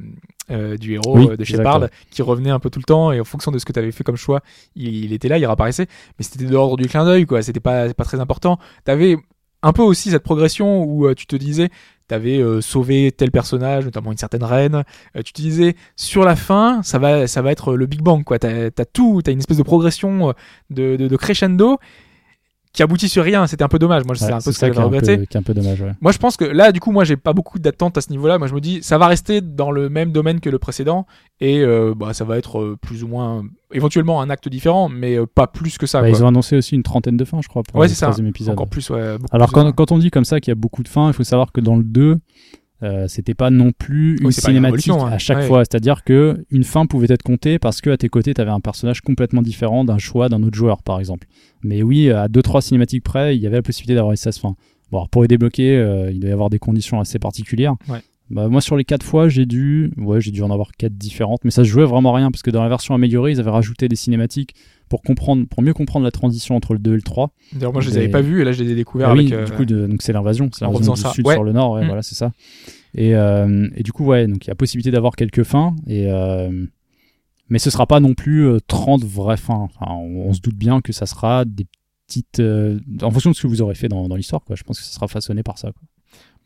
euh, 0.50 0.76
du 0.76 0.94
héros 0.94 1.16
Oui, 1.16 1.28
euh, 1.30 1.36
de 1.36 1.44
Shepard 1.44 1.88
qui 2.10 2.22
revenait 2.22 2.50
un 2.50 2.58
peu 2.58 2.70
tout 2.70 2.78
le 2.78 2.84
temps 2.84 3.12
et 3.12 3.20
en 3.20 3.24
fonction 3.24 3.50
de 3.52 3.58
ce 3.58 3.64
que 3.64 3.72
t'avais 3.72 3.92
fait 3.92 4.04
comme 4.04 4.16
choix, 4.16 4.40
il, 4.76 5.04
il 5.04 5.12
était 5.12 5.28
là, 5.28 5.38
il 5.38 5.46
réapparaissait. 5.46 5.86
Mais 6.18 6.24
c'était 6.24 6.44
de 6.44 6.52
l'ordre 6.52 6.76
du 6.76 6.88
clin 6.88 7.04
d'œil, 7.04 7.26
quoi. 7.26 7.42
C'était 7.42 7.60
pas, 7.60 7.92
pas 7.94 8.04
très 8.04 8.20
important. 8.20 8.58
T'avais 8.84 9.16
un 9.62 9.72
peu 9.72 9.82
aussi 9.82 10.10
cette 10.10 10.22
progression 10.22 10.82
où 10.84 11.06
euh, 11.06 11.14
tu 11.14 11.26
te 11.26 11.36
disais 11.36 11.68
t'avais 12.08 12.38
euh, 12.38 12.60
sauvé 12.60 13.12
tel 13.12 13.30
personnage, 13.30 13.84
notamment 13.84 14.10
une 14.10 14.18
certaine 14.18 14.42
reine. 14.42 14.82
Euh, 15.16 15.22
tu 15.22 15.32
te 15.32 15.40
disais 15.40 15.76
sur 15.94 16.24
la 16.24 16.34
fin, 16.34 16.82
ça 16.82 16.98
va, 16.98 17.28
ça 17.28 17.40
va 17.40 17.52
être 17.52 17.76
le 17.76 17.86
Big 17.86 18.02
Bang, 18.02 18.24
quoi. 18.24 18.40
T'as 18.40 18.66
as 18.66 18.84
tout, 18.84 19.22
t'as 19.22 19.30
une 19.30 19.38
espèce 19.38 19.58
de 19.58 19.62
progression 19.62 20.34
de, 20.70 20.96
de, 20.96 21.06
de 21.06 21.16
crescendo 21.16 21.78
qui 22.72 22.82
aboutit 22.82 23.08
sur 23.08 23.24
rien. 23.24 23.46
C'était 23.46 23.64
un 23.64 23.68
peu 23.68 23.78
dommage. 23.78 24.04
Moi, 24.04 24.14
c'est 24.14 24.32
un 24.32 24.40
peu 24.40 24.52
ce 24.52 24.58
que 24.60 24.66
j'avais 24.72 24.80
regretté. 24.80 25.18
peu, 25.18 25.24
qui 25.26 25.36
est 25.36 25.40
un 25.40 25.42
peu 25.42 25.54
dommage. 25.54 25.80
Ouais. 25.80 25.92
Moi, 26.00 26.12
je 26.12 26.18
pense 26.18 26.36
que 26.36 26.44
là, 26.44 26.70
du 26.72 26.80
coup, 26.80 26.92
moi, 26.92 27.04
j'ai 27.04 27.16
pas 27.16 27.32
beaucoup 27.32 27.58
d'attentes 27.58 27.98
à 27.98 28.00
ce 28.00 28.10
niveau-là. 28.10 28.38
Moi, 28.38 28.46
je 28.46 28.54
me 28.54 28.60
dis, 28.60 28.82
ça 28.82 28.96
va 28.98 29.06
rester 29.08 29.40
dans 29.40 29.70
le 29.70 29.88
même 29.88 30.12
domaine 30.12 30.40
que 30.40 30.50
le 30.50 30.58
précédent 30.58 31.06
et 31.40 31.60
euh, 31.62 31.94
bah, 31.96 32.12
ça 32.12 32.24
va 32.24 32.38
être 32.38 32.60
euh, 32.60 32.76
plus 32.80 33.02
ou 33.02 33.08
moins, 33.08 33.42
éventuellement, 33.72 34.20
un 34.22 34.30
acte 34.30 34.48
différent, 34.48 34.88
mais 34.88 35.16
euh, 35.18 35.26
pas 35.26 35.46
plus 35.46 35.78
que 35.78 35.86
ça. 35.86 36.00
Bah, 36.00 36.08
quoi. 36.08 36.18
ils 36.18 36.24
ont 36.24 36.28
annoncé 36.28 36.56
aussi 36.56 36.74
une 36.76 36.82
trentaine 36.82 37.16
de 37.16 37.24
fins, 37.24 37.40
je 37.42 37.48
crois, 37.48 37.62
pour 37.62 37.80
Ouais, 37.80 37.88
le 37.88 37.94
ça. 37.94 38.06
troisième 38.06 38.28
épisode. 38.28 38.52
Encore 38.52 38.68
plus, 38.68 38.88
ouais. 38.90 39.16
Alors 39.32 39.48
plus, 39.48 39.54
quand, 39.54 39.72
quand 39.72 39.92
on 39.92 39.98
dit 39.98 40.10
comme 40.10 40.24
ça 40.24 40.38
qu'il 40.40 40.50
y 40.50 40.52
a 40.52 40.56
beaucoup 40.56 40.82
de 40.82 40.88
fins, 40.88 41.08
il 41.08 41.12
faut 41.14 41.24
savoir 41.24 41.50
que 41.52 41.60
dans 41.60 41.76
le 41.76 41.82
2, 41.82 42.18
euh, 42.82 43.06
c'était 43.08 43.34
pas 43.34 43.50
non 43.50 43.72
plus 43.72 44.12
une 44.16 44.20
Oui, 44.20 44.24
une 44.26 44.30
cinématique 44.32 44.92
hein. 44.92 45.06
à 45.10 45.18
chaque 45.18 45.38
Ouais. 45.38 45.46
fois. 45.46 45.58
C'est-à-dire 45.64 46.02
que 46.04 46.44
une 46.50 46.64
fin 46.64 46.86
pouvait 46.86 47.06
être 47.12 47.22
comptée 47.22 47.58
parce 47.58 47.80
que 47.80 47.90
à 47.90 47.96
tes 47.96 48.08
côtés, 48.08 48.32
tu 48.34 48.40
avais 48.40 48.50
un 48.50 48.60
personnage 48.60 49.00
complètement 49.02 49.42
différent 49.42 49.84
d'un 49.84 49.98
choix 49.98 50.28
d'un 50.28 50.42
autre 50.42 50.56
joueur, 50.56 50.82
par 50.82 50.98
exemple. 50.98 51.26
Mais 51.62 51.82
oui, 51.82 52.10
à 52.10 52.28
deux 52.28 52.42
trois 52.42 52.62
cinématiques 52.62 53.04
près, 53.04 53.36
il 53.36 53.42
y 53.42 53.46
avait 53.46 53.56
la 53.56 53.62
possibilité 53.62 53.94
d'avoir 53.94 54.12
les 54.12 54.16
16 54.16 54.38
fins. 54.38 54.54
Bon, 54.90 54.98
alors 54.98 55.08
pour 55.08 55.22
les 55.22 55.28
débloquer, 55.28 55.76
euh, 55.76 56.10
il 56.10 56.20
doit 56.20 56.30
y 56.30 56.32
avoir 56.32 56.50
des 56.50 56.58
conditions 56.58 57.00
assez 57.00 57.18
particulières. 57.18 57.74
Ouais. 57.88 57.98
Bah, 58.30 58.46
moi, 58.48 58.60
sur 58.60 58.76
les 58.76 58.84
quatre 58.84 59.04
fois, 59.04 59.28
j'ai 59.28 59.44
dû, 59.44 59.92
ouais, 59.96 60.20
j'ai 60.20 60.30
dû 60.30 60.42
en 60.42 60.50
avoir 60.50 60.70
quatre 60.78 60.96
différentes, 60.96 61.40
mais 61.44 61.50
ça 61.50 61.64
se 61.64 61.68
jouait 61.68 61.84
vraiment 61.84 62.12
rien 62.12 62.30
parce 62.30 62.42
que 62.42 62.50
dans 62.50 62.62
la 62.62 62.68
version 62.68 62.94
améliorée, 62.94 63.32
ils 63.32 63.40
avaient 63.40 63.50
rajouté 63.50 63.88
des 63.88 63.96
cinématiques 63.96 64.54
pour 64.90 65.00
comprendre, 65.02 65.46
pour 65.48 65.62
mieux 65.62 65.72
comprendre 65.72 66.04
la 66.04 66.10
transition 66.10 66.54
entre 66.56 66.74
le 66.74 66.78
2 66.80 66.92
et 66.92 66.96
le 66.96 67.02
3. 67.02 67.30
D'ailleurs, 67.54 67.72
moi, 67.72 67.80
je 67.80 67.88
les 67.88 67.96
avais 67.96 68.08
pas 68.10 68.20
vus 68.20 68.42
et 68.42 68.44
là, 68.44 68.52
je 68.52 68.62
les 68.62 68.72
ai 68.72 68.74
découverts 68.74 69.08
Ah 69.08 69.14
oui, 69.14 69.20
avec. 69.20 69.32
euh, 69.32 69.44
du 69.46 69.52
coup, 69.52 69.64
de- 69.64 69.86
donc 69.86 70.02
c'est 70.02 70.12
l'invasion, 70.12 70.50
c'est 70.52 70.64
l'invasion 70.66 70.92
du 70.94 71.00
ça. 71.00 71.10
sud 71.12 71.26
Ouais. 71.26 71.34
sur 71.34 71.44
le 71.44 71.52
nord, 71.52 71.72
ouais, 71.72 71.84
Mm. 71.84 71.86
voilà, 71.86 72.02
c'est 72.02 72.14
ça. 72.16 72.32
Et, 72.94 73.14
euh, 73.14 73.68
et 73.76 73.82
du 73.82 73.92
coup, 73.92 74.04
ouais, 74.04 74.26
donc 74.26 74.44
il 74.44 74.48
y 74.48 74.50
a 74.50 74.54
possibilité 74.54 74.90
d'avoir 74.90 75.16
quelques 75.16 75.44
fins, 75.44 75.74
et 75.86 76.10
euh, 76.12 76.66
mais 77.48 77.58
ce 77.58 77.70
sera 77.70 77.86
pas 77.86 78.00
non 78.00 78.14
plus 78.14 78.46
euh, 78.46 78.58
30 78.66 79.04
vraies 79.04 79.36
fins. 79.36 79.68
Enfin, 79.74 79.92
on, 79.92 80.26
on 80.28 80.32
se 80.34 80.40
doute 80.40 80.56
bien 80.56 80.80
que 80.80 80.92
ça 80.92 81.06
sera 81.06 81.44
des 81.44 81.66
petites, 82.06 82.40
en 83.02 83.10
fonction 83.12 83.30
de 83.30 83.36
ce 83.36 83.42
que 83.42 83.46
vous 83.46 83.62
aurez 83.62 83.76
fait 83.76 83.88
dans, 83.88 84.08
dans 84.08 84.16
l'histoire, 84.16 84.42
quoi. 84.42 84.56
Je 84.56 84.64
pense 84.64 84.78
que 84.80 84.84
ça 84.84 84.92
sera 84.92 85.06
façonné 85.08 85.42
par 85.44 85.56
ça. 85.58 85.70
Quoi. 85.70 85.82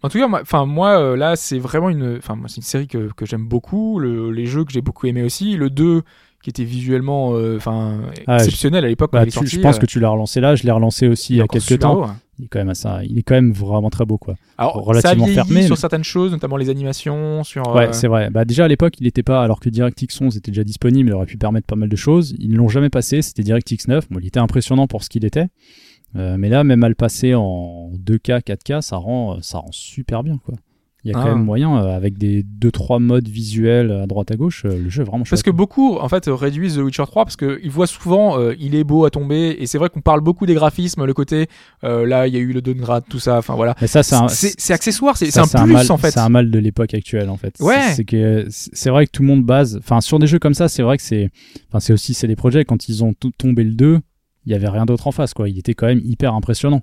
En 0.03 0.11
tout 0.11 0.19
cas, 0.19 0.29
moi, 0.29 0.41
enfin 0.43 0.67
moi 0.67 1.17
là, 1.17 1.35
c'est 1.35 1.59
vraiment 1.59 1.89
une, 1.89 2.19
enfin 2.19 2.39
c'est 2.47 2.57
une 2.59 2.63
série 2.63 2.87
que, 2.89 3.09
que 3.17 3.25
j'aime 3.25 3.49
beaucoup. 3.49 3.99
Le- 3.99 4.31
les 4.33 4.45
jeux 4.45 4.67
que 4.67 4.73
j'ai 4.73 4.83
beaucoup 4.83 5.07
aimé 5.07 5.23
aussi. 5.23 5.57
Le 5.57 5.71
2 5.71 6.03
qui 6.45 6.51
était 6.51 6.65
visuellement, 6.65 7.35
euh, 7.35 7.59
Ah, 8.27 8.37
exceptionnel 8.37 8.85
à 8.85 8.89
l'époque 8.89 9.11
Bah, 9.13 9.25
je 9.25 9.61
pense 9.61 9.77
euh, 9.77 9.79
que 9.79 9.87
tu 9.87 9.99
l'as 9.99 10.11
relancé 10.11 10.41
là, 10.41 10.55
je 10.55 10.63
l'ai 10.65 10.71
relancé 10.71 11.09
aussi 11.09 11.33
il 11.33 11.37
y 11.39 11.41
a 11.41 11.47
quelques 11.49 11.79
temps. 11.79 12.05
hein. 12.07 12.17
Il 12.39 12.45
est 12.45 12.49
quand 12.49 12.59
même 12.59 12.69
assez, 12.69 12.89
il 13.09 13.17
est 13.17 13.23
quand 13.23 13.35
même 13.35 13.53
vraiment 13.53 13.89
très 13.91 14.05
beau, 14.05 14.19
quoi. 14.19 14.35
Alors, 14.59 14.75
relativement 14.75 15.25
ça 15.25 15.31
a 15.31 15.35
vieilli 15.35 15.35
fermé, 15.35 15.63
sur 15.63 15.79
certaines 15.79 16.05
choses, 16.05 16.33
notamment 16.33 16.57
les 16.59 16.69
animations, 16.69 17.45
sur. 17.45 17.75
Ouais, 17.75 17.89
euh, 17.89 17.93
c'est 17.93 18.09
vrai. 18.09 18.29
Bah, 18.29 18.45
déjà 18.45 18.65
à 18.67 18.69
l'époque, 18.69 18.95
il 19.01 19.05
n'était 19.05 19.23
pas, 19.23 19.43
alors 19.43 19.59
que 19.59 19.71
DirectX 19.71 20.21
11 20.21 20.37
était 20.37 20.51
déjà 20.51 20.65
disponible, 20.65 21.09
il 21.09 21.13
aurait 21.15 21.27
pu 21.27 21.39
permettre 21.39 21.67
pas 21.67 21.77
mal 21.77 21.89
de 21.89 21.97
choses. 21.97 22.35
Ils 22.39 22.51
ne 22.51 22.57
l'ont 22.57 22.69
jamais 22.69 22.91
passé, 22.91 23.23
c'était 23.23 23.43
DirectX 23.43 23.87
9. 23.89 24.09
Bon, 24.11 24.19
il 24.21 24.27
était 24.27 24.41
impressionnant 24.41 24.87
pour 24.87 25.03
ce 25.05 25.09
qu'il 25.09 25.25
était. 25.25 25.47
Euh, 26.17 26.37
mais 26.39 26.49
là, 26.51 26.63
même 26.65 26.85
à 26.85 26.89
le 26.89 26.95
passer 26.95 27.35
en 27.35 27.91
2K, 28.05 28.43
4K, 28.43 28.83
ça 28.83 28.97
rend, 28.97 29.41
ça 29.41 29.59
rend 29.59 29.73
super 29.73 30.23
bien, 30.23 30.39
quoi. 30.45 30.55
Il 31.05 31.11
y 31.11 31.15
a 31.15 31.19
Ah. 31.19 31.23
quand 31.23 31.35
même 31.35 31.45
moyen, 31.45 31.77
euh, 31.77 31.95
avec 31.95 32.17
des 32.17 32.43
2-3 32.43 32.99
modes 32.99 33.29
visuels 33.29 33.91
à 33.93 34.07
droite 34.07 34.31
à 34.31 34.37
gauche, 34.37 34.65
euh, 34.65 34.79
le 34.83 34.89
jeu 34.89 35.03
est 35.03 35.05
vraiment 35.05 35.25
chouette. 35.25 35.33
Parce 35.33 35.43
que 35.43 35.51
beaucoup, 35.51 35.97
en 35.99 36.09
fait, 36.09 36.25
réduisent 36.29 36.77
The 36.77 36.81
Witcher 36.81 37.05
3 37.07 37.25
parce 37.27 37.37
qu'ils 37.37 37.71
voient 37.71 37.87
souvent, 37.87 38.39
euh, 38.39 38.55
il 38.59 38.75
est 38.75 38.85
beau 38.85 39.05
à 39.05 39.11
tomber, 39.11 39.55
et 39.59 39.67
c'est 39.67 39.77
vrai 39.77 39.91
qu'on 39.91 40.01
parle 40.01 40.23
beaucoup 40.23 40.47
des 40.47 40.55
graphismes, 40.55 41.05
le 41.05 41.13
côté, 41.13 41.47
euh, 41.85 42.07
là, 42.07 42.27
il 42.27 42.33
y 42.33 42.39
a 42.39 42.41
eu 42.41 42.53
le 42.55 42.63
downgrade, 42.63 43.05
tout 43.09 43.19
ça, 43.19 43.37
enfin 43.37 43.55
voilà. 43.55 43.75
Mais 43.83 43.87
ça, 43.87 44.03
c'est 44.03 44.15
un, 44.15 44.29
C'est 44.29 44.55
c'est 44.57 44.73
accessoire, 44.73 45.17
c'est 45.19 45.31
ça, 45.31 45.45
c'est 45.45 45.59
un 45.59 45.65
plus 45.65 45.75
mal, 45.75 45.93
en 45.93 45.99
fait. 45.99 46.11
C'est 46.11 46.21
un 46.21 46.29
mal 46.31 46.51
de 46.51 46.59
l'époque 46.59 46.95
actuelle 46.95 47.29
en 47.29 47.37
fait. 47.37 47.55
Ouais. 47.61 47.93
C'est- 47.95 48.05
que 48.05 48.47
c'est 48.49 48.89
vrai 48.91 49.05
que 49.07 49.11
tout 49.11 49.23
le 49.23 49.29
monde 49.29 49.45
base. 49.45 49.77
Enfin, 49.79 50.01
sur 50.01 50.19
des 50.19 50.27
jeux 50.27 50.39
comme 50.39 50.55
ça, 50.55 50.69
c'est 50.69 50.83
vrai 50.83 50.97
que 50.97 51.03
c'est. 51.03 51.29
Enfin, 51.69 51.81
c'est 51.81 51.93
aussi 51.93 52.15
c'est 52.15 52.27
des 52.29 52.37
projets 52.37 52.65
quand 52.65 52.89
ils 52.89 53.05
ont 53.05 53.13
tout 53.13 53.31
tombé 53.37 53.63
le 53.65 53.73
2, 53.73 54.01
il 54.47 54.53
y 54.53 54.55
avait 54.55 54.69
rien 54.69 54.85
d'autre 54.87 55.07
en 55.07 55.13
face 55.13 55.35
quoi. 55.35 55.49
Il 55.49 55.59
était 55.59 55.75
quand 55.75 55.87
même 55.87 56.01
hyper 56.05 56.35
impressionnant. 56.35 56.81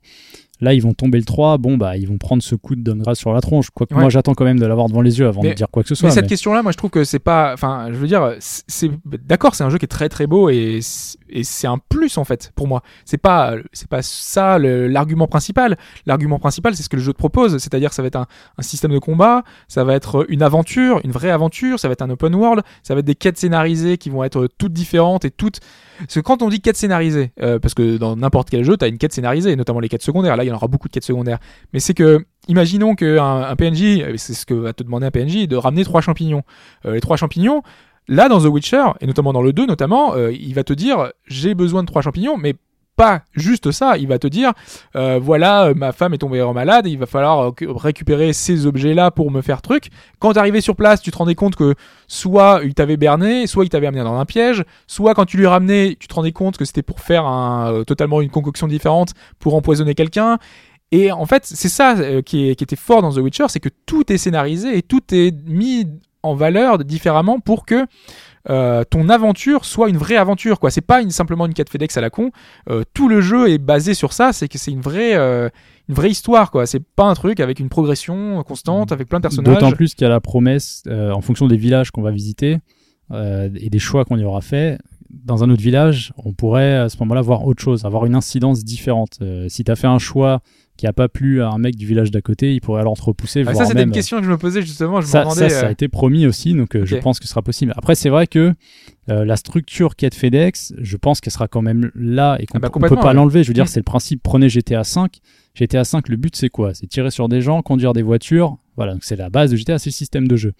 Là, 0.61 0.73
ils 0.73 0.81
vont 0.81 0.93
tomber 0.93 1.17
le 1.17 1.25
3, 1.25 1.57
bon 1.57 1.75
bah 1.75 1.97
ils 1.97 2.07
vont 2.07 2.17
prendre 2.17 2.41
ce 2.43 2.55
coup 2.55 2.75
de 2.75 2.81
downgrade 2.81 3.15
sur 3.15 3.33
la 3.33 3.41
tronche. 3.41 3.69
Quoique 3.71 3.93
Ouais. 3.95 4.01
moi 4.01 4.09
j'attends 4.09 4.33
quand 4.35 4.45
même 4.45 4.59
de 4.59 4.65
l'avoir 4.65 4.87
devant 4.87 5.01
les 5.01 5.19
yeux 5.19 5.27
avant 5.27 5.41
Mais- 5.41 5.49
de 5.49 5.53
dire 5.55 5.67
quoi 5.71 5.81
que 5.83 5.89
ce 5.89 5.95
soit. 5.95 6.07
Mais 6.09 6.13
cette 6.13 6.23
mais- 6.25 6.29
question-là, 6.29 6.61
moi, 6.61 6.71
je 6.71 6.77
trouve 6.77 6.91
que 6.91 7.03
c'est 7.03 7.19
pas, 7.19 7.51
enfin, 7.53 7.87
je 7.91 7.95
veux 7.97 8.07
dire, 8.07 8.35
c'est 8.39 8.91
d'accord, 9.05 9.55
c'est 9.55 9.63
un 9.63 9.69
jeu 9.69 9.77
qui 9.79 9.85
est 9.85 9.87
très 9.87 10.07
très 10.09 10.27
beau 10.27 10.49
et 10.49 10.79
c'est- 10.81 11.17
et 11.33 11.43
c'est 11.43 11.67
un 11.67 11.77
plus 11.89 12.17
en 12.17 12.25
fait 12.25 12.51
pour 12.55 12.67
moi. 12.67 12.83
C'est 13.05 13.17
pas, 13.17 13.55
c'est 13.73 13.87
pas 13.87 14.01
ça 14.01 14.59
l'argument 14.59 15.27
principal. 15.27 15.77
L'argument 16.05 16.39
principal, 16.39 16.75
c'est 16.75 16.83
ce 16.83 16.89
que 16.89 16.97
le 16.97 17.01
jeu 17.01 17.13
te 17.13 17.17
propose, 17.17 17.57
c'est-à-dire 17.57 17.93
ça 17.93 18.01
va 18.01 18.07
être 18.09 18.17
un, 18.17 18.27
un 18.57 18.61
système 18.61 18.91
de 18.91 18.99
combat, 18.99 19.43
ça 19.67 19.83
va 19.83 19.95
être 19.95 20.25
une 20.29 20.43
aventure, 20.43 20.99
une 21.03 21.11
vraie 21.11 21.31
aventure, 21.31 21.79
ça 21.79 21.87
va 21.87 21.93
être 21.93 22.01
un 22.01 22.09
open 22.09 22.35
world, 22.35 22.63
ça 22.83 22.93
va 22.93 22.99
être 22.99 23.05
des 23.05 23.15
quêtes 23.15 23.37
scénarisées 23.37 23.97
qui 23.97 24.09
vont 24.09 24.23
être 24.23 24.47
toutes 24.57 24.73
différentes 24.73 25.25
et 25.25 25.31
toutes. 25.31 25.59
Parce 25.99 26.15
que 26.15 26.19
quand 26.19 26.41
on 26.41 26.49
dit 26.49 26.61
quête 26.61 26.77
scénarisée, 26.77 27.31
euh, 27.41 27.59
parce 27.59 27.73
que 27.75 27.97
dans 27.97 28.15
n'importe 28.15 28.49
quel 28.49 28.63
jeu, 28.63 28.75
t'as 28.75 28.87
une 28.89 28.97
quête 28.97 29.13
scénarisée, 29.13 29.55
notamment 29.55 29.79
les 29.79 29.87
quêtes 29.89 30.01
secondaires. 30.01 30.35
Là, 30.35 30.43
y 30.51 30.53
en 30.53 30.57
aura 30.57 30.67
beaucoup 30.67 30.87
de 30.87 30.93
quêtes 30.93 31.03
secondaires. 31.03 31.39
Mais 31.73 31.79
c'est 31.79 31.93
que, 31.93 32.25
imaginons 32.47 32.95
qu'un 32.95 33.43
un 33.43 33.55
PNJ, 33.55 34.17
c'est 34.17 34.33
ce 34.33 34.45
que 34.45 34.53
va 34.53 34.73
te 34.73 34.83
demander 34.83 35.05
un 35.05 35.11
PNJ, 35.11 35.47
de 35.47 35.55
ramener 35.55 35.83
trois 35.83 36.01
champignons. 36.01 36.43
Euh, 36.85 36.93
les 36.93 37.01
trois 37.01 37.17
champignons, 37.17 37.61
là, 38.07 38.29
dans 38.29 38.41
The 38.41 38.45
Witcher, 38.45 38.83
et 38.99 39.07
notamment 39.07 39.33
dans 39.33 39.41
le 39.41 39.53
2 39.53 39.65
notamment, 39.65 40.15
euh, 40.15 40.31
il 40.31 40.53
va 40.53 40.63
te 40.63 40.73
dire, 40.73 41.11
j'ai 41.25 41.55
besoin 41.55 41.83
de 41.83 41.87
trois 41.87 42.01
champignons, 42.01 42.37
mais 42.37 42.55
pas 43.01 43.23
juste 43.33 43.71
ça, 43.71 43.97
il 43.97 44.07
va 44.07 44.19
te 44.19 44.27
dire, 44.27 44.53
euh, 44.95 45.19
voilà, 45.19 45.69
euh, 45.69 45.73
ma 45.73 45.91
femme 45.91 46.13
est 46.13 46.19
tombée 46.19 46.39
en 46.43 46.53
malade, 46.53 46.85
il 46.85 46.99
va 46.99 47.07
falloir 47.07 47.47
euh, 47.47 47.51
récupérer 47.69 48.31
ces 48.31 48.67
objets-là 48.67 49.09
pour 49.09 49.31
me 49.31 49.41
faire 49.41 49.63
truc. 49.63 49.89
Quand 50.19 50.33
t'arrivais 50.33 50.61
sur 50.61 50.75
place, 50.75 51.01
tu 51.01 51.09
te 51.09 51.17
rendais 51.17 51.33
compte 51.33 51.55
que 51.55 51.73
soit 52.07 52.61
il 52.63 52.75
t'avait 52.75 52.97
berné, 52.97 53.47
soit 53.47 53.65
il 53.65 53.69
t'avait 53.69 53.87
amené 53.87 54.03
dans 54.03 54.19
un 54.19 54.25
piège, 54.25 54.63
soit 54.85 55.15
quand 55.15 55.25
tu 55.25 55.37
lui 55.37 55.47
ramenais, 55.47 55.97
tu 55.99 56.07
te 56.07 56.13
rendais 56.13 56.31
compte 56.31 56.57
que 56.57 56.65
c'était 56.65 56.83
pour 56.83 56.99
faire 56.99 57.25
un, 57.25 57.73
euh, 57.73 57.83
totalement 57.85 58.21
une 58.21 58.29
concoction 58.29 58.67
différente 58.67 59.15
pour 59.39 59.55
empoisonner 59.55 59.95
quelqu'un. 59.95 60.37
Et 60.91 61.11
en 61.11 61.25
fait, 61.25 61.43
c'est 61.43 61.69
ça 61.69 61.95
qui, 62.23 62.55
qui 62.55 62.63
était 62.63 62.75
fort 62.75 63.01
dans 63.01 63.13
The 63.13 63.17
Witcher, 63.17 63.45
c'est 63.47 63.61
que 63.61 63.69
tout 63.87 64.13
est 64.13 64.19
scénarisé 64.19 64.77
et 64.77 64.83
tout 64.83 65.01
est 65.11 65.33
mis 65.47 65.87
en 66.21 66.35
valeur 66.35 66.77
différemment 66.77 67.39
pour 67.39 67.65
que 67.65 67.87
euh, 68.49 68.83
ton 68.89 69.09
aventure 69.09 69.65
soit 69.65 69.89
une 69.89 69.97
vraie 69.97 70.17
aventure. 70.17 70.59
quoi. 70.59 70.71
C'est 70.71 70.81
pas 70.81 71.01
une, 71.01 71.11
simplement 71.11 71.45
une 71.45 71.53
quête 71.53 71.69
FedEx 71.69 71.97
à 71.97 72.01
la 72.01 72.09
con. 72.09 72.31
Euh, 72.69 72.83
tout 72.93 73.07
le 73.07 73.21
jeu 73.21 73.49
est 73.49 73.57
basé 73.57 73.93
sur 73.93 74.13
ça, 74.13 74.33
c'est 74.33 74.47
que 74.47 74.57
c'est 74.57 74.71
une 74.71 74.81
vraie, 74.81 75.15
euh, 75.15 75.49
une 75.89 75.95
vraie 75.95 76.09
histoire. 76.09 76.51
quoi. 76.51 76.65
C'est 76.65 76.83
pas 76.83 77.05
un 77.05 77.13
truc 77.13 77.39
avec 77.39 77.59
une 77.59 77.69
progression 77.69 78.43
constante, 78.43 78.91
avec 78.91 79.07
plein 79.07 79.19
de 79.19 79.23
personnages. 79.23 79.55
D'autant 79.55 79.71
plus 79.71 79.93
qu'il 79.93 80.03
y 80.03 80.07
a 80.07 80.09
la 80.09 80.21
promesse, 80.21 80.83
en 80.89 81.21
fonction 81.21 81.47
des 81.47 81.57
villages 81.57 81.91
qu'on 81.91 82.01
va 82.01 82.11
visiter 82.11 82.57
et 83.13 83.69
des 83.69 83.79
choix 83.79 84.05
qu'on 84.05 84.17
y 84.17 84.23
aura 84.23 84.39
fait, 84.41 84.77
dans 85.25 85.43
un 85.43 85.49
autre 85.49 85.61
village, 85.61 86.13
on 86.17 86.33
pourrait 86.33 86.75
à 86.75 86.89
ce 86.89 86.97
moment-là 86.99 87.21
voir 87.21 87.45
autre 87.45 87.61
chose, 87.61 87.85
avoir 87.85 88.05
une 88.05 88.15
incidence 88.15 88.63
différente. 88.63 89.17
Euh, 89.21 89.47
si 89.49 89.63
tu 89.63 89.71
as 89.71 89.75
fait 89.75 89.87
un 89.87 89.99
choix 89.99 90.41
qui 90.77 90.87
a 90.87 90.93
pas 90.93 91.09
plu 91.09 91.43
à 91.43 91.49
un 91.49 91.59
mec 91.59 91.75
du 91.75 91.85
village 91.85 92.09
d'à 92.09 92.21
côté, 92.21 92.55
il 92.55 92.61
pourrait 92.61 92.81
alors 92.81 92.95
te 92.97 93.03
repousser. 93.03 93.43
Ah, 93.45 93.53
ça, 93.53 93.65
c'était 93.65 93.79
même, 93.79 93.89
une 93.89 93.93
question 93.93 94.17
que 94.17 94.25
je 94.25 94.31
me 94.31 94.37
posais 94.37 94.61
justement. 94.61 94.99
Je 94.99 95.05
ça, 95.05 95.19
me 95.19 95.23
demandais. 95.25 95.49
ça, 95.49 95.59
ça 95.59 95.65
euh, 95.65 95.69
a 95.69 95.71
été 95.71 95.87
promis 95.87 96.25
aussi, 96.25 96.53
donc 96.55 96.75
euh, 96.75 96.85
je 96.85 96.95
pense 96.95 97.19
que 97.19 97.25
ce 97.25 97.29
sera 97.29 97.43
possible. 97.43 97.71
Après, 97.75 97.93
c'est 97.93 98.09
vrai 98.09 98.25
que 98.25 98.53
euh, 99.09 99.23
la 99.23 99.35
structure 99.35 99.95
quête 99.95 100.15
FedEx, 100.15 100.73
je 100.79 100.97
pense 100.97 101.21
qu'elle 101.21 101.33
sera 101.33 101.47
quand 101.47 101.61
même 101.61 101.91
là 101.93 102.37
et 102.39 102.47
qu'on 102.47 102.57
Ah 102.57 102.61
bah, 102.61 102.71
on 102.73 102.79
peut 102.79 102.95
pas 102.95 103.09
ouais. 103.09 103.13
l'enlever. 103.13 103.43
Je 103.43 103.49
veux 103.49 103.53
dire, 103.53 103.65
Mm. 103.65 103.67
c'est 103.67 103.79
le 103.79 103.83
principe. 103.83 104.23
Prenez 104.23 104.49
GTA 104.49 104.83
5. 104.83 105.19
GTA 105.53 105.83
5, 105.83 106.09
le 106.09 106.15
but 106.15 106.35
c'est 106.35 106.49
quoi? 106.49 106.73
C'est 106.73 106.87
tirer 106.87 107.11
sur 107.11 107.29
des 107.29 107.41
gens, 107.41 107.61
conduire 107.61 107.93
des 107.93 108.01
voitures. 108.01 108.57
Voilà, 108.77 108.93
donc 108.93 109.03
c'est 109.03 109.17
la 109.17 109.29
base 109.29 109.51
de 109.51 109.57
GTA, 109.57 109.77
c'est 109.77 109.89
le 109.89 109.93
système 109.93 110.27
de 110.27 110.35
jeu. 110.35 110.53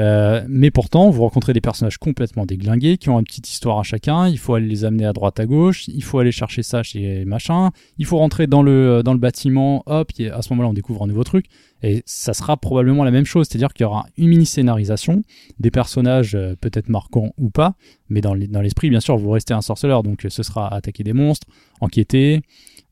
Euh, 0.00 0.42
mais 0.48 0.70
pourtant, 0.70 1.10
vous 1.10 1.22
rencontrez 1.22 1.52
des 1.52 1.60
personnages 1.60 1.98
complètement 1.98 2.46
déglingués 2.46 2.96
qui 2.96 3.10
ont 3.10 3.18
une 3.18 3.24
petite 3.26 3.48
histoire 3.50 3.78
à 3.78 3.82
chacun. 3.82 4.26
Il 4.28 4.38
faut 4.38 4.54
aller 4.54 4.66
les 4.66 4.84
amener 4.84 5.04
à 5.04 5.12
droite 5.12 5.38
à 5.38 5.46
gauche. 5.46 5.86
Il 5.88 6.02
faut 6.02 6.18
aller 6.18 6.32
chercher 6.32 6.62
ça 6.62 6.82
chez 6.82 7.24
machin. 7.26 7.70
Il 7.98 8.06
faut 8.06 8.16
rentrer 8.16 8.46
dans 8.46 8.62
le 8.62 9.02
dans 9.04 9.12
le 9.12 9.18
bâtiment. 9.18 9.82
Hop, 9.86 10.10
et 10.18 10.30
à 10.30 10.40
ce 10.42 10.52
moment-là, 10.52 10.70
on 10.70 10.72
découvre 10.72 11.02
un 11.04 11.06
nouveau 11.06 11.22
truc. 11.24 11.44
Et 11.82 12.02
ça 12.06 12.32
sera 12.34 12.56
probablement 12.56 13.04
la 13.04 13.10
même 13.10 13.24
chose, 13.24 13.46
c'est-à-dire 13.48 13.72
qu'il 13.72 13.84
y 13.84 13.86
aura 13.86 14.06
une 14.18 14.28
mini 14.28 14.44
scénarisation, 14.46 15.22
des 15.60 15.70
personnages 15.70 16.34
euh, 16.34 16.54
peut-être 16.60 16.88
marquants 16.90 17.30
ou 17.38 17.48
pas, 17.48 17.74
mais 18.10 18.20
dans 18.20 18.34
les- 18.34 18.48
dans 18.48 18.60
l'esprit, 18.60 18.90
bien 18.90 19.00
sûr, 19.00 19.16
vous 19.16 19.30
restez 19.30 19.54
un 19.54 19.62
sorceleur, 19.62 20.02
donc 20.02 20.26
euh, 20.26 20.28
ce 20.28 20.42
sera 20.42 20.72
attaquer 20.74 21.04
des 21.04 21.14
monstres, 21.14 21.46
enquêter, 21.80 22.42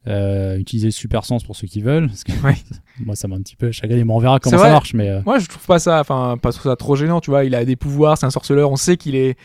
Euh, 0.08 0.56
utiliser 0.58 0.86
le 0.88 0.92
super 0.92 1.24
sens 1.26 1.44
pour 1.44 1.54
ceux 1.54 1.66
qui 1.66 1.82
veulent. 1.82 2.06
Parce 2.08 2.24
que 2.24 2.32
Ouais. 2.44 2.56
moi, 3.04 3.14
ça 3.14 3.28
m'a 3.28 3.36
un 3.36 3.42
petit 3.42 3.56
peu 3.56 3.70
chagriné. 3.72 4.04
Mais 4.04 4.12
on 4.12 4.18
verra 4.18 4.38
comment 4.40 4.56
ça 4.58 4.70
marche. 4.70 4.94
Mais 4.94 5.08
euh, 5.10 5.20
Moi, 5.26 5.38
je 5.38 5.46
trouve 5.48 5.66
pas 5.66 5.78
ça, 5.78 6.00
enfin, 6.00 6.36
pas 6.40 6.50
trouve 6.52 6.70
ça 6.70 6.76
trop 6.76 6.96
gênant, 6.96 7.20
tu 7.20 7.30
vois. 7.30 7.44
Il 7.44 7.54
a 7.54 7.64
des 7.64 7.76
pouvoirs, 7.76 8.16
c'est 8.16 8.24
un 8.26 8.30
sorceleur, 8.30 8.70
on 8.70 8.76
sait 8.76 8.96
qu'il 8.96 9.14
est 9.16 9.36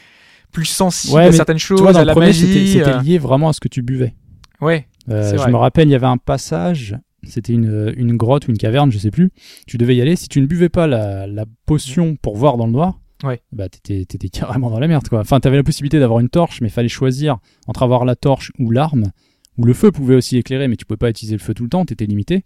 plus 0.52 0.66
sensible 0.66 1.16
Ouais, 1.16 1.26
à 1.26 1.32
certaines 1.34 1.58
choses, 1.58 1.82
vois, 1.82 1.92
dans 1.94 2.00
à 2.00 2.06
la 2.06 2.14
premier, 2.14 2.28
magie. 2.28 2.68
c'était 2.74 2.88
euh, 2.90 3.02
lié 3.02 3.18
vraiment 3.18 3.50
à 3.50 3.54
ce 3.54 3.60
que 3.60 3.68
tu 3.68 3.82
buvais. 3.82 4.14
Ouais, 4.62 4.88
Euh, 5.10 5.38
je 5.38 5.50
me 5.50 5.58
rappelle, 5.58 5.90
il 5.90 5.92
y 5.92 5.96
avait 5.96 6.06
un 6.08 6.18
passage, 6.18 6.96
c'était 7.28 7.52
une, 7.54 7.94
une 7.98 8.16
grotte 8.16 8.48
ou 8.48 8.52
une 8.52 8.58
caverne, 8.58 8.90
je 8.92 8.98
sais 9.00 9.12
plus. 9.12 9.32
Tu 9.68 9.78
devais 9.78 9.96
y 9.96 10.02
aller. 10.02 10.16
Si 10.16 10.30
tu 10.30 10.40
ne 10.40 10.46
buvais 10.46 10.70
pas 10.70 10.88
la, 10.88 11.28
la 11.28 11.46
potion 11.66 12.16
pour 12.16 12.38
voir 12.38 12.56
dans 12.58 12.68
le 12.68 12.72
noir, 12.72 13.00
Ouais. 13.24 13.42
bah 13.52 13.68
t'étais, 13.70 14.06
carrément 14.32 14.70
dans 14.70 14.80
la 14.80 14.88
merde, 14.88 15.08
quoi. 15.10 15.20
Enfin, 15.20 15.40
t'avais 15.40 15.58
la 15.58 15.64
possibilité 15.64 16.00
d'avoir 16.00 16.20
une 16.20 16.30
torche, 16.30 16.62
mais 16.62 16.68
il 16.68 16.72
fallait 16.72 16.88
choisir 16.88 17.38
entre 17.68 17.84
avoir 17.84 18.06
la 18.06 18.16
torche 18.16 18.52
ou 18.60 18.70
l'arme, 18.72 19.12
ou 19.58 19.66
le 19.66 19.74
feu 19.74 19.92
pouvait 19.92 20.16
aussi 20.16 20.38
éclairer, 20.38 20.68
mais 20.68 20.76
tu 20.76 20.86
pouvais 20.86 20.98
pas 20.98 21.10
utiliser 21.10 21.36
le 21.36 21.42
feu 21.42 21.54
tout 21.54 21.64
le 21.64 21.70
temps, 21.70 21.86
t'étais 21.86 22.06
limité. 22.06 22.44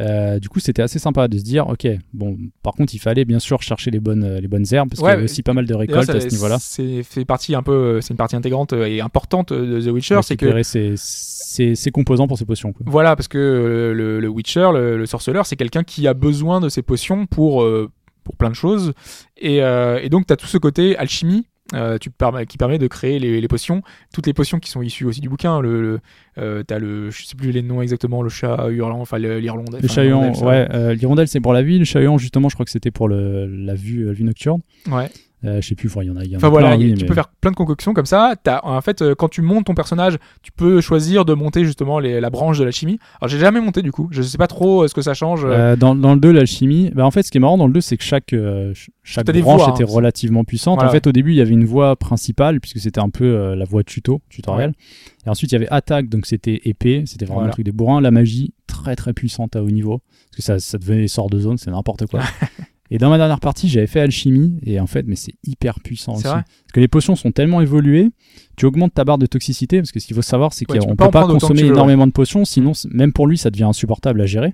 Euh, 0.00 0.38
du 0.38 0.48
coup, 0.48 0.58
c'était 0.58 0.80
assez 0.80 0.98
sympa 0.98 1.28
de 1.28 1.36
se 1.36 1.42
dire, 1.44 1.66
ok, 1.68 1.86
bon, 2.14 2.38
par 2.62 2.72
contre, 2.72 2.94
il 2.94 2.98
fallait 2.98 3.26
bien 3.26 3.38
sûr 3.38 3.60
chercher 3.60 3.90
les 3.90 4.00
bonnes, 4.00 4.24
euh, 4.24 4.40
les 4.40 4.48
bonnes 4.48 4.64
herbes, 4.72 4.88
parce 4.88 5.02
Ouais, 5.02 5.08
qu'il 5.08 5.12
y 5.12 5.16
avait 5.16 5.24
aussi 5.24 5.42
pas 5.42 5.52
mal 5.52 5.66
de 5.66 5.74
récoltes 5.74 6.06
ça- 6.06 6.14
à 6.14 6.20
ce 6.20 6.28
niveau-là. 6.28 6.56
C'est 6.58 7.02
fait 7.02 7.26
partie 7.26 7.54
un 7.54 7.62
peu, 7.62 8.00
c'est 8.00 8.14
une 8.14 8.16
partie 8.16 8.34
intégrante 8.34 8.72
et 8.72 9.02
importante 9.02 9.52
de 9.52 9.80
The 9.82 9.88
Witcher, 9.92 10.20
c'est 10.22 10.38
que 10.38 10.62
ses, 10.62 10.94
ses, 10.96 11.74
ses 11.74 11.90
composants 11.90 12.26
pour 12.26 12.38
ses 12.38 12.46
potions, 12.46 12.72
quoi. 12.72 12.86
Voilà, 12.88 13.16
parce 13.16 13.28
que 13.28 13.36
euh, 13.36 13.92
le, 13.92 14.18
le 14.18 14.28
Witcher, 14.28 14.70
le, 14.72 14.96
le 14.96 15.04
sorceleur, 15.06 15.44
c'est 15.44 15.56
quelqu'un 15.56 15.84
qui 15.84 16.08
a 16.08 16.14
besoin 16.14 16.60
de 16.60 16.70
ses 16.70 16.80
potions 16.80 17.26
pour, 17.26 17.62
euh, 17.62 17.90
pour 18.24 18.36
plein 18.38 18.48
de 18.48 18.54
choses. 18.54 18.94
Et, 19.36 19.62
euh, 19.62 20.00
et 20.02 20.08
donc, 20.08 20.26
tu 20.26 20.32
as 20.32 20.36
tout 20.36 20.46
ce 20.46 20.56
côté 20.56 20.96
alchimie. 20.96 21.46
Euh, 21.74 21.98
tu 21.98 22.10
qui 22.48 22.58
permet 22.58 22.78
de 22.78 22.86
créer 22.86 23.18
les, 23.18 23.40
les 23.40 23.48
potions, 23.48 23.82
toutes 24.12 24.26
les 24.26 24.32
potions 24.34 24.58
qui 24.58 24.70
sont 24.70 24.82
issues 24.82 25.04
aussi 25.04 25.20
du 25.20 25.28
bouquin. 25.28 25.60
Le, 25.60 25.82
le, 25.82 25.98
euh, 26.38 26.62
t'as 26.62 26.78
le, 26.78 27.10
je 27.10 27.24
sais 27.24 27.36
plus 27.36 27.50
les 27.52 27.62
noms 27.62 27.82
exactement, 27.82 28.22
le 28.22 28.28
chat 28.28 28.68
hurlant, 28.70 29.00
enfin 29.00 29.18
le- 29.18 29.38
l'irlandais. 29.38 29.78
Le 29.80 29.88
l'hirondelle, 30.02 30.36
ça. 30.36 30.46
ouais, 30.46 30.68
euh, 30.72 30.94
l'hirondelle 30.94 31.28
c'est 31.28 31.40
pour 31.40 31.52
la 31.52 31.62
vie, 31.62 31.78
le 31.78 31.84
chahuan 31.84 32.18
justement 32.18 32.48
je 32.48 32.54
crois 32.54 32.64
que 32.64 32.70
c'était 32.72 32.90
pour 32.90 33.08
le, 33.08 33.46
la 33.46 33.74
vue, 33.74 34.08
euh, 34.08 34.12
vue 34.12 34.24
nocturne. 34.24 34.60
Ouais. 34.90 35.08
Euh, 35.44 35.60
je 35.60 35.68
sais 35.68 35.74
plus, 35.74 35.90
il 36.02 36.06
y 36.06 36.10
en 36.10 36.16
a, 36.16 36.24
y 36.24 36.30
en 36.30 36.34
a 36.34 36.36
Enfin 36.36 36.50
plein, 36.50 36.60
voilà, 36.60 36.78
tu 36.78 36.94
mais- 36.96 37.04
peux 37.04 37.14
faire 37.14 37.28
plein 37.28 37.50
de 37.50 37.56
concoctions 37.56 37.94
comme 37.94 38.06
ça. 38.06 38.34
T'as, 38.42 38.60
en 38.62 38.80
fait, 38.80 39.02
euh, 39.02 39.14
quand 39.16 39.28
tu 39.28 39.42
montes 39.42 39.66
ton 39.66 39.74
personnage, 39.74 40.18
tu 40.42 40.52
peux 40.52 40.80
choisir 40.80 41.24
de 41.24 41.34
monter 41.34 41.64
justement 41.64 41.98
les, 41.98 42.20
la 42.20 42.30
branche 42.30 42.58
de 42.58 42.64
la 42.64 42.70
chimie. 42.70 42.98
Alors 43.20 43.28
j'ai 43.28 43.38
jamais 43.38 43.60
monté 43.60 43.82
du 43.82 43.90
coup, 43.90 44.08
je 44.12 44.22
sais 44.22 44.38
pas 44.38 44.46
trop 44.46 44.84
euh, 44.84 44.88
ce 44.88 44.94
que 44.94 45.02
ça 45.02 45.14
change. 45.14 45.42
Euh, 45.44 45.74
dans, 45.74 45.94
dans 45.96 46.14
le 46.14 46.20
2, 46.20 46.30
l'alchimie, 46.30 46.90
bah, 46.94 47.04
en 47.04 47.10
fait, 47.10 47.22
ce 47.24 47.30
qui 47.32 47.38
est 47.38 47.40
marrant 47.40 47.58
dans 47.58 47.66
le 47.66 47.72
2, 47.72 47.80
c'est 47.80 47.96
que 47.96 48.04
chaque, 48.04 48.32
euh, 48.32 48.72
branche 49.42 49.62
hein. 49.66 49.74
était 49.74 49.84
relativement 49.84 50.44
puissante. 50.44 50.76
Voilà. 50.76 50.90
En 50.90 50.92
fait, 50.92 51.06
au 51.08 51.12
début, 51.12 51.32
il 51.32 51.36
y 51.36 51.40
avait 51.40 51.50
une 51.54 51.64
voie 51.64 51.96
principale, 51.96 52.60
puisque 52.60 52.78
c'était 52.78 53.00
un 53.00 53.10
peu 53.10 53.54
la 53.54 53.64
voie 53.64 53.82
tuto, 53.82 54.20
tutoriel. 54.28 54.72
Et 55.26 55.28
ensuite, 55.28 55.50
il 55.52 55.54
y 55.54 55.56
avait 55.56 55.68
attaque, 55.70 56.08
donc 56.08 56.26
c'était 56.26 56.60
épée, 56.64 57.02
c'était 57.06 57.24
vraiment 57.24 57.40
Voilà. 57.40 57.48
le 57.48 57.52
truc 57.52 57.64
des 57.64 57.72
bourrins. 57.72 58.00
La 58.00 58.10
magie, 58.10 58.54
très 58.66 58.96
très 58.96 59.12
puissante 59.12 59.56
à 59.56 59.62
haut 59.62 59.70
niveau, 59.70 59.98
parce 60.30 60.36
que 60.36 60.42
ça, 60.42 60.58
ça 60.58 60.78
devenait 60.78 61.02
des 61.02 61.08
sorts 61.08 61.30
de 61.30 61.38
zone, 61.40 61.58
c'est 61.58 61.70
n'importe 61.70 62.06
quoi. 62.06 62.20
Et 62.94 62.98
dans 62.98 63.08
ma 63.08 63.16
dernière 63.16 63.40
partie, 63.40 63.68
j'avais 63.68 63.86
fait 63.86 64.00
alchimie, 64.00 64.58
et 64.66 64.78
en 64.78 64.86
fait, 64.86 65.04
mais 65.06 65.16
c'est 65.16 65.32
hyper 65.46 65.80
puissant 65.80 66.12
aussi. 66.12 66.24
vrai 66.24 66.42
Parce 66.44 66.72
que 66.74 66.80
les 66.80 66.88
potions 66.88 67.16
sont 67.16 67.32
tellement 67.32 67.62
évoluées, 67.62 68.10
tu 68.56 68.66
augmentes 68.66 68.92
ta 68.92 69.04
barre 69.04 69.16
de 69.16 69.24
toxicité, 69.24 69.78
parce 69.78 69.92
que 69.92 69.98
ce 69.98 70.06
qu'il 70.06 70.14
faut 70.14 70.20
savoir, 70.20 70.52
c'est 70.52 70.70
Ouais, 70.70 70.78
tu 70.78 70.86
qu'on 70.86 70.94
pas 70.94 71.06
peut 71.06 71.10
pas 71.12 71.26
consommer 71.26 71.60
tu 71.60 71.66
énormément 71.68 72.06
de 72.06 72.12
potions, 72.12 72.44
sinon, 72.44 72.72
même 72.90 73.12
pour 73.14 73.26
lui, 73.26 73.38
ça 73.38 73.48
devient 73.50 73.64
insupportable 73.64 74.20
à 74.20 74.26
gérer. 74.26 74.52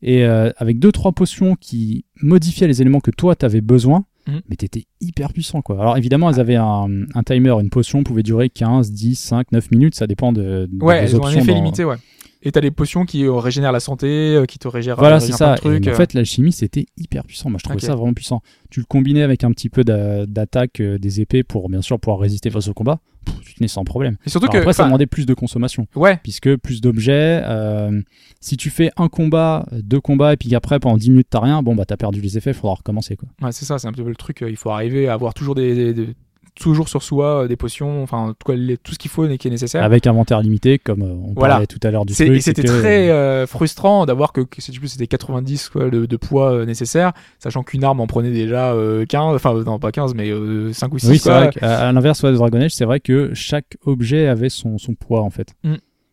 Et 0.00 0.24
euh, 0.24 0.50
avec 0.56 0.78
deux 0.78 0.92
trois 0.92 1.12
potions 1.12 1.56
qui 1.60 2.04
modifiaient 2.22 2.68
les 2.68 2.80
éléments 2.80 3.00
que 3.00 3.10
toi 3.10 3.34
t'avais 3.36 3.60
besoin, 3.60 4.04
Mhm. 4.28 4.40
mais 4.48 4.56
t'étais 4.56 4.84
hyper 5.00 5.32
puissant 5.32 5.60
quoi. 5.60 5.80
Alors 5.80 5.96
évidemment, 5.96 6.30
elles 6.30 6.38
avaient 6.40 6.56
un, 6.56 6.86
un 7.14 7.22
timer, 7.24 7.50
une 7.60 7.68
potion 7.70 8.02
pouvait 8.04 8.22
durer 8.22 8.48
15, 8.48 8.92
10, 8.92 9.14
5, 9.16 9.50
9 9.52 9.70
minutes, 9.72 9.94
ça 9.96 10.06
dépend 10.06 10.32
de, 10.32 10.68
de 10.70 10.84
Ouais, 10.84 11.00
vos 11.00 11.06
elles 11.06 11.16
ont 11.16 11.24
un 11.24 11.26
options 11.26 11.40
effet 11.40 11.50
dans- 11.52 11.56
limité, 11.58 11.84
ouais. 11.84 11.96
Et 12.42 12.52
t'as 12.52 12.60
des 12.60 12.70
potions 12.70 13.04
qui 13.04 13.24
euh, 13.24 13.32
régénèrent 13.34 13.72
la 13.72 13.80
santé, 13.80 14.06
euh, 14.06 14.44
qui 14.46 14.58
te 14.60 14.68
régénèrent, 14.68 14.96
Voilà, 14.98 15.16
régénèrent 15.16 15.36
c'est 15.38 15.44
ça. 15.44 15.54
de 15.54 15.58
trucs. 15.60 15.86
Et 15.86 15.90
en 15.90 15.92
euh. 15.92 15.96
fait, 15.96 16.14
l'alchimie, 16.14 16.52
c'était 16.52 16.86
hyper 16.96 17.24
puissant. 17.24 17.50
Moi, 17.50 17.58
je 17.58 17.64
trouvais 17.64 17.80
ça 17.80 17.96
vraiment 17.96 18.14
puissant. 18.14 18.42
Tu 18.70 18.78
le 18.80 18.86
combinais 18.86 19.22
avec 19.22 19.42
un 19.42 19.50
petit 19.50 19.68
peu 19.68 19.82
d'a- 19.82 20.24
d'attaque 20.26 20.80
euh, 20.80 20.98
des 20.98 21.20
épées 21.20 21.42
pour, 21.42 21.68
bien 21.68 21.82
sûr, 21.82 21.98
pouvoir 21.98 22.20
résister 22.20 22.48
face 22.50 22.68
au 22.68 22.74
combat. 22.74 23.00
Pff, 23.24 23.40
tu 23.40 23.54
tenais 23.54 23.66
sans 23.66 23.82
problème. 23.82 24.16
Et 24.24 24.30
surtout 24.30 24.44
Alors 24.46 24.52
que, 24.52 24.58
après, 24.58 24.72
ça 24.72 24.84
demandait 24.84 25.06
plus 25.06 25.26
de 25.26 25.34
consommation. 25.34 25.86
ouais, 25.96 26.18
puisque 26.22 26.54
plus 26.56 26.80
d'objets. 26.80 27.42
euh, 27.44 28.00
si 28.40 28.56
tu 28.56 28.70
fais 28.70 28.90
un 28.96 29.08
combat, 29.08 29.66
deux 29.72 30.00
combats, 30.00 30.32
et 30.32 30.36
puis 30.36 30.54
après 30.54 30.78
pendant 30.78 30.96
10 30.96 31.10
minutes 31.10 31.26
t'as 31.28 31.40
rien, 31.40 31.60
bon 31.62 31.74
bah 31.74 31.84
t'as 31.86 31.96
perdu 31.96 32.20
les 32.20 32.38
effets, 32.38 32.52
faudra 32.52 32.74
recommencer 32.76 33.16
quoi. 33.16 33.28
ouais, 33.42 33.50
c'est 33.50 33.64
ça, 33.64 33.78
c'est 33.80 33.88
un 33.88 33.92
petit 33.92 34.02
peu 34.04 34.08
le 34.08 34.14
truc. 34.14 34.42
euh, 34.42 34.48
Il 34.50 34.56
faut 34.56 34.70
arriver 34.70 35.08
à 35.08 35.14
avoir 35.14 35.34
toujours 35.34 35.56
des, 35.56 35.74
des- 35.74 35.92
des- 35.92 36.14
toujours 36.58 36.88
sur 36.88 37.02
soi 37.02 37.44
euh, 37.44 37.48
des 37.48 37.56
potions, 37.56 38.02
enfin 38.02 38.18
en 38.18 38.32
tout 38.34 38.52
tout 38.82 38.92
ce 38.92 38.98
qu'il 38.98 39.10
faut 39.10 39.26
et 39.26 39.38
qui 39.38 39.48
est 39.48 39.50
nécessaire. 39.50 39.82
Avec 39.82 40.06
inventaire 40.06 40.40
limité, 40.40 40.78
comme 40.78 41.02
euh, 41.02 41.06
on 41.12 41.32
Voilà. 41.34 41.54
parlait 41.54 41.66
tout 41.66 41.78
à 41.82 41.90
l'heure 41.90 42.04
du 42.04 42.14
truc. 42.14 42.28
et 42.28 42.40
c'était 42.40 42.62
très 42.62 43.10
euh, 43.10 43.46
frustrant 43.46 44.06
d'avoir 44.06 44.32
que, 44.32 44.40
que, 44.42 44.60
si 44.60 44.72
tu 44.72 44.80
veux, 44.80 44.88
c'était 44.88 45.06
90 45.06 45.68
quoi, 45.70 45.88
de, 45.90 46.06
de 46.06 46.16
poids 46.16 46.52
euh, 46.52 46.64
nécessaire, 46.64 47.12
sachant 47.38 47.62
qu'une 47.62 47.84
arme 47.84 48.00
en 48.00 48.06
prenait 48.06 48.30
déjà 48.30 48.72
euh, 48.72 49.06
15, 49.06 49.34
enfin 49.34 49.54
euh, 49.54 49.64
non 49.64 49.78
pas 49.78 49.92
15, 49.92 50.14
mais 50.14 50.30
euh, 50.30 50.72
5 50.72 50.92
ou 50.92 50.98
6. 50.98 51.08
Oui, 51.08 51.18
c'est 51.18 51.30
vrai 51.30 51.50
à 51.62 51.92
l'inverse 51.92 52.22
ouais, 52.22 52.30
de 52.32 52.36
Dragon 52.36 52.60
Age, 52.60 52.74
c'est 52.74 52.84
vrai 52.84 53.00
que 53.00 53.32
chaque 53.34 53.76
objet 53.84 54.26
avait 54.26 54.48
son, 54.48 54.78
son 54.78 54.94
poids 54.94 55.22
en 55.22 55.30
fait. 55.30 55.54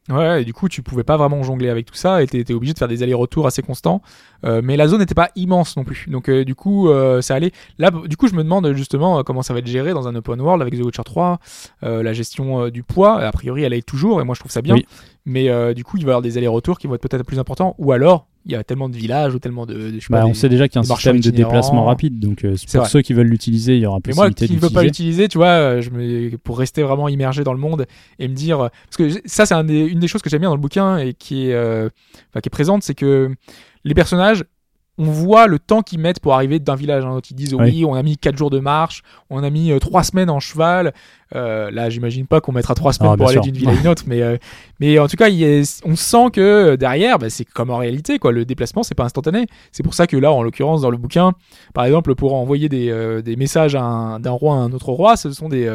Ouais, 0.08 0.44
et 0.44 0.46
du 0.46 0.54
coup, 0.54 0.70
tu 0.70 0.84
pouvais 0.84 1.04
pas 1.04 1.18
vraiment 1.18 1.42
jongler 1.42 1.68
avec 1.70 1.88
tout 1.88 1.96
ça 1.96 2.22
et 2.22 2.28
t'étais 2.28 2.54
obligé 2.54 2.74
de 2.74 2.78
faire 2.78 2.88
des 2.88 3.02
allers-retours 3.02 3.48
assez 3.48 3.64
constants. 3.64 4.04
Euh, 4.44 4.62
mais 4.64 4.78
la 4.78 4.88
zone 4.88 5.00
n'était 5.00 5.16
pas 5.16 5.32
immense 5.36 5.78
non 5.78 5.84
plus. 5.84 6.06
Donc, 6.10 6.30
euh, 6.30 6.46
du 6.46 6.54
coup, 6.54 6.90
euh, 6.90 7.22
ça 7.22 7.34
allait. 7.34 7.52
Là, 7.80 7.90
du 7.90 8.16
coup, 8.16 8.28
je 8.28 8.36
me 8.36 8.44
demande 8.44 8.72
justement 8.74 9.18
euh, 9.18 9.24
comment 9.24 9.42
ça 9.42 9.54
va 9.54 9.60
être 9.60 9.68
géré 9.68 9.94
dans 9.94 10.08
un 10.08 10.14
open 10.14 10.40
world 10.40 10.62
avec 10.62 10.80
The 10.80 10.84
Witcher 10.86 11.02
3. 11.04 11.40
euh, 11.84 12.04
la 12.04 12.14
gestion 12.14 12.70
du 12.70 12.84
poids, 12.84 13.20
a 13.20 13.32
priori, 13.32 13.64
elle 13.64 13.74
est 13.74 13.86
toujours, 13.86 14.22
et 14.22 14.24
moi, 14.24 14.36
je 14.36 14.42
trouve 14.42 14.52
ça 14.52 14.62
bien. 14.62 14.76
Oui. 14.76 14.86
Mais 15.26 15.50
euh, 15.50 15.74
du 15.74 15.84
coup, 15.84 15.98
il 15.98 16.04
va 16.06 16.10
y 16.10 16.12
avoir 16.12 16.22
des 16.22 16.38
allers-retours 16.38 16.78
qui 16.78 16.86
vont 16.86 16.94
être 16.94 17.02
peut-être 17.02 17.24
plus 17.26 17.40
importants. 17.40 17.74
Ou 17.80 17.92
alors, 17.92 18.28
il 18.46 18.52
y 18.52 18.56
a 18.56 18.64
tellement 18.64 18.90
de 18.90 18.96
villages 18.96 19.34
ou 19.34 19.40
tellement 19.40 19.66
de. 19.66 19.74
de- 19.74 19.92
je 19.96 20.00
sais 20.02 20.08
pas, 20.10 20.20
Bah, 20.20 20.26
on 20.26 20.30
des- 20.30 20.34
sait 20.36 20.50
déjà 20.50 20.68
qu'il 20.68 20.76
y 20.76 20.78
a 20.78 20.82
un 20.82 20.96
système 20.96 21.20
de 21.20 21.30
déplacement 21.32 21.86
rapide, 21.86 22.20
donc 22.20 22.44
euh, 22.46 22.56
pour 22.72 22.82
vrai. 22.82 22.90
ceux 22.90 23.02
qui 23.02 23.14
veulent 23.14 23.28
l'utiliser, 23.28 23.76
il 23.76 23.82
y 23.82 23.86
aura 23.86 24.00
Mais 24.06 24.14
moi 24.14 24.30
qui 24.32 24.54
ne 24.54 24.60
veux 24.60 24.70
pas 24.70 24.84
l'utiliser, 24.84 25.28
tu 25.28 25.38
vois, 25.38 25.48
euh, 25.48 25.82
je 25.82 25.90
me, 25.90 26.38
pour 26.38 26.60
rester 26.60 26.84
vraiment 26.84 27.10
immergé 27.10 27.44
dans 27.44 27.54
le 27.54 27.60
monde 27.60 27.86
et 28.20 28.28
me 28.28 28.34
dire, 28.36 28.58
parce 28.60 28.98
que 28.98 29.10
ça 29.26 29.46
c'est 29.46 29.54
un 29.56 29.68
une 29.68 30.00
des 30.00 30.08
choses 30.08 30.22
que 30.22 30.30
j'aime 30.30 30.42
bien 30.42 30.50
dans 30.50 30.56
le 30.56 30.62
bouquin 30.62 30.98
et 30.98 31.14
qui 31.14 31.48
est, 31.50 31.54
euh, 31.54 31.90
enfin, 32.30 32.42
qui 32.42 32.48
est 32.48 32.52
présente, 32.52 32.84
c'est 32.84 32.96
que 32.96 33.34
les 33.84 33.94
personnages, 33.94 34.44
on 34.98 35.06
voit 35.06 35.48
le 35.48 35.60
temps 35.60 35.82
qu'ils 35.82 36.00
mettent 36.00 36.20
pour 36.22 36.34
arriver 36.34 36.60
d'un 36.60 36.76
village 36.76 37.04
à 37.04 37.08
un 37.08 37.16
autre. 37.16 37.28
Ils 37.32 37.36
disent 37.36 37.54
oui, 37.54 37.66
Oui. 37.66 37.86
on 37.86 37.94
a 37.96 38.04
mis 38.04 38.18
4 38.18 38.38
jours 38.38 38.50
de 38.50 38.60
marche, 38.60 39.02
on 39.30 39.44
a 39.44 39.50
mis 39.50 39.78
3 39.80 40.04
semaines 40.04 40.30
en 40.30 40.40
cheval. 40.40 40.94
Euh, 41.36 41.70
là, 41.72 41.90
j'imagine 41.90 42.28
pas 42.28 42.40
qu'on 42.40 42.52
mettra 42.54 42.76
3 42.76 42.94
semaines 42.94 43.12
Ah, 43.14 43.18
pour 43.18 43.28
aller 43.28 43.40
d'une 43.42 43.56
ville 43.56 43.68
à 43.70 43.74
une 43.74 43.88
autre, 43.88 44.04
mais, 44.08 44.22
euh, 44.22 44.38
mais 44.80 44.98
en 45.00 45.08
tout 45.08 45.18
cas, 45.18 45.28
il 45.28 45.64
on 45.84 45.96
sent 45.96 46.30
que 46.32 46.76
derrière, 46.76 47.20
bah, 47.20 47.30
c'est 47.30 47.46
comme 47.46 47.72
en 47.72 47.78
réalité, 47.78 48.20
quoi. 48.20 48.32
Le 48.32 48.46
déplacement, 48.46 48.84
c'est 48.84 48.96
pas 48.96 49.04
instantané. 49.04 49.48
C'est 49.72 49.84
pour 49.84 49.96
ça 49.96 50.08
que 50.08 50.16
là, 50.18 50.32
en 50.32 50.44
l'occurrence, 50.44 50.82
dans 50.82 50.92
le 50.92 50.98
bouquin, 50.98 51.34
par 51.74 51.84
exemple, 51.86 52.16
pour 52.16 52.34
envoyer 52.36 52.70
des, 52.70 52.90
euh, 52.90 53.22
des 53.22 53.36
messages 53.36 53.74
d'un 53.74 54.32
roi 54.32 54.56
à 54.56 54.60
un 54.60 54.72
autre 54.72 54.90
roi, 54.90 55.18
ce 55.18 55.32
sont 55.32 55.50
des, 55.50 55.68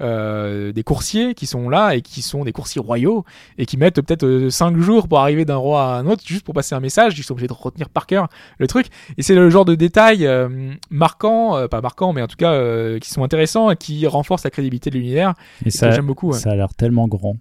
euh, 0.00 0.48
euh, 0.48 0.72
des 0.72 0.82
coursiers 0.82 1.34
qui 1.34 1.46
sont 1.46 1.68
là 1.68 1.94
et 1.94 2.02
qui 2.02 2.22
sont 2.22 2.44
des 2.44 2.52
coursiers 2.52 2.80
royaux 2.80 3.24
et 3.58 3.66
qui 3.66 3.76
mettent 3.76 4.00
peut-être 4.00 4.48
5 4.50 4.76
jours 4.78 5.08
pour 5.08 5.18
arriver 5.18 5.44
d'un 5.44 5.56
roi 5.56 5.82
à 5.82 5.98
un 5.98 6.06
autre 6.06 6.22
juste 6.26 6.44
pour 6.44 6.54
passer 6.54 6.74
un 6.74 6.80
message. 6.80 7.18
Ils 7.18 7.22
sont 7.22 7.32
obligés 7.32 7.48
de 7.48 7.52
retenir 7.52 7.88
par 7.88 8.06
cœur 8.06 8.28
le 8.58 8.66
truc. 8.66 8.86
Et 9.16 9.22
c'est 9.22 9.34
le 9.34 9.50
genre 9.50 9.64
de 9.64 9.74
détails 9.74 10.26
euh, 10.26 10.48
marquants, 10.90 11.56
euh, 11.56 11.68
pas 11.68 11.80
marquants, 11.80 12.12
mais 12.12 12.22
en 12.22 12.26
tout 12.26 12.36
cas 12.36 12.52
euh, 12.52 12.98
qui 12.98 13.10
sont 13.10 13.22
intéressants 13.22 13.70
et 13.70 13.76
qui 13.76 14.06
renforcent 14.06 14.44
la 14.44 14.50
crédibilité 14.50 14.90
de 14.90 14.96
l'univers 14.96 15.34
Et 15.64 15.70
ça, 15.70 15.90
j'aime 15.90 16.06
beaucoup. 16.06 16.32
ça 16.32 16.50
a 16.50 16.56
l'air 16.56 16.74
tellement 16.74 17.08
grand. 17.08 17.36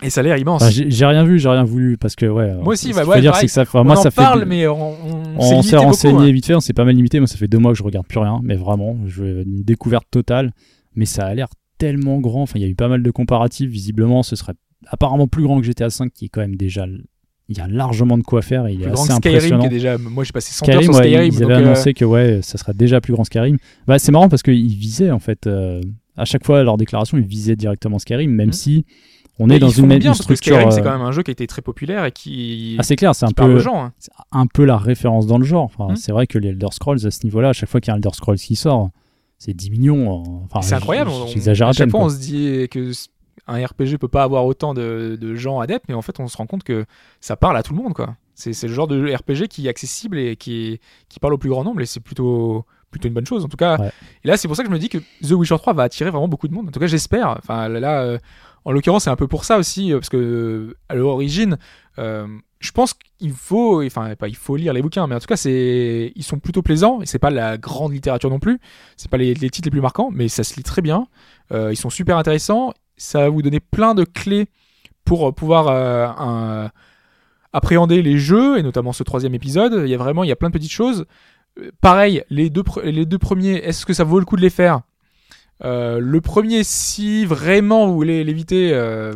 Et 0.00 0.10
ça 0.10 0.20
a 0.20 0.22
l'air 0.22 0.36
immense. 0.36 0.62
Enfin, 0.62 0.70
j'ai 0.70 1.06
rien 1.06 1.24
vu, 1.24 1.40
j'ai 1.40 1.48
rien 1.48 1.64
voulu 1.64 1.98
parce 1.98 2.14
que 2.14 2.26
ouais. 2.26 2.54
Moi 2.54 2.74
aussi, 2.74 2.92
bah 2.92 3.04
ouais, 3.04 3.16
faut 3.16 3.20
dire, 3.20 3.34
c'est 3.34 3.46
que 3.46 3.52
ça, 3.52 3.62
enfin, 3.62 3.80
on 3.80 3.84
moi 3.84 3.98
en 3.98 4.02
ça 4.02 4.12
fait 4.12 4.22
parle, 4.22 4.44
mais 4.44 4.68
on, 4.68 5.62
s'est 5.62 5.76
renseigné 5.76 6.28
hein. 6.28 6.32
vite 6.32 6.46
fait, 6.46 6.54
on 6.54 6.60
s'est 6.60 6.72
pas 6.72 6.84
mal 6.84 6.94
limité. 6.94 7.18
Moi, 7.18 7.26
ça 7.26 7.36
fait 7.36 7.48
deux 7.48 7.58
mois 7.58 7.72
que 7.72 7.78
je 7.78 7.82
regarde 7.82 8.06
plus 8.06 8.20
rien, 8.20 8.38
mais 8.44 8.54
vraiment, 8.54 8.96
je 9.06 9.42
une 9.42 9.64
découverte 9.64 10.06
totale. 10.08 10.52
Mais 10.94 11.04
ça 11.04 11.26
a 11.26 11.34
l'air 11.34 11.48
tellement 11.78 12.18
grand. 12.20 12.42
Enfin, 12.42 12.58
il 12.58 12.62
y 12.62 12.64
a 12.64 12.68
eu 12.68 12.74
pas 12.74 12.88
mal 12.88 13.02
de 13.02 13.10
comparatifs. 13.10 13.70
Visiblement, 13.70 14.22
ce 14.22 14.36
serait 14.36 14.54
apparemment 14.88 15.26
plus 15.28 15.42
grand 15.42 15.60
que 15.60 15.66
GTA 15.66 15.90
5, 15.90 16.12
qui 16.12 16.26
est 16.26 16.28
quand 16.28 16.40
même 16.40 16.56
déjà. 16.56 16.86
Il 17.50 17.56
y 17.56 17.60
a 17.60 17.66
largement 17.66 18.18
de 18.18 18.22
quoi 18.22 18.42
faire 18.42 18.66
et 18.66 18.74
il 18.74 18.80
est 18.82 18.84
Plus 18.84 18.92
grand 18.92 19.04
assez 19.08 19.20
que 19.20 19.38
Skyrim, 19.40 19.60
qui 19.60 19.66
est 19.66 19.70
déjà. 19.70 19.96
Moi, 19.96 20.22
j'ai 20.24 20.32
passé 20.32 20.52
100 20.52 20.68
heures 20.68 20.74
Skyrim, 20.82 20.92
sur 20.92 21.00
ouais, 21.00 21.08
Skyrim. 21.08 21.32
ils 21.32 21.40
donc, 21.40 21.50
avaient 21.50 21.54
euh, 21.62 21.66
annoncé 21.66 21.94
que 21.94 22.04
ouais, 22.04 22.40
ça 22.42 22.58
sera 22.58 22.72
déjà 22.74 23.00
plus 23.00 23.14
grand 23.14 23.24
Skyrim. 23.24 23.56
Bah, 23.86 23.98
c'est 23.98 24.12
marrant 24.12 24.28
parce 24.28 24.42
qu'ils 24.42 24.68
visaient 24.76 25.10
en 25.10 25.18
fait. 25.18 25.46
euh, 25.46 25.80
à 26.18 26.24
chaque 26.26 26.44
fois, 26.44 26.58
à 26.60 26.62
leur 26.64 26.76
déclaration, 26.76 27.16
ils 27.16 27.24
visaient 27.24 27.56
directement 27.56 27.98
Skyrim, 27.98 28.30
même 28.30 28.48
Mhm. 28.48 28.52
si 28.52 28.84
on 29.38 29.46
mais 29.46 29.56
est 29.56 29.58
dans 29.60 29.68
une, 29.70 29.86
même 29.86 30.00
bien 30.00 30.10
une 30.10 30.14
structure. 30.16 30.58
C'est 30.72 30.80
euh, 30.80 30.82
quand 30.82 30.90
même 30.90 31.00
un 31.06 31.12
jeu 31.12 31.22
qui 31.22 31.30
a 31.30 31.32
été 31.32 31.46
très 31.46 31.62
populaire 31.62 32.04
et 32.04 32.10
qui, 32.12 32.74
Ah, 32.78 32.82
c'est 32.82 32.96
clair, 32.96 33.14
c'est 33.14 33.24
un 33.24 33.30
peu, 33.30 33.44
hein. 33.66 33.92
un 34.32 34.46
peu 34.46 34.64
la 34.64 34.76
référence 34.76 35.26
dans 35.28 35.38
le 35.38 35.44
genre. 35.44 35.62
Enfin, 35.64 35.92
Hmm. 35.92 35.96
C'est 35.96 36.10
vrai 36.12 36.26
que 36.26 36.38
les 36.38 36.48
Elder 36.48 36.66
Scrolls, 36.72 37.06
à 37.06 37.10
ce 37.12 37.24
niveau-là, 37.24 37.50
à 37.50 37.52
chaque 37.54 37.68
fois 37.70 37.80
qu'il 37.80 37.88
y 37.88 37.92
a 37.92 37.94
un 37.94 37.98
Elder 37.98 38.10
Scrolls 38.12 38.36
qui 38.36 38.56
sort, 38.56 38.90
c'est 39.38 39.54
10 39.54 39.70
millions. 39.70 40.42
Enfin, 40.44 40.62
c'est 40.62 40.74
incroyable. 40.74 41.10
J'exagère 41.28 41.68
à 41.68 41.72
chaque 41.72 41.90
fois, 41.90 42.00
on 42.00 42.08
se 42.08 42.18
dit 42.18 42.68
que 42.68 42.92
un 43.46 43.64
RPG 43.64 43.96
peut 43.98 44.08
pas 44.08 44.24
avoir 44.24 44.44
autant 44.44 44.74
de, 44.74 45.16
de 45.18 45.34
gens 45.34 45.60
adeptes, 45.60 45.86
mais 45.88 45.94
en 45.94 46.02
fait, 46.02 46.20
on 46.20 46.28
se 46.28 46.36
rend 46.36 46.46
compte 46.46 46.64
que 46.64 46.84
ça 47.20 47.36
parle 47.36 47.56
à 47.56 47.62
tout 47.62 47.74
le 47.74 47.82
monde, 47.82 47.94
quoi. 47.94 48.16
C'est 48.34 48.62
le 48.62 48.72
genre 48.72 48.86
de 48.86 49.12
RPG 49.12 49.48
qui 49.48 49.66
est 49.66 49.70
accessible 49.70 50.16
et 50.18 50.36
qui, 50.36 50.80
qui 51.08 51.18
parle 51.18 51.34
au 51.34 51.38
plus 51.38 51.50
grand 51.50 51.64
nombre, 51.64 51.80
et 51.80 51.86
c'est 51.86 51.98
plutôt, 51.98 52.64
plutôt 52.90 53.08
une 53.08 53.14
bonne 53.14 53.26
chose 53.26 53.44
en 53.44 53.48
tout 53.48 53.56
cas. 53.56 53.78
Ouais. 53.78 53.90
Et 54.22 54.28
là, 54.28 54.36
c'est 54.36 54.46
pour 54.46 54.56
ça 54.56 54.62
que 54.62 54.68
je 54.68 54.72
me 54.72 54.78
dis 54.78 54.88
que 54.88 54.98
The 54.98 55.32
Witcher 55.32 55.56
3 55.56 55.72
va 55.72 55.82
attirer 55.84 56.10
vraiment 56.10 56.28
beaucoup 56.28 56.46
de 56.46 56.54
monde. 56.54 56.68
En 56.68 56.70
tout 56.70 56.78
cas, 56.78 56.86
j'espère. 56.86 57.36
Enfin, 57.38 57.68
là, 57.68 57.80
là, 57.80 58.02
euh, 58.02 58.18
en 58.64 58.70
l'occurrence, 58.72 59.04
c'est 59.04 59.10
un 59.10 59.16
peu 59.16 59.26
pour 59.26 59.44
ça 59.44 59.58
aussi, 59.58 59.92
euh, 59.92 59.98
parce 59.98 60.08
que 60.08 60.16
euh, 60.16 60.76
à 60.88 60.94
l'origine, 60.94 61.58
je 62.60 62.70
pense 62.72 62.94
qu'il 63.18 63.32
faut, 63.32 63.82
enfin, 63.84 64.14
pas 64.16 64.28
il 64.28 64.36
faut 64.36 64.56
lire 64.56 64.72
les 64.72 64.82
bouquins, 64.82 65.06
mais 65.06 65.14
en 65.14 65.20
tout 65.20 65.26
cas, 65.26 65.36
c'est, 65.36 66.12
ils 66.14 66.22
sont 66.24 66.38
plutôt 66.38 66.62
plaisants. 66.62 67.00
Et 67.02 67.06
c'est 67.06 67.18
pas 67.18 67.30
la 67.30 67.56
grande 67.58 67.92
littérature 67.92 68.30
non 68.30 68.38
plus. 68.40 68.58
C'est 68.96 69.10
pas 69.10 69.16
les, 69.16 69.34
les 69.34 69.50
titres 69.50 69.66
les 69.66 69.70
plus 69.70 69.80
marquants, 69.80 70.10
mais 70.12 70.28
ça 70.28 70.42
se 70.44 70.56
lit 70.56 70.62
très 70.62 70.82
bien. 70.82 71.06
Euh, 71.52 71.72
ils 71.72 71.76
sont 71.76 71.90
super 71.90 72.16
intéressants. 72.16 72.72
Ça 72.96 73.20
va 73.20 73.28
vous 73.28 73.42
donner 73.42 73.60
plein 73.60 73.94
de 73.94 74.04
clés 74.04 74.46
pour 75.04 75.32
pouvoir 75.34 75.68
euh, 75.68 76.06
un- 76.06 76.70
appréhender 77.52 78.02
les 78.02 78.18
jeux 78.18 78.58
et 78.58 78.62
notamment 78.62 78.92
ce 78.92 79.02
troisième 79.04 79.34
épisode. 79.34 79.82
Il 79.84 79.88
y 79.90 79.94
a 79.94 79.98
vraiment, 79.98 80.24
il 80.24 80.28
y 80.28 80.32
a 80.32 80.36
plein 80.36 80.48
de 80.50 80.52
petites 80.54 80.70
choses. 80.72 81.06
Euh, 81.58 81.70
Pareil, 81.80 82.22
les 82.28 82.50
deux, 82.50 82.62
les 82.84 83.06
deux 83.06 83.18
premiers, 83.18 83.54
est-ce 83.54 83.86
que 83.86 83.92
ça 83.92 84.04
vaut 84.04 84.18
le 84.18 84.24
coup 84.24 84.36
de 84.36 84.42
les 84.42 84.50
faire? 84.50 84.80
Euh, 85.64 85.98
Le 86.00 86.20
premier, 86.20 86.62
si 86.64 87.24
vraiment 87.24 87.86
vous 87.86 87.94
voulez 87.94 88.22
l'éviter, 88.24 88.70
euh, 88.74 89.14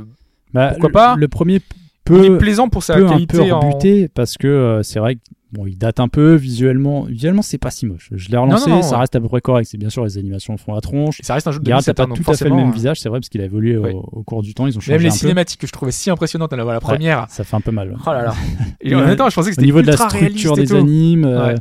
Bah, 0.54 0.68
Pourquoi 0.70 0.88
le- 0.88 0.92
pas? 0.92 1.16
Le 1.16 1.28
premier 1.28 1.60
p- 2.04 2.14
il 2.18 2.24
est 2.24 2.38
plaisant 2.38 2.68
pour 2.68 2.82
sa 2.82 2.94
peut 2.94 3.06
un 3.06 3.10
qualité 3.10 3.38
peu 3.38 3.52
en... 3.52 3.60
rebuter 3.60 4.08
parce 4.08 4.36
que 4.36 4.46
euh, 4.48 4.82
c'est 4.82 4.98
vrai 4.98 5.16
que 5.16 5.20
bon, 5.52 5.66
il 5.66 5.76
date 5.76 6.00
un 6.00 6.08
peu 6.08 6.34
visuellement. 6.34 7.02
Visuellement, 7.04 7.42
c'est 7.42 7.58
pas 7.58 7.70
si 7.70 7.84
moche. 7.86 8.08
Je 8.12 8.28
l'ai 8.30 8.36
relancé, 8.38 8.68
Non, 8.70 8.76
non, 8.76 8.82
non, 8.82 8.88
ça 8.88 8.94
ouais. 8.94 9.00
reste 9.00 9.16
à 9.16 9.20
peu 9.20 9.28
près 9.28 9.40
correct. 9.40 9.66
C'est 9.70 9.76
bien 9.78 9.90
sûr 9.90 10.04
les 10.04 10.16
animations 10.18 10.56
font 10.56 10.74
la 10.74 10.80
tronche. 10.80 11.18
Ça 11.22 11.34
reste 11.34 11.46
un 11.46 11.52
jeu 11.52 11.58
de 11.60 11.64
Gareth, 11.64 11.84
2007, 11.86 11.96
t'as 11.96 12.02
hein, 12.02 12.06
pas 12.06 12.14
donc 12.14 12.24
tout 12.24 12.30
à 12.30 12.34
fait 12.34 12.48
le 12.48 12.54
même 12.56 12.70
euh, 12.70 12.72
visage, 12.72 13.00
c'est 13.00 13.08
vrai, 13.08 13.20
parce 13.20 13.28
qu'il 13.28 13.40
a 13.40 13.44
évolué 13.44 13.76
au- 13.76 13.84
Oui. 13.84 13.90
au, 13.94 14.22
cours 14.22 14.42
du 14.42 14.54
temps. 14.54 14.66
Ils 14.66 14.76
ont 14.76 14.80
changé 14.80 14.92
Même 14.92 15.02
les 15.02 15.08
un 15.08 15.10
peu. 15.12 15.16
cinématiques 15.18 15.60
que 15.60 15.66
je 15.66 15.72
trouvais 15.72 15.92
si 15.92 16.08
impressionnantes, 16.10 16.52
la, 16.52 16.64
la 16.64 16.80
première. 16.80 17.26
Ça 17.28 17.44
fait 17.44 17.56
un 17.56 17.60
peu 17.60 17.70
mal. 17.72 17.96
Oh 18.06 18.10
là 18.10 18.22
là. 18.22 18.34
Et 18.80 18.94
Ouais. 18.94 19.02
en 19.02 19.06
même 19.06 19.16
temps, 19.16 19.28
je 19.28 19.34
pensais 19.34 19.52
que 19.54 19.60
Au 19.60 19.64
niveau 19.64 19.82
de 19.82 19.86
la 19.86 19.92
ultra 19.92 20.08
structure 20.08 20.56
des 20.56 20.72
animes, 20.74 21.24
euh, 21.24 21.48
Ouais. 21.48 21.54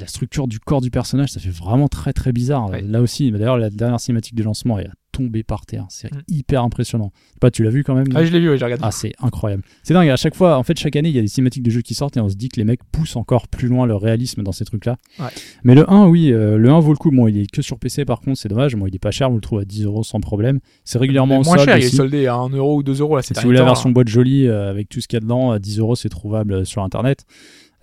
la 0.00 0.06
structure 0.06 0.48
du 0.48 0.58
corps 0.58 0.80
du 0.80 0.90
personnage, 0.90 1.28
ça 1.30 1.38
fait 1.40 1.50
vraiment 1.50 1.88
très 1.88 2.12
très 2.14 2.32
bizarre. 2.32 2.70
Ouais. 2.70 2.80
Là 2.80 3.02
aussi, 3.02 3.30
d'ailleurs, 3.30 3.58
la 3.58 3.68
dernière 3.70 4.00
cinématique 4.00 4.34
de 4.34 4.42
lancement 4.42 4.78
est 4.78 4.86
à 4.86 4.92
tomber 5.12 5.42
par 5.42 5.66
terre. 5.66 5.86
C'est 5.90 6.12
Mm. 6.12 6.22
hyper 6.28 6.62
impressionnant. 6.62 7.12
Je 7.14 7.32
sais 7.34 7.38
Pas, 7.40 7.50
tu 7.50 7.62
l'as 7.62 7.70
vu 7.70 7.84
quand 7.84 7.94
même 7.94 8.06
Ah, 8.14 8.24
je 8.24 8.32
l'ai 8.32 8.40
vu, 8.40 8.50
ouais, 8.50 8.58
j'ai 8.58 8.64
regardé. 8.64 8.82
Ah, 8.84 8.90
c'est 8.90 9.12
incroyable. 9.20 9.62
C'est 9.82 9.94
dingue. 9.94 10.08
À 10.08 10.16
chaque 10.16 10.34
fois, 10.34 10.56
en 10.58 10.62
fait, 10.62 10.78
chaque 10.78 10.96
année, 10.96 11.08
il 11.10 11.14
y 11.14 11.18
a 11.18 11.22
des 11.22 11.28
cinématiques 11.28 11.62
de 11.62 11.70
jeux 11.70 11.82
qui 11.82 11.94
sortent 11.94 12.16
et 12.16 12.20
on 12.20 12.28
se 12.28 12.34
dit 12.34 12.48
que 12.48 12.58
les 12.58 12.64
mecs 12.64 12.80
poussent 12.90 13.16
encore 13.16 13.48
plus 13.48 13.68
loin 13.68 13.86
le 13.86 13.94
réalisme 13.94 14.42
dans 14.42 14.52
ces 14.52 14.64
trucs-là. 14.64 14.96
Ouais. 15.20 15.26
Mais 15.64 15.74
le 15.74 15.90
1, 15.90 16.06
oui, 16.08 16.32
euh, 16.32 16.56
le 16.58 16.70
1 16.70 16.80
vaut 16.80 16.92
le 16.92 16.96
coup. 16.98 17.10
Bon, 17.10 17.28
il 17.28 17.38
est 17.38 17.50
que 17.50 17.62
sur 17.62 17.78
PC 17.78 18.04
par 18.04 18.20
contre, 18.20 18.38
c'est 18.38 18.48
dommage. 18.48 18.74
Bon, 18.76 18.86
il 18.86 18.94
est 18.94 18.98
pas 18.98 19.10
cher, 19.10 19.28
vous 19.28 19.36
le 19.36 19.40
trouvez 19.42 19.62
à 19.62 19.64
10 19.64 19.84
euros 19.84 20.02
sans 20.02 20.20
problème. 20.20 20.60
C'est 20.84 20.98
régulièrement 20.98 21.36
en 21.38 21.44
moins 21.44 21.56
solde 21.56 21.68
cher, 21.68 21.78
il 21.78 21.84
est 21.84 21.88
soldé 21.88 22.26
à 22.26 22.34
1 22.36 22.48
euro 22.50 22.76
ou 22.78 22.82
2 22.82 23.00
euros 23.00 23.16
là, 23.16 23.22
Si 23.22 23.34
vous 23.34 23.40
voulez 23.42 23.58
la 23.58 23.64
version 23.64 23.90
boîte 23.90 24.08
jolie 24.08 24.46
euh, 24.48 24.70
avec 24.70 24.88
tout 24.88 25.00
ce 25.00 25.08
qu'il 25.08 25.16
y 25.16 25.18
a 25.18 25.20
dedans, 25.20 25.50
à 25.50 25.58
10 25.58 25.78
euros, 25.78 25.94
c'est 25.96 26.08
trouvable 26.08 26.52
euh, 26.52 26.64
sur 26.64 26.82
internet. 26.82 27.24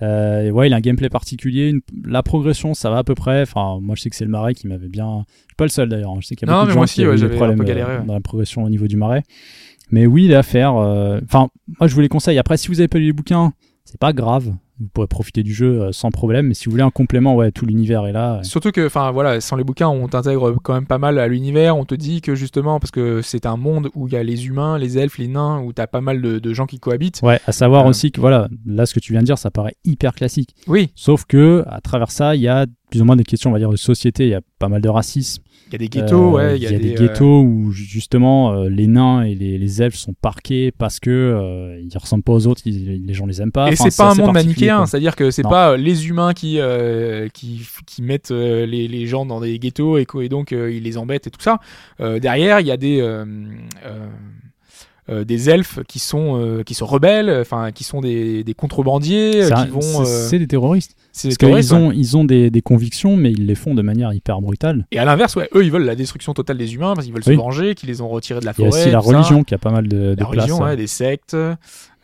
Euh, 0.01 0.43
et 0.43 0.51
ouais, 0.51 0.67
il 0.67 0.73
a 0.73 0.77
un 0.77 0.81
gameplay 0.81 1.09
particulier. 1.09 1.69
une- 1.69 1.81
La 2.05 2.23
progression, 2.23 2.73
ça 2.73 2.89
va 2.89 2.99
à 2.99 3.03
peu 3.03 3.15
près. 3.15 3.41
Enfin, 3.41 3.79
moi, 3.81 3.95
je 3.95 4.01
sais 4.01 4.09
que 4.09 4.15
c'est 4.15 4.25
le 4.25 4.31
marais 4.31 4.53
qui 4.53 4.67
m'avait 4.67 4.87
bien. 4.87 5.25
Je 5.27 5.33
suis 5.47 5.55
pas 5.57 5.65
le 5.65 5.69
seul 5.69 5.89
d'ailleurs. 5.89 6.11
hein. 6.11 6.19
Je 6.21 6.27
sais 6.27 6.35
qu'il 6.35 6.47
y 6.47 6.51
a 6.51 6.53
Non, 6.53 6.59
beaucoup 6.61 6.67
de 6.67 6.71
gens 6.73 6.79
moi 6.79 6.85
qui 6.85 6.91
aussi, 6.91 7.03
avaient 7.03 7.21
ouais, 7.23 7.29
des 7.29 7.35
problèmes 7.35 7.61
euh, 7.61 7.65
galéré, 7.65 7.97
ouais. 7.97 8.05
dans 8.05 8.13
la 8.13 8.21
progression 8.21 8.63
au 8.63 8.69
niveau 8.69 8.87
du 8.87 8.95
marais. 8.97 9.23
Mais 9.91 10.05
oui, 10.05 10.25
il 10.25 10.31
est 10.31 10.35
à 10.35 10.43
faire. 10.43 10.75
euh, 10.77 11.19
Enfin, 11.25 11.49
moi, 11.79 11.87
je 11.87 11.95
vous 11.95 12.01
les 12.01 12.07
conseille. 12.09 12.37
Après, 12.37 12.57
si 12.57 12.67
vous 12.69 12.79
avez 12.79 12.87
pas 12.87 12.99
lu 12.99 13.05
les 13.05 13.13
bouquins, 13.13 13.51
c'est 13.83 13.99
pas 13.99 14.13
grave. 14.13 14.53
Vous 14.79 14.87
pourrez 14.93 15.07
profiter 15.07 15.43
du 15.43 15.53
jeu 15.53 15.81
euh, 15.81 15.91
sans 15.91 16.09
problème. 16.09 16.47
Mais 16.47 16.53
si 16.53 16.65
vous 16.65 16.71
voulez 16.71 16.83
un 16.83 16.89
complément, 16.89 17.35
ouais, 17.35 17.51
tout 17.51 17.65
l'univers 17.65 18.05
est 18.07 18.11
là. 18.13 18.39
Surtout 18.43 18.71
que, 18.71 18.85
enfin 18.85 19.11
voilà, 19.11 19.41
sans 19.41 19.55
les 19.57 19.63
bouquins, 19.63 19.89
on 19.89 20.07
t'intègre 20.07 20.55
quand 20.63 20.73
même 20.73 20.85
pas 20.87 20.97
mal 20.97 21.19
à 21.19 21.27
l'univers. 21.27 21.75
On 21.77 21.85
te 21.85 21.95
dit 21.95 22.21
que 22.21 22.35
justement, 22.35 22.79
parce 22.79 22.91
que 22.91 23.21
c'est 23.21 23.45
un 23.45 23.57
monde 23.57 23.89
où 23.95 24.07
il 24.07 24.13
y 24.13 24.17
a 24.17 24.23
les 24.23 24.47
humains, 24.47 24.77
les 24.77 24.97
elfes, 24.97 25.17
les 25.17 25.27
nains, 25.27 25.61
où 25.61 25.73
t'as 25.73 25.87
pas 25.87 26.01
mal 26.01 26.21
de, 26.21 26.39
de 26.39 26.53
gens 26.53 26.65
qui 26.65 26.79
cohabitent. 26.79 27.19
Ouais, 27.23 27.39
à 27.45 27.51
savoir 27.51 27.85
Euh. 27.85 27.89
aussi 27.89 28.11
que 28.11 28.21
voilà, 28.21 28.47
là, 28.65 28.85
ce 28.85 28.93
que 28.93 28.99
tu 28.99 29.11
viens 29.13 29.21
de 29.21 29.25
dire, 29.25 29.37
ça 29.37 29.51
paraît 29.51 29.75
hyper 29.83 30.13
classique. 30.13 30.55
Oui, 30.67 30.91
Sauf 30.95 31.25
que 31.25 31.63
à 31.67 31.81
travers 31.81 32.11
ça, 32.11 32.35
il 32.35 32.41
y 32.41 32.47
a 32.47 32.65
plus 32.89 33.01
ou 33.01 33.05
moins 33.05 33.15
des 33.15 33.23
questions, 33.23 33.49
on 33.49 33.53
va 33.53 33.59
dire, 33.59 33.69
de 33.69 33.75
société. 33.77 34.23
Il 34.25 34.29
y 34.29 34.35
a 34.35 34.41
pas 34.57 34.67
mal 34.69 34.81
de 34.81 34.89
racisme. 34.89 35.43
il 35.67 35.73
y 35.73 35.75
a 35.75 35.77
des 35.77 35.87
ghettos, 35.89 36.29
Euh, 36.29 36.31
ouais, 36.31 36.57
il 36.57 36.63
y 36.63 36.67
a, 36.67 36.71
des, 36.79 36.93
euh, 36.93 36.95
ghettos 37.07 37.41
où 37.43 37.71
ju- 37.71 37.83
justement 37.85 38.53
euh, 38.53 38.69
les 38.69 38.87
nains 38.87 39.21
et 39.21 39.35
les, 39.35 39.59
les 39.59 39.81
elfes 39.83 39.95
sont 39.95 40.13
parqués 40.19 40.71
parce 40.71 40.99
que 40.99 41.11
euh, 41.11 41.79
ils 41.79 41.95
ressemblent 41.97 42.23
pas 42.23 42.33
aux 42.33 42.47
autres, 42.47 42.61
ils- 42.65 43.05
les 43.05 43.13
gens 43.13 43.27
les 43.27 43.39
aiment 43.41 43.51
pas. 43.51 43.69
Et 43.69 43.73
Enfin, 43.73 43.89
c'est 43.91 43.97
pas 43.97 44.11
un 44.11 44.15
monde 44.15 44.33
manichéen, 44.33 44.85
c'est-à-dire 44.87 45.15
que 45.15 45.29
c'est 45.29 45.43
pas 45.43 45.71
euh, 45.73 45.77
les 45.77 46.07
humains 46.09 46.33
qui 46.33 46.59
euh, 46.59 47.27
qui, 47.29 47.61
qui 47.85 48.01
mettent 48.01 48.31
euh, 48.31 48.65
les, 48.65 48.87
les 48.87 49.05
gens 49.05 49.27
dans 49.27 49.39
des 49.41 49.59
ghettos 49.59 49.99
et, 49.99 50.07
et 50.21 50.29
donc 50.29 50.51
euh, 50.53 50.71
ils 50.71 50.81
les 50.81 50.97
embêtent 50.97 51.27
et 51.27 51.31
tout 51.31 51.41
ça. 51.41 51.59
Euh, 52.01 52.19
derrière, 52.19 52.59
il 52.61 52.65
y 52.67 52.71
a 52.71 52.77
des 52.77 52.99
euh, 55.09 55.23
des 55.23 55.49
elfes 55.49 55.79
qui 55.87 55.97
sont 55.99 56.37
euh, 56.39 56.63
qui 56.63 56.73
sont 56.75 56.85
rebelles, 56.85 57.29
enfin 57.41 57.71
qui 57.71 57.83
sont 57.83 57.99
des, 58.01 58.43
des 58.43 58.53
contrebandiers, 58.53 59.43
euh, 59.43 59.49
qui 59.49 59.67
vont. 59.69 60.05
c'est- 60.05 60.37
des 60.39 60.47
terroristes. 60.47 60.95
c'est 61.11 61.35
terroristes, 61.35 61.71
ouais. 61.71 61.77
ont, 61.77 61.91
ils 61.91 62.15
ont 62.15 62.23
des, 62.23 62.49
des 62.51 62.61
convictions, 62.61 63.15
mais 63.17 63.31
ils 63.31 63.45
les 63.47 63.55
font 63.55 63.73
de 63.73 63.81
manière 63.81 64.13
hyper 64.13 64.39
brutale. 64.41 64.85
Et 64.91 64.99
à 64.99 65.05
l'inverse, 65.05 65.35
ouais, 65.35 65.49
eux 65.55 65.63
ils 65.65 65.71
veulent 65.71 65.85
la 65.85 65.95
destruction 65.95 66.33
totale 66.33 66.57
des 66.57 66.75
humains 66.75 66.93
parce 66.93 67.05
qu'ils 67.05 67.13
veulent 67.13 67.23
Oui. 67.25 67.33
se 67.35 67.39
venger, 67.39 67.75
qu'ils 67.75 67.89
les 67.89 68.01
ont 68.01 68.07
retirés 68.09 68.39
de 68.39 68.45
la 68.45 68.53
Il 68.57 68.61
y 68.61 68.67
a 68.67 68.69
forêt. 68.69 68.81
aussi 68.81 68.91
la 68.91 68.99
tout 68.99 69.09
ça. 69.09 69.15
religion 69.17 69.43
qui 69.43 69.55
a 69.55 69.57
pas 69.57 69.71
mal 69.71 69.87
de, 69.87 69.97
de 69.97 70.09
la 70.09 70.15
place. 70.15 70.27
religion, 70.29 70.57
ouais. 70.59 70.63
ouais, 70.65 70.75
des 70.77 70.87
sectes. 70.87 71.35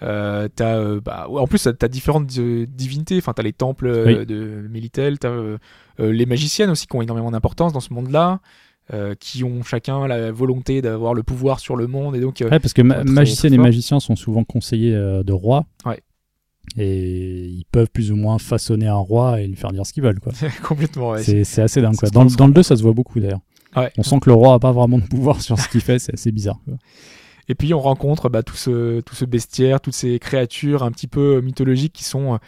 Euh, 0.03 0.49
t'as, 0.53 0.76
euh, 0.76 0.99
bah, 1.03 1.27
en 1.30 1.48
plus, 1.48 1.68
t'as, 1.80 1.88
différentes 1.88 2.30
euh, 2.38 2.65
divinités. 2.68 3.18
Enfin, 3.18 3.34
t'as 3.34 3.44
les 3.44 3.53
temples 3.53 3.88
Oui. 4.06 4.26
de 4.26 4.68
Mélitel, 4.69 5.19
t'as 5.19 5.32
les 5.99 6.26
magiciennes 6.26 6.69
aussi 6.69 6.88
qui 6.88 6.95
ont 6.98 7.02
énormément 7.02 7.32
d'importance 7.32 7.72
dans 7.72 7.80
ce 7.80 7.94
monde-là, 7.94 8.40
euh, 8.94 9.16
qui 9.20 9.44
ont 9.44 9.64
chacun 9.64 10.07
la 10.07 10.32
volonté 10.32 10.82
d'avoir 10.82 11.14
le 11.14 11.24
pouvoir 11.24 11.60
sur 11.60 11.76
le 11.76 11.88
monde 11.88 12.16
et 12.16 12.20
donc. 12.20 12.41
euh, 12.41 12.49
Ouais, 12.49 12.60
parce 12.60 12.74
que 12.74 12.82
ma- 12.82 13.03
magiciennes 13.03 13.53
et 13.53 13.57
magiciens 13.57 13.99
sont 13.99 14.16
souvent 14.16 14.44
conseillers 14.44 14.94
euh, 14.95 15.24
de 15.24 15.34
rois. 15.34 15.66
Ouais. 15.86 15.99
Et 16.78 17.45
ils 17.45 17.66
peuvent 17.72 17.90
plus 17.91 18.12
ou 18.12 18.16
moins 18.16 18.38
façonner 18.40 18.88
un 18.88 18.95
roi 18.95 19.40
et 19.41 19.48
lui 19.48 19.56
faire 19.56 19.72
dire 19.72 19.86
ce 19.86 19.94
qu'ils 19.94 20.03
veulent. 20.03 20.20
Quoi. 20.20 20.34
complètement. 20.64 21.12
Ouais, 21.12 21.24
c'est, 21.24 21.62
assez 21.62 21.82
dingue. 21.82 21.95
Quoi. 21.95 22.10
Dans, 22.10 22.26
dans 22.26 22.48
le 22.48 22.53
2, 22.53 22.64
ça 22.64 22.76
se 22.76 22.82
voit 22.84 22.94
beaucoup 22.94 23.20
d'ailleurs. 23.20 23.41
Ouais. 23.76 23.91
On 23.98 24.03
sent 24.03 24.20
que 24.22 24.30
le 24.30 24.36
roi 24.36 24.53
a 24.56 24.60
pas 24.60 24.72
vraiment 24.72 24.98
de 24.98 25.03
pouvoir 25.06 25.41
sur 25.41 25.60
ce 25.60 25.68
qu'il 25.70 25.82
fait, 25.82 25.99
c'est 25.99 26.14
assez 26.14 26.32
bizarre. 26.32 26.60
quoi. 26.66 26.76
Et 27.48 27.53
puis 27.56 27.74
on 27.74 27.80
rencontre 27.80 28.30
bah, 28.30 28.41
tout, 28.41 28.56
ce, 28.56 29.02
tout 29.02 29.14
ce 29.16 29.26
bestiaire, 29.26 29.80
toutes 29.80 29.94
ces 29.94 30.18
créatures 30.18 30.82
un 30.84 30.91
petit 30.91 31.07
peu 31.07 31.41
mythologiques 31.41 31.94
qui 31.94 32.03
sont 32.03 32.40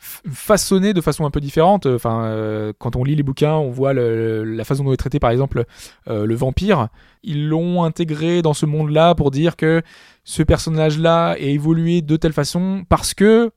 f- 0.00 0.20
façonnées 0.32 0.92
de 0.94 1.00
façon 1.00 1.24
un 1.26 1.30
peu 1.30 1.40
différente. 1.40 1.86
Enfin, 1.86 2.24
euh, 2.24 2.72
quand 2.78 2.96
on 2.96 3.04
lit 3.04 3.14
les 3.16 3.22
bouquins, 3.22 3.54
on 3.54 3.70
voit 3.70 3.92
le- 3.92 4.44
la 4.44 4.64
façon 4.64 4.84
dont 4.84 4.92
est 4.92 4.96
traité 4.96 5.18
par 5.18 5.30
exemple 5.30 5.64
euh, 6.08 6.26
le 6.26 6.34
vampire. 6.34 6.88
Ils 7.22 7.48
l'ont 7.48 7.82
intégré 7.84 8.42
dans 8.42 8.54
ce 8.54 8.66
monde-là 8.66 9.14
pour 9.14 9.30
dire 9.30 9.56
que 9.56 9.82
ce 10.24 10.42
personnage-là 10.42 11.34
est 11.38 11.52
évolué 11.52 12.02
de 12.02 12.16
telle 12.16 12.32
façon 12.32 12.84
parce 12.88 13.14
que 13.14 13.50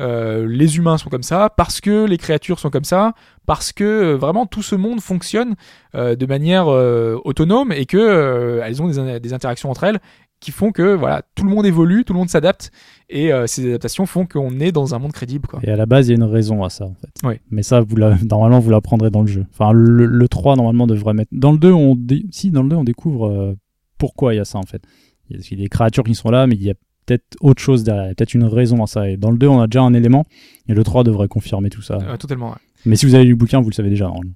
euh, 0.00 0.44
les 0.48 0.76
humains 0.76 0.98
sont 0.98 1.08
comme 1.08 1.22
ça, 1.22 1.50
parce 1.56 1.80
que 1.80 2.04
les 2.04 2.18
créatures 2.18 2.58
sont 2.58 2.68
comme 2.70 2.82
ça, 2.82 3.12
parce 3.46 3.72
que 3.72 3.84
euh, 3.84 4.16
vraiment 4.16 4.44
tout 4.44 4.60
ce 4.62 4.74
monde 4.74 5.00
fonctionne 5.00 5.54
euh, 5.94 6.16
de 6.16 6.26
manière 6.26 6.66
euh, 6.68 7.16
autonome 7.24 7.70
et 7.70 7.86
que 7.86 8.60
elles 8.64 8.82
ont 8.82 8.88
des, 8.88 9.20
des 9.20 9.32
interactions 9.32 9.70
entre 9.70 9.84
elles 9.84 10.00
qui 10.44 10.50
font 10.52 10.70
que 10.72 10.94
voilà 10.94 11.22
tout 11.34 11.44
le 11.44 11.50
monde 11.50 11.66
évolue, 11.66 12.04
tout 12.04 12.12
le 12.12 12.18
monde 12.18 12.28
s'adapte 12.28 12.70
et 13.08 13.32
euh, 13.32 13.46
ces 13.46 13.66
adaptations 13.66 14.06
font 14.06 14.26
qu'on 14.26 14.60
est 14.60 14.72
dans 14.72 14.94
un 14.94 14.98
monde 14.98 15.12
crédible 15.12 15.46
quoi. 15.48 15.60
Et 15.62 15.70
à 15.70 15.76
la 15.76 15.86
base, 15.86 16.06
il 16.06 16.10
y 16.10 16.12
a 16.14 16.16
une 16.16 16.22
raison 16.30 16.62
à 16.64 16.70
ça, 16.70 16.84
en 16.84 16.94
fait. 16.94 17.10
Mais 17.50 17.62
ça, 17.62 17.80
vous 17.80 17.96
la- 17.96 18.16
normalement, 18.30 18.60
vous 18.60 18.70
l'apprendrez 18.70 19.10
dans 19.10 19.22
le 19.22 19.26
jeu. 19.26 19.46
Enfin, 19.52 19.72
le, 19.72 20.06
le 20.06 20.28
3, 20.28 20.56
normalement, 20.56 20.86
devrait 20.86 21.14
mettre. 21.14 21.30
Dans 21.32 21.52
le 21.52 21.58
2, 21.58 21.72
on, 21.72 21.96
dé- 21.96 22.26
si, 22.30 22.50
dans 22.50 22.62
le 22.62 22.68
2, 22.68 22.76
on 22.76 22.84
découvre 22.84 23.26
euh, 23.28 23.54
pourquoi 23.98 24.34
il 24.34 24.36
y 24.38 24.40
a 24.40 24.44
ça, 24.44 24.58
en 24.58 24.62
fait. 24.64 24.82
Il 25.30 25.36
y 25.36 25.40
a- 25.40 25.42
il 25.50 25.58
y 25.58 25.60
a 25.60 25.64
des 25.64 25.68
créatures 25.68 26.04
qui 26.04 26.14
sont 26.14 26.30
là, 26.30 26.46
mais 26.46 26.54
il 26.54 26.62
y 26.62 26.70
a 26.70 26.74
peut-être 27.06 27.24
autre 27.40 27.60
chose 27.62 27.84
derrière. 27.84 28.04
Il 28.04 28.08
y 28.08 28.10
a 28.12 28.14
peut-être 28.14 28.34
une 28.34 28.44
raison 28.44 28.82
à 28.82 28.86
ça. 28.86 29.08
Et 29.08 29.16
dans 29.16 29.30
le 29.30 29.38
2, 29.38 29.46
on 29.48 29.60
a 29.60 29.66
déjà 29.66 29.82
un 29.82 29.94
élément, 29.94 30.24
et 30.68 30.74
le 30.74 30.84
3 30.84 31.04
devrait 31.04 31.28
confirmer 31.28 31.70
tout 31.70 31.82
ça. 31.82 31.98
Euh, 32.02 32.16
totalement. 32.16 32.50
ouais. 32.50 32.56
Mais 32.86 32.96
si 32.96 33.06
vous 33.06 33.14
avez 33.14 33.24
lu 33.24 33.30
le 33.30 33.36
bouquin, 33.36 33.60
vous 33.60 33.70
le 33.70 33.74
savez 33.74 33.88
déjà, 33.90 34.06
normalement. 34.06 34.32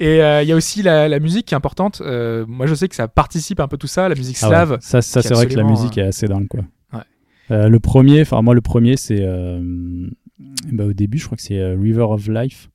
Et 0.00 0.22
euh, 0.22 0.42
il 0.42 0.48
y 0.48 0.52
a 0.52 0.56
aussi 0.56 0.82
la, 0.82 1.08
la 1.08 1.18
musique 1.20 1.46
qui 1.46 1.54
est 1.54 1.56
importante. 1.56 2.00
Euh, 2.04 2.44
moi 2.46 2.66
je 2.66 2.74
sais 2.74 2.88
que 2.88 2.94
ça 2.94 3.08
participe 3.08 3.60
un 3.60 3.68
peu 3.68 3.76
tout 3.76 3.86
ça, 3.86 4.08
la 4.08 4.14
musique 4.14 4.36
Ah 4.42 4.48
ouais. 4.48 4.54
slave. 4.54 4.78
Ça, 4.80 5.02
ça 5.02 5.22
c'est 5.22 5.34
vrai 5.34 5.46
que 5.46 5.54
la 5.54 5.64
musique 5.64 5.98
est 5.98 6.02
assez 6.02 6.26
dingue, 6.26 6.48
quoi. 6.48 6.60
Ouais. 6.92 7.00
Euh, 7.50 7.68
le 7.68 7.80
premier, 7.80 8.22
enfin, 8.22 8.42
moi, 8.42 8.54
le 8.54 8.60
premier, 8.60 8.96
c'est. 8.96 9.20
euh, 9.20 9.60
bah, 10.72 10.84
au 10.84 10.92
début, 10.92 11.18
je 11.18 11.26
crois 11.26 11.36
que 11.36 11.42
c'est 11.42 11.58
euh, 11.58 11.76
River 11.80 12.02
of 12.08 12.28
Life. 12.28 12.70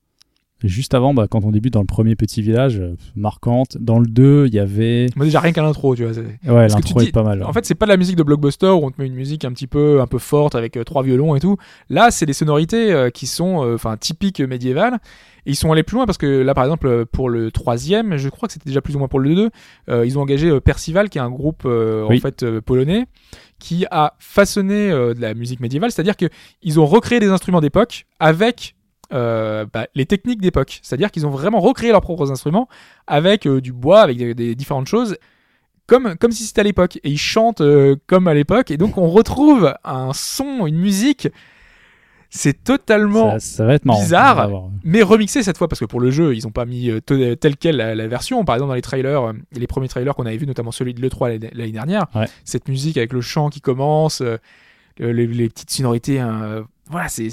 Juste 0.64 0.94
avant, 0.94 1.12
bah, 1.12 1.26
quand 1.30 1.44
on 1.44 1.50
débute 1.50 1.74
dans 1.74 1.80
le 1.80 1.86
premier 1.86 2.16
petit 2.16 2.40
village, 2.42 2.80
euh, 2.80 2.96
marquante. 3.14 3.76
Dans 3.78 3.98
le 3.98 4.06
2, 4.06 4.46
il 4.46 4.54
y 4.54 4.58
avait. 4.58 5.06
Moi 5.14 5.26
déjà 5.26 5.38
rien 5.40 5.52
qu'à 5.52 5.62
l'intro, 5.62 5.94
tu 5.94 6.04
vois. 6.04 6.12
Ouais, 6.52 6.68
l'intro 6.68 7.00
dis- 7.00 7.08
est 7.08 7.12
pas 7.12 7.22
mal. 7.22 7.42
En 7.44 7.52
fait, 7.52 7.66
c'est 7.66 7.74
pas 7.74 7.84
de 7.86 7.90
la 7.90 7.98
musique 7.98 8.16
de 8.16 8.22
blockbuster 8.22 8.68
où 8.68 8.84
on 8.86 8.90
te 8.90 9.00
met 9.00 9.06
une 9.06 9.14
musique 9.14 9.44
un 9.44 9.52
petit 9.52 9.66
peu, 9.66 10.00
un 10.00 10.06
peu 10.06 10.18
forte 10.18 10.54
avec 10.54 10.76
euh, 10.76 10.84
trois 10.84 11.02
violons 11.02 11.36
et 11.36 11.40
tout. 11.40 11.58
Là, 11.90 12.10
c'est 12.10 12.24
des 12.26 12.32
sonorités 12.32 12.92
euh, 12.92 13.10
qui 13.10 13.26
sont, 13.26 13.56
enfin, 13.74 13.96
typiques 13.98 14.40
médiévales. 14.40 14.98
Et 15.46 15.50
ils 15.50 15.56
sont 15.56 15.70
allés 15.70 15.82
plus 15.82 15.96
loin 15.96 16.06
parce 16.06 16.16
que 16.16 16.40
là, 16.40 16.54
par 16.54 16.64
exemple, 16.64 17.04
pour 17.04 17.28
le 17.28 17.50
troisième, 17.50 18.16
je 18.16 18.30
crois 18.30 18.46
que 18.48 18.54
c'était 18.54 18.70
déjà 18.70 18.80
plus 18.80 18.96
ou 18.96 18.98
moins 18.98 19.08
pour 19.08 19.20
le 19.20 19.34
2, 19.34 19.50
euh, 19.90 20.06
ils 20.06 20.18
ont 20.18 20.22
engagé 20.22 20.58
Percival, 20.62 21.10
qui 21.10 21.18
est 21.18 21.20
un 21.20 21.28
groupe 21.30 21.64
Oui. 21.66 22.16
en 22.16 22.20
fait 22.20 22.60
polonais, 22.60 23.04
qui 23.58 23.84
a 23.90 24.14
façonné 24.18 24.88
de 24.90 25.20
la 25.20 25.34
musique 25.34 25.60
médiévale. 25.60 25.90
C'est-à-dire 25.92 26.16
que 26.16 26.26
ils 26.62 26.80
ont 26.80 26.86
recréé 26.86 27.20
des 27.20 27.28
instruments 27.28 27.60
d'époque 27.60 28.06
avec 28.18 28.74
euh, 29.12 29.66
bah, 29.72 29.86
les 29.94 30.06
techniques 30.06 30.40
d'époque. 30.40 30.80
C'est-à-dire 30.82 31.10
qu'ils 31.10 31.26
ont 31.26 31.30
vraiment 31.30 31.60
recréé 31.60 31.90
leurs 31.92 32.00
propres 32.00 32.30
instruments 32.30 32.68
avec 33.06 33.46
euh, 33.46 33.60
du 33.60 33.72
bois, 33.72 34.00
avec 34.02 34.16
des, 34.16 34.34
des 34.34 34.54
différentes 34.54 34.86
choses 34.86 35.16
comme, 35.86 36.16
comme 36.16 36.32
si 36.32 36.44
c'était 36.44 36.62
à 36.62 36.64
l'époque. 36.64 36.96
Et 37.04 37.10
ils 37.10 37.18
chantent 37.18 37.60
euh, 37.60 37.96
comme 38.06 38.26
à 38.28 38.34
l'époque. 38.34 38.70
Et 38.70 38.76
donc 38.76 38.96
on 38.98 39.08
retrouve 39.10 39.74
un 39.84 40.12
son, 40.14 40.66
une 40.66 40.78
musique. 40.78 41.28
C'est 42.36 42.64
totalement 42.64 43.32
Ça, 43.32 43.38
ça 43.38 43.64
va 43.64 43.74
être 43.74 43.84
marrant. 43.84 44.00
bizarre. 44.00 44.50
Mais 44.82 45.02
remixé 45.02 45.44
cette 45.44 45.56
fois 45.56 45.68
parce 45.68 45.78
que 45.78 45.84
pour 45.84 46.00
le 46.00 46.10
jeu 46.10 46.34
ils 46.34 46.48
ont 46.48 46.50
pas 46.50 46.64
mis 46.64 46.90
euh, 46.90 47.00
te- 47.00 47.34
tel 47.34 47.56
quel 47.56 47.76
la, 47.76 47.94
la 47.94 48.08
version 48.08 48.44
par 48.44 48.56
exemple 48.56 48.70
dans 48.70 48.74
les 48.74 48.82
trailers 48.82 49.32
les 49.52 49.66
premiers 49.68 49.86
trailers 49.86 50.16
qu'on 50.16 50.26
avait 50.26 50.36
vu 50.36 50.46
notamment 50.46 50.72
celui 50.72 50.94
de 50.94 51.00
l'E3 51.00 51.38
l'année- 51.54 51.70
dernière 51.70 52.06
Ouais. 52.12 52.26
cette 52.44 52.66
musique 52.68 52.96
avec 52.96 53.12
le 53.12 53.20
chant 53.20 53.50
qui 53.50 53.60
commence 53.60 54.20
le- 54.20 54.40
les, 54.98 55.28
les 55.28 55.48
petites 55.48 55.70
sonorités 55.70 56.18
hein, 56.18 56.64
voilà 56.90 57.08
c'est 57.08 57.28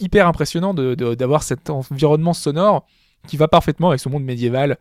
hyper 0.00 0.26
impressionnant 0.26 0.74
de- 0.74 0.94
de- 0.94 1.14
d'avoir 1.14 1.42
cet 1.42 1.70
environnement 1.70 2.32
sonore 2.32 2.86
qui 3.26 3.36
va 3.36 3.48
parfaitement 3.48 3.88
avec 3.88 4.00
ce 4.00 4.08
monde 4.08 4.24
médiéval 4.24 4.76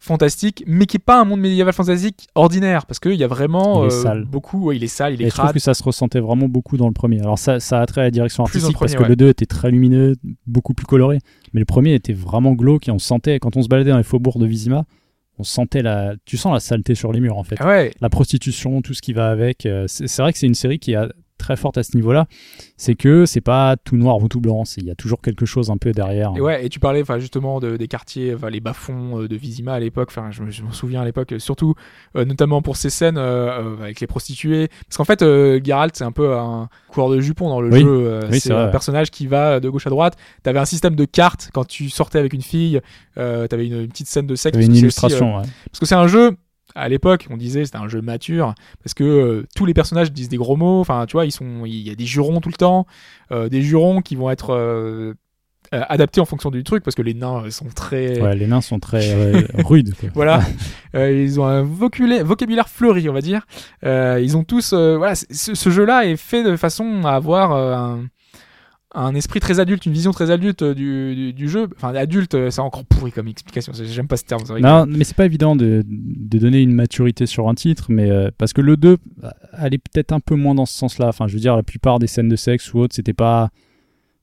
fantastique 0.00 0.62
mais 0.66 0.86
qui 0.86 0.96
est 0.96 1.00
pas 1.00 1.20
un 1.20 1.24
monde 1.24 1.40
médiéval 1.40 1.72
fantastique 1.72 2.28
ordinaire 2.36 2.86
parce 2.86 3.00
qu'il 3.00 3.14
y 3.14 3.24
a 3.24 3.26
vraiment 3.26 3.84
Il 3.84 3.92
euh, 3.92 4.24
beaucoup 4.24 4.66
ouais, 4.66 4.76
il 4.76 4.84
est 4.84 4.86
sale 4.88 5.14
il 5.14 5.22
est 5.22 5.24
Et 5.24 5.28
je 5.28 5.32
trouve 5.34 5.44
crade 5.46 5.54
que 5.54 5.60
ça 5.60 5.74
se 5.74 5.82
ressentait 5.82 6.20
vraiment 6.20 6.48
beaucoup 6.48 6.76
dans 6.76 6.86
le 6.86 6.92
premier. 6.92 7.20
Alors 7.20 7.38
ça, 7.38 7.58
ça 7.60 7.80
a 7.80 7.86
trait 7.86 8.02
à 8.02 8.04
la 8.04 8.10
direction 8.12 8.44
Plus 8.44 8.58
artistique 8.58 8.78
parce 8.78 8.94
que 8.94 9.02
ouais. 9.02 9.08
le 9.08 9.16
2 9.16 9.28
était 9.28 9.46
très 9.46 9.70
lumineux, 9.72 10.14
beaucoup 10.46 10.72
plus 10.72 10.86
coloré. 10.86 11.18
Mais 11.52 11.58
le 11.60 11.66
premier 11.66 11.94
était 11.94 12.12
vraiment 12.12 12.52
glauque 12.52 12.86
et 12.88 12.92
on 12.92 12.98
sentait, 13.00 13.40
quand 13.40 13.56
on 13.56 13.62
se 13.62 13.68
baladait 13.68 13.90
dans 13.90 13.96
les 13.96 14.02
faubourgs 14.04 14.38
de 14.38 14.46
Vizima, 14.46 14.84
on 15.40 15.42
sentait 15.44 15.82
la... 15.82 16.14
Tu 16.24 16.36
sens 16.36 16.52
la 16.52 16.60
saleté 16.60 16.94
sur 16.94 17.12
les 17.12 17.20
murs 17.20 17.36
en 17.38 17.42
fait. 17.44 17.56
Ah 17.58 17.66
ouais 17.66 17.92
La 18.00 18.08
prostitution, 18.08 18.82
tout 18.82 18.94
ce 18.94 19.02
qui 19.02 19.12
va 19.12 19.30
avec. 19.30 19.66
euh, 19.66 19.86
C'est 19.88 20.18
vrai 20.22 20.32
que 20.32 20.38
c'est 20.38 20.46
une 20.46 20.54
série 20.54 20.78
qui 20.78 20.92
est 20.92 20.98
très 21.38 21.56
forte 21.56 21.78
à 21.78 21.82
ce 21.82 21.96
niveau-là. 21.96 22.26
C'est 22.76 22.94
que 22.94 23.24
c'est 23.26 23.40
pas 23.40 23.76
tout 23.76 23.96
noir 23.96 24.18
ou 24.18 24.28
tout 24.28 24.40
blanc. 24.40 24.64
c'est- 24.64 24.80
Il 24.80 24.86
y 24.86 24.90
a 24.90 24.94
toujours 24.94 25.20
quelque 25.22 25.46
chose 25.46 25.70
un 25.70 25.76
peu 25.78 25.92
derrière. 25.92 26.32
Et 26.36 26.40
ouais, 26.40 26.64
et 26.66 26.68
tu 26.68 26.78
parlais 26.80 27.00
enfin 27.02 27.18
justement 27.18 27.60
de, 27.60 27.76
des 27.76 27.88
quartiers, 27.88 28.36
les 28.50 28.60
bas-fonds 28.60 29.22
euh, 29.22 29.28
de 29.28 29.36
Vizima 29.36 29.72
à 29.74 29.80
l'époque. 29.80 30.08
Enfin, 30.10 30.30
je, 30.30 30.42
me- 30.42 30.50
je 30.50 30.62
m'en 30.62 30.72
souviens 30.72 31.00
à 31.02 31.04
l'époque, 31.04 31.32
euh, 31.32 31.38
surtout 31.38 31.74
euh, 32.16 32.24
notamment 32.24 32.60
pour 32.62 32.76
ces 32.76 32.90
scènes 32.90 33.16
euh, 33.18 33.76
avec 33.80 34.00
les 34.00 34.06
prostituées. 34.06 34.68
Parce 34.86 34.96
qu'en 34.96 35.04
fait, 35.04 35.22
euh, 35.22 35.60
Geralt 35.64 35.94
c'est 35.96 36.04
un 36.04 36.12
peu 36.12 36.36
un 36.36 36.68
coureur 36.88 37.10
de 37.10 37.20
jupon 37.20 37.48
dans 37.48 37.60
le 37.60 37.70
Oui. 37.72 37.80
jeu. 37.80 38.20
Oui, 38.30 38.40
c'est 38.40 38.52
vrai, 38.52 38.62
un 38.64 38.68
personnage 38.68 39.10
qui 39.10 39.26
va 39.26 39.60
de 39.60 39.68
gauche 39.68 39.86
à 39.86 39.90
droite. 39.90 40.16
T'avais 40.42 40.58
un 40.58 40.64
système 40.64 40.94
de 40.96 41.04
cartes 41.04 41.50
quand 41.52 41.66
tu 41.66 41.88
sortais 41.90 42.18
avec 42.18 42.32
une 42.32 42.42
fille. 42.42 42.80
T'avais 43.14 43.66
une, 43.66 43.80
une 43.82 43.88
petite 43.88 44.06
scène 44.08 44.26
de 44.26 44.34
sexe. 44.36 44.56
Une 44.58 44.70
aussi, 44.70 44.80
illustration. 44.80 45.36
ouais. 45.36 45.42
parce 45.70 45.80
que 45.80 45.86
c'est 45.86 45.94
un 45.94 46.06
jeu. 46.08 46.36
À 46.74 46.88
l'époque, 46.88 47.26
on 47.30 47.36
disait 47.36 47.64
c'était 47.64 47.78
un 47.78 47.88
jeu 47.88 48.00
mature 48.02 48.54
parce 48.82 48.94
que 48.94 49.04
euh, 49.04 49.46
tous 49.56 49.66
les 49.66 49.74
personnages 49.74 50.12
disent 50.12 50.28
des 50.28 50.36
gros 50.36 50.56
mots. 50.56 50.80
Enfin, 50.80 51.06
tu 51.06 51.12
vois, 51.14 51.24
ils 51.26 51.32
sont, 51.32 51.64
il 51.64 51.74
y 51.86 51.90
a 51.90 51.94
des 51.94 52.06
jurons 52.06 52.40
tout 52.40 52.50
le 52.50 52.54
temps, 52.56 52.86
euh, 53.32 53.48
des 53.48 53.62
jurons 53.62 54.00
qui 54.02 54.16
vont 54.16 54.30
être 54.30 54.50
euh, 54.54 55.14
euh, 55.74 55.82
adaptés 55.88 56.20
en 56.20 56.24
fonction 56.24 56.50
du 56.50 56.64
truc 56.64 56.82
parce 56.82 56.94
que 56.94 57.02
les 57.02 57.12
nains 57.14 57.44
euh, 57.44 57.50
sont 57.50 57.66
très, 57.74 58.20
Ouais, 58.20 58.34
les 58.36 58.46
nains 58.46 58.60
sont 58.62 58.78
très 58.78 59.44
rudes. 59.64 59.94
voilà, 60.14 60.40
Euh, 60.94 61.12
ils 61.12 61.38
ont 61.40 61.44
un 61.44 61.62
vocabulaire 61.62 62.68
fleuri, 62.68 63.08
on 63.08 63.12
va 63.12 63.20
dire. 63.20 63.46
Euh, 63.84 64.18
ils 64.22 64.36
ont 64.36 64.44
tous, 64.44 64.72
euh, 64.72 64.96
voilà, 64.96 65.14
ce, 65.14 65.70
jeu-là 65.70 66.06
est 66.06 66.16
fait 66.16 66.42
de 66.42 66.56
façon 66.56 67.02
à 67.04 67.10
avoir 67.12 67.52
euh, 67.52 67.74
un, 67.74 68.04
un 69.00 69.14
esprit 69.14 69.40
très 69.40 69.60
adulte, 69.60 69.86
une 69.86 69.92
vision 69.92 70.10
très 70.12 70.30
adulte 70.30 70.62
euh, 70.62 70.74
du, 70.74 71.14
du, 71.14 71.32
du 71.32 71.48
jeu. 71.48 71.68
Enfin, 71.76 71.94
adulte, 71.94 72.34
euh, 72.34 72.50
c'est 72.50 72.60
encore 72.60 72.84
pourri 72.84 73.12
comme 73.12 73.28
explication. 73.28 73.72
J'aime 73.74 74.08
pas 74.08 74.16
ce 74.16 74.24
terme. 74.24 74.42
vrai 74.44 74.60
que- 74.60 74.66
Non, 74.66 74.86
mais 74.86 75.04
c'est 75.04 75.16
pas 75.16 75.26
évident 75.26 75.56
de, 75.56 75.84
de 75.86 76.38
donner 76.38 76.60
une 76.60 76.72
maturité 76.72 77.26
sur 77.26 77.48
un 77.48 77.54
titre, 77.54 77.86
mais 77.88 78.10
euh, 78.10 78.30
parce 78.38 78.52
que 78.52 78.60
le 78.60 78.76
2 78.76 78.96
euh, 79.24 79.28
allait 79.52 79.78
peut-être 79.78 80.12
un 80.12 80.20
peu 80.20 80.34
moins 80.34 80.54
dans 80.54 80.66
ce 80.66 80.74
sens-là. 80.76 81.08
Enfin, 81.08 81.26
je 81.28 81.34
veux 81.34 81.40
dire, 81.40 81.56
la 81.56 81.62
plupart 81.62 81.98
des 81.98 82.06
scènes 82.06 82.28
de 82.28 82.36
sexe 82.36 82.72
ou 82.74 82.78
autres, 82.80 82.94
c'était 82.94 83.12
pas. 83.14 83.50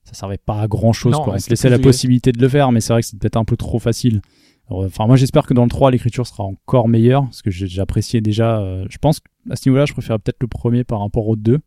Ça 0.04 0.14
servait 0.14 0.38
pas 0.38 0.62
à 0.62 0.68
grand 0.68 0.94
chose, 0.94 1.14
Non, 1.14 1.24
quoi. 1.24 1.34
On 1.34 1.38
se 1.38 1.42
c'était 1.44 1.54
laissait 1.54 1.70
la 1.70 1.78
possibilité 1.80 2.32
de 2.32 2.40
le 2.40 2.48
faire, 2.48 2.72
mais 2.72 2.80
c'est 2.80 2.94
vrai 2.94 3.02
que 3.02 3.08
c'est 3.08 3.18
peut-être 3.18 3.38
un 3.38 3.46
peu 3.46 3.58
trop 3.58 3.80
facile. 3.80 4.22
Enfin, 4.68 5.06
moi, 5.08 5.16
j'espère 5.16 5.46
que 5.46 5.54
dans 5.54 5.64
le 5.64 5.70
3, 5.70 5.92
l'écriture 5.92 6.26
sera 6.28 6.44
encore 6.44 6.88
meilleure, 6.90 7.24
parce 7.24 7.42
que 7.42 7.50
j'appréciais 7.52 8.22
déjà. 8.22 8.60
euh, 8.60 8.86
je 8.90 8.98
pense 9.00 9.20
qu'à 9.20 9.56
ce 9.56 9.68
niveau-là, 9.70 9.86
je 9.86 9.94
préfère 9.94 10.20
peut-être 10.20 10.38
le 10.42 10.48
premier 10.48 10.84
par 10.84 11.00
rapport 11.02 11.28
au 11.28 11.36
2. 11.36 11.60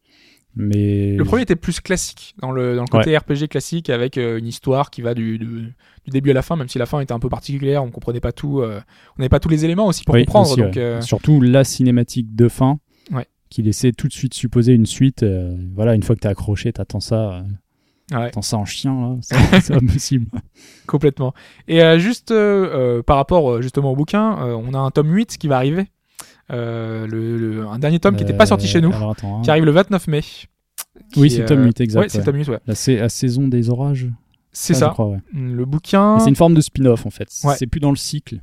Mais. 0.56 1.14
Le 1.16 1.24
premier 1.24 1.42
était 1.42 1.56
plus 1.56 1.80
classique, 1.80 2.34
dans 2.40 2.50
le, 2.50 2.74
dans 2.74 2.82
le 2.82 2.88
côté 2.88 3.16
RPG 3.16 3.48
classique, 3.48 3.90
avec 3.90 4.18
euh, 4.18 4.38
une 4.38 4.46
histoire 4.46 4.90
qui 4.90 5.02
va 5.02 5.14
du, 5.14 5.38
du, 5.38 5.46
du 5.46 6.10
début 6.10 6.30
à 6.30 6.34
la 6.34 6.42
fin, 6.42 6.56
même 6.56 6.68
si 6.68 6.78
la 6.78 6.86
fin 6.86 7.00
était 7.00 7.12
un 7.12 7.20
peu 7.20 7.28
particulière, 7.28 7.84
on 7.84 7.90
comprenait 7.90 8.20
pas 8.20 8.32
tout, 8.32 8.60
euh, 8.60 8.80
on 9.16 9.20
n'avait 9.22 9.28
pas 9.28 9.40
tous 9.40 9.48
les 9.50 9.64
éléments 9.64 9.86
aussi 9.86 10.04
pour 10.04 10.14
Oui, 10.16 10.24
comprendre. 10.24 10.50
aussi, 10.50 10.60
donc, 10.60 10.74
ouais. 10.74 10.80
euh, 10.82 11.00
Surtout 11.00 11.40
la 11.40 11.62
cinématique 11.64 12.34
de 12.34 12.48
fin, 12.48 12.80
Ouais. 13.12 13.26
qui 13.50 13.62
laissait 13.62 13.92
tout 13.92 14.08
de 14.08 14.12
suite 14.12 14.34
supposer 14.34 14.72
une 14.72 14.86
suite. 14.86 15.24
voilà, 15.74 15.94
une 15.94 16.02
fois 16.02 16.14
que 16.16 16.20
t'es 16.20 16.28
accroché, 16.28 16.72
t'attends 16.72 17.00
ça, 17.00 17.44
ouais, 18.10 18.16
t'attends 18.24 18.42
ça 18.42 18.56
en 18.56 18.64
chien. 18.64 19.18
C'est 19.20 19.36
c'est 19.60 19.74
pas 19.74 19.80
possible. 19.92 20.26
complètement. 20.86 21.34
Et 21.68 21.82
euh, 21.82 21.98
juste 21.98 22.32
euh, 22.32 22.96
euh, 22.98 23.02
par 23.02 23.16
rapport 23.16 23.62
justement 23.62 23.92
au 23.92 23.96
bouquin, 23.96 24.36
on 24.40 24.74
a 24.74 24.78
un 24.78 24.90
tome 24.90 25.12
8 25.14 25.38
qui 25.38 25.46
va 25.46 25.56
arriver. 25.56 25.86
Euh, 26.50 27.06
le, 27.06 27.36
le- 27.36 27.66
un 27.66 27.78
dernier 27.78 27.98
tome 28.00 28.16
qui 28.16 28.24
n'était 28.24 28.36
pas 28.36 28.46
sorti 28.46 28.66
chez 28.66 28.80
nous, 28.80 28.90
Euh, 28.92 29.10
attends, 29.10 29.38
hein. 29.38 29.42
qui 29.42 29.50
arrive 29.50 29.64
le 29.64 29.70
29 29.70 30.06
mai. 30.08 30.20
Oui, 31.16 31.30
c'est 31.30 31.42
euh, 31.42 31.46
tome 31.46 31.64
8, 31.64 31.80
exact. 31.80 32.00
Ouais, 32.00 32.08
c'est 32.08 32.22
tome 32.24 32.36
8, 32.36 32.48
ouais. 32.48 32.58
La, 32.66 32.74
sa- 32.74 32.92
la 32.92 33.08
saison 33.08 33.48
des 33.48 33.70
orages. 33.70 34.08
C'est 34.52 34.74
je 34.74 34.78
ça. 34.78 34.88
crois, 34.88 35.08
ouais. 35.08 35.18
Le 35.34 35.64
bouquin. 35.64 36.18
C'est 36.20 36.28
une 36.30 36.36
forme 36.36 36.54
de 36.54 36.60
spin-off, 36.60 37.04
en 37.06 37.10
fait. 37.10 37.28
Ouais. 37.44 37.54
C'est 37.58 37.66
plus 37.66 37.80
dans 37.80 37.90
le 37.90 37.96
cycle. 37.96 38.40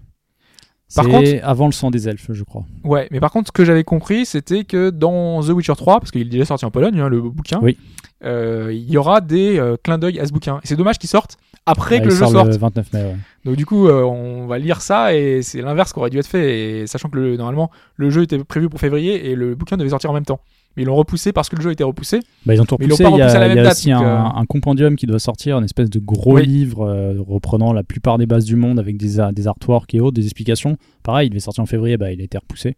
Par 0.95 1.07
contre- 1.07 1.29
avant 1.43 1.65
le 1.65 1.71
sang 1.71 1.89
des 1.89 2.07
elfes, 2.07 2.27
je 2.31 2.43
crois. 2.43 2.63
Ouais, 2.83 3.07
mais 3.11 3.19
par 3.19 3.31
contre, 3.31 3.47
ce 3.47 3.51
que 3.51 3.65
j'avais 3.65 3.83
compris, 3.83 4.25
c'était 4.25 4.63
que 4.65 4.91
dans 4.91 5.41
The 5.41 5.49
Witcher 5.49 5.73
3, 5.75 5.99
parce 5.99 6.11
qu'il 6.11 6.21
est 6.21 6.25
déjà 6.25 6.45
sorti 6.45 6.63
en 6.63 6.71
Pologne, 6.71 6.99
hein, 6.99 7.09
le 7.09 7.21
bouquin, 7.21 7.59
Oui. 7.61 7.75
euh, 8.23 8.71
il 8.71 8.89
y 8.89 8.95
aura 8.97 9.19
des 9.19 9.57
euh, 9.59 9.77
clins 9.83 9.97
d'œil 9.97 10.19
à 10.19 10.25
ce 10.27 10.31
bouquin. 10.31 10.57
Et 10.63 10.67
c'est 10.67 10.75
dommage 10.75 10.99
qu'il 10.99 11.09
sorte 11.09 11.37
après 11.65 11.95
Ouais, 11.95 12.01
que 12.01 12.05
le 12.05 12.11
jeu 12.11 12.17
sort 12.19 12.31
sorte. 12.31 12.47
le 12.47 12.57
29 12.57 12.93
mai, 12.93 13.03
ouais. 13.03 13.15
Donc 13.43 13.55
du 13.55 13.65
coup, 13.65 13.87
euh, 13.87 14.03
on 14.03 14.47
va 14.47 14.57
lire 14.59 14.81
ça 14.81 15.15
et 15.15 15.41
c'est 15.41 15.61
l'inverse 15.61 15.93
qui 15.93 15.99
aurait 15.99 16.09
dû 16.09 16.19
être 16.19 16.27
fait. 16.27 16.81
Et 16.81 16.87
sachant 16.87 17.09
que 17.09 17.17
le, 17.17 17.37
normalement, 17.37 17.71
le 17.95 18.09
jeu 18.09 18.23
était 18.23 18.43
prévu 18.43 18.69
pour 18.69 18.79
février 18.79 19.29
et 19.29 19.35
le 19.35 19.55
bouquin 19.55 19.77
devait 19.77 19.89
sortir 19.89 20.09
en 20.11 20.13
même 20.13 20.25
temps. 20.25 20.39
Mais 20.77 20.83
ils 20.83 20.85
l'ont 20.87 20.95
repoussé 20.95 21.31
parce 21.31 21.47
que 21.47 21.55
le 21.55 21.61
jeu 21.61 21.71
était 21.71 21.83
repoussé. 21.85 22.19
Bah, 22.45 22.53
ils 22.53 22.61
ont 22.61 22.65
tout 22.65 22.75
repoussé. 22.75 23.03
pas 23.03 23.09
Il 23.11 23.17
y 23.17 23.21
a, 23.21 23.25
repoussé 23.27 23.37
à 23.37 23.39
la 23.39 23.47
il 23.47 23.55
y 23.55 23.59
a 23.65 23.71
aussi 23.71 23.91
un, 23.91 24.03
euh, 24.03 24.17
un 24.39 24.45
compendium 24.45 24.95
qui 24.97 25.05
doit 25.05 25.19
sortir, 25.19 25.57
une 25.57 25.63
espèce 25.63 25.89
de 25.89 25.99
gros 25.99 26.33
Oui. 26.35 26.45
livre 26.45 26.85
euh, 26.85 27.15
reprenant 27.25 27.71
la 27.71 27.83
plupart 27.83 28.17
des 28.17 28.25
bases 28.25 28.43
du 28.45 28.57
monde 28.57 28.77
avec 28.77 28.97
des, 28.97 29.17
des 29.31 29.47
artworks 29.47 29.93
et 29.95 30.01
autres, 30.01 30.15
des 30.15 30.25
explications. 30.25 30.75
Pareil, 31.01 31.27
il 31.27 31.29
devait 31.29 31.39
sortir 31.39 31.63
en 31.63 31.65
février, 31.67 31.95
bah, 31.97 32.11
il 32.11 32.19
a 32.19 32.23
été 32.25 32.37
repoussé. 32.37 32.75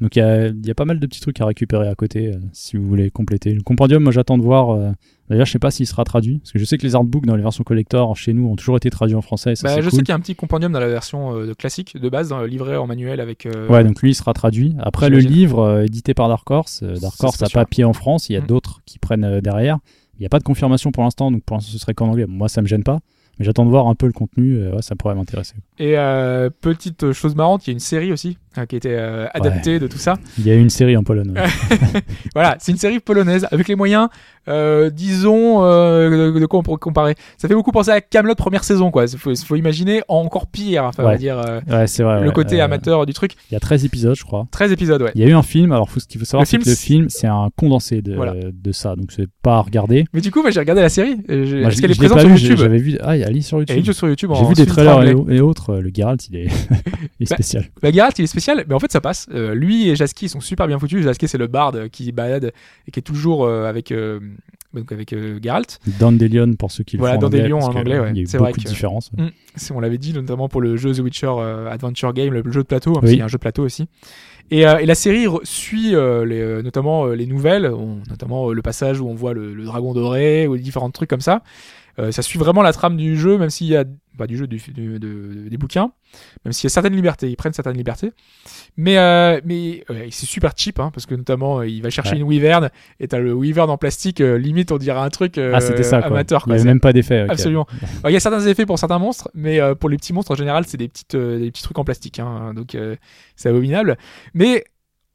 Donc 0.00 0.14
il 0.14 0.20
y 0.20 0.22
a, 0.22 0.46
il 0.46 0.64
y 0.66 0.70
a 0.70 0.74
pas 0.74 0.84
mal 0.84 1.00
de 1.00 1.06
petits 1.06 1.20
trucs 1.20 1.40
à 1.40 1.46
récupérer 1.46 1.88
à 1.88 1.94
côté 1.96 2.28
euh, 2.28 2.38
si 2.52 2.76
vous 2.76 2.86
voulez 2.86 3.10
compléter. 3.10 3.52
Le 3.52 3.62
compendium, 3.62 4.02
moi 4.02 4.12
j'attends 4.12 4.38
de 4.38 4.42
voir. 4.44 4.70
euh, 4.70 4.90
D'ailleurs, 5.28 5.44
je 5.44 5.52
sais 5.52 5.58
pas 5.58 5.70
s'il 5.70 5.86
sera 5.86 6.04
traduit 6.04 6.38
parce 6.38 6.52
que 6.52 6.58
je 6.58 6.64
sais 6.64 6.78
que 6.78 6.86
les 6.86 6.94
artbooks 6.94 7.26
dans 7.26 7.36
les 7.36 7.42
versions 7.42 7.64
collector 7.64 8.16
chez 8.16 8.32
nous 8.32 8.46
ont 8.48 8.56
toujours 8.56 8.76
été 8.76 8.88
traduits 8.90 9.16
en 9.16 9.20
français. 9.22 9.56
ça, 9.56 9.68
Bah, 9.68 9.74
je 9.80 9.82
cool. 9.82 9.90
sais 9.90 9.96
qu'il 9.98 10.08
y 10.08 10.12
a 10.12 10.14
un 10.14 10.20
petit 10.20 10.34
compendium 10.36 10.72
dans 10.72 10.80
la 10.80 10.86
version 10.88 11.34
euh, 11.36 11.52
classique 11.54 11.96
de 12.00 12.08
base, 12.08 12.28
dans 12.28 12.38
le 12.40 12.46
livret 12.46 12.76
en 12.76 12.86
manuel 12.86 13.20
avec. 13.20 13.46
Ouais, 13.68 13.82
donc 13.84 14.00
lui 14.00 14.10
il 14.12 14.14
sera 14.14 14.32
traduit. 14.34 14.74
Après 14.78 15.10
le 15.10 15.18
livre 15.18 15.82
édité 15.82 16.14
par 16.14 16.28
Dark 16.28 16.48
Horse, 16.50 16.82
Dark 16.82 17.22
Horse 17.22 17.36
c'est 17.38 17.44
a 17.44 17.48
pas 17.50 17.66
pied 17.66 17.84
en 17.84 17.92
France, 17.92 18.28
il 18.30 18.34
y 18.34 18.36
a 18.36 18.40
Mm. 18.40 18.46
d'autres 18.46 18.80
qui 18.86 18.98
prennent 18.98 19.40
derrière. 19.40 19.78
Il 20.18 20.22
n'y 20.22 20.26
a 20.26 20.30
pas 20.30 20.38
de 20.38 20.44
confirmation 20.44 20.90
pour 20.92 21.02
l'instant, 21.02 21.30
donc 21.30 21.42
pour 21.44 21.56
l'instant 21.56 21.72
ce 21.72 21.78
serait 21.78 21.94
qu'en 21.94 22.08
anglais. 22.08 22.26
Moi 22.26 22.48
ça 22.48 22.62
me 22.62 22.66
gêne 22.66 22.82
pas, 22.84 23.00
mais 23.38 23.44
j'attends 23.44 23.64
de 23.64 23.70
voir 23.70 23.86
un 23.86 23.94
peu 23.94 24.06
le 24.06 24.12
contenu, 24.12 24.56
euh, 24.56 24.74
ouais, 24.74 24.82
ça 24.82 24.96
pourrait 24.96 25.14
m'intéresser. 25.14 25.54
Et 25.78 25.96
euh, 25.96 26.50
petite 26.50 27.12
chose 27.12 27.36
marrante, 27.36 27.66
il 27.66 27.70
y 27.70 27.72
a 27.72 27.74
une 27.74 27.78
série 27.80 28.12
aussi 28.12 28.36
euh, 28.56 28.66
qui 28.66 28.74
a 28.74 28.78
été 28.78 28.90
euh, 28.92 29.26
adaptée 29.32 29.78
de 29.78 29.86
tout 29.86 29.98
ça. 29.98 30.14
Il 30.38 30.46
y 30.46 30.50
a 30.50 30.54
une 30.54 30.70
série 30.70 30.96
en 30.96 31.04
Pologne. 31.04 31.34
Voilà, 32.34 32.56
c'est 32.60 32.72
une 32.72 32.78
série 32.78 33.00
polonaise 33.00 33.46
avec 33.50 33.68
les 33.68 33.74
moyens, 33.74 34.08
euh, 34.48 34.90
disons, 34.90 35.62
euh, 35.64 36.32
de, 36.38 36.46
quoi 36.46 36.60
on 36.60 36.62
pourrait 36.62 36.78
comparer. 36.78 37.14
Ça 37.36 37.48
fait 37.48 37.54
beaucoup 37.54 37.72
penser 37.72 37.90
à 37.90 38.00
Camelot 38.00 38.34
première 38.34 38.64
saison, 38.64 38.90
quoi. 38.90 39.04
Il 39.04 39.18
faut, 39.18 39.34
faut 39.36 39.56
imaginer 39.56 40.02
encore 40.08 40.46
pire, 40.46 40.84
enfin, 40.84 41.02
on 41.02 41.06
va 41.06 41.12
Ouais. 41.12 41.18
dire 41.18 41.38
euh, 41.38 41.60
Ouais, 41.68 41.86
c'est 41.86 42.02
vrai. 42.02 42.22
le 42.22 42.30
côté 42.30 42.60
Euh, 42.60 42.64
amateur 42.64 43.06
du 43.06 43.12
truc. 43.12 43.32
Il 43.50 43.54
y 43.54 43.56
a 43.56 43.60
13 43.60 43.84
épisodes, 43.84 44.16
je 44.16 44.24
crois. 44.24 44.46
13 44.50 44.72
épisodes, 44.72 45.02
ouais. 45.02 45.12
Il 45.14 45.20
y 45.20 45.24
a 45.24 45.28
eu 45.28 45.34
un 45.34 45.42
film, 45.42 45.72
alors 45.72 45.88
faut, 45.90 46.00
ce 46.00 46.06
qu'il 46.06 46.18
faut 46.18 46.24
savoir, 46.26 46.46
c'est 46.46 46.58
que 46.58 46.68
le 46.68 46.74
film 46.74 47.06
c'est 47.08 47.26
un 47.26 47.48
condensé 47.56 48.02
de, 48.02 48.14
Voilà. 48.14 48.34
de 48.52 48.72
ça, 48.72 48.96
donc 48.96 49.12
c'est 49.12 49.28
pas 49.42 49.56
à 49.56 49.60
regarder. 49.60 50.04
Mais 50.12 50.20
du 50.20 50.30
coup, 50.30 50.42
moi, 50.42 50.50
j'ai 50.50 50.60
regardé 50.60 50.82
la 50.82 50.88
série. 50.88 51.16
Parce 51.16 51.80
qu'elle 51.80 51.90
est 51.90 51.98
présente 51.98 52.20
sur 52.20 52.28
vu, 52.28 52.38
YouTube. 52.40 52.58
j'avais 52.58 52.78
vu. 52.78 52.98
Ah, 53.02 53.14
sur 53.40 53.58
YouTube. 53.60 53.76
est 53.78 53.84
juste 53.84 53.98
sur 53.98 54.08
YouTube. 54.08 54.30
J'ai 54.34 54.44
vu 54.46 54.54
des 54.54 54.66
trailers 54.66 55.02
et, 55.02 55.36
et 55.36 55.40
autres. 55.40 55.70
euh, 55.74 55.80
Le 55.80 55.90
Geralt, 55.94 56.26
il 56.28 56.36
est, 56.36 56.44
il 57.20 57.24
est 57.24 57.30
Bah, 57.30 57.36
spécial. 57.36 57.64
Bah, 57.82 57.90
Geralt, 57.92 58.18
il 58.18 58.24
est 58.24 58.26
spécial, 58.28 58.64
mais 58.68 58.74
en 58.74 58.78
fait, 58.78 58.90
ça 58.92 59.00
passe. 59.00 59.26
Euh, 59.32 59.54
lui 59.54 59.88
et 59.88 59.96
Jaski, 59.96 60.26
ils 60.26 60.28
sont 60.28 60.40
super 60.40 60.66
bien 60.66 60.78
foutus. 60.78 61.02
Jaski, 61.04 61.28
c'est 61.28 61.38
le 61.38 61.46
bard 61.46 61.72
euh, 61.74 61.88
qui 61.88 62.10
balade 62.12 62.52
et 62.86 62.90
qui 62.90 62.98
est 63.00 63.02
toujours 63.02 63.48
avec, 63.48 63.92
euh, 63.92 64.20
donc 64.74 64.92
avec 64.92 65.12
euh, 65.12 65.38
Geralt. 65.42 65.78
Dandelion 65.98 66.52
pour 66.54 66.70
ceux 66.70 66.84
qui 66.84 66.96
le 66.96 67.00
Voilà, 67.00 67.14
font 67.16 67.22
en 67.22 67.26
anglais, 67.26 67.52
en 67.52 67.58
anglais, 67.60 67.94
euh, 67.96 68.02
ouais. 68.02 68.10
Il 68.12 68.16
y 68.16 68.20
a 68.20 68.22
eu 68.22 68.26
C'est 68.26 68.38
vrai 68.38 68.50
beaucoup 68.50 68.60
de 68.60 68.64
que- 68.64 68.68
différences. 68.70 69.10
ouais. 69.16 69.24
Mm. 69.24 69.30
On 69.74 69.80
l'avait 69.80 69.98
dit 69.98 70.12
notamment 70.12 70.48
pour 70.48 70.60
le 70.60 70.76
jeu 70.76 70.92
The 70.92 70.98
Witcher 71.00 71.26
euh, 71.38 71.70
Adventure 71.70 72.12
Game, 72.12 72.32
le 72.34 72.42
jeu 72.52 72.62
de 72.62 72.66
plateau, 72.66 72.90
hein, 72.90 72.94
parce 73.00 73.06
Oui. 73.06 73.10
qu'il 73.12 73.18
y 73.18 73.22
a 73.22 73.24
un 73.24 73.28
jeu 73.28 73.38
de 73.38 73.42
plateau 73.42 73.64
aussi. 73.64 73.88
Et, 74.50 74.66
euh, 74.66 74.78
et 74.78 74.86
la 74.86 74.94
série 74.94 75.26
suit 75.42 75.94
euh, 75.94 76.24
les, 76.24 76.40
euh, 76.40 76.62
notamment 76.62 77.06
euh, 77.06 77.14
les 77.14 77.26
nouvelles, 77.26 77.66
on- 77.66 77.98
notamment 78.08 78.48
euh, 78.50 78.54
le 78.54 78.62
passage 78.62 79.00
où 79.00 79.06
on 79.08 79.14
voit 79.14 79.34
le, 79.34 79.52
le 79.52 79.64
dragon 79.64 79.92
doré 79.92 80.46
ou 80.46 80.56
différents 80.56 80.90
trucs 80.90 81.10
comme 81.10 81.20
ça. 81.20 81.42
Euh, 81.98 82.12
ça 82.12 82.22
suit 82.22 82.38
vraiment 82.38 82.62
la 82.62 82.72
trame 82.72 82.96
du 82.96 83.16
jeu, 83.16 83.38
même 83.38 83.50
s'il 83.50 83.66
y 83.66 83.76
a 83.76 83.84
pas 84.16 84.26
du 84.26 84.36
jeu 84.36 84.46
du, 84.48 84.58
du- 84.72 84.98
de- 84.98 85.48
des 85.48 85.56
bouquins, 85.56 85.92
même 86.44 86.52
s'il 86.52 86.64
y 86.64 86.66
a 86.66 86.70
certaines 86.70 86.94
libertés, 86.94 87.28
ils 87.30 87.36
prennent 87.36 87.52
certaines 87.52 87.76
libertés. 87.76 88.10
Mais 88.76 88.98
euh, 88.98 89.40
mais 89.44 89.84
ouais, 89.88 90.08
c'est 90.10 90.26
super 90.26 90.52
cheap, 90.56 90.80
hein, 90.80 90.90
parce 90.92 91.06
que 91.06 91.14
notamment 91.14 91.58
euh, 91.60 91.68
il 91.68 91.82
va 91.82 91.90
chercher 91.90 92.12
Ouais. 92.12 92.18
une 92.18 92.24
wyvern 92.24 92.70
et 93.00 93.06
t'as 93.08 93.18
le 93.18 93.32
wyvern 93.32 93.70
en 93.70 93.78
plastique, 93.78 94.20
euh, 94.20 94.36
limite 94.38 94.72
on 94.72 94.78
dirait 94.78 94.98
un 94.98 95.08
truc 95.10 95.38
euh, 95.38 95.52
ah, 95.54 95.60
ça, 95.60 95.72
quoi. 95.98 96.06
amateur. 96.08 96.42
Il 96.42 96.44
quoi. 96.44 96.54
n'y 96.54 96.60
avait 96.60 96.68
même 96.70 96.80
pas 96.80 96.92
d'effet. 96.92 97.24
ok. 97.24 97.30
Absolument. 97.30 97.66
Il 98.06 98.12
y 98.12 98.16
a 98.16 98.20
certains 98.20 98.44
effets 98.46 98.66
pour 98.66 98.78
certains 98.78 98.98
monstres, 98.98 99.30
mais 99.34 99.60
euh, 99.60 99.74
pour 99.74 99.88
les 99.88 99.96
petits 99.96 100.12
monstres 100.12 100.32
en 100.32 100.36
général, 100.36 100.64
c'est 100.66 100.76
des 100.78 100.88
petites, 100.88 101.14
euh, 101.14 101.38
des 101.38 101.50
petits 101.50 101.62
trucs 101.62 101.78
en 101.78 101.84
plastique, 101.84 102.18
hein, 102.18 102.54
donc 102.54 102.74
euh, 102.74 102.96
c'est 103.36 103.48
abominable. 103.48 103.98
Mais 104.34 104.64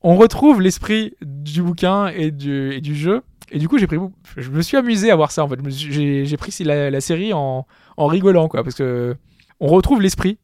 on 0.02 0.16
retrouve 0.18 0.62
l'esprit 0.62 1.16
du 1.22 1.62
bouquin 1.62 2.08
et 2.08 2.32
du, 2.32 2.74
et 2.74 2.82
du 2.82 2.94
jeu 2.96 3.22
Et 3.52 3.60
du 3.60 3.68
coup, 3.68 3.78
j'ai 3.78 3.88
pris, 3.88 3.98
je 4.38 4.50
me 4.50 4.62
suis 4.62 4.78
amusé 4.78 5.12
à 5.12 5.16
voir 5.16 5.32
ça. 5.32 5.44
En 5.44 5.50
fait, 5.50 5.60
j'ai 5.68 6.38
pris 6.38 6.56
la, 6.64 6.90
la 6.90 7.02
série 7.02 7.34
en, 7.34 7.66
en 7.98 8.08
rigolant, 8.08 8.48
quoi, 8.48 8.64
parce 8.64 8.76
que 8.76 9.16
on 9.60 9.68
retrouve 9.68 10.02
l'esprit, 10.02 10.40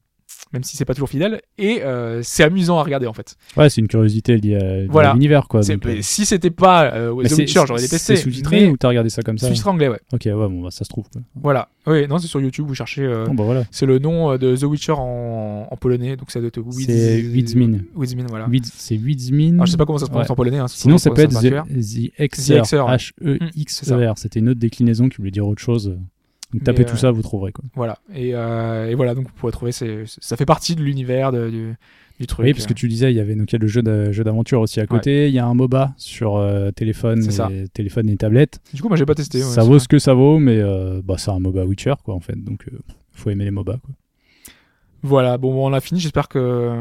même 0.53 0.63
si 0.63 0.76
c'est 0.77 0.85
pas 0.85 0.93
toujours 0.93 1.09
fidèle, 1.09 1.41
et 1.57 1.84
euh, 1.84 2.21
c'est 2.23 2.43
amusant 2.43 2.80
à 2.80 2.84
regarder 2.84 3.05
en 3.07 3.13
fait. 3.13 3.35
Ouais, 3.57 3.69
c'est 3.69 3.81
une 3.81 3.88
curiosité 3.88 4.38
liée 4.38 4.55
à, 4.55 4.91
Voilà. 4.91 5.13
l'univers, 5.13 5.47
quoi. 5.47 5.61
Donc, 5.61 5.85
euh, 5.85 5.97
Si 6.01 6.26
c'était 6.26 6.49
pas 6.49 6.91
euh, 6.93 7.13
The 7.23 7.27
c'est- 7.27 7.35
Witcher, 7.35 7.61
j'aurais 7.67 7.81
détesté. 7.81 8.15
C'est 8.15 8.21
sous-titré 8.23 8.67
ou 8.69 8.77
t'as 8.77 8.88
regardé 8.89 9.09
ça 9.09 9.21
comme 9.21 9.38
ça 9.38 9.47
Sous-titré 9.47 9.69
anglais, 9.69 9.88
ouais. 9.89 9.99
Ok, 10.13 10.21
ouais, 10.26 10.34
bon, 10.34 10.61
bah, 10.63 10.71
ça 10.71 10.84
se 10.85 10.89
trouve. 10.89 11.05
Quoi. 11.11 11.21
Voilà. 11.35 11.69
Oui, 11.88 12.07
non, 12.07 12.17
c'est 12.19 12.27
sur 12.27 12.41
YouTube. 12.41 12.65
Vous 12.67 12.76
cherchez. 12.76 13.07
Bon, 13.27 13.34
bah 13.34 13.43
voilà. 13.43 13.63
c'est 13.71 13.85
le 13.85 13.99
nom 13.99 14.31
euh, 14.31 14.38
de 14.38 14.55
The 14.55 14.63
Witcher 14.63 14.93
en, 14.93 15.67
en 15.69 15.76
polonais, 15.77 16.15
donc 16.17 16.31
ça 16.31 16.39
doit 16.39 16.47
être 16.49 16.59
Wiz- 16.61 16.85
C'est 16.85 17.21
Wiedźmin. 17.21 17.80
Wiedźmin, 17.97 18.26
voilà. 18.30 18.47
C'est 18.73 18.95
Wiedźmin. 18.95 19.53
Alors, 19.55 19.65
je 19.65 19.71
sais 19.71 19.77
pas 19.77 19.85
comment 19.85 19.97
ça 19.97 20.05
se 20.05 20.09
prononce 20.11 20.27
Ouais. 20.27 20.31
en 20.31 20.35
polonais. 20.35 20.57
hein, 20.59 20.67
Sinon, 20.67 20.97
ça 20.97 21.09
peut 21.11 21.21
être 21.21 21.39
The, 21.39 21.67
the 21.69 22.27
Xer, 22.30 22.85
ouais. 22.85 22.95
H-E-X-E-R. 22.95 24.17
C'était 24.17 24.39
une 24.39 24.49
autre 24.49 24.59
déclinaison 24.59 25.09
qui 25.09 25.17
voulait 25.17 25.31
dire 25.31 25.47
autre 25.47 25.61
chose. 25.61 25.95
Donc, 26.53 26.63
tapez 26.63 26.84
tout 26.85 26.93
euh, 26.93 26.97
ça, 26.97 27.11
vous 27.11 27.21
trouverez. 27.21 27.51
Quoi. 27.51 27.63
Voilà. 27.76 27.99
Et, 28.15 28.31
euh, 28.34 28.89
et 28.89 28.95
voilà, 28.95 29.13
donc 29.15 29.27
vous 29.27 29.34
pourrez 29.35 29.51
trouver. 29.51 29.71
Ça 29.71 30.38
fait 30.38 30.45
partie 30.45 30.76
de 30.76 30.81
l'univers 30.81 31.31
du, 31.31 31.76
du 32.19 32.27
truc. 32.27 32.43
Oui, 32.45 32.53
parce 32.53 32.65
que 32.65 32.73
tu 32.73 32.88
disais, 32.88 33.11
il 33.13 33.15
y 33.15 33.19
avait 33.19 33.35
donc, 33.35 33.51
le 33.51 33.67
jeu 33.67 33.81
de- 33.84 34.11
jeu 34.11 34.23
d'aventure 34.23 34.59
aussi 34.61 34.80
à 34.80 34.88
côté. 34.88 35.27
Il 35.27 35.34
y 35.34 35.39
a 35.39 35.45
un 35.45 35.53
MOBA 35.53 35.93
sur 35.97 36.38
euh, 36.38 36.71
téléphone, 36.71 37.21
ça. 37.30 37.49
et, 37.51 37.67
téléphone 37.67 38.09
et 38.09 38.17
tablette. 38.17 38.59
Du 38.73 38.81
coup, 38.81 38.88
moi, 38.88 38.97
j'ai 38.97 39.05
pas 39.05 39.15
testé. 39.15 39.38
ouais, 39.39 39.43
ça 39.43 39.61
vaut 39.61 39.69
vrai. 39.71 39.80
ce 39.80 39.88
que 39.88 39.99
ça 39.99 40.13
vaut, 40.15 40.39
mais 40.39 40.57
euh, 40.57 41.01
bah, 41.03 41.15
c'est 41.19 41.30
un 41.31 41.39
MOBA 41.39 41.65
Witcher, 41.65 41.93
quoi, 42.03 42.15
en 42.15 42.19
fait. 42.19 42.35
Donc, 42.43 42.65
euh, 42.73 42.77
faut 43.11 43.30
aimer 43.30 43.45
les 43.45 43.51
MOBA. 43.51 43.73
Quoi. 43.77 43.91
Voilà, 45.03 45.38
bon, 45.38 45.67
on 45.67 45.71
a 45.73 45.80
fini. 45.81 45.99
J'espère 45.99 46.27
que 46.27 46.71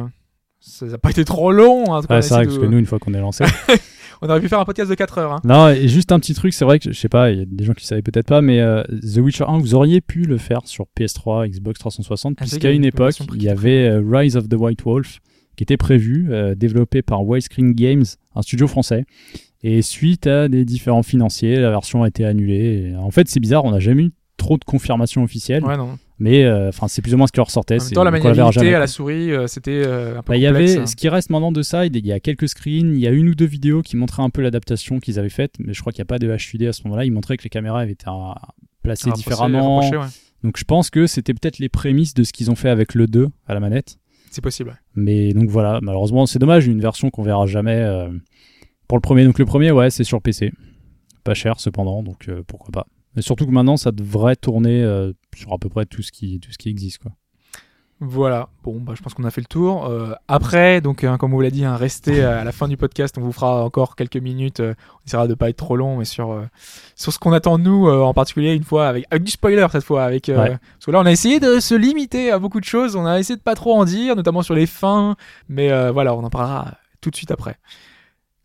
ça 0.60 0.86
n'a 0.86 0.98
pas 0.98 1.10
été 1.10 1.24
trop 1.24 1.52
long. 1.52 1.92
hein, 1.92 1.98
en 1.98 2.00
tout 2.00 2.08
cas, 2.08 2.14
on 2.14 2.16
Ouais, 2.16 2.18
a 2.18 2.22
c'est 2.22 2.34
vrai, 2.34 2.44
parce 2.46 2.58
que 2.58 2.64
nous, 2.66 2.78
une 2.78 2.86
fois 2.86 2.98
qu'on 2.98 3.12
est 3.14 3.20
lancé. 3.20 3.44
On 4.22 4.28
aurait 4.28 4.40
pu 4.40 4.48
faire 4.48 4.60
un 4.60 4.64
podcast 4.64 4.90
de 4.90 4.94
4 4.94 5.18
heures. 5.18 5.32
hein. 5.32 5.40
Non, 5.44 5.68
et 5.68 5.86
juste 5.88 6.10
un 6.12 6.18
petit 6.18 6.34
truc, 6.34 6.52
c'est 6.52 6.64
vrai 6.64 6.78
que 6.78 6.90
je 6.92 6.98
sais 6.98 7.08
pas, 7.08 7.30
il 7.30 7.38
y 7.38 7.42
a 7.42 7.44
des 7.44 7.64
gens 7.64 7.72
qui 7.74 7.86
savaient 7.86 8.02
peut-être 8.02 8.26
pas, 8.26 8.40
mais 8.42 8.60
euh, 8.60 8.82
The 8.84 9.18
Witcher 9.18 9.44
1, 9.46 9.58
vous 9.58 9.74
auriez 9.74 10.00
pu 10.00 10.22
le 10.22 10.38
faire 10.38 10.60
sur 10.64 10.86
PS3, 10.98 11.48
Xbox 11.48 11.78
360, 11.78 12.34
Ah, 12.36 12.40
puisqu'à 12.44 12.70
une 12.70 12.78
une 12.78 12.84
époque, 12.84 13.16
il 13.34 13.42
y 13.42 13.48
avait 13.48 13.88
euh, 13.88 14.02
Rise 14.04 14.36
of 14.36 14.48
the 14.48 14.54
White 14.54 14.82
Wolf 14.84 15.20
qui 15.56 15.64
était 15.64 15.76
prévu, 15.76 16.28
euh, 16.30 16.54
développé 16.54 17.02
par 17.02 17.24
Widescreen 17.26 17.72
Games, 17.72 18.04
un 18.36 18.42
studio 18.42 18.68
français. 18.68 19.04
Et 19.64 19.82
suite 19.82 20.28
à 20.28 20.48
des 20.48 20.64
différents 20.64 21.02
financiers, 21.02 21.56
la 21.56 21.70
version 21.70 22.04
a 22.04 22.08
été 22.08 22.24
annulée. 22.24 22.90
Et 22.92 22.96
en 22.96 23.10
fait, 23.10 23.28
c'est 23.28 23.40
bizarre, 23.40 23.64
on 23.64 23.72
n'a 23.72 23.80
jamais 23.80 24.04
eu 24.04 24.12
trop 24.36 24.56
de 24.56 24.64
confirmation 24.64 25.24
officielle, 25.24 25.64
Ouais, 25.64 25.76
non. 25.76 25.98
Mais 26.18 26.44
euh, 26.44 26.68
enfin, 26.68 26.88
c'est 26.88 27.00
plus 27.02 27.14
ou 27.14 27.16
moins 27.16 27.26
ce 27.26 27.32
qui 27.32 27.40
ressortait. 27.40 27.74
En 27.74 27.78
même 27.78 27.86
c'est- 27.88 27.94
temps, 27.94 28.04
la 28.04 28.10
maniabilité 28.10 28.74
à 28.74 28.78
la 28.78 28.86
souris, 28.86 29.32
euh, 29.32 29.46
c'était 29.46 29.82
euh, 29.86 30.18
un 30.18 30.22
peu 30.22 30.32
Bah, 30.32 30.36
il 30.36 30.42
y 30.42 30.46
avait 30.46 30.86
ce 30.86 30.96
qui 30.96 31.08
reste 31.08 31.30
maintenant 31.30 31.52
de 31.52 31.62
ça, 31.62 31.86
il 31.86 32.06
y 32.06 32.12
a 32.12 32.20
quelques 32.20 32.48
screens, 32.48 32.94
il 32.94 33.00
y 33.00 33.06
a 33.06 33.10
une 33.10 33.28
ou 33.28 33.34
deux 33.34 33.46
vidéos 33.46 33.82
qui 33.82 33.96
montraient 33.96 34.22
un 34.22 34.30
peu 34.30 34.42
l'adaptation 34.42 34.98
qu'ils 35.00 35.18
avaient 35.18 35.28
faite, 35.28 35.54
mais 35.60 35.72
je 35.74 35.80
crois 35.80 35.92
qu'il 35.92 36.00
n'y 36.00 36.06
a 36.06 36.12
pas 36.12 36.18
de 36.18 36.26
HUD 36.28 36.62
à 36.64 36.72
ce 36.72 36.82
moment-là. 36.84 37.04
Ils 37.04 37.12
montraient 37.12 37.36
que 37.36 37.44
les 37.44 37.50
caméras 37.50 37.80
avaient 37.80 37.92
été 37.92 38.06
placées 38.82 39.10
différemment. 39.12 39.80
ouais. 39.80 39.90
Donc 40.44 40.56
je 40.56 40.64
pense 40.64 40.90
que 40.90 41.06
c'était 41.06 41.34
peut-être 41.34 41.58
les 41.58 41.68
prémices 41.68 42.14
de 42.14 42.22
ce 42.22 42.32
qu'ils 42.32 42.50
ont 42.50 42.54
fait 42.54 42.68
avec 42.68 42.94
le 42.94 43.06
2 43.06 43.28
à 43.46 43.54
la 43.54 43.60
manette. 43.60 43.98
C'est 44.30 44.40
possible. 44.42 44.70
ouais. 44.70 44.76
Mais 44.94 45.32
donc 45.32 45.48
voilà, 45.48 45.80
malheureusement 45.82 46.26
c'est 46.26 46.38
dommage, 46.38 46.66
une 46.66 46.80
version 46.80 47.10
qu'on 47.10 47.22
verra 47.22 47.46
jamais 47.46 47.74
euh, 47.76 48.08
pour 48.86 48.96
le 48.98 49.02
premier. 49.02 49.24
Donc 49.24 49.38
le 49.38 49.46
premier, 49.46 49.70
ouais, 49.72 49.90
c'est 49.90 50.04
sur 50.04 50.20
PC. 50.22 50.52
Pas 51.24 51.34
cher 51.34 51.58
cependant, 51.60 52.02
donc 52.02 52.28
pourquoi 52.46 52.70
pas. 52.72 52.86
Mais 53.18 53.22
surtout 53.22 53.46
que 53.46 53.50
maintenant 53.50 53.76
ça 53.76 53.90
devrait 53.90 54.36
tourner 54.36 54.80
euh, 54.80 55.12
sur 55.34 55.52
à 55.52 55.58
peu 55.58 55.68
près 55.68 55.86
tout 55.86 56.02
ce 56.02 56.12
qui, 56.12 56.38
tout 56.38 56.52
ce 56.52 56.56
qui 56.56 56.68
existe. 56.68 56.98
Quoi. 56.98 57.10
Voilà, 57.98 58.48
bon, 58.62 58.78
bah, 58.78 58.92
je 58.96 59.02
pense 59.02 59.12
qu'on 59.12 59.24
a 59.24 59.32
fait 59.32 59.40
le 59.40 59.48
tour. 59.48 59.86
Euh, 59.86 60.12
après, 60.28 60.80
donc, 60.80 61.02
hein, 61.02 61.16
comme 61.18 61.32
on 61.32 61.36
vous 61.36 61.42
l'a 61.42 61.50
dit, 61.50 61.64
hein, 61.64 61.74
restez 61.74 62.22
à 62.22 62.44
la 62.44 62.52
fin 62.52 62.68
du 62.68 62.76
podcast. 62.76 63.16
On 63.18 63.22
vous 63.22 63.32
fera 63.32 63.64
encore 63.64 63.96
quelques 63.96 64.18
minutes. 64.18 64.60
euh, 64.60 64.74
on 64.94 65.04
essaiera 65.04 65.26
de 65.26 65.34
pas 65.34 65.48
être 65.50 65.56
trop 65.56 65.76
long, 65.76 65.96
mais 65.96 66.04
sur, 66.04 66.30
euh, 66.30 66.46
sur 66.94 67.12
ce 67.12 67.18
qu'on 67.18 67.32
attend 67.32 67.58
de 67.58 67.64
nous, 67.64 67.90
en 67.90 68.14
particulier, 68.14 68.54
une 68.54 68.62
fois, 68.62 68.86
avec, 68.86 69.04
avec 69.10 69.24
du 69.24 69.32
spoiler 69.32 69.66
cette 69.72 69.82
fois. 69.82 70.04
Avec, 70.04 70.28
Ouais. 70.28 70.36
Parce 70.36 70.86
que 70.86 70.92
là, 70.92 71.00
on 71.00 71.06
a 71.06 71.10
essayé 71.10 71.40
de 71.40 71.58
se 71.58 71.74
limiter 71.74 72.30
à 72.30 72.38
beaucoup 72.38 72.60
de 72.60 72.64
choses. 72.64 72.94
On 72.94 73.04
a 73.04 73.18
essayé 73.18 73.36
de 73.36 73.42
pas 73.42 73.56
trop 73.56 73.74
en 73.74 73.84
dire, 73.84 74.14
notamment 74.14 74.42
sur 74.42 74.54
les 74.54 74.66
fins. 74.66 75.16
Mais 75.48 75.90
voilà, 75.90 76.14
on 76.14 76.22
en 76.22 76.30
parlera 76.30 76.74
tout 77.00 77.10
de 77.10 77.16
suite 77.16 77.32
après. 77.32 77.58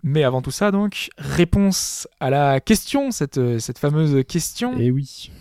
Mais 0.03 0.23
avant 0.23 0.41
tout 0.41 0.51
ça, 0.51 0.71
donc, 0.71 1.09
réponse 1.17 2.07
à 2.19 2.29
la 2.29 2.59
question, 2.59 3.11
cette, 3.11 3.37
euh, 3.37 3.59
cette 3.59 3.79
fameuse 3.79 4.23
question. 4.27 4.77
Et 4.77 4.91
oui. 4.91 5.31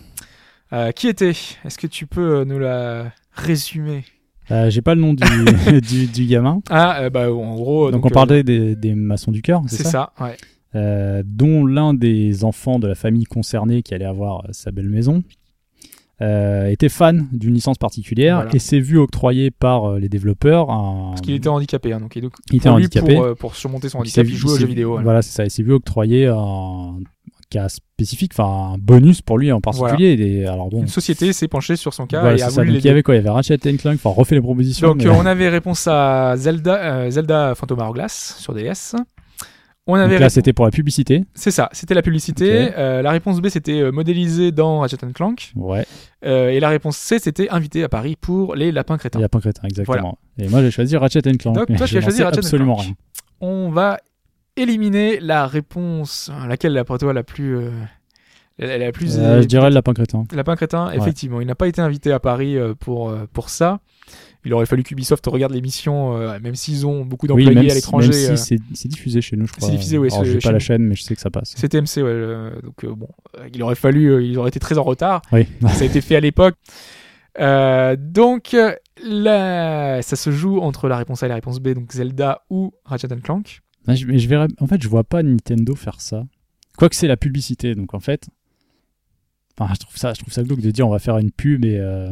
Euh, 0.72 0.92
qui 0.92 1.08
était? 1.08 1.34
Est-ce 1.64 1.78
que 1.78 1.88
tu 1.88 2.06
peux 2.06 2.38
euh, 2.38 2.44
nous 2.44 2.58
la 2.58 3.12
résumer? 3.32 4.04
Euh, 4.50 4.70
J'ai 4.70 4.80
pas 4.82 4.94
le 4.94 5.00
nom 5.00 5.14
du, 5.14 5.24
du, 5.80 6.06
du 6.06 6.26
gamin. 6.26 6.60
Ah, 6.70 7.02
euh, 7.02 7.10
bah, 7.10 7.32
en 7.32 7.54
gros. 7.54 7.90
Donc, 7.90 8.02
donc, 8.02 8.10
on 8.12 8.14
parlait 8.14 8.42
des, 8.42 8.76
des 8.76 8.94
maçons 8.94 9.32
du 9.32 9.42
cœur, 9.42 9.62
C'est 9.66 9.84
ça, 9.84 10.12
ouais. 10.20 10.36
Euh, 10.74 11.22
dont 11.26 11.66
l'un 11.66 11.92
des 11.92 12.44
enfants 12.44 12.78
de 12.78 12.86
la 12.86 12.94
famille 12.94 13.24
concernée 13.24 13.82
qui 13.82 13.92
allait 13.92 14.06
avoir 14.06 14.46
sa 14.52 14.70
belle 14.70 14.88
maison 14.88 15.22
euh, 16.22 16.66
était 16.68 16.88
fan 16.88 17.28
d'une 17.32 17.52
licence 17.54 17.78
particulière 17.78 18.36
Voilà. 18.36 18.50
et 18.54 18.58
s'est 18.58 18.78
vu 18.78 18.96
octroyer 18.98 19.50
par 19.50 19.84
euh, 19.84 19.98
les 19.98 20.08
développeurs 20.08 20.70
un... 20.70 21.08
Parce 21.10 21.20
qu'il 21.20 21.34
était 21.34 21.48
handicapé, 21.48 21.92
hein, 21.92 22.00
donc, 22.00 22.16
Il 22.16 22.56
était 22.56 22.68
handicapé. 22.68 23.14
Pour, 23.16 23.24
euh, 23.24 23.34
pour 23.34 23.56
surmonter 23.56 23.88
son 23.88 23.98
handicap, 23.98 24.24
il 24.26 24.36
joue 24.36 24.50
aux 24.50 24.56
jeux 24.58 24.66
vidéo. 24.66 24.98
voilà. 25.02 25.22
C'est 25.22 25.32
ça. 25.32 25.44
Il 25.44 25.50
s'est 25.50 25.62
vu 25.62 25.72
octroyer 25.72 26.28
un 26.28 26.96
cas 27.50 27.68
spécifique, 27.68 28.32
enfin 28.34 28.74
un 28.74 28.78
bonus 28.78 29.20
pour 29.20 29.36
lui 29.36 29.52
en 29.52 29.60
particulier. 29.60 30.16
Et 30.18 30.46
alors 30.46 30.70
donc, 30.70 30.82
Une 30.82 30.88
société 30.88 31.32
s'est 31.32 31.48
penchée 31.48 31.76
sur 31.76 31.92
son 31.92 32.06
cas 32.06 32.20
voilà, 32.20 32.38
et 32.38 32.42
a 32.42 32.48
voulu 32.48 32.72
Donc, 32.72 32.84
il 32.84 32.86
y 32.86 32.90
avait 32.90 33.02
quoi? 33.02 33.14
Il 33.14 33.18
y 33.18 33.20
avait 33.20 33.30
Ratchet 33.30 33.58
Clank, 33.58 33.94
enfin 33.96 34.10
refait 34.10 34.36
les 34.36 34.40
propositions. 34.40 34.88
Donc 34.88 35.04
mais- 35.04 35.10
on 35.10 35.26
avait 35.26 35.48
réponse 35.48 35.86
à 35.86 36.34
Zelda, 36.36 37.10
Zelda 37.10 37.54
Phantom 37.54 37.80
Hourglass 37.80 38.36
sur 38.38 38.54
DS. 38.54 38.94
On 39.88 39.94
avait 39.94 40.14
Donc 40.14 40.20
là, 40.20 40.30
c'était 40.30 40.52
pour 40.52 40.64
la 40.64 40.70
publicité. 40.70 41.24
c'est 41.34 41.50
ça, 41.50 41.68
c'était 41.72 41.94
la 41.94 42.02
publicité. 42.02 42.70
Euh, 42.78 43.02
la 43.02 43.10
réponse 43.10 43.40
B 43.40 43.48
c'était 43.48 43.80
euh, 43.80 43.90
modélisé 43.90 44.52
dans 44.52 44.78
Ratchet 44.78 44.96
Clank. 45.12 45.52
Ouais, 45.56 45.84
Euh, 46.24 46.50
et 46.50 46.60
la 46.60 46.68
réponse 46.68 46.96
C 46.96 47.18
c'était 47.18 47.48
invité 47.50 47.82
à 47.82 47.88
Paris 47.88 48.16
pour 48.20 48.54
les 48.54 48.70
lapins 48.70 48.96
crétins. 48.96 49.18
il 49.18 49.22
y 49.22 49.24
a 49.24 49.28
pas 49.28 49.40
crétin, 49.40 49.66
exactement. 49.66 50.18
Et 50.38 50.48
moi, 50.48 50.62
j'ai 50.62 50.70
choisi 50.70 50.96
Ratchet 50.96 51.20
Clank. 51.22 51.56
Donc, 51.56 51.66
toi, 51.76 51.76
tu 51.88 51.96
as 51.96 52.00
choisi 52.00 52.22
Ratchet 52.22 52.38
absolument 52.38 52.74
Clank. 52.76 52.86
rien. 52.86 52.94
On 53.40 53.70
va 53.70 53.98
éliminer 54.56 55.18
la 55.18 55.46
réponse, 55.48 56.30
laquelle 56.48 56.74
d'après 56.74 56.98
toi 56.98 57.12
la 57.12 57.24
plus, 57.24 57.56
euh, 57.56 57.70
la, 58.58 58.78
la 58.78 58.92
plus. 58.92 59.16
Je 59.16 59.44
dirais 59.46 59.68
le 59.70 59.74
lapin 59.74 59.94
crétin. 59.94 60.24
Lapin 60.32 60.54
crétin, 60.54 60.88
Ouais. 60.90 60.96
effectivement, 60.98 61.40
il 61.40 61.46
n'a 61.48 61.54
pas 61.56 61.66
été 61.66 61.80
invité 61.80 62.12
à 62.12 62.20
Paris 62.20 62.56
pour, 62.78 63.12
pour 63.32 63.48
ça. 63.48 63.80
Il 64.44 64.52
aurait 64.54 64.66
fallu 64.66 64.82
qu'Ubisoft 64.82 65.24
regarde 65.26 65.52
l'émission, 65.52 66.16
euh, 66.16 66.38
même 66.40 66.56
s'ils 66.56 66.84
ont 66.84 67.04
beaucoup 67.04 67.28
d'employés 67.28 67.58
à 67.58 67.68
si, 67.70 67.74
l'étranger. 67.76 68.12
si 68.12 68.26
euh, 68.26 68.36
c'est 68.36 68.58
c'est 68.74 68.88
diffusé 68.88 69.20
chez 69.20 69.36
nous, 69.36 69.46
je 69.46 69.52
crois. 69.52 69.68
C'est 69.68 69.74
diffusé, 69.74 69.98
oui, 69.98 70.08
Alors, 70.12 70.24
chez 70.24 70.38
pas 70.38 70.52
la 70.52 70.58
chaîne, 70.58 70.82
mais 70.82 70.96
je 70.96 71.02
sais 71.02 71.14
que 71.14 71.20
ça 71.20 71.30
passe. 71.30 71.54
C'est 71.56 71.68
TMC, 71.68 71.98
ouais. 71.98 72.02
euh, 72.04 72.60
donc 72.60 72.84
euh, 72.84 72.94
bon, 72.94 73.08
euh, 73.38 73.48
il 73.54 73.62
aurait 73.62 73.76
fallu, 73.76 74.26
ils 74.26 74.36
auraient 74.38 74.48
été 74.48 74.58
très 74.58 74.78
en 74.78 74.82
retard. 74.82 75.22
Oui. 75.32 75.46
Ça 75.68 75.82
a 75.82 75.84
été 75.84 76.00
fait 76.00 76.16
à 76.16 76.20
l'époque. 76.20 76.56
Donc 77.38 78.56
là, 79.04 80.02
ça 80.02 80.16
se 80.16 80.30
joue 80.32 80.60
entre 80.60 80.88
la 80.88 80.96
réponse 80.96 81.22
A 81.22 81.26
et 81.26 81.28
la 81.28 81.36
réponse 81.36 81.60
B, 81.60 81.68
donc 81.68 81.92
Zelda 81.92 82.42
ou 82.50 82.74
Ratchet 82.84 83.08
Clank. 83.22 83.60
Ah, 83.86 83.94
je, 83.94 84.06
mais 84.06 84.18
je 84.18 84.28
verrais... 84.28 84.46
En 84.60 84.66
fait, 84.66 84.80
je 84.80 84.88
vois 84.88 85.02
pas 85.02 85.22
Nintendo 85.22 85.74
faire 85.74 86.00
ça. 86.00 86.24
Quoique 86.76 86.94
c'est 86.94 87.08
la 87.08 87.16
publicité, 87.16 87.74
donc 87.74 87.94
en 87.94 88.00
fait. 88.00 88.28
Enfin, 89.58 89.72
je 89.74 89.80
trouve 89.80 89.96
ça, 89.96 90.14
je 90.14 90.20
trouve 90.20 90.32
ça 90.32 90.42
glauque 90.42 90.60
de 90.60 90.70
dire 90.70 90.86
on 90.86 90.90
va 90.90 90.98
faire 90.98 91.18
une 91.18 91.30
pub 91.30 91.64
et. 91.64 91.78
Euh... 91.78 92.10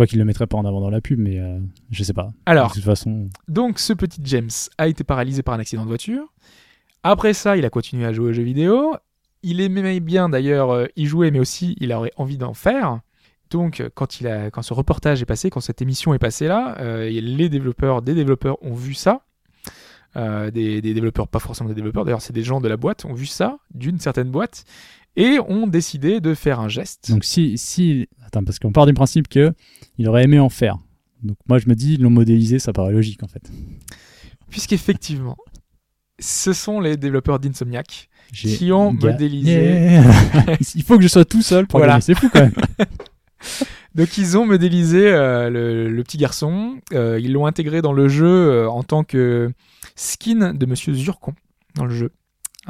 Quoi 0.00 0.06
qu'il 0.06 0.18
le 0.18 0.24
mettrait 0.24 0.46
pas 0.46 0.56
en 0.56 0.64
avant 0.64 0.80
dans 0.80 0.88
la 0.88 1.02
pub, 1.02 1.18
mais 1.18 1.38
euh, 1.38 1.58
je 1.90 2.02
sais 2.04 2.14
pas. 2.14 2.30
Alors, 2.46 2.68
De 2.68 2.72
toute 2.72 2.84
façon. 2.84 3.28
Donc 3.48 3.78
ce 3.78 3.92
petit 3.92 4.22
James 4.24 4.48
a 4.78 4.88
été 4.88 5.04
paralysé 5.04 5.42
par 5.42 5.52
un 5.52 5.58
accident 5.58 5.82
de 5.82 5.88
voiture. 5.88 6.32
Après 7.02 7.34
ça, 7.34 7.58
il 7.58 7.66
a 7.66 7.68
continué 7.68 8.06
à 8.06 8.12
jouer 8.14 8.30
aux 8.30 8.32
jeux 8.32 8.42
vidéo. 8.42 8.96
Il 9.42 9.60
aimait 9.60 10.00
bien 10.00 10.30
d'ailleurs 10.30 10.70
euh, 10.70 10.86
y 10.96 11.04
jouer, 11.04 11.30
mais 11.30 11.38
aussi 11.38 11.76
il 11.80 11.92
aurait 11.92 12.12
envie 12.16 12.38
d'en 12.38 12.54
faire. 12.54 13.00
Donc 13.50 13.80
euh, 13.80 13.90
quand, 13.94 14.22
il 14.22 14.26
a, 14.26 14.50
quand 14.50 14.62
ce 14.62 14.72
reportage 14.72 15.20
est 15.20 15.26
passé, 15.26 15.50
quand 15.50 15.60
cette 15.60 15.82
émission 15.82 16.14
est 16.14 16.18
passée 16.18 16.48
là, 16.48 16.78
euh, 16.78 17.06
les 17.10 17.50
développeurs, 17.50 18.00
des 18.00 18.14
développeurs 18.14 18.56
ont 18.62 18.72
vu 18.72 18.94
ça. 18.94 19.20
Euh, 20.16 20.50
des, 20.50 20.80
des 20.80 20.94
développeurs, 20.94 21.28
pas 21.28 21.38
forcément 21.38 21.68
des 21.68 21.74
développeurs, 21.74 22.04
d'ailleurs 22.04 22.22
c'est 22.22 22.32
des 22.32 22.42
gens 22.42 22.60
de 22.60 22.68
la 22.68 22.76
boîte, 22.76 23.04
ont 23.04 23.12
vu 23.12 23.26
ça 23.26 23.58
d'une 23.74 24.00
certaine 24.00 24.30
boîte 24.30 24.64
et 25.16 25.38
ont 25.40 25.66
décidé 25.66 26.20
de 26.20 26.34
faire 26.34 26.60
un 26.60 26.68
geste. 26.68 27.10
Donc 27.10 27.24
si. 27.24 27.58
si... 27.58 28.08
Attends, 28.26 28.44
parce 28.44 28.58
qu'on 28.58 28.72
part 28.72 28.86
du 28.86 28.94
principe 28.94 29.28
que 29.28 29.52
il 29.98 30.08
aurait 30.08 30.24
aimé 30.24 30.38
en 30.38 30.48
faire. 30.48 30.78
Donc 31.22 31.36
moi, 31.48 31.58
je 31.58 31.68
me 31.68 31.74
dis, 31.74 31.94
ils 31.94 32.02
l'ont 32.02 32.10
modélisé, 32.10 32.58
ça 32.58 32.72
paraît 32.72 32.92
logique 32.92 33.22
en 33.22 33.28
fait. 33.28 33.50
Puisqu'effectivement, 34.48 35.36
ce 36.18 36.52
sont 36.52 36.80
les 36.80 36.96
développeurs 36.96 37.38
d'Insomniac 37.38 38.08
qui 38.32 38.70
ont 38.72 38.92
modélisé 38.92 40.00
il 40.74 40.82
faut 40.84 40.96
que 40.96 41.02
je 41.02 41.08
sois 41.08 41.24
tout 41.24 41.42
seul 41.42 41.66
pour 41.66 41.80
Voilà. 41.80 42.00
c'est 42.00 42.14
fou 42.14 42.28
quand 42.32 42.40
même. 42.42 42.54
Donc 43.94 44.16
ils 44.18 44.38
ont 44.38 44.46
modélisé 44.46 45.08
euh, 45.08 45.50
le, 45.50 45.88
le 45.88 46.02
petit 46.04 46.16
garçon, 46.16 46.76
euh, 46.92 47.18
ils 47.20 47.32
l'ont 47.32 47.46
intégré 47.46 47.82
dans 47.82 47.92
le 47.92 48.06
jeu 48.06 48.26
euh, 48.26 48.68
en 48.68 48.84
tant 48.84 49.02
que 49.02 49.50
skin 49.96 50.54
de 50.54 50.66
Monsieur 50.66 50.94
Zurkon 50.94 51.34
dans 51.74 51.86
le 51.86 51.94
jeu. 51.94 52.12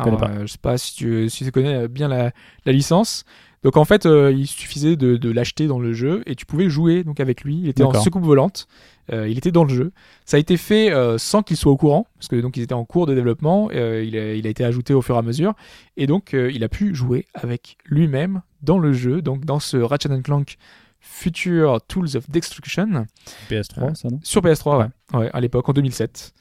Alors, 0.09 0.21
euh, 0.31 0.43
je 0.43 0.53
sais 0.53 0.59
pas 0.61 0.79
si 0.79 0.95
tu, 0.95 1.29
si 1.29 1.45
tu 1.45 1.51
connais 1.53 1.89
bien 1.89 2.09
la, 2.09 2.33
la 2.65 2.73
licence. 2.73 3.25
Donc 3.63 3.77
en 3.77 3.85
fait, 3.85 4.07
euh, 4.07 4.33
il 4.33 4.47
suffisait 4.47 4.97
de, 4.97 5.19
de 5.19 5.31
l'acheter 5.31 5.67
dans 5.67 5.79
le 5.79 5.93
jeu 5.93 6.23
et 6.25 6.35
tu 6.35 6.47
pouvais 6.47 6.71
jouer 6.71 7.05
donc 7.05 7.21
avec 7.21 7.43
lui. 7.45 7.59
Il 7.59 7.69
était 7.69 7.83
en 7.89 7.93
soucoupe 8.03 8.25
volante. 8.25 8.67
Euh, 9.13 9.29
il 9.29 9.37
était 9.37 9.51
dans 9.51 9.65
le 9.65 9.75
jeu. 9.75 9.93
Ça 10.25 10.39
a 10.39 10.41
été 10.41 10.57
fait 10.57 10.91
euh, 10.93 11.19
sans 11.19 11.43
qu'il 11.43 11.57
soit 11.59 11.71
au 11.73 11.77
courant, 11.77 12.07
parce 12.15 12.29
que 12.29 12.37
donc 12.37 12.57
ils 12.57 12.63
étaient 12.63 12.73
en 12.75 12.85
cours 12.87 13.07
de 13.07 13.15
développement. 13.15 13.69
euh, 13.75 14.03
il, 14.03 14.17
a, 14.17 14.35
il 14.35 14.47
a 14.47 14.51
été 14.51 14.65
ajouté 14.65 14.95
au 14.95 15.03
fur 15.03 15.17
et 15.17 15.19
à 15.19 15.23
mesure, 15.23 15.53
et 15.99 16.07
donc 16.07 16.33
euh, 16.33 16.51
il 16.55 16.65
a 16.65 16.69
pu 16.71 16.95
jouer 16.95 17.27
avec 17.35 17.77
lui-même 17.85 18.41
dans 18.63 18.79
le 18.79 18.93
jeu, 18.95 19.21
donc 19.21 19.45
dans 19.45 19.59
ce 19.59 19.77
Ratchet 19.77 20.11
and 20.11 20.23
Clank 20.23 20.57
Future 21.01 21.81
Tools 21.89 22.17
of 22.17 22.31
Destruction 22.31 23.07
PS3, 23.51 23.95
ça, 23.95 24.09
non? 24.09 24.21
sur 24.23 24.43
PS3, 24.43 24.79
ouais, 24.79 25.19
ouais 25.19 25.31
à 25.33 25.41
l'époque 25.41 25.69
en 25.69 25.73
2007. 25.73 26.33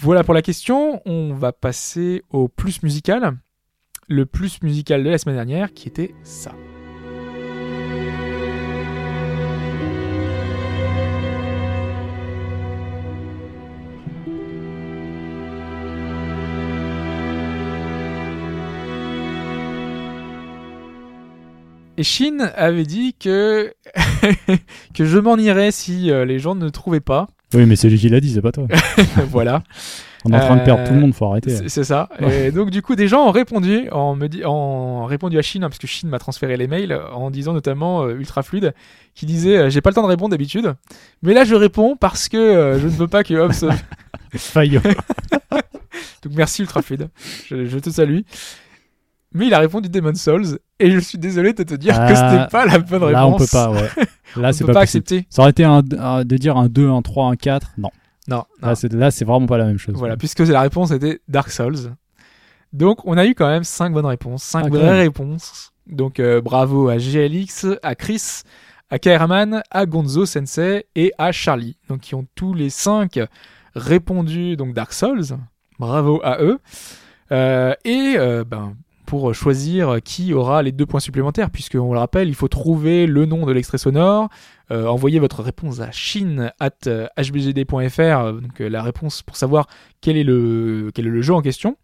Voilà 0.00 0.22
pour 0.22 0.32
la 0.32 0.42
question. 0.42 1.02
On 1.06 1.34
va 1.34 1.52
passer 1.52 2.22
au 2.30 2.46
plus 2.46 2.84
musical. 2.84 3.36
Le 4.06 4.26
plus 4.26 4.62
musical 4.62 5.02
de 5.02 5.10
la 5.10 5.18
semaine 5.18 5.34
dernière, 5.34 5.72
qui 5.72 5.88
était 5.88 6.14
ça. 6.22 6.52
Et 21.96 22.04
Shin 22.04 22.38
avait 22.54 22.84
dit 22.84 23.14
que 23.14 23.74
que 24.94 25.04
je 25.04 25.18
m'en 25.18 25.36
irais 25.36 25.72
si 25.72 26.12
euh, 26.12 26.24
les 26.24 26.38
gens 26.38 26.54
ne 26.54 26.68
trouvaient 26.68 27.00
pas. 27.00 27.26
Oui, 27.54 27.64
mais 27.66 27.76
c'est 27.76 27.88
lui 27.88 27.98
qui 27.98 28.08
l'a 28.08 28.20
dit, 28.20 28.32
c'est 28.32 28.42
pas 28.42 28.52
toi. 28.52 28.66
voilà. 29.30 29.62
On 30.24 30.32
est 30.32 30.36
en 30.36 30.40
train 30.40 30.56
de 30.56 30.64
perdre 30.64 30.82
Euh, 30.82 30.86
tout 30.88 30.92
le 30.94 31.00
monde, 31.00 31.14
faut 31.14 31.26
arrêter. 31.26 31.68
C'est 31.68 31.84
ça. 31.84 32.08
Et 32.20 32.50
donc 32.50 32.70
du 32.70 32.82
coup, 32.82 32.94
des 32.96 33.06
gens 33.08 33.26
ont 33.26 33.30
répondu, 33.30 33.88
en 33.90 34.16
me 34.16 34.26
di- 34.26 34.44
en 34.44 35.04
répondu 35.06 35.38
à 35.38 35.42
Shin, 35.42 35.62
hein, 35.62 35.68
parce 35.68 35.78
que 35.78 35.86
Shin 35.86 36.08
m'a 36.08 36.18
transféré 36.18 36.56
les 36.56 36.66
mails, 36.66 36.92
en 37.12 37.30
disant 37.30 37.52
notamment 37.52 38.02
euh, 38.02 38.14
ultra 38.18 38.42
fluide, 38.42 38.74
qui 39.14 39.24
disait 39.26 39.56
euh, 39.56 39.70
j'ai 39.70 39.80
pas 39.80 39.90
le 39.90 39.94
temps 39.94 40.02
de 40.02 40.08
répondre 40.08 40.30
d'habitude, 40.32 40.74
mais 41.22 41.32
là 41.34 41.44
je 41.44 41.54
réponds 41.54 41.96
parce 41.96 42.28
que 42.28 42.36
euh, 42.36 42.78
je 42.80 42.86
ne 42.86 42.92
veux 42.92 43.08
pas 43.08 43.22
que 43.24 43.32
Hobbs. 43.34 43.72
Faillot. 44.34 44.80
donc 46.22 46.32
merci 46.34 46.62
ultra 46.62 46.82
fluide, 46.82 47.08
je, 47.48 47.64
je 47.66 47.78
te 47.78 47.88
salue. 47.90 48.20
Mais 49.34 49.46
il 49.46 49.54
a 49.54 49.58
répondu 49.60 49.88
Demon 49.88 50.14
Souls 50.14 50.58
et 50.78 50.90
je 50.90 50.98
suis 50.98 51.18
désolé 51.18 51.52
de 51.52 51.62
te 51.62 51.74
dire 51.74 51.94
que 51.94 52.00
Ah, 52.00 52.14
c'était 52.30 52.50
pas 52.50 52.66
la 52.66 52.78
bonne 52.78 53.02
réponse. 53.02 53.12
Là, 53.12 53.26
on 53.26 53.36
peut 53.36 53.46
pas, 53.50 53.70
ouais. 53.70 53.88
Là, 54.36 54.48
on 54.48 54.52
c'est 54.52 54.64
peut 54.64 54.68
pas, 54.68 54.74
pas 54.74 54.80
accepter. 54.82 55.26
Ça 55.30 55.42
aurait 55.42 55.50
été 55.50 55.64
un, 55.64 55.82
un- 55.98 56.24
de 56.24 56.36
dire 56.36 56.56
un 56.56 56.68
2, 56.68 56.88
un 56.88 57.02
3, 57.02 57.26
un 57.30 57.36
4. 57.36 57.72
Non. 57.78 57.90
Non, 58.28 58.44
non. 58.62 58.74
Là, 58.92 59.10
c'est, 59.10 59.24
vraiment 59.24 59.46
pas 59.46 59.56
la 59.58 59.64
même 59.64 59.78
chose. 59.78 59.94
Voilà, 59.96 60.16
puisque 60.16 60.40
la 60.40 60.60
réponse 60.60 60.90
était 60.90 61.20
Dark 61.28 61.50
Souls. 61.50 61.94
Donc, 62.74 62.98
on 63.06 63.16
a 63.16 63.24
eu 63.24 63.34
quand 63.34 63.48
même 63.48 63.64
5 63.64 63.92
bonnes 63.94 64.04
réponses, 64.06 64.42
5 64.42 64.64
Ah, 64.66 64.68
vraies 64.68 65.00
réponses. 65.00 65.72
Donc, 65.86 66.20
euh, 66.20 66.42
bravo 66.42 66.88
à 66.90 66.98
GLX, 66.98 67.66
à 67.82 67.94
Chris, 67.94 68.42
à 68.90 68.98
Kairaman, 68.98 69.62
à 69.70 69.86
Gonzo 69.86 70.26
Sensei 70.26 70.84
et 70.94 71.12
à 71.16 71.32
Charlie. 71.32 71.78
Donc, 71.88 72.00
qui 72.00 72.14
ont 72.14 72.26
tous 72.34 72.52
les 72.52 72.68
5 72.68 73.18
répondu 73.74 74.56
donc 74.56 74.74
Dark 74.74 74.92
Souls. 74.92 75.24
Bravo 75.78 76.20
à 76.22 76.42
eux. 76.42 76.58
Euh, 77.32 77.74
et 77.84 78.14
euh, 78.18 78.44
ben, 78.44 78.74
pour 79.08 79.34
choisir 79.34 80.02
qui 80.04 80.34
aura 80.34 80.62
les 80.62 80.70
deux 80.70 80.84
points 80.84 81.00
supplémentaires, 81.00 81.50
puisque 81.50 81.76
on 81.76 81.94
le 81.94 81.98
rappelle, 81.98 82.28
il 82.28 82.34
faut 82.34 82.46
trouver 82.46 83.06
le 83.06 83.24
nom 83.24 83.46
de 83.46 83.52
l'extrait 83.52 83.78
sonore, 83.78 84.28
euh, 84.70 84.84
envoyer 84.84 85.18
votre 85.18 85.42
réponse 85.42 85.80
à 85.80 85.88
at 86.60 86.70
euh, 86.86 87.08
euh, 87.16 88.32
donc 88.32 88.58
la 88.58 88.82
réponse 88.82 89.22
pour 89.22 89.36
savoir 89.36 89.66
quel 90.02 90.18
est 90.18 90.24
le, 90.24 90.92
jeu 91.22 91.32
en 91.32 91.40
question. 91.40 91.78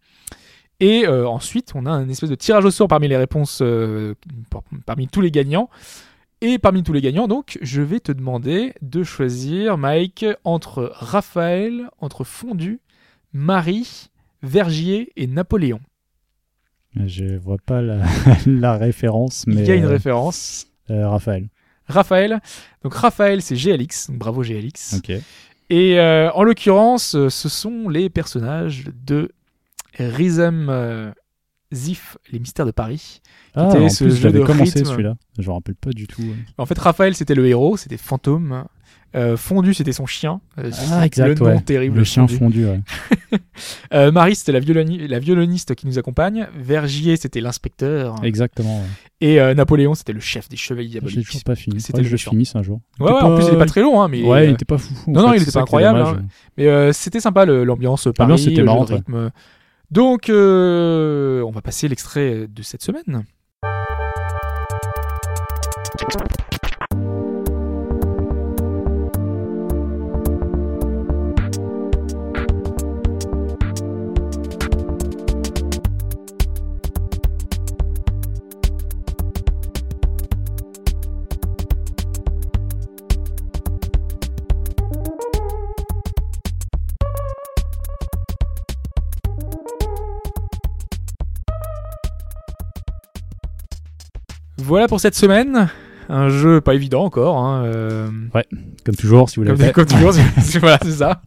Et 0.79 1.07
ensuite, 1.07 1.71
on 1.73 1.87
a 1.87 1.89
un 1.89 2.07
espèce 2.09 2.29
de 2.29 2.35
tirage 2.35 2.63
au 2.63 2.69
sort 2.69 2.87
parmi 2.87 3.07
les 3.07 3.17
réponses, 3.17 3.63
par- 4.51 4.61
parmi 4.85 5.07
tous 5.07 5.21
les 5.21 5.31
gagnants. 5.31 5.71
Et 6.41 6.59
parmi 6.59 6.83
tous 6.83 6.93
les 6.93 7.01
gagnants, 7.01 7.27
donc, 7.27 7.57
je 7.59 7.81
vais 7.81 8.01
te 8.01 8.11
demander 8.11 8.75
de 8.83 9.03
choisir, 9.03 9.79
Mike, 9.79 10.27
entre 10.43 10.91
Raphaël, 10.93 11.89
entre 11.97 12.23
Fondu, 12.23 12.81
Marie, 13.33 14.11
Vergier 14.43 15.11
et 15.15 15.25
Napoléon. 15.25 15.79
Je 17.05 17.37
vois 17.37 17.57
pas 17.65 17.81
la, 17.81 17.97
la 18.45 18.77
référence, 18.77 19.45
mais. 19.47 19.55
Il 19.55 19.67
y 19.67 19.71
a 19.71 19.75
une 19.75 19.85
euh, 19.85 19.89
référence. 19.89 20.67
euh, 20.89 21.07
Raphaël. 21.07 21.47
Raphaël. 21.87 22.41
Donc 22.83 22.93
Raphaël, 22.95 23.41
c'est 23.41 23.55
GLX. 23.55 24.07
Donc 24.09 24.17
bravo 24.17 24.41
GLX. 24.41 25.01
Et 25.69 25.99
euh, 25.99 26.31
en 26.31 26.43
l'occurrence, 26.43 27.11
ce 27.29 27.49
sont 27.49 27.89
les 27.89 28.09
personnages 28.09 28.85
de 29.05 29.31
Rhythm 29.99 31.13
Zif, 31.73 32.17
les 32.31 32.39
mystères 32.39 32.65
de 32.65 32.71
Paris. 32.71 33.21
Ah, 33.55 33.65
en 33.67 33.89
ce 33.89 34.03
plus, 34.03 34.15
jeu 34.15 34.31
de 34.31 34.41
commencé 34.41 34.83
celui-là. 34.83 35.15
Je 35.39 35.47
me 35.47 35.53
rappelle 35.53 35.75
pas 35.75 35.91
du 35.91 36.07
tout. 36.07 36.23
En 36.57 36.65
fait, 36.65 36.77
Raphaël, 36.77 37.15
c'était 37.15 37.35
le 37.35 37.47
héros, 37.47 37.77
c'était 37.77 37.97
Fantôme. 37.97 38.65
Euh, 39.15 39.37
Fondu, 39.37 39.73
c'était 39.73 39.93
son 39.93 40.05
chien. 40.05 40.41
Euh, 40.59 40.69
Ah, 40.91 41.05
exact, 41.05 41.27
le 41.29 41.35
nom 41.35 41.45
ouais. 41.45 41.61
terrible. 41.61 41.97
Le 41.99 42.03
chien 42.03 42.27
Fondu. 42.27 42.65
ouais. 42.65 42.81
Euh, 43.93 44.11
Marie, 44.11 44.35
c'était 44.35 44.51
la, 44.51 44.59
violoni- 44.59 45.07
la 45.07 45.19
violoniste 45.19 45.73
qui 45.75 45.87
nous 45.87 45.97
accompagne. 45.97 46.47
Vergier, 46.57 47.15
c'était 47.15 47.39
l'inspecteur. 47.39 48.15
Exactement. 48.23 48.79
ouais. 48.79 48.85
Et 49.21 49.39
euh, 49.39 49.53
Napoléon, 49.53 49.95
c'était 49.95 50.11
le 50.11 50.19
chef 50.19 50.49
des 50.49 50.57
chevaliers 50.57 50.89
diaboliques. 50.89 51.25
toujours 51.25 51.43
pas 51.45 51.55
fini. 51.55 51.79
C'était 51.79 52.01
le 52.01 52.07
je 52.09 52.17
finisse 52.17 52.55
un 52.55 52.63
jour. 52.63 52.81
Ouais, 52.99 53.11
ouais, 53.11 53.21
en 53.21 53.35
plus, 53.37 53.45
il 53.47 53.53
est 53.53 53.57
pas 53.57 53.65
très 53.65 53.81
long, 53.81 54.01
hein, 54.01 54.09
mais. 54.09 54.21
Ouais, 54.23 54.47
il 54.47 54.51
était 54.53 54.65
pas 54.65 54.75
en 54.75 55.11
non, 55.11 55.27
non, 55.27 55.33
il 55.33 55.41
était 55.41 55.51
pas 55.51 55.61
incroyable, 55.61 55.99
dommage. 55.99 56.15
hein. 56.17 56.25
Mais 56.57 56.93
c'était 56.93 57.21
sympa 57.21 57.45
l'ambiance 57.45 58.09
Paris, 58.15 58.33
était 58.51 58.61
le 58.61 58.71
rythme. 58.71 59.31
Donc, 59.91 60.25
on 60.29 61.51
va 61.51 61.61
passer 61.61 61.87
l'extrait 61.87 62.47
de 62.49 62.61
cette 62.61 62.83
semaine. 62.83 63.23
Voilà 94.75 94.89
pour 94.89 94.99
cette 94.99 95.15
semaine. 95.15 95.69
Un 96.09 96.27
jeu 96.27 96.59
pas 96.59 96.75
évident 96.75 97.05
encore. 97.05 97.37
hein, 97.37 97.63
euh, 97.63 98.09
Comme 98.83 98.97
toujours, 98.97 99.29
si 99.29 99.37
vous 99.37 99.43
l'avez 99.43 99.67
fait. 99.67 99.71
comme 99.73 99.85
toujours, 99.85 100.11
voilà, 100.59 100.79
c'est 100.81 100.91
ça. 100.91 101.21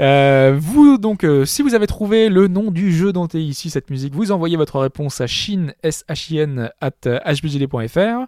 Euh, 0.00 0.56
vous 0.60 0.98
donc, 0.98 1.22
euh, 1.22 1.44
si 1.44 1.62
vous 1.62 1.76
avez 1.76 1.86
trouvé 1.86 2.28
le 2.28 2.48
nom 2.48 2.72
du 2.72 2.92
jeu 2.92 3.12
dont 3.12 3.28
est 3.28 3.38
ici 3.38 3.70
cette 3.70 3.90
musique, 3.90 4.12
vous 4.12 4.32
envoyez 4.32 4.56
votre 4.56 4.80
réponse 4.80 5.20
à 5.20 5.28
shin 5.28 5.68
s 5.84 6.04
h 6.08 6.34
i 6.34 6.38
n 6.38 6.68
at 6.80 6.90
hbgd.fr. 7.04 8.26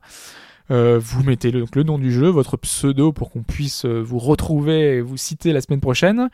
Euh, 0.71 1.01
vous 1.03 1.25
mettez 1.25 1.51
le, 1.51 1.63
donc, 1.63 1.75
le 1.75 1.83
nom 1.83 1.99
du 1.99 2.13
jeu, 2.13 2.29
votre 2.29 2.57
pseudo 2.57 3.11
pour 3.11 3.33
qu'on 3.33 3.43
puisse 3.43 3.85
vous 3.85 4.21
retrouver 4.21 4.99
et 4.99 5.01
vous 5.01 5.17
citer 5.17 5.53
la 5.53 5.61
semaine 5.61 5.81
prochaine. 5.81 6.31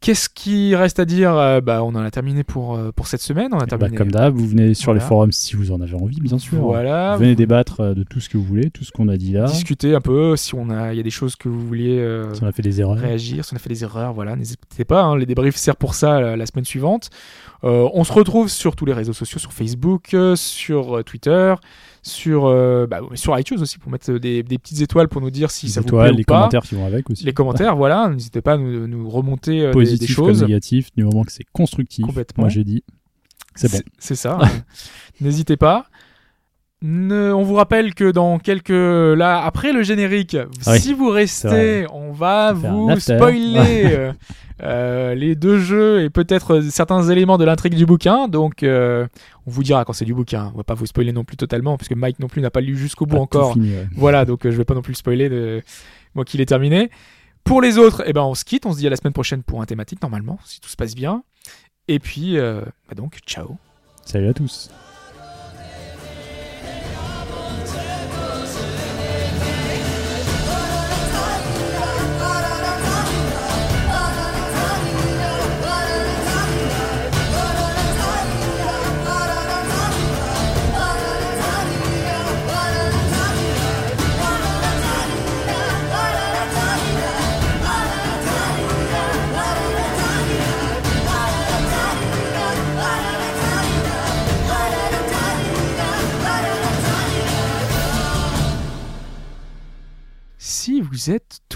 Qu'est-ce 0.00 0.28
qui 0.28 0.76
reste 0.76 0.98
à 1.00 1.06
dire 1.06 1.34
Euh, 1.34 1.62
Bah, 1.62 1.82
on 1.82 1.88
en 1.94 2.02
a 2.02 2.10
terminé 2.10 2.44
pour 2.44 2.74
euh, 2.76 2.92
pour 2.94 3.06
cette 3.06 3.22
semaine. 3.22 3.48
On 3.52 3.56
a 3.56 3.60
Bah, 3.60 3.78
terminé. 3.78 3.96
comme 3.96 4.10
d'hab, 4.10 4.34
vous 4.34 4.46
venez 4.46 4.74
sur 4.74 4.86
Voilà. 4.92 5.00
les 5.00 5.06
forums 5.06 5.32
si 5.32 5.56
vous 5.56 5.72
en 5.72 5.80
avez 5.80 5.94
envie, 5.94 6.20
bien 6.20 6.38
sûr. 6.38 6.58
Voilà. 6.60 7.16
Venez 7.16 7.34
débattre 7.34 7.80
euh, 7.80 7.94
de 7.94 8.02
tout 8.02 8.20
ce 8.20 8.28
que 8.28 8.36
vous 8.36 8.44
voulez, 8.44 8.68
tout 8.70 8.84
ce 8.84 8.92
qu'on 8.92 9.08
a 9.08 9.16
dit 9.16 9.32
là. 9.32 9.46
discuter 9.46 9.94
un 9.94 10.02
peu 10.02 10.36
si 10.36 10.54
on 10.54 10.68
a 10.68 10.92
il 10.92 10.98
y 10.98 11.00
a 11.00 11.02
des 11.02 11.08
choses 11.10 11.36
que 11.36 11.48
vous 11.48 11.66
vouliez 11.66 11.98
euh, 12.00 12.34
Si 12.34 12.42
on 12.42 12.46
a 12.46 12.52
fait 12.52 12.60
des 12.60 12.80
erreurs. 12.82 12.98
réagir 12.98 13.46
si 13.46 13.54
on 13.54 13.56
a 13.56 13.58
fait 13.58 13.70
des 13.70 13.82
erreurs 13.82 14.12
voilà 14.12 14.36
n'hésitez 14.36 14.84
pas 14.84 15.02
hein, 15.04 15.16
les 15.16 15.24
débriefs 15.26 15.56
servent 15.56 15.78
pour 15.78 15.94
ça 15.94 16.36
la 16.36 16.46
semaine 16.46 16.64
suivante 16.66 17.08
on 17.62 18.04
se 18.04 18.12
retrouve 18.12 18.48
sur 18.50 18.76
tous 18.76 18.84
les 18.84 18.92
réseaux 18.92 19.12
sociaux 19.14 19.38
sur 19.38 19.52
Facebook 19.54 20.14
sur 20.34 21.02
Twitter 21.04 21.54
sur 22.06 22.44
euh, 22.46 22.86
bah, 22.86 23.00
sur 23.14 23.36
iTunes 23.38 23.58
aussi 23.60 23.78
pour 23.78 23.90
mettre 23.90 24.12
des, 24.12 24.42
des 24.42 24.58
petites 24.58 24.80
étoiles 24.82 25.08
pour 25.08 25.20
nous 25.22 25.30
dire 25.30 25.50
si 25.50 25.66
les 25.66 25.72
ça 25.72 25.80
vous 25.80 25.86
étoiles, 25.88 26.08
plaît 26.10 26.16
les 26.18 26.22
ou 26.22 26.26
pas 26.26 26.34
commentaires 26.36 26.62
qui 26.62 26.74
vont 26.74 26.84
avec 26.86 27.08
aussi. 27.08 27.24
les 27.24 27.32
commentaires 27.32 27.76
voilà 27.76 28.08
n'hésitez 28.10 28.42
pas 28.42 28.52
à 28.52 28.56
nous, 28.58 28.86
nous 28.86 29.08
remonter 29.08 29.62
euh, 29.62 29.72
des- 29.72 29.78
des, 29.78 29.84
Positifs 29.86 30.16
comme 30.16 30.26
choses 30.26 30.42
négatifs, 30.42 30.90
du 30.96 31.02
moment 31.04 31.24
que 31.24 31.32
c'est 31.32 31.46
constructif. 31.52 32.04
Complètement. 32.04 32.42
Moi 32.42 32.50
j'ai 32.50 32.62
dit. 32.62 32.84
C'est 33.56 33.70
bon. 33.72 33.78
C'est 33.98 34.16
ça. 34.16 34.38
N'hésitez 35.20 35.56
pas. 35.56 35.86
Ne- 36.82 37.32
on 37.32 37.42
vous 37.42 37.54
rappelle 37.54 37.94
que 37.94 38.10
dans 38.10 38.38
quelques 38.38 38.68
là 38.70 39.42
après 39.42 39.72
le 39.72 39.82
générique, 39.82 40.36
Ah 40.66 40.72
oui, 40.72 40.80
si 40.80 40.92
vous 40.92 41.08
restez, 41.08 41.86
on 41.92 42.12
va 42.12 42.52
vous 42.52 42.90
spoiler 43.00 43.84
euh, 43.86 44.12
euh, 44.62 45.14
les 45.14 45.34
deux 45.34 45.58
jeux 45.60 46.02
et 46.02 46.10
peut-être 46.10 46.56
euh, 46.56 46.62
certains 46.70 47.08
éléments 47.08 47.38
de 47.38 47.44
l'intrigue 47.46 47.74
du 47.74 47.86
bouquin. 47.86 48.28
Donc 48.28 48.62
euh, 48.62 49.06
on 49.46 49.50
vous 49.50 49.62
dira 49.62 49.86
quand 49.86 49.94
c'est 49.94 50.04
du 50.04 50.12
bouquin. 50.12 50.50
On 50.54 50.58
va 50.58 50.64
pas 50.64 50.74
vous 50.74 50.84
spoiler 50.84 51.12
non 51.12 51.24
plus 51.24 51.38
totalement 51.38 51.78
parce 51.78 51.88
que 51.88 51.94
Mike 51.94 52.18
non 52.18 52.28
plus 52.28 52.42
n'a 52.42 52.50
pas 52.50 52.60
lu 52.60 52.76
jusqu'au 52.76 53.06
bout 53.06 53.16
Pas 53.16 53.22
encore. 53.22 53.52
fini, 53.54 53.70
ouais. 53.70 53.86
Voilà, 53.96 54.26
donc 54.26 54.44
euh, 54.44 54.50
je 54.50 54.56
vais 54.58 54.64
pas 54.66 54.74
non 54.74 54.82
plus 54.82 54.92
le 54.92 54.98
spoiler 54.98 55.30
de 55.30 55.62
moi 56.14 56.26
qu'il 56.26 56.42
est 56.42 56.46
terminé. 56.46 56.90
Pour 57.44 57.62
les 57.62 57.78
autres, 57.78 58.02
eh 58.06 58.12
ben 58.12 58.22
on 58.22 58.34
se 58.34 58.44
quitte, 58.44 58.66
on 58.66 58.72
se 58.72 58.78
dit 58.78 58.86
à 58.86 58.90
la 58.90 58.96
semaine 58.96 59.12
prochaine 59.14 59.42
pour 59.42 59.62
un 59.62 59.64
thématique 59.64 60.02
normalement, 60.02 60.38
si 60.44 60.60
tout 60.60 60.68
se 60.68 60.76
passe 60.76 60.94
bien. 60.94 61.22
Et 61.88 61.98
puis 61.98 62.36
bah 62.36 62.94
donc 62.94 63.20
ciao. 63.26 63.56
Salut 64.04 64.28
à 64.28 64.34
tous. 64.34 64.70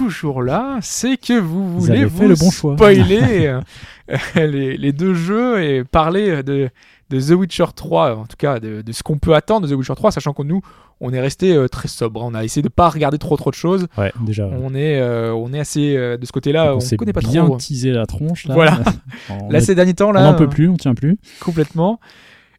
Toujours 0.09 0.43
là, 0.43 0.79
c'est 0.81 1.17
que 1.17 1.39
vous 1.39 1.81
voulez 1.81 2.05
vous 2.05 2.29
le 2.29 2.35
bon 2.35 2.51
spoiler 2.51 3.47
euh, 4.11 4.17
les, 4.47 4.77
les 4.77 4.93
deux 4.93 5.15
jeux 5.15 5.63
et 5.63 5.85
parler 5.85 6.43
de, 6.43 6.71
de 7.11 7.21
The 7.21 7.31
Witcher 7.39 7.67
3, 7.75 8.17
en 8.17 8.25
tout 8.25 8.37
cas 8.39 8.59
de, 8.59 8.81
de 8.83 8.93
ce 8.93 9.03
qu'on 9.03 9.19
peut 9.19 9.35
attendre 9.35 9.67
de 9.67 9.73
The 9.75 9.77
Witcher 9.77 9.95
3, 9.95 10.13
sachant 10.13 10.33
que 10.33 10.43
nous, 10.43 10.63
on 11.01 11.13
est 11.13 11.21
resté 11.21 11.55
euh, 11.55 11.69
très 11.69 11.89
sobre. 11.89 12.23
On 12.23 12.35
a 12.35 12.43
essayé 12.45 12.63
de 12.63 12.69
pas 12.69 12.89
regarder 12.89 13.19
trop 13.19 13.37
trop 13.37 13.51
de 13.51 13.55
choses. 13.55 13.87
Ouais, 13.97 14.13
déjà. 14.21 14.47
ouais. 14.47 14.57
On 14.63 14.75
est, 14.75 14.99
euh, 15.01 15.33
on 15.33 15.53
est 15.53 15.61
assez 15.61 15.95
euh, 15.97 16.17
de 16.17 16.27
ce 16.27 16.33
côté-là, 16.33 16.75
on, 16.75 16.79
on 16.79 16.97
connaît 16.97 17.13
pas 17.13 17.21
bien 17.21 17.45
trop. 17.45 17.57
teasé 17.57 17.91
la 17.93 18.07
tronche. 18.07 18.47
Là. 18.47 18.55
Voilà. 18.55 18.79
on 19.31 19.51
Là, 19.51 19.61
ces 19.61 19.75
derniers 19.75 19.95
temps, 19.95 20.09
on 20.09 20.13
là, 20.13 20.23
n'en 20.23 20.35
peut 20.35 20.49
plus, 20.49 20.69
on 20.69 20.77
tient 20.77 20.95
plus. 20.95 21.19
complètement. 21.41 22.01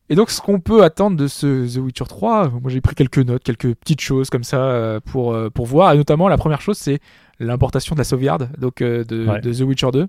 Et 0.10 0.15
donc, 0.15 0.31
ce 0.31 0.41
qu'on 0.41 0.60
peut 0.60 0.84
attendre 0.84 1.15
de 1.18 1.27
ce 1.27 1.72
The 1.72 1.77
Witcher 1.77 2.06
3, 2.07 2.49
moi 2.49 2.61
j'ai 2.72 2.81
pris 2.81 2.95
quelques 2.95 3.19
notes, 3.19 3.44
quelques 3.44 3.76
petites 3.76 4.02
choses 4.02 4.30
comme 4.30 4.44
ça 4.44 4.57
euh, 4.57 4.99
pour, 4.99 5.34
euh, 5.34 5.49
pour 5.49 5.65
voir. 5.68 5.94
Et 5.94 5.98
notamment, 5.98 6.27
la 6.27 6.38
première 6.38 6.61
chose, 6.61 6.77
c'est 6.77 6.99
l'importation 7.40 7.94
de 7.95 7.99
la 7.99 8.03
sauvegarde 8.03 8.49
donc, 8.57 8.81
euh, 8.81 9.03
de, 9.03 9.27
Ouais. 9.27 9.40
de 9.41 9.53
The 9.53 9.61
Witcher 9.61 9.91
2. 9.94 10.07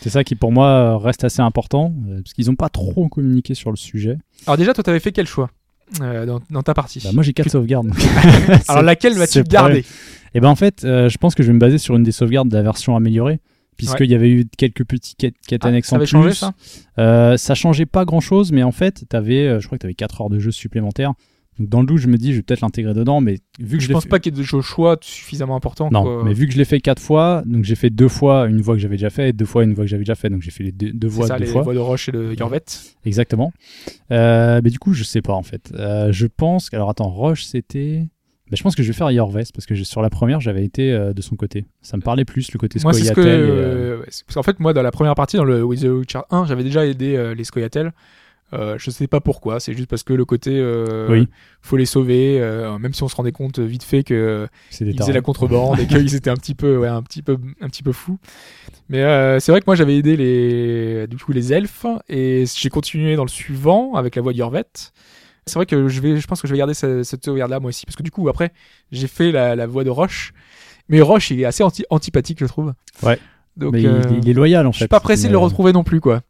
C'est 0.00 0.10
ça 0.10 0.24
qui 0.24 0.34
pour 0.34 0.50
moi 0.50 0.98
reste 0.98 1.22
assez 1.22 1.40
important 1.42 1.92
parce 2.22 2.32
qu'ils 2.32 2.46
n'ont 2.46 2.56
pas 2.56 2.68
trop 2.70 3.08
communiqué 3.08 3.54
sur 3.54 3.70
le 3.70 3.76
sujet. 3.76 4.18
Alors, 4.46 4.56
déjà, 4.56 4.74
toi, 4.74 4.82
t'avais 4.82 4.98
fait 5.00 5.12
quel 5.12 5.26
choix 5.28 5.48
euh, 6.00 6.26
dans, 6.26 6.40
dans 6.50 6.62
ta 6.64 6.74
partie? 6.74 7.00
Bah, 7.04 7.10
moi 7.14 7.22
j'ai 7.22 7.32
quatre 7.32 7.44
Tu- 7.46 7.50
sauvegardes. 7.50 7.86
donc. 7.86 7.96
Alors, 8.68 8.82
laquelle 8.82 9.14
vas-tu 9.14 9.44
garder? 9.44 9.84
Et 10.34 10.40
ben 10.40 10.48
en 10.48 10.56
fait, 10.56 10.82
euh, 10.84 11.08
je 11.08 11.16
pense 11.18 11.36
que 11.36 11.42
je 11.44 11.48
vais 11.48 11.54
me 11.54 11.60
baser 11.60 11.78
sur 11.78 11.94
une 11.94 12.02
des 12.02 12.10
sauvegardes 12.10 12.48
de 12.48 12.56
la 12.56 12.62
version 12.62 12.96
améliorée, 12.96 13.38
puisqu'il 13.76 14.10
y 14.10 14.14
avait 14.14 14.30
eu 14.30 14.44
quelques 14.56 14.84
petits 14.84 15.14
quêtes, 15.16 15.34
quêtes 15.46 15.62
Ah, 15.64 15.68
annexes 15.68 15.88
Ça 15.88 15.96
en 15.96 15.98
plus. 15.98 16.06
changé 16.06 16.32
ça 16.32 16.52
Euh, 16.98 17.36
ça 17.36 17.54
changeait 17.54 17.86
pas 17.86 18.04
grand 18.04 18.20
chose, 18.20 18.52
mais 18.52 18.62
en 18.62 18.72
fait, 18.72 19.04
t'avais, 19.08 19.46
euh, 19.46 19.60
je 19.60 19.66
crois 19.66 19.78
que 19.78 19.82
tu 19.82 19.86
avais 19.86 19.94
4 19.94 20.20
heures 20.22 20.30
de 20.30 20.38
jeu 20.38 20.50
supplémentaires. 20.50 21.12
Donc 21.58 21.70
dans 21.70 21.80
le 21.80 21.86
doute, 21.86 21.96
je 21.96 22.08
me 22.08 22.18
dis, 22.18 22.32
je 22.32 22.36
vais 22.36 22.42
peut-être 22.42 22.60
l'intégrer 22.60 22.92
dedans, 22.92 23.22
mais 23.22 23.38
vu 23.58 23.78
que 23.78 23.82
je, 23.82 23.88
Je 23.88 23.92
pense 23.94 24.02
fait- 24.02 24.08
pas 24.10 24.18
qu'il 24.18 24.36
y 24.36 24.38
ait 24.38 24.42
de 24.42 24.60
choix 24.60 24.98
suffisamment 25.00 25.56
importants. 25.56 25.88
Non, 25.90 26.02
quoi. 26.02 26.22
mais 26.22 26.34
vu 26.34 26.46
que 26.46 26.52
je 26.52 26.58
l'ai 26.58 26.66
fait 26.66 26.80
4 26.80 27.00
fois, 27.00 27.42
donc 27.46 27.64
j'ai 27.64 27.76
fait 27.76 27.88
deux 27.88 28.08
fois 28.08 28.46
une 28.46 28.60
voix 28.60 28.74
que 28.74 28.80
j'avais 28.82 28.96
déjà 28.98 29.08
fait, 29.08 29.30
et 29.30 29.32
deux 29.32 29.46
fois 29.46 29.64
une 29.64 29.72
voix 29.72 29.84
que 29.84 29.88
j'avais 29.90 30.02
déjà 30.02 30.16
fait, 30.16 30.28
donc 30.28 30.42
j'ai 30.42 30.50
fait 30.50 30.64
les 30.64 30.72
deux, 30.72 30.92
deux 30.92 31.08
voix 31.08 31.26
ça, 31.28 31.38
deux 31.38 31.46
les 31.46 31.50
fois. 31.50 31.62
voix 31.62 31.72
de 31.72 31.78
Roche 31.78 32.10
et 32.10 32.12
de 32.12 32.34
Yorvet. 32.38 32.60
Exactement. 33.06 33.52
Euh, 34.10 34.60
mais 34.62 34.68
du 34.68 34.78
coup, 34.78 34.92
je 34.92 35.02
sais 35.02 35.22
pas 35.22 35.32
en 35.32 35.42
fait. 35.42 35.72
Euh, 35.74 36.12
je 36.12 36.26
pense. 36.26 36.68
Alors 36.74 36.90
attends, 36.90 37.08
Roche, 37.08 37.44
c'était. 37.44 38.06
Bah, 38.50 38.54
je 38.56 38.62
pense 38.62 38.76
que 38.76 38.82
je 38.84 38.88
vais 38.88 38.94
faire 38.96 39.10
Yorves 39.10 39.42
parce 39.52 39.66
que 39.66 39.74
sur 39.74 40.02
la 40.02 40.10
première, 40.10 40.40
j'avais 40.40 40.64
été 40.64 40.92
euh, 40.92 41.12
de 41.12 41.20
son 41.20 41.34
côté. 41.34 41.66
Ça 41.82 41.96
me 41.96 42.02
parlait 42.02 42.24
plus 42.24 42.52
le 42.52 42.58
côté 42.58 42.78
Moi, 42.82 42.92
c'est 42.92 43.04
ce 43.04 43.12
que. 43.12 43.20
Euh, 43.20 43.98
Parce 44.04 44.22
qu'en 44.34 44.42
fait, 44.44 44.60
moi, 44.60 44.72
dans 44.72 44.82
la 44.82 44.92
première 44.92 45.16
partie, 45.16 45.36
dans 45.36 45.44
le 45.44 45.64
With 45.64 45.80
the 45.82 45.86
Witcher 45.86 46.20
1, 46.30 46.46
j'avais 46.46 46.62
déjà 46.62 46.86
aidé 46.86 47.16
euh, 47.16 47.34
les 47.34 47.42
Scoia'tael. 47.42 47.92
Euh, 48.52 48.76
je 48.78 48.92
sais 48.92 49.08
pas 49.08 49.20
pourquoi, 49.20 49.58
c'est 49.58 49.72
juste 49.72 49.90
parce 49.90 50.04
que 50.04 50.12
le 50.12 50.24
côté 50.24 50.64
Oui. 51.08 51.26
faut 51.60 51.76
les 51.76 51.86
sauver, 51.86 52.38
même 52.80 52.94
si 52.94 53.02
on 53.02 53.08
se 53.08 53.16
rendait 53.16 53.32
compte 53.32 53.58
vite 53.58 53.82
fait 53.82 54.04
que 54.04 54.46
ils 54.80 54.96
faisaient 54.96 55.12
la 55.12 55.20
contrebande 55.20 55.80
et 55.80 55.88
qu'ils 55.88 56.14
étaient 56.14 56.30
un 56.30 56.36
petit 56.36 56.54
peu, 56.54 56.76
ouais, 56.76 56.86
un 56.86 57.02
petit 57.02 57.22
peu, 57.22 57.38
un 57.60 57.68
petit 57.68 57.82
peu 57.82 57.90
fous. 57.90 58.20
Mais 58.88 59.00
c'est 59.40 59.50
vrai 59.50 59.60
que 59.60 59.66
moi 59.66 59.74
j'avais 59.74 59.96
aidé 59.96 60.16
les, 60.16 61.08
du 61.08 61.16
coup 61.16 61.32
les 61.32 61.52
elfes 61.52 61.86
et 62.08 62.44
j'ai 62.54 62.68
continué 62.68 63.16
dans 63.16 63.24
le 63.24 63.28
suivant 63.28 63.94
avec 63.94 64.14
la 64.14 64.22
voix 64.22 64.32
d'Yorvet. 64.32 64.62
C'est 65.48 65.54
vrai 65.54 65.66
que 65.66 65.86
je 65.88 66.00
vais, 66.00 66.16
je 66.16 66.26
pense 66.26 66.42
que 66.42 66.48
je 66.48 66.52
vais 66.52 66.58
garder 66.58 66.74
ce- 66.74 67.04
cette 67.04 67.24
sauvegarde 67.24 67.50
là 67.52 67.60
moi 67.60 67.68
aussi 67.68 67.86
parce 67.86 67.94
que 67.94 68.02
du 68.02 68.10
coup 68.10 68.28
après 68.28 68.52
j'ai 68.90 69.06
fait 69.06 69.30
la, 69.30 69.54
la 69.54 69.66
voix 69.66 69.84
de 69.84 69.90
Roche, 69.90 70.32
mais 70.88 71.00
Roche 71.00 71.30
il 71.30 71.40
est 71.40 71.44
assez 71.44 71.62
anti- 71.62 71.84
antipathique 71.88 72.38
je 72.40 72.46
trouve. 72.46 72.74
Ouais. 73.04 73.18
Donc 73.56 73.72
Mais 73.74 73.86
euh, 73.86 74.02
il, 74.22 74.28
est 74.28 74.32
loyal 74.32 74.66
en 74.66 74.72
je 74.72 74.78
fait. 74.78 74.84
suis 74.84 74.88
pas 74.88 74.98
pressé 75.00 75.28
de 75.28 75.32
le 75.32 75.38
euh, 75.38 75.42
retrouver 75.42 75.72
non 75.72 75.84
plus 75.84 76.00
quoi. 76.00 76.22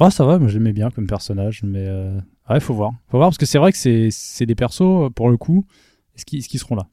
Ah, 0.00 0.10
ça 0.10 0.24
va, 0.24 0.38
moi 0.38 0.48
j'aimais 0.48 0.72
bien 0.72 0.90
comme 0.90 1.06
personnage, 1.06 1.60
mais 1.64 1.84
euh, 1.86 2.18
ouais, 2.50 2.60
faut 2.60 2.74
voir. 2.74 2.92
Faut 3.10 3.18
voir 3.18 3.28
parce 3.28 3.38
que 3.38 3.46
c'est 3.46 3.58
vrai 3.58 3.72
que 3.72 3.78
c'est 3.78 4.08
c'est 4.10 4.46
des 4.46 4.54
persos, 4.54 5.10
pour 5.14 5.28
le 5.30 5.36
coup, 5.36 5.66
est-ce 6.14 6.24
qu'ils 6.24 6.38
est-ce 6.38 6.48
qu'ils 6.48 6.60
seront 6.60 6.76
là? 6.76 6.86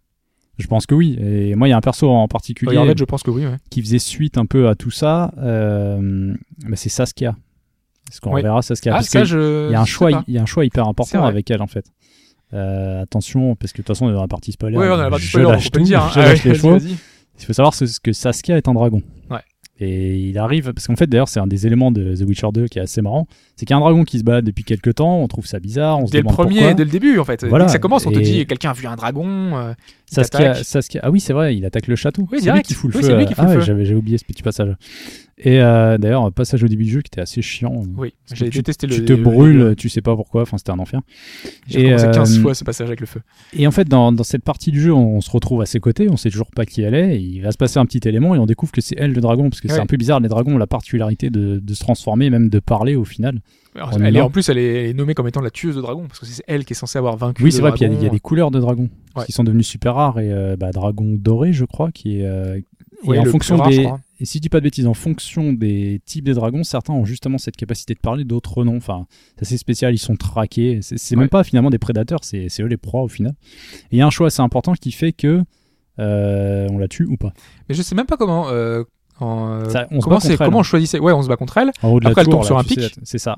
Je 0.60 0.68
pense 0.68 0.86
que 0.86 0.94
oui. 0.94 1.18
Et 1.20 1.56
moi, 1.56 1.68
il 1.68 1.72
y 1.72 1.74
a 1.74 1.78
un 1.78 1.82
perso 1.82 2.10
en 2.10 2.28
particulier 2.28 2.76
Yorvet 2.76 2.94
je 2.96 3.06
pense 3.06 3.24
que 3.24 3.32
oui. 3.32 3.46
ouais. 3.46 3.58
qui 3.72 3.82
faisait 3.82 3.98
suite 4.00 4.38
un 4.38 4.46
peu 4.46 4.68
à 4.68 4.76
tout 4.76 4.92
ça. 4.92 5.34
Euh, 5.40 6.34
bah, 6.68 6.76
c'est 6.76 6.90
Saskia. 6.90 7.36
Est-ce 8.12 8.22
qu'on 8.22 8.34
Oui. 8.34 8.42
verra 8.44 8.60
Ah 8.64 8.68
Parce 8.92 9.08
ça 9.08 9.24
je. 9.24 9.70
il 9.70 9.72
y 9.72 9.76
a 9.76 9.82
un 9.82 9.86
choix, 9.86 10.12
il 10.28 10.34
y 10.34 10.38
a 10.38 10.42
un 10.42 10.46
choix 10.46 10.66
hyper 10.66 10.88
important 10.88 11.24
avec 11.26 11.50
elle 11.52 11.62
en 11.62 11.68
fait. 11.68 11.86
Euh, 12.54 13.02
attention, 13.02 13.56
parce 13.56 13.72
que 13.72 13.78
de 13.78 13.84
toute 13.84 13.88
façon, 13.96 14.06
on 14.06 14.10
est 14.10 14.14
dans 14.14 14.22
la 14.22 14.28
partie 14.28 14.52
spoiler. 14.52 14.78
Ouais, 14.78 14.88
on 14.88 14.94
a 14.94 14.98
la 15.04 15.10
partie 15.10 15.26
je 15.26 15.30
spoiler, 15.30 15.48
on 15.48 15.52
lâche 15.52 15.72
peut 15.72 15.80
le 15.80 15.84
tout, 15.86 15.88
dire. 15.88 16.04
hein. 16.04 16.10
je 16.14 16.20
Ah 16.20 16.26
lâche 16.26 16.44
les. 16.44 16.52
Il 17.40 17.46
faut 17.46 17.54
savoir 17.54 17.74
ce- 17.74 18.00
que 18.00 18.14
Saskia 18.14 18.58
est 18.58 18.68
un 18.68 18.74
dragon. 18.74 19.02
Ouais. 19.32 19.40
Et 19.80 20.18
il 20.20 20.38
arrive, 20.38 20.72
parce 20.72 20.86
qu'en 20.86 20.96
fait, 20.96 21.08
d'ailleurs, 21.08 21.28
c'est 21.28 21.40
un 21.40 21.48
des 21.48 21.66
éléments 21.66 21.92
de 21.92 22.16
The 22.16 22.22
Witcher 22.28 22.50
2 22.54 22.68
qui 22.68 22.78
est 22.78 22.84
assez 22.84 23.02
marrant. 23.02 23.26
C'est 23.56 23.66
qu'il 23.66 23.74
y 23.74 23.74
a 23.74 23.78
un 23.78 23.80
dragon 23.80 24.04
qui 24.04 24.20
se 24.20 24.24
balade 24.24 24.46
depuis 24.46 24.64
quelques 24.64 24.94
temps, 24.96 25.18
on 25.18 25.28
trouve 25.28 25.48
ça 25.48 25.60
bizarre, 25.60 25.98
on 26.00 26.06
se 26.06 26.12
Dès 26.12 26.20
le 26.20 26.26
premier, 26.26 26.58
pourquoi. 26.60 26.74
dès 26.76 26.84
le 26.86 26.92
début 26.92 27.18
en 27.18 27.26
fait. 27.26 27.44
Voilà. 27.44 27.66
Dès 27.66 27.70
que 27.70 27.72
ça 27.72 27.80
commence, 27.80 28.06
on 28.06 28.12
te 28.12 28.20
dit 28.20 28.46
quelqu'un 28.46 28.70
a 28.70 28.74
vu 28.74 28.86
un 28.86 28.96
dragon. 28.96 29.26
euh, 29.58 29.74
Saskia. 30.14 30.54
Saskia, 30.64 31.00
ah 31.04 31.12
oui, 31.12 31.20
c'est 31.20 31.34
vrai, 31.34 31.56
il 31.56 31.66
attaque 31.66 31.88
le 31.88 31.96
château. 31.96 32.28
Oui, 32.32 32.40
c'est 32.42 32.52
lui 32.52 32.62
qui 32.62 32.74
fout 32.74 32.92
le 32.92 32.98
Oui, 32.98 33.04
feu. 33.04 33.10
c'est 33.10 33.18
lui 33.18 33.26
qui 33.26 33.34
fout 33.34 33.40
ah 33.40 33.44
le 33.46 33.50
ouais, 33.50 33.56
feu. 33.60 33.66
j'avais 33.66 33.86
j'avais 33.86 33.98
oublié 34.00 34.18
ce 34.18 34.26
petit 34.26 34.44
passage. 34.44 34.76
Et 35.38 35.60
euh, 35.62 35.98
d'ailleurs, 35.98 36.32
passage 36.32 36.64
au 36.64 36.68
début 36.68 36.84
du 36.86 36.92
jeu 36.92 37.02
qui 37.02 37.10
était 37.10 37.22
assez 37.22 37.42
chiant. 37.42 37.82
Oui, 37.98 38.14
j'ai 38.34 38.50
tu, 38.50 38.60
le. 38.60 38.64
tu 38.74 39.04
te 39.06 39.14
le- 39.14 39.22
brûles, 39.24 39.74
tu 39.78 39.90
sais 39.90 40.02
pas 40.02 40.16
pourquoi, 40.16 40.44
enfin 40.44 40.58
c'était 40.58 40.72
un 40.72 40.80
enfer. 40.80 41.02
J'ai 41.68 41.82
Et, 41.88 41.96
recommencé 41.96 42.18
15 42.20 42.38
euh, 42.38 42.42
fois 42.42 42.54
ce 42.54 42.64
passage 42.64 42.88
avec 42.88 43.00
le 43.00 43.08
feu. 43.08 43.22
Et 43.54 43.66
en 43.68 43.72
fait, 43.72 43.88
dans, 43.88 44.12
dans 44.12 44.24
cette 44.24 44.44
partie 44.44 44.72
du 44.72 44.80
jeu, 44.80 44.94
on, 44.94 45.22
se 45.22 45.32
retrouve 45.32 45.62
à 45.62 45.66
ses 45.66 45.80
côtés, 45.80 46.08
on 46.10 46.18
sait 46.18 46.30
toujours 46.30 46.52
pas 46.52 46.66
qui 46.66 46.82
elle 46.84 46.94
est, 46.96 47.22
il 47.22 47.42
va 47.42 47.52
se 47.52 47.58
passer 47.58 47.80
un 47.80 47.86
petit 47.86 48.08
élément 48.08 48.36
et 48.36 48.38
on 48.38 48.46
découvre 48.46 48.72
que 48.72 48.82
c'est 48.82 48.96
elle 48.98 49.12
le 49.14 49.22
dragon, 49.22 49.50
parce 49.50 49.60
que 49.62 49.68
c'est 49.68 49.74
Ouais. 49.76 49.80
un 49.80 49.86
peu 49.88 49.98
bizarre, 49.98 50.20
les 50.20 50.30
dragons 50.30 50.54
ont 50.54 50.58
la 50.60 50.68
particularité 50.68 51.30
de, 51.32 51.60
de 51.60 51.74
se 51.74 51.80
transformer, 51.80 52.30
même 52.30 52.50
de 52.50 52.60
parler 52.60 52.96
au 52.96 53.04
final. 53.06 53.40
Alors, 53.76 53.92
elle 54.02 54.16
est, 54.16 54.22
en 54.22 54.30
plus, 54.30 54.50
elle 54.50 54.58
est, 54.58 54.84
elle 54.84 54.90
est 54.90 54.94
nommée 54.94 55.14
comme 55.14 55.28
étant 55.28 55.42
la 55.42 55.50
tueuse 55.50 55.76
de 55.76 55.82
dragons, 55.82 56.08
parce 56.08 56.20
que 56.20 56.26
c'est 56.26 56.44
elle 56.48 56.64
qui 56.66 56.74
est 56.74 56.76
censée 56.76 56.98
avoir 57.00 57.18
vaincu. 57.18 57.44
Oui, 57.44 57.52
c'est 57.52 57.62
vrai, 57.62 57.72
puis 57.72 57.82
il 57.86 57.92
y 57.94 57.96
a- 57.98 58.08
y, 58.08 58.10
des 58.10 58.20
couleurs 58.20 58.52
de 58.52 58.60
dragons 58.60 58.90
Ouais. 59.16 59.26
qui 59.26 59.32
sont 59.32 59.44
devenues 59.44 59.64
super 59.64 59.96
rares, 59.96 60.20
et 60.20 60.32
euh, 60.32 60.56
bah, 60.58 60.72
dragon 60.72 61.16
doré, 61.20 61.54
je 61.54 61.66
crois, 61.66 61.92
qui 61.92 62.20
est... 62.20 62.26
euh, 62.26 62.58
et 62.58 62.66
Ouais, 63.08 63.20
en 63.20 63.24
le 63.26 63.32
fonction 63.32 63.58
rare, 63.58 63.70
des... 63.70 63.90
Et 64.20 64.26
si 64.26 64.38
je 64.38 64.42
dis 64.44 64.48
pas 64.50 64.60
de 64.60 64.64
bêtises, 64.64 64.88
en 64.88 64.94
fonction 64.94 65.52
des 65.52 66.00
types 66.06 66.24
des 66.24 66.34
dragons, 66.34 66.64
certains 66.64 66.94
ont 66.94 67.04
justement 67.04 67.38
cette 67.38 67.58
capacité 67.58 67.94
de 67.94 68.00
parler, 68.00 68.24
d'autres 68.24 68.64
non. 68.64 68.78
Enfin, 68.78 69.08
c'est 69.36 69.42
assez 69.48 69.58
spécial, 69.58 69.94
ils 69.94 69.98
sont 69.98 70.16
traqués. 70.16 70.80
C'est 70.82 71.16
Ouais. 71.16 71.20
même 71.20 71.30
pas 71.30 71.44
finalement 71.44 71.70
des 71.70 71.80
prédateurs, 71.80 72.20
c'est 72.24 72.48
c'est 72.48 72.64
eux 72.64 72.68
les 72.68 72.78
proies 72.78 73.02
au 73.02 73.10
final. 73.10 73.34
Et 73.92 73.98
il 73.98 73.98
y 73.98 74.02
a 74.02 74.08
un 74.08 74.10
choix 74.10 74.28
assez 74.28 74.42
important 74.42 74.74
qui 74.76 74.94
fait 74.94 75.12
que 75.12 75.44
euh, 76.00 76.68
on 76.72 76.78
la 76.78 76.88
tue 76.88 77.06
ou 77.06 77.18
pas. 77.18 77.34
Mais 77.68 77.76
je 77.76 77.82
sais 77.82 77.96
même 77.96 78.06
pas 78.06 78.16
comment. 78.16 78.48
euh, 78.50 78.84
en, 79.20 79.70
Ça, 79.70 79.88
on 79.92 80.00
se 80.00 80.04
comment 80.04 80.16
bat 80.18 80.22
contre 80.22 80.32
elle. 80.32 80.38
comment 80.38 80.60
on 80.60 80.64
choisissait? 80.64 81.00
Ouais, 81.00 81.14
on 81.14 81.22
se 81.22 81.28
bat 81.28 81.36
contre 81.38 81.58
elle. 81.58 81.72
En 81.82 81.90
haut 81.90 82.00
de 82.00 82.08
Après, 82.08 82.22
la 82.22 82.26
elle 82.26 82.30
tour, 82.32 82.40
tombe 82.42 82.46
sur 82.46 82.58
un 82.58 82.64
pic. 82.64 82.80
C'est 83.04 83.18
ça. 83.18 83.38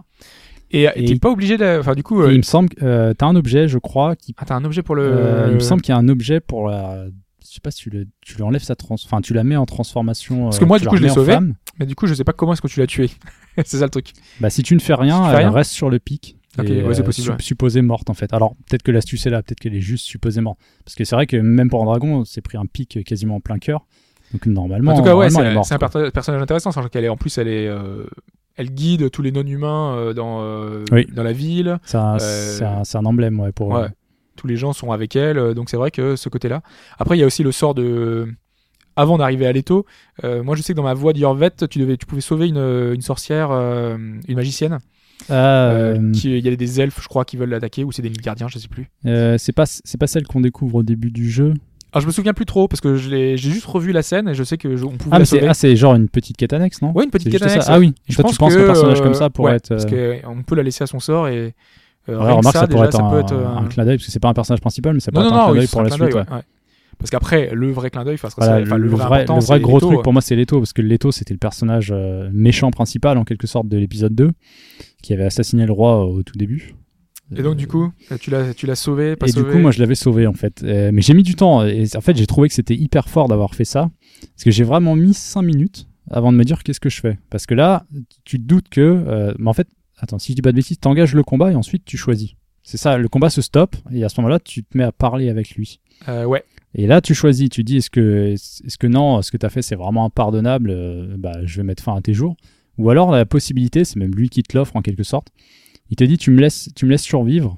Et 0.71 0.87
Et- 0.95 1.05
t'es 1.05 1.15
pas 1.19 1.29
obligé 1.29 1.57
de. 1.57 1.79
Enfin, 1.79 1.93
du 1.93 2.03
coup. 2.03 2.21
Et 2.23 2.25
euh, 2.25 2.31
il 2.33 2.37
me 2.37 2.43
semble 2.43 2.69
que 2.69 2.83
euh, 2.83 3.13
t'as 3.13 3.27
un 3.27 3.35
objet, 3.35 3.67
je 3.67 3.77
crois, 3.77 4.15
qui. 4.15 4.33
Ah, 4.37 4.45
t'as 4.45 4.55
un 4.55 4.65
objet 4.65 4.81
pour 4.81 4.95
le. 4.95 5.03
euh, 5.03 5.47
il 5.49 5.55
me 5.55 5.59
semble 5.59 5.81
qu'il 5.81 5.93
y 5.93 5.95
a 5.95 5.99
un 5.99 6.07
objet 6.09 6.39
pour 6.39 6.67
la. 6.69 7.05
Je 7.47 7.53
sais 7.53 7.59
pas 7.61 7.69
si 7.71 7.83
tu, 7.83 7.89
le, 7.91 8.07
tu 8.21 8.35
lui 8.35 8.43
enlèves 8.43 8.63
sa 8.63 8.75
trans. 8.75 8.95
Enfin, 8.95 9.21
tu 9.21 9.33
la 9.33 9.43
mets 9.43 9.55
en 9.55 9.65
transformation. 9.67 10.45
Parce 10.45 10.57
que 10.59 10.63
euh, 10.63 10.67
moi, 10.67 10.79
du 10.79 10.87
coup, 10.87 10.97
je 10.97 11.01
l'ai 11.03 11.09
remets 11.09 11.19
en 11.19 11.23
sauvé. 11.23 11.33
femme. 11.33 11.53
Mais 11.79 11.85
du 11.85 11.93
coup, 11.95 12.07
je 12.07 12.13
sais 12.15 12.23
pas 12.23 12.33
comment 12.33 12.53
est-ce 12.53 12.61
que 12.61 12.67
tu 12.67 12.79
l'as 12.79 12.87
tué. 12.87 13.09
c'est 13.63 13.77
ça 13.77 13.83
le 13.85 13.89
truc. 13.91 14.11
Bah, 14.41 14.49
si 14.49 14.63
tu 14.63 14.73
ne 14.73 14.79
fais 14.79 14.95
rien, 14.95 15.23
Si 15.23 15.29
elle 15.29 15.35
rien 15.37 15.51
reste 15.51 15.71
sur 15.71 15.89
le 15.89 15.99
pic. 15.99 16.37
Ok, 16.57 16.67
ouais, 16.69 16.93
c'est 16.93 17.01
euh, 17.01 17.03
possible, 17.03 17.29
ouais. 17.31 17.35
supposée 17.41 17.81
morte 17.81 18.09
en 18.09 18.13
fait. 18.13 18.33
Alors 18.33 18.55
peut-être 18.69 18.81
que 18.81 18.91
l'astuce 18.91 19.25
est 19.25 19.29
là, 19.29 19.43
peut-être 19.43 19.59
qu'elle 19.59 19.75
est 19.75 19.81
juste 19.81 20.05
supposée 20.05 20.39
morte. 20.39 20.57
Parce 20.85 20.95
que 20.95 21.03
c'est 21.03 21.13
vrai 21.15 21.27
que 21.27 21.35
même 21.35 21.69
pour 21.69 21.81
un 21.81 21.85
dragon, 21.85 22.23
c'est 22.23 22.39
pris 22.39 22.57
un 22.57 22.65
pic 22.65 23.03
quasiment 23.05 23.35
en 23.35 23.39
plein 23.41 23.59
cœur. 23.59 23.85
Donc 24.35 24.45
normalement, 24.47 24.93
en 24.93 24.97
tout 24.97 25.03
cas, 25.03 25.15
ouais, 25.15 25.29
c'est 25.29 25.73
un 25.73 26.09
personnage 26.11 26.41
intéressant, 26.41 26.71
sachant 26.71 26.89
qu'elle 26.89 27.05
est 27.05 27.09
en 27.09 27.17
plus, 27.17 27.37
elle 27.37 27.47
est. 27.47 27.67
euh, 27.67 28.05
Elle 28.57 28.69
guide 28.71 29.11
tous 29.11 29.21
les 29.21 29.31
non-humains 29.33 29.95
euh, 29.95 30.13
dans, 30.13 30.39
euh, 30.41 30.83
Oui. 30.91 31.05
dans 31.13 31.23
la 31.23 31.33
ville. 31.33 31.77
C'est 31.83 31.97
un, 31.97 32.17
Euh, 32.21 32.83
emblème 33.03 33.39
ouais, 33.39 33.51
pour. 33.51 33.69
Ouais. 33.69 33.87
Tous 34.37 34.47
les 34.47 34.55
gens 34.57 34.71
sont 34.73 34.91
avec 34.91 35.15
elle, 35.15 35.53
donc 35.53 35.69
c'est 35.69 35.77
vrai 35.77 35.91
que 35.91 36.15
ce 36.15 36.29
côté-là. 36.29 36.61
Après, 36.99 37.17
il 37.17 37.19
y 37.19 37.23
a 37.23 37.25
aussi 37.25 37.43
le 37.43 37.51
sort 37.51 37.73
de. 37.73 38.27
Avant 38.97 39.17
d'arriver 39.17 39.45
à 39.45 39.51
l'étau, 39.51 39.85
moi 40.23 40.55
je 40.55 40.61
sais 40.61 40.71
que 40.73 40.77
dans 40.77 40.83
ma 40.83 40.93
voie 40.93 41.11
d'Yorvet, 41.13 41.51
tu, 41.69 41.79
devais, 41.79 41.97
tu 41.97 42.05
pouvais 42.05 42.21
sauver 42.21 42.47
une, 42.47 42.57
une 42.93 43.01
sorcière, 43.01 43.51
une 43.51 44.35
magicienne. 44.35 44.79
Qui- 46.13 46.37
Il 46.37 46.45
y 46.45 46.49
a 46.49 46.55
des 46.55 46.81
elfes, 46.81 47.01
je 47.01 47.07
crois, 47.07 47.25
qui 47.25 47.35
veulent 47.37 47.49
l'attaquer, 47.49 47.83
ou 47.83 47.91
c'est 47.91 48.01
des 48.01 48.09
gardiens, 48.09 48.47
je 48.47 48.57
sais 48.59 48.67
plus. 48.67 48.89
c'est 49.37 49.53
pas 49.53 49.65
c'est 49.65 49.97
pas 49.97 50.07
celle 50.07 50.25
qu'on 50.27 50.41
découvre 50.41 50.75
au 50.75 50.83
début 50.83 51.11
du 51.11 51.29
jeu. 51.29 51.53
Alors 51.95 52.01
je 52.01 52.07
me 52.07 52.11
souviens 52.11 52.33
plus 52.33 52.45
trop, 52.45 52.67
parce 52.67 52.81
que 52.81 52.97
je 52.97 53.09
l'ai- 53.09 53.37
j'ai 53.37 53.49
juste 53.51 53.65
revu 53.65 53.93
la 53.93 54.01
scène 54.03 54.27
et 54.27 54.33
je 54.35 54.43
sais 54.43 54.57
que 54.57 54.75
je- 54.75 54.83
on 54.83 54.97
pouvait 54.97 55.15
Ah 55.15 55.23
c'est 55.23 55.47
ah, 55.47 55.53
c'est 55.53 55.75
genre 55.77 55.95
une 55.95 56.09
petite 56.09 56.35
quête 56.35 56.51
annexe 56.51 56.81
non? 56.81 56.91
Ouais, 56.91 57.05
une 57.05 57.09
petite 57.09 57.31
quête 57.31 57.41
annexe. 57.41 57.65
Ah 57.69 57.79
oui. 57.79 57.93
Je 58.09 58.15
Toi, 58.15 58.23
pense 58.23 58.33
tu 58.33 58.37
penses 58.37 58.53
que, 58.53 58.59
qu'un 58.59 58.65
personnage 58.67 58.99
euh, 58.99 59.03
comme 59.03 59.13
ça 59.13 59.29
pourrait 59.29 59.51
ouais, 59.51 59.57
être. 59.57 59.69
Parce 59.69 59.85
euh, 59.93 60.19
qu'on 60.19 60.43
peut 60.43 60.55
la 60.55 60.63
laisser 60.63 60.83
à 60.83 60.87
son 60.87 60.99
sort 60.99 61.29
et. 61.29 61.55
euh, 62.09 62.17
ouais, 62.19 62.31
remarque, 62.33 62.53
ça, 62.53 62.61
ça, 62.61 62.67
pourrait 62.67 62.87
déjà, 62.87 62.89
être 62.89 62.97
ça 62.97 63.03
un, 63.05 63.09
peut 63.11 63.19
être 63.19 63.31
euh, 63.33 63.47
un 63.47 63.65
clin 63.67 63.85
d'œil 63.85 63.95
parce 63.95 64.05
que 64.07 64.11
c'est 64.11 64.19
pas 64.19 64.27
un 64.27 64.33
personnage 64.33 64.59
principal, 64.59 64.93
mais 64.93 64.99
ça 64.99 65.11
peut 65.13 65.19
Non, 65.19 65.25
être 65.25 65.31
non, 65.31 65.37
un 65.37 65.43
clin 65.45 65.51
oui, 65.53 65.57
d'œil 65.59 65.67
c'est 65.67 65.71
pour 65.71 65.81
un 65.81 65.83
la 65.85 65.89
suite. 65.91 66.15
ouais. 66.15 66.41
Parce 66.97 67.11
qu'après, 67.11 67.49
le 67.53 67.71
vrai 67.71 67.89
clin 67.89 68.03
d'œil, 68.03 68.17
Voilà, 68.37 68.59
le, 68.59 68.77
le 68.77 68.87
vrai 68.89 69.25
le 69.25 69.39
vrai 69.39 69.59
gros 69.61 69.77
Leto, 69.77 69.87
truc 69.87 70.01
pour 70.03 70.11
moi 70.13 70.21
c'est 70.21 70.35
Leto 70.35 70.59
parce 70.59 70.71
que 70.73 70.81
Leto 70.81 71.11
c'était 71.11 71.33
le 71.33 71.39
personnage 71.39 71.91
euh, 71.93 72.29
méchant 72.33 72.71
principal 72.71 73.17
en 73.17 73.23
quelque 73.23 73.47
sorte 73.47 73.67
de 73.69 73.77
l'épisode 73.77 74.15
2 74.15 74.31
qui 75.01 75.13
avait 75.13 75.25
assassiné 75.25 75.65
le 75.65 75.71
roi 75.73 76.05
au 76.05 76.23
tout 76.23 76.37
début. 76.37 76.73
Et 77.35 77.41
donc, 77.41 77.55
du 77.55 77.67
coup, 77.67 77.91
tu 78.19 78.29
l'as, 78.29 78.53
tu 78.53 78.67
l'as 78.67 78.75
sauvé, 78.75 79.15
pas 79.15 79.27
et 79.27 79.31
sauvé 79.31 79.45
du 79.47 79.51
coup, 79.53 79.57
moi, 79.59 79.71
je 79.71 79.79
l'avais 79.79 79.95
sauvé 79.95 80.27
en 80.27 80.33
fait. 80.33 80.61
Euh, 80.63 80.91
mais 80.93 81.01
j'ai 81.01 81.13
mis 81.13 81.23
du 81.23 81.35
temps. 81.35 81.65
Et 81.65 81.85
en 81.95 82.01
fait, 82.01 82.15
j'ai 82.15 82.27
trouvé 82.27 82.47
que 82.47 82.53
c'était 82.53 82.75
hyper 82.75 83.09
fort 83.09 83.27
d'avoir 83.27 83.55
fait 83.55 83.65
ça. 83.65 83.89
Parce 84.21 84.43
que 84.43 84.51
j'ai 84.51 84.63
vraiment 84.63 84.95
mis 84.95 85.13
5 85.13 85.41
minutes 85.41 85.87
avant 86.11 86.31
de 86.31 86.37
me 86.37 86.43
dire 86.43 86.63
qu'est-ce 86.63 86.79
que 86.79 86.89
je 86.89 86.99
fais? 87.01 87.17
Parce 87.29 87.45
que 87.45 87.55
là, 87.55 87.85
tu 88.25 88.37
te 88.37 88.43
doutes 88.43 88.69
que. 88.69 88.81
euh, 88.81 89.33
mais 89.39 89.49
en 89.49 89.53
fait, 89.53 89.67
attends, 89.97 90.19
si 90.19 90.33
je 90.33 90.35
dis 90.35 90.41
pas 90.41 90.51
de 90.51 90.57
bêtises, 90.57 90.79
t'engages 90.79 91.15
le 91.15 91.23
combat 91.23 91.51
et 91.51 91.55
ensuite 91.55 91.83
tu 91.85 91.97
choisis. 91.97 92.31
C'est 92.63 92.77
ça, 92.77 92.97
le 92.97 93.07
combat 93.07 93.29
se 93.29 93.41
stoppe. 93.41 93.75
Et 93.91 94.03
à 94.03 94.09
ce 94.09 94.19
moment-là, 94.21 94.39
tu 94.39 94.63
te 94.63 94.77
mets 94.77 94.83
à 94.83 94.91
parler 94.91 95.29
avec 95.29 95.51
lui. 95.51 95.79
Euh, 96.09 96.25
ouais. 96.25 96.43
Et 96.73 96.87
là, 96.87 96.99
tu 97.01 97.13
choisis, 97.13 97.49
tu 97.49 97.63
dis 97.63 97.77
est-ce 97.77 97.89
que, 97.89 98.33
est-ce 98.33 98.77
que 98.77 98.87
non, 98.87 99.21
ce 99.21 99.31
que 99.31 99.37
tu 99.37 99.45
as 99.45 99.49
fait 99.49 99.61
c'est 99.61 99.75
vraiment 99.75 100.05
impardonnable, 100.05 100.69
euh, 100.71 101.15
bah, 101.17 101.33
je 101.45 101.57
vais 101.57 101.63
mettre 101.63 101.83
fin 101.83 101.95
à 101.95 102.01
tes 102.01 102.13
jours. 102.13 102.35
Ou 102.77 102.89
alors 102.89 103.11
la 103.11 103.25
possibilité, 103.25 103.85
c'est 103.85 103.97
même 103.97 104.13
lui 104.13 104.29
qui 104.29 104.43
te 104.43 104.57
l'offre 104.57 104.75
en 104.75 104.81
quelque 104.81 105.03
sorte. 105.03 105.29
Il 105.89 105.95
te 105.95 106.03
dit 106.03 106.17
tu 106.17 106.31
me 106.31 106.41
laisses, 106.41 106.69
tu 106.75 106.85
me 106.85 106.91
laisses 106.91 107.03
survivre, 107.03 107.57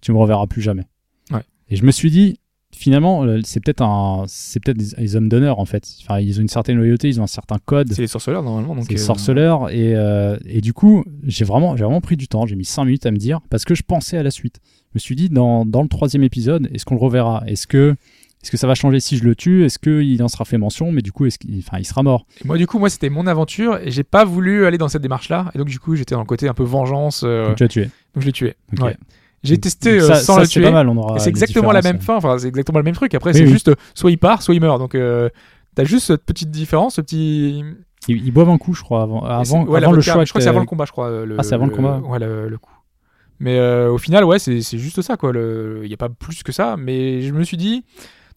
tu 0.00 0.12
me 0.12 0.18
reverras 0.18 0.46
plus 0.46 0.62
jamais. 0.62 0.84
Ouais. 1.30 1.42
Et 1.68 1.76
je 1.76 1.84
me 1.84 1.90
suis 1.90 2.10
dit 2.10 2.38
finalement 2.72 3.24
euh, 3.24 3.40
c'est 3.44 3.60
peut-être 3.60 3.82
un, 3.82 4.24
c'est 4.28 4.60
peut-être 4.60 4.78
des, 4.78 4.96
des 4.96 5.16
hommes 5.16 5.28
d'honneur 5.28 5.58
en 5.58 5.64
fait. 5.64 5.88
Enfin 6.02 6.20
ils 6.20 6.38
ont 6.38 6.42
une 6.42 6.48
certaine 6.48 6.76
loyauté, 6.76 7.08
ils 7.08 7.20
ont 7.20 7.24
un 7.24 7.28
certain 7.28 7.58
code. 7.64 7.92
C'est 7.92 8.02
les 8.02 8.08
sorceleurs 8.08 8.42
normalement. 8.42 8.74
Donc 8.74 8.86
C'est 8.88 8.94
euh, 8.94 8.98
sorceleur 8.98 9.70
et, 9.70 9.94
euh, 9.94 10.36
et 10.46 10.60
du 10.60 10.72
coup 10.72 11.04
j'ai 11.24 11.44
vraiment 11.44 11.76
j'ai 11.76 11.84
vraiment 11.84 12.00
pris 12.00 12.16
du 12.16 12.28
temps 12.28 12.46
j'ai 12.46 12.56
mis 12.56 12.64
5 12.64 12.84
minutes 12.84 13.06
à 13.06 13.10
me 13.10 13.16
dire 13.16 13.40
parce 13.50 13.64
que 13.64 13.74
je 13.74 13.82
pensais 13.82 14.16
à 14.16 14.22
la 14.22 14.30
suite 14.30 14.60
je 14.64 14.90
me 14.94 14.98
suis 15.00 15.16
dit 15.16 15.28
dans, 15.28 15.64
dans 15.64 15.82
le 15.82 15.88
troisième 15.88 16.22
épisode 16.24 16.68
est-ce 16.72 16.84
qu'on 16.84 16.96
le 16.96 17.00
reverra? 17.00 17.42
Est-ce 17.46 17.66
que 17.66 17.96
est-ce 18.42 18.50
que 18.50 18.56
ça 18.56 18.66
va 18.66 18.74
changer 18.74 19.00
si 19.00 19.16
je 19.18 19.24
le 19.24 19.34
tue? 19.34 19.64
Est-ce 19.64 19.78
qu'il 19.78 20.22
en 20.22 20.28
sera 20.28 20.44
fait 20.44 20.56
mention? 20.58 20.92
Mais 20.92 21.02
du 21.02 21.12
coup 21.12 21.26
est-ce 21.26 21.38
qu'il 21.38 21.58
enfin 21.58 21.78
il 21.78 21.84
sera 21.84 22.02
mort 22.02 22.24
Et 22.42 22.46
moi, 22.46 22.56
du 22.56 22.66
coup, 22.66 22.78
moi, 22.78 22.88
c'était 22.88 23.10
mon 23.10 23.26
aventure 23.26 23.78
et 23.78 23.90
j'ai 23.90 24.02
pas 24.04 24.24
voulu 24.24 24.64
aller 24.66 24.78
dans 24.78 24.88
cette 24.88 25.02
démarche-là. 25.02 25.50
Et 25.54 25.58
donc, 25.58 25.68
du 25.68 25.78
coup, 25.78 25.94
j'étais 25.96 26.14
dans 26.14 26.20
le 26.22 26.26
côté 26.26 26.48
un 26.48 26.54
peu 26.54 26.62
vengeance. 26.64 27.22
euh, 27.24 27.48
donc 27.48 27.56
tu 27.56 27.64
as 27.64 27.68
tué 27.68 27.82
donc, 28.14 28.22
je 28.22 28.26
l'ai 28.26 28.32
tué. 28.32 28.54
Ouais. 28.80 28.96
J'ai 29.42 29.56
testé 29.58 29.98
donc 29.98 30.02
euh, 30.02 30.14
ça, 30.14 30.16
sans 30.16 30.34
ça, 30.34 30.40
le 30.40 30.46
c'est 30.46 30.52
tuer. 30.52 30.62
pas 30.62 30.70
mal 30.70 30.88
on 30.88 30.96
aura 30.96 31.16
Et 31.16 31.18
c'est 31.20 31.28
exactement 31.30 31.72
la 31.72 31.82
même 31.82 32.00
fin. 32.00 32.16
Enfin, 32.16 32.38
c'est 32.38 32.48
exactement 32.48 32.78
le 32.78 32.84
même 32.84 32.94
truc. 32.94 33.14
Après, 33.14 33.30
Oui, 33.32 33.38
c'est 33.38 33.44
oui. 33.44 33.50
juste 33.52 33.68
euh, 33.68 33.74
soit 33.94 34.10
il 34.10 34.18
part, 34.18 34.42
soit 34.42 34.54
il 34.54 34.60
meurt. 34.60 34.78
Donc, 34.78 34.94
euh, 34.94 35.28
t'as 35.74 35.84
juste 35.84 36.06
cette 36.08 36.24
petite 36.24 36.50
différence, 36.50 36.94
ce 36.96 37.00
petit. 37.02 37.62
ils, 38.08 38.16
ils 38.26 38.30
boivent 38.32 38.50
un 38.50 38.58
coup 38.58 38.74
je 38.74 38.82
crois 38.82 39.02
avant 39.02 39.20
Et 39.40 39.44
c'est- 39.44 39.54
avant, 39.54 39.64
ouais, 39.66 39.80
la 39.80 39.86
avant 39.86 39.94
le 39.96 40.02
choix 40.02 40.24
Je 40.24 40.30
crois 40.30 40.40
que 40.40 40.42
c'est 40.42 40.48
avant 40.50 40.60
le 40.60 40.66
combat, 40.66 40.84
je 40.86 40.92
crois. 40.92 41.24
Le, 41.24 41.36
Ah, 41.38 41.42
c'est 41.42 41.54
avant 41.54 41.66
le 41.66 41.72
combat. 41.74 41.98
Ouais, 41.98 42.18
le, 42.18 42.48
le 42.48 42.58
coup. 42.58 42.72
Mais 43.38 43.58
euh, 43.58 43.90
au 43.90 43.96
final, 43.98 44.24
ouais, 44.24 44.38
c'est 44.38 44.60
c'est 44.60 44.76
juste 44.78 45.00
ça, 45.02 45.16
quoi. 45.16 45.32
Il 45.34 45.86
n'y 45.88 45.94
a 45.94 45.96
pas 45.98 46.08
plus 46.10 46.42
que 46.42 46.52
ça. 46.52 46.76
Mais 46.78 47.22
je 47.22 47.32
me 47.32 47.42
suis 47.44 47.56
dit, 47.56 47.84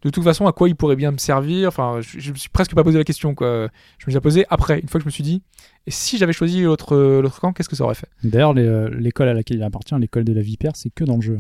de 0.03 0.09
toute 0.09 0.23
façon, 0.23 0.45
à 0.47 0.51
quoi 0.51 0.67
il 0.69 0.75
pourrait 0.75 0.95
bien 0.95 1.11
me 1.11 1.17
servir 1.17 1.67
Enfin, 1.67 1.99
je, 2.01 2.19
je 2.19 2.31
me 2.31 2.35
suis 2.35 2.49
presque 2.49 2.75
pas 2.75 2.83
posé 2.83 2.97
la 2.97 3.03
question, 3.03 3.35
quoi. 3.35 3.69
Je 3.97 4.05
me 4.07 4.11
suis 4.11 4.19
posé 4.19 4.45
après, 4.49 4.79
une 4.79 4.87
fois 4.87 4.99
que 4.99 5.03
je 5.03 5.07
me 5.07 5.11
suis 5.11 5.23
dit, 5.23 5.41
et 5.87 5.91
si 5.91 6.17
j'avais 6.17 6.33
choisi 6.33 6.61
l'autre 6.63 6.95
l'autre 7.21 7.39
camp, 7.39 7.53
qu'est-ce 7.53 7.69
que 7.69 7.75
ça 7.75 7.83
aurait 7.83 7.95
fait? 7.95 8.09
D'ailleurs, 8.23 8.53
euh, 8.57 8.89
l'école 8.97 9.27
à 9.29 9.33
laquelle 9.33 9.57
il 9.57 9.63
appartient, 9.63 9.95
l'école 9.99 10.23
de 10.23 10.33
la 10.33 10.41
Vipère, 10.41 10.75
c'est 10.75 10.89
que 10.89 11.03
dans 11.03 11.15
le 11.15 11.21
jeu. 11.21 11.39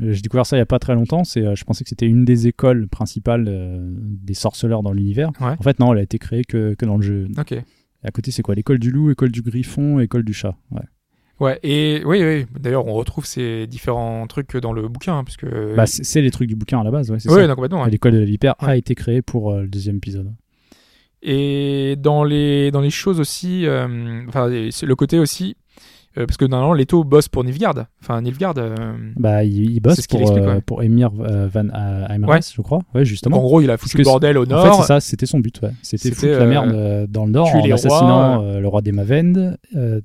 Euh, 0.00 0.12
J'ai 0.12 0.22
découvert 0.22 0.46
ça 0.46 0.56
il 0.56 0.60
y 0.60 0.62
a 0.62 0.66
pas 0.66 0.78
très 0.78 0.94
longtemps. 0.94 1.24
C'est, 1.24 1.44
euh, 1.44 1.54
je 1.54 1.64
pensais 1.64 1.84
que 1.84 1.90
c'était 1.90 2.06
une 2.06 2.24
des 2.24 2.46
écoles 2.46 2.88
principales 2.88 3.46
euh, 3.48 3.78
des 3.82 4.34
sorceleurs 4.34 4.82
dans 4.82 4.92
l'univers. 4.92 5.30
Ouais. 5.40 5.54
En 5.58 5.62
fait, 5.62 5.78
non, 5.78 5.92
elle 5.92 5.98
a 5.98 6.02
été 6.02 6.18
créée 6.18 6.44
que, 6.44 6.74
que 6.74 6.86
dans 6.86 6.96
le 6.96 7.02
jeu. 7.02 7.28
Ok. 7.38 7.52
Et 7.52 7.64
à 8.02 8.10
côté, 8.10 8.30
c'est 8.30 8.42
quoi? 8.42 8.54
L'école 8.54 8.78
du 8.78 8.90
loup, 8.90 9.10
école 9.10 9.30
du 9.30 9.42
griffon, 9.42 10.00
école 10.00 10.22
du 10.24 10.32
chat. 10.32 10.56
Ouais. 10.70 10.80
Ouais, 11.40 11.58
et 11.62 12.02
oui, 12.04 12.22
oui. 12.22 12.46
D'ailleurs, 12.58 12.86
on 12.86 12.92
retrouve 12.92 13.24
ces 13.24 13.66
différents 13.66 14.26
trucs 14.26 14.56
dans 14.58 14.74
le 14.74 14.86
bouquin, 14.88 15.18
hein, 15.18 15.24
puisque. 15.24 15.46
Bah, 15.74 15.86
c'est, 15.86 16.20
les 16.20 16.30
trucs 16.30 16.48
du 16.48 16.54
bouquin 16.54 16.80
à 16.80 16.84
la 16.84 16.90
base. 16.90 17.10
Ouais, 17.10 17.18
ça. 17.18 17.46
non, 17.46 17.54
complètement. 17.54 17.82
ouais. 17.82 17.90
L'école 17.90 18.12
de 18.12 18.18
la 18.18 18.26
Vipère 18.26 18.54
a 18.58 18.76
été 18.76 18.94
créée 18.94 19.22
pour 19.22 19.52
euh, 19.52 19.62
le 19.62 19.68
deuxième 19.68 19.96
épisode. 19.96 20.32
Et 21.22 21.96
dans 21.98 22.24
les, 22.24 22.70
dans 22.70 22.80
les 22.80 22.90
choses 22.90 23.20
aussi, 23.20 23.66
euh, 23.66 24.22
enfin, 24.28 24.48
le 24.48 24.94
côté 24.94 25.18
aussi, 25.18 25.56
euh, 26.18 26.26
parce 26.26 26.36
que 26.36 26.44
normalement, 26.44 26.74
Leto 26.74 27.04
bosse 27.04 27.28
pour 27.28 27.44
Nilfgaard. 27.44 27.86
Enfin, 28.02 28.20
Nilfgaard, 28.22 28.54
euh, 28.58 28.74
Bah, 29.16 29.44
il, 29.44 29.70
il 29.70 29.80
bosse 29.80 30.06
pour, 30.06 30.20
explique, 30.20 30.42
euh, 30.42 30.54
ouais. 30.56 30.60
pour 30.60 30.82
Emir 30.82 31.10
Van 31.12 31.68
Heimers, 32.08 32.28
Ouais. 32.28 32.40
je 32.54 32.60
crois. 32.62 32.80
Ouais, 32.94 33.04
justement. 33.04 33.38
en 33.38 33.42
gros, 33.42 33.60
il 33.60 33.70
a 33.70 33.76
foutu 33.76 33.98
le 33.98 34.04
bordel 34.04 34.36
au 34.38 34.42
En 34.42 34.46
fait, 34.46 34.52
nord. 34.52 34.80
c'est 34.82 34.86
ça, 34.88 35.00
c'était 35.00 35.26
son 35.26 35.38
but. 35.38 35.60
Ouais. 35.62 35.70
C'était 35.82 36.08
C'était, 36.10 36.16
foutre 36.32 36.38
la 36.40 36.46
merde 36.46 37.06
dans 37.10 37.26
le 37.26 37.32
nord 37.32 37.48
en 37.54 37.70
assassinant 37.72 38.40
rois, 38.40 38.60
le 38.60 38.68
roi 38.68 38.82
des 38.82 38.92
Mavend. 38.92 39.54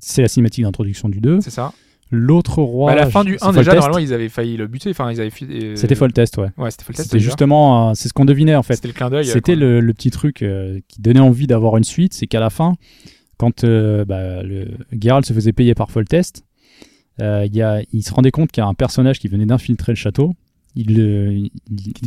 C'est 0.00 0.22
la 0.22 0.28
cinématique 0.28 0.64
d'introduction 0.64 1.08
du 1.08 1.20
2. 1.20 1.40
c'est 1.40 1.50
ça. 1.50 1.72
L'autre 2.12 2.62
roi. 2.62 2.92
Bah, 2.94 3.00
à 3.00 3.04
la 3.04 3.10
fin 3.10 3.24
du 3.24 3.36
c'est 3.36 3.44
1, 3.44 3.52
déjà, 3.52 3.74
normalement, 3.74 3.98
ils 3.98 4.14
avaient 4.14 4.28
failli 4.28 4.56
le 4.56 4.68
buter. 4.68 4.90
Enfin, 4.90 5.10
ils 5.10 5.20
avaient. 5.20 5.32
euh, 5.42 5.74
C'était 5.74 5.96
Foltest, 5.96 6.36
ouais. 6.38 6.50
Ouais, 6.56 6.70
c'était 6.70 6.84
Foltest. 6.84 7.08
C'était 7.08 7.16
déjà. 7.18 7.24
justement, 7.30 7.90
euh, 7.90 7.92
c'est 7.96 8.08
ce 8.08 8.12
qu'on 8.14 8.24
devinait 8.24 8.54
en 8.54 8.62
fait. 8.62 8.76
C'était 8.76 8.86
le 8.86 8.94
clin 8.94 9.10
d'œil. 9.10 9.24
C'était 9.24 9.56
le, 9.56 9.80
le 9.80 9.92
petit 9.92 10.12
truc 10.12 10.42
euh, 10.42 10.78
qui 10.86 11.00
donnait 11.00 11.18
envie 11.18 11.48
d'avoir 11.48 11.76
une 11.76 11.82
suite, 11.82 12.14
c'est 12.14 12.28
qu'à 12.28 12.38
la 12.38 12.48
fin, 12.48 12.74
quand 13.38 13.64
euh, 13.64 14.04
bah, 14.04 14.42
le, 14.42 14.68
Geralt 14.98 15.26
se 15.26 15.32
faisait 15.32 15.52
payer 15.52 15.74
par 15.74 15.90
Foltest, 15.90 16.44
euh, 17.20 17.46
il 17.46 17.54
y 17.54 17.62
a, 17.62 17.82
il 17.92 18.02
se 18.02 18.12
rendait 18.12 18.30
compte 18.30 18.50
qu'il 18.50 18.62
y 18.62 18.64
a 18.64 18.68
un 18.68 18.74
personnage 18.74 19.18
qui 19.18 19.28
venait 19.28 19.46
d'infiltrer 19.46 19.92
le 19.92 19.96
château. 19.96 20.34
Il, 20.74 20.90
il 20.90 21.50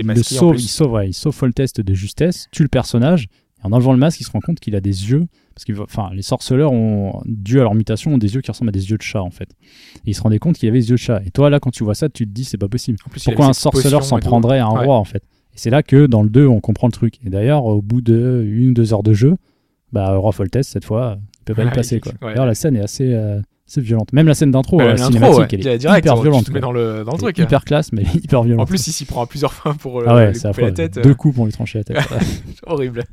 le 0.06 0.24
sauve, 0.24 0.60
il 0.60 0.68
sauve, 0.68 0.92
ouais, 0.92 1.10
il 1.10 1.14
sauve 1.14 1.34
Foltest 1.34 1.82
de 1.82 1.94
justesse, 1.94 2.48
tue 2.52 2.62
le 2.62 2.70
personnage, 2.70 3.28
et 3.62 3.66
en 3.66 3.72
enlevant 3.72 3.94
le 3.94 4.00
masque, 4.00 4.22
il 4.22 4.24
se 4.24 4.32
rend 4.32 4.40
compte 4.42 4.60
qu'il 4.60 4.76
a 4.76 4.82
des 4.82 5.10
yeux. 5.10 5.26
Parce 5.56 5.66
que 5.66 5.74
enfin, 5.82 6.12
les 6.14 6.22
sorceleurs, 6.22 6.72
ont, 6.72 7.22
dû 7.26 7.60
à 7.60 7.64
leur 7.64 7.76
mutation, 7.76 8.14
ont 8.14 8.18
des 8.18 8.36
yeux 8.36 8.42
qui 8.42 8.50
ressemblent 8.50 8.70
à 8.70 8.72
des 8.72 8.92
yeux 8.92 8.98
de 8.98 9.02
chat 9.02 9.22
en 9.22 9.32
fait. 9.32 9.50
Et 10.06 10.12
il 10.12 10.16
se 10.16 10.22
rendait 10.22 10.40
compte 10.40 10.58
qu'il 10.58 10.70
avait 10.70 10.80
des 10.80 10.90
yeux 10.90 10.96
de 10.96 11.02
chat. 11.02 11.22
Et 11.26 11.32
toi, 11.32 11.50
là, 11.50 11.60
quand 11.60 11.72
tu 11.72 11.84
vois 11.84 11.96
ça, 11.96 12.08
tu 12.08 12.26
te 12.26 12.32
dis, 12.32 12.46
c'est 12.46 12.58
pas 12.58 12.70
possible. 12.70 12.98
Plus, 13.10 13.24
Pourquoi 13.24 13.48
un 13.48 13.54
sorceleur 13.54 14.04
s'en 14.06 14.20
prendrait 14.20 14.60
à 14.60 14.68
un 14.68 14.74
Ouais. 14.74 14.86
roi 14.86 14.96
en 14.96 15.04
fait? 15.04 15.24
Et 15.54 15.58
c'est 15.58 15.70
là 15.70 15.84
que 15.84 16.06
dans 16.06 16.24
le 16.24 16.30
2 16.30 16.46
on 16.48 16.62
comprend 16.62 16.88
le 16.88 16.94
truc. 16.94 17.20
Et 17.26 17.30
d'ailleurs 17.30 17.66
au 17.66 17.82
bout 17.82 18.02
de 18.02 18.46
une 18.48 18.70
ou 18.70 18.74
deux 18.74 18.94
heures 18.94 19.04
de 19.04 19.14
jeu, 19.14 19.36
bah 19.94 20.20
Foltest 20.32 20.72
cette 20.72 20.86
fois, 20.86 21.18
il 21.42 21.44
peut 21.46 21.56
pas 21.56 21.64
Ouais, 21.64 21.70
y 21.70 21.74
passer 21.74 22.00
quoi. 22.00 22.12
ouais. 22.22 22.30
D'ailleurs 22.34 22.46
la 22.46 22.56
scène 22.56 22.76
est 22.76 22.82
assez, 22.84 23.14
euh, 23.14 23.40
assez 23.68 23.82
violente. 23.82 24.14
Même 24.14 24.28
la 24.28 24.34
scène 24.34 24.52
d'intro 24.52 24.78
Bah, 24.78 24.96
cinématique, 24.98 25.38
ouais. 25.40 25.48
elle 25.52 25.68
est 25.68 25.78
Direct, 25.78 26.06
hyper 26.06 26.16
tu 26.16 26.22
violente. 26.22 26.46
te 26.46 26.52
mets 26.52 26.60
quoi. 26.60 26.68
dans 26.68 26.72
le, 26.72 27.04
dans 27.04 27.12
le 27.14 27.18
truc. 27.18 27.40
hein. 27.40 27.44
Hyper 27.44 27.66
classe 27.66 27.92
mais 27.92 28.04
hyper 28.16 28.44
violente. 28.44 28.64
En 28.64 28.66
plus, 28.68 28.86
il 28.88 28.92
s'y 28.92 29.06
prend 29.06 29.26
plusieurs 29.26 29.54
fois 29.54 29.74
pour 29.74 30.00
euh, 30.00 30.06
ah 30.08 30.26
lui 30.32 30.40
couper 30.40 30.62
la 30.62 30.72
tête. 30.72 31.00
Deux 31.00 31.16
coups 31.16 31.36
pour 31.36 31.46
lui 31.46 31.52
trancher 31.54 31.80
la 31.80 31.84
tête. 31.84 31.98
horrible. 32.68 33.04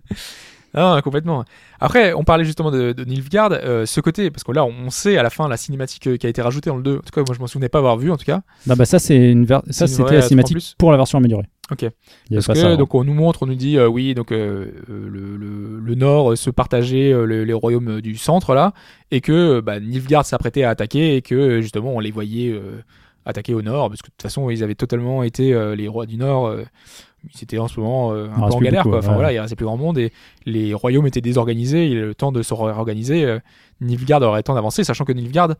Ah, 0.78 1.00
complètement. 1.02 1.42
Après, 1.80 2.12
on 2.12 2.22
parlait 2.22 2.44
justement 2.44 2.70
de, 2.70 2.92
de 2.92 3.04
Nilfgaard, 3.04 3.52
euh, 3.52 3.86
ce 3.86 4.00
côté, 4.02 4.30
parce 4.30 4.44
que 4.44 4.52
là, 4.52 4.62
on 4.66 4.90
sait 4.90 5.16
à 5.16 5.22
la 5.22 5.30
fin 5.30 5.48
la 5.48 5.56
cinématique 5.56 6.18
qui 6.18 6.26
a 6.26 6.28
été 6.28 6.42
rajoutée 6.42 6.68
dans 6.68 6.76
le 6.76 6.82
2. 6.82 6.96
En 6.96 6.98
tout 6.98 7.02
cas, 7.14 7.22
moi, 7.26 7.34
je 7.34 7.40
m'en 7.40 7.46
souvenais 7.46 7.70
pas 7.70 7.78
avoir 7.78 7.96
vu, 7.96 8.10
en 8.10 8.18
tout 8.18 8.26
cas. 8.26 8.42
non, 8.66 8.74
bah 8.76 8.84
ça 8.84 8.98
c'est 8.98 9.16
une 9.30 9.46
ver- 9.46 9.62
ça 9.70 9.86
c'était 9.86 10.16
la 10.16 10.22
cinématique 10.22 10.74
pour 10.76 10.90
la 10.90 10.98
version 10.98 11.16
améliorée. 11.18 11.46
Ok. 11.72 11.84
Parce 12.32 12.46
que 12.46 12.52
avant. 12.66 12.76
donc 12.76 12.94
on 12.94 13.02
nous 13.02 13.14
montre, 13.14 13.42
on 13.42 13.46
nous 13.46 13.54
dit 13.56 13.76
euh, 13.76 13.88
oui, 13.88 14.14
donc 14.14 14.30
euh, 14.30 14.66
euh, 14.88 15.08
le, 15.08 15.36
le, 15.36 15.80
le 15.80 15.94
Nord 15.96 16.32
euh, 16.32 16.36
se 16.36 16.50
partageait 16.50 17.12
euh, 17.12 17.24
le- 17.26 17.44
les 17.44 17.52
royaumes 17.52 18.00
du 18.00 18.16
centre 18.16 18.54
là, 18.54 18.72
et 19.10 19.20
que 19.20 19.58
bah, 19.60 19.80
Nilfgaard 19.80 20.24
s'apprêtait 20.24 20.62
à 20.62 20.70
attaquer 20.70 21.16
et 21.16 21.22
que 21.22 21.60
justement 21.60 21.92
on 21.94 21.98
les 21.98 22.12
voyait 22.12 22.52
euh, 22.52 22.82
attaquer 23.24 23.52
au 23.52 23.62
Nord, 23.62 23.88
parce 23.88 24.00
que 24.00 24.06
de 24.06 24.12
toute 24.12 24.22
façon 24.22 24.48
ils 24.50 24.62
avaient 24.62 24.76
totalement 24.76 25.24
été 25.24 25.52
euh, 25.54 25.74
les 25.74 25.88
rois 25.88 26.06
du 26.06 26.16
Nord. 26.16 26.46
euh, 26.46 26.62
ils 27.34 27.42
étaient 27.42 27.58
en 27.58 27.66
ce 27.66 27.80
moment 27.80 28.12
euh, 28.12 28.28
un 28.36 28.46
peu 28.48 28.54
en 28.54 28.60
galère, 28.60 28.84
beaucoup, 28.84 28.90
quoi. 28.90 28.98
Enfin 29.00 29.08
ouais. 29.08 29.14
voilà, 29.14 29.32
il 29.32 29.38
restait 29.40 29.56
plus 29.56 29.66
grand 29.66 29.76
monde 29.76 29.98
et 29.98 30.12
les 30.44 30.72
royaumes 30.72 31.08
étaient 31.08 31.20
désorganisés. 31.20 31.88
Il 31.88 31.98
a 31.98 32.02
le 32.02 32.14
temps 32.14 32.30
de 32.30 32.40
se 32.42 32.54
réorganiser. 32.54 33.24
euh, 33.24 33.40
Nilfgaard 33.80 34.22
aurait 34.22 34.38
le 34.38 34.42
temps 34.44 34.54
d'avancer, 34.54 34.84
sachant 34.84 35.04
que 35.04 35.10
Nilfgaard, 35.12 35.54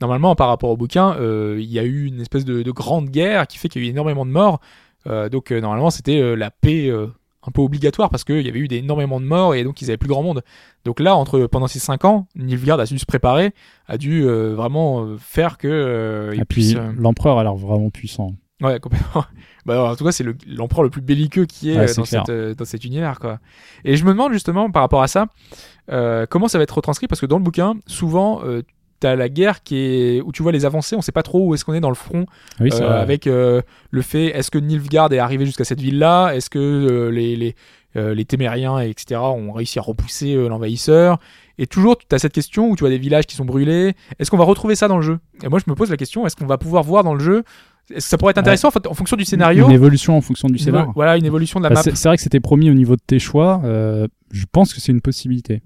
normalement, 0.00 0.36
par 0.36 0.46
rapport 0.46 0.70
au 0.70 0.76
bouquin, 0.76 1.16
euh, 1.16 1.58
il 1.60 1.70
y 1.72 1.80
a 1.80 1.82
eu 1.82 2.04
une 2.06 2.20
espèce 2.20 2.44
de, 2.44 2.62
de 2.62 2.70
grande 2.70 3.08
guerre 3.10 3.48
qui 3.48 3.58
fait 3.58 3.68
qu'il 3.68 3.82
y 3.82 3.84
a 3.84 3.88
eu 3.88 3.90
énormément 3.90 4.24
de 4.24 4.30
morts. 4.30 4.60
Euh, 5.06 5.28
donc 5.28 5.50
euh, 5.52 5.60
normalement, 5.60 5.90
c'était 5.90 6.20
euh, 6.20 6.34
la 6.34 6.50
paix 6.50 6.88
euh, 6.88 7.06
un 7.46 7.50
peu 7.50 7.60
obligatoire 7.60 8.08
parce 8.10 8.22
qu'il 8.24 8.40
y 8.44 8.48
avait 8.48 8.58
eu 8.60 8.68
des- 8.68 8.76
énormément 8.76 9.20
de 9.20 9.24
morts 9.26 9.54
et 9.54 9.64
donc 9.64 9.82
ils 9.82 9.86
avaient 9.90 9.96
plus 9.96 10.08
grand 10.08 10.22
monde. 10.22 10.42
Donc 10.84 11.00
là, 11.00 11.16
entre 11.16 11.46
pendant 11.46 11.66
ces 11.66 11.78
5 11.80 12.04
ans, 12.04 12.26
Nilfgaard 12.36 12.78
a 12.80 12.86
su 12.86 12.98
se 12.98 13.06
préparer, 13.06 13.52
a 13.88 13.98
dû 13.98 14.22
euh, 14.24 14.54
vraiment 14.54 15.16
faire 15.18 15.58
que 15.58 15.66
euh, 15.68 16.32
il 16.34 16.44
puis 16.46 16.62
puisse, 16.62 16.74
l'empereur 16.96 17.38
a 17.38 17.42
l'air 17.42 17.54
vraiment 17.56 17.90
puissant. 17.90 18.34
Ouais, 18.62 18.78
complètement. 18.80 19.24
Bah, 19.64 19.74
alors, 19.74 19.90
en 19.90 19.94
tout 19.96 20.02
cas, 20.04 20.10
c'est 20.10 20.24
le- 20.24 20.36
l'empereur 20.48 20.82
le, 20.82 20.90
plus 20.90 21.02
belliqueux 21.02 21.44
qui 21.46 21.70
est 21.70 21.78
Ouais, 21.78 21.86
dans, 21.94 22.04
cette, 22.04 22.30
euh, 22.30 22.54
dans 22.56 22.64
cet 22.64 22.84
univers, 22.84 23.20
quoi. 23.20 23.38
Et 23.84 23.96
je 23.96 24.04
me 24.04 24.10
demande 24.10 24.32
justement 24.32 24.68
par 24.72 24.82
rapport 24.82 25.02
à 25.04 25.06
ça, 25.06 25.26
euh, 25.90 26.26
comment 26.28 26.48
ça 26.48 26.58
va 26.58 26.64
être 26.64 26.76
retranscrit? 26.76 27.06
Parce 27.06 27.20
que 27.20 27.26
dans 27.26 27.38
le 27.38 27.44
bouquin, 27.44 27.74
souvent, 27.86 28.40
euh, 28.44 28.62
t'as 29.02 29.16
la 29.16 29.28
guerre 29.28 29.62
qui 29.62 29.76
est 29.76 30.20
où 30.22 30.32
tu 30.32 30.42
vois 30.42 30.52
les 30.52 30.64
avancées, 30.64 30.96
on 30.96 31.02
sait 31.02 31.12
pas 31.12 31.22
trop 31.22 31.46
où 31.46 31.54
est-ce 31.54 31.64
qu'on 31.64 31.74
est 31.74 31.80
dans 31.80 31.88
le 31.88 31.94
front, 31.96 32.26
Oui, 32.60 32.70
euh, 32.72 33.02
avec 33.02 33.26
euh, 33.26 33.60
le 33.90 34.02
fait 34.02 34.26
est-ce 34.26 34.50
que 34.50 34.58
Nilfgaard 34.58 35.12
est 35.12 35.18
arrivé 35.18 35.44
jusqu'à 35.44 35.64
cette 35.64 35.80
ville-là, 35.80 36.32
est-ce 36.34 36.48
que 36.48 36.58
euh, 36.58 37.10
les 37.10 37.36
les, 37.36 37.54
euh, 37.96 38.14
les 38.14 38.24
Témériens 38.24 38.78
etc 38.78 39.20
ont 39.20 39.52
réussi 39.52 39.78
à 39.78 39.82
repousser 39.82 40.34
euh, 40.34 40.48
l'envahisseur? 40.48 41.18
Et 41.58 41.66
toujours, 41.66 41.98
tu 41.98 42.06
as 42.14 42.18
cette 42.18 42.32
question 42.32 42.70
où 42.70 42.76
tu 42.76 42.80
vois 42.80 42.90
des 42.90 42.98
villages 42.98 43.26
qui 43.26 43.36
sont 43.36 43.44
brûlés. 43.44 43.94
Est-ce 44.18 44.30
qu'on 44.30 44.38
va 44.38 44.44
retrouver 44.44 44.74
ça 44.74 44.88
dans 44.88 44.96
le 44.96 45.02
jeu? 45.02 45.18
Et 45.44 45.48
moi, 45.48 45.58
je 45.64 45.70
me 45.70 45.76
pose 45.76 45.90
la 45.90 45.96
question 45.98 46.26
est-ce 46.26 46.34
qu'on 46.36 46.46
va 46.46 46.58
pouvoir 46.58 46.82
voir 46.82 47.04
dans 47.04 47.14
le 47.14 47.20
jeu 47.20 47.44
ça 47.98 48.16
pourrait 48.16 48.30
être 48.30 48.38
intéressant 48.38 48.68
en, 48.68 48.94
fonction 48.94 49.16
du 49.16 49.24
scénario? 49.24 49.66
Une 49.66 49.72
évolution 49.72 50.16
en 50.16 50.20
fonction 50.20 50.48
du 50.48 50.58
scénario. 50.58 50.92
Voilà, 50.94 51.16
une 51.16 51.24
évolution 51.26 51.58
de 51.58 51.64
la 51.64 51.70
Bah, 51.70 51.74
map. 51.74 51.82
c'est 51.82 51.96
c'est 51.96 52.08
vrai 52.08 52.16
que 52.16 52.22
c'était 52.22 52.40
promis 52.40 52.70
au 52.70 52.74
niveau 52.74 52.96
de 52.96 53.02
tes 53.04 53.18
choix. 53.18 53.60
euh, 53.64 54.06
je 54.30 54.44
pense 54.50 54.72
que 54.72 54.80
c'est 54.80 54.92
une 54.92 55.00
possibilité. 55.00 55.62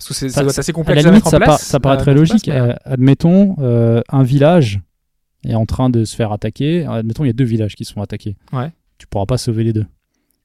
Parce 0.00 0.08
que 0.08 0.14
c'est- 0.14 0.28
ça 0.30 0.36
ça- 0.36 0.40
doit 0.42 0.50
être 0.50 0.58
assez 0.58 0.70
À 0.70 0.72
complexe 0.72 1.02
la 1.02 1.08
à 1.08 1.12
limite, 1.12 1.24
mettre 1.24 1.26
en 1.28 1.30
ça, 1.30 1.36
place. 1.36 1.48
par- 1.48 1.58
ça 1.60 1.80
paraît 1.80 1.94
à 1.96 1.98
très 1.98 2.14
logique. 2.14 2.44
place, 2.44 2.56
mais- 2.66 2.72
Euh, 2.72 2.76
admettons, 2.84 3.54
euh, 3.60 4.00
un 4.08 4.22
village 4.22 4.80
est 5.44 5.54
en 5.54 5.66
train 5.66 5.90
de 5.90 6.04
se 6.04 6.16
faire 6.16 6.32
attaquer. 6.32 6.84
Admettons, 6.86 7.24
il 7.24 7.28
y 7.28 7.30
a 7.30 7.34
deux 7.34 7.44
villages 7.44 7.74
qui 7.76 7.84
sont 7.84 8.00
attaqués. 8.00 8.36
Ouais. 8.52 8.70
Tu 8.98 9.06
pourras 9.06 9.26
pas 9.26 9.38
sauver 9.38 9.62
les 9.64 9.72
deux. 9.72 9.86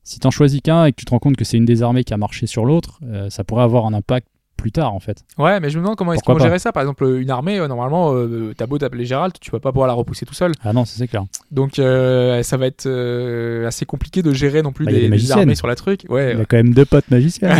Si 0.03 0.19
t'en 0.19 0.29
choisis 0.29 0.61
qu'un 0.61 0.85
et 0.85 0.91
que 0.91 0.97
tu 0.97 1.05
te 1.05 1.11
rends 1.11 1.19
compte 1.19 1.35
que 1.35 1.43
c'est 1.45 1.57
une 1.57 1.65
des 1.65 1.81
armées 1.83 2.03
qui 2.03 2.13
a 2.13 2.17
marché 2.17 2.45
sur 2.47 2.65
l'autre, 2.65 2.99
euh, 3.03 3.29
ça 3.29 3.43
pourrait 3.43 3.63
avoir 3.63 3.85
un 3.87 3.93
impact 3.93 4.27
plus 4.65 4.71
tard 4.71 4.95
en 4.95 4.99
fait. 4.99 5.23
Ouais, 5.37 5.59
mais 5.59 5.69
je 5.69 5.77
me 5.77 5.83
demande 5.83 5.95
comment 5.95 6.13
est-ce 6.13 6.23
pas 6.23 6.39
gérer 6.39 6.57
ça. 6.57 6.71
Par 6.71 6.81
exemple, 6.81 7.05
une 7.21 7.29
armée, 7.29 7.59
euh, 7.59 7.67
normalement, 7.67 8.15
euh, 8.15 8.51
t'as 8.57 8.65
beau 8.65 8.79
t'appeler 8.79 9.05
Gérald, 9.05 9.35
tu 9.39 9.51
vas 9.51 9.59
pas 9.59 9.71
pouvoir 9.71 9.87
la 9.87 9.93
repousser 9.93 10.25
tout 10.25 10.33
seul. 10.33 10.53
Ah 10.63 10.73
non, 10.73 10.85
c'est 10.85 11.07
clair. 11.07 11.25
Donc, 11.51 11.77
euh, 11.77 12.41
ça 12.41 12.57
va 12.57 12.65
être 12.65 12.87
euh, 12.87 13.67
assez 13.67 13.85
compliqué 13.85 14.23
de 14.23 14.33
gérer 14.33 14.63
non 14.63 14.71
plus 14.71 14.85
Bah, 14.87 14.91
des, 14.91 15.07
des 15.07 15.31
armées 15.31 15.53
sur 15.53 15.67
la 15.67 15.75
truc. 15.75 16.07
Ouais, 16.09 16.33
Il 16.33 16.41
a 16.41 16.45
quand 16.45 16.57
même 16.57 16.73
deux 16.73 16.85
potes 16.85 17.11
magiciens. 17.11 17.55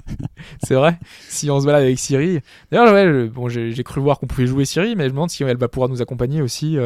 c'est 0.64 0.72
vrai. 0.72 0.98
Si 1.28 1.50
on 1.50 1.60
se 1.60 1.66
balade 1.66 1.82
avec 1.82 1.98
Siri. 1.98 2.40
D'ailleurs, 2.72 2.94
ouais, 2.94 3.28
bon, 3.28 3.50
j'ai 3.50 3.84
cru 3.84 4.00
voir 4.00 4.18
qu'on 4.18 4.26
pouvait 4.26 4.46
jouer 4.46 4.64
Siri, 4.64 4.96
mais 4.96 5.04
je 5.04 5.08
me 5.10 5.16
demande 5.16 5.28
si 5.28 5.42
elle 5.42 5.58
va 5.58 5.68
pouvoir 5.68 5.90
nous 5.90 6.00
accompagner 6.00 6.40
aussi. 6.40 6.78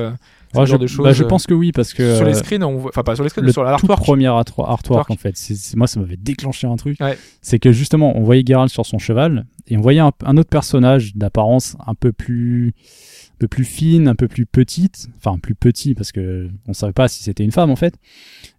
Genre 0.55 0.67
je, 0.67 0.77
de 0.77 0.87
choses. 0.87 1.05
bah, 1.05 1.13
je 1.13 1.25
pense 1.25 1.47
que 1.47 1.55
oui, 1.55 1.73
parce 1.73 1.95
que 1.95 2.17
sur 2.17 2.25
les 2.27 2.33
euh, 2.37 2.39
screens, 2.39 2.63
on 2.65 2.77
voit- 2.77 2.91
enfin 2.91 3.03
pas 3.03 3.15
sur 3.15 3.25
les 3.25 3.31
screens, 3.31 3.45
mais 3.45 3.49
le 3.49 3.53
sur 3.53 3.63
tout 3.63 3.69
l'artwork. 3.69 4.03
premier 4.03 4.27
artwork, 4.27 4.69
artwork, 4.71 5.11
en 5.11 5.17
fait, 5.17 5.35
moi 5.77 5.87
ça 5.87 6.01
m'avait 6.01 6.17
déclenché 6.17 6.67
un 6.67 6.77
truc. 6.77 6.99
Ouais. 7.01 7.17
C'est 7.41 7.59
que 7.59 7.73
justement, 7.73 8.17
on 8.17 8.23
voyait 8.23 8.43
Geralt 8.47 8.71
sur 8.71 8.85
son 8.87 8.99
cheval 8.99 9.47
et 9.67 9.77
on 9.77 9.81
voyait 9.81 10.01
un, 10.01 10.13
un 10.25 10.37
autre 10.37 10.51
personnage 10.51 11.17
d'apparence 11.17 11.77
un 11.87 11.95
peu 11.95 12.13
plus, 12.13 12.75
un 13.35 13.37
peu 13.39 13.49
plus 13.49 13.65
fine, 13.65 14.09
un 14.09 14.15
peu 14.15 14.29
plus 14.29 14.47
petite, 14.47 15.09
enfin 15.17 15.39
plus 15.39 15.55
petit 15.55 15.95
parce 15.95 16.13
que 16.13 16.49
on 16.67 16.73
savait 16.73 16.93
pas 16.93 17.09
si 17.09 17.23
c'était 17.23 17.45
une 17.45 17.53
femme 17.53 17.71
en 17.71 17.77
fait, 17.77 17.95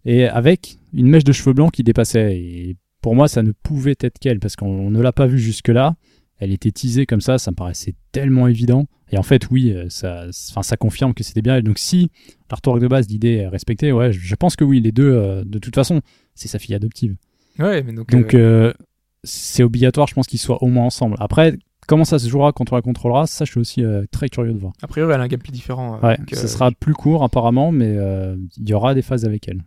et 0.05 0.25
avec 0.27 0.79
une 0.93 1.07
mèche 1.07 1.23
de 1.23 1.31
cheveux 1.31 1.53
blancs 1.53 1.71
qui 1.71 1.83
dépassait. 1.83 2.35
Et 2.37 2.77
pour 3.01 3.15
moi, 3.15 3.27
ça 3.27 3.43
ne 3.43 3.51
pouvait 3.51 3.95
être 3.99 4.17
qu'elle 4.19 4.39
parce 4.39 4.55
qu'on 4.55 4.89
ne 4.89 5.01
l'a 5.01 5.11
pas 5.11 5.27
vue 5.27 5.39
jusque 5.39 5.67
là. 5.67 5.95
Elle 6.39 6.51
était 6.51 6.71
teasée 6.71 7.05
comme 7.05 7.21
ça, 7.21 7.37
ça 7.37 7.51
me 7.51 7.55
paraissait 7.55 7.93
tellement 8.11 8.47
évident. 8.47 8.87
Et 9.11 9.17
en 9.17 9.23
fait, 9.23 9.49
oui, 9.51 9.71
euh, 9.71 9.85
ça, 9.89 10.25
enfin, 10.49 10.63
ça 10.63 10.75
confirme 10.75 11.13
que 11.13 11.23
c'était 11.23 11.41
bien 11.41 11.55
elle. 11.57 11.63
Donc 11.63 11.77
si 11.77 12.09
l'artwork 12.49 12.79
de 12.81 12.87
base, 12.87 13.07
l'idée 13.07 13.33
est 13.35 13.47
respectée, 13.47 13.91
ouais, 13.91 14.11
je- 14.11 14.35
pense 14.35 14.55
que 14.55 14.63
oui, 14.63 14.81
les 14.81 14.91
deux, 14.91 15.11
euh, 15.11 15.43
de 15.45 15.59
toute 15.59 15.75
façon, 15.75 16.01
c'est 16.35 16.47
sa 16.47 16.59
fille 16.59 16.75
adoptive. 16.75 17.15
Ouais, 17.59 17.83
mais 17.83 17.93
donc. 17.93 18.09
Donc 18.09 18.33
euh, 18.33 18.69
euh, 18.69 18.73
c'est 19.23 19.63
obligatoire, 19.63 20.07
je 20.07 20.15
pense 20.15 20.27
qu'ils 20.27 20.39
soient 20.39 20.61
au 20.63 20.67
moins 20.67 20.85
ensemble. 20.85 21.15
Après, 21.19 21.55
comment 21.87 22.03
ça 22.05 22.17
se 22.19 22.27
jouera 22.27 22.51
quand 22.51 22.71
on 22.71 22.75
la 22.75 22.81
contrôlera, 22.81 23.27
ça 23.27 23.45
je 23.45 23.51
suis 23.51 23.59
aussi 23.59 23.83
très 24.11 24.27
curieux 24.27 24.53
de 24.53 24.57
voir. 24.57 24.73
a 24.81 24.87
priori, 24.87 25.13
elle 25.13 25.21
a 25.21 25.23
un 25.23 25.27
gameplay 25.27 25.51
différent. 25.53 25.99
Ouais, 26.01 26.17
ça 26.33 26.47
sera 26.47 26.71
plus 26.71 26.93
court 26.93 27.23
apparemment, 27.23 27.71
mais 27.71 27.95
il 28.57 28.69
y 28.69 28.73
aura 28.73 28.93
des 28.95 29.01
phases 29.03 29.23
avec 29.25 29.47
elle. 29.47 29.61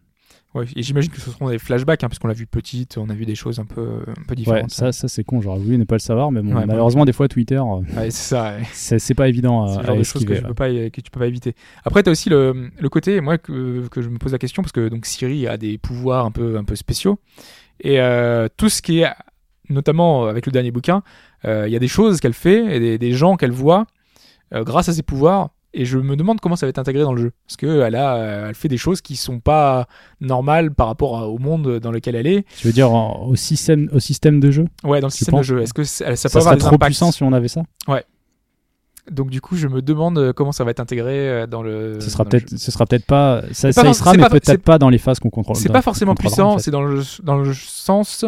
Ouais, 0.57 0.65
et 0.74 0.83
j'imagine 0.83 1.11
que 1.11 1.20
ce 1.20 1.31
seront 1.31 1.49
des 1.51 1.59
flashbacks, 1.59 2.03
hein, 2.05 2.09
parce 2.09 2.19
qu'on 2.19 2.28
l'a 2.28 2.35
vu 2.35 2.47
petite, 2.47 2.99
on 2.99 3.09
a 3.09 3.15
vu 3.15 3.24
des 3.27 3.35
choses 3.35 3.59
un 3.59 3.65
peu, 3.65 4.01
un 4.07 4.15
peu 4.15 4.31
Ouais, 4.31 4.37
différentes. 4.37 4.70
ça, 4.70 4.93
ça 4.93 5.09
c'est 5.09 5.24
con, 5.24 5.41
j'aurais 5.41 5.59
voulu 5.61 5.78
ne 5.78 5.85
pas 5.85 5.95
le 5.97 6.01
savoir, 6.01 6.31
mais 6.33 6.43
bon, 6.43 6.55
Ouais, 6.55 6.66
malheureusement, 6.66 7.05
des 7.05 7.12
fois, 7.12 7.28
Twitter, 7.28 7.57
euh, 7.57 7.81
Ouais, 7.97 8.11
c'est 8.11 8.35
ouais. 8.41 8.62
c'est 8.73 8.99
c'est 8.99 9.15
pas 9.15 9.28
évident 9.28 9.66
C'est 9.69 9.78
à, 9.78 9.81
le 9.83 9.87
genre 9.87 9.97
de 9.99 10.03
choses 10.03 10.24
que, 10.24 10.35
tu 10.35 10.43
peux 10.43 10.55
pas, 10.55 10.69
que 10.69 11.01
tu 11.01 11.11
peux 11.11 11.20
pas 11.20 11.27
éviter. 11.27 11.55
Après, 11.85 12.03
tu 12.03 12.09
as 12.09 12.12
aussi 12.12 12.28
le, 12.31 12.70
le 12.78 12.89
côté, 12.89 13.20
moi, 13.20 13.39
que, 13.39 13.87
que 13.89 14.03
je 14.03 14.09
me 14.09 14.19
pose 14.19 14.33
la 14.33 14.39
question, 14.39 14.62
parce 14.62 14.73
que 14.73 14.89
donc 14.89 15.07
Siri 15.07 15.47
a 15.47 15.57
des 15.57 15.78
pouvoirs 15.78 16.24
un 16.27 16.31
peu, 16.31 16.57
un 16.59 16.65
peu 16.65 16.74
spéciaux. 16.77 17.19
Et 17.81 18.01
euh, 18.01 18.49
tout 18.57 18.69
ce 18.69 18.81
qui 18.83 19.01
est, 19.01 19.11
notamment 19.69 20.27
avec 20.27 20.47
le 20.47 20.53
dernier 20.53 20.70
bouquin, 20.70 21.03
euh, 21.45 21.65
il 21.66 21.73
y 21.73 21.77
a 21.77 21.78
des 21.78 21.89
choses 21.89 22.20
qu'elle 22.20 22.33
fait 22.33 22.77
et 22.77 22.81
des, 22.81 22.99
des 22.99 23.12
gens 23.12 23.37
qu'elle 23.37 23.51
voit 23.53 23.87
euh, 24.55 24.65
grâce 24.65 24.89
à 24.89 24.93
ses 24.93 25.03
pouvoirs. 25.03 25.51
Et 25.78 25.85
je 25.85 25.98
me 25.98 26.16
demande 26.16 26.40
comment 26.40 26.57
ça 26.57 26.65
va 26.65 26.70
être 26.70 26.78
intégré 26.78 27.03
dans 27.03 27.12
le 27.12 27.20
jeu. 27.20 27.32
Parce 27.47 27.57
qu'elle 27.59 27.94
a, 27.97 28.16
euh, 28.16 28.48
elle 28.48 28.55
fait 28.55 28.69
des 28.69 28.78
choses 28.78 29.03
qui 29.03 29.15
sont 29.15 29.40
pas 29.40 29.86
normales 30.23 30.73
par 30.73 30.86
rapport 30.86 31.28
au 31.31 31.39
monde 31.39 31.81
dans 31.81 31.90
lequel 31.90 32.15
elle 32.15 32.27
est. 32.27 32.47
Tu 32.57 32.66
veux 32.66 32.73
dire 32.73 32.90
en- 32.93 33.27
au 33.27 33.36
système, 33.36 33.89
au 33.93 33.98
système 34.01 34.40
de 34.40 34.51
jeu? 34.51 34.65
Ouais, 34.85 35.01
dans 35.01 35.09
le 35.09 35.12
système 35.12 35.36
de 35.36 35.43
jeu. 35.43 35.61
Est-ce 35.61 35.74
que 35.74 35.85
ça, 35.85 36.16
ça 36.16 36.28
peut 36.31 36.32
Ça 36.32 36.39
avoir 36.39 36.44
serait 36.44 36.55
des 36.57 36.61
trop 36.61 36.74
impacts? 36.77 36.86
puissant 36.89 37.12
si 37.12 37.23
on 37.23 37.32
avait 37.35 37.48
ça? 37.48 37.62
Donc 39.11 39.31
du 39.31 39.40
coup, 39.40 39.55
je 39.57 39.69
me 39.69 39.82
demande 39.82 40.19
euh, 40.19 40.32
comment 40.32 40.51
ça 40.51 40.65
va 40.65 40.73
être 40.73 40.81
intégré 40.81 41.28
euh, 41.31 41.47
dans 41.47 41.62
le. 41.62 42.01
Ce 42.01 42.11
sera 42.11 42.24
peut-être, 42.24 42.48
ce 42.59 42.70
sera 42.73 42.86
peut-être 42.86 43.07
pas, 43.07 43.43
ça, 43.53 43.70
ça 43.70 43.82
pas 43.85 43.89
y 43.90 43.94
sera, 43.94 44.15
mais 44.15 44.28
peut-être 44.28 44.62
pas 44.62 44.78
dans 44.78 44.89
les 44.89 44.98
phases 44.98 45.20
qu'on 45.20 45.31
contrôle. 45.31 45.55
C'est 45.55 45.69
pas 45.73 45.81
forcément 45.82 46.16
puissant, 46.16 46.55
en 46.55 46.57
fait. 46.57 46.65
c'est 46.65 46.70
dans 46.73 46.82
le, 46.82 47.03
dans 47.23 47.36
le 47.36 47.55
sens 47.55 48.24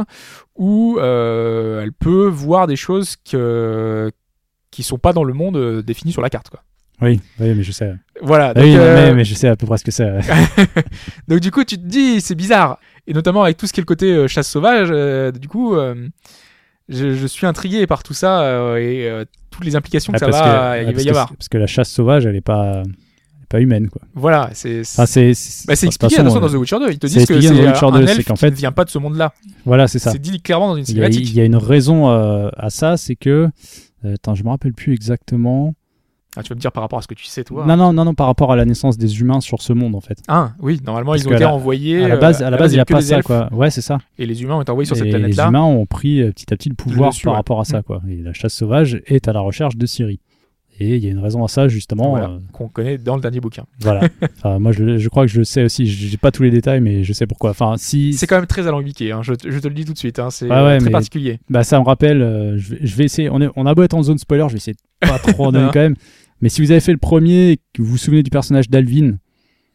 où 0.54 0.96
euh, 1.00 1.82
elle 1.82 1.92
peut 1.92 2.28
voir 2.28 2.68
des 2.68 2.76
choses 2.76 3.16
que, 3.28 4.12
qui 4.70 4.84
sont 4.84 4.98
pas 4.98 5.12
dans 5.12 5.24
le 5.24 5.34
monde 5.34 5.82
défini 5.82 6.12
sur 6.12 6.22
la 6.22 6.30
carte. 6.30 6.48
Quoi. 6.48 6.60
Oui, 7.00 7.20
oui, 7.40 7.54
mais 7.54 7.62
je 7.62 7.72
sais. 7.72 7.94
Voilà. 8.22 8.48
Ah 8.48 8.54
Donc, 8.54 8.64
oui, 8.64 8.76
euh, 8.76 8.94
mais, 9.08 9.14
mais 9.14 9.24
je 9.24 9.34
sais 9.34 9.48
à 9.48 9.56
peu 9.56 9.66
près 9.66 9.78
ce 9.78 9.84
que 9.84 9.90
c'est. 9.92 10.10
donc 11.28 11.40
du 11.40 11.50
coup, 11.50 11.64
tu 11.64 11.76
te 11.76 11.86
dis, 11.86 12.20
c'est 12.20 12.34
bizarre. 12.34 12.78
Et 13.06 13.12
notamment 13.12 13.42
avec 13.44 13.56
tout 13.56 13.66
ce 13.66 13.72
qui 13.72 13.80
est 13.80 13.82
le 13.82 13.86
côté 13.86 14.12
euh, 14.12 14.26
chasse 14.28 14.48
sauvage, 14.48 14.88
euh, 14.90 15.30
du 15.30 15.48
coup, 15.48 15.74
je, 16.88 17.14
je 17.14 17.26
suis 17.26 17.46
intrigué 17.46 17.86
par 17.86 18.02
tout 18.02 18.14
ça 18.14 18.78
et 18.80 19.10
toutes 19.50 19.64
les 19.64 19.76
implications 19.76 20.12
que 20.12 20.16
Ah, 20.16 20.20
ça 20.20 20.26
parce 20.26 20.38
va, 20.40 20.44
que- 20.78 20.82
il 20.84 20.88
ah, 20.88 20.92
va 20.92 21.02
y 21.02 21.08
avoir. 21.10 21.28
Parce 21.34 21.48
que 21.48 21.58
la 21.58 21.66
chasse 21.66 21.90
sauvage, 21.90 22.26
elle 22.26 22.36
est 22.36 22.40
pas, 22.40 22.82
pas 23.48 23.60
humaine, 23.60 23.88
quoi. 23.88 24.02
Voilà, 24.14 24.50
c'est 24.52 24.80
Enfin, 24.80 25.06
c'est, 25.06 25.32
bah, 25.66 25.72
expliqué 25.74 25.96
façon, 26.16 26.20
attention, 26.20 26.40
dans 26.40 26.48
The 26.48 26.54
Witcher 26.54 26.78
2. 26.80 26.90
Ils 26.92 26.98
te 26.98 27.06
disent 27.06 27.26
que 27.26 27.40
c'est 27.40 27.48
dans 27.48 27.56
The 27.56 27.66
Witcher 27.66 27.86
un 27.86 28.00
2, 28.00 28.06
c'est 28.06 28.12
elfe 28.16 28.24
qu'en 28.26 28.34
qui 28.34 28.40
fait- 28.40 28.50
ne 28.50 28.56
vient 28.56 28.72
pas 28.72 28.84
de 28.84 28.90
ce 28.90 28.98
monde-là. 28.98 29.32
Voilà, 29.64 29.86
c'est 29.88 29.98
ça. 29.98 30.10
C'est 30.12 30.18
dit 30.18 30.40
clairement 30.40 30.68
dans 30.68 30.76
une 30.76 30.84
Il 30.84 30.88
y, 30.88 31.02
a, 31.02 31.06
cinématique. 31.10 31.28
il 31.30 31.34
y 31.36 31.40
a 31.40 31.44
une 31.44 31.56
raison 31.56 32.10
euh, 32.10 32.48
à 32.56 32.70
ça, 32.70 32.96
c'est 32.96 33.16
que, 33.16 33.48
euh, 34.04 34.14
attends, 34.14 34.34
je 34.34 34.44
me 34.44 34.48
rappelle 34.50 34.72
plus 34.74 34.92
exactement. 34.94 35.74
Ah, 36.38 36.42
tu 36.44 36.50
vas 36.50 36.54
me 36.54 36.60
dire 36.60 36.70
par 36.70 36.84
rapport 36.84 37.00
à 37.00 37.02
ce 37.02 37.08
que 37.08 37.14
tu 37.14 37.24
sais, 37.24 37.42
toi. 37.42 37.66
Non, 37.66 37.76
non, 37.76 37.92
non, 37.92 38.04
non, 38.04 38.14
par 38.14 38.28
rapport 38.28 38.52
à 38.52 38.56
la 38.56 38.64
naissance 38.64 38.96
des 38.96 39.20
humains 39.20 39.40
sur 39.40 39.60
ce 39.60 39.72
monde, 39.72 39.96
en 39.96 40.00
fait. 40.00 40.18
Ah, 40.28 40.52
oui, 40.60 40.80
normalement, 40.86 41.10
Parce 41.10 41.24
ils 41.24 41.28
ont 41.28 41.32
été 41.32 41.40
la- 41.40 41.52
envoyés. 41.52 42.04
à 42.04 42.08
la 42.08 42.16
base, 42.16 42.40
euh, 42.42 42.46
à 42.46 42.50
la 42.50 42.56
base, 42.56 42.72
il 42.72 42.76
y 42.76 42.78
y 42.78 42.80
a 42.80 42.84
pas 42.84 43.00
ça, 43.00 43.16
elfes. 43.16 43.26
quoi. 43.26 43.48
Ouais, 43.52 43.70
c'est 43.70 43.80
ça. 43.80 43.98
Et 44.20 44.24
les 44.26 44.40
humains 44.42 44.54
ont 44.54 44.62
été 44.62 44.70
envoyés 44.70 44.86
sur 44.86 44.94
cette 44.94 45.06
Et 45.06 45.10
les 45.10 45.18
planète-là. 45.18 45.48
humains 45.48 45.62
ont 45.64 45.84
pris 45.84 46.22
euh, 46.22 46.30
petit 46.30 46.54
à 46.54 46.56
petit 46.56 46.68
le 46.68 46.76
pouvoir 46.76 47.10
dessus, 47.10 47.24
par 47.24 47.32
ouais. 47.32 47.36
rapport 47.38 47.58
à 47.60 47.64
ça, 47.64 47.82
quoi. 47.82 48.00
Et 48.08 48.22
la 48.22 48.32
chasse 48.32 48.54
sauvage 48.54 49.02
est 49.06 49.26
à 49.26 49.32
la 49.32 49.40
recherche 49.40 49.76
de 49.76 49.84
Syrie. 49.84 50.20
Et 50.80 50.94
il 50.94 51.04
y 51.04 51.08
a 51.08 51.10
une 51.10 51.18
raison 51.18 51.42
à 51.42 51.48
ça, 51.48 51.66
justement. 51.66 52.10
Voilà, 52.10 52.28
euh, 52.28 52.38
qu'on 52.52 52.68
connaît 52.68 52.98
dans 52.98 53.16
le 53.16 53.20
dernier 53.20 53.40
bouquin. 53.40 53.64
voilà. 53.80 54.02
Enfin, 54.36 54.60
moi, 54.60 54.70
je, 54.70 54.96
je 54.98 55.08
crois 55.08 55.26
que 55.26 55.32
je 55.32 55.38
le 55.38 55.44
sais 55.44 55.64
aussi. 55.64 55.86
J'ai 55.88 56.16
pas 56.18 56.30
tous 56.30 56.44
les 56.44 56.52
détails, 56.52 56.80
mais 56.80 57.02
je 57.02 57.12
sais 57.12 57.26
pourquoi. 57.26 57.50
Enfin, 57.50 57.74
si. 57.78 58.12
C'est 58.12 58.28
quand 58.28 58.36
même 58.36 58.46
très 58.46 58.68
alambiqué, 58.68 59.10
hein, 59.10 59.22
je, 59.24 59.32
je 59.44 59.58
te 59.58 59.66
le 59.66 59.74
dis 59.74 59.84
tout 59.84 59.92
de 59.92 59.98
suite. 59.98 60.20
Hein, 60.20 60.30
c'est 60.30 60.48
ouais, 60.48 60.76
très 60.78 60.84
mais- 60.86 60.90
particulier. 60.92 61.40
Bah, 61.50 61.64
ça 61.64 61.80
me 61.80 61.84
rappelle. 61.84 62.22
euh, 62.22 62.56
je, 62.58 62.74
vais, 62.76 62.78
je 62.82 62.94
vais 62.94 63.04
essayer. 63.06 63.28
On, 63.28 63.40
est, 63.40 63.48
on 63.56 63.66
a 63.66 63.74
beau 63.74 63.82
être 63.82 63.94
en 63.94 64.04
zone 64.04 64.18
spoiler, 64.18 64.44
je 64.46 64.52
vais 64.52 64.58
essayer 64.58 64.74
de 64.74 65.08
pas 65.08 65.18
trop 65.18 65.46
en 65.46 65.50
donner 65.50 65.66
quand 65.72 65.80
même. 65.80 65.96
Mais 66.40 66.48
si 66.48 66.60
vous 66.62 66.70
avez 66.70 66.80
fait 66.80 66.92
le 66.92 66.98
premier 66.98 67.52
et 67.52 67.56
que 67.72 67.82
vous 67.82 67.88
vous 67.92 67.96
souvenez 67.98 68.22
du 68.22 68.30
personnage 68.30 68.68
d'Alvin, 68.70 69.18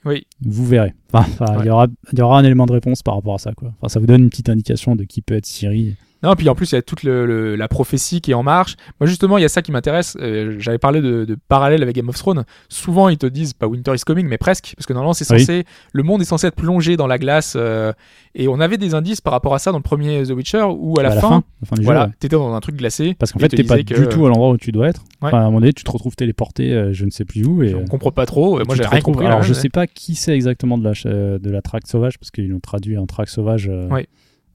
Oui. 0.06 0.26
vous 0.42 0.66
verrez. 0.66 0.94
Enfin, 1.12 1.26
enfin, 1.32 1.58
il 1.62 1.66
y 1.68 1.70
aura, 1.70 1.88
il 2.12 2.20
y 2.20 2.22
aura 2.22 2.40
un 2.40 2.44
élément 2.44 2.66
de 2.66 2.72
réponse 2.74 3.04
par 3.04 3.16
rapport 3.16 3.36
à 3.36 3.38
ça, 3.40 3.54
quoi. 3.54 3.74
Enfin, 3.80 3.90
ça 3.90 4.00
vous 4.00 4.06
donne 4.06 4.24
une 4.24 4.30
petite 4.30 4.50
indication 4.50 4.96
de 4.96 5.04
qui 5.04 5.22
peut 5.22 5.36
être 5.36 5.46
Siri. 5.46 5.96
Non, 6.24 6.36
puis 6.36 6.48
en 6.50 6.56
plus, 6.56 6.72
il 6.72 6.76
y 6.76 6.78
a 6.78 6.82
toute 6.82 7.04
le- 7.04 7.26
le- 7.26 7.56
la 7.56 7.68
prophétie 7.68 8.22
qui 8.22 8.32
est 8.32 8.34
en 8.34 8.44
marche. 8.44 8.76
Moi, 9.00 9.08
justement, 9.08 9.38
il 9.38 9.42
y 9.42 9.46
a 9.46 9.50
ça 9.50 9.62
qui 9.62 9.72
m'intéresse. 9.72 10.16
Euh, 10.22 10.56
J'avais 10.60 10.78
parlé 10.78 11.02
de, 11.02 11.26
de 11.26 11.38
parallèle 11.50 11.84
avec 11.84 11.96
Game 11.96 12.08
of 12.10 12.16
Thrones. 12.18 12.46
Souvent, 12.70 13.10
ils 13.10 13.18
te 13.18 13.26
disent 13.26 13.54
pas 13.54 13.68
Winter 13.68 13.94
is 13.94 14.00
coming, 14.06 14.26
mais 14.28 14.38
presque. 14.38 14.74
Parce 14.78 14.86
que 14.86 14.94
normalement, 14.94 15.14
c'est 15.14 15.30
Oui. 15.32 15.42
censé. 15.42 15.66
Le 15.92 16.04
monde 16.04 16.22
est 16.22 16.26
censé 16.26 16.48
être 16.48 16.56
plongé 16.56 16.96
dans 16.98 17.08
la 17.08 17.18
glace. 17.18 17.54
euh, 17.58 17.92
et 18.36 18.48
on 18.48 18.60
avait 18.60 18.78
des 18.78 18.96
indices 18.96 19.22
par 19.22 19.32
rapport 19.34 19.54
à 19.54 19.60
ça 19.60 19.72
dans 19.72 19.78
le 19.78 19.84
premier 19.84 20.24
The 20.24 20.32
Witcher, 20.32 20.64
où 20.64 20.98
à 21.00 21.04
la, 21.04 21.10
à 21.10 21.12
fin, 21.12 21.22
la 21.22 21.30
fin, 21.30 21.44
la 21.62 21.68
fin 21.68 21.76
du 21.76 21.84
voilà, 21.84 22.10
t'étais 22.20 22.36
dans 22.36 22.54
un 22.54 22.60
truc 22.62 22.78
glacé. 22.78 23.14
Parce 23.20 23.32
qu'en 23.32 23.40
fait, 23.40 23.50
t'es 23.50 23.64
pas 23.64 23.78
du 23.78 23.84
tout 24.08 24.26
à 24.26 24.30
l'endroit 24.30 24.50
où 24.50 24.58
tu 24.58 24.72
dois 24.72 24.88
être. 24.88 25.02
Ouais. 25.22 25.28
Enfin, 25.28 25.38
à 25.38 25.42
un 25.42 25.46
moment 25.46 25.60
donné, 25.60 25.74
tu 25.74 25.84
te 25.84 25.92
retrouves 25.92 26.16
téléporté, 26.16 26.72
euh, 26.74 26.94
je 26.94 27.06
ne 27.06 27.12
sais 27.12 27.26
plus 27.26 27.46
où. 27.46 27.62
Et, 27.64 27.76
On 27.76 27.86
comprend 27.86 28.12
pas 28.12 28.26
trop. 28.26 28.64
Moi, 28.66 28.76
j'ai 28.76 28.86
rien 28.86 29.02
compris. 29.02 29.26
Alors, 29.26 29.40
là, 29.40 29.44
je 29.46 29.54
ouais. 29.54 29.60
sais 29.60 29.70
pas 29.70 29.88
qui 29.88 30.16
c'est 30.16 30.34
exactement 30.34 30.78
de 30.78 30.84
la, 30.84 30.94
de 31.38 31.50
la 31.52 31.62
traque 31.62 31.86
sauvage, 31.88 32.18
parce 32.18 32.32
qu'ils 32.32 32.48
l'ont 32.50 32.60
traduit 32.60 32.98
en 32.98 33.06
traque 33.06 33.30
sauvage. 33.30 33.70
Ouais. 33.92 34.08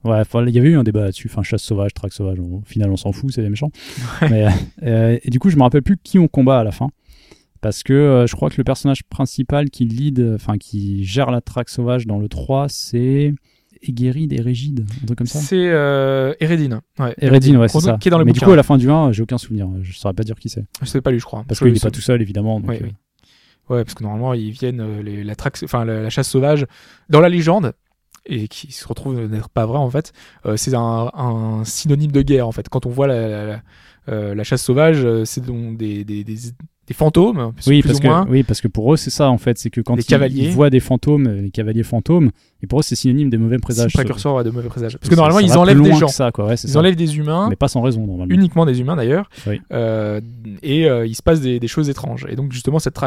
Ouais, 0.05 0.21
il 0.47 0.55
y 0.55 0.59
avait 0.59 0.69
eu 0.69 0.77
un 0.77 0.83
débat 0.83 1.01
là-dessus, 1.01 1.27
enfin 1.29 1.43
chasse 1.43 1.61
sauvage, 1.63 1.93
traque 1.93 2.13
sauvage, 2.13 2.39
au 2.39 2.61
final 2.65 2.89
on 2.89 2.95
s'en 2.97 3.11
fout, 3.11 3.33
c'est 3.33 3.41
des 3.41 3.49
méchants. 3.49 3.71
Mais, 4.29 4.47
euh, 4.83 5.17
et 5.21 5.29
du 5.29 5.39
coup 5.39 5.49
je 5.49 5.57
me 5.57 5.61
rappelle 5.63 5.81
plus 5.83 5.97
qui 6.01 6.17
on 6.19 6.27
combat 6.29 6.59
à 6.59 6.63
la 6.63 6.71
fin, 6.71 6.87
parce 7.61 7.83
que 7.83 7.91
euh, 7.91 8.25
je 8.27 8.33
crois 8.35 8.49
que 8.49 8.55
le 8.57 8.63
personnage 8.63 9.03
principal 9.03 9.69
qui 9.69 9.83
lead, 9.85 10.25
enfin 10.35 10.57
qui 10.57 11.03
gère 11.03 11.31
la 11.31 11.41
traque 11.41 11.67
sauvage 11.69 12.07
dans 12.07 12.17
le 12.17 12.29
3, 12.29 12.67
c'est 12.69 13.33
Egeride 13.81 14.31
et 14.33 14.41
Régide, 14.41 14.85
un 15.01 15.05
truc 15.05 15.17
comme 15.17 15.27
ça. 15.27 15.39
C'est 15.39 15.55
euh, 15.69 16.33
Eredin. 16.39 16.81
Ouais, 16.97 17.13
Eredin, 17.17 17.57
ouais, 17.59 17.67
c'est 17.67 17.79
ça. 17.81 17.97
Qui 17.99 18.07
est 18.07 18.11
dans 18.11 18.19
le 18.19 18.25
Mais 18.25 18.31
du 18.33 18.39
coup 18.39 18.51
à 18.51 18.55
la 18.55 18.63
fin 18.63 18.77
du 18.77 18.89
1, 18.89 19.11
j'ai 19.11 19.23
aucun 19.23 19.37
souvenir, 19.37 19.67
je 19.81 19.97
saurais 19.97 20.13
pas 20.13 20.23
dire 20.23 20.35
qui 20.39 20.47
c'est. 20.49 20.65
Je 20.81 20.85
sais 20.85 21.01
pas 21.01 21.11
lui, 21.11 21.19
je 21.19 21.25
crois. 21.25 21.43
Parce 21.47 21.59
qu'il 21.59 21.69
est 21.69 21.75
je- 21.75 21.81
pas 21.81 21.91
tout 21.91 22.01
seul 22.01 22.21
évidemment. 22.21 22.59
donc, 22.61 22.69
Ouais, 22.69 22.79
euh, 22.81 22.85
oui. 22.85 22.93
Ouais, 23.69 23.83
parce 23.83 23.93
que 23.93 24.03
normalement, 24.03 24.33
ils 24.33 24.49
viennent, 24.51 25.01
les- 25.01 25.23
la, 25.23 25.35
traque- 25.35 25.59
enfin, 25.63 25.85
la, 25.85 26.01
la 26.03 26.09
chasse 26.09 26.27
sauvage, 26.27 26.65
dans 27.09 27.19
la 27.19 27.29
légende, 27.29 27.73
et 28.25 28.47
qui 28.47 28.71
se 28.71 28.87
retrouve 28.87 29.19
n'être 29.27 29.49
pas 29.49 29.65
vrai 29.65 29.77
en 29.77 29.89
fait, 29.89 30.13
euh, 30.45 30.57
c'est 30.57 30.73
un, 30.75 31.11
un 31.13 31.63
synonyme 31.65 32.11
de 32.11 32.21
guerre 32.21 32.47
en 32.47 32.51
fait. 32.51 32.69
Quand 32.69 32.85
on 32.85 32.89
voit 32.89 33.07
la, 33.07 33.27
la, 33.27 33.45
la- 33.45 33.61
euh, 34.09 34.33
la 34.35 34.43
chasse 34.43 34.63
sauvage, 34.63 35.03
euh, 35.05 35.25
c'est 35.25 35.45
donc 35.45 35.77
des, 35.77 36.03
des, 36.03 36.23
des, 36.23 36.37
des 36.89 36.93
fantômes, 36.95 37.53
Oui 37.67 37.81
parce, 37.83 37.99
ou 37.99 38.03
moins. 38.03 38.25
que, 38.25 38.31
oui, 38.31 38.43
parce 38.43 38.59
que 38.61 38.67
pour 38.67 38.91
eux, 38.93 38.97
c'est 38.97 39.11
ça 39.11 39.29
en 39.29 39.37
fait. 39.37 39.57
C'est 39.59 39.69
que 39.69 39.79
quand 39.79 39.95
Les 39.95 40.01
ils, 40.01 40.05
cavaliers. 40.05 40.43
ils 40.45 40.49
voient 40.51 40.71
des 40.71 40.79
fantômes, 40.79 41.27
euh, 41.27 41.41
les 41.43 41.51
cavaliers 41.51 41.83
fantômes, 41.83 42.31
et 42.63 42.67
pour 42.67 42.79
eux, 42.79 42.83
c'est 42.83 42.95
synonyme 42.95 43.29
des 43.29 43.37
mauvais 43.37 43.59
présages. 43.59 43.93
précurseur 43.93 44.33
ouais, 44.35 44.43
de 44.43 44.49
mauvais 44.49 44.67
présages. 44.69 44.97
Parce 44.97 45.05
Ça- 45.05 45.09
que 45.11 45.15
normalement, 45.15 45.39
ça 45.39 45.45
ils 45.53 45.57
enlèvent 45.57 45.81
des 45.81 45.93
gens. 45.93 46.07
que 46.07 46.11
ça, 46.11 46.31
quoi. 46.31 46.47
Ouais, 46.47 46.57
c'est 46.57 46.67
Ils 46.67 46.71
ça. 46.71 46.79
enlèvent 46.79 46.95
des 46.95 47.15
humains, 47.17 47.47
Mais 47.49 47.55
pas 47.55 47.67
sans 47.67 47.81
raison, 47.81 48.05
normalement. 48.05 48.33
uniquement 48.33 48.65
des 48.65 48.79
humains 48.81 48.95
d'ailleurs, 48.95 49.29
Oui. 49.47 49.61
euh, 49.71 50.19
et 50.63 50.89
euh, 50.89 51.05
il 51.05 51.13
se 51.15 51.21
passe 51.21 51.41
des, 51.41 51.59
des 51.59 51.67
choses 51.67 51.89
étranges. 51.89 52.25
Et 52.27 52.35
donc 52.35 52.51
justement 52.51 52.79
cette, 52.79 52.99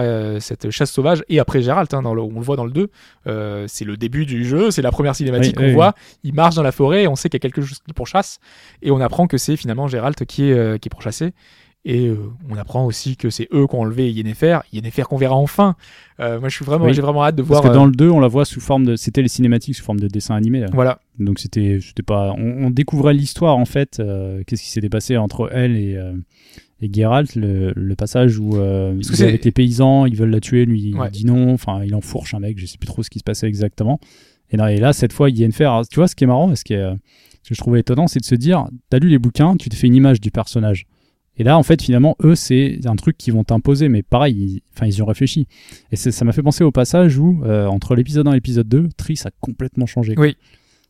chasse 0.71 0.93
sauvage, 0.93 1.25
et 1.29 1.41
après 1.41 1.61
Gérald, 1.61 1.89
hein, 1.93 2.03
dans 2.03 2.15
le- 2.15 2.23
on 2.23 2.35
le 2.35 2.41
voit 2.41 2.55
dans 2.57 2.65
le 2.65 2.71
2, 2.73 2.89
euh, 3.27 3.65
c'est 3.69 3.85
le 3.85 3.97
début 3.97 4.27
du 4.27 4.45
jeu, 4.45 4.71
c'est 4.71 4.83
la 4.83 4.93
première 4.93 5.17
cinématique 5.17 5.57
Oui, 5.59 5.67
qu'on 5.67 5.73
voit, 5.73 5.95
il 6.23 6.35
marche 6.35 6.55
dans 6.55 6.63
la 6.63 6.73
forêt, 6.73 7.09
on 7.09 7.17
sait 7.17 7.29
qu'il 7.29 7.39
y 7.39 7.43
a 7.43 7.45
quelque 7.51 7.63
chose 7.63 7.81
qui 7.85 7.93
pourchasse, 7.95 8.39
et 8.81 8.93
on 8.93 9.01
apprend 9.01 9.27
que 9.27 9.39
c'est 9.39 9.57
finalement 9.57 9.89
Gérald 9.89 10.15
qui 10.25 10.51
est, 10.51 10.79
qui 10.81 10.89
est 10.89 10.91
pourchassé. 10.91 11.33
Et 11.85 12.07
euh, 12.07 12.17
on 12.49 12.57
apprend 12.57 12.87
aussi 12.87 13.17
que 13.17 13.29
c'est 13.29 13.49
eux 13.53 13.67
qui 13.67 13.75
ont 13.75 13.81
enlevé 13.81 14.13
Yennefer, 14.13 14.61
Yennefer 14.73 15.03
qu'on 15.03 15.17
verra 15.17 15.35
enfin. 15.35 15.75
Euh, 16.21 16.39
moi, 16.39 16.49
je 16.49 16.55
suis 16.55 16.65
vraiment, 16.65 16.85
Oui. 16.85 16.95
j'ai 16.95 17.03
vraiment 17.03 17.25
hâte 17.25 17.35
de 17.35 17.43
Parce 17.43 17.49
voir. 17.61 17.63
que 17.65 17.69
euh, 17.69 17.73
dans 17.75 17.87
le 17.87 17.91
2, 17.93 18.09
on 18.09 18.21
la 18.21 18.29
voit 18.29 18.45
sous 18.45 18.61
forme 18.61 18.85
de. 18.87 18.95
C'était 18.95 19.21
les 19.23 19.27
cinématiques 19.29 19.75
sous 19.75 19.83
forme 19.83 19.99
de 19.99 20.07
dessin 20.07 20.37
animé. 20.37 20.61
là. 20.61 20.67
Voilà, 20.73 21.01
Donc 21.19 21.41
c'était, 21.41 21.81
c'était 21.83 22.05
pas. 22.05 22.35
On, 22.39 22.67
on 22.67 22.71
découvrait 22.71 23.15
l'histoire 23.15 23.57
en 23.57 23.65
fait. 23.65 23.99
euh, 23.99 24.43
qu'est-ce 24.47 24.63
qui 24.63 24.69
s'était 24.71 24.89
passé 24.89 25.17
entre 25.17 25.49
elle 25.53 25.77
et 25.77 25.97
euh, 25.97 26.13
et 26.85 26.91
Geralt, 26.93 27.35
le, 27.37 27.73
le 27.75 27.95
passage 27.97 28.39
où 28.39 28.57
euh, 28.57 28.95
Parce 28.95 29.11
que 29.11 29.17
il 29.17 29.23
est 29.23 29.29
avec 29.29 29.45
les 29.45 29.53
paysans, 29.53 30.07
ils 30.07 30.17
veulent 30.17 30.31
la 30.31 30.41
tuer, 30.41 30.65
lui 30.65 30.81
il 30.91 30.97
Ouais. 30.97 31.11
dit 31.11 31.27
non. 31.27 31.53
Enfin, 31.53 31.83
il 31.85 31.95
enfourche 31.97 32.35
un 32.35 32.41
mec. 32.41 32.59
Je 32.59 32.67
sais 32.67 32.79
plus 32.79 32.87
trop 32.89 33.03
ce 33.03 33.11
qui 33.11 33.19
se 33.19 33.25
passait 33.25 33.47
exactement. 33.49 33.99
Et 34.51 34.57
là, 34.57 34.73
et 34.73 34.79
là 34.79 34.93
cette 34.93 35.13
fois, 35.13 35.31
Yennefer. 35.31 35.69
Tu 35.91 35.97
vois, 35.97 36.07
ce 36.07 36.15
qui 36.15 36.23
est 36.23 36.27
marrant, 36.29 36.55
ce 36.55 36.63
qui 36.63 36.75
est, 36.75 36.77
euh, 36.79 36.95
Ce 37.43 37.49
que 37.49 37.55
je 37.57 37.61
trouvais 37.61 37.81
étonnant, 37.81 38.07
c'est 38.07 38.21
de 38.21 38.25
se 38.25 38.37
dire, 38.37 38.67
t'as 38.89 39.01
lu 39.01 39.09
les 39.09 39.19
bouquins, 39.19 39.57
tu 39.57 39.69
te 39.69 39.75
fais 39.75 39.89
une 39.89 39.97
image 39.97 40.21
du 40.21 40.31
personnage. 40.31 40.87
Et 41.43 41.45
là, 41.45 41.59
en 41.59 41.65
fait, 41.65 41.83
finalement, 41.83 42.15
eux, 42.23 42.37
c'est 42.37 42.79
un 42.85 42.95
truc 42.95 43.19
qu'ils 43.19 43.35
vont 43.35 43.43
t'imposer, 43.43 43.89
mais 43.89 44.05
pareil, 44.05 44.63
ils, 44.81 44.87
ils 44.87 44.95
y 44.95 45.03
ont 45.03 45.07
réfléchi. 45.07 45.49
Et 45.91 45.97
ça 45.97 46.25
m'a 46.25 46.31
fait 46.31 46.41
penser 46.41 46.63
au 46.63 46.71
passage 46.71 47.19
où, 47.19 47.43
euh, 47.45 47.67
entre 47.67 47.97
l'épisode 47.97 48.29
1 48.29 48.31
et 48.31 48.35
l'épisode 48.35 48.69
2, 48.69 48.91
Triss 48.97 49.27
a 49.27 49.31
complètement 49.41 49.87
changé. 49.87 50.15
quoi. 50.15 50.25
Oui. 50.25 50.37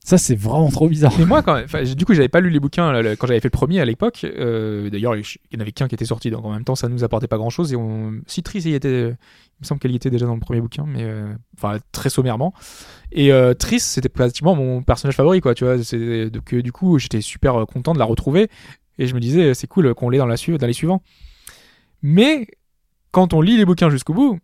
Ça, 0.05 0.19
c'est 0.19 0.35
vraiment 0.35 0.69
trop 0.69 0.91
bizarre. 0.91 1.15
Mais 1.19 1.25
moi, 1.25 1.43
quand, 1.43 1.63
du 1.97 2.05
coup, 2.05 2.13
j'avais 2.13 2.29
pas 2.29 2.41
lu 2.41 2.51
les 2.51 2.61
bouquins 2.61 2.93
là, 2.93 3.17
quand 3.17 3.27
j'avais 3.27 3.41
fait 3.41 3.49
le 3.49 3.51
premier 3.51 3.81
à 3.81 3.87
l'époque. 3.87 4.25
Euh, 4.25 4.91
D'ailleurs, 4.91 5.17
il 5.17 5.25
y 5.53 5.57
en 5.57 5.61
avait 5.61 5.73
qu'un 5.73 5.89
qui 5.89 5.95
était 5.95 6.05
sorti, 6.05 6.31
donc 6.31 6.45
en 6.45 6.53
même 6.53 6.65
temps, 6.65 6.75
ça 6.75 6.91
nous 6.91 7.03
apportait 7.03 7.29
pas 7.29 7.39
grand 7.39 7.49
chose. 7.49 7.73
Et 7.73 7.77
on... 7.77 8.13
si 8.27 8.43
Triss 8.43 8.67
y 8.67 8.75
était, 8.75 9.05
il 9.05 9.63
me 9.63 9.65
semble 9.65 9.81
qu'elle 9.81 9.93
y 9.93 9.97
était 9.97 10.11
déjà 10.11 10.27
dans 10.27 10.35
le 10.35 10.41
premier 10.41 10.61
bouquin, 10.61 10.85
mais 10.87 11.05
euh, 11.05 11.33
enfin 11.57 11.79
très 11.93 12.11
sommairement. 12.11 12.53
Et 13.11 13.33
euh, 13.33 13.55
Triss, 13.55 13.85
c'était 13.85 14.11
pratiquement 14.11 14.55
mon 14.55 14.83
personnage 14.83 15.15
favori, 15.15 15.41
quoi. 15.41 15.55
Tu 15.55 15.65
vois, 15.65 15.77
donc 15.79 16.55
du 16.55 16.73
coup, 16.73 16.99
j'étais 16.99 17.23
super 17.23 17.65
content 17.67 17.95
de 17.95 17.99
la 17.99 18.05
retrouver. 18.05 18.51
Et 18.99 19.07
je 19.07 19.15
me 19.15 19.21
disais, 19.21 19.55
c'est 19.55 19.67
cool 19.67 19.95
qu'on 19.95 20.11
l'ait 20.11 20.19
dans 20.19 20.27
la 20.27 20.37
su- 20.37 20.57
dans 20.59 20.67
les 20.67 20.73
suivants. 20.73 21.03
Mais 22.03 22.47
quand 23.11 23.33
on 23.35 23.41
lit 23.41 23.57
les 23.57 23.65
bouquins 23.65 23.91
jusqu'au 23.91 24.15
bout, 24.15 24.39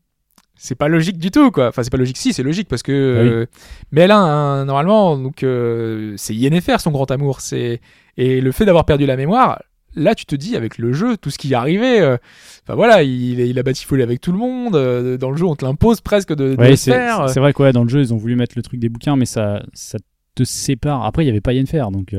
c'est 0.56 0.74
pas 0.74 0.88
logique 0.88 1.18
du 1.18 1.30
tout, 1.30 1.50
quoi. 1.50 1.68
Enfin, 1.68 1.82
c'est 1.82 1.90
pas 1.90 1.96
logique, 1.98 2.16
si, 2.18 2.32
c'est 2.32 2.42
logique 2.42 2.68
parce 2.68 2.82
que. 2.82 2.92
Ah 2.92 3.22
oui. 3.22 3.28
euh, 3.30 3.46
mais 3.92 4.02
elle 4.02 4.10
a 4.10 4.18
un, 4.18 4.64
normalement, 4.64 5.16
donc 5.18 5.42
euh, 5.42 6.14
c'est 6.16 6.34
Yennefer 6.34 6.78
son 6.80 6.90
grand 6.90 7.10
amour. 7.10 7.40
C'est 7.40 7.80
et 8.16 8.40
le 8.40 8.52
fait 8.52 8.64
d'avoir 8.64 8.84
perdu 8.84 9.06
la 9.06 9.16
mémoire. 9.16 9.62
Là, 9.94 10.14
tu 10.14 10.26
te 10.26 10.36
dis 10.36 10.54
avec 10.56 10.78
le 10.78 10.92
jeu, 10.92 11.16
tout 11.16 11.30
ce 11.30 11.38
qui 11.38 11.52
est 11.52 11.56
arrivé. 11.56 12.00
euh, 12.00 12.16
Enfin 12.64 12.74
voilà, 12.74 13.02
il, 13.02 13.40
il 13.40 13.58
a 13.58 13.62
batifolé 13.62 14.02
avec 14.02 14.20
tout 14.20 14.32
le 14.32 14.38
monde. 14.38 14.76
euh, 14.76 15.16
dans 15.16 15.30
le 15.30 15.36
jeu, 15.36 15.44
on 15.46 15.56
te 15.56 15.64
l'impose 15.64 16.00
presque 16.00 16.30
de, 16.34 16.54
de 16.54 16.60
Ouais, 16.60 16.70
le 16.70 16.76
faire. 16.76 17.28
c'est 17.30 17.40
vrai 17.40 17.52
que 17.52 17.62
ouais, 17.62 17.72
dans 17.72 17.82
le 17.84 17.88
jeu, 17.88 18.00
ils 18.00 18.12
ont 18.12 18.16
voulu 18.18 18.36
mettre 18.36 18.54
le 18.56 18.62
truc 18.62 18.78
des 18.80 18.88
bouquins, 18.88 19.16
mais 19.16 19.24
ça, 19.26 19.62
ça 19.72 19.98
te 20.34 20.44
sépare. 20.44 21.04
Après, 21.04 21.24
il 21.24 21.26
y 21.26 21.30
avait 21.30 21.40
pas 21.40 21.52
Yennefer, 21.52 21.84
donc. 21.90 22.12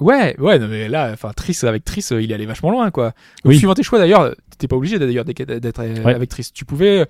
Euh, 0.00 0.04
Ouais, 0.04 0.36
ouais, 0.40 0.58
non, 0.58 0.68
mais 0.68 0.88
là, 0.88 1.10
enfin, 1.12 1.30
Triss 1.34 1.64
avec 1.64 1.84
Triss, 1.84 2.12
euh, 2.12 2.20
il 2.22 2.30
est 2.30 2.34
allé 2.34 2.46
vachement 2.46 2.70
loin, 2.70 2.90
quoi. 2.90 3.06
Donc, 3.44 3.52
Oui. 3.52 3.58
suivant 3.58 3.74
tes 3.74 3.82
choix, 3.82 3.98
d'ailleurs, 3.98 4.34
t'étais 4.50 4.68
pas 4.68 4.76
obligé 4.76 4.98
d'ailleurs 4.98 5.24
d'être 5.24 5.40
euh, 5.80 6.02
Ouais. 6.04 6.14
avec 6.14 6.28
Triss. 6.30 6.52
Tu 6.52 6.64
pouvais. 6.64 7.06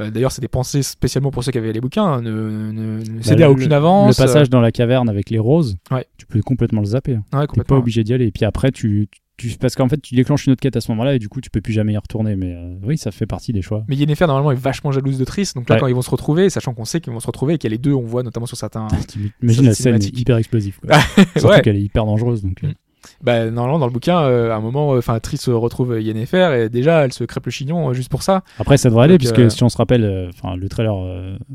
euh, 0.00 0.10
d'ailleurs, 0.10 0.32
c'était 0.32 0.48
pensé 0.48 0.82
spécialement 0.82 1.30
pour 1.30 1.44
ceux 1.44 1.52
qui 1.52 1.58
avaient 1.58 1.72
les 1.72 1.80
bouquins. 1.80 2.04
hein, 2.04 2.22
Ne, 2.22 2.30
ne, 2.30 2.98
ne 2.98 3.22
céder 3.22 3.36
bah, 3.40 3.44
à 3.44 3.48
le- 3.48 3.52
aucune 3.54 3.72
avance. 3.72 4.18
Le 4.18 4.24
passage 4.24 4.50
dans 4.50 4.60
la 4.60 4.72
caverne 4.72 5.08
avec 5.08 5.30
les 5.30 5.38
roses, 5.38 5.76
Ouais. 5.90 6.04
tu 6.18 6.26
peux 6.26 6.40
complètement 6.42 6.80
le 6.80 6.86
zapper. 6.88 7.12
euh, 7.12 7.14
ouais, 7.16 7.20
T'es 7.22 7.36
pas 7.38 7.46
complètement. 7.46 7.76
obligé 7.78 8.02
d'y 8.04 8.12
aller. 8.14 8.26
Et 8.26 8.32
puis 8.32 8.44
après, 8.44 8.72
tu, 8.72 9.08
tu, 9.36 9.48
parce 9.58 9.74
qu'en 9.74 9.88
fait, 9.88 10.00
tu 10.00 10.14
déclenches 10.14 10.46
une 10.46 10.52
autre 10.52 10.60
quête 10.60 10.76
à 10.76 10.80
ce 10.80 10.90
moment-là 10.92 11.14
et 11.14 11.18
du 11.18 11.28
coup, 11.28 11.40
tu 11.40 11.50
peux 11.50 11.60
plus 11.60 11.72
jamais 11.72 11.92
y 11.92 11.96
retourner. 11.96 12.36
Mais 12.36 12.54
euh, 12.54 12.74
oui, 12.84 12.96
ça 12.98 13.10
fait 13.10 13.26
partie 13.26 13.52
des 13.52 13.62
choix. 13.62 13.84
Mais 13.88 13.96
Yennefer, 13.96 14.26
normalement, 14.26 14.52
est 14.52 14.56
vachement 14.56 14.92
jalouse 14.92 15.18
de 15.18 15.24
Triss. 15.24 15.54
Donc 15.54 15.68
là, 15.68 15.74
Ouais. 15.74 15.80
quand 15.80 15.86
ils 15.88 15.94
vont 15.94 16.02
se 16.02 16.10
retrouver, 16.10 16.50
sachant 16.50 16.72
qu'on 16.74 16.84
sait 16.84 17.00
qu'ils 17.00 17.12
vont 17.12 17.20
se 17.20 17.26
retrouver 17.26 17.54
et 17.54 17.58
qu'il 17.58 17.68
y 17.70 17.72
a 17.72 17.76
les 17.76 17.78
deux, 17.82 17.92
on 17.92 18.02
voit 18.06 18.22
notamment 18.22 18.46
sur 18.46 18.56
certains. 18.56 18.86
Tu 19.12 19.32
imagines 19.42 19.64
la 19.66 19.74
scène 19.74 19.96
est 19.96 20.16
hyper 20.18 20.36
explosive. 20.36 20.78
Quoi. 20.80 20.98
Surtout 21.36 21.48
ouais. 21.48 21.60
qu'elle 21.62 21.76
est 21.76 21.82
hyper 21.82 22.04
dangereuse. 22.06 22.42
Donc, 22.42 22.62
euh, 22.64 22.68
Mm. 22.68 22.74
Bah, 23.22 23.50
normalement, 23.50 23.78
dans 23.78 23.86
le 23.86 23.92
bouquin, 23.92 24.20
euh, 24.22 24.50
à 24.50 24.56
un 24.56 24.60
moment, 24.60 24.94
euh, 24.94 24.98
enfin, 24.98 25.18
Triss 25.20 25.48
retrouve 25.48 26.00
Yennefer 26.00 26.64
et 26.64 26.68
déjà, 26.68 27.04
elle 27.04 27.12
se 27.12 27.24
crêpe 27.24 27.46
le 27.46 27.50
chignon 27.50 27.90
euh, 27.90 27.92
juste 27.92 28.08
pour 28.08 28.22
ça. 28.22 28.42
Après, 28.58 28.76
ça 28.76 28.88
devrait 28.88 29.04
aller, 29.04 29.18
Donc, 29.18 29.34
puisque 29.34 29.50
si 29.50 29.62
on 29.62 29.68
se 29.68 29.76
rappelle, 29.76 30.30
enfin, 30.32 30.56
le 30.56 30.68
trailer, 30.68 30.94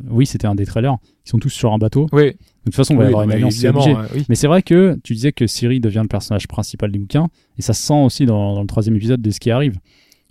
oui, 0.10 0.26
c'était 0.26 0.48
un 0.48 0.56
des 0.56 0.66
trailers. 0.66 0.98
Ils 1.26 1.30
sont 1.30 1.40
tous 1.40 1.50
sur 1.50 1.74
un 1.74 1.78
bateau. 1.78 2.08
Oui, 2.12 2.26
de 2.26 2.38
toute 2.66 2.76
façon, 2.76 2.96
on 2.96 2.98
va 2.98 3.04
y 3.04 3.08
oui, 3.08 3.14
avoir 3.14 3.24
une 3.24 3.32
alliance, 3.32 3.64
oui. 4.14 4.26
Mais 4.30 4.36
c'est 4.36 4.48
vrai 4.48 4.62
que 4.62 5.00
tu 5.04 5.14
disais 5.14 5.32
que 5.32 5.48
Siri 5.48 5.80
devient 5.80 6.02
le 6.02 6.08
personnage 6.08 6.48
principal 6.48 6.92
des 6.92 7.00
bouquins, 7.00 7.28
et 7.58 7.62
ça 7.62 7.74
se 7.74 7.82
sent 7.82 7.94
aussi 7.94 8.26
dans, 8.26 8.54
dans 8.54 8.62
le 8.62 8.68
troisième 8.68 8.96
épisode 8.96 9.22
de 9.22 9.32
ce 9.32 9.40
qui 9.40 9.52
arrive. 9.52 9.78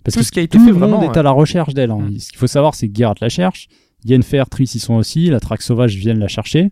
Parce 0.03 0.13
Tout 0.13 0.21
que 0.21 0.25
ce 0.25 0.31
qui 0.31 0.39
a 0.39 0.43
été 0.43 0.57
tout 0.57 0.63
fait 0.63 0.71
le 0.71 0.77
monde 0.77 1.03
est 1.03 1.17
à 1.17 1.23
la 1.23 1.31
recherche 1.31 1.73
d'elle. 1.73 1.91
hein. 1.91 1.99
Mm. 1.99 2.19
Ce 2.19 2.29
qu'il 2.29 2.39
faut 2.39 2.47
savoir, 2.47 2.73
c'est 2.75 2.87
que 2.87 2.97
Geralt 2.97 3.19
la 3.19 3.29
cherche, 3.29 3.67
Yennefer, 4.05 4.43
Triss 4.49 4.75
y 4.75 4.79
sont 4.79 4.95
aussi, 4.95 5.29
la 5.29 5.39
traque 5.39 5.61
sauvage 5.61 5.95
viennent 5.95 6.19
la 6.19 6.27
chercher, 6.27 6.71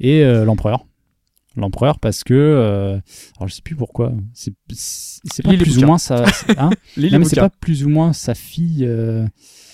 et 0.00 0.22
euh, 0.22 0.44
l'empereur. 0.44 0.86
L'empereur 1.58 1.98
parce 1.98 2.22
que 2.24 2.34
euh, 2.34 2.98
alors 3.38 3.48
je 3.48 3.54
sais 3.54 3.62
plus 3.62 3.74
pourquoi 3.74 4.12
c'est 4.32 4.52
c'est 4.72 5.42
pas 5.42 5.52
plus 5.54 5.78
ou 5.78 5.86
moins 5.86 5.98
sa 5.98 6.24
hein 6.56 6.70
non 6.96 7.18
mais 7.18 7.24
c'est 7.24 7.40
pas 7.40 7.50
plus 7.50 7.84
ou 7.84 7.88
moins 7.88 8.12
sa 8.12 8.34
fille 8.34 8.84
euh, 8.86 9.26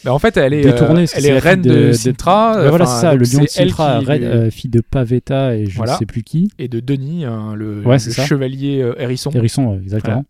Bah, 0.05 0.12
en 0.15 0.19
fait, 0.19 0.36
elle 0.39 0.55
est, 0.55 0.62
détournée 0.62 1.02
euh, 1.02 1.15
elle 1.16 1.27
est 1.27 1.39
reine 1.39 1.62
de, 1.62 1.93
Sintra. 1.93 2.59
Ouais, 2.62 2.69
voilà 2.70 2.86
ça 2.86 3.15
le 3.15 3.24
lion 3.24 3.43
de 3.43 3.48
Sintra 3.48 4.01
qui- 4.01 4.06
reine- 4.06 4.51
fille 4.51 4.70
de 4.70 4.81
Pavetta 4.81 5.56
et 5.56 5.66
je 5.66 5.77
Voilà. 5.77 5.93
ne 5.94 5.98
sais 5.98 6.06
plus 6.06 6.23
qui 6.23 6.51
et 6.59 6.69
de 6.69 6.81
Denis, 6.81 7.24
hein, 7.27 7.55
le, 7.55 7.81
Ouais, 7.86 7.98
chevalier 7.98 8.85
hérisson. 8.98 9.31
Hérisson 9.35 9.65
ouais, 9.73 9.81
exactement 9.82 10.24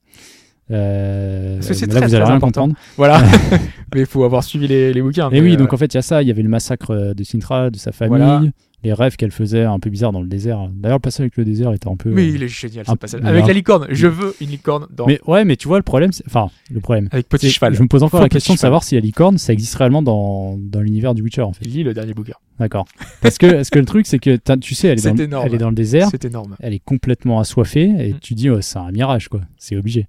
Euh, 0.70 1.56
Parce 1.56 1.68
que 1.68 1.74
c'est 1.74 1.86
très, 1.86 1.98
vous 2.00 2.04
allez 2.04 2.12
très 2.14 2.24
rien 2.24 2.36
important. 2.36 2.62
comprendre 2.68 2.74
Voilà. 2.96 3.22
mais 3.94 4.00
il 4.00 4.06
faut 4.06 4.24
avoir 4.24 4.42
suivi 4.42 4.66
les, 4.66 4.92
les 4.94 5.02
bouquins. 5.02 5.28
et 5.30 5.40
oui 5.42 5.52
euh, 5.54 5.56
donc 5.56 5.72
en 5.72 5.76
fait 5.76 5.92
il 5.92 5.96
y 5.96 5.98
a 5.98 6.02
ça 6.02 6.22
il 6.22 6.28
y 6.28 6.30
avait 6.30 6.42
le 6.42 6.48
massacre 6.48 7.12
de 7.14 7.22
Sintra 7.24 7.70
de 7.70 7.76
sa 7.76 7.92
famille 7.92 8.16
Voilà. 8.16 8.42
Les 8.84 8.92
rêves 8.92 9.16
qu'elle 9.16 9.30
faisait 9.32 9.64
un 9.64 9.78
peu 9.80 9.90
bizarres 9.90 10.12
dans 10.12 10.20
le 10.20 10.28
désert 10.28 10.68
d'ailleurs 10.72 10.98
le 10.98 11.00
passage 11.00 11.22
avec 11.24 11.36
le 11.36 11.44
désert 11.44 11.72
était 11.72 11.88
un 11.88 11.96
peu 11.96 12.10
Mais 12.10 12.22
euh, 12.22 12.34
il 12.34 12.42
est 12.42 12.48
génial 12.48 12.84
ce 12.86 12.92
passage. 12.92 13.20
Avec 13.24 13.46
la 13.46 13.52
licorne. 13.52 13.86
Je 13.90 14.06
veux 14.06 14.34
une 14.40 14.50
licorne 14.50 14.86
dans... 14.94 15.06
mais 15.06 15.18
ouais 15.26 15.44
mais 15.44 15.56
tu 15.56 15.66
vois 15.68 15.78
le 15.78 15.82
problème 15.82 16.12
c'est- 16.12 16.24
enfin 16.26 16.50
le 16.70 16.80
problème 16.80 17.08
avec 17.10 17.28
petit 17.28 17.50
cheval. 17.50 17.74
je 17.74 17.82
me 17.82 17.88
pose 17.88 18.02
encore 18.02 18.20
la 18.20 18.28
question 18.28 18.54
de 18.54 18.58
savoir 18.58 18.84
si 18.84 18.94
la 18.94 19.00
licorne 19.00 19.38
ça 19.38 19.52
existe 19.52 19.74
réellement 19.74 20.02
dans, 20.02 20.56
dans 20.58 20.80
l'univers 20.80 21.14
du 21.14 21.22
Witcher 21.22 21.42
en 21.42 21.52
fait 21.52 21.64
Lis 21.64 21.82
le 21.82 21.94
dernier 21.94 22.14
bouquin. 22.14 22.34
D'accord. 22.60 22.84
Parce 23.20 23.36
que, 23.38 23.46
parce 23.50 23.70
que 23.70 23.80
le 23.80 23.84
truc, 23.84 24.06
c'est 24.06 24.20
que 24.20 24.36
tu 24.60 24.74
sais, 24.76 24.86
elle 24.86 24.98
est, 25.00 25.02
dans, 25.10 25.16
énorme. 25.24 25.44
elle 25.46 25.54
est 25.54 25.58
dans 25.58 25.70
le 25.70 25.74
désert, 25.74 26.06
C'est 26.10 26.24
énorme. 26.24 26.54
elle 26.60 26.72
est 26.72 26.78
complètement 26.84 27.40
assoiffée, 27.40 27.82
et 27.98 28.12
Mm. 28.12 28.18
tu 28.20 28.34
dis, 28.34 28.48
oh, 28.48 28.60
c'est 28.60 28.78
un 28.78 28.92
mirage, 28.92 29.26
quoi. 29.28 29.40
C'est 29.58 29.76
obligé. 29.76 30.06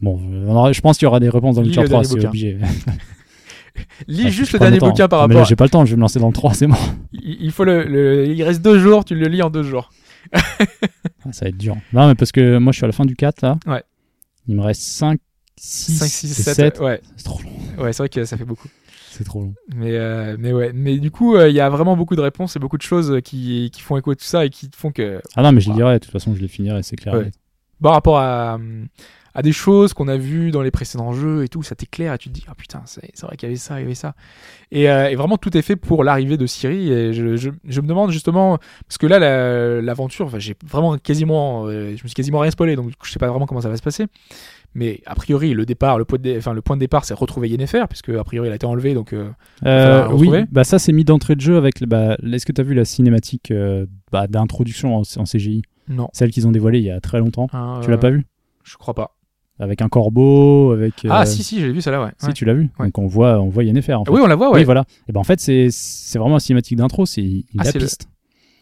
Bon, 0.00 0.20
aura- 0.46 0.70
je 0.72 0.80
pense 0.82 0.98
qu'il 0.98 1.06
y 1.06 1.08
aura 1.08 1.18
des 1.18 1.28
réponses 1.28 1.56
dans 1.56 1.62
le 1.62 1.66
Lis 1.66 1.70
Witcher 1.76 1.82
le 1.82 1.88
3, 1.88 2.02
dernier 2.02 2.20
c'est 2.20 2.26
obligé. 2.28 2.58
Lis 4.08 4.24
Ah, 4.26 4.30
juste 4.30 4.52
le 4.52 4.58
dernier 4.58 4.78
temps. 4.78 4.88
bouquin 4.88 5.08
par 5.08 5.22
Ah, 5.22 5.28
mais 5.28 5.34
rapport. 5.34 5.46
j'ai 5.48 5.56
pas 5.56 5.64
le 5.64 5.70
temps, 5.70 5.84
je 5.84 5.90
vais 5.90 5.96
me 5.96 6.00
lancer 6.02 6.18
dans 6.20 6.26
le 6.28 6.32
3, 6.32 6.54
c'est 6.54 6.66
bon. 6.66 6.76
Il 7.12 7.50
faut 7.52 7.64
le, 7.64 7.84
le- 7.84 8.26
Il 8.26 8.42
reste 8.42 8.62
deux 8.62 8.78
jours, 8.78 9.04
tu 9.04 9.14
le 9.14 9.26
lis 9.28 9.42
en 9.42 9.50
deux 9.50 9.62
jours. 9.62 9.90
Ah, 11.24 11.32
ça 11.32 11.44
va 11.44 11.48
être 11.50 11.58
dur. 11.58 11.76
Non, 11.92 12.08
mais 12.08 12.14
parce 12.14 12.32
que 12.32 12.56
moi, 12.58 12.72
je 12.72 12.76
suis 12.78 12.84
à 12.84 12.88
la 12.88 12.92
fin 12.92 13.04
du 13.04 13.14
4, 13.14 13.42
là. 13.42 13.58
Ouais. 13.66 13.82
Il 14.48 14.56
me 14.56 14.62
reste 14.62 14.80
5, 14.82 15.20
6, 15.58 15.92
5, 15.98 16.06
6, 16.08 16.28
7. 16.34 16.54
7. 16.54 16.80
Ouais, 16.80 17.00
C'est 17.16 17.24
trop 17.24 17.40
long. 17.42 17.82
ouais 17.84 17.92
c'est 17.92 18.02
vrai 18.02 18.08
que 18.08 18.24
ça 18.24 18.36
fait 18.38 18.44
beaucoup. 18.46 18.68
C'est 19.10 19.24
trop 19.24 19.42
long. 19.42 19.54
Mais, 19.74 19.90
euh, 19.92 20.36
mais 20.38 20.52
ouais. 20.52 20.70
Mais 20.74 20.96
du 20.98 21.10
coup, 21.10 21.36
euh, 21.36 21.48
il 21.50 21.54
y 21.54 21.60
a 21.60 21.68
vraiment 21.68 21.96
beaucoup 21.96 22.16
de 22.16 22.20
réponses 22.22 22.56
et 22.56 22.58
beaucoup 22.58 22.78
de 22.78 22.82
choses 22.82 23.18
qui, 23.22 23.70
qui 23.72 23.82
font 23.82 23.96
écho 23.98 24.12
à 24.12 24.16
tout 24.16 24.24
ça 24.24 24.46
et 24.46 24.50
qui 24.50 24.70
font 24.74 24.92
que. 24.92 25.20
Ah 25.36 25.42
non, 25.42 25.52
mais 25.52 25.60
je 25.60 25.66
le 25.68 25.72
Wow. 25.72 25.76
dirai, 25.78 25.94
de 25.94 25.98
toute 26.04 26.12
façon, 26.12 26.34
je 26.34 26.40
les 26.40 26.48
finirai, 26.48 26.82
c'est 26.82 26.96
clair. 26.96 27.14
Ouais. 27.14 27.30
Par 27.82 27.92
rapport 27.92 28.18
à, 28.18 28.58
à 29.34 29.42
des 29.42 29.52
choses 29.52 29.92
qu'on 29.94 30.08
a 30.08 30.16
vues 30.16 30.50
dans 30.50 30.62
les 30.62 30.70
précédents 30.70 31.12
jeux 31.12 31.44
et 31.44 31.48
tout, 31.48 31.62
ça 31.62 31.74
t'éclaire 31.74 32.14
et 32.14 32.18
tu 32.18 32.28
te 32.28 32.34
dis, 32.34 32.44
ah 32.48 32.54
putain, 32.54 32.82
c'est 32.86 33.00
vrai 33.22 33.36
qu'il 33.36 33.48
y 33.48 33.50
avait 33.52 33.56
ça, 33.58 33.78
il 33.78 33.82
y 33.82 33.84
avait 33.86 33.94
ça. 33.94 34.14
Et, 34.72 34.90
euh, 34.90 35.08
et 35.10 35.14
vraiment, 35.16 35.36
tout 35.36 35.56
est 35.56 35.62
fait 35.62 35.76
pour 35.76 36.02
l'arrivée 36.04 36.36
de 36.36 36.46
Siri. 36.46 36.90
Et 36.92 37.12
je, 37.12 37.36
je, 37.36 37.50
je 37.64 37.80
me 37.80 37.86
demande 37.86 38.10
justement, 38.10 38.58
parce 38.86 38.98
que 38.98 39.06
là, 39.06 39.18
la- 39.18 39.80
l'aventure, 39.82 40.26
enfin, 40.26 40.38
j'ai 40.38 40.54
vraiment 40.66 40.96
quasiment, 40.98 41.66
euh, 41.66 41.88
je 41.96 42.02
me 42.02 42.08
suis 42.08 42.14
quasiment 42.14 42.40
rien 42.40 42.50
spoilé, 42.50 42.76
donc 42.76 42.90
je 43.04 43.10
sais 43.10 43.18
pas 43.18 43.28
vraiment 43.28 43.46
comment 43.46 43.60
ça 43.60 43.68
va 43.68 43.76
se 43.76 43.82
passer. 43.82 44.06
Mais 44.74 45.00
a 45.06 45.16
priori, 45.16 45.52
le 45.52 45.66
départ, 45.66 45.98
le 45.98 46.04
point 46.04 46.18
de, 46.18 46.22
dé- 46.22 46.36
enfin, 46.38 46.52
le 46.52 46.62
point 46.62 46.76
de 46.76 46.80
départ, 46.80 47.04
c'est 47.04 47.14
retrouver 47.14 47.48
Yennefer, 47.48 47.84
puisque 47.88 48.10
a 48.10 48.22
priori, 48.22 48.46
elle 48.46 48.52
a 48.52 48.56
été 48.56 48.66
enlevée, 48.66 48.94
donc. 48.94 49.12
euh, 49.12 49.28
Euh, 49.66 50.04
oui, 50.12 50.28
bah 50.52 50.62
ça 50.64 50.78
c'est 50.78 50.92
mis 50.92 51.04
d'entrée 51.04 51.34
de 51.34 51.40
jeu 51.40 51.56
avec. 51.56 51.82
Bah, 51.84 52.16
Est-ce 52.32 52.46
que 52.46 52.52
tu 52.52 52.60
as 52.60 52.64
vu 52.64 52.74
la 52.74 52.84
cinématique 52.84 53.50
euh, 53.50 53.86
bah, 54.12 54.28
d'introduction 54.28 54.96
en, 54.96 55.02
en 55.16 55.24
CGI 55.24 55.62
non. 55.88 56.08
Celle 56.12 56.30
qu'ils 56.30 56.46
ont 56.46 56.52
dévoilée 56.52 56.78
il 56.78 56.84
y 56.84 56.90
a 56.90 57.00
très 57.00 57.18
longtemps. 57.18 57.48
Hein, 57.52 57.80
Tu 57.82 57.90
l'as 57.90 57.98
pas 57.98 58.10
vu 58.10 58.24
Je 58.62 58.76
crois 58.76 58.94
pas. 58.94 59.16
Avec 59.62 59.82
un 59.82 59.88
corbeau, 59.88 60.72
avec. 60.72 60.94
Ah, 61.08 61.22
euh, 61.22 61.24
si, 61.26 61.42
si, 61.42 61.60
j'ai 61.60 61.70
vu 61.70 61.82
ça 61.82 61.90
là, 61.90 62.02
ouais. 62.02 62.10
Si, 62.18 62.26
Ouais. 62.28 62.32
tu 62.32 62.44
l'as 62.46 62.54
vu. 62.54 62.70
Ouais. 62.78 62.86
Donc 62.86 62.98
on 62.98 63.06
voit, 63.06 63.38
on 63.40 63.50
voit 63.50 63.62
Yennefer. 63.62 63.92
En 63.92 64.04
fait. 64.06 64.10
Oui, 64.10 64.20
on 64.24 64.26
la 64.26 64.34
voit, 64.34 64.48
ouais. 64.50 64.60
Oui, 64.60 64.64
voilà. 64.64 64.84
Et 65.08 65.12
ben 65.12 65.20
en 65.20 65.24
fait, 65.24 65.38
c'est 65.38 65.68
c'est 65.70 66.18
vraiment 66.18 66.34
la 66.36 66.40
cinématique 66.40 66.78
d'intro. 66.78 67.04
C'est 67.04 67.20
il 67.20 67.44
Ah, 67.58 67.64
la 67.64 67.72
le- 67.72 67.78
piste, 67.80 68.08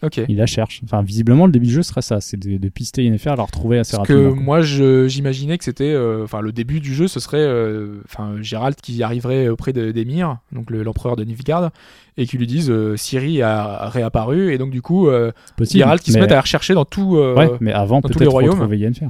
Ok. 0.03 0.21
il 0.29 0.37
la 0.37 0.47
cherche. 0.47 0.81
Enfin, 0.83 1.03
visiblement, 1.03 1.47
le 1.47 1.53
début 1.53 1.67
du 1.67 1.73
jeu 1.73 1.83
serait 1.85 2.03
ça, 2.03 2.21
c'est 2.21 2.37
de, 2.37 2.57
de 2.57 2.69
pister 2.69 3.05
Yennefer, 3.05 3.35
la 3.37 3.45
retrouver 3.45 3.79
assez 3.79 3.97
Parce 3.97 4.09
que 4.09 4.13
rapidement. 4.13 4.35
quoi. 4.35 4.43
moi, 4.43 4.61
je- 4.63 5.07
j'imaginais 5.07 5.57
que 5.57 5.63
c'était, 5.65 5.85
euh, 5.93 6.25
enfin, 6.25 6.41
le 6.41 6.51
début 6.51 6.81
du 6.81 6.93
jeu, 6.95 7.07
ce 7.07 7.21
serait, 7.21 7.39
euh, 7.39 8.01
enfin, 8.05 8.33
Gérald 8.43 8.75
qui 8.83 9.01
arriverait 9.05 9.49
auprès 9.49 9.73
de 9.73 9.93
d'Emir, 9.93 10.39
donc 10.51 10.69
le- 10.71 10.83
l'empereur 10.83 11.15
de 11.15 11.23
Nilfgaard, 11.23 11.71
et 12.17 12.27
qui 12.27 12.39
lui 12.39 12.49
disent 12.49 12.71
euh, 12.71 12.97
Ciri 12.97 13.41
a 13.41 13.89
réapparu, 13.89 14.53
et 14.53 14.59
donc 14.59 14.71
du 14.71 14.83
coup, 14.83 15.07
euh. 15.09 15.31
Gérald 15.61 16.01
qui 16.03 16.11
se 16.11 16.19
met 16.19 16.25
à 16.25 16.35
la 16.35 16.41
rechercher 16.41 16.75
dans 16.75 16.85
tout. 16.85 17.17
euh, 17.19 17.37
Ouais, 17.37 17.51
mais 17.61 17.73
avant 17.73 18.01
peut-être 18.01 18.25
retrouver 18.27 18.79
Yennefer. 18.79 19.07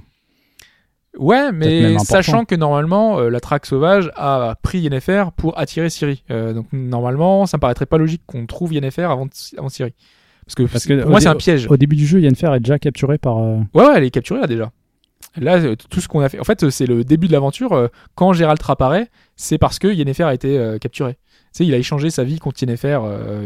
Ouais, 1.16 1.52
mais 1.52 1.98
sachant 1.98 2.44
que 2.44 2.54
normalement, 2.54 3.18
euh, 3.18 3.28
la 3.30 3.40
traque 3.40 3.66
sauvage 3.66 4.10
a 4.16 4.56
pris 4.62 4.80
Yennefer 4.80 5.24
pour 5.36 5.58
attirer 5.58 5.90
Ciri. 5.90 6.22
Euh, 6.30 6.52
donc 6.52 6.66
normalement, 6.72 7.46
ça 7.46 7.56
me 7.56 7.60
paraîtrait 7.60 7.86
pas 7.86 7.98
logique 7.98 8.22
qu'on 8.26 8.46
trouve 8.46 8.72
Yennefer 8.74 9.02
avant, 9.04 9.26
avant 9.56 9.68
Ciri. 9.68 9.94
Parce 10.44 10.54
que, 10.54 10.62
Parce 10.64 10.86
que 10.86 11.00
pour 11.02 11.10
moi, 11.10 11.20
c'est 11.20 11.28
un 11.28 11.34
piège. 11.34 11.66
Au 11.70 11.76
début 11.76 11.96
du 11.96 12.06
jeu, 12.06 12.20
Yennefer 12.20 12.54
est 12.54 12.60
déjà 12.60 12.78
capturé 12.78 13.18
par. 13.18 13.38
euh, 13.38 13.58
Ouais, 13.74 13.84
ouais, 13.86 13.92
elle 13.96 14.04
est 14.04 14.10
capturée 14.10 14.40
là 14.40 14.46
déjà. 14.46 14.70
Là, 15.36 15.56
euh, 15.58 15.76
tout 15.90 16.00
ce 16.00 16.08
qu'on 16.08 16.20
a 16.20 16.28
fait. 16.28 16.38
En 16.40 16.44
fait, 16.44 16.68
c'est 16.70 16.86
le 16.86 17.04
début 17.04 17.26
de 17.26 17.32
l'aventure. 17.32 17.88
Quand 18.14 18.32
Gérald 18.32 18.60
apparaît, 18.68 19.08
c'est 19.36 19.58
parce 19.58 19.78
que 19.78 19.88
Yennefer 19.88 20.22
a 20.24 20.34
été 20.34 20.58
euh, 20.58 20.78
capturé. 20.78 21.14
Tu 21.14 21.18
sais, 21.52 21.66
il 21.66 21.74
a 21.74 21.78
échangé 21.78 22.10
sa 22.10 22.24
vie 22.24 22.38
contre 22.38 22.62
Yennefer. 22.62 23.00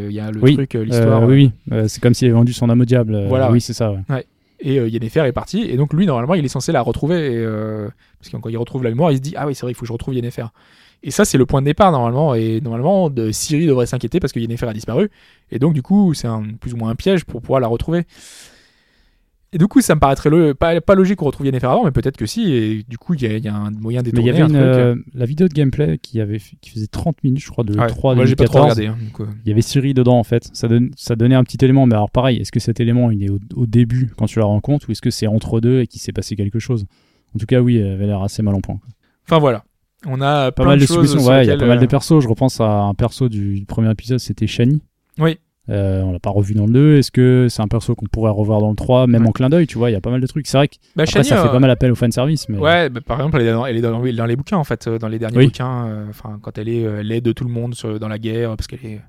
Il 0.09 0.13
y 0.13 0.19
a 0.19 0.29
le 0.31 0.41
Oui, 0.41 0.53
truc, 0.55 0.73
l'histoire. 0.75 1.23
oui, 1.23 1.51
oui. 1.71 1.79
C'est 1.89 2.01
comme 2.01 2.13
s'il 2.13 2.27
avait 2.27 2.35
vendu 2.37 2.53
son 2.53 2.69
âme 2.69 2.81
au 2.81 2.85
diable. 2.85 3.25
Voilà, 3.27 3.51
Oui, 3.51 3.61
c'est 3.61 3.73
ça. 3.73 3.91
ouais. 4.09 4.25
Et 4.63 4.79
euh, 4.79 4.87
Yennefer 4.87 5.25
est 5.25 5.33
parti. 5.33 5.61
Et 5.61 5.75
donc, 5.75 5.93
lui, 5.93 6.05
normalement, 6.05 6.33
il 6.33 6.43
est 6.43 6.49
censé 6.49 6.71
la 6.71 6.81
retrouver. 6.81 7.33
et, 7.33 7.37
euh, 7.37 7.89
parce 8.19 8.41
quand 8.41 8.49
il 8.49 8.57
retrouve 8.57 8.83
la 8.83 8.89
mémoire, 8.89 9.11
il 9.11 9.17
se 9.17 9.21
dit 9.21 9.33
Ah 9.37 9.45
oui, 9.45 9.53
c'est 9.53 9.61
vrai, 9.63 9.71
il 9.71 9.75
faut 9.75 9.81
que 9.81 9.87
je 9.87 9.93
retrouve 9.93 10.15
Yennefer. 10.15 10.45
Et 11.03 11.11
ça, 11.11 11.25
c'est 11.25 11.37
le 11.37 11.45
point 11.45 11.61
de 11.61 11.65
départ, 11.65 11.91
normalement. 11.91 12.33
Et 12.33 12.61
normalement, 12.61 13.09
de 13.09 13.31
Ciri 13.31 13.67
devrait 13.67 13.85
s'inquiéter 13.85 14.21
parce 14.21 14.31
que 14.31 14.39
Yennefer 14.39 14.67
a 14.67 14.73
disparu. 14.73 15.11
Et 15.51 15.59
donc, 15.59 15.73
du 15.73 15.81
coup, 15.81 16.13
c'est 16.13 16.29
plus 16.61 16.73
ou 16.73 16.77
moins 16.77 16.89
un 16.89 16.95
piège 16.95 17.25
pour 17.25 17.41
pouvoir 17.41 17.59
la 17.59 17.67
retrouver. 17.67 18.05
Et 19.53 19.57
du 19.59 19.67
coup, 19.67 19.81
ça 19.81 19.93
me 19.95 19.99
paraîtrait 19.99 20.29
le- 20.31 20.53
pas, 20.55 20.81
pas 20.81 20.95
logique 20.95 21.17
qu'on 21.17 21.25
retrouve 21.27 21.45
Yennefer 21.45 21.67
avant, 21.67 21.83
mais 21.85 21.91
peut-être 21.91 22.17
que 22.17 22.25
si. 22.25 22.51
Et 22.51 22.83
du 22.89 22.97
coup, 22.97 23.13
il 23.13 23.21
y, 23.21 23.25
a- 23.27 23.37
il 23.37 23.45
y 23.45 23.47
a 23.47 23.55
un 23.55 23.69
moyen 23.71 24.01
Mais 24.03 24.09
il 24.19 24.25
y 24.25 24.29
avait 24.31 24.41
un 24.41 24.49
une, 24.49 24.55
euh, 24.55 24.95
la 25.13 25.25
vidéo 25.25 25.47
de 25.47 25.53
gameplay 25.53 25.99
qui, 25.99 26.19
avait, 26.19 26.39
qui 26.61 26.69
faisait 26.71 26.87
30 26.87 27.23
minutes, 27.23 27.39
je 27.43 27.49
crois, 27.51 27.63
de 27.63 27.77
Ouais, 27.77 27.87
3 27.87 28.15
moi, 28.15 28.25
j'ai 28.25 28.35
pas 28.35 28.45
trop 28.45 28.59
2014. 28.59 28.79
regardé. 28.87 28.87
hein, 29.27 29.33
Il 29.45 29.49
y 29.49 29.51
avait 29.51 29.61
Siri 29.61 29.93
dedans 29.93 30.17
en 30.17 30.23
fait. 30.23 30.49
Ça, 30.53 30.67
donne, 30.67 30.89
ça 30.97 31.15
donnait 31.15 31.35
un 31.35 31.43
petit 31.43 31.63
élément, 31.63 31.85
mais 31.85 31.93
alors 31.95 32.09
pareil, 32.09 32.37
est-ce 32.39 32.51
que 32.51 32.59
cet 32.59 32.79
élément 32.79 33.11
il 33.11 33.23
est 33.23 33.29
au, 33.29 33.39
au 33.55 33.65
début 33.67 34.11
quand 34.17 34.25
tu 34.25 34.39
la 34.39 34.45
rencontres 34.45 34.89
ou 34.89 34.91
est-ce 34.91 35.01
que 35.01 35.11
c'est 35.11 35.27
entre 35.27 35.61
deux 35.61 35.81
et 35.81 35.87
qu'il 35.87 36.01
s'est 36.01 36.11
passé 36.13 36.35
quelque 36.35 36.59
chose? 36.59 36.85
En 37.35 37.39
tout 37.39 37.45
cas, 37.45 37.61
oui, 37.61 37.77
elle 37.77 37.91
avait 37.93 38.07
l'air 38.07 38.21
assez 38.23 38.41
mal 38.41 38.55
en 38.55 38.61
point. 38.61 38.77
quoi. 38.77 38.89
Enfin 39.27 39.39
voilà. 39.39 39.63
On 40.05 40.19
a 40.19 40.51
Pas 40.51 40.65
mal 40.65 40.77
de 40.79 40.83
de 40.83 40.87
choses. 40.87 41.15
ouais, 41.27 41.45
il 41.45 41.47
y 41.47 41.51
a 41.51 41.57
pas 41.57 41.65
mal 41.65 41.77
de 41.79 41.83
euh, 41.85 41.87
persos. 41.87 42.19
Je 42.21 42.27
repense 42.27 42.59
à 42.59 42.81
un 42.81 42.93
perso 42.93 43.29
du, 43.29 43.59
du 43.59 43.65
premier 43.65 43.89
épisode, 43.91 44.19
c'était 44.19 44.47
Shani. 44.47 44.81
Oui. 45.19 45.37
Euh, 45.69 46.01
on 46.01 46.11
l'a 46.11 46.19
pas 46.19 46.29
revu 46.29 46.53
dans 46.55 46.65
le 46.65 46.73
2. 46.73 46.97
Est-ce 46.97 47.09
que 47.11 47.47
c'est 47.49 47.61
un 47.61 47.69
perso 47.69 47.95
qu'on 47.95 48.05
pourrait 48.07 48.31
revoir 48.31 48.59
dans 48.59 48.69
le 48.69 48.75
3, 48.75 49.07
même 49.07 49.21
Ouais. 49.23 49.29
en 49.29 49.31
clin 49.31 49.49
d'œil, 49.49 49.65
tu 49.65 49.77
vois 49.77 49.89
Il 49.89 49.93
y 49.93 49.95
a 49.95 50.01
pas 50.01 50.09
mal 50.11 50.19
de 50.19 50.27
trucs. 50.27 50.45
C'est 50.47 50.57
vrai 50.57 50.67
que 50.67 50.75
Bah, 50.95 51.03
après, 51.03 51.05
Shani, 51.13 51.25
ça 51.25 51.41
fait 51.41 51.47
euh, 51.47 51.51
pas 51.51 51.59
mal 51.59 51.69
appel 51.69 51.89
au 51.91 51.95
fanservice, 51.95 52.49
mais 52.49 52.57
Ouais, 52.57 52.89
bah, 52.89 52.99
par 53.05 53.17
exemple, 53.19 53.37
elle 53.39 53.47
est 53.47 53.51
dans, 53.53 53.65
elle 53.65 53.77
est 53.77 53.81
dans, 53.81 53.99
oui, 54.01 54.13
dans 54.13 54.25
les 54.25 54.35
bouquins 54.35 54.57
en 54.57 54.65
fait, 54.65 54.87
euh, 54.87 54.99
dans 54.99 55.07
les 55.07 55.19
derniers 55.19 55.37
Oui. 55.37 55.45
bouquins. 55.45 55.85
euh, 55.87 56.05
Enfin, 56.09 56.37
quand 56.41 56.57
elle 56.57 56.67
est, 56.67 56.85
euh, 56.85 56.99
elle 56.99 57.11
aide 57.13 57.33
tout 57.33 57.45
le 57.45 57.49
monde 57.51 57.75
sur- 57.75 57.97
dans 57.99 58.09
la 58.09 58.19
guerre 58.19 58.57
parce 58.57 58.67
qu'elle 58.67 58.85
est, 58.85 58.99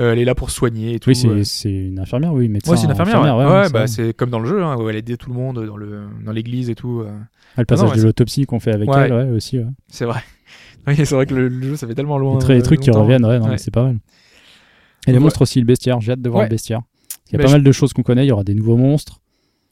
euh, 0.00 0.12
elle 0.12 0.18
est 0.18 0.24
là 0.24 0.34
pour 0.34 0.50
soigner 0.50 0.94
et 0.94 0.98
tout. 0.98 1.10
oui, 1.10 1.14
c'est 1.44 1.68
euh. 1.68 1.88
une 1.88 2.00
infirmière, 2.00 2.32
oui, 2.34 2.48
médecin. 2.48 2.72
Ouais, 2.72 2.76
c'est 2.76 2.86
une 2.86 2.90
infirmière. 2.90 3.36
ouais. 3.36 3.44
ouais, 3.44 3.50
Ouais, 3.52 3.64
c'est 3.66 3.72
bah, 3.72 3.86
c'est 3.86 4.12
comme 4.12 4.30
dans 4.30 4.40
le 4.40 4.48
jeu, 4.48 4.64
hein, 4.64 4.76
où 4.76 4.88
elle 4.88 4.96
aide 4.96 5.16
tout 5.18 5.30
le 5.30 5.36
monde 5.36 5.64
dans 5.64 5.76
le 5.76 6.00
dans 6.26 6.32
l'église 6.32 6.68
et 6.68 6.74
tout. 6.74 7.00
euh. 7.06 7.10
Ah, 7.56 7.60
le 7.62 7.64
passage 7.66 7.86
non, 7.86 7.92
ouais, 7.94 7.98
de 8.00 8.02
l'autopsie 8.06 8.44
qu'on 8.44 8.58
fait 8.58 8.72
avec 8.72 8.90
Ouais. 8.90 9.02
elle, 9.06 9.12
ouais, 9.12 9.30
aussi. 9.30 9.58
ouais. 9.58 9.66
C'est 9.86 10.04
vrai. 10.04 10.20
Oui, 10.86 10.94
c'est 10.96 11.14
vrai 11.14 11.26
que 11.26 11.34
le, 11.34 11.48
le 11.48 11.62
jeu, 11.62 11.76
ça 11.76 11.86
fait 11.86 11.94
tellement 11.94 12.16
loin. 12.16 12.38
Les, 12.48 12.58
euh, 12.58 12.62
trucs 12.62 12.80
qui 12.80 12.90
reviennent, 12.90 13.24
ouais, 13.26 13.38
non, 13.38 13.44
Ouais. 13.44 13.50
mais 13.52 13.58
c'est 13.58 13.70
pas 13.70 13.82
mal. 13.84 13.98
Et 15.06 15.12
les 15.12 15.18
Ouais. 15.18 15.22
monstres 15.24 15.42
aussi, 15.42 15.60
le 15.60 15.66
bestiaire. 15.66 16.00
J'ai 16.00 16.12
hâte 16.12 16.22
de 16.22 16.28
voir 16.28 16.40
Ouais. 16.40 16.46
le 16.46 16.50
bestiaire. 16.50 16.80
Il 17.28 17.32
y 17.32 17.34
a 17.36 17.38
Bah, 17.38 17.44
pas 17.44 17.48
je- 17.50 17.54
mal 17.54 17.62
de 17.64 17.72
choses 17.72 17.92
qu'on 17.92 18.02
connaît. 18.02 18.24
Il 18.24 18.28
y 18.28 18.32
aura 18.32 18.44
des 18.44 18.54
nouveaux 18.54 18.76
monstres. 18.76 19.20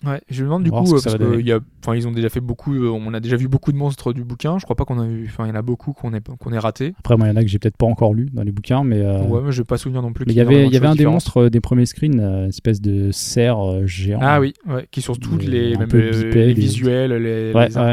Ouais, 0.06 0.20
je 0.30 0.42
me 0.42 0.46
demande 0.46 0.62
du 0.62 0.70
coup, 0.70 0.76
euh, 0.94 1.00
parce 1.02 1.16
que 1.18 1.40
y 1.40 1.50
a, 1.50 1.58
ils 1.96 2.06
ont 2.06 2.12
déjà 2.12 2.28
fait 2.28 2.38
beaucoup, 2.38 2.72
euh, 2.72 2.88
on 2.88 3.12
a 3.14 3.18
déjà 3.18 3.34
vu 3.34 3.48
beaucoup 3.48 3.72
de 3.72 3.76
monstres 3.76 4.12
du 4.12 4.22
bouquin. 4.22 4.56
Je 4.56 4.62
crois 4.62 4.76
pas 4.76 4.84
qu'on 4.84 5.00
a 5.00 5.04
vu, 5.08 5.26
enfin, 5.26 5.44
il 5.44 5.48
y 5.48 5.50
en 5.50 5.56
a 5.56 5.62
beaucoup 5.62 5.92
qu'on 5.92 6.14
ait, 6.14 6.20
qu'on 6.38 6.52
ait 6.52 6.58
raté. 6.60 6.94
Après, 7.00 7.16
moi, 7.16 7.26
il 7.26 7.30
y 7.30 7.32
en 7.32 7.36
a 7.36 7.42
que 7.42 7.48
j'ai 7.48 7.58
peut-être 7.58 7.76
pas 7.76 7.86
encore 7.86 8.14
lu 8.14 8.28
dans 8.32 8.44
les 8.44 8.52
bouquins, 8.52 8.84
mais. 8.84 9.00
euh, 9.00 9.24
Ouais, 9.24 9.40
mais 9.44 9.50
je 9.50 9.60
vais 9.62 9.64
pas 9.66 9.76
souvenir 9.76 10.00
non 10.02 10.12
plus. 10.12 10.24
mais 10.24 10.32
il 10.34 10.36
y 10.36 10.40
avait, 10.40 10.68
y 10.68 10.76
un 10.86 10.94
des 10.94 11.04
monstres 11.04 11.48
des 11.48 11.60
premiers 11.60 11.84
screens, 11.86 12.20
une 12.20 12.48
espèce 12.48 12.80
de 12.80 13.10
cerf 13.10 13.58
géant. 13.88 14.20
Ah 14.22 14.38
oui, 14.40 14.54
ouais, 14.68 14.86
qui 14.92 15.02
tous 15.02 15.34
Euh, 15.34 15.38
les, 15.40 15.76
même 15.76 15.88
bipède 15.88 16.34
les 16.34 16.54
visuels, 16.54 17.10
les, 17.20 17.52
Ouais, 17.52 17.66
les 17.66 17.76
arts. 17.76 17.86
ouais. 17.88 17.92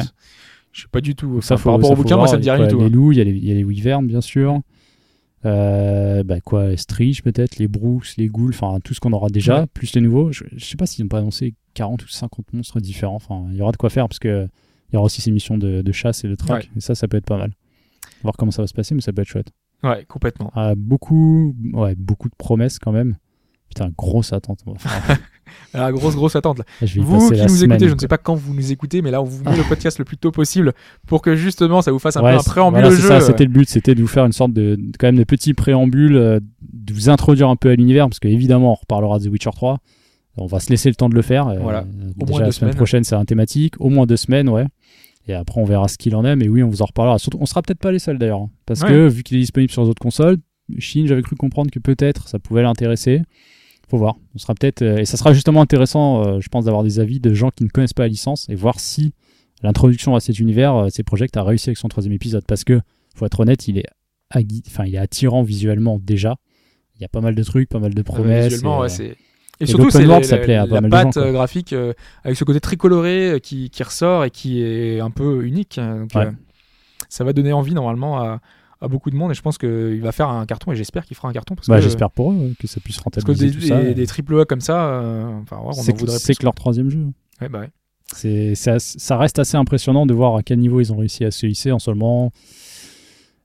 Je 0.74 0.82
sais 0.84 0.88
pas 0.92 1.02
du 1.02 1.16
tout. 1.16 1.42
Ça, 1.42 1.58
faut- 1.58 1.64
par 1.70 1.74
rapport 1.74 1.88
ça 1.88 1.94
au 1.94 1.96
bouquin, 1.96 2.18
moi, 2.18 2.28
ça 2.28 2.36
me 2.38 2.42
dit 2.42 2.46
Il 2.46 2.48
y 2.50 2.52
a 2.52 2.56
rien 2.56 2.68
du 2.68 2.72
tout. 2.74 2.80
Les 2.82 2.86
hein. 2.86 2.90
loups, 2.90 3.14
il 3.14 3.18
y 3.18 3.22
a 3.22 3.24
les, 3.24 3.32
il 3.32 3.46
y 3.48 3.52
a 3.52 3.56
les 3.56 3.64
wyverns, 3.64 4.06
bien 4.06 4.22
sûr. 4.22 4.60
Euh, 5.46 6.24
bah 6.24 6.42
quoi, 6.42 6.76
Striche 6.76 7.22
peut-être, 7.22 7.58
les 7.58 7.68
Brooks, 7.68 8.16
les 8.18 8.28
ghouls, 8.28 8.50
enfin 8.50 8.80
tout 8.84 8.94
ce 8.94 9.00
qu'on 9.00 9.14
aura 9.14 9.30
déjà, 9.30 9.62
Ouais. 9.62 9.68
plus 9.68 9.94
les 9.94 10.02
nouveaux. 10.02 10.32
Je, 10.32 10.44
je 10.56 10.66
sais 10.66 10.76
pas 10.78 10.86
s'ils 10.86 11.06
n'ont 11.06 11.10
pas 11.10 11.20
annoncé 11.20 11.54
40 11.76 12.04
ou 12.04 12.08
50 12.08 12.54
monstres 12.54 12.80
différents. 12.80 13.16
Enfin, 13.16 13.46
il 13.52 13.58
y 13.58 13.62
aura 13.62 13.72
de 13.72 13.78
quoi 13.78 13.90
faire 13.90 14.08
parce 14.08 14.20
que 14.20 14.48
il 14.92 14.96
y 14.96 14.98
aura 14.98 15.06
aussi 15.06 15.22
ces 15.22 15.32
missions 15.32 15.58
de, 15.58 15.82
de 15.82 15.92
chasse 15.92 16.24
et 16.24 16.28
de 16.28 16.36
track. 16.36 16.64
Ouais. 16.64 16.70
Et 16.78 16.80
ça, 16.80 16.96
ça 16.96 17.08
peut 17.08 17.18
être 17.18 17.26
pas 17.26 17.38
mal. 17.38 17.52
Voir 18.24 18.36
comment 18.38 18.52
ça 18.52 18.62
va 18.64 18.68
se 18.68 18.74
passer, 18.74 18.96
mais 18.96 19.02
ça 19.02 19.12
peut 19.14 19.22
être 19.22 19.28
chouette. 19.28 19.52
Ouais, 19.84 20.06
complètement. 20.06 20.52
Ah, 20.56 20.74
beaucoup, 20.76 21.56
ouais, 21.74 21.96
beaucoup 21.96 22.30
de 22.30 22.36
promesses 22.36 22.80
quand 22.80 22.92
même. 22.92 23.16
Putain, 23.68 23.92
grosse 23.98 24.32
attente. 24.34 24.62
Enfin, 24.66 24.90
La 25.74 25.92
grosse, 25.92 26.16
grosse 26.16 26.36
attente. 26.36 26.60
Là. 26.60 26.66
Vous 26.98 27.32
qui 27.32 27.42
nous 27.42 27.50
semaine, 27.50 27.72
écoutez, 27.74 27.90
je 27.90 27.94
ne 27.94 28.00
sais 28.00 28.08
pas 28.08 28.18
quand 28.18 28.36
vous 28.36 28.54
nous 28.54 28.72
écoutez, 28.72 29.02
mais 29.02 29.12
là, 29.12 29.22
on 29.22 29.26
vous 29.26 29.44
met 29.44 29.56
le 29.58 29.64
podcast 29.64 30.00
le 30.00 30.06
plus 30.06 30.18
tôt 30.18 30.32
possible 30.32 30.74
pour 31.08 31.22
que 31.22 31.36
justement 31.36 31.82
ça 31.82 31.92
vous 31.92 32.00
fasse 32.00 32.18
un 32.18 32.24
Ouais, 32.24 32.34
peu 32.34 32.40
un 32.40 32.44
préambule 32.44 32.82
voilà, 32.82 32.88
au 32.94 32.96
c'est 32.98 33.02
jeu. 33.04 33.08
ça, 33.10 33.22
c'était 33.22 33.44
le 33.46 33.50
but, 33.52 33.70
c'était 33.70 33.94
de 33.96 34.02
vous 34.02 34.08
faire 34.08 34.26
une 34.26 34.32
sorte 34.32 34.54
de, 34.54 34.78
quand 35.00 35.08
même 35.08 35.18
de 35.18 35.24
petit 35.24 35.54
préambule, 35.54 36.16
euh, 36.16 36.40
de 36.62 36.94
vous 36.94 37.10
introduire 37.10 37.50
un 37.50 37.56
peu 37.56 37.70
à 37.70 37.76
l'univers, 37.76 38.08
parce 38.08 38.20
qu'évidemment, 38.20 38.72
on 38.72 38.76
reparlera 38.76 39.20
de 39.20 39.26
The 39.26 39.32
Witcher 39.32 39.52
3. 39.54 39.80
On 40.38 40.48
va 40.48 40.60
se 40.60 40.70
laisser 40.70 40.90
le 40.90 40.96
temps 40.96 41.08
de 41.10 41.16
le 41.16 41.22
faire. 41.22 41.48
euh, 41.48 41.60
Voilà. 41.60 41.80
euh, 41.80 42.12
Au 42.20 42.26
déjà, 42.26 42.32
moins 42.32 42.40
la 42.40 42.46
semaine 42.46 42.54
semaines. 42.54 42.76
prochaine, 42.76 43.04
c'est 43.06 43.16
un 43.16 43.24
thématique. 43.26 43.76
Au 43.80 43.90
moins 43.90 44.06
deux 44.06 44.18
semaines, 44.18 44.50
ouais. 44.50 44.66
Et 45.28 45.34
après, 45.34 45.60
on 45.62 45.66
verra 45.66 45.88
ce 45.88 45.98
qu'il 45.98 46.14
en 46.16 46.24
est. 46.26 46.36
Mais 46.36 46.48
oui, 46.50 46.62
on 46.62 46.70
vous 46.70 46.82
en 46.82 46.86
reparlera. 46.86 47.18
Surtout, 47.20 47.38
on 47.42 47.46
sera 47.46 47.62
peut-être 47.62 47.80
pas 47.80 47.92
les 47.92 48.00
seuls 48.00 48.18
d'ailleurs. 48.18 48.42
hein, 48.42 48.50
Parce 48.66 48.82
Ouais. 48.82 48.90
que 48.90 49.08
vu 49.08 49.24
qu'il 49.24 49.38
est 49.38 49.40
disponible 49.40 49.72
sur 49.72 49.84
les 49.84 49.90
autres 49.90 50.02
consoles, 50.02 50.38
Chine, 50.78 51.08
j'avais 51.08 51.22
cru 51.22 51.36
comprendre 51.36 51.72
que 51.72 51.80
peut-être 51.80 52.28
ça 52.28 52.38
pouvait 52.40 52.64
l'intéresser. 52.64 53.22
Faut 53.90 53.98
voir. 53.98 54.16
On 54.34 54.40
sera 54.40 54.56
peut-être. 54.56 54.82
euh, 54.82 54.98
et 54.98 55.06
ça 55.06 55.16
sera 55.18 55.32
justement 55.34 55.62
intéressant, 55.62 56.24
euh, 56.26 56.40
je 56.40 56.48
pense, 56.50 56.66
d'avoir 56.66 56.84
des 56.84 57.00
avis 57.00 57.20
de 57.20 57.34
gens 57.34 57.52
qui 57.52 57.64
ne 57.64 57.70
connaissent 57.70 57.94
pas 57.94 58.04
la 58.04 58.10
licence 58.10 58.48
et 58.50 58.56
voir 58.56 58.80
si 58.80 59.14
l'introduction 59.62 60.16
à 60.16 60.20
cet 60.20 60.40
univers, 60.40 60.76
euh, 60.76 60.90
ces 60.90 61.04
projets, 61.04 61.28
a 61.36 61.44
réussi 61.44 61.70
avec 61.70 61.78
son 61.78 61.88
troisième 61.88 62.14
épisode. 62.14 62.44
Parce 62.48 62.64
que, 62.64 62.82
faut 63.16 63.26
être 63.26 63.40
honnête, 63.40 63.68
il 63.68 63.78
est, 63.78 63.86
agui- 64.34 64.64
enfin, 64.68 64.86
il 64.86 64.96
est 64.96 65.00
attirant 65.00 65.44
visuellement 65.44 66.00
déjà. 66.02 66.36
Il 66.98 67.02
y 67.02 67.06
a 67.06 67.10
pas 67.10 67.22
mal 67.22 67.36
de 67.36 67.44
trucs, 67.44 67.70
pas 67.70 67.80
mal 67.80 67.94
de 67.94 68.00
Euh, 68.00 68.04
promesses. 68.04 68.46
visuellement, 68.54 68.80
et, 68.80 68.82
ouais, 68.84 68.90
c'est. 68.90 69.06
et 69.06 69.16
Et 69.62 69.66
surtout, 69.68 69.92
c'est 69.92 70.06
la- 70.06 70.20
la, 70.20 70.66
de 70.82 70.88
patte 70.90 71.14
gens, 71.14 71.32
graphique 71.32 71.74
euh, 71.74 71.94
avec 72.24 72.38
ce 72.38 72.44
côté 72.44 72.60
très 72.60 72.76
coloré 72.78 73.32
euh, 73.34 73.40
qui, 73.40 73.70
qui 73.70 73.84
ressort 73.84 74.26
et 74.26 74.32
qui 74.32 74.62
est 74.64 75.00
un 75.00 75.12
peu 75.12 75.46
unique. 75.46 75.78
hein, 75.78 76.00
Donc, 76.02 76.16
Ouais. 76.16 76.26
euh, 76.28 76.32
ça 77.10 77.24
va 77.24 77.34
donner 77.34 77.54
envie 77.54 77.74
normalement 77.74 78.20
à, 78.20 78.40
à 78.82 78.88
beaucoup 78.88 79.10
de 79.10 79.16
monde 79.16 79.32
et 79.32 79.34
je 79.34 79.42
pense 79.42 79.58
qu'il 79.58 80.02
va 80.02 80.12
faire 80.12 80.30
un 80.30 80.46
carton 80.46 80.72
et 80.72 80.76
j'espère 80.76 81.06
qu'il 81.06 81.16
fera 81.16 81.30
un 81.30 81.34
carton 81.34 81.56
parce 81.56 81.68
bah, 81.68 81.78
que, 81.78 81.82
j'espère 81.84 82.12
pour 82.12 82.32
eux 82.32 82.36
ouais, 82.36 82.54
que 82.60 82.68
ça 82.68 82.80
puisse 82.82 83.00
parce 83.00 83.24
que 83.24 83.32
rentabiliser 83.32 83.58
des, 83.58 83.62
tout 83.62 83.68
ça. 83.68 83.82
des, 83.82 83.90
et- 83.92 83.94
des 83.94 84.08
triple 84.08 84.40
A 84.40 84.46
comme 84.46 84.62
ça, 84.62 84.86
euh, 84.86 85.40
enfin, 85.42 85.58
ouais, 85.58 85.64
on 85.68 85.70
en 85.70 85.74
c'est 85.74 85.94
que, 85.94 86.08
c'est 86.08 86.36
que 86.36 86.44
leur 86.44 86.54
troisième 86.56 86.90
jeu. 86.90 87.08
Ouais, 87.42 87.50
bah 87.50 87.60
ouais. 87.62 87.70
C'est, 88.14 88.54
ça 88.56 89.18
reste 89.18 89.40
assez 89.40 89.58
impressionnant 89.58 90.06
de 90.06 90.14
voir 90.14 90.36
à 90.36 90.44
quel 90.44 90.60
niveau 90.60 90.80
ils 90.80 90.94
ont 90.94 90.98
réussi 90.98 91.26
à 91.26 91.32
se 91.32 91.48
hisser 91.48 91.72
en 91.72 91.80
seulement. 91.80 92.32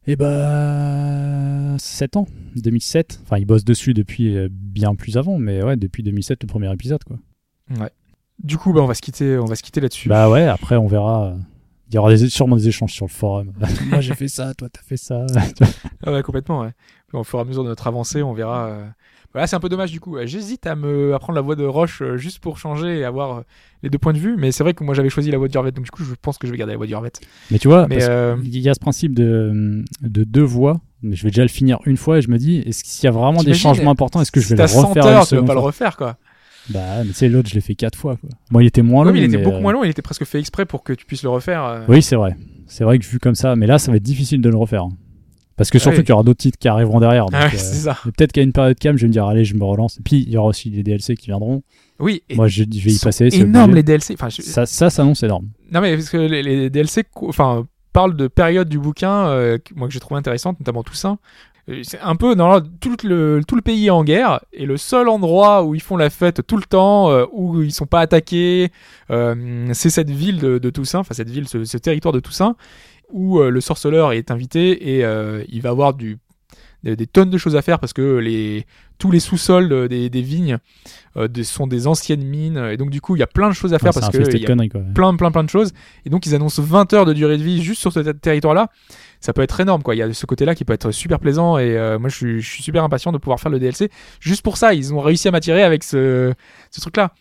Eh 0.06 0.16
bah. 0.16 1.76
7 1.78 2.16
ans. 2.16 2.26
2007. 2.56 3.20
Enfin, 3.22 3.38
ils 3.38 3.46
bossent 3.46 3.64
dessus 3.64 3.94
depuis 3.94 4.36
euh, 4.36 4.48
bien 4.50 4.94
plus 4.94 5.16
avant, 5.16 5.38
mais 5.38 5.62
ouais, 5.62 5.76
depuis 5.76 6.02
2007, 6.02 6.42
le 6.42 6.46
premier 6.46 6.72
épisode, 6.72 7.02
quoi. 7.04 7.16
Ouais. 7.78 7.90
Du 8.42 8.56
coup, 8.58 8.72
bah, 8.72 8.80
on 8.82 8.86
va 8.86 8.94
se 8.94 9.02
quitter, 9.02 9.38
on 9.38 9.44
va 9.44 9.54
se 9.54 9.62
quitter 9.62 9.80
là-dessus. 9.80 10.08
Bah 10.08 10.28
ouais, 10.30 10.44
après, 10.44 10.76
on 10.76 10.86
verra. 10.88 11.34
Il 11.90 11.94
y 11.96 11.98
aura 11.98 12.14
des, 12.14 12.28
sûrement 12.28 12.56
des 12.56 12.68
échanges 12.68 12.92
sur 12.92 13.06
le 13.06 13.10
forum. 13.10 13.52
Moi, 13.90 14.00
j'ai 14.00 14.14
fait 14.14 14.28
ça, 14.28 14.54
toi, 14.54 14.68
t'as 14.72 14.82
fait 14.82 14.96
ça. 14.96 15.26
Ah 16.06 16.12
ouais, 16.12 16.22
complètement, 16.22 16.60
ouais. 16.60 16.70
Puis 17.08 17.18
Au 17.18 17.24
fur 17.24 17.38
et 17.38 17.42
à 17.42 17.44
mesure 17.44 17.64
de 17.64 17.68
notre 17.68 17.86
avancée, 17.86 18.22
on 18.22 18.32
verra. 18.32 18.66
euh, 18.68 18.86
Voilà, 19.32 19.46
c'est 19.48 19.56
un 19.56 19.60
peu 19.60 19.68
dommage 19.68 19.90
du 19.90 19.98
coup. 20.00 20.16
J'hésite 20.24 20.66
à 20.66 20.76
me 20.76 21.14
à 21.14 21.18
prendre 21.18 21.34
la 21.36 21.40
voix 21.42 21.56
de 21.56 21.64
Roche 21.64 22.02
euh, 22.02 22.16
juste 22.16 22.38
pour 22.38 22.58
changer 22.58 22.98
et 23.00 23.04
avoir 23.04 23.38
euh, 23.38 23.40
les 23.82 23.90
deux 23.90 23.98
points 23.98 24.12
de 24.12 24.18
vue, 24.18 24.36
mais 24.38 24.52
c'est 24.52 24.62
vrai 24.62 24.74
que 24.74 24.84
moi 24.84 24.94
j'avais 24.94 25.08
choisi 25.08 25.30
la 25.32 25.38
voix 25.38 25.48
d'Urvet, 25.48 25.72
donc 25.72 25.84
du 25.84 25.90
coup 25.90 26.04
je 26.04 26.14
pense 26.20 26.38
que 26.38 26.46
je 26.46 26.52
vais 26.52 26.58
garder 26.58 26.72
la 26.74 26.76
voix 26.76 26.86
d'Urvet. 26.86 27.10
mais 27.50 27.58
tu 27.58 27.66
vois, 27.68 27.86
Mais 27.88 27.96
parce 27.96 28.08
euh, 28.10 28.36
qu'il 28.36 28.58
y 28.58 28.68
a 28.68 28.74
ce 28.74 28.80
principe 28.80 29.14
de, 29.14 29.84
de 30.02 30.24
deux 30.24 30.42
voix. 30.42 30.80
Mais 31.02 31.16
je 31.16 31.22
vais 31.24 31.30
déjà 31.30 31.42
le 31.42 31.48
finir 31.48 31.78
une 31.86 31.96
fois 31.96 32.18
et 32.18 32.22
je 32.22 32.30
me 32.30 32.36
dis, 32.38 32.58
est-ce 32.58 32.84
qu'il 32.84 33.04
y 33.04 33.08
a 33.08 33.10
vraiment 33.10 33.42
des 33.42 33.54
changements 33.54 33.90
importants? 33.90 34.20
Est-ce 34.20 34.30
que 34.30 34.40
je 34.40 34.46
si 34.48 34.52
vais 34.54 34.56
le 34.62 34.68
t'as 34.68 34.68
100 34.68 34.88
refaire 34.88 35.06
heures, 35.06 35.20
une 35.22 35.26
tu 35.28 35.36
vas 35.36 35.42
pas 35.44 35.54
le 35.54 35.60
refaire 35.60 35.96
quoi. 35.96 36.16
Bah, 36.70 36.98
mais 37.04 37.06
tu 37.08 37.14
sais, 37.14 37.28
l'autre, 37.28 37.48
je 37.48 37.54
l'ai 37.54 37.60
fait 37.60 37.74
quatre 37.74 37.96
fois, 37.98 38.16
quoi. 38.16 38.30
Bon, 38.50 38.60
il 38.60 38.66
était 38.66 38.82
moins 38.82 39.04
long. 39.04 39.12
mais 39.12 39.18
il 39.20 39.24
était 39.24 39.36
mais, 39.38 39.42
beaucoup 39.42 39.56
euh, 39.56 39.60
moins 39.60 39.72
long, 39.72 39.84
il 39.84 39.90
était 39.90 40.02
presque 40.02 40.24
fait 40.24 40.38
exprès 40.40 40.64
pour 40.66 40.82
que 40.82 40.92
tu 40.92 41.04
puisses 41.04 41.22
le 41.22 41.28
refaire. 41.30 41.64
euh. 41.64 41.80
Oui, 41.88 42.02
c'est 42.02 42.16
vrai. 42.16 42.36
C'est 42.66 42.84
vrai 42.84 42.98
que 42.98 43.04
vu 43.06 43.18
comme 43.18 43.34
ça, 43.34 43.56
mais 43.56 43.66
là, 43.66 43.78
ça 43.78 43.90
va 43.90 43.96
être 43.96 44.02
difficile 44.02 44.40
de 44.40 44.48
le 44.48 44.56
refaire. 44.56 44.84
hein. 44.84 44.92
Parce 45.56 45.68
que 45.70 45.76
Ah 45.76 45.80
surtout 45.80 45.98
oui. 45.98 46.04
qu'il 46.04 46.10
y 46.10 46.12
aura 46.12 46.22
d'autres 46.22 46.38
titres 46.38 46.58
qui 46.58 46.68
arriveront 46.68 47.00
derrière. 47.00 47.26
Ah 47.32 47.46
ouais, 47.48 47.58
euh, 47.86 48.10
peut-être 48.16 48.32
qu'à 48.32 48.40
une 48.42 48.52
période 48.52 48.78
calme, 48.78 48.96
je 48.96 49.02
vais 49.02 49.08
me 49.08 49.12
dire, 49.12 49.26
allez, 49.26 49.44
je 49.44 49.54
me 49.54 49.64
relance. 49.64 49.98
Et 49.98 50.02
puis, 50.02 50.22
il 50.26 50.30
y 50.32 50.36
aura 50.38 50.48
aussi 50.48 50.70
des 50.70 50.82
DLC 50.82 51.16
qui 51.16 51.26
viendront. 51.26 51.62
Oui, 51.98 52.22
Moi, 52.34 52.48
je, 52.48 52.62
je 52.62 52.80
vais 52.80 52.92
y 52.92 52.98
passer. 52.98 53.28
c'est 53.30 53.42
obligé. 53.42 53.72
les 53.74 53.82
DLC. 53.82 54.14
Enfin, 54.14 54.30
je- 54.30 54.40
Ça, 54.40 54.64
ça 54.64 54.88
s'annonce 54.88 55.22
énorme. 55.22 55.48
Non 55.70 55.80
mais 55.82 55.94
parce 55.94 56.08
que 56.08 56.16
les, 56.16 56.42
les 56.42 56.70
DLC, 56.70 57.04
enfin, 57.14 57.66
parlent 57.92 58.16
de 58.16 58.26
périodes 58.26 58.70
du 58.70 58.78
bouquin, 58.78 59.26
euh, 59.28 59.58
moi 59.76 59.86
que 59.86 59.92
j'ai 59.92 60.00
trouvé 60.00 60.18
intéressante, 60.18 60.58
notamment 60.60 60.82
Toussaint. 60.82 61.18
Euh, 61.70 61.80
C'est 61.82 62.00
un 62.00 62.16
peu 62.16 62.34
dans 62.34 62.60
tout 62.60 62.96
le 63.04 63.42
tout 63.46 63.56
le 63.56 63.62
pays 63.62 63.86
est 63.86 63.90
en 63.90 64.04
guerre 64.04 64.40
et 64.52 64.66
le 64.66 64.76
seul 64.76 65.08
endroit 65.08 65.64
où 65.64 65.74
ils 65.74 65.82
font 65.82 65.96
la 65.96 66.10
fête 66.10 66.46
tout 66.46 66.56
le 66.56 66.64
temps, 66.64 67.10
euh, 67.10 67.24
où 67.32 67.62
ils 67.62 67.72
sont 67.72 67.86
pas 67.86 68.00
attaqués, 68.00 68.70
euh, 69.10 69.68
c'est 69.72 69.90
cette 69.90 70.10
ville 70.10 70.38
de, 70.38 70.70
Toussaint, 70.70 71.00
enfin 71.00 71.14
cette 71.14 71.30
ville, 71.30 71.48
ce, 71.48 71.76
territoire 71.78 72.12
de 72.12 72.20
Toussaint, 72.20 72.56
où 73.10 73.40
le 73.40 73.60
sorceleur 73.60 74.12
est 74.12 74.30
invité 74.30 74.98
et 74.98 75.04
il 75.48 75.62
va 75.62 75.70
avoir 75.70 75.94
du 75.94 76.18
des, 76.84 76.96
des 76.96 77.06
tonnes 77.06 77.30
de 77.30 77.38
choses 77.38 77.56
à 77.56 77.62
faire 77.62 77.78
parce 77.78 77.92
que 77.92 78.16
les 78.18 78.66
tous 78.98 79.10
les 79.10 79.20
sous-sols 79.20 79.68
de- 79.68 79.86
des, 79.86 80.10
des 80.10 80.20
vignes 80.22 80.58
euh, 81.16 81.26
des- 81.28 81.44
sont 81.44 81.66
des 81.66 81.86
anciennes 81.86 82.22
mines. 82.24 82.58
Et 82.70 82.76
donc 82.76 82.90
du 82.90 83.00
coup 83.00 83.16
il 83.16 83.18
y 83.18 83.22
a 83.22 83.26
plein 83.26 83.48
de 83.48 83.54
choses 83.54 83.72
à 83.74 83.78
faire 83.78 83.94
Ouais, 83.94 84.00
parce 84.00 84.10
que 84.12 84.18
y 84.36 84.44
a 84.44 84.68
quoi. 84.68 84.80
plein 84.94 85.14
plein 85.16 85.30
plein 85.30 85.44
de 85.44 85.48
choses. 85.50 85.72
Et 86.04 86.10
donc 86.10 86.26
ils 86.26 86.34
annoncent 86.34 86.62
20 86.62 86.92
heures 86.92 87.06
de 87.06 87.12
durée 87.12 87.38
de 87.38 87.42
vie 87.42 87.62
juste 87.62 87.80
sur 87.80 87.92
ce 87.92 88.00
ter- 88.00 88.18
territoire 88.20 88.54
là 88.54 88.68
ça 89.22 89.32
peut 89.34 89.42
être 89.42 89.60
énorme 89.60 89.82
quoi. 89.82 89.94
Il 89.94 89.98
y 89.98 90.02
a 90.02 90.12
ce 90.14 90.24
côté 90.26 90.44
là 90.44 90.54
qui 90.54 90.64
peut 90.64 90.72
être 90.72 90.90
super 90.92 91.18
plaisant 91.18 91.58
et 91.58 91.76
euh, 91.76 91.98
moi 91.98 92.08
je 92.08 92.16
suis, 92.16 92.40
je 92.40 92.48
suis 92.50 92.62
super 92.62 92.82
impatient 92.84 93.12
de 93.12 93.18
pouvoir 93.18 93.38
faire 93.40 93.50
le 93.50 93.58
DLC 93.58 93.90
juste 94.20 94.42
pour 94.42 94.56
ça 94.56 94.72
ils 94.74 94.92
ont 94.94 95.00
réussi 95.00 95.28
à 95.28 95.30
m'attirer 95.30 95.62
avec 95.62 95.84
ce, 95.84 96.32
ce 96.70 96.80
truc 96.80 96.96
là 96.96 97.12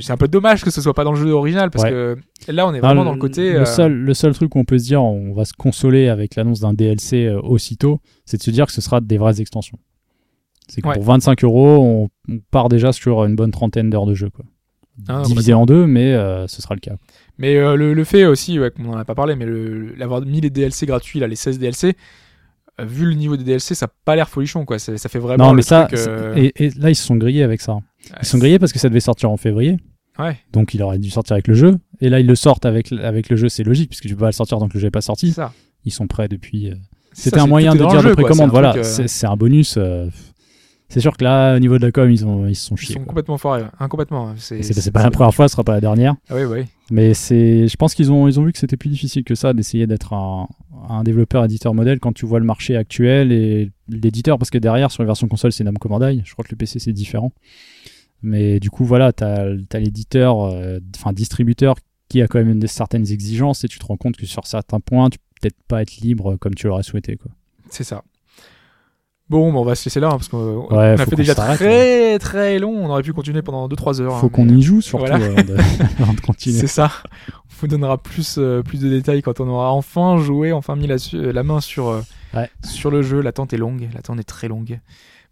c'est 0.00 0.12
un 0.12 0.16
peu 0.16 0.28
dommage 0.28 0.64
que 0.64 0.70
ce 0.70 0.80
soit 0.80 0.94
pas 0.94 1.04
dans 1.04 1.12
le 1.12 1.18
jeu 1.20 1.30
original 1.30 1.70
parce 1.70 1.84
Ouais. 1.84 1.90
que 1.90 2.16
là 2.52 2.66
on 2.66 2.74
est 2.74 2.80
vraiment 2.80 3.04
dans 3.04 3.12
le 3.12 3.18
côté 3.18 3.52
Le, 3.52 3.60
euh, 3.60 3.64
seul, 3.64 3.92
le 3.92 4.14
seul 4.14 4.34
truc 4.34 4.50
qu'on 4.50 4.64
peut 4.64 4.78
se 4.78 4.84
dire, 4.84 5.02
on 5.02 5.32
va 5.34 5.44
se 5.44 5.52
consoler 5.52 6.08
avec 6.08 6.34
l'annonce 6.36 6.60
d'un 6.60 6.74
DLC 6.74 7.26
euh, 7.26 7.40
aussitôt, 7.40 8.00
c'est 8.24 8.36
de 8.38 8.42
se 8.42 8.50
dire 8.50 8.66
que 8.66 8.72
ce 8.72 8.80
sera 8.80 9.00
des 9.00 9.18
vraies 9.18 9.40
extensions. 9.40 9.78
C'est 10.68 10.80
que 10.80 10.88
Ouais. 10.88 10.94
pour 10.94 11.04
25 11.04 11.44
euros, 11.44 11.78
on, 11.80 12.08
on 12.32 12.38
part 12.50 12.68
déjà 12.68 12.92
sur 12.92 13.24
une 13.24 13.36
bonne 13.36 13.50
trentaine 13.50 13.90
d'heures 13.90 14.06
de 14.06 14.14
jeu. 14.14 14.30
Quoi. 14.30 14.44
Ah, 15.08 15.22
Divisé 15.24 15.54
en 15.54 15.64
deux, 15.66 15.86
mais 15.86 16.12
euh, 16.14 16.46
ce 16.48 16.60
sera 16.60 16.74
le 16.74 16.80
cas. 16.80 16.96
mais 17.38 17.56
euh, 17.56 17.76
le, 17.76 17.94
le 17.94 18.04
fait 18.04 18.26
aussi 18.26 18.58
ouais, 18.58 18.70
qu'on 18.70 18.86
en 18.92 18.96
a 18.96 19.04
pas 19.04 19.14
parlé 19.14 19.36
mais 19.36 19.46
l'avoir 19.96 20.20
mis 20.22 20.40
les 20.40 20.50
DLC 20.50 20.86
gratuits 20.86 21.18
là 21.20 21.26
les 21.28 21.36
16 21.36 21.58
DLC 21.58 21.94
vu 22.80 23.06
le 23.06 23.14
niveau 23.14 23.36
des 23.36 23.44
DLC 23.44 23.74
ça 23.74 23.86
a 23.86 23.90
pas 24.04 24.16
l'air 24.16 24.28
folichon 24.28 24.64
quoi 24.64 24.78
ça 24.78 24.96
fait 25.08 25.18
vraiment 25.18 25.44
non, 25.46 25.50
le 25.52 25.56
mais 25.56 25.62
ça, 25.62 25.84
truc, 25.86 25.98
c'est- 25.98 26.52
et, 26.56 26.64
et 26.66 26.70
là, 26.78 26.90
ils 26.90 26.94
se 26.96 27.04
sont 27.04 27.16
grillés 27.16 27.42
avec 27.42 27.60
ça. 27.60 27.78
Ils 28.20 28.26
sont 28.26 28.38
grillés 28.38 28.58
parce 28.58 28.72
que 28.72 28.78
ça 28.78 28.88
devait 28.88 29.00
sortir 29.00 29.30
en 29.30 29.36
février. 29.36 29.76
Ouais, 30.18 30.36
Donc 30.52 30.74
il 30.74 30.82
aurait 30.82 30.98
dû 30.98 31.08
sortir 31.10 31.32
avec 31.34 31.48
le 31.48 31.54
jeu. 31.54 31.78
Et 32.00 32.10
là, 32.10 32.20
ils 32.20 32.26
le 32.26 32.34
sortent 32.34 32.66
avec, 32.66 32.92
avec 32.92 33.30
le 33.30 33.36
jeu, 33.36 33.48
c'est 33.48 33.62
logique, 33.64 33.88
puisque 33.88 34.02
tu 34.06 34.14
peux 34.14 34.20
pas 34.20 34.26
le 34.26 34.32
sortir 34.32 34.58
tant 34.58 34.68
que 34.68 34.74
le 34.74 34.80
jeu 34.80 34.88
n'est 34.88 34.90
pas 34.90 35.00
sorti. 35.00 35.32
ça. 35.32 35.52
Ils 35.84 35.92
sont 35.92 36.06
prêts 36.06 36.28
depuis. 36.28 36.70
euh, 36.70 36.74
C'est 37.12 37.30
C'était 37.30 37.40
un 37.40 37.46
moyen 37.46 37.72
de 37.74 37.78
dire 37.78 37.88
de 37.88 37.98
jeu, 37.98 38.14
quoi. 38.14 38.24
précommande. 38.24 38.50
Voilà, 38.50 38.74
euh, 38.76 38.82
c'est 38.82 39.26
un 39.26 39.36
bonus. 39.36 39.76
euh, 39.78 40.08
C'est 40.90 41.00
sûr 41.00 41.16
que 41.16 41.24
là, 41.24 41.56
au 41.56 41.58
niveau 41.60 41.78
de 41.78 41.86
la 41.86 41.90
com, 41.92 42.10
ils, 42.10 42.26
ont, 42.26 42.46
ils 42.46 42.54
se 42.54 42.66
sont 42.66 42.74
Ils 42.74 42.78
chiés. 42.78 42.92
sont 42.94 43.00
quoi. 43.00 43.06
complètement 43.08 43.38
forés, 43.38 43.62
hein, 43.80 43.88
complètement. 43.88 44.34
C'est 44.36 44.90
pas 44.92 45.02
la 45.02 45.10
première 45.10 45.34
fois, 45.34 45.48
ce 45.48 45.52
sera 45.52 45.64
pas 45.64 45.72
la 45.72 45.80
dernière. 45.80 46.14
Ah 46.28 46.34
oui, 46.36 46.44
oui. 46.44 46.64
Mais 46.90 47.14
je 47.14 47.74
pense 47.76 47.94
qu'ils 47.94 48.12
ont, 48.12 48.28
ils 48.28 48.38
ont 48.38 48.44
vu 48.44 48.52
que 48.52 48.58
c'était 48.58 48.76
plus 48.76 48.90
difficile 48.90 49.24
que 49.24 49.34
ça 49.34 49.54
d'essayer 49.54 49.86
d'être 49.86 50.12
un, 50.12 50.46
un 50.90 51.02
développeur 51.04 51.42
éditeur 51.46 51.72
modèle 51.72 52.00
quand 52.00 52.12
tu 52.12 52.26
vois 52.26 52.38
le 52.38 52.44
marché 52.44 52.76
actuel 52.76 53.32
et 53.32 53.70
l'éditeur, 53.96 54.38
parce 54.38 54.50
que 54.50 54.58
derrière 54.58 54.90
sur 54.90 55.02
la 55.02 55.06
version 55.06 55.28
console 55.28 55.52
c'est 55.52 55.64
Namco 55.64 55.88
Bandai. 55.88 56.22
Je 56.24 56.32
crois 56.32 56.44
que 56.44 56.50
le 56.50 56.56
PC 56.56 56.78
c'est 56.78 56.92
différent. 56.92 57.32
Mais 58.22 58.60
du 58.60 58.70
coup 58.70 58.84
voilà, 58.84 59.12
t'as 59.12 59.46
as, 59.72 59.78
l'éditeur, 59.78 60.42
euh, 60.42 60.78
enfin 60.96 61.12
distributeur 61.12 61.76
qui 62.08 62.22
a 62.22 62.28
quand 62.28 62.38
même 62.38 62.58
des, 62.58 62.66
certaines 62.66 63.10
exigences 63.10 63.64
et 63.64 63.68
tu 63.68 63.78
te 63.78 63.86
rends 63.86 63.96
compte 63.96 64.16
que 64.16 64.26
sur 64.26 64.46
certains 64.46 64.80
points 64.80 65.10
tu 65.10 65.18
peux 65.18 65.24
peut-être 65.40 65.62
pas 65.66 65.82
être 65.82 65.96
libre 65.96 66.36
comme 66.36 66.54
tu 66.54 66.66
l'aurais 66.66 66.82
souhaité 66.82 67.16
quoi. 67.16 67.30
C'est 67.70 67.84
ça. 67.84 68.04
Bon, 69.32 69.50
bah, 69.50 69.60
on 69.60 69.64
va 69.64 69.74
se 69.74 69.86
laisser 69.86 69.98
là, 69.98 70.08
hein, 70.08 70.10
parce 70.18 70.28
qu'on 70.28 70.66
on 70.70 70.76
Ouais, 70.76 70.88
a 70.88 71.06
fait 71.06 71.16
déjà 71.16 71.34
très 71.34 72.18
très 72.18 72.58
long. 72.58 72.84
On 72.84 72.90
aurait 72.90 73.02
pu 73.02 73.14
continuer 73.14 73.40
pendant 73.40 73.66
2-3 73.66 74.02
heures. 74.02 74.18
Faut 74.18 74.26
hein, 74.26 74.30
qu'on 74.30 74.46
y 74.46 74.60
joue 74.60 74.82
surtout 74.82 75.06
voilà. 75.06 75.24
avant, 75.24 75.42
de, 75.42 75.56
avant 76.02 76.12
de 76.12 76.20
continuer. 76.20 76.58
C'est 76.58 76.66
ça. 76.66 76.90
On 77.30 77.54
vous 77.60 77.66
donnera 77.66 77.96
plus, 77.96 78.36
euh, 78.36 78.62
plus 78.62 78.78
de 78.78 78.90
détails 78.90 79.22
quand 79.22 79.40
on 79.40 79.48
aura 79.48 79.72
enfin 79.72 80.18
joué, 80.18 80.52
enfin 80.52 80.76
mis 80.76 80.86
la 80.86 81.42
main 81.44 81.62
sur, 81.62 81.88
euh, 81.88 82.02
Ouais. 82.34 82.50
sur 82.64 82.90
le 82.90 83.02
jeu. 83.02 83.20
L'attente 83.20 83.52
est 83.52 83.58
longue. 83.58 83.88
L'attente 83.94 84.18
est 84.20 84.24
très 84.24 84.48
longue. 84.48 84.80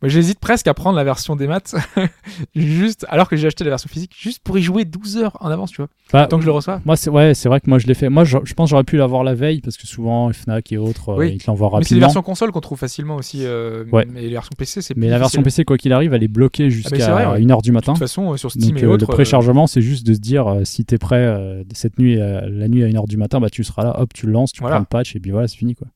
Moi, 0.03 0.09
j'hésite 0.09 0.39
presque 0.39 0.67
à 0.67 0.73
prendre 0.73 0.97
la 0.97 1.05
version 1.05 1.37
des 1.37 1.47
maths, 1.47 1.75
juste, 2.55 3.05
alors 3.11 3.29
que 3.29 3.37
j'ai 3.37 3.47
acheté 3.49 3.65
la 3.65 3.70
version 3.70 3.89
physique, 3.91 4.12
juste 4.19 4.43
pour 4.43 4.57
y 4.59 4.62
jouer 4.62 4.87
12 4.87 5.19
heures 5.19 5.37
en 5.41 5.51
avance, 5.51 5.70
tu 5.73 5.77
vois. 5.77 5.89
Bah, 6.11 6.27
Tant 6.27 6.37
que 6.39 6.43
je 6.43 6.47
le 6.47 6.53
reçois. 6.53 6.81
Moi, 6.87 6.97
c'est 6.97 7.11
ouais, 7.11 7.35
c'est 7.35 7.51
vrai 7.51 7.61
que 7.61 7.69
moi 7.69 7.79
je 7.79 7.87
l'ai 7.87 7.93
fait. 7.93 8.09
Moi, 8.09 8.25
je, 8.25 8.39
je 8.45 8.55
pense 8.55 8.69
que 8.69 8.70
j'aurais 8.70 8.85
pu 8.85 8.97
l'avoir 8.97 9.25
la 9.25 9.35
veille 9.35 9.61
parce 9.61 9.77
que 9.77 9.87
souvent 9.87 10.33
Fnac 10.33 10.73
et 10.73 10.79
autres, 10.79 11.11
euh, 11.11 11.27
ils 11.27 11.37
te 11.37 11.45
l'envoient 11.49 11.69
Mais 11.69 11.85
c'est 11.85 11.95
les 11.95 12.01
rapidement. 12.01 12.07
versions 12.07 12.23
console 12.23 12.51
qu'on 12.51 12.61
trouve 12.62 12.79
facilement 12.79 13.17
aussi. 13.17 13.41
euh, 13.45 13.85
Ouais. 13.93 14.07
Mais 14.11 14.23
les 14.23 14.31
versions 14.31 14.53
PC, 14.57 14.81
c'est 14.81 14.97
Mais 14.97 15.09
la 15.09 15.19
version. 15.19 15.43
PC, 15.43 15.65
quoi 15.67 15.77
qu'il 15.77 15.93
arrive, 15.93 16.15
elle 16.15 16.23
est 16.23 16.29
bloquée 16.29 16.65
c'est 16.65 16.70
jusqu'à 16.70 17.12
vrai, 17.12 17.27
ouais. 17.27 17.41
1h 17.43 17.62
du 17.62 17.70
matin. 17.73 17.93
De 17.93 17.99
toute 17.99 18.07
façon, 18.09 18.33
euh, 18.33 18.37
sur 18.39 18.51
Steam 18.51 18.70
Donc 18.70 18.83
et 18.83 18.87
autres. 18.87 19.07
le 19.07 19.12
préchargement, 19.12 19.67
c'est 19.67 19.83
juste 19.83 20.07
de 20.07 20.15
se 20.15 20.19
dire 20.19 20.61
si 20.65 20.87
t'es 20.87 20.97
prêt 20.97 21.62
cette 21.75 21.99
nuit, 21.99 22.17
la 22.17 22.69
nuit 22.69 22.85
à 22.85 22.89
1h 22.89 23.07
du 23.07 23.19
matin, 23.19 23.39
bah 23.39 23.51
tu 23.51 23.62
seras 23.65 23.85
là, 23.85 24.01
hop, 24.01 24.15
tu 24.15 24.25
le 24.25 24.33
lances, 24.33 24.53
tu 24.53 24.61
Voilà. 24.61 24.77
prends 24.77 24.81
le 24.81 24.87
patch 24.87 25.15
et 25.15 25.20
puis 25.20 25.31
voilà, 25.31 25.47
c'est 25.47 25.57
fini 25.59 25.75
quoi. 25.75 25.89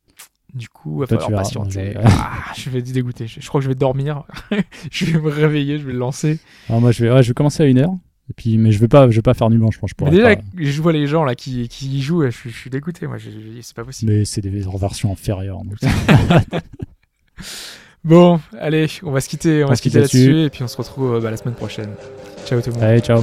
Du 0.55 0.69
coup, 0.69 0.99
il 0.99 1.01
va 1.01 1.07
falloir 1.07 1.43
patienter. 1.43 1.95
Ah, 2.05 2.53
je 2.57 2.71
vais 2.71 2.79
être 2.79 2.93
dégoûté. 2.93 3.27
Je, 3.27 3.41
je 3.41 3.49
crois 3.49 3.61
que 3.61 3.65
je 3.65 3.69
vais 3.69 3.75
dormir. 3.75 4.23
je 4.91 5.05
vais 5.07 5.19
me 5.19 5.29
réveiller, 5.29 5.79
je 5.79 5.85
vais 5.87 5.93
le 5.93 5.99
lancer. 5.99 6.39
Alors 6.69 6.81
moi, 6.81 6.93
je 6.93 7.05
vais, 7.05 7.11
ouais, 7.11 7.23
je 7.25 7.29
vais 7.29 7.35
commencer 7.35 7.63
à 7.63 7.67
1h. 7.67 7.99
Et 8.31 8.33
puis, 8.35 8.57
mais 8.57 8.73
je 8.73 8.79
vais 8.79 8.89
pas, 8.89 9.11
je 9.11 9.17
vais 9.17 9.23
pas 9.23 9.35
faire 9.35 9.51
blanche, 9.51 9.75
je 9.75 9.79
pense. 9.81 9.91
Je 9.91 10.05
Mais 10.05 10.11
déjà, 10.11 10.37
pas. 10.37 10.43
je 10.57 10.81
vois 10.81 10.93
les 10.93 11.07
gens 11.07 11.25
là 11.25 11.35
qui, 11.35 11.69
qui 11.69 11.89
y 11.99 12.01
jouent, 12.01 12.25
je, 12.25 12.31
suis- 12.31 12.51
je 12.51 12.57
suis 12.57 12.71
dégoûté. 12.71 13.07
Moi, 13.07 13.19
c'est 13.61 13.75
pas 13.75 13.85
possible. 13.85 14.13
Mais 14.13 14.25
c'est 14.25 14.41
des 14.41 14.49
versions 14.51 15.13
inférieures. 15.13 15.61
donc. 15.65 15.77
Bon, 18.05 18.39
allez, 18.61 18.87
on 19.03 19.13
va 19.13 19.23
se 19.23 19.31
quitter, 19.31 19.65
on, 19.65 19.69
On 19.69 19.71
va 19.71 19.77
se 19.77 19.83
quitter 19.83 19.99
là-dessus 19.99 20.41
et 20.43 20.51
puis 20.51 20.63
on 20.63 20.69
se 20.69 20.77
retrouve 20.77 21.15
euh, 21.15 21.21
bah, 21.21 21.31
la 21.31 21.39
semaine 21.39 21.55
prochaine. 21.55 21.89
Ciao 22.45 22.61
tout 22.61 22.69
le 22.69 22.75
monde. 22.75 22.85
Allez, 22.85 23.01
ciao. 23.01 23.23